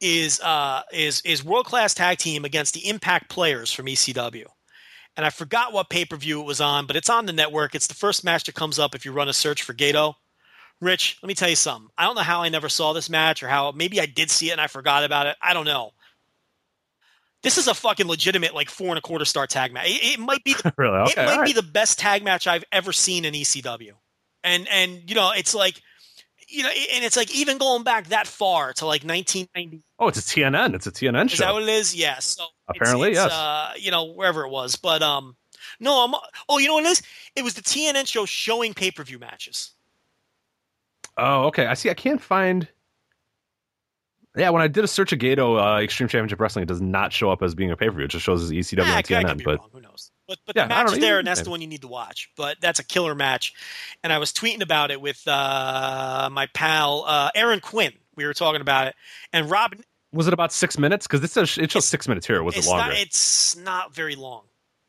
is 0.00 0.40
uh 0.40 0.82
is 0.92 1.20
is 1.22 1.44
world 1.44 1.66
class 1.66 1.94
tag 1.94 2.18
team 2.18 2.44
against 2.44 2.74
the 2.74 2.88
Impact 2.88 3.28
Players 3.28 3.70
from 3.72 3.86
ECW. 3.86 4.46
And 5.16 5.26
I 5.26 5.30
forgot 5.30 5.72
what 5.72 5.90
pay 5.90 6.04
per 6.04 6.16
view 6.16 6.40
it 6.40 6.46
was 6.46 6.60
on, 6.60 6.86
but 6.86 6.96
it's 6.96 7.10
on 7.10 7.26
the 7.26 7.32
network. 7.32 7.74
It's 7.74 7.86
the 7.86 7.94
first 7.94 8.24
match 8.24 8.44
that 8.44 8.54
comes 8.54 8.78
up 8.78 8.94
if 8.94 9.04
you 9.04 9.12
run 9.12 9.28
a 9.28 9.34
search 9.34 9.62
for 9.62 9.74
Gedo. 9.74 10.14
Rich, 10.80 11.18
let 11.22 11.28
me 11.28 11.34
tell 11.34 11.50
you 11.50 11.56
something. 11.56 11.90
I 11.96 12.04
don't 12.04 12.16
know 12.16 12.22
how 12.22 12.42
I 12.42 12.48
never 12.48 12.68
saw 12.68 12.92
this 12.92 13.10
match 13.10 13.42
or 13.42 13.48
how 13.48 13.70
maybe 13.72 14.00
I 14.00 14.06
did 14.06 14.30
see 14.30 14.48
it 14.48 14.52
and 14.52 14.60
I 14.60 14.66
forgot 14.66 15.04
about 15.04 15.26
it. 15.26 15.36
I 15.40 15.52
don't 15.52 15.66
know. 15.66 15.92
This 17.42 17.58
is 17.58 17.66
a 17.68 17.74
fucking 17.74 18.06
legitimate 18.06 18.54
like 18.54 18.70
four 18.70 18.88
and 18.88 18.98
a 18.98 19.00
quarter 19.00 19.24
star 19.24 19.46
tag 19.46 19.72
match. 19.72 19.88
It, 19.88 20.14
it 20.14 20.20
might 20.20 20.44
be 20.44 20.54
the, 20.54 20.72
really? 20.78 21.10
it 21.10 21.16
might 21.16 21.38
all 21.38 21.44
be 21.44 21.52
the 21.52 21.62
best 21.62 21.98
tag 21.98 22.22
match 22.22 22.46
I've 22.46 22.64
ever 22.72 22.92
seen 22.92 23.24
in 23.24 23.34
ECW. 23.34 23.92
And 24.44 24.68
and 24.68 25.08
you 25.08 25.14
know, 25.14 25.32
it's 25.36 25.54
like 25.54 25.80
you 26.48 26.62
know, 26.62 26.68
and 26.68 27.04
it's 27.04 27.16
like 27.16 27.34
even 27.34 27.58
going 27.58 27.82
back 27.82 28.08
that 28.08 28.26
far 28.26 28.72
to 28.74 28.84
like 28.86 29.02
1990. 29.04 29.82
Oh, 29.98 30.08
it's 30.08 30.18
a 30.18 30.22
TNN. 30.22 30.74
It's 30.74 30.86
a 30.86 30.92
TNN 30.92 31.30
show. 31.30 31.34
Is 31.34 31.38
that 31.38 31.52
what 31.52 31.62
it 31.62 31.68
is? 31.68 31.94
Yeah. 31.94 32.18
So 32.18 32.42
it's- 32.44 32.48
Apparently, 32.68 33.10
it's, 33.10 33.16
yes. 33.16 33.32
Uh, 33.32 33.72
you 33.76 33.90
know, 33.90 34.12
wherever 34.12 34.44
it 34.44 34.50
was, 34.50 34.76
but 34.76 35.02
um, 35.02 35.36
no, 35.80 36.04
I'm. 36.04 36.14
Oh, 36.48 36.58
you 36.58 36.68
know 36.68 36.74
what 36.74 36.84
it 36.84 36.90
is? 36.90 37.02
It 37.36 37.42
was 37.44 37.54
the 37.54 37.62
TNN 37.62 38.06
show 38.06 38.24
showing 38.24 38.72
pay 38.74 38.90
per 38.90 39.02
view 39.04 39.18
matches. 39.18 39.72
Oh, 41.16 41.44
okay. 41.46 41.66
I 41.66 41.74
see. 41.74 41.90
I 41.90 41.94
can't 41.94 42.20
find. 42.20 42.68
Yeah, 44.36 44.50
when 44.50 44.62
I 44.62 44.66
did 44.68 44.82
a 44.82 44.88
search 44.88 45.12
of 45.12 45.18
Gedo 45.18 45.60
uh, 45.60 45.80
Extreme 45.82 46.08
Championship 46.08 46.40
Wrestling, 46.40 46.62
it 46.62 46.66
does 46.68 46.80
not 46.80 47.12
show 47.12 47.30
up 47.30 47.42
as 47.42 47.54
being 47.54 47.70
a 47.70 47.76
pay 47.76 47.86
per 47.88 47.92
view. 47.96 48.04
It 48.04 48.08
just 48.08 48.24
shows 48.24 48.42
as 48.42 48.50
ECW 48.50 48.82
Ah, 48.82 48.94
I 48.94 48.96
on 48.96 49.02
TNN. 49.02 49.44
But 49.44 49.58
wrong. 49.58 49.68
Who 49.72 49.80
knows? 49.82 50.10
But 50.26 50.38
but 50.46 50.56
Yeah, 50.56 50.64
the 50.64 50.68
match 50.70 50.92
is 50.92 50.98
there, 51.00 51.18
and 51.18 51.26
that's 51.26 51.40
Yeah. 51.40 51.44
the 51.44 51.50
one 51.50 51.60
you 51.60 51.66
need 51.66 51.82
to 51.82 51.88
watch. 51.88 52.30
But 52.36 52.56
that's 52.60 52.78
a 52.78 52.84
killer 52.84 53.14
match. 53.14 53.52
And 54.02 54.12
I 54.12 54.16
was 54.18 54.32
tweeting 54.32 54.62
about 54.62 54.90
it 54.90 55.00
with 55.02 55.22
uh, 55.28 56.30
my 56.32 56.46
pal 56.54 57.04
uh, 57.06 57.30
Aaron 57.34 57.60
Quinn. 57.60 57.92
We 58.16 58.24
were 58.24 58.32
talking 58.34 58.60
about 58.62 58.86
it, 58.88 58.94
and 59.34 59.50
Rob. 59.50 59.74
was 60.12 60.26
it 60.28 60.32
about 60.32 60.52
six 60.52 60.78
minutes? 60.78 61.06
Because 61.06 61.20
this 61.20 61.32
shows 61.34 61.58
It's- 61.58 61.84
six 61.84 62.08
minutes 62.08 62.26
here. 62.26 62.42
Was 62.42 62.54
it 62.54 62.58
it's 62.60 62.68
longer? 62.68 62.92
not. 62.92 63.00
It's 63.00 63.56
not 63.56 63.94
very 63.94 64.14
long. 64.14 64.44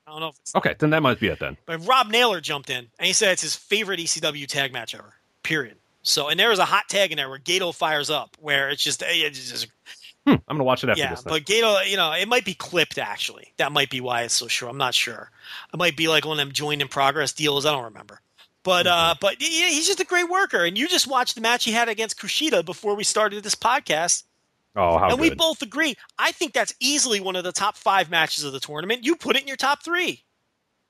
I 0.07 0.11
don't 0.11 0.19
know 0.19 0.27
if 0.27 0.35
it's 0.39 0.53
Okay, 0.55 0.75
then 0.79 0.89
that 0.91 1.01
might 1.01 1.19
be 1.19 1.27
it 1.27 1.39
then. 1.39 1.55
but 1.65 1.85
Rob 1.87 2.07
Naylor 2.09 2.39
jumped 2.41 2.69
in 2.69 2.89
and 2.99 3.07
he 3.07 3.13
said 3.13 3.31
it's 3.31 3.41
his 3.41 3.55
favorite 3.55 3.99
ECW 4.01 4.45
tag 4.47 4.71
match 4.73 4.93
ever. 4.93 5.13
Period. 5.43 5.77
So 6.03 6.27
and 6.29 6.39
there 6.39 6.49
was 6.49 6.59
a 6.59 6.65
hot 6.65 6.87
tag 6.89 7.11
in 7.11 7.17
there 7.17 7.29
where 7.29 7.39
Gedo 7.39 7.73
fires 7.73 8.09
up, 8.09 8.37
where 8.39 8.69
it's 8.69 8.83
just 8.83 9.01
it's 9.05 9.49
just 9.49 9.67
Hmm, 10.25 10.35
I'm 10.47 10.55
gonna 10.55 10.63
watch 10.63 10.83
it 10.83 10.89
after 10.89 11.01
yeah. 11.01 11.09
this. 11.11 11.21
But 11.21 11.43
Gedo, 11.43 11.85
you 11.89 11.97
know, 11.97 12.11
it 12.13 12.27
might 12.27 12.45
be 12.45 12.53
clipped 12.53 12.97
actually. 12.97 13.53
That 13.57 13.71
might 13.71 13.89
be 13.89 13.99
why 13.99 14.21
it's 14.21 14.33
so 14.33 14.47
short. 14.47 14.71
I'm 14.71 14.77
not 14.77 14.93
sure. 14.93 15.29
It 15.73 15.77
might 15.77 15.97
be 15.97 16.07
like 16.07 16.25
one 16.25 16.39
of 16.39 16.45
them 16.45 16.53
joined 16.53 16.81
in 16.81 16.87
progress 16.87 17.33
deals. 17.33 17.65
I 17.65 17.71
don't 17.73 17.83
remember. 17.83 18.21
But 18.63 18.85
Mm-hmm. 18.85 19.11
uh, 19.11 19.15
but 19.19 19.41
yeah, 19.41 19.67
he's 19.67 19.87
just 19.87 19.99
a 19.99 20.05
great 20.05 20.29
worker. 20.29 20.63
And 20.63 20.77
you 20.77 20.87
just 20.87 21.07
watched 21.07 21.35
the 21.35 21.41
match 21.41 21.65
he 21.65 21.73
had 21.73 21.89
against 21.89 22.17
Kushida 22.17 22.63
before 22.63 22.95
we 22.95 23.03
started 23.03 23.43
this 23.43 23.55
podcast, 23.55 24.23
oh, 24.77 24.97
how 24.97 25.09
and 25.09 25.19
we 25.19 25.35
both 25.35 25.61
agree. 25.61 25.95
I 26.17 26.31
think 26.31 26.53
that's 26.53 26.73
easily 26.79 27.19
one 27.19 27.35
of 27.35 27.43
the 27.43 27.51
top 27.51 27.75
five 27.75 28.09
matches 28.09 28.45
of 28.45 28.53
the 28.53 28.61
tournament. 28.61 29.03
You 29.03 29.17
put 29.17 29.35
it 29.35 29.41
in 29.41 29.47
your 29.47 29.57
top 29.57 29.83
three. 29.83 30.23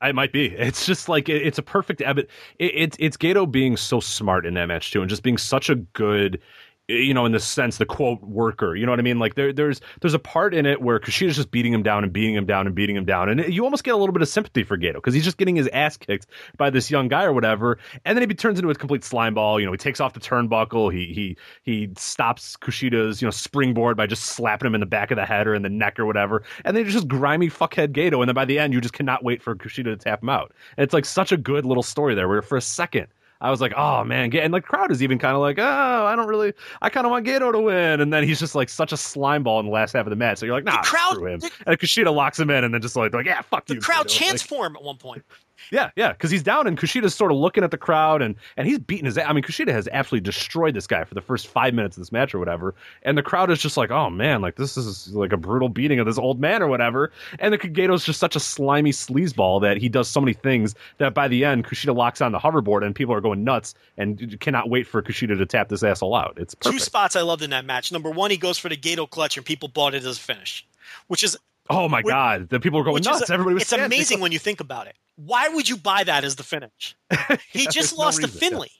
It 0.02 0.14
might 0.14 0.32
be. 0.32 0.48
It's 0.58 0.86
just 0.86 1.08
like 1.08 1.28
it, 1.28 1.42
it's 1.42 1.58
a 1.58 1.62
perfect. 1.62 2.00
It, 2.00 2.28
it's 2.58 2.96
it's 3.00 3.16
Gedo 3.16 3.50
being 3.50 3.76
so 3.76 4.00
smart 4.00 4.46
in 4.46 4.54
that 4.54 4.66
match 4.66 4.90
too, 4.90 5.00
and 5.00 5.08
just 5.08 5.22
being 5.22 5.38
such 5.38 5.70
a 5.70 5.76
good, 5.76 6.40
you 6.88 7.14
know, 7.14 7.24
in 7.24 7.32
the 7.32 7.40
sense 7.40 7.78
the 7.78 7.86
quote 7.86 8.20
worker. 8.22 8.76
You 8.76 8.84
know 8.84 8.92
what 8.92 8.98
I 8.98 9.02
mean? 9.02 9.18
Like 9.18 9.34
there 9.34 9.52
there's 9.52 9.80
there's 10.02 10.12
a 10.12 10.18
part 10.18 10.54
in 10.54 10.66
it 10.66 10.82
where 10.82 11.00
Kushida's 11.00 11.36
just 11.36 11.50
beating 11.50 11.72
him 11.72 11.82
down 11.82 12.04
and 12.04 12.12
beating 12.12 12.34
him 12.34 12.44
down 12.44 12.66
and 12.66 12.74
beating 12.74 12.94
him 12.94 13.06
down, 13.06 13.28
and 13.30 13.52
you 13.52 13.64
almost 13.64 13.84
get 13.84 13.94
a 13.94 13.96
little 13.96 14.12
bit 14.12 14.20
of 14.20 14.28
sympathy 14.28 14.64
for 14.64 14.76
Gedo 14.76 14.94
because 14.94 15.14
he's 15.14 15.24
just 15.24 15.38
getting 15.38 15.56
his 15.56 15.66
ass 15.68 15.96
kicked 15.96 16.26
by 16.58 16.68
this 16.68 16.90
young 16.90 17.08
guy 17.08 17.24
or 17.24 17.32
whatever, 17.32 17.78
and 18.04 18.18
then 18.18 18.28
he 18.28 18.34
turns 18.34 18.58
into 18.58 18.70
a 18.70 18.74
complete 18.74 19.02
slime 19.02 19.34
ball. 19.34 19.58
You 19.58 19.64
know, 19.64 19.72
he 19.72 19.78
takes 19.78 19.98
off 19.98 20.12
the 20.12 20.20
turnbuckle. 20.20 20.92
He 20.92 21.14
he 21.14 21.36
he 21.62 21.90
stops 21.96 22.56
Kushida's 22.56 23.22
you 23.22 23.26
know 23.26 23.32
springboard 23.32 23.96
by 23.96 24.06
just 24.06 24.24
slapping 24.24 24.66
him 24.66 24.74
in 24.74 24.80
the 24.80 24.86
back 24.86 25.10
of 25.10 25.16
the 25.16 25.24
head 25.24 25.46
or 25.46 25.54
in 25.54 25.62
the 25.62 25.70
neck 25.70 25.98
or 25.98 26.04
whatever, 26.04 26.42
and 26.66 26.76
then 26.76 26.84
just 26.86 27.08
grimy 27.08 27.48
fuckhead 27.48 27.92
Gedo, 27.92 28.20
and 28.20 28.28
then 28.28 28.34
by 28.34 28.44
the 28.44 28.58
end 28.58 28.74
you 28.74 28.80
just 28.82 28.94
cannot 28.94 29.24
wait 29.24 29.42
for 29.42 29.56
Kushida 29.56 29.84
to 29.84 29.96
tap 29.96 30.22
him 30.22 30.28
out. 30.28 30.52
And 30.76 30.84
it's 30.84 30.92
like 30.92 31.06
such 31.06 31.32
a 31.32 31.38
good 31.38 31.64
little 31.64 31.82
story 31.82 32.14
there 32.14 32.28
where 32.28 32.42
for 32.42 32.58
a 32.58 32.62
second. 32.62 33.06
I 33.44 33.50
was 33.50 33.60
like, 33.60 33.74
oh 33.76 34.02
man, 34.04 34.34
and 34.34 34.52
like 34.54 34.64
crowd 34.64 34.90
is 34.90 35.02
even 35.02 35.18
kind 35.18 35.34
of 35.36 35.40
like, 35.42 35.58
oh, 35.58 35.62
I 36.06 36.16
don't 36.16 36.26
really, 36.28 36.54
I 36.80 36.88
kind 36.88 37.06
of 37.06 37.10
want 37.10 37.26
Gedo 37.26 37.52
to 37.52 37.60
win, 37.60 38.00
and 38.00 38.10
then 38.12 38.24
he's 38.24 38.40
just 38.40 38.54
like 38.54 38.70
such 38.70 38.90
a 38.92 38.96
slime 38.96 39.42
ball 39.42 39.60
in 39.60 39.66
the 39.66 39.72
last 39.72 39.92
half 39.92 40.06
of 40.06 40.10
the 40.10 40.16
match. 40.16 40.38
So 40.38 40.46
you're 40.46 40.54
like, 40.54 40.64
nah, 40.64 40.80
crowd- 40.82 41.16
screw 41.16 41.26
him. 41.26 41.40
the- 41.40 41.50
and 41.66 41.78
Kushida 41.78 42.12
locks 42.12 42.40
him 42.40 42.48
in, 42.48 42.64
and 42.64 42.72
then 42.72 42.80
just 42.80 42.96
like, 42.96 43.12
like 43.12 43.26
yeah, 43.26 43.42
fuck 43.42 43.66
The 43.66 43.74
you. 43.74 43.80
crowd 43.80 44.06
Gedo. 44.06 44.18
chants 44.18 44.42
Like, 44.44 44.48
for 44.58 44.66
him 44.66 44.76
at 44.76 44.82
one 44.82 44.96
point. 44.96 45.22
Yeah, 45.70 45.90
yeah, 45.96 46.12
because 46.12 46.30
he's 46.30 46.42
down 46.42 46.66
and 46.66 46.78
Kushida's 46.78 47.14
sort 47.14 47.30
of 47.30 47.38
looking 47.38 47.64
at 47.64 47.70
the 47.70 47.78
crowd 47.78 48.22
and 48.22 48.34
and 48.56 48.66
he's 48.66 48.78
beating 48.78 49.06
his. 49.06 49.16
I 49.18 49.32
mean, 49.32 49.42
Kushida 49.44 49.72
has 49.72 49.88
absolutely 49.92 50.24
destroyed 50.24 50.74
this 50.74 50.86
guy 50.86 51.04
for 51.04 51.14
the 51.14 51.20
first 51.20 51.46
five 51.46 51.74
minutes 51.74 51.96
of 51.96 52.00
this 52.02 52.12
match 52.12 52.34
or 52.34 52.38
whatever, 52.38 52.74
and 53.02 53.16
the 53.16 53.22
crowd 53.22 53.50
is 53.50 53.60
just 53.60 53.76
like, 53.76 53.90
oh 53.90 54.10
man, 54.10 54.40
like 54.40 54.56
this 54.56 54.76
is 54.76 55.14
like 55.14 55.32
a 55.32 55.36
brutal 55.36 55.68
beating 55.68 55.98
of 55.98 56.06
this 56.06 56.18
old 56.18 56.40
man 56.40 56.62
or 56.62 56.68
whatever. 56.68 57.10
And 57.38 57.52
the 57.52 57.58
Kagato's 57.58 58.04
just 58.04 58.20
such 58.20 58.36
a 58.36 58.40
slimy 58.40 58.92
sleazeball 58.92 59.60
that 59.62 59.76
he 59.76 59.88
does 59.88 60.08
so 60.08 60.20
many 60.20 60.32
things 60.32 60.74
that 60.98 61.14
by 61.14 61.28
the 61.28 61.44
end 61.44 61.64
Kushida 61.64 61.94
locks 61.94 62.20
on 62.20 62.32
the 62.32 62.38
hoverboard 62.38 62.84
and 62.84 62.94
people 62.94 63.14
are 63.14 63.20
going 63.20 63.44
nuts 63.44 63.74
and 63.96 64.38
cannot 64.40 64.68
wait 64.68 64.86
for 64.86 65.02
Kushida 65.02 65.36
to 65.38 65.46
tap 65.46 65.68
this 65.68 65.82
asshole 65.82 66.14
out. 66.14 66.34
It's 66.36 66.54
Two 66.60 66.78
spots 66.78 67.16
I 67.16 67.22
loved 67.22 67.42
in 67.42 67.50
that 67.50 67.64
match. 67.64 67.92
Number 67.92 68.10
one, 68.10 68.30
he 68.30 68.36
goes 68.36 68.58
for 68.58 68.68
the 68.68 68.76
Gedo 68.76 69.08
clutch, 69.08 69.36
and 69.36 69.46
people 69.46 69.68
bought 69.68 69.94
it 69.94 70.04
as 70.04 70.16
a 70.16 70.20
finish, 70.20 70.66
which 71.06 71.22
is 71.22 71.36
Oh 71.70 71.88
my 71.88 71.98
Which- 72.02 72.12
god, 72.12 72.48
the 72.50 72.60
people 72.60 72.78
are 72.80 72.84
going 72.84 73.02
nuts. 73.02 73.22
is 73.22 73.30
Everybody 73.30 73.54
was 73.54 73.62
it's 73.62 73.72
amazing 73.72 74.20
when 74.20 74.32
you 74.32 74.38
think 74.38 74.60
about 74.60 74.86
it. 74.86 74.96
Why 75.16 75.48
would 75.48 75.68
you 75.68 75.76
buy 75.76 76.04
that 76.04 76.24
as 76.24 76.36
the 76.36 76.42
finish? 76.42 76.96
He 77.50 77.64
Yeah, 77.64 77.70
just 77.70 77.74
there's 77.74 77.92
no 77.98 78.04
lost 78.04 78.20
to 78.20 78.26
reason, 78.26 78.38
yeah. 78.42 78.48
Finlay. 78.50 78.70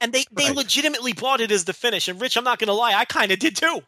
And 0.00 0.12
they, 0.12 0.24
they 0.32 0.46
Right. 0.46 0.56
legitimately 0.56 1.12
bought 1.12 1.40
it 1.40 1.50
as 1.50 1.64
the 1.64 1.72
finish. 1.72 2.08
And 2.08 2.20
Rich, 2.20 2.36
I'm 2.36 2.44
not 2.44 2.58
going 2.58 2.66
to 2.68 2.72
lie, 2.74 2.92
I 2.94 3.04
kind 3.04 3.30
of 3.32 3.38
did 3.38 3.56
too. 3.56 3.82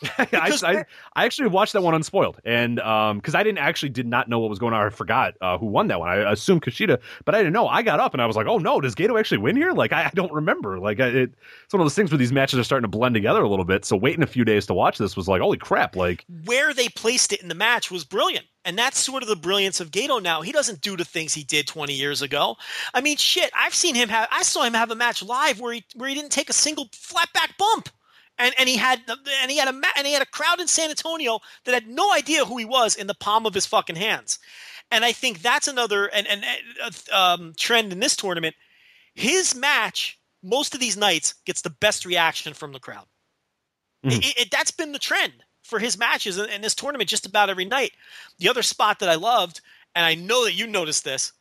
I, 0.18 0.28
I, 0.62 0.84
I 1.16 1.24
actually 1.24 1.48
watched 1.48 1.72
that 1.72 1.82
one 1.82 1.94
unspoiled, 1.94 2.40
and 2.44 2.78
um, 2.80 3.18
because 3.18 3.34
I 3.34 3.42
didn't 3.42 3.58
actually 3.58 3.88
did 3.88 4.06
not 4.06 4.28
know 4.28 4.38
what 4.38 4.48
was 4.48 4.58
going 4.58 4.72
on, 4.72 4.86
I 4.86 4.90
forgot 4.90 5.34
uh, 5.40 5.58
who 5.58 5.66
won 5.66 5.88
that 5.88 5.98
one. 5.98 6.08
I 6.08 6.32
assumed 6.32 6.62
Kushida, 6.62 7.00
but 7.24 7.34
I 7.34 7.38
didn't 7.38 7.52
know. 7.52 7.66
I 7.66 7.82
got 7.82 7.98
up 7.98 8.12
and 8.12 8.22
I 8.22 8.26
was 8.26 8.36
like, 8.36 8.46
"Oh 8.46 8.58
no, 8.58 8.80
does 8.80 8.94
Gedo 8.94 9.18
actually 9.18 9.38
win 9.38 9.56
here?" 9.56 9.72
Like 9.72 9.92
I, 9.92 10.04
I 10.04 10.10
don't 10.14 10.32
remember. 10.32 10.78
Like 10.78 11.00
I, 11.00 11.06
it, 11.06 11.34
it's 11.64 11.72
one 11.72 11.80
of 11.80 11.84
those 11.84 11.96
things 11.96 12.12
where 12.12 12.18
these 12.18 12.32
matches 12.32 12.58
are 12.58 12.64
starting 12.64 12.90
to 12.90 12.96
blend 12.96 13.14
together 13.14 13.42
a 13.42 13.48
little 13.48 13.64
bit. 13.64 13.84
So 13.84 13.96
waiting 13.96 14.22
a 14.22 14.28
few 14.28 14.44
days 14.44 14.66
to 14.66 14.74
watch 14.74 14.98
this 14.98 15.16
was 15.16 15.26
like, 15.26 15.40
"Holy 15.40 15.58
crap!" 15.58 15.96
Like 15.96 16.24
Where 16.44 16.72
they 16.72 16.88
placed 16.88 17.32
it 17.32 17.42
in 17.42 17.48
the 17.48 17.54
match 17.56 17.90
was 17.90 18.04
brilliant. 18.04 18.46
And 18.64 18.76
that's 18.76 18.98
sort 18.98 19.22
of 19.22 19.30
the 19.30 19.36
brilliance 19.36 19.80
of 19.80 19.90
Gedo 19.90 20.22
now. 20.22 20.42
He 20.42 20.52
doesn't 20.52 20.82
do 20.82 20.94
the 20.94 21.04
things 21.04 21.32
he 21.32 21.42
did 21.42 21.66
20 21.66 21.94
years 21.94 22.20
ago. 22.20 22.56
I 22.92 23.00
mean, 23.00 23.16
shit, 23.16 23.50
I've 23.56 23.74
seen 23.74 23.94
him 23.94 24.10
have, 24.10 24.28
I 24.30 24.42
saw 24.42 24.62
him 24.62 24.74
have 24.74 24.90
a 24.90 24.94
match 24.94 25.22
live 25.22 25.58
where 25.58 25.72
he, 25.72 25.84
where 25.94 26.08
he 26.08 26.14
didn't 26.14 26.32
take 26.32 26.50
a 26.50 26.52
single 26.52 26.88
flat 26.92 27.32
back 27.32 27.56
bump. 27.56 27.88
And, 28.38 28.54
and 28.58 28.68
he 28.68 28.76
had 28.76 29.00
and 29.42 29.50
he 29.50 29.58
had 29.58 29.68
a 29.68 29.80
and 29.96 30.06
he 30.06 30.12
had 30.12 30.22
a 30.22 30.26
crowd 30.26 30.60
in 30.60 30.68
San 30.68 30.90
Antonio 30.90 31.40
that 31.64 31.74
had 31.74 31.88
no 31.88 32.12
idea 32.12 32.44
who 32.44 32.56
he 32.56 32.64
was 32.64 32.94
in 32.94 33.06
the 33.08 33.14
palm 33.14 33.46
of 33.46 33.54
his 33.54 33.66
fucking 33.66 33.96
hands, 33.96 34.38
and 34.92 35.04
I 35.04 35.12
think 35.12 35.42
that's 35.42 35.66
another 35.68 36.06
and 36.06 36.26
and 36.26 36.44
uh, 36.82 37.34
um, 37.34 37.54
trend 37.56 37.92
in 37.92 38.00
this 38.00 38.14
tournament. 38.14 38.54
His 39.14 39.54
match 39.56 40.18
most 40.42 40.74
of 40.74 40.80
these 40.80 40.96
nights 40.96 41.34
gets 41.46 41.62
the 41.62 41.70
best 41.70 42.04
reaction 42.04 42.54
from 42.54 42.72
the 42.72 42.78
crowd. 42.78 43.06
Mhm. 44.04 44.18
It, 44.18 44.38
it, 44.38 44.50
that's 44.50 44.70
been 44.70 44.92
the 44.92 44.98
trend 44.98 45.32
for 45.64 45.78
his 45.78 45.98
matches 45.98 46.38
in, 46.38 46.48
in 46.50 46.62
this 46.62 46.74
tournament 46.74 47.10
just 47.10 47.26
about 47.26 47.50
every 47.50 47.64
night. 47.64 47.92
The 48.38 48.48
other 48.48 48.62
spot 48.62 49.00
that 49.00 49.08
I 49.08 49.16
loved, 49.16 49.60
and 49.94 50.04
I 50.04 50.14
know 50.14 50.44
that 50.44 50.54
you 50.54 50.66
noticed 50.66 51.04
this, 51.04 51.32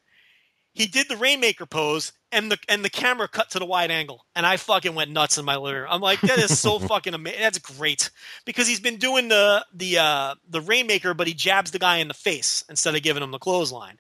he 0.78 0.86
did 0.86 1.10
the 1.10 1.18
rainmaker 1.18 1.66
pose 1.66 2.14
and 2.32 2.52
the 2.52 2.58
and 2.70 2.86
the 2.86 2.90
camera 2.90 3.28
cut 3.28 3.50
to 3.50 3.60
the 3.60 3.66
wide 3.66 3.90
angle 3.90 4.26
and 4.36 4.46
i 4.46 4.58
fucking 4.58 4.94
went 4.94 5.12
nuts 5.12 5.38
in 5.38 5.46
my 5.46 5.56
living 5.56 5.82
room. 5.82 5.90
I'm 5.90 6.02
like 6.02 6.22
that 6.22 6.38
is 6.38 6.60
so 6.60 6.78
fucking 6.92 7.14
amazing 7.14 7.42
that's 7.42 7.58
great 7.58 8.12
because 8.46 8.68
he's 8.68 8.80
been 8.80 8.98
doing 8.98 9.28
the 9.28 9.66
the 9.74 9.98
uh 9.98 10.36
the 10.48 10.62
rainmaker 10.62 11.14
but 11.14 11.28
he 11.28 11.34
jabs 11.34 11.72
the 11.72 11.80
guy 11.80 11.98
in 11.98 12.08
the 12.08 12.14
face 12.14 12.64
instead 12.70 12.96
of 12.96 13.02
giving 13.02 13.24
him 13.24 13.32
the 13.32 13.40
clothesline 13.40 13.98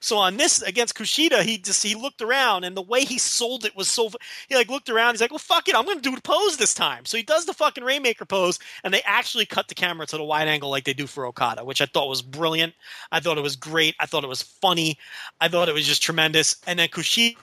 so 0.00 0.16
on 0.16 0.36
this 0.36 0.62
against 0.62 0.94
kushida 0.96 1.42
he 1.42 1.58
just 1.58 1.82
he 1.82 1.94
looked 1.94 2.22
around 2.22 2.64
and 2.64 2.76
the 2.76 2.82
way 2.82 3.04
he 3.04 3.18
sold 3.18 3.64
it 3.64 3.76
was 3.76 3.88
so 3.88 4.10
he 4.48 4.54
like 4.54 4.68
looked 4.68 4.88
around 4.88 5.14
he's 5.14 5.20
like 5.20 5.30
well 5.30 5.38
fuck 5.38 5.68
it 5.68 5.74
i'm 5.76 5.84
gonna 5.84 6.00
do 6.00 6.14
the 6.14 6.20
pose 6.20 6.56
this 6.56 6.74
time. 6.74 7.04
So 7.04 7.16
he 7.16 7.22
does 7.22 7.46
the 7.46 7.54
fucking 7.54 7.84
rainmaker 7.84 8.24
pose 8.24 8.58
and 8.84 8.92
they 8.92 9.02
actually 9.02 9.46
cut 9.46 9.68
the 9.68 9.74
camera 9.74 10.06
to 10.06 10.16
the 10.16 10.24
wide 10.24 10.48
angle 10.48 10.70
like 10.70 10.84
they 10.84 10.94
do 10.94 11.06
for 11.06 11.26
okada 11.26 11.64
which 11.64 11.80
i 11.80 11.86
thought 11.86 12.08
was 12.08 12.22
brilliant. 12.22 12.74
I 13.12 13.20
thought 13.20 13.38
it 13.38 13.42
was 13.42 13.56
great. 13.56 13.94
I 14.00 14.06
thought 14.06 14.24
it 14.24 14.28
was 14.28 14.42
funny. 14.42 14.98
I 15.40 15.48
thought 15.48 15.68
it 15.68 15.74
was 15.74 15.86
just 15.86 16.02
tremendous. 16.02 16.56
And 16.66 16.78
then 16.78 16.88
kushida 16.88 17.36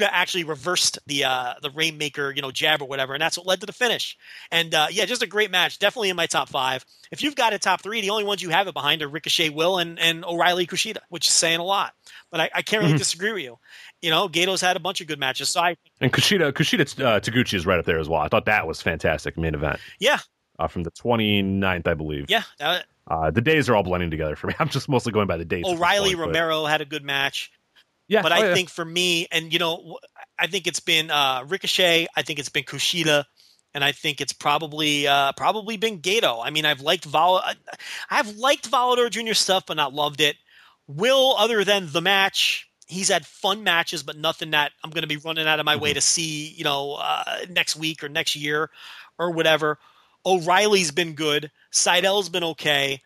actually 0.00 0.44
reversed 0.44 0.98
the 1.06 1.24
uh, 1.24 1.54
the 1.60 1.70
Rainmaker, 1.70 2.32
you 2.34 2.40
know, 2.40 2.50
jab 2.50 2.80
or 2.80 2.88
whatever, 2.88 3.12
and 3.12 3.20
that's 3.20 3.36
what 3.36 3.46
led 3.46 3.60
to 3.60 3.66
the 3.66 3.72
finish. 3.72 4.16
And 4.50 4.74
uh, 4.74 4.86
yeah, 4.90 5.04
just 5.04 5.22
a 5.22 5.26
great 5.26 5.50
match. 5.50 5.78
Definitely 5.78 6.08
in 6.08 6.16
my 6.16 6.26
top 6.26 6.48
five. 6.48 6.84
If 7.10 7.22
you've 7.22 7.36
got 7.36 7.52
a 7.52 7.58
top 7.58 7.82
three, 7.82 8.00
the 8.00 8.10
only 8.10 8.24
ones 8.24 8.42
you 8.42 8.48
have 8.48 8.68
it 8.68 8.74
behind 8.74 9.02
are 9.02 9.08
Ricochet, 9.08 9.50
Will, 9.50 9.78
and, 9.78 9.98
and 9.98 10.24
O'Reilly 10.24 10.66
Kushida, 10.66 10.98
which 11.10 11.26
is 11.26 11.34
saying 11.34 11.60
a 11.60 11.64
lot. 11.64 11.92
But 12.30 12.40
I, 12.40 12.50
I 12.54 12.62
can't 12.62 12.82
really 12.82 12.96
disagree 12.96 13.32
with 13.32 13.42
you. 13.42 13.58
You 14.00 14.10
know, 14.10 14.28
Gedo's 14.28 14.62
had 14.62 14.76
a 14.76 14.80
bunch 14.80 15.02
of 15.02 15.06
good 15.08 15.18
matches. 15.18 15.50
So 15.50 15.60
I, 15.60 15.76
and 16.00 16.10
Kushida 16.12 16.52
Kushida 16.52 17.04
uh, 17.04 17.20
Taguchi 17.20 17.54
is 17.54 17.66
right 17.66 17.78
up 17.78 17.84
there 17.84 17.98
as 17.98 18.08
well. 18.08 18.22
I 18.22 18.28
thought 18.28 18.46
that 18.46 18.66
was 18.66 18.80
fantastic 18.80 19.36
main 19.36 19.54
event 19.54 19.78
yeah, 19.98 20.20
uh, 20.58 20.68
from 20.68 20.84
the 20.84 20.90
29th, 20.92 21.86
I 21.86 21.94
believe. 21.94 22.26
yeah. 22.28 22.44
Uh, 22.58 22.80
Uh, 23.08 23.30
the 23.30 23.40
days 23.40 23.68
are 23.68 23.76
all 23.76 23.82
blending 23.82 24.10
together 24.10 24.36
for 24.36 24.46
me. 24.46 24.54
I'm 24.58 24.68
just 24.68 24.88
mostly 24.88 25.12
going 25.12 25.26
by 25.26 25.36
the 25.36 25.44
dates. 25.44 25.68
O'Reilly 25.68 26.10
point, 26.14 26.18
but- 26.18 26.26
Romero 26.28 26.64
had 26.64 26.80
a 26.80 26.86
good 26.86 27.04
match. 27.04 27.52
Yeah, 28.12 28.22
but 28.22 28.30
oh, 28.30 28.34
I 28.34 28.48
yeah. 28.48 28.54
think 28.54 28.68
for 28.68 28.84
me, 28.84 29.26
and 29.32 29.52
you 29.52 29.58
know, 29.58 29.98
I 30.38 30.46
think 30.46 30.66
it's 30.66 30.80
been 30.80 31.10
uh, 31.10 31.44
Ricochet. 31.48 32.06
I 32.14 32.22
think 32.22 32.38
it's 32.38 32.50
been 32.50 32.64
Kushida, 32.64 33.24
and 33.72 33.82
I 33.82 33.92
think 33.92 34.20
it's 34.20 34.34
probably 34.34 35.06
uh, 35.06 35.32
probably 35.32 35.78
been 35.78 36.00
Gedo. 36.00 36.40
I 36.44 36.50
mean, 36.50 36.66
I've 36.66 36.82
liked 36.82 37.06
Vol, 37.06 37.40
I've 38.10 38.36
liked 38.36 38.70
Volador 38.70 39.10
Jr. 39.10 39.32
stuff, 39.32 39.64
but 39.66 39.78
not 39.78 39.94
loved 39.94 40.20
it. 40.20 40.36
Will, 40.86 41.34
other 41.38 41.64
than 41.64 41.88
the 41.90 42.02
match, 42.02 42.68
he's 42.86 43.08
had 43.08 43.24
fun 43.24 43.64
matches, 43.64 44.02
but 44.02 44.16
nothing 44.18 44.50
that 44.50 44.72
I'm 44.84 44.90
going 44.90 45.02
to 45.02 45.08
be 45.08 45.16
running 45.16 45.46
out 45.46 45.58
of 45.58 45.64
my 45.64 45.74
Mm-hmm. 45.74 45.82
way 45.82 45.92
to 45.94 46.00
see. 46.02 46.48
You 46.50 46.64
know, 46.64 46.98
uh, 47.00 47.24
next 47.48 47.76
week 47.76 48.04
or 48.04 48.10
next 48.10 48.36
year 48.36 48.70
or 49.18 49.30
whatever. 49.30 49.78
O'Reilly's 50.26 50.90
been 50.92 51.14
good. 51.14 51.50
Sydal's 51.70 52.28
been 52.28 52.44
okay. 52.44 53.00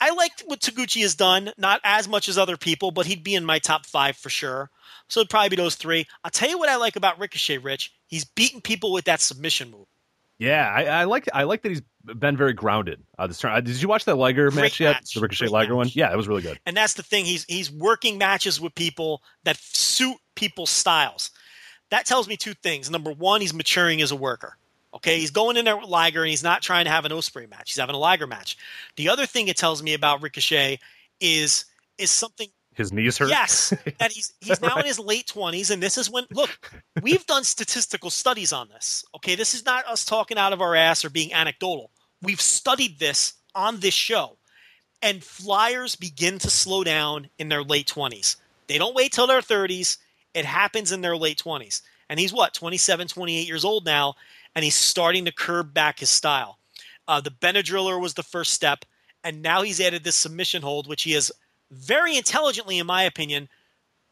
I 0.00 0.10
liked 0.14 0.42
what 0.46 0.60
Taguchi 0.60 1.02
has 1.02 1.14
done, 1.14 1.52
not 1.58 1.80
as 1.84 2.08
much 2.08 2.28
as 2.28 2.38
other 2.38 2.56
people, 2.56 2.90
but 2.90 3.06
he'd 3.06 3.22
be 3.22 3.34
in 3.34 3.44
my 3.44 3.58
top 3.58 3.86
five 3.86 4.16
for 4.16 4.30
sure. 4.30 4.70
So 5.08 5.20
it'd 5.20 5.30
probably 5.30 5.50
be 5.50 5.56
those 5.56 5.74
three. 5.74 6.06
I'll 6.24 6.30
tell 6.30 6.48
you 6.48 6.58
what 6.58 6.68
I 6.68 6.76
like 6.76 6.96
about 6.96 7.18
Ricochet, 7.18 7.58
Rich. 7.58 7.92
He's 8.06 8.24
beating 8.24 8.60
people 8.60 8.92
with 8.92 9.04
that 9.04 9.20
submission 9.20 9.70
move. 9.70 9.86
Yeah, 10.38 10.72
I, 10.74 10.84
I 10.84 11.04
like 11.04 11.28
I 11.34 11.42
like 11.42 11.62
that 11.62 11.68
he's 11.68 11.82
been 12.02 12.36
very 12.36 12.54
grounded. 12.54 13.02
Uh, 13.18 13.26
this 13.26 13.38
turn. 13.38 13.52
Uh, 13.52 13.60
did 13.60 13.80
you 13.80 13.88
watch 13.88 14.06
that 14.06 14.16
Liger 14.16 14.50
Great 14.50 14.62
match 14.62 14.80
yet? 14.80 14.92
match. 14.92 15.14
The 15.14 15.20
Ricochet 15.20 15.44
Great 15.46 15.52
Liger 15.52 15.76
one. 15.76 15.90
Yeah, 15.92 16.10
it 16.10 16.16
was 16.16 16.28
really 16.28 16.40
good. 16.40 16.58
And 16.64 16.74
that's 16.74 16.94
the 16.94 17.02
thing. 17.02 17.26
He's 17.26 17.44
he's 17.44 17.70
working 17.70 18.16
matches 18.16 18.58
with 18.58 18.74
people 18.74 19.22
that 19.44 19.58
suit 19.58 20.16
people's 20.36 20.70
styles. 20.70 21.30
That 21.90 22.06
tells 22.06 22.26
me 22.26 22.38
two 22.38 22.54
things. 22.54 22.90
Number 22.90 23.12
one, 23.12 23.42
he's 23.42 23.52
maturing 23.52 24.00
as 24.00 24.12
a 24.12 24.16
worker. 24.16 24.56
Okay, 24.92 25.18
he's 25.18 25.30
going 25.30 25.56
in 25.56 25.64
there 25.64 25.76
with 25.76 25.88
Liger 25.88 26.22
and 26.22 26.30
he's 26.30 26.42
not 26.42 26.62
trying 26.62 26.84
to 26.84 26.90
have 26.90 27.04
an 27.04 27.12
Ospreay 27.12 27.48
match. 27.48 27.70
He's 27.70 27.78
having 27.78 27.94
a 27.94 27.98
Liger 27.98 28.26
match. 28.26 28.56
The 28.96 29.08
other 29.08 29.24
thing 29.24 29.48
it 29.48 29.56
tells 29.56 29.82
me 29.82 29.94
about 29.94 30.22
Ricochet 30.22 30.80
is 31.20 31.64
is 31.96 32.10
something 32.10 32.48
His 32.74 32.92
knees 32.92 33.18
hurt. 33.18 33.28
Yes, 33.28 33.70
that 33.98 34.10
he's 34.12 34.32
he's 34.40 34.60
now 34.60 34.78
in 34.78 34.86
his 34.86 34.98
late 34.98 35.26
twenties, 35.28 35.70
and 35.70 35.82
this 35.82 35.96
is 35.96 36.10
when 36.10 36.24
look, 36.32 36.58
we've 37.02 37.24
done 37.26 37.44
statistical 37.44 38.10
studies 38.10 38.52
on 38.52 38.68
this. 38.68 39.04
Okay, 39.16 39.36
this 39.36 39.54
is 39.54 39.64
not 39.64 39.86
us 39.86 40.04
talking 40.04 40.38
out 40.38 40.52
of 40.52 40.60
our 40.60 40.74
ass 40.74 41.04
or 41.04 41.10
being 41.10 41.32
anecdotal. 41.32 41.90
We've 42.22 42.40
studied 42.40 42.98
this 42.98 43.34
on 43.54 43.80
this 43.80 43.94
show. 43.94 44.36
And 45.02 45.24
flyers 45.24 45.96
begin 45.96 46.38
to 46.40 46.50
slow 46.50 46.84
down 46.84 47.30
in 47.38 47.48
their 47.48 47.62
late 47.62 47.86
20s. 47.86 48.36
They 48.66 48.78
don't 48.78 48.94
wait 48.94 49.12
till 49.12 49.26
their 49.26 49.40
30s. 49.40 49.96
It 50.34 50.44
happens 50.44 50.92
in 50.92 51.00
their 51.00 51.16
late 51.16 51.42
20s. 51.42 51.80
And 52.08 52.20
he's 52.20 52.32
what, 52.32 52.54
27, 52.54 53.08
28 53.08 53.46
years 53.46 53.64
old 53.64 53.84
now, 53.84 54.14
and 54.54 54.64
he's 54.64 54.74
starting 54.74 55.24
to 55.24 55.32
curb 55.32 55.72
back 55.72 56.00
his 56.00 56.10
style. 56.10 56.58
Uh, 57.08 57.20
the 57.20 57.30
Benadryller 57.30 58.00
was 58.00 58.14
the 58.14 58.22
first 58.22 58.52
step, 58.52 58.84
and 59.24 59.42
now 59.42 59.62
he's 59.62 59.80
added 59.80 60.04
this 60.04 60.16
submission 60.16 60.62
hold, 60.62 60.86
which 60.86 61.02
he 61.02 61.12
has 61.12 61.32
very 61.70 62.16
intelligently, 62.16 62.78
in 62.78 62.86
my 62.86 63.02
opinion, 63.02 63.48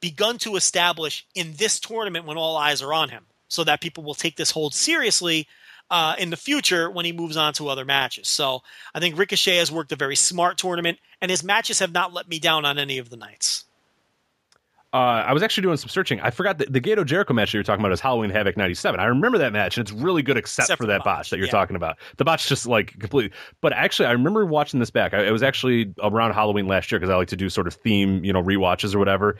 begun 0.01 0.39
to 0.39 0.57
establish 0.57 1.27
in 1.35 1.55
this 1.55 1.81
tournament 1.81 2.27
when 2.27 2.37
all 2.37 2.57
eyes 2.57 2.83
are 2.83 2.95
on 2.95 3.09
him, 3.09 3.27
so 3.49 3.65
that 3.65 3.81
people 3.81 4.05
will 4.05 4.15
take 4.15 4.37
this 4.37 4.51
hold 4.51 4.75
seriously 4.75 5.47
uh, 5.91 6.15
in 6.19 6.31
the 6.31 6.37
future 6.37 6.91
when 6.91 7.05
he 7.05 7.13
moves 7.13 7.37
on 7.37 7.53
to 7.55 7.69
other 7.69 7.85
matches. 7.85 8.29
So 8.29 8.63
I 8.95 9.01
think 9.01 9.19
Ricochet 9.19 9.57
has 9.57 9.73
worked 9.73 9.93
a 9.93 9.97
very 9.97 10.17
smart 10.17 10.59
tournament, 10.59 10.99
and 11.21 11.31
his 11.31 11.43
matches 11.43 11.79
have 11.79 11.93
not 11.93 12.13
let 12.13 12.29
me 12.29 12.39
down 12.39 12.65
on 12.65 12.79
any 12.79 12.99
of 12.99 13.11
the 13.11 13.17
nights. 13.17 13.65
Uh, 14.95 15.23
I 15.27 15.35
was 15.35 15.43
actually 15.43 15.63
doing 15.63 15.77
some 15.77 15.91
searching. 15.91 16.19
I 16.21 16.31
forgot 16.31 16.57
that 16.59 16.73
the 16.73 16.81
Gedo 16.81 17.05
Jericho 17.05 17.35
match 17.35 17.53
that 17.53 17.59
you're 17.59 17.63
talking 17.63 17.85
about 17.85 17.93
is 17.93 18.01
Halloween 18.01 18.31
Havoc 18.31 18.57
'97. 18.57 18.99
I 18.99 19.05
remember 19.05 19.37
that 19.37 19.53
match, 19.53 19.77
and 19.77 19.87
it's 19.87 19.93
really 19.93 20.23
good, 20.23 20.39
except, 20.39 20.65
Except 20.67 20.81
for 20.81 20.87
that 20.87 21.01
botch, 21.01 21.05
botch, 21.05 21.31
that 21.31 21.37
you're 21.37 21.47
yeah. 21.47 21.53
talking 21.53 21.77
about. 21.77 21.99
The 22.17 22.25
botch 22.25 22.49
just 22.49 22.67
like 22.67 22.99
completely. 22.99 23.37
But 23.61 23.75
actually, 23.75 24.07
I 24.07 24.13
remember 24.13 24.47
watching 24.47 24.81
this 24.81 24.91
back. 24.91 25.13
I, 25.13 25.27
it 25.27 25.31
was 25.31 25.43
actually 25.43 25.93
around 26.03 26.33
Halloween 26.33 26.67
last 26.67 26.91
year 26.91 26.99
because 26.99 27.13
I 27.13 27.17
like 27.17 27.29
to 27.29 27.37
do 27.37 27.51
sort 27.51 27.67
of 27.67 27.75
theme, 27.75 28.25
you 28.25 28.33
know, 28.33 28.43
rewatches 28.43 28.95
or 28.95 28.99
whatever. 28.99 29.37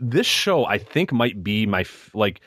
This 0.00 0.26
show, 0.26 0.64
I 0.64 0.78
think, 0.78 1.12
might 1.12 1.44
be 1.44 1.66
my 1.66 1.82
f- 1.82 2.10
like 2.12 2.40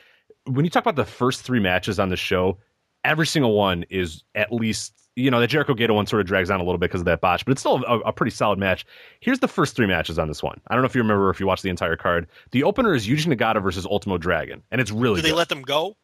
when 0.44 0.66
you 0.66 0.70
talk 0.70 0.82
about 0.82 0.96
the 0.96 1.10
first 1.10 1.42
three 1.42 1.60
matches 1.60 1.98
on 1.98 2.10
the 2.10 2.16
show. 2.16 2.58
Every 3.04 3.26
single 3.26 3.54
one 3.54 3.84
is 3.90 4.24
at 4.34 4.50
least 4.50 5.03
you 5.16 5.30
know 5.30 5.40
the 5.40 5.46
Jericho 5.46 5.74
Gedo 5.74 5.94
one 5.94 6.06
sort 6.06 6.20
of 6.20 6.26
drags 6.26 6.50
on 6.50 6.60
a 6.60 6.64
little 6.64 6.78
bit 6.78 6.90
because 6.90 7.00
of 7.00 7.04
that 7.06 7.20
botch, 7.20 7.44
but 7.44 7.52
it's 7.52 7.60
still 7.60 7.82
a, 7.84 8.00
a 8.00 8.12
pretty 8.12 8.30
solid 8.30 8.58
match. 8.58 8.84
Here's 9.20 9.38
the 9.38 9.48
first 9.48 9.76
three 9.76 9.86
matches 9.86 10.18
on 10.18 10.28
this 10.28 10.42
one. 10.42 10.60
I 10.68 10.74
don't 10.74 10.82
know 10.82 10.86
if 10.86 10.94
you 10.94 11.02
remember 11.02 11.26
or 11.26 11.30
if 11.30 11.40
you 11.40 11.46
watched 11.46 11.62
the 11.62 11.70
entire 11.70 11.96
card. 11.96 12.26
The 12.50 12.64
opener 12.64 12.94
is 12.94 13.06
Yuji 13.06 13.32
Nagata 13.34 13.62
versus 13.62 13.86
Ultimo 13.86 14.18
Dragon, 14.18 14.62
and 14.70 14.80
it's 14.80 14.90
really 14.90 15.16
Do 15.16 15.22
they 15.22 15.28
good. 15.30 15.36
let 15.36 15.48
them 15.48 15.62
go? 15.62 15.96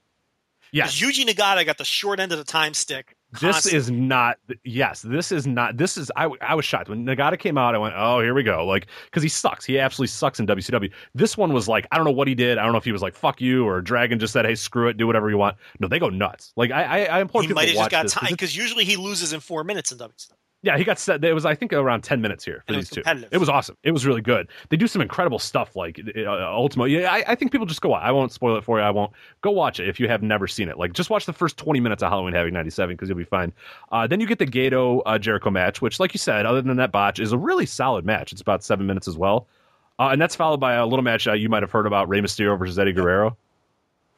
yes, 0.72 0.96
Because 0.98 1.16
Yuji 1.16 1.26
Nagata 1.26 1.66
got 1.66 1.78
the 1.78 1.84
short 1.84 2.20
end 2.20 2.32
of 2.32 2.38
the 2.38 2.44
time 2.44 2.74
stick. 2.74 3.16
This 3.32 3.42
constantly. 3.42 3.78
is 3.78 3.90
not. 3.90 4.38
Yes, 4.64 5.02
this 5.02 5.30
is 5.30 5.46
not. 5.46 5.76
This 5.76 5.96
is. 5.96 6.10
I, 6.16 6.28
I 6.40 6.54
was 6.54 6.64
shocked 6.64 6.88
when 6.88 7.04
Nagata 7.04 7.38
came 7.38 7.56
out. 7.56 7.74
I 7.74 7.78
went, 7.78 7.94
oh, 7.96 8.20
here 8.20 8.34
we 8.34 8.42
go. 8.42 8.66
Like, 8.66 8.88
because 9.04 9.22
he 9.22 9.28
sucks. 9.28 9.64
He 9.64 9.78
absolutely 9.78 10.08
sucks 10.08 10.40
in 10.40 10.46
WCW. 10.46 10.90
This 11.14 11.36
one 11.36 11.52
was 11.52 11.68
like, 11.68 11.86
I 11.92 11.96
don't 11.96 12.04
know 12.04 12.12
what 12.12 12.26
he 12.26 12.34
did. 12.34 12.58
I 12.58 12.64
don't 12.64 12.72
know 12.72 12.78
if 12.78 12.84
he 12.84 12.92
was 12.92 13.02
like, 13.02 13.14
fuck 13.14 13.40
you, 13.40 13.66
or 13.66 13.80
Dragon 13.80 14.18
just 14.18 14.32
said, 14.32 14.46
hey, 14.46 14.54
screw 14.54 14.88
it, 14.88 14.96
do 14.96 15.06
whatever 15.06 15.30
you 15.30 15.38
want. 15.38 15.56
No, 15.78 15.86
they 15.86 15.98
go 15.98 16.08
nuts. 16.08 16.52
Like, 16.56 16.72
I, 16.72 16.82
I, 16.82 17.04
I 17.04 17.20
implore 17.20 17.42
he 17.42 17.48
people 17.48 17.62
might 17.62 17.68
have 17.68 17.76
just 17.76 17.90
got 17.90 18.02
this, 18.04 18.14
time 18.14 18.30
because 18.30 18.56
usually 18.56 18.84
he 18.84 18.96
loses 18.96 19.32
in 19.32 19.40
four 19.40 19.62
minutes 19.62 19.92
in 19.92 19.98
WCW. 19.98 20.32
Yeah, 20.62 20.76
he 20.76 20.84
got 20.84 20.98
set. 20.98 21.24
It 21.24 21.32
was, 21.32 21.46
I 21.46 21.54
think, 21.54 21.72
around 21.72 22.02
ten 22.02 22.20
minutes 22.20 22.44
here 22.44 22.62
for 22.66 22.74
these 22.80 22.90
two. 22.90 23.02
It 23.32 23.38
was 23.38 23.48
awesome. 23.48 23.78
It 23.82 23.92
was 23.92 24.04
really 24.04 24.20
good. 24.20 24.48
They 24.68 24.76
do 24.76 24.86
some 24.86 25.00
incredible 25.00 25.38
stuff, 25.38 25.74
like 25.74 25.98
uh, 26.14 26.28
Ultimo. 26.28 26.84
Yeah, 26.84 27.10
I, 27.10 27.24
I 27.28 27.34
think 27.34 27.50
people 27.50 27.66
just 27.66 27.80
go. 27.80 27.94
I 27.94 28.10
won't 28.10 28.30
spoil 28.30 28.56
it 28.56 28.64
for 28.64 28.78
you. 28.78 28.84
I 28.84 28.90
won't 28.90 29.10
go 29.40 29.52
watch 29.52 29.80
it 29.80 29.88
if 29.88 29.98
you 29.98 30.06
have 30.08 30.22
never 30.22 30.46
seen 30.46 30.68
it. 30.68 30.76
Like, 30.76 30.92
just 30.92 31.08
watch 31.08 31.24
the 31.24 31.32
first 31.32 31.56
twenty 31.56 31.80
minutes 31.80 32.02
of 32.02 32.10
Halloween 32.10 32.34
Havoc 32.34 32.52
'97 32.52 32.94
because 32.94 33.08
you'll 33.08 33.16
be 33.16 33.24
fine. 33.24 33.54
Uh, 33.90 34.06
then 34.06 34.20
you 34.20 34.26
get 34.26 34.38
the 34.38 34.46
Gedo 34.46 35.00
uh, 35.06 35.18
Jericho 35.18 35.48
match, 35.48 35.80
which, 35.80 35.98
like 35.98 36.12
you 36.12 36.18
said, 36.18 36.44
other 36.44 36.60
than 36.60 36.76
that 36.76 36.92
botch, 36.92 37.20
is 37.20 37.32
a 37.32 37.38
really 37.38 37.64
solid 37.64 38.04
match. 38.04 38.30
It's 38.30 38.42
about 38.42 38.62
seven 38.62 38.86
minutes 38.86 39.08
as 39.08 39.16
well, 39.16 39.46
uh, 39.98 40.08
and 40.08 40.20
that's 40.20 40.36
followed 40.36 40.60
by 40.60 40.74
a 40.74 40.84
little 40.84 41.02
match 41.02 41.26
uh, 41.26 41.32
you 41.32 41.48
might 41.48 41.62
have 41.62 41.70
heard 41.70 41.86
about: 41.86 42.06
Rey 42.06 42.20
Mysterio 42.20 42.58
versus 42.58 42.78
Eddie 42.78 42.92
Guerrero 42.92 43.34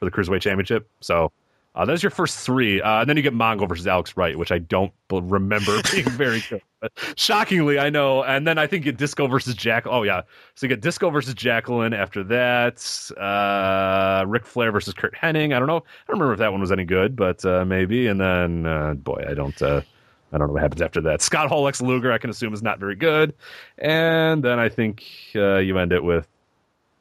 for 0.01 0.07
the 0.07 0.11
Cruiserweight 0.11 0.41
Championship. 0.41 0.89
So. 1.01 1.31
Uh, 1.75 1.87
that's 1.87 2.03
your 2.03 2.11
first 2.11 2.39
three, 2.39 2.83
uh, 2.83 3.01
and 3.01 3.09
then 3.09 3.17
you 3.17 3.23
get 3.23 3.33
Mongo 3.33 3.67
versus 3.67 3.87
Alex 3.87 4.15
Wright, 4.15 4.37
which 4.39 4.53
I 4.53 4.59
don't 4.59 4.93
b- 5.09 5.21
remember 5.23 5.81
being 5.91 6.09
very 6.11 6.43
good. 6.51 6.61
But 6.81 6.93
shockingly, 7.17 7.79
I 7.79 7.89
know. 7.89 8.23
And 8.25 8.47
then 8.47 8.59
I 8.59 8.67
think 8.67 8.85
you 8.85 8.93
get 8.93 8.99
Disco 8.99 9.27
versus 9.27 9.55
Jack. 9.55 9.87
Oh 9.87 10.03
yeah, 10.03 10.21
so 10.55 10.67
you 10.67 10.69
get 10.69 10.83
Disco 10.83 11.09
versus 11.09 11.33
Jacqueline. 11.33 11.95
After 11.95 12.23
that, 12.25 13.11
uh, 13.19 14.25
Ric 14.27 14.45
Flair 14.45 14.71
versus 14.71 14.93
Curt 14.93 15.15
Hennig. 15.15 15.55
I 15.55 15.59
don't 15.59 15.69
know. 15.69 15.79
I 15.79 16.09
don't 16.09 16.19
remember 16.19 16.35
if 16.35 16.41
that 16.41 16.53
one 16.53 16.61
was 16.61 16.73
any 16.73 16.85
good, 16.85 17.17
but 17.17 17.43
uh, 17.47 17.65
maybe. 17.65 18.07
And 18.07 18.21
then, 18.21 18.67
uh, 18.67 18.95
boy, 18.95 19.25
I 19.27 19.33
don't. 19.33 19.61
Uh, 19.63 19.81
I 20.33 20.39
don't 20.39 20.47
know 20.49 20.55
what 20.55 20.63
happens 20.63 20.81
after 20.81 21.01
that. 21.03 21.21
Scott 21.21 21.49
Hall, 21.49 21.63
Lex 21.63 21.83
Luger, 21.83 22.11
I 22.11 22.17
can 22.19 22.31
assume 22.31 22.55
is 22.55 22.63
not 22.63 22.79
very 22.79 22.95
good. 22.97 23.35
And 23.77 24.43
then 24.43 24.59
I 24.59 24.71
think 24.71 25.05
uh, 25.35 25.59
you 25.59 25.77
end 25.79 25.93
it 25.93 26.03
with. 26.03 26.27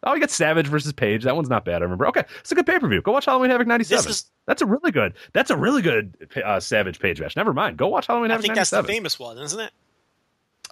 Oh, 0.04 0.14
you 0.16 0.20
got 0.20 0.32
Savage 0.32 0.68
versus 0.68 0.94
Page. 0.94 1.24
That 1.24 1.36
one's 1.36 1.50
not 1.50 1.64
bad. 1.64 1.82
I 1.82 1.86
remember. 1.86 2.08
Okay, 2.08 2.24
it's 2.40 2.52
a 2.52 2.56
good 2.56 2.66
pay 2.66 2.80
per 2.80 2.88
view. 2.88 3.02
Go 3.02 3.12
watch 3.12 3.26
Halloween 3.26 3.52
Havoc 3.52 3.68
'97. 3.68 4.10
Is- 4.10 4.26
That's 4.48 4.62
a 4.62 4.66
really 4.66 4.92
good. 4.92 5.14
That's 5.34 5.52
a 5.52 5.58
really 5.58 5.82
good 5.84 6.16
uh, 6.44 6.60
Savage 6.60 7.00
Page 7.00 7.22
match. 7.22 7.36
Never 7.36 7.54
mind. 7.54 7.78
Go 7.78 7.88
watch 7.88 8.08
Halloween 8.08 8.32
Havoc. 8.32 8.46
I 8.46 8.48
Havoc 8.48 8.56
think 8.56 8.56
that's 8.56 8.70
the 8.72 8.84
famous 8.84 9.20
one, 9.20 9.38
isn't 9.38 9.60
it? 9.60 9.72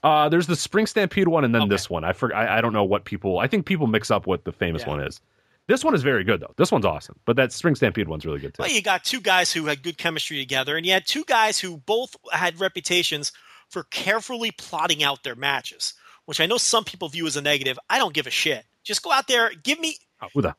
Uh, 0.04 0.30
there's 0.30 0.48
the 0.48 0.56
Spring 0.56 0.86
Stampede 0.88 1.28
one, 1.28 1.44
and 1.44 1.54
then 1.54 1.64
Okay. 1.64 1.70
this 1.70 1.90
one. 1.90 2.04
I 2.04 2.14
forgot. 2.14 2.38
I, 2.48 2.58
I 2.58 2.62
don't 2.62 2.74
know 2.74 2.84
what 2.86 3.06
people. 3.06 3.40
I 3.40 3.48
think 3.48 3.66
people 3.66 3.86
mix 3.88 4.10
up 4.10 4.26
what 4.28 4.46
the 4.46 4.52
famous 4.52 4.84
Yeah. 4.84 4.90
one 4.90 5.02
is. 5.02 5.20
This 5.68 5.84
one 5.84 5.94
is 5.94 6.02
very 6.02 6.24
good 6.24 6.40
though. 6.40 6.54
This 6.58 6.72
one's 6.72 6.86
awesome, 6.86 7.20
but 7.26 7.36
that 7.36 7.52
Spring 7.52 7.76
Stampede 7.76 8.08
one's 8.08 8.26
really 8.26 8.40
good 8.40 8.54
too. 8.56 8.64
Well, 8.64 8.72
you 8.72 8.82
got 8.82 9.04
two 9.04 9.22
guys 9.22 9.52
who 9.54 9.66
had 9.68 9.84
good 9.84 9.98
chemistry 10.00 10.40
together, 10.40 10.76
and 10.78 10.86
you 10.86 10.94
had 10.94 11.06
two 11.06 11.24
guys 11.26 11.60
who 11.60 11.78
both 11.78 12.16
had 12.32 12.60
reputations 12.60 13.32
for 13.70 13.84
carefully 13.84 14.50
plotting 14.50 15.04
out 15.04 15.22
their 15.24 15.36
matches, 15.36 15.94
which 16.26 16.40
I 16.40 16.48
know 16.48 16.58
some 16.58 16.86
people 16.86 17.08
view 17.10 17.28
as 17.28 17.36
a 17.36 17.42
negative. 17.42 17.78
I 17.88 18.00
don't 18.00 18.16
give 18.16 18.26
a 18.26 18.32
shit. 18.32 18.66
Just 18.84 19.04
go 19.04 19.12
out 19.12 19.28
there, 19.28 19.52
give 19.64 19.80
me 19.80 19.98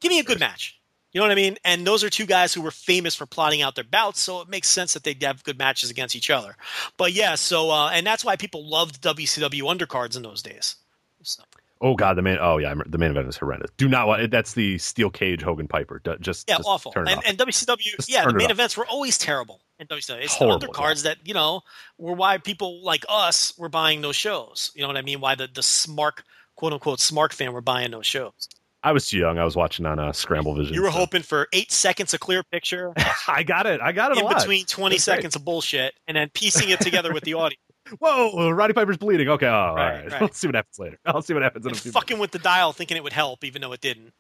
give 0.01 0.11
me 0.11 0.19
a 0.19 0.25
good 0.25 0.41
match. 0.41 0.77
You 1.13 1.21
know 1.21 1.25
what 1.27 1.33
I 1.33 1.37
mean? 1.37 1.57
And 1.65 1.85
those 1.85 2.05
are 2.05 2.11
two 2.11 2.27
guys 2.27 2.55
who 2.55 2.61
were 2.61 2.71
famous 2.71 3.17
for 3.17 3.27
plotting 3.27 3.63
out 3.63 3.75
their 3.75 3.85
bouts, 3.85 4.21
so 4.21 4.43
it 4.43 4.49
makes 4.49 4.71
sense 4.71 4.95
that 4.95 5.03
they'd 5.03 5.21
have 5.25 5.43
good 5.43 5.59
matches 5.59 5.91
against 5.91 6.15
each 6.15 6.31
other. 6.31 6.57
But 6.97 7.13
yeah, 7.13 7.35
so 7.35 7.71
uh, 7.71 7.91
and 7.93 8.07
that's 8.07 8.25
why 8.25 8.37
people 8.37 8.69
loved 8.69 9.03
WCW 9.03 9.63
undercards 9.63 10.17
in 10.17 10.23
those 10.23 10.41
days. 10.41 10.77
So, 11.23 11.43
Oh 11.83 11.95
god, 11.95 12.17
the 12.17 12.23
main. 12.23 12.37
Oh 12.39 12.59
yeah, 12.59 12.75
the 12.87 12.99
main 12.99 13.11
event 13.11 13.27
is 13.27 13.39
horrendous. 13.39 13.71
Do 13.79 13.89
not 13.89 14.07
want. 14.07 14.31
That's 14.31 14.53
the 14.53 14.77
steel 14.77 15.09
cage 15.09 15.41
Hogan 15.41 15.67
Piper. 15.67 16.01
Just 16.21 16.47
yeah, 16.47 16.57
just 16.59 16.69
awful. 16.69 16.93
And, 16.95 17.09
and 17.09 17.39
WCW, 17.39 17.97
Just 17.97 18.11
yeah, 18.11 18.27
the 18.27 18.35
main 18.35 18.51
events 18.51 18.77
were 18.77 18.87
always 18.87 19.17
terrible 19.17 19.63
in 19.79 19.87
WCW. 19.87 20.23
It's 20.23 20.35
Horrible, 20.35 20.59
the 20.59 20.67
undercards 20.67 21.05
that 21.05 21.17
you 21.25 21.33
know 21.33 21.63
were 21.97 22.13
why 22.13 22.37
people 22.37 22.85
like 22.85 23.07
us 23.09 23.57
were 23.57 23.71
buying 23.71 24.03
those 24.03 24.17
shows. 24.17 24.73
You 24.75 24.83
know 24.83 24.89
what 24.89 24.99
I 24.99 25.03
mean? 25.03 25.21
Why 25.21 25.37
the 25.37 25.49
the 25.53 25.63
smart 25.63 26.23
quote 26.61 26.75
unquote 26.75 27.01
smart 27.01 27.33
fan 27.33 27.55
were 27.55 27.63
buying 27.63 27.91
those 27.91 28.05
shows. 28.05 28.49
I 28.83 28.93
was 28.93 29.07
too 29.09 29.17
young. 29.19 29.39
I 29.39 29.45
was 29.45 29.57
watching 29.57 29.87
on 29.87 29.99
uh, 29.99 30.13
Scramble 30.13 30.55
Vision. 30.55 30.75
You 30.75 30.83
were 30.83 30.91
so- 30.91 30.99
hoping 30.99 31.23
for 31.23 31.49
eight 31.55 31.73
seconds 31.73 32.13
of 32.13 32.21
clear 32.21 32.43
picture 32.43 32.93
I 33.29 33.43
got 33.43 33.65
it. 33.67 33.81
I 33.81 33.93
got 33.93 34.13
it. 34.13 34.19
a 34.23 34.27
in 34.29 34.35
between 34.35 34.67
twenty 34.67 34.97
That's 34.97 35.05
seconds 35.05 35.37
of 35.37 35.45
bullshit, 35.45 35.95
and 36.07 36.15
then 36.19 36.29
piecing 36.35 36.69
it 36.69 36.81
together 36.81 37.15
with 37.15 37.25
the 37.25 37.33
audio. 37.33 37.57
Whoa, 37.99 38.51
Roddy 38.51 38.75
Piper's 38.75 38.99
bleeding. 38.99 39.29
Okay, 39.29 39.47
oh, 39.47 39.51
all 39.53 39.75
Right, 39.75 40.03
right. 40.03 40.13
right. 40.13 40.21
Let's 40.21 40.39
see 40.39 40.47
what 40.49 40.55
happens 40.55 40.79
later. 40.79 40.99
I'll 41.07 41.23
see 41.23 41.33
what 41.33 41.43
happens 41.43 41.65
in 41.65 41.73
a 41.73 41.75
fucking 41.75 42.19
with 42.19 42.31
the 42.31 42.39
dial, 42.39 42.75
thinking 42.75 42.99
it 42.99 43.03
would 43.03 43.15
help, 43.15 43.43
even 43.43 43.63
though 43.63 43.73
it 43.73 43.81
didn't. 43.81 44.13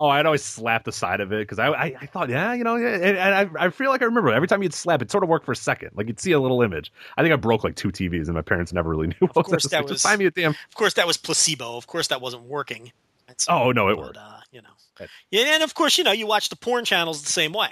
Oh, 0.00 0.08
I'd 0.08 0.24
always 0.24 0.42
slap 0.42 0.84
the 0.84 0.92
side 0.92 1.20
of 1.20 1.30
it 1.30 1.40
because 1.40 1.58
I, 1.58 1.68
I, 1.68 1.94
I 2.00 2.06
thought, 2.06 2.30
yeah, 2.30 2.54
you 2.54 2.64
know, 2.64 2.76
and, 2.76 3.04
and 3.18 3.34
I, 3.58 3.66
I 3.66 3.68
feel 3.68 3.90
like 3.90 4.00
I 4.00 4.06
remember 4.06 4.30
every 4.32 4.48
time 4.48 4.62
you'd 4.62 4.72
slap, 4.72 5.02
it 5.02 5.10
sort 5.10 5.22
of 5.22 5.28
worked 5.28 5.44
for 5.44 5.52
a 5.52 5.56
second. 5.56 5.90
Like 5.94 6.06
you'd 6.06 6.18
see 6.18 6.32
a 6.32 6.40
little 6.40 6.62
image. 6.62 6.90
I 7.18 7.22
think 7.22 7.34
I 7.34 7.36
broke 7.36 7.64
like 7.64 7.76
two 7.76 7.88
TVs, 7.90 8.24
and 8.26 8.32
my 8.34 8.40
parents 8.40 8.72
never 8.72 8.88
really 8.88 9.06
knew. 9.20 9.28
What 9.32 9.34
course, 9.46 9.50
was 9.50 9.64
that 9.64 9.76
Like, 9.82 9.88
was- 9.90 10.02
Just 10.02 10.18
me 10.18 10.24
a 10.24 10.30
damn. 10.30 10.52
Of 10.52 10.74
course, 10.74 10.94
that 10.94 11.06
was 11.06 11.18
placebo. 11.18 11.76
Of 11.76 11.86
course, 11.86 12.08
that 12.08 12.20
wasn't 12.22 12.44
working. 12.44 12.92
That's- 13.26 13.46
Oh 13.48 13.72
no, 13.72 13.88
it 13.88 13.96
but, 13.96 14.04
worked. 14.06 14.16
uh, 14.16 14.40
you 14.50 14.62
know, 14.62 15.06
yeah, 15.30 15.54
and 15.54 15.62
of 15.62 15.74
course, 15.74 15.98
you 15.98 16.04
know, 16.04 16.12
you 16.12 16.26
watch 16.26 16.48
the 16.48 16.56
porn 16.56 16.84
channels 16.86 17.22
the 17.22 17.30
same 17.30 17.52
way. 17.52 17.70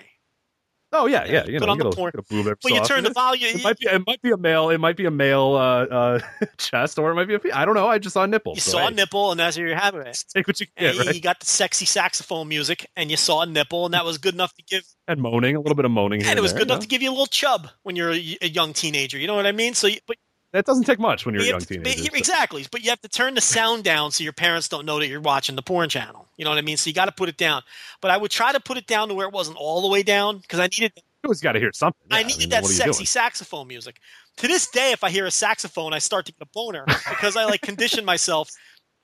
Oh 0.91 1.07
yeah, 1.07 1.27
yeah, 1.27 1.45
you 1.47 1.59
put 1.59 1.67
know, 1.67 1.73
on 1.73 1.79
you 1.79 1.85
the 1.85 1.91
porn- 1.91 2.13
get 2.13 2.21
a 2.21 2.23
boob 2.23 2.47
every 2.47 2.57
Well, 2.65 2.75
you 2.75 2.83
turn 2.85 3.05
the 3.05 3.11
volume. 3.11 3.57
It 3.57 3.63
might 3.63 3.79
be 3.79 3.87
it 3.87 4.07
might 4.07 4.23
be 4.23 4.31
a 4.31 4.39
male 4.39 4.71
it 4.71 4.79
might 4.79 4.97
be 4.97 5.05
a 5.05 5.11
male 5.11 5.55
uh, 5.55 5.85
uh, 5.85 6.21
chest 6.59 6.99
or 6.99 7.11
it 7.11 7.15
might 7.15 7.29
be 7.29 7.35
a 7.35 7.41
I 7.55 7.67
don't 7.67 7.75
know. 7.75 7.87
I 7.87 7.99
just 7.99 8.15
saw 8.15 8.25
a 8.25 8.27
nipple. 8.27 8.55
You 8.55 8.61
so, 8.61 8.73
saw 8.73 8.79
hey, 8.79 8.87
a 8.87 8.91
nipple, 8.93 9.31
and 9.31 9.39
that's 9.39 9.59
what 9.59 9.67
you're 9.67 9.77
having 9.77 10.01
it. 10.03 10.25
Take 10.35 10.47
what 10.47 10.59
you 10.61 10.67
get, 10.79 10.97
right? 10.97 11.15
you 11.15 11.21
got 11.21 11.41
the 11.41 11.47
sexy 11.47 11.85
saxophone 11.85 12.49
music, 12.49 12.87
and 12.97 13.11
you 13.11 13.19
saw 13.19 13.43
a 13.43 13.47
nipple, 13.47 13.85
and 13.85 13.93
that 13.93 14.05
was 14.07 14.17
good 14.17 14.33
enough 14.33 14.55
to 14.55 14.63
give. 14.63 14.83
And 15.07 15.21
moaning, 15.21 15.57
a 15.57 15.61
little 15.61 15.77
bit 15.77 15.85
of 15.85 15.91
moaning. 15.91 16.23
And 16.25 16.39
it 16.39 16.43
was 16.43 16.53
there, 16.53 16.61
good 16.61 16.69
enough 16.69 16.81
to 16.81 16.89
give 16.89 17.03
you 17.03 17.11
a 17.11 17.13
little 17.13 17.27
chub 17.27 17.69
when 17.83 17.95
you're 17.95 18.13
a, 18.13 18.39
a 18.41 18.49
young 18.49 18.73
teenager. 18.73 19.19
You 19.19 19.27
know 19.27 19.37
what 19.37 19.47
I 19.47 19.53
mean? 19.53 19.75
So, 19.75 19.87
you, 19.89 19.99
but. 20.07 20.17
That 20.53 20.65
doesn't 20.65 20.85
take 20.85 20.99
much 20.99 21.27
when 21.27 21.35
you're 21.35 21.45
a 21.45 21.47
young 21.47 21.61
teenager. 21.61 22.03
but- 22.03 22.13
so- 22.13 22.17
exactly. 22.19 22.67
But 22.71 22.83
you 22.83 22.91
have 22.91 23.01
to 23.03 23.09
turn 23.09 23.35
the 23.35 23.41
sound 23.41 23.85
down 23.85 24.11
so 24.13 24.25
your 24.25 24.33
parents 24.33 24.69
don't 24.69 24.87
know 24.87 24.99
that 24.99 25.07
you're 25.09 25.21
watching 25.21 25.57
the 25.57 25.63
porn 25.63 25.89
channel. 25.91 26.27
You 26.37 26.45
know 26.45 26.51
what 26.51 26.59
I 26.59 26.63
mean? 26.63 26.77
So 26.79 26.89
you 26.89 26.95
got 26.95 27.05
to 27.07 27.13
put 27.13 27.29
it 27.29 27.37
down. 27.37 27.63
But 28.01 28.11
I 28.11 28.17
would 28.17 28.31
try 28.31 28.53
to 28.53 28.61
put 28.61 28.77
it 28.79 28.87
down 28.87 29.09
to 29.09 29.15
where 29.15 29.27
it 29.27 29.33
wasn't 29.35 29.59
all 29.59 29.83
the 29.83 29.89
way 29.89 30.03
down 30.03 30.39
because 30.39 30.59
I 30.59 30.65
needed 30.65 30.93
You 30.97 31.03
always 31.27 31.41
got 31.41 31.53
to 31.53 31.59
hear 31.59 31.73
something. 31.73 32.01
I 32.11 32.21
Yeah, 32.21 32.27
needed 32.29 32.39
mean, 32.41 32.49
that 32.51 32.63
you 32.63 32.69
sexy 32.71 32.93
doing? 32.99 33.07
saxophone 33.07 33.67
music. 33.69 33.97
To 34.39 34.47
this 34.49 34.69
day, 34.69 34.93
if 34.93 35.03
I 35.05 35.11
hear 35.11 35.27
a 35.27 35.31
saxophone, 35.33 35.93
I 35.93 35.99
start 35.99 36.27
to 36.27 36.33
get 36.33 36.41
a 36.43 36.51
boner 36.55 36.85
because 36.87 37.37
I 37.37 37.45
like 37.45 37.61
condition 37.61 38.05
myself. 38.05 38.49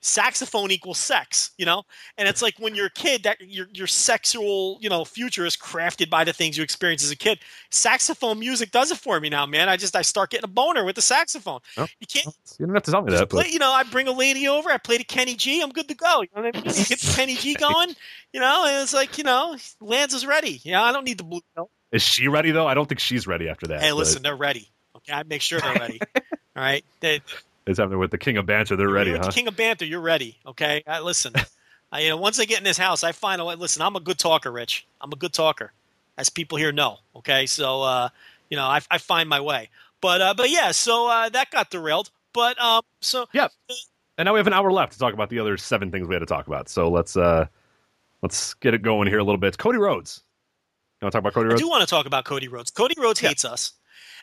Saxophone 0.05 0.69
equals 0.69 0.99
sex, 0.99 1.49
you 1.57 1.65
know, 1.65 1.81
and 2.15 2.27
it's 2.27 2.43
like 2.43 2.53
when 2.59 2.75
you're 2.75 2.85
a 2.85 2.91
kid, 2.91 3.23
that 3.23 3.41
your 3.41 3.67
your 3.73 3.87
sexual, 3.87 4.77
you 4.79 4.87
know, 4.87 5.03
future 5.03 5.47
is 5.47 5.57
crafted 5.57 6.11
by 6.11 6.23
the 6.23 6.31
things 6.31 6.55
you 6.55 6.63
experience 6.63 7.03
as 7.03 7.09
a 7.09 7.15
kid. 7.15 7.39
Saxophone 7.71 8.37
music 8.37 8.69
does 8.69 8.91
it 8.91 8.99
for 8.99 9.19
me 9.19 9.29
now, 9.29 9.47
man. 9.47 9.67
I 9.67 9.77
just 9.77 9.95
I 9.95 10.03
start 10.03 10.29
getting 10.29 10.43
a 10.43 10.47
boner 10.47 10.85
with 10.85 10.95
the 10.95 11.01
saxophone. 11.01 11.59
Oh, 11.75 11.87
you 11.99 12.05
can't 12.05 12.27
You 12.59 12.67
don't 12.67 12.75
have 12.75 12.83
to 12.83 12.91
tell 12.91 13.01
me 13.01 13.13
that, 13.13 13.21
but 13.21 13.29
play, 13.31 13.49
you 13.49 13.57
know, 13.57 13.71
I 13.71 13.81
bring 13.81 14.07
a 14.07 14.11
lady 14.11 14.47
over, 14.47 14.69
I 14.69 14.77
play 14.77 14.99
to 14.99 15.03
Kenny 15.03 15.33
G, 15.33 15.61
I'm 15.63 15.71
good 15.71 15.87
to 15.87 15.95
go. 15.95 16.21
You 16.21 16.27
know 16.35 16.43
what 16.43 16.55
I 16.55 16.61
mean? 16.61 16.75
You 16.75 16.85
get 16.85 16.99
Kenny 16.99 17.35
G 17.35 17.55
going, 17.59 17.89
you 18.31 18.39
know, 18.39 18.65
and 18.67 18.83
it's 18.83 18.93
like, 18.93 19.17
you 19.17 19.23
know, 19.23 19.57
Lance 19.81 20.13
is 20.13 20.27
ready. 20.27 20.61
You 20.63 20.73
know, 20.73 20.83
I 20.83 20.91
don't 20.91 21.05
need 21.05 21.17
the 21.17 21.23
blue 21.23 21.41
pill. 21.55 21.71
is 21.91 22.03
she 22.03 22.27
ready 22.27 22.51
though? 22.51 22.67
I 22.67 22.75
don't 22.75 22.87
think 22.87 22.99
she's 22.99 23.25
ready 23.25 23.49
after 23.49 23.65
that. 23.67 23.81
Hey, 23.81 23.89
but- 23.89 23.95
listen, 23.97 24.21
they're 24.21 24.35
ready. 24.35 24.69
Okay, 24.97 25.13
I 25.13 25.23
make 25.23 25.41
sure 25.41 25.59
they're 25.59 25.73
ready. 25.73 25.99
All 26.15 26.63
right, 26.63 26.85
they, 26.99 27.21
It's 27.67 27.79
happening 27.79 27.99
with 27.99 28.11
the 28.11 28.17
King 28.17 28.37
of 28.37 28.45
Banter. 28.45 28.75
They're 28.75 28.89
ready, 28.89 29.11
huh? 29.11 29.23
the 29.23 29.31
King 29.31 29.47
of 29.47 29.55
Banter, 29.55 29.85
you're 29.85 30.01
ready. 30.01 30.37
Okay, 30.45 30.83
I, 30.85 30.99
listen. 30.99 31.33
I, 31.91 32.01
you 32.01 32.09
know, 32.09 32.17
once 32.17 32.39
I 32.39 32.45
get 32.45 32.59
in 32.59 32.63
this 32.63 32.77
house, 32.77 33.03
I 33.03 33.11
find 33.11 33.41
a 33.41 33.45
way. 33.45 33.55
Listen, 33.55 33.81
I'm 33.81 33.95
a 33.95 33.99
good 33.99 34.19
talker, 34.19 34.51
Rich. 34.51 34.87
I'm 35.01 35.11
a 35.11 35.15
good 35.15 35.33
talker, 35.33 35.71
as 36.17 36.29
people 36.29 36.57
here 36.57 36.71
know. 36.71 36.97
Okay, 37.15 37.45
so 37.45 37.81
uh, 37.81 38.09
you 38.49 38.57
know, 38.57 38.65
I, 38.65 38.81
I 38.91 38.97
find 38.97 39.27
my 39.29 39.39
way. 39.39 39.69
But 40.01 40.21
uh, 40.21 40.33
but 40.35 40.49
yeah, 40.49 40.71
so 40.71 41.09
uh, 41.09 41.29
that 41.29 41.49
got 41.51 41.71
derailed. 41.71 42.11
But 42.33 42.59
um, 42.61 42.83
so 43.01 43.25
yeah, 43.33 43.47
And 44.17 44.25
now 44.25 44.33
we 44.33 44.39
have 44.39 44.47
an 44.47 44.53
hour 44.53 44.71
left 44.71 44.93
to 44.93 44.99
talk 44.99 45.13
about 45.13 45.29
the 45.29 45.39
other 45.39 45.57
seven 45.57 45.91
things 45.91 46.07
we 46.07 46.15
had 46.15 46.19
to 46.19 46.25
talk 46.25 46.47
about. 46.47 46.69
So 46.69 46.89
let's 46.89 47.17
uh 47.17 47.47
let's 48.21 48.53
get 48.55 48.73
it 48.73 48.81
going 48.81 49.07
here 49.07 49.19
a 49.19 49.23
little 49.23 49.39
bit. 49.39 49.57
Cody 49.57 49.77
Rhodes. 49.77 50.21
You 51.01 51.05
want 51.05 51.11
to 51.11 51.15
talk 51.17 51.21
about 51.21 51.33
Cody 51.33 51.49
Rhodes? 51.49 51.61
I 51.61 51.63
do 51.63 51.69
want 51.69 51.81
to 51.81 51.87
talk 51.87 52.05
about 52.05 52.25
Cody 52.25 52.47
Rhodes. 52.47 52.71
Cody 52.71 52.95
Rhodes 52.97 53.19
hates 53.19 53.43
us, 53.43 53.73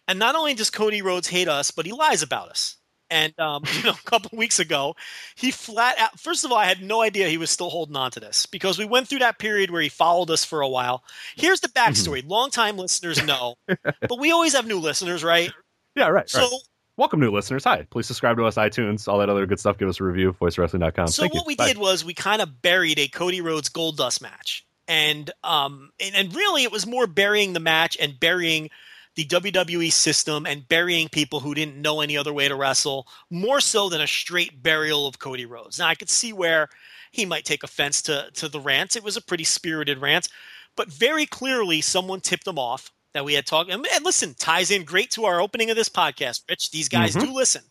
and 0.09 0.19
not 0.19 0.35
only 0.35 0.55
does 0.55 0.71
Cody 0.71 1.03
Rhodes 1.03 1.29
hate 1.29 1.49
us, 1.49 1.71
but 1.71 1.85
he 1.85 1.93
lies 1.93 2.23
about 2.23 2.49
us. 2.49 2.77
And 3.13 3.39
um, 3.39 3.63
you 3.77 3.85
know, 3.85 3.91
a 3.91 4.11
couple 4.11 4.37
weeks 4.37 4.59
ago, 4.59 4.97
he 5.37 5.51
flat 5.51 5.99
out. 5.99 6.19
First 6.19 6.45
of 6.45 6.51
all, 6.51 6.59
I 6.59 6.65
had 6.65 6.83
no 6.83 7.03
idea 7.03 7.29
he 7.29 7.37
was 7.37 7.51
still 7.51 7.71
holding 7.71 7.95
on 7.95 8.11
to 8.13 8.21
this 8.21 8.47
because 8.47 8.79
we 8.79 8.87
went 8.87 9.07
through 9.07 9.21
that 9.21 9.39
period 9.39 9.71
where 9.71 9.83
he 9.83 9.89
followed 9.89 10.31
us 10.31 10.45
for 10.45 10.63
a 10.63 10.69
while. 10.69 11.05
Here's 11.37 11.61
the 11.61 11.69
backstory: 11.69 12.27
longtime 12.27 12.77
listeners 12.79 13.25
know, 13.25 13.57
but 13.67 14.19
we 14.19 14.33
always 14.33 14.55
have 14.55 14.67
new 14.67 14.79
listeners, 14.79 15.23
right? 15.23 15.53
Yeah, 15.95 16.09
right. 16.09 16.27
So, 16.27 16.41
right. 16.41 16.51
Welcome, 16.97 17.21
new 17.21 17.31
listeners. 17.31 17.65
Hi. 17.65 17.87
Please 17.91 18.07
subscribe 18.07 18.39
to 18.39 18.47
us, 18.47 18.55
iTunes, 18.57 19.09
all 19.09 19.19
that 19.19 19.29
other 19.29 19.45
good 19.45 19.61
stuff. 19.61 19.77
Give 19.77 19.91
us 19.91 20.01
a 20.01 20.05
review, 20.05 20.35
voicewrestling.com. 20.41 21.09
so 21.09 21.23
Thank 21.23 21.35
what 21.35 21.43
you. 21.43 21.49
we 21.49 21.57
Bye. 21.57 21.67
did 21.67 21.77
was 21.77 22.03
we 22.03 22.15
kind 22.15 22.41
of 22.41 22.63
buried 22.63 22.99
a 22.99 23.09
Cody 23.09 23.43
Rhodes 23.43 23.69
Goldust 23.69 24.23
match, 24.23 24.65
and 24.89 25.31
um, 25.45 25.91
and, 26.01 26.15
and 26.15 26.35
really 26.35 26.63
it 26.63 26.73
was 26.73 26.87
more 26.87 27.07
burying 27.07 27.53
the 27.53 27.61
match 27.61 27.99
and 28.01 28.19
burying 28.19 28.71
the 29.15 29.25
WWE 29.27 29.93
system 29.93 30.47
and 30.47 30.69
burying 30.69 31.09
people 31.09 31.41
who 31.41 31.55
didn't 31.55 31.81
know 31.81 32.01
any 32.01 32.17
other 32.17 32.33
way 32.33 32.49
to 32.49 32.55
wrestle, 32.55 33.07
more 33.31 33.61
so 33.61 33.89
than 33.89 34.01
a 34.01 34.07
straight 34.07 34.63
burial 34.63 35.07
of 35.07 35.19
Cody 35.19 35.47
Rhodes. 35.47 35.79
Now 35.79 35.89
I 35.89 35.95
could 35.95 36.11
see 36.11 36.33
where 36.33 36.69
he 37.11 37.27
might 37.27 37.45
take 37.45 37.63
offense 37.63 38.03
to 38.03 38.31
to 38.35 38.49
the 38.49 38.61
rant. 38.61 38.97
It 38.97 39.05
was 39.05 39.17
a 39.17 39.23
pretty 39.23 39.45
spirited 39.45 39.99
rant, 39.99 40.29
but 40.77 40.93
very 40.93 41.27
clearly 41.27 41.81
someone 41.81 42.21
tipped 42.21 42.47
him 42.47 42.59
off 42.59 42.91
that 43.15 43.25
we 43.25 43.35
had 43.35 43.47
talked. 43.47 43.71
And, 43.71 43.87
and 43.95 44.05
listen, 44.05 44.35
ties 44.39 44.71
in 44.71 44.85
great 44.85 45.11
to 45.13 45.27
our 45.27 45.41
opening 45.41 45.71
of 45.71 45.77
this 45.77 45.89
podcast. 45.89 46.43
Rich, 46.49 46.71
these 46.71 46.89
guys 46.89 47.15
do 47.15 47.33
listen. 47.33 47.63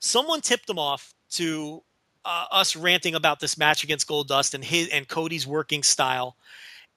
Someone 0.00 0.40
tipped 0.40 0.66
them 0.66 0.78
off 0.78 1.14
to 1.32 1.82
uh, 2.24 2.46
us 2.50 2.76
ranting 2.76 3.14
about 3.14 3.40
this 3.40 3.56
match 3.56 3.84
against 3.84 4.08
Goldust 4.08 4.54
and 4.54 4.64
his 4.64 4.88
and 4.88 5.06
Cody's 5.08 5.46
working 5.46 5.82
style. 5.82 6.36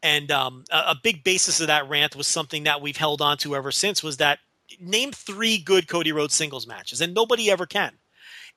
And 0.04 0.30
um, 0.32 0.66
a, 0.70 0.78
a 0.90 0.96
big 1.02 1.24
basis 1.24 1.62
of 1.62 1.68
that 1.68 1.90
rant 1.90 2.16
was 2.16 2.28
something 2.28 2.64
that 2.66 2.82
we've 2.82 2.98
held 2.98 3.22
on 3.22 3.38
to 3.40 3.56
ever 3.56 3.72
since 3.72 4.04
was 4.04 4.18
that 4.18 4.40
name 4.80 5.12
three 5.12 5.58
good 5.58 5.88
Cody 5.88 6.12
Rhodes 6.12 6.36
singles 6.36 6.68
matches, 6.68 7.02
and 7.02 7.14
nobody 7.14 7.50
ever 7.50 7.66
can. 7.66 7.94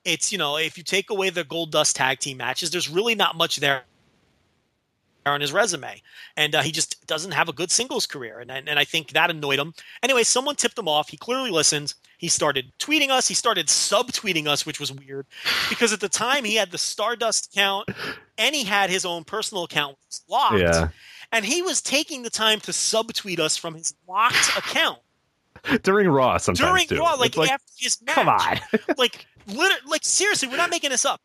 It's 0.05 0.31
you 0.31 0.37
know 0.37 0.57
if 0.57 0.77
you 0.77 0.83
take 0.83 1.09
away 1.09 1.29
the 1.29 1.43
Goldust 1.43 1.95
tag 1.95 2.19
team 2.19 2.37
matches, 2.37 2.69
there's 2.69 2.89
really 2.89 3.15
not 3.15 3.35
much 3.35 3.57
there 3.57 3.83
on 5.25 5.41
his 5.41 5.51
resume, 5.51 6.01
and 6.37 6.55
uh, 6.55 6.61
he 6.61 6.71
just 6.71 7.05
doesn't 7.07 7.31
have 7.31 7.49
a 7.49 7.53
good 7.53 7.71
singles 7.71 8.05
career, 8.05 8.39
and, 8.39 8.51
and 8.51 8.69
and 8.69 8.77
I 8.77 8.83
think 8.83 9.11
that 9.11 9.29
annoyed 9.29 9.59
him. 9.59 9.73
Anyway, 10.03 10.23
someone 10.23 10.55
tipped 10.55 10.77
him 10.77 10.87
off. 10.87 11.09
He 11.09 11.17
clearly 11.17 11.49
listened. 11.51 11.93
He 12.17 12.27
started 12.29 12.71
tweeting 12.79 13.09
us. 13.09 13.27
He 13.27 13.33
started 13.33 13.67
subtweeting 13.67 14.47
us, 14.47 14.65
which 14.65 14.79
was 14.79 14.91
weird 14.91 15.27
because 15.69 15.93
at 15.93 15.99
the 15.99 16.09
time 16.09 16.43
he 16.43 16.55
had 16.55 16.71
the 16.71 16.77
Stardust 16.77 17.53
account 17.53 17.89
and 18.37 18.55
he 18.55 18.63
had 18.63 18.89
his 18.89 19.05
own 19.05 19.23
personal 19.23 19.65
account 19.65 19.97
locked, 20.27 20.59
Yeah. 20.59 20.89
And 21.31 21.43
he 21.45 21.61
was 21.61 21.81
taking 21.81 22.23
the 22.23 22.29
time 22.29 22.59
to 22.61 22.71
subtweet 22.71 23.39
us 23.39 23.57
from 23.57 23.73
his 23.75 23.93
locked 24.07 24.49
account 24.57 24.99
During 25.83 26.07
Raw 26.09 26.37
sometimes 26.37 26.69
during 26.69 26.87
too. 26.87 26.99
Raw, 26.99 27.15
like, 27.15 27.37
It's 27.37 27.51
after 27.51 27.73
his 27.77 28.01
match. 28.01 28.15
come 28.15 28.29
on. 28.29 28.59
like 28.97 29.25
literally, 29.47 29.81
like 29.87 30.03
seriously, 30.03 30.47
we're 30.47 30.57
not 30.57 30.69
making 30.69 30.89
this 30.91 31.05
up. 31.05 31.21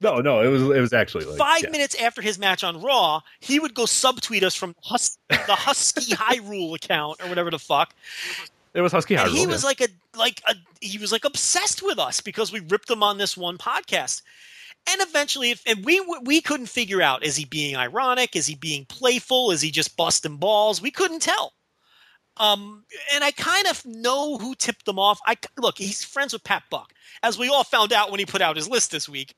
no, 0.00 0.20
no, 0.20 0.40
it 0.42 0.48
was 0.48 0.62
it 0.62 0.80
was 0.80 0.92
actually 0.92 1.24
like 1.24 1.38
Five 1.38 1.62
yeah. 1.64 1.70
minutes 1.70 1.94
after 2.00 2.20
his 2.20 2.38
match 2.38 2.64
on 2.64 2.80
Raw, 2.82 3.20
he 3.40 3.60
would 3.60 3.74
go 3.74 3.84
subtweet 3.84 4.42
us 4.42 4.54
from 4.54 4.74
Hus- 4.82 5.18
the 5.28 5.54
Husky 5.54 6.14
Hyrule 6.14 6.74
account 6.74 7.22
or 7.22 7.28
whatever 7.28 7.50
the 7.50 7.58
fuck. 7.58 7.94
It 8.74 8.80
was 8.80 8.90
Husky 8.90 9.14
and 9.14 9.28
Hyrule. 9.28 9.32
he 9.32 9.40
yeah. 9.42 9.46
was 9.46 9.62
like 9.64 9.80
a 9.80 9.88
like 10.18 10.42
a 10.48 10.54
he 10.80 10.98
was 10.98 11.12
like 11.12 11.24
obsessed 11.24 11.82
with 11.82 11.98
us 11.98 12.20
because 12.20 12.52
we 12.52 12.60
ripped 12.60 12.90
him 12.90 13.02
on 13.02 13.18
this 13.18 13.36
one 13.36 13.56
podcast. 13.58 14.22
And 14.90 15.00
eventually, 15.00 15.50
if, 15.50 15.62
and 15.66 15.84
we 15.84 16.00
we 16.22 16.40
couldn't 16.40 16.66
figure 16.66 17.00
out 17.00 17.24
is 17.24 17.36
he 17.36 17.46
being 17.46 17.76
ironic, 17.76 18.36
is 18.36 18.46
he 18.46 18.54
being 18.54 18.84
playful, 18.84 19.50
is 19.50 19.62
he 19.62 19.70
just 19.70 19.96
busting 19.96 20.36
balls? 20.36 20.82
We 20.82 20.90
couldn't 20.90 21.22
tell. 21.22 21.54
Um, 22.36 22.84
and 23.14 23.22
I 23.22 23.30
kind 23.30 23.66
of 23.68 23.84
know 23.86 24.38
who 24.38 24.54
tipped 24.54 24.86
them 24.86 24.98
off. 24.98 25.20
I 25.26 25.36
look, 25.56 25.78
he's 25.78 26.04
friends 26.04 26.32
with 26.32 26.44
Pat 26.44 26.64
Buck, 26.70 26.92
as 27.22 27.38
we 27.38 27.48
all 27.48 27.64
found 27.64 27.92
out 27.92 28.10
when 28.10 28.20
he 28.20 28.26
put 28.26 28.42
out 28.42 28.56
his 28.56 28.68
list 28.68 28.90
this 28.90 29.08
week. 29.08 29.34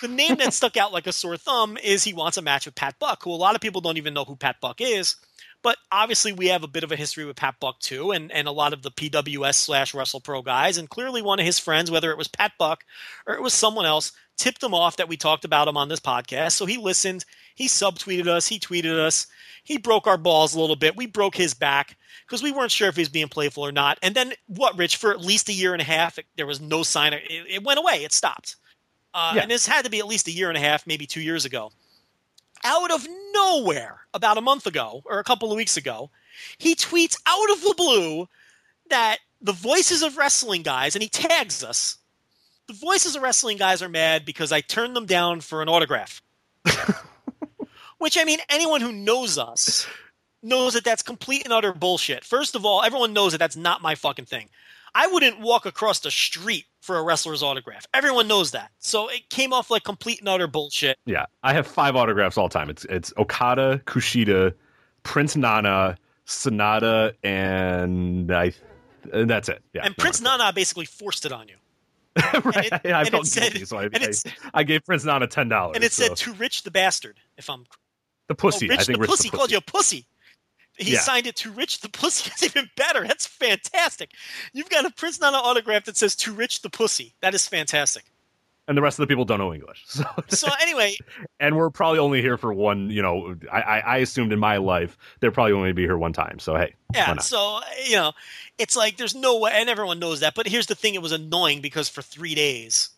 The 0.00 0.08
name 0.08 0.36
that 0.36 0.52
stuck 0.54 0.76
out 0.76 0.92
like 0.92 1.06
a 1.06 1.12
sore 1.12 1.36
thumb 1.36 1.76
is 1.76 2.04
he 2.04 2.14
wants 2.14 2.36
a 2.36 2.42
match 2.42 2.66
with 2.66 2.74
Pat 2.74 2.98
Buck, 2.98 3.22
who 3.22 3.30
a 3.30 3.34
lot 3.36 3.54
of 3.54 3.60
people 3.60 3.80
don't 3.80 3.98
even 3.98 4.14
know 4.14 4.24
who 4.24 4.36
Pat 4.36 4.56
Buck 4.60 4.80
is. 4.80 5.16
But 5.62 5.76
obviously, 5.92 6.32
we 6.32 6.48
have 6.48 6.64
a 6.64 6.68
bit 6.68 6.82
of 6.82 6.90
a 6.90 6.96
history 6.96 7.24
with 7.24 7.36
Pat 7.36 7.56
Buck 7.60 7.78
too, 7.78 8.10
and, 8.10 8.32
and 8.32 8.48
a 8.48 8.52
lot 8.52 8.72
of 8.72 8.82
the 8.82 8.90
PWS 8.90 9.54
slash 9.54 9.94
Wrestle 9.94 10.20
Pro 10.20 10.42
guys, 10.42 10.76
and 10.76 10.90
clearly 10.90 11.22
one 11.22 11.38
of 11.38 11.46
his 11.46 11.58
friends, 11.58 11.90
whether 11.90 12.10
it 12.10 12.18
was 12.18 12.28
Pat 12.28 12.52
Buck 12.58 12.84
or 13.26 13.34
it 13.34 13.42
was 13.42 13.54
someone 13.54 13.86
else, 13.86 14.12
tipped 14.42 14.62
him 14.62 14.74
off 14.74 14.96
that 14.96 15.08
we 15.08 15.16
talked 15.16 15.44
about 15.44 15.68
him 15.68 15.76
on 15.76 15.88
this 15.88 16.00
podcast. 16.00 16.52
So 16.52 16.66
he 16.66 16.76
listened, 16.76 17.24
he 17.54 17.68
subtweeted 17.68 18.26
us, 18.26 18.46
he 18.46 18.58
tweeted 18.58 18.98
us, 18.98 19.26
he 19.62 19.78
broke 19.78 20.06
our 20.06 20.18
balls 20.18 20.54
a 20.54 20.60
little 20.60 20.76
bit, 20.76 20.96
we 20.96 21.06
broke 21.06 21.36
his 21.36 21.54
back 21.54 21.96
because 22.26 22.42
we 22.42 22.50
weren't 22.50 22.72
sure 22.72 22.88
if 22.88 22.96
he 22.96 23.02
was 23.02 23.08
being 23.08 23.28
playful 23.28 23.64
or 23.64 23.72
not. 23.72 23.98
And 24.02 24.14
then 24.14 24.32
what, 24.46 24.76
Rich? 24.76 24.96
For 24.96 25.12
at 25.12 25.20
least 25.20 25.48
a 25.48 25.52
year 25.52 25.72
and 25.72 25.80
a 25.80 25.84
half, 25.84 26.18
it, 26.18 26.26
there 26.36 26.46
was 26.46 26.60
no 26.60 26.82
sign. 26.82 27.12
Of, 27.12 27.20
it, 27.20 27.46
it 27.48 27.64
went 27.64 27.78
away. 27.78 28.04
It 28.04 28.12
stopped. 28.12 28.56
Uh, 29.14 29.32
Yeah. 29.36 29.42
And 29.42 29.50
this 29.50 29.66
had 29.66 29.84
to 29.84 29.90
be 29.90 30.00
at 30.00 30.06
least 30.06 30.26
a 30.26 30.32
year 30.32 30.48
and 30.48 30.56
a 30.56 30.60
half, 30.60 30.86
maybe 30.86 31.06
two 31.06 31.20
years 31.20 31.44
ago 31.44 31.70
out 32.64 32.90
of 32.90 33.06
nowhere 33.34 34.00
about 34.14 34.38
a 34.38 34.42
month 34.42 34.66
ago 34.66 35.02
or 35.06 35.18
a 35.18 35.24
couple 35.24 35.50
of 35.50 35.56
weeks 35.56 35.76
ago, 35.76 36.10
he 36.58 36.74
tweets 36.74 37.16
out 37.26 37.50
of 37.50 37.60
the 37.60 37.74
blue 37.76 38.28
that 38.90 39.18
the 39.40 39.52
voices 39.52 40.02
of 40.02 40.16
wrestling 40.16 40.62
guys, 40.62 40.94
and 40.94 41.02
he 41.02 41.08
tags 41.08 41.64
us. 41.64 41.98
The 42.68 42.74
voices 42.74 43.16
of 43.16 43.22
wrestling 43.22 43.56
guys 43.58 43.82
are 43.82 43.88
mad 43.88 44.24
because 44.24 44.52
I 44.52 44.60
turned 44.60 44.94
them 44.96 45.06
down 45.06 45.40
for 45.40 45.62
an 45.62 45.68
autograph. 45.68 46.22
Which 47.98 48.16
I 48.18 48.24
mean, 48.24 48.38
anyone 48.48 48.80
who 48.80 48.92
knows 48.92 49.38
us 49.38 49.86
knows 50.42 50.74
that 50.74 50.84
that's 50.84 51.02
complete 51.02 51.44
and 51.44 51.52
utter 51.52 51.72
bullshit. 51.72 52.24
First 52.24 52.54
of 52.54 52.64
all, 52.66 52.82
everyone 52.82 53.12
knows 53.12 53.32
that 53.32 53.38
that's 53.38 53.56
not 53.56 53.82
my 53.82 53.94
fucking 53.94 54.24
thing. 54.24 54.48
I 54.94 55.06
wouldn't 55.06 55.40
walk 55.40 55.66
across 55.66 56.00
the 56.00 56.10
street 56.10 56.66
for 56.80 56.98
a 56.98 57.02
wrestler's 57.02 57.42
autograph. 57.42 57.86
Everyone 57.94 58.28
knows 58.28 58.50
that. 58.50 58.70
So 58.78 59.08
it 59.08 59.28
came 59.30 59.52
off 59.52 59.70
like 59.70 59.84
complete 59.84 60.20
and 60.20 60.28
utter 60.28 60.46
bullshit. 60.46 60.98
Yeah, 61.06 61.26
I 61.42 61.54
have 61.54 61.66
five 61.66 61.96
autographs 61.96 62.36
all 62.36 62.48
time. 62.48 62.68
It's 62.68 62.84
it's 62.86 63.12
Okada, 63.16 63.80
Kushida, 63.86 64.52
Prince 65.02 65.36
Nana, 65.36 65.96
Sonata, 66.26 67.14
and 67.22 68.30
I. 68.30 68.52
And 69.12 69.28
that's 69.28 69.48
it. 69.48 69.62
Yeah, 69.72 69.82
and 69.84 69.96
Prince 69.96 70.20
Nana 70.20 70.52
basically 70.52 70.84
forced 70.84 71.24
it 71.24 71.32
on 71.32 71.48
you. 71.48 71.56
right. 72.44 72.70
it- 72.84 72.86
I 72.86 73.04
felt 73.04 73.26
said- 73.26 73.52
guilty, 73.52 73.64
so 73.64 73.78
I, 73.78 73.88
I, 73.94 74.08
I 74.54 74.62
gave 74.64 74.84
Prince 74.84 75.04
Nana 75.04 75.26
ten 75.26 75.48
dollars. 75.48 75.76
And 75.76 75.84
it 75.84 75.92
said 75.92 76.16
to 76.16 76.32
Rich 76.34 76.62
the 76.62 76.70
bastard. 76.70 77.18
If 77.36 77.48
I'm 77.48 77.64
the 78.28 78.34
pussy. 78.34 78.66
oh, 78.68 78.70
Rich 78.70 78.80
I 78.80 78.84
think 78.84 78.96
the 78.98 79.00
Rich 79.02 79.10
pussy 79.10 79.30
the 79.30 79.36
called 79.36 79.50
you 79.50 79.58
a 79.58 79.62
pussy. 79.62 80.06
He 80.78 80.92
Yeah. 80.94 81.00
signed 81.00 81.26
it 81.26 81.36
to 81.36 81.50
Rich 81.50 81.80
the 81.80 81.88
pussy. 81.88 82.28
That's 82.30 82.42
even 82.42 82.70
better. 82.76 83.06
That's 83.06 83.26
fantastic. 83.26 84.12
You've 84.52 84.70
got 84.70 84.84
a 84.86 84.90
Prince 84.90 85.20
Nana 85.20 85.36
autograph 85.36 85.84
that 85.84 85.96
says 85.96 86.16
to 86.16 86.32
Rich 86.32 86.62
the 86.62 86.70
pussy. 86.70 87.14
That 87.20 87.34
is 87.34 87.46
fantastic. 87.46 88.04
And 88.68 88.78
the 88.78 88.82
rest 88.82 88.98
of 88.98 89.02
the 89.02 89.06
people 89.06 89.24
don't 89.24 89.38
know 89.38 89.52
English. 89.52 89.84
So, 89.92 90.04
So 90.28 90.48
anyway, 90.60 90.96
and 91.40 91.56
we're 91.56 91.70
probably 91.70 91.98
only 91.98 92.20
here 92.20 92.36
for 92.36 92.52
one. 92.52 92.90
You 92.90 93.02
know, 93.02 93.36
I, 93.50 93.60
I, 93.60 93.78
I 93.78 93.96
assumed 93.98 94.32
in 94.32 94.38
my 94.38 94.56
life 94.56 94.96
they're 95.20 95.32
probably 95.32 95.52
only 95.52 95.72
be 95.72 95.82
here 95.82 95.98
one 95.98 96.12
time. 96.12 96.38
So 96.38 96.56
hey, 96.56 96.74
yeah. 96.94 97.18
So 97.18 97.60
you 97.84 97.96
know, 97.96 98.12
it's 98.58 98.76
like 98.76 98.96
there's 98.96 99.14
no 99.14 99.38
way, 99.38 99.52
and 99.54 99.68
everyone 99.68 99.98
knows 99.98 100.20
that. 100.20 100.34
But 100.34 100.46
here's 100.46 100.66
the 100.66 100.74
thing: 100.74 100.94
it 100.94 101.02
was 101.02 101.12
annoying 101.12 101.60
because 101.60 101.88
for 101.88 102.02
three 102.02 102.34
days 102.34 102.90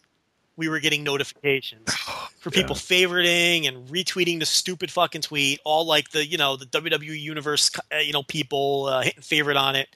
we 0.56 0.68
were 0.68 0.80
getting 0.80 1.02
notifications 1.02 1.92
for 2.38 2.50
people 2.50 2.76
favoriting 2.76 3.66
and 3.66 3.88
retweeting 3.88 4.38
the 4.38 4.46
stupid 4.46 4.90
fucking 4.90 5.22
tweet, 5.22 5.60
all 5.64 5.86
like 5.86 6.10
the 6.10 6.24
you 6.26 6.38
know 6.38 6.56
the 6.56 6.66
WWE 6.66 7.18
universe 7.18 7.70
uh, 7.92 7.98
you 7.98 8.12
know 8.12 8.22
people 8.22 8.86
uh, 8.86 9.02
hitting 9.02 9.22
favorite 9.22 9.56
on 9.56 9.76
it, 9.76 9.88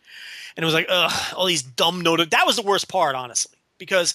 and 0.56 0.64
it 0.64 0.66
was 0.66 0.74
like 0.74 0.86
ugh, 0.88 1.34
all 1.36 1.46
these 1.46 1.62
dumb 1.62 2.00
noti 2.00 2.24
That 2.24 2.46
was 2.46 2.56
the 2.56 2.62
worst 2.62 2.88
part, 2.88 3.14
honestly, 3.14 3.58
because 3.78 4.14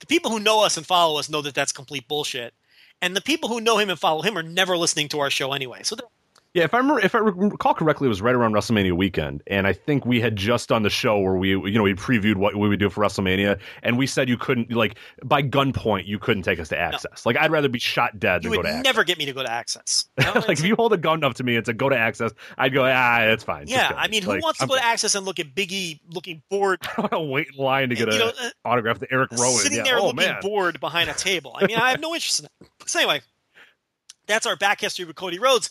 the 0.00 0.06
people 0.06 0.30
who 0.30 0.40
know 0.40 0.62
us 0.64 0.76
and 0.76 0.86
follow 0.86 1.18
us 1.18 1.28
know 1.28 1.42
that 1.42 1.54
that's 1.54 1.72
complete 1.72 2.08
bullshit, 2.08 2.54
and 3.02 3.16
the 3.16 3.20
people 3.20 3.48
who 3.48 3.60
know 3.60 3.78
him 3.78 3.90
and 3.90 3.98
follow 3.98 4.22
him 4.22 4.36
are 4.36 4.42
never 4.42 4.76
listening 4.76 5.08
to 5.08 5.20
our 5.20 5.30
show 5.30 5.52
anyway. 5.52 5.80
So 5.82 5.96
they're, 5.96 6.06
Yeah, 6.54 6.64
if 6.64 6.72
I 6.72 6.78
remember, 6.78 7.00
if 7.00 7.14
I 7.14 7.18
recall 7.18 7.74
correctly, 7.74 8.06
it 8.06 8.08
was 8.08 8.22
right 8.22 8.34
around 8.34 8.52
WrestleMania 8.52 8.92
weekend, 8.92 9.42
and 9.46 9.66
I 9.66 9.74
think 9.74 10.06
we 10.06 10.20
had 10.22 10.36
just 10.36 10.70
done 10.70 10.82
the 10.82 10.90
show 10.90 11.18
where 11.18 11.34
we, 11.34 11.50
you 11.50 11.72
know, 11.72 11.82
we 11.82 11.92
previewed 11.92 12.36
what 12.36 12.56
we 12.56 12.66
would 12.66 12.80
do 12.80 12.88
for 12.88 13.02
WrestleMania, 13.02 13.58
and 13.82 13.98
we 13.98 14.06
said 14.06 14.28
you 14.28 14.38
couldn't, 14.38 14.72
like, 14.72 14.96
by 15.22 15.42
gunpoint, 15.42 16.06
you 16.06 16.18
couldn't 16.18 16.44
take 16.44 16.58
us 16.58 16.68
to 16.68 16.76
Axxess. 16.76 17.26
Like, 17.26 17.36
I'd 17.36 17.50
rather 17.50 17.68
be 17.68 17.78
shot 17.78 18.18
dead 18.18 18.42
You 18.42 18.50
than 18.50 18.62
go 18.62 18.68
to 18.68 18.82
never 18.82 19.04
get 19.04 19.18
me 19.18 19.26
to 19.26 19.34
go 19.34 19.42
to 19.42 19.48
Axxess. 19.48 20.06
No, 20.26 20.32
like, 20.48 20.58
if 20.58 20.64
you 20.64 20.74
hold 20.76 20.92
a 20.92 20.96
gun 20.96 21.22
up 21.22 21.34
to 21.34 21.44
me 21.44 21.56
and 21.56 21.66
said 21.66 21.76
go 21.76 21.88
to 21.88 21.96
Axxess, 21.96 22.32
I'd 22.56 22.72
go, 22.72 22.84
ah, 22.84 23.20
it's 23.20 23.44
fine. 23.44 23.68
Yeah. 23.68 23.92
I 23.96 24.08
mean, 24.08 24.22
who 24.22 24.30
Like, 24.30 24.42
wants 24.42 24.58
to 24.58 24.64
I'm 24.64 24.68
go 24.68 24.76
to. 24.76 24.80
Axxess 24.80 25.14
and 25.14 25.26
look 25.26 25.38
at 25.38 25.54
Biggie 25.54 26.00
looking 26.10 26.42
bored, 26.50 26.78
I 26.96 27.02
want 27.02 27.12
to 27.12 27.20
wait 27.20 27.48
in 27.56 27.62
line 27.62 27.90
to 27.90 27.94
get 27.94 28.08
an 28.08 28.22
uh, 28.22 28.50
autograph 28.64 28.98
to 29.00 29.06
Eric 29.12 29.30
Rowan. 29.32 29.58
sitting 29.58 29.78
yeah. 29.78 29.84
there 29.84 29.98
oh, 29.98 30.06
looking 30.06 30.16
man. 30.16 30.38
bored 30.40 30.80
behind 30.80 31.10
a 31.10 31.14
table? 31.14 31.54
I 31.54 31.66
mean, 31.66 31.76
I 31.76 31.90
have 31.90 32.00
no 32.00 32.14
interest 32.14 32.40
in 32.40 32.44
that. 32.44 32.88
So 32.88 32.98
anyway, 32.98 33.20
that's 34.26 34.46
our 34.46 34.56
back 34.56 34.80
history 34.80 35.04
with 35.04 35.16
Cody 35.16 35.38
Rhodes. 35.38 35.70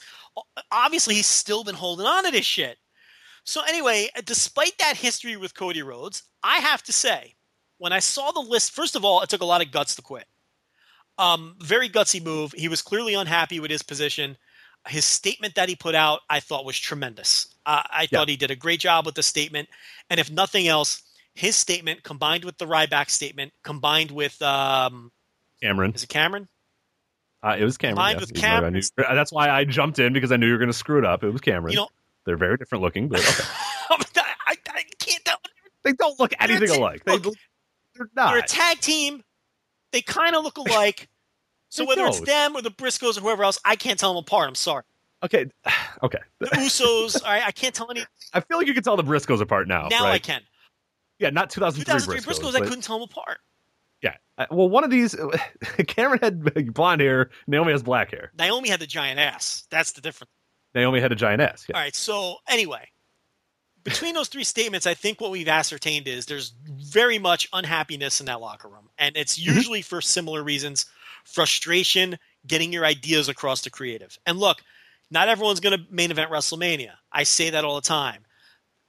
Obviously, 0.71 1.15
he's 1.15 1.27
still 1.27 1.63
been 1.63 1.75
holding 1.75 2.05
on 2.05 2.25
to 2.25 2.31
this 2.31 2.45
shit. 2.45 2.77
So 3.43 3.61
anyway, 3.67 4.09
despite 4.25 4.77
that 4.79 4.97
history 4.97 5.37
with 5.37 5.53
Cody 5.53 5.81
Rhodes, 5.83 6.23
I 6.43 6.57
have 6.57 6.81
to 6.83 6.91
say, 6.91 7.35
when 7.77 7.93
I 7.93 7.99
saw 7.99 8.31
the 8.31 8.39
list, 8.39 8.71
first 8.71 8.95
of 8.95 9.05
all, 9.05 9.21
it 9.21 9.29
took 9.29 9.41
a 9.41 9.45
lot 9.45 9.61
of 9.61 9.71
guts 9.71 9.95
to 9.95 10.01
quit. 10.01 10.25
Um, 11.17 11.55
very 11.59 11.87
gutsy 11.87 12.23
move. 12.23 12.51
He 12.53 12.67
was 12.67 12.81
clearly 12.81 13.13
unhappy 13.13 13.59
with 13.59 13.71
his 13.71 13.83
position. 13.83 14.35
His 14.87 15.05
statement 15.05 15.55
that 15.55 15.69
he 15.69 15.75
put 15.75 15.95
out, 15.95 16.21
I 16.29 16.39
thought 16.39 16.65
was 16.65 16.77
tremendous. 16.77 17.55
Uh, 17.65 17.83
I 17.89 18.03
Yeah. 18.03 18.19
thought 18.19 18.29
he 18.29 18.35
did 18.35 18.51
a 18.51 18.55
great 18.55 18.79
job 18.79 19.05
with 19.05 19.15
the 19.15 19.23
statement. 19.23 19.69
And 20.09 20.19
if 20.19 20.29
nothing 20.29 20.67
else, 20.67 21.01
his 21.33 21.55
statement 21.55 22.03
combined 22.03 22.45
with 22.45 22.57
the 22.57 22.65
Ryback 22.65 23.09
statement, 23.09 23.53
combined 23.63 24.11
with 24.11 24.41
um, 24.41 25.11
Cameron. 25.61 25.93
is 25.93 26.03
it 26.03 26.09
Cameron? 26.09 26.47
Uh, 27.45 27.55
it 27.59 27.63
was 27.63 27.77
Cameron. 27.77 27.95
Combined 27.95 28.19
yes. 28.19 28.21
with 28.21 28.37
Even 28.37 28.41
though 28.41 28.47
I 28.47 28.55
Cameron. 28.55 28.73
knew- 28.73 28.81
that's 29.15 29.31
why 29.31 29.49
I 29.49 29.65
jumped 29.65 29.99
in 29.99 30.13
because 30.13 30.31
I 30.31 30.37
knew 30.37 30.47
you 30.47 30.53
were 30.53 30.57
going 30.57 30.67
to 30.69 30.73
screw 30.73 30.97
it 30.97 31.05
up. 31.05 31.23
It 31.23 31.29
was 31.29 31.41
Cameron. 31.41 31.73
You 31.73 31.79
know, 31.79 31.89
They're 32.25 32.37
very 32.37 32.57
different 32.57 32.81
looking, 32.83 33.07
but 33.07 33.19
okay. 33.19 33.43
I, 34.47 34.55
I, 34.69 34.83
can't 34.99 35.23
tell. 35.23 35.37
they 35.83 35.93
don't 35.93 36.19
look 36.19 36.33
anything 36.39 36.67
They're- 36.67 36.79
alike. 36.79 37.03
They, 37.05 37.17
look, 37.19 37.35
they're 37.95 38.09
not. 38.15 38.31
They're 38.31 38.39
a 38.39 38.47
tag 38.47 38.79
team. 38.79 39.23
They 39.91 40.01
kind 40.01 40.35
of 40.35 40.43
look 40.43 40.57
alike. 40.57 41.07
So 41.69 41.83
whether 41.85 42.05
it's 42.05 42.21
don't. 42.21 42.25
them 42.27 42.55
or 42.55 42.61
the 42.61 42.71
Briscoes 42.71 43.17
or 43.17 43.21
whoever 43.21 43.43
else, 43.43 43.59
I 43.65 43.75
can't 43.75 43.99
tell 43.99 44.13
them 44.13 44.23
apart. 44.23 44.47
I'm 44.47 44.55
sorry. 44.55 44.83
Okay, 45.23 45.47
okay. 46.03 46.19
The 46.39 46.45
Usos, 46.45 47.21
all 47.21 47.29
right, 47.29 47.43
I 47.45 47.51
can't 47.51 47.75
tell 47.75 47.91
any. 47.91 48.05
I 48.33 48.39
feel 48.39 48.57
like 48.57 48.67
you 48.67 48.73
can 48.73 48.83
tell 48.83 48.95
the 48.95 49.03
Briscoes 49.03 49.41
apart 49.41 49.67
now. 49.67 49.89
now 49.91 50.05
right? 50.05 50.13
I 50.13 50.19
can. 50.19 50.41
Yeah, 51.19 51.31
not 51.31 51.49
2003, 51.49 51.83
2003 51.83 52.21
Briscoes. 52.21 52.53
Briscoes, 52.53 52.55
I 52.55 52.63
couldn't 52.65 52.83
tell 52.83 52.97
them 52.99 53.09
apart. 53.11 53.39
Yeah. 54.01 54.15
Uh, 54.37 54.45
Well, 54.51 54.69
one 54.69 54.83
of 54.83 54.89
these, 54.91 55.15
Cameron 55.87 56.19
had 56.21 56.73
blonde 56.73 57.01
hair. 57.01 57.29
Naomi 57.47 57.71
has 57.71 57.83
black 57.83 58.11
hair. 58.11 58.31
Naomi 58.37 58.69
had 58.69 58.79
the 58.79 58.87
giant 58.87 59.19
ass. 59.19 59.65
That's 59.69 59.91
the 59.93 60.01
difference. 60.01 60.31
Naomi 60.73 60.99
had 60.99 61.11
a 61.11 61.15
giant 61.15 61.41
ass. 61.41 61.65
Yeah. 61.69 61.75
All 61.77 61.81
right. 61.81 61.95
So 61.95 62.35
anyway, 62.49 62.89
between 63.83 64.13
those 64.15 64.27
three 64.27 64.43
statements, 64.43 64.85
I 64.85 64.93
think 64.93 65.21
what 65.21 65.31
we've 65.31 65.47
ascertained 65.47 66.07
is 66.07 66.25
there's 66.25 66.53
very 66.65 67.17
much 67.19 67.47
unhappiness 67.53 68.19
in 68.19 68.25
that 68.25 68.41
locker 68.41 68.67
room, 68.67 68.89
and 68.97 69.15
it's 69.15 69.37
Mm-hmm. 69.39 69.55
usually 69.55 69.81
for 69.81 70.01
similar 70.01 70.43
reasons: 70.43 70.85
frustration, 71.23 72.17
getting 72.47 72.73
your 72.73 72.85
ideas 72.85 73.29
across 73.29 73.61
to 73.61 73.69
creative. 73.69 74.17
And 74.25 74.37
look, 74.39 74.61
not 75.11 75.29
everyone's 75.29 75.59
going 75.59 75.77
to 75.77 75.85
main 75.91 76.11
event 76.11 76.31
WrestleMania. 76.31 76.91
I 77.11 77.23
say 77.23 77.51
that 77.51 77.63
all 77.63 77.75
the 77.75 77.81
time. 77.81 78.25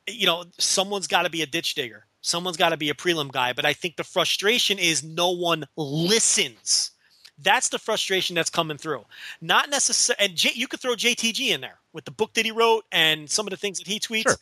You 0.08 0.26
know, 0.26 0.44
someone's 0.58 1.06
got 1.06 1.22
to 1.22 1.30
be 1.30 1.42
a 1.42 1.46
ditch 1.46 1.74
digger. 1.74 2.06
Someone's 2.27 2.57
got 2.57 2.70
to 2.70 2.77
be 2.77 2.90
a 2.90 2.94
prelim 2.94 3.31
guy. 3.31 3.53
But 3.53 3.65
I 3.65 3.73
think 3.73 3.94
the 3.94 4.03
frustration 4.03 4.81
is 4.81 5.05
no 5.05 5.31
one 5.31 5.65
listens. 5.77 6.90
That's 7.39 7.69
the 7.69 7.78
frustration 7.78 8.35
that's 8.35 8.51
coming 8.51 8.78
through. 8.78 9.05
Not 9.40 9.70
necessarily, 9.70 10.24
and 10.24 10.36
J, 10.36 10.51
you 10.55 10.66
could 10.66 10.81
throw 10.81 10.94
JTG 10.94 11.51
in 11.51 11.61
there 11.61 11.78
with 11.93 12.05
the 12.05 12.11
book 12.11 12.35
that 12.35 12.44
he 12.44 12.51
wrote 12.51 12.85
and 12.90 13.31
some 13.31 13.47
of 13.47 13.53
the 13.53 13.57
things 13.57 13.78
that 13.78 13.86
he 13.86 14.01
tweets. 14.01 14.23
Sure. 14.23 14.36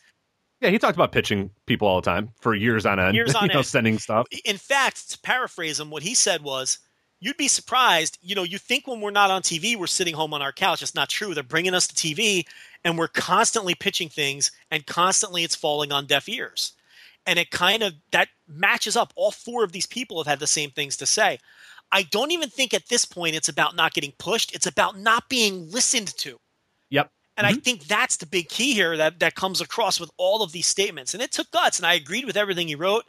Yeah, 0.62 0.70
he 0.70 0.78
talked 0.78 0.96
about 0.96 1.12
pitching 1.12 1.50
people 1.66 1.86
all 1.86 2.00
the 2.00 2.10
time 2.10 2.30
for 2.40 2.54
years 2.54 2.86
on 2.86 2.98
end. 2.98 3.14
Years 3.14 3.34
on 3.34 3.48
you 3.48 3.52
know, 3.52 3.58
end. 3.58 3.66
sending 3.66 3.98
stuff. 3.98 4.28
In 4.46 4.56
fact, 4.56 5.10
to 5.10 5.18
paraphrase 5.18 5.78
him, 5.78 5.90
what 5.90 6.02
he 6.02 6.14
said 6.14 6.42
was, 6.42 6.78
"You'd 7.20 7.36
be 7.36 7.48
surprised. 7.48 8.16
You 8.22 8.34
know, 8.34 8.44
you 8.44 8.56
think 8.56 8.86
when 8.86 9.02
we're 9.02 9.10
not 9.10 9.30
on 9.30 9.42
TV, 9.42 9.76
we're 9.76 9.88
sitting 9.88 10.14
home 10.14 10.32
on 10.32 10.40
our 10.40 10.52
couch. 10.52 10.80
It's 10.80 10.94
not 10.94 11.10
true. 11.10 11.34
They're 11.34 11.42
bringing 11.42 11.74
us 11.74 11.86
to 11.88 11.94
TV, 11.94 12.46
and 12.82 12.96
we're 12.96 13.08
constantly 13.08 13.74
pitching 13.74 14.08
things, 14.08 14.52
and 14.70 14.86
constantly 14.86 15.44
it's 15.44 15.54
falling 15.54 15.92
on 15.92 16.06
deaf 16.06 16.30
ears." 16.30 16.72
And 17.26 17.38
it 17.38 17.50
kind 17.50 17.82
of 17.82 17.94
that 18.12 18.28
matches 18.46 18.96
up. 18.96 19.12
All 19.16 19.30
four 19.30 19.64
of 19.64 19.72
these 19.72 19.86
people 19.86 20.18
have 20.18 20.26
had 20.26 20.40
the 20.40 20.46
same 20.46 20.70
things 20.70 20.96
to 20.98 21.06
say. 21.06 21.38
I 21.90 22.02
don't 22.02 22.32
even 22.32 22.50
think 22.50 22.74
at 22.74 22.88
this 22.88 23.04
point 23.04 23.36
it's 23.36 23.48
about 23.48 23.76
not 23.76 23.94
getting 23.94 24.12
pushed. 24.18 24.54
It's 24.54 24.66
about 24.66 24.98
not 24.98 25.28
being 25.28 25.70
listened 25.70 26.08
to. 26.18 26.38
Yep. 26.90 27.10
And 27.36 27.46
I 27.46 27.54
think 27.54 27.84
that's 27.84 28.16
the 28.16 28.26
big 28.26 28.48
key 28.48 28.74
here 28.74 28.96
that, 28.96 29.18
that 29.18 29.34
comes 29.34 29.60
across 29.60 29.98
with 29.98 30.10
all 30.16 30.42
of 30.42 30.52
these 30.52 30.68
statements. 30.68 31.14
And 31.14 31.22
it 31.22 31.32
took 31.32 31.50
guts, 31.50 31.78
and 31.78 31.86
I 31.86 31.94
agreed 31.94 32.26
with 32.26 32.36
everything 32.36 32.68
he 32.68 32.76
wrote. 32.76 33.04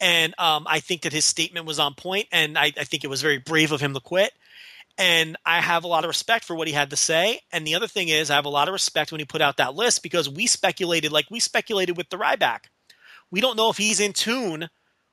And 0.00 0.34
um, 0.38 0.66
I 0.66 0.80
think 0.80 1.02
that 1.02 1.12
his 1.12 1.26
statement 1.26 1.66
was 1.66 1.78
on 1.78 1.94
point, 1.94 2.26
and 2.32 2.56
I, 2.56 2.72
I 2.78 2.84
think 2.84 3.04
it 3.04 3.10
was 3.10 3.20
very 3.20 3.38
brave 3.38 3.70
of 3.70 3.80
him 3.80 3.92
to 3.92 4.00
quit. 4.00 4.32
And 4.96 5.36
I 5.44 5.60
have 5.60 5.84
a 5.84 5.88
lot 5.88 6.04
of 6.04 6.08
respect 6.08 6.44
for 6.44 6.56
what 6.56 6.68
he 6.68 6.74
had 6.74 6.90
to 6.90 6.96
say. 6.96 7.40
And 7.52 7.66
the 7.66 7.74
other 7.74 7.86
thing 7.86 8.08
is, 8.08 8.30
I 8.30 8.34
have 8.34 8.46
a 8.46 8.50
lot 8.50 8.68
of 8.68 8.72
respect 8.72 9.12
when 9.12 9.18
he 9.18 9.24
put 9.26 9.42
out 9.42 9.58
that 9.58 9.74
list 9.74 10.02
because 10.02 10.28
we 10.28 10.46
speculated, 10.46 11.12
like 11.12 11.26
we 11.30 11.38
speculated 11.38 11.96
with 11.96 12.08
the 12.08 12.16
Ryback. 12.16 12.60
We 13.30 13.40
don't 13.40 13.56
know 13.56 13.70
if 13.70 13.76
he's 13.76 14.00
in 14.00 14.12
tune 14.12 14.68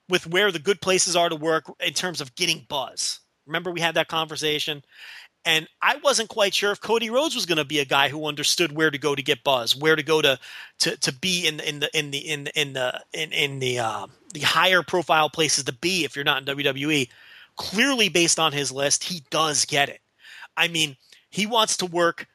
with 0.09 0.27
where 0.27 0.51
the 0.51 0.59
good 0.59 0.81
places 0.81 1.15
are 1.15 1.29
to 1.29 1.35
work 1.35 1.65
in 1.79 1.93
terms 1.93 2.21
of 2.21 2.35
getting 2.35 2.65
buzz. 2.69 3.19
Remember, 3.45 3.71
we 3.71 3.81
had 3.81 3.95
that 3.95 4.07
conversation. 4.07 4.83
And 5.45 5.67
I 5.81 5.95
wasn't 6.03 6.27
quite 6.27 6.53
sure 6.53 6.71
if 6.71 6.81
Cody 6.81 7.09
Rhodes 7.09 7.33
was 7.33 7.45
going 7.45 7.57
to 7.57 7.63
be 7.63 7.79
a 7.79 7.85
guy 7.85 8.09
who 8.09 8.25
understood 8.25 8.73
where 8.73 8.91
to 8.91 8.97
go 8.97 9.15
to 9.15 9.21
get 9.21 9.45
buzz, 9.45 9.75
where 9.77 9.95
to 9.95 10.03
go 10.03 10.21
to 10.21 10.37
to, 10.79 10.97
to 10.97 11.13
be 11.13 11.47
in 11.47 11.61
in 11.61 11.79
the 11.79 11.97
in 11.97 12.11
the 12.11 12.17
in 12.17 12.43
the 12.43 12.59
in 12.59 12.73
the 12.73 13.03
in, 13.13 13.31
in 13.31 13.59
the 13.59 13.79
uh, 13.79 14.07
the 14.33 14.41
higher 14.41 14.83
profile 14.83 15.29
places 15.29 15.63
to 15.63 15.71
be 15.71 16.03
if 16.03 16.15
you're 16.15 16.25
not 16.25 16.47
in 16.47 16.57
WWE. 16.57 17.07
Clearly, 17.55 18.09
based 18.09 18.39
on 18.39 18.51
his 18.51 18.73
list, 18.73 19.05
he 19.05 19.23
does 19.29 19.63
get 19.63 19.87
it. 19.87 20.01
I 20.57 20.67
mean, 20.67 20.97
he 21.29 21.45
wants 21.45 21.77
to 21.77 21.85
work 21.85 22.27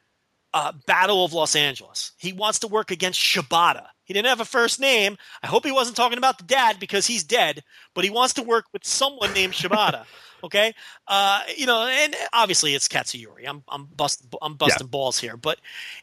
uh, 0.53 0.71
Battle 0.87 1.23
of 1.23 1.33
Los 1.33 1.55
Angeles. 1.55 2.13
He 2.17 2.33
wants 2.33 2.59
to 2.59 2.67
work 2.67 2.89
against 2.89 3.19
Shibata. 3.19 3.85
He 4.05 4.13
didn't 4.13 4.27
have 4.27 4.41
a 4.41 4.45
first 4.45 4.79
name. 4.79 5.17
I 5.41 5.47
hope 5.47 5.65
he 5.65 5.71
wasn't 5.71 5.97
talking 5.97 6.17
about 6.17 6.37
the 6.37 6.43
dad 6.43 6.79
because 6.79 7.07
he's 7.07 7.23
dead, 7.23 7.63
but 7.93 8.03
he 8.03 8.09
wants 8.09 8.33
to 8.35 8.43
work 8.43 8.65
with 8.73 8.85
someone 8.85 9.33
named 9.33 9.53
Shibata. 9.53 10.05
Okay, 10.43 10.73
uh, 11.07 11.39
you 11.55 11.65
know, 11.65 11.87
and 11.87 12.13
obviously 12.33 12.75
it's 12.75 12.89
Katsuyori. 12.89 13.47
I'm 13.47 13.63
I'm 13.69 13.85
busting 13.85 14.29
I'm 14.41 14.55
busting 14.55 14.87
balls 14.87 15.17
here, 15.17 15.37
but 15.37 15.57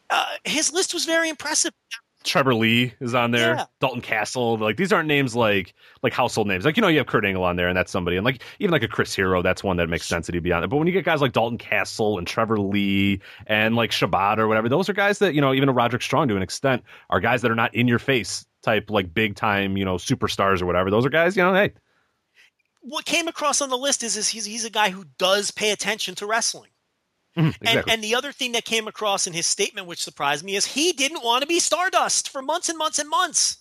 uh, 0.09 0.25
his 0.43 0.73
list 0.73 0.95
was 0.95 1.05
very 1.05 1.29
impressive. 1.29 1.71
Trevor 2.23 2.53
Lee 2.53 2.93
is 2.99 3.15
on 3.15 3.31
there. 3.31 3.55
Yeah. 3.55 3.65
Dalton 3.79 4.01
Castle. 4.01 4.57
Like 4.57 4.77
these 4.77 4.93
aren't 4.93 5.07
names 5.07 5.35
like 5.35 5.73
like 6.03 6.13
household 6.13 6.47
names. 6.47 6.65
Like 6.65 6.77
you 6.77 6.81
know 6.81 6.87
you 6.87 6.99
have 6.99 7.07
Kurt 7.07 7.25
Angle 7.25 7.43
on 7.43 7.55
there 7.55 7.67
and 7.67 7.75
that's 7.75 7.91
somebody. 7.91 8.17
And 8.17 8.25
like 8.25 8.43
even 8.59 8.71
like 8.71 8.83
a 8.83 8.87
Chris 8.87 9.15
Hero, 9.15 9.41
that's 9.41 9.63
one 9.63 9.77
that 9.77 9.89
makes 9.89 10.07
sense 10.07 10.27
that 10.27 10.35
he'd 10.35 10.43
be 10.43 10.51
on 10.51 10.61
there. 10.61 10.67
But 10.67 10.77
when 10.77 10.87
you 10.87 10.93
get 10.93 11.05
guys 11.05 11.21
like 11.21 11.33
Dalton 11.33 11.57
Castle 11.57 12.17
and 12.17 12.27
Trevor 12.27 12.59
Lee 12.59 13.21
and 13.47 13.75
like 13.75 13.91
Shabbat 13.91 14.37
or 14.37 14.47
whatever, 14.47 14.69
those 14.69 14.89
are 14.89 14.93
guys 14.93 15.19
that 15.19 15.33
you 15.33 15.41
know 15.41 15.53
even 15.53 15.69
a 15.69 15.73
Roderick 15.73 16.01
Strong 16.01 16.27
to 16.29 16.35
an 16.35 16.41
extent 16.41 16.83
are 17.09 17.19
guys 17.19 17.41
that 17.41 17.51
are 17.51 17.55
not 17.55 17.73
in 17.73 17.87
your 17.87 17.99
face 17.99 18.45
type 18.61 18.89
like 18.89 19.13
big 19.13 19.35
time 19.35 19.77
you 19.77 19.85
know 19.85 19.95
superstars 19.95 20.61
or 20.61 20.65
whatever. 20.65 20.91
Those 20.91 21.05
are 21.05 21.09
guys 21.09 21.35
you 21.35 21.43
know 21.43 21.53
hey 21.53 21.73
What 22.81 23.05
came 23.05 23.27
across 23.27 23.61
on 23.61 23.69
the 23.69 23.77
list 23.77 24.03
is, 24.03 24.17
is 24.17 24.27
he's 24.27 24.45
he's 24.45 24.65
a 24.65 24.69
guy 24.69 24.89
who 24.91 25.05
does 25.17 25.51
pay 25.51 25.71
attention 25.71 26.15
to 26.15 26.25
wrestling. 26.25 26.71
Mm-hmm, 27.37 27.47
and, 27.47 27.55
exactly. 27.61 27.93
and 27.93 28.03
the 28.03 28.15
other 28.15 28.31
thing 28.31 28.51
that 28.53 28.65
came 28.65 28.87
across 28.87 29.25
in 29.25 29.33
his 29.33 29.45
statement, 29.45 29.87
which 29.87 30.03
surprised 30.03 30.43
me, 30.43 30.55
is 30.55 30.65
he 30.65 30.91
didn't 30.91 31.23
want 31.23 31.41
to 31.41 31.47
be 31.47 31.59
Stardust 31.59 32.29
for 32.29 32.41
months 32.41 32.67
and 32.69 32.77
months 32.77 32.99
and 32.99 33.09
months, 33.09 33.57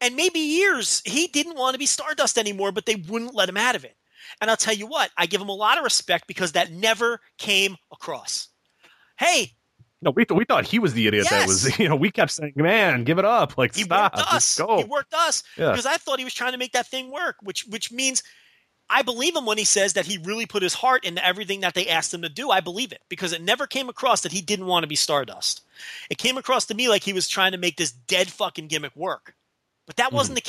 and 0.00 0.16
maybe 0.16 0.40
years. 0.40 1.00
He 1.04 1.28
didn't 1.28 1.56
want 1.56 1.74
to 1.74 1.78
be 1.78 1.86
Stardust 1.86 2.38
anymore, 2.38 2.72
but 2.72 2.86
they 2.86 2.96
wouldn't 2.96 3.34
let 3.34 3.48
him 3.48 3.56
out 3.56 3.76
of 3.76 3.84
it. 3.84 3.96
And 4.40 4.50
I'll 4.50 4.56
tell 4.56 4.74
you 4.74 4.86
what, 4.86 5.10
I 5.16 5.26
give 5.26 5.40
him 5.40 5.48
a 5.48 5.54
lot 5.54 5.78
of 5.78 5.84
respect 5.84 6.26
because 6.26 6.52
that 6.52 6.72
never 6.72 7.20
came 7.38 7.76
across. 7.92 8.48
Hey, 9.16 9.52
no 10.00 10.12
we 10.12 10.24
we 10.32 10.44
thought 10.44 10.64
he 10.64 10.78
was 10.78 10.92
the 10.94 11.06
idiot 11.08 11.26
that 11.28 11.46
was 11.46 11.64
Yes. 11.64 11.78
you 11.80 11.88
know 11.88 11.96
we 11.96 12.10
kept 12.10 12.30
saying 12.30 12.52
man 12.54 13.02
give 13.02 13.18
it 13.18 13.24
up 13.24 13.58
like 13.58 13.74
he 13.74 13.82
stop 13.82 14.14
worked 14.16 14.32
us. 14.32 14.56
go 14.58 14.78
He 14.78 14.84
worked 14.84 15.12
us 15.12 15.42
Yeah. 15.56 15.70
because 15.70 15.86
I 15.86 15.96
thought 15.96 16.18
he 16.20 16.24
was 16.24 16.34
trying 16.34 16.52
to 16.52 16.58
make 16.58 16.72
that 16.72 16.86
thing 16.86 17.10
work, 17.10 17.36
which 17.42 17.64
which 17.66 17.90
means 17.90 18.22
I 18.90 19.02
believe 19.02 19.36
him 19.36 19.44
when 19.44 19.58
he 19.58 19.64
says 19.64 19.92
that 19.94 20.06
he 20.06 20.18
really 20.18 20.46
put 20.46 20.62
his 20.62 20.74
heart 20.74 21.04
into 21.04 21.24
everything 21.24 21.60
that 21.60 21.74
they 21.74 21.88
asked 21.88 22.14
him 22.14 22.22
to 22.22 22.28
do. 22.28 22.50
I 22.50 22.60
believe 22.60 22.92
it 22.92 23.02
because 23.08 23.32
it 23.32 23.42
never 23.42 23.66
came 23.66 23.88
across 23.88 24.22
that 24.22 24.32
he 24.32 24.40
didn't 24.40 24.66
want 24.66 24.84
to 24.84 24.88
be 24.88 24.96
Stardust. 24.96 25.62
It 26.08 26.18
came 26.18 26.38
across 26.38 26.66
to 26.66 26.74
me 26.74 26.88
like 26.88 27.02
he 27.02 27.12
was 27.12 27.28
trying 27.28 27.52
to 27.52 27.58
make 27.58 27.76
this 27.76 27.92
dead 27.92 28.30
fucking 28.30 28.68
gimmick 28.68 28.96
work. 28.96 29.34
But 29.86 29.96
that 29.96 30.12
wasn't 30.12 30.34
hmm. 30.34 30.36
the 30.36 30.42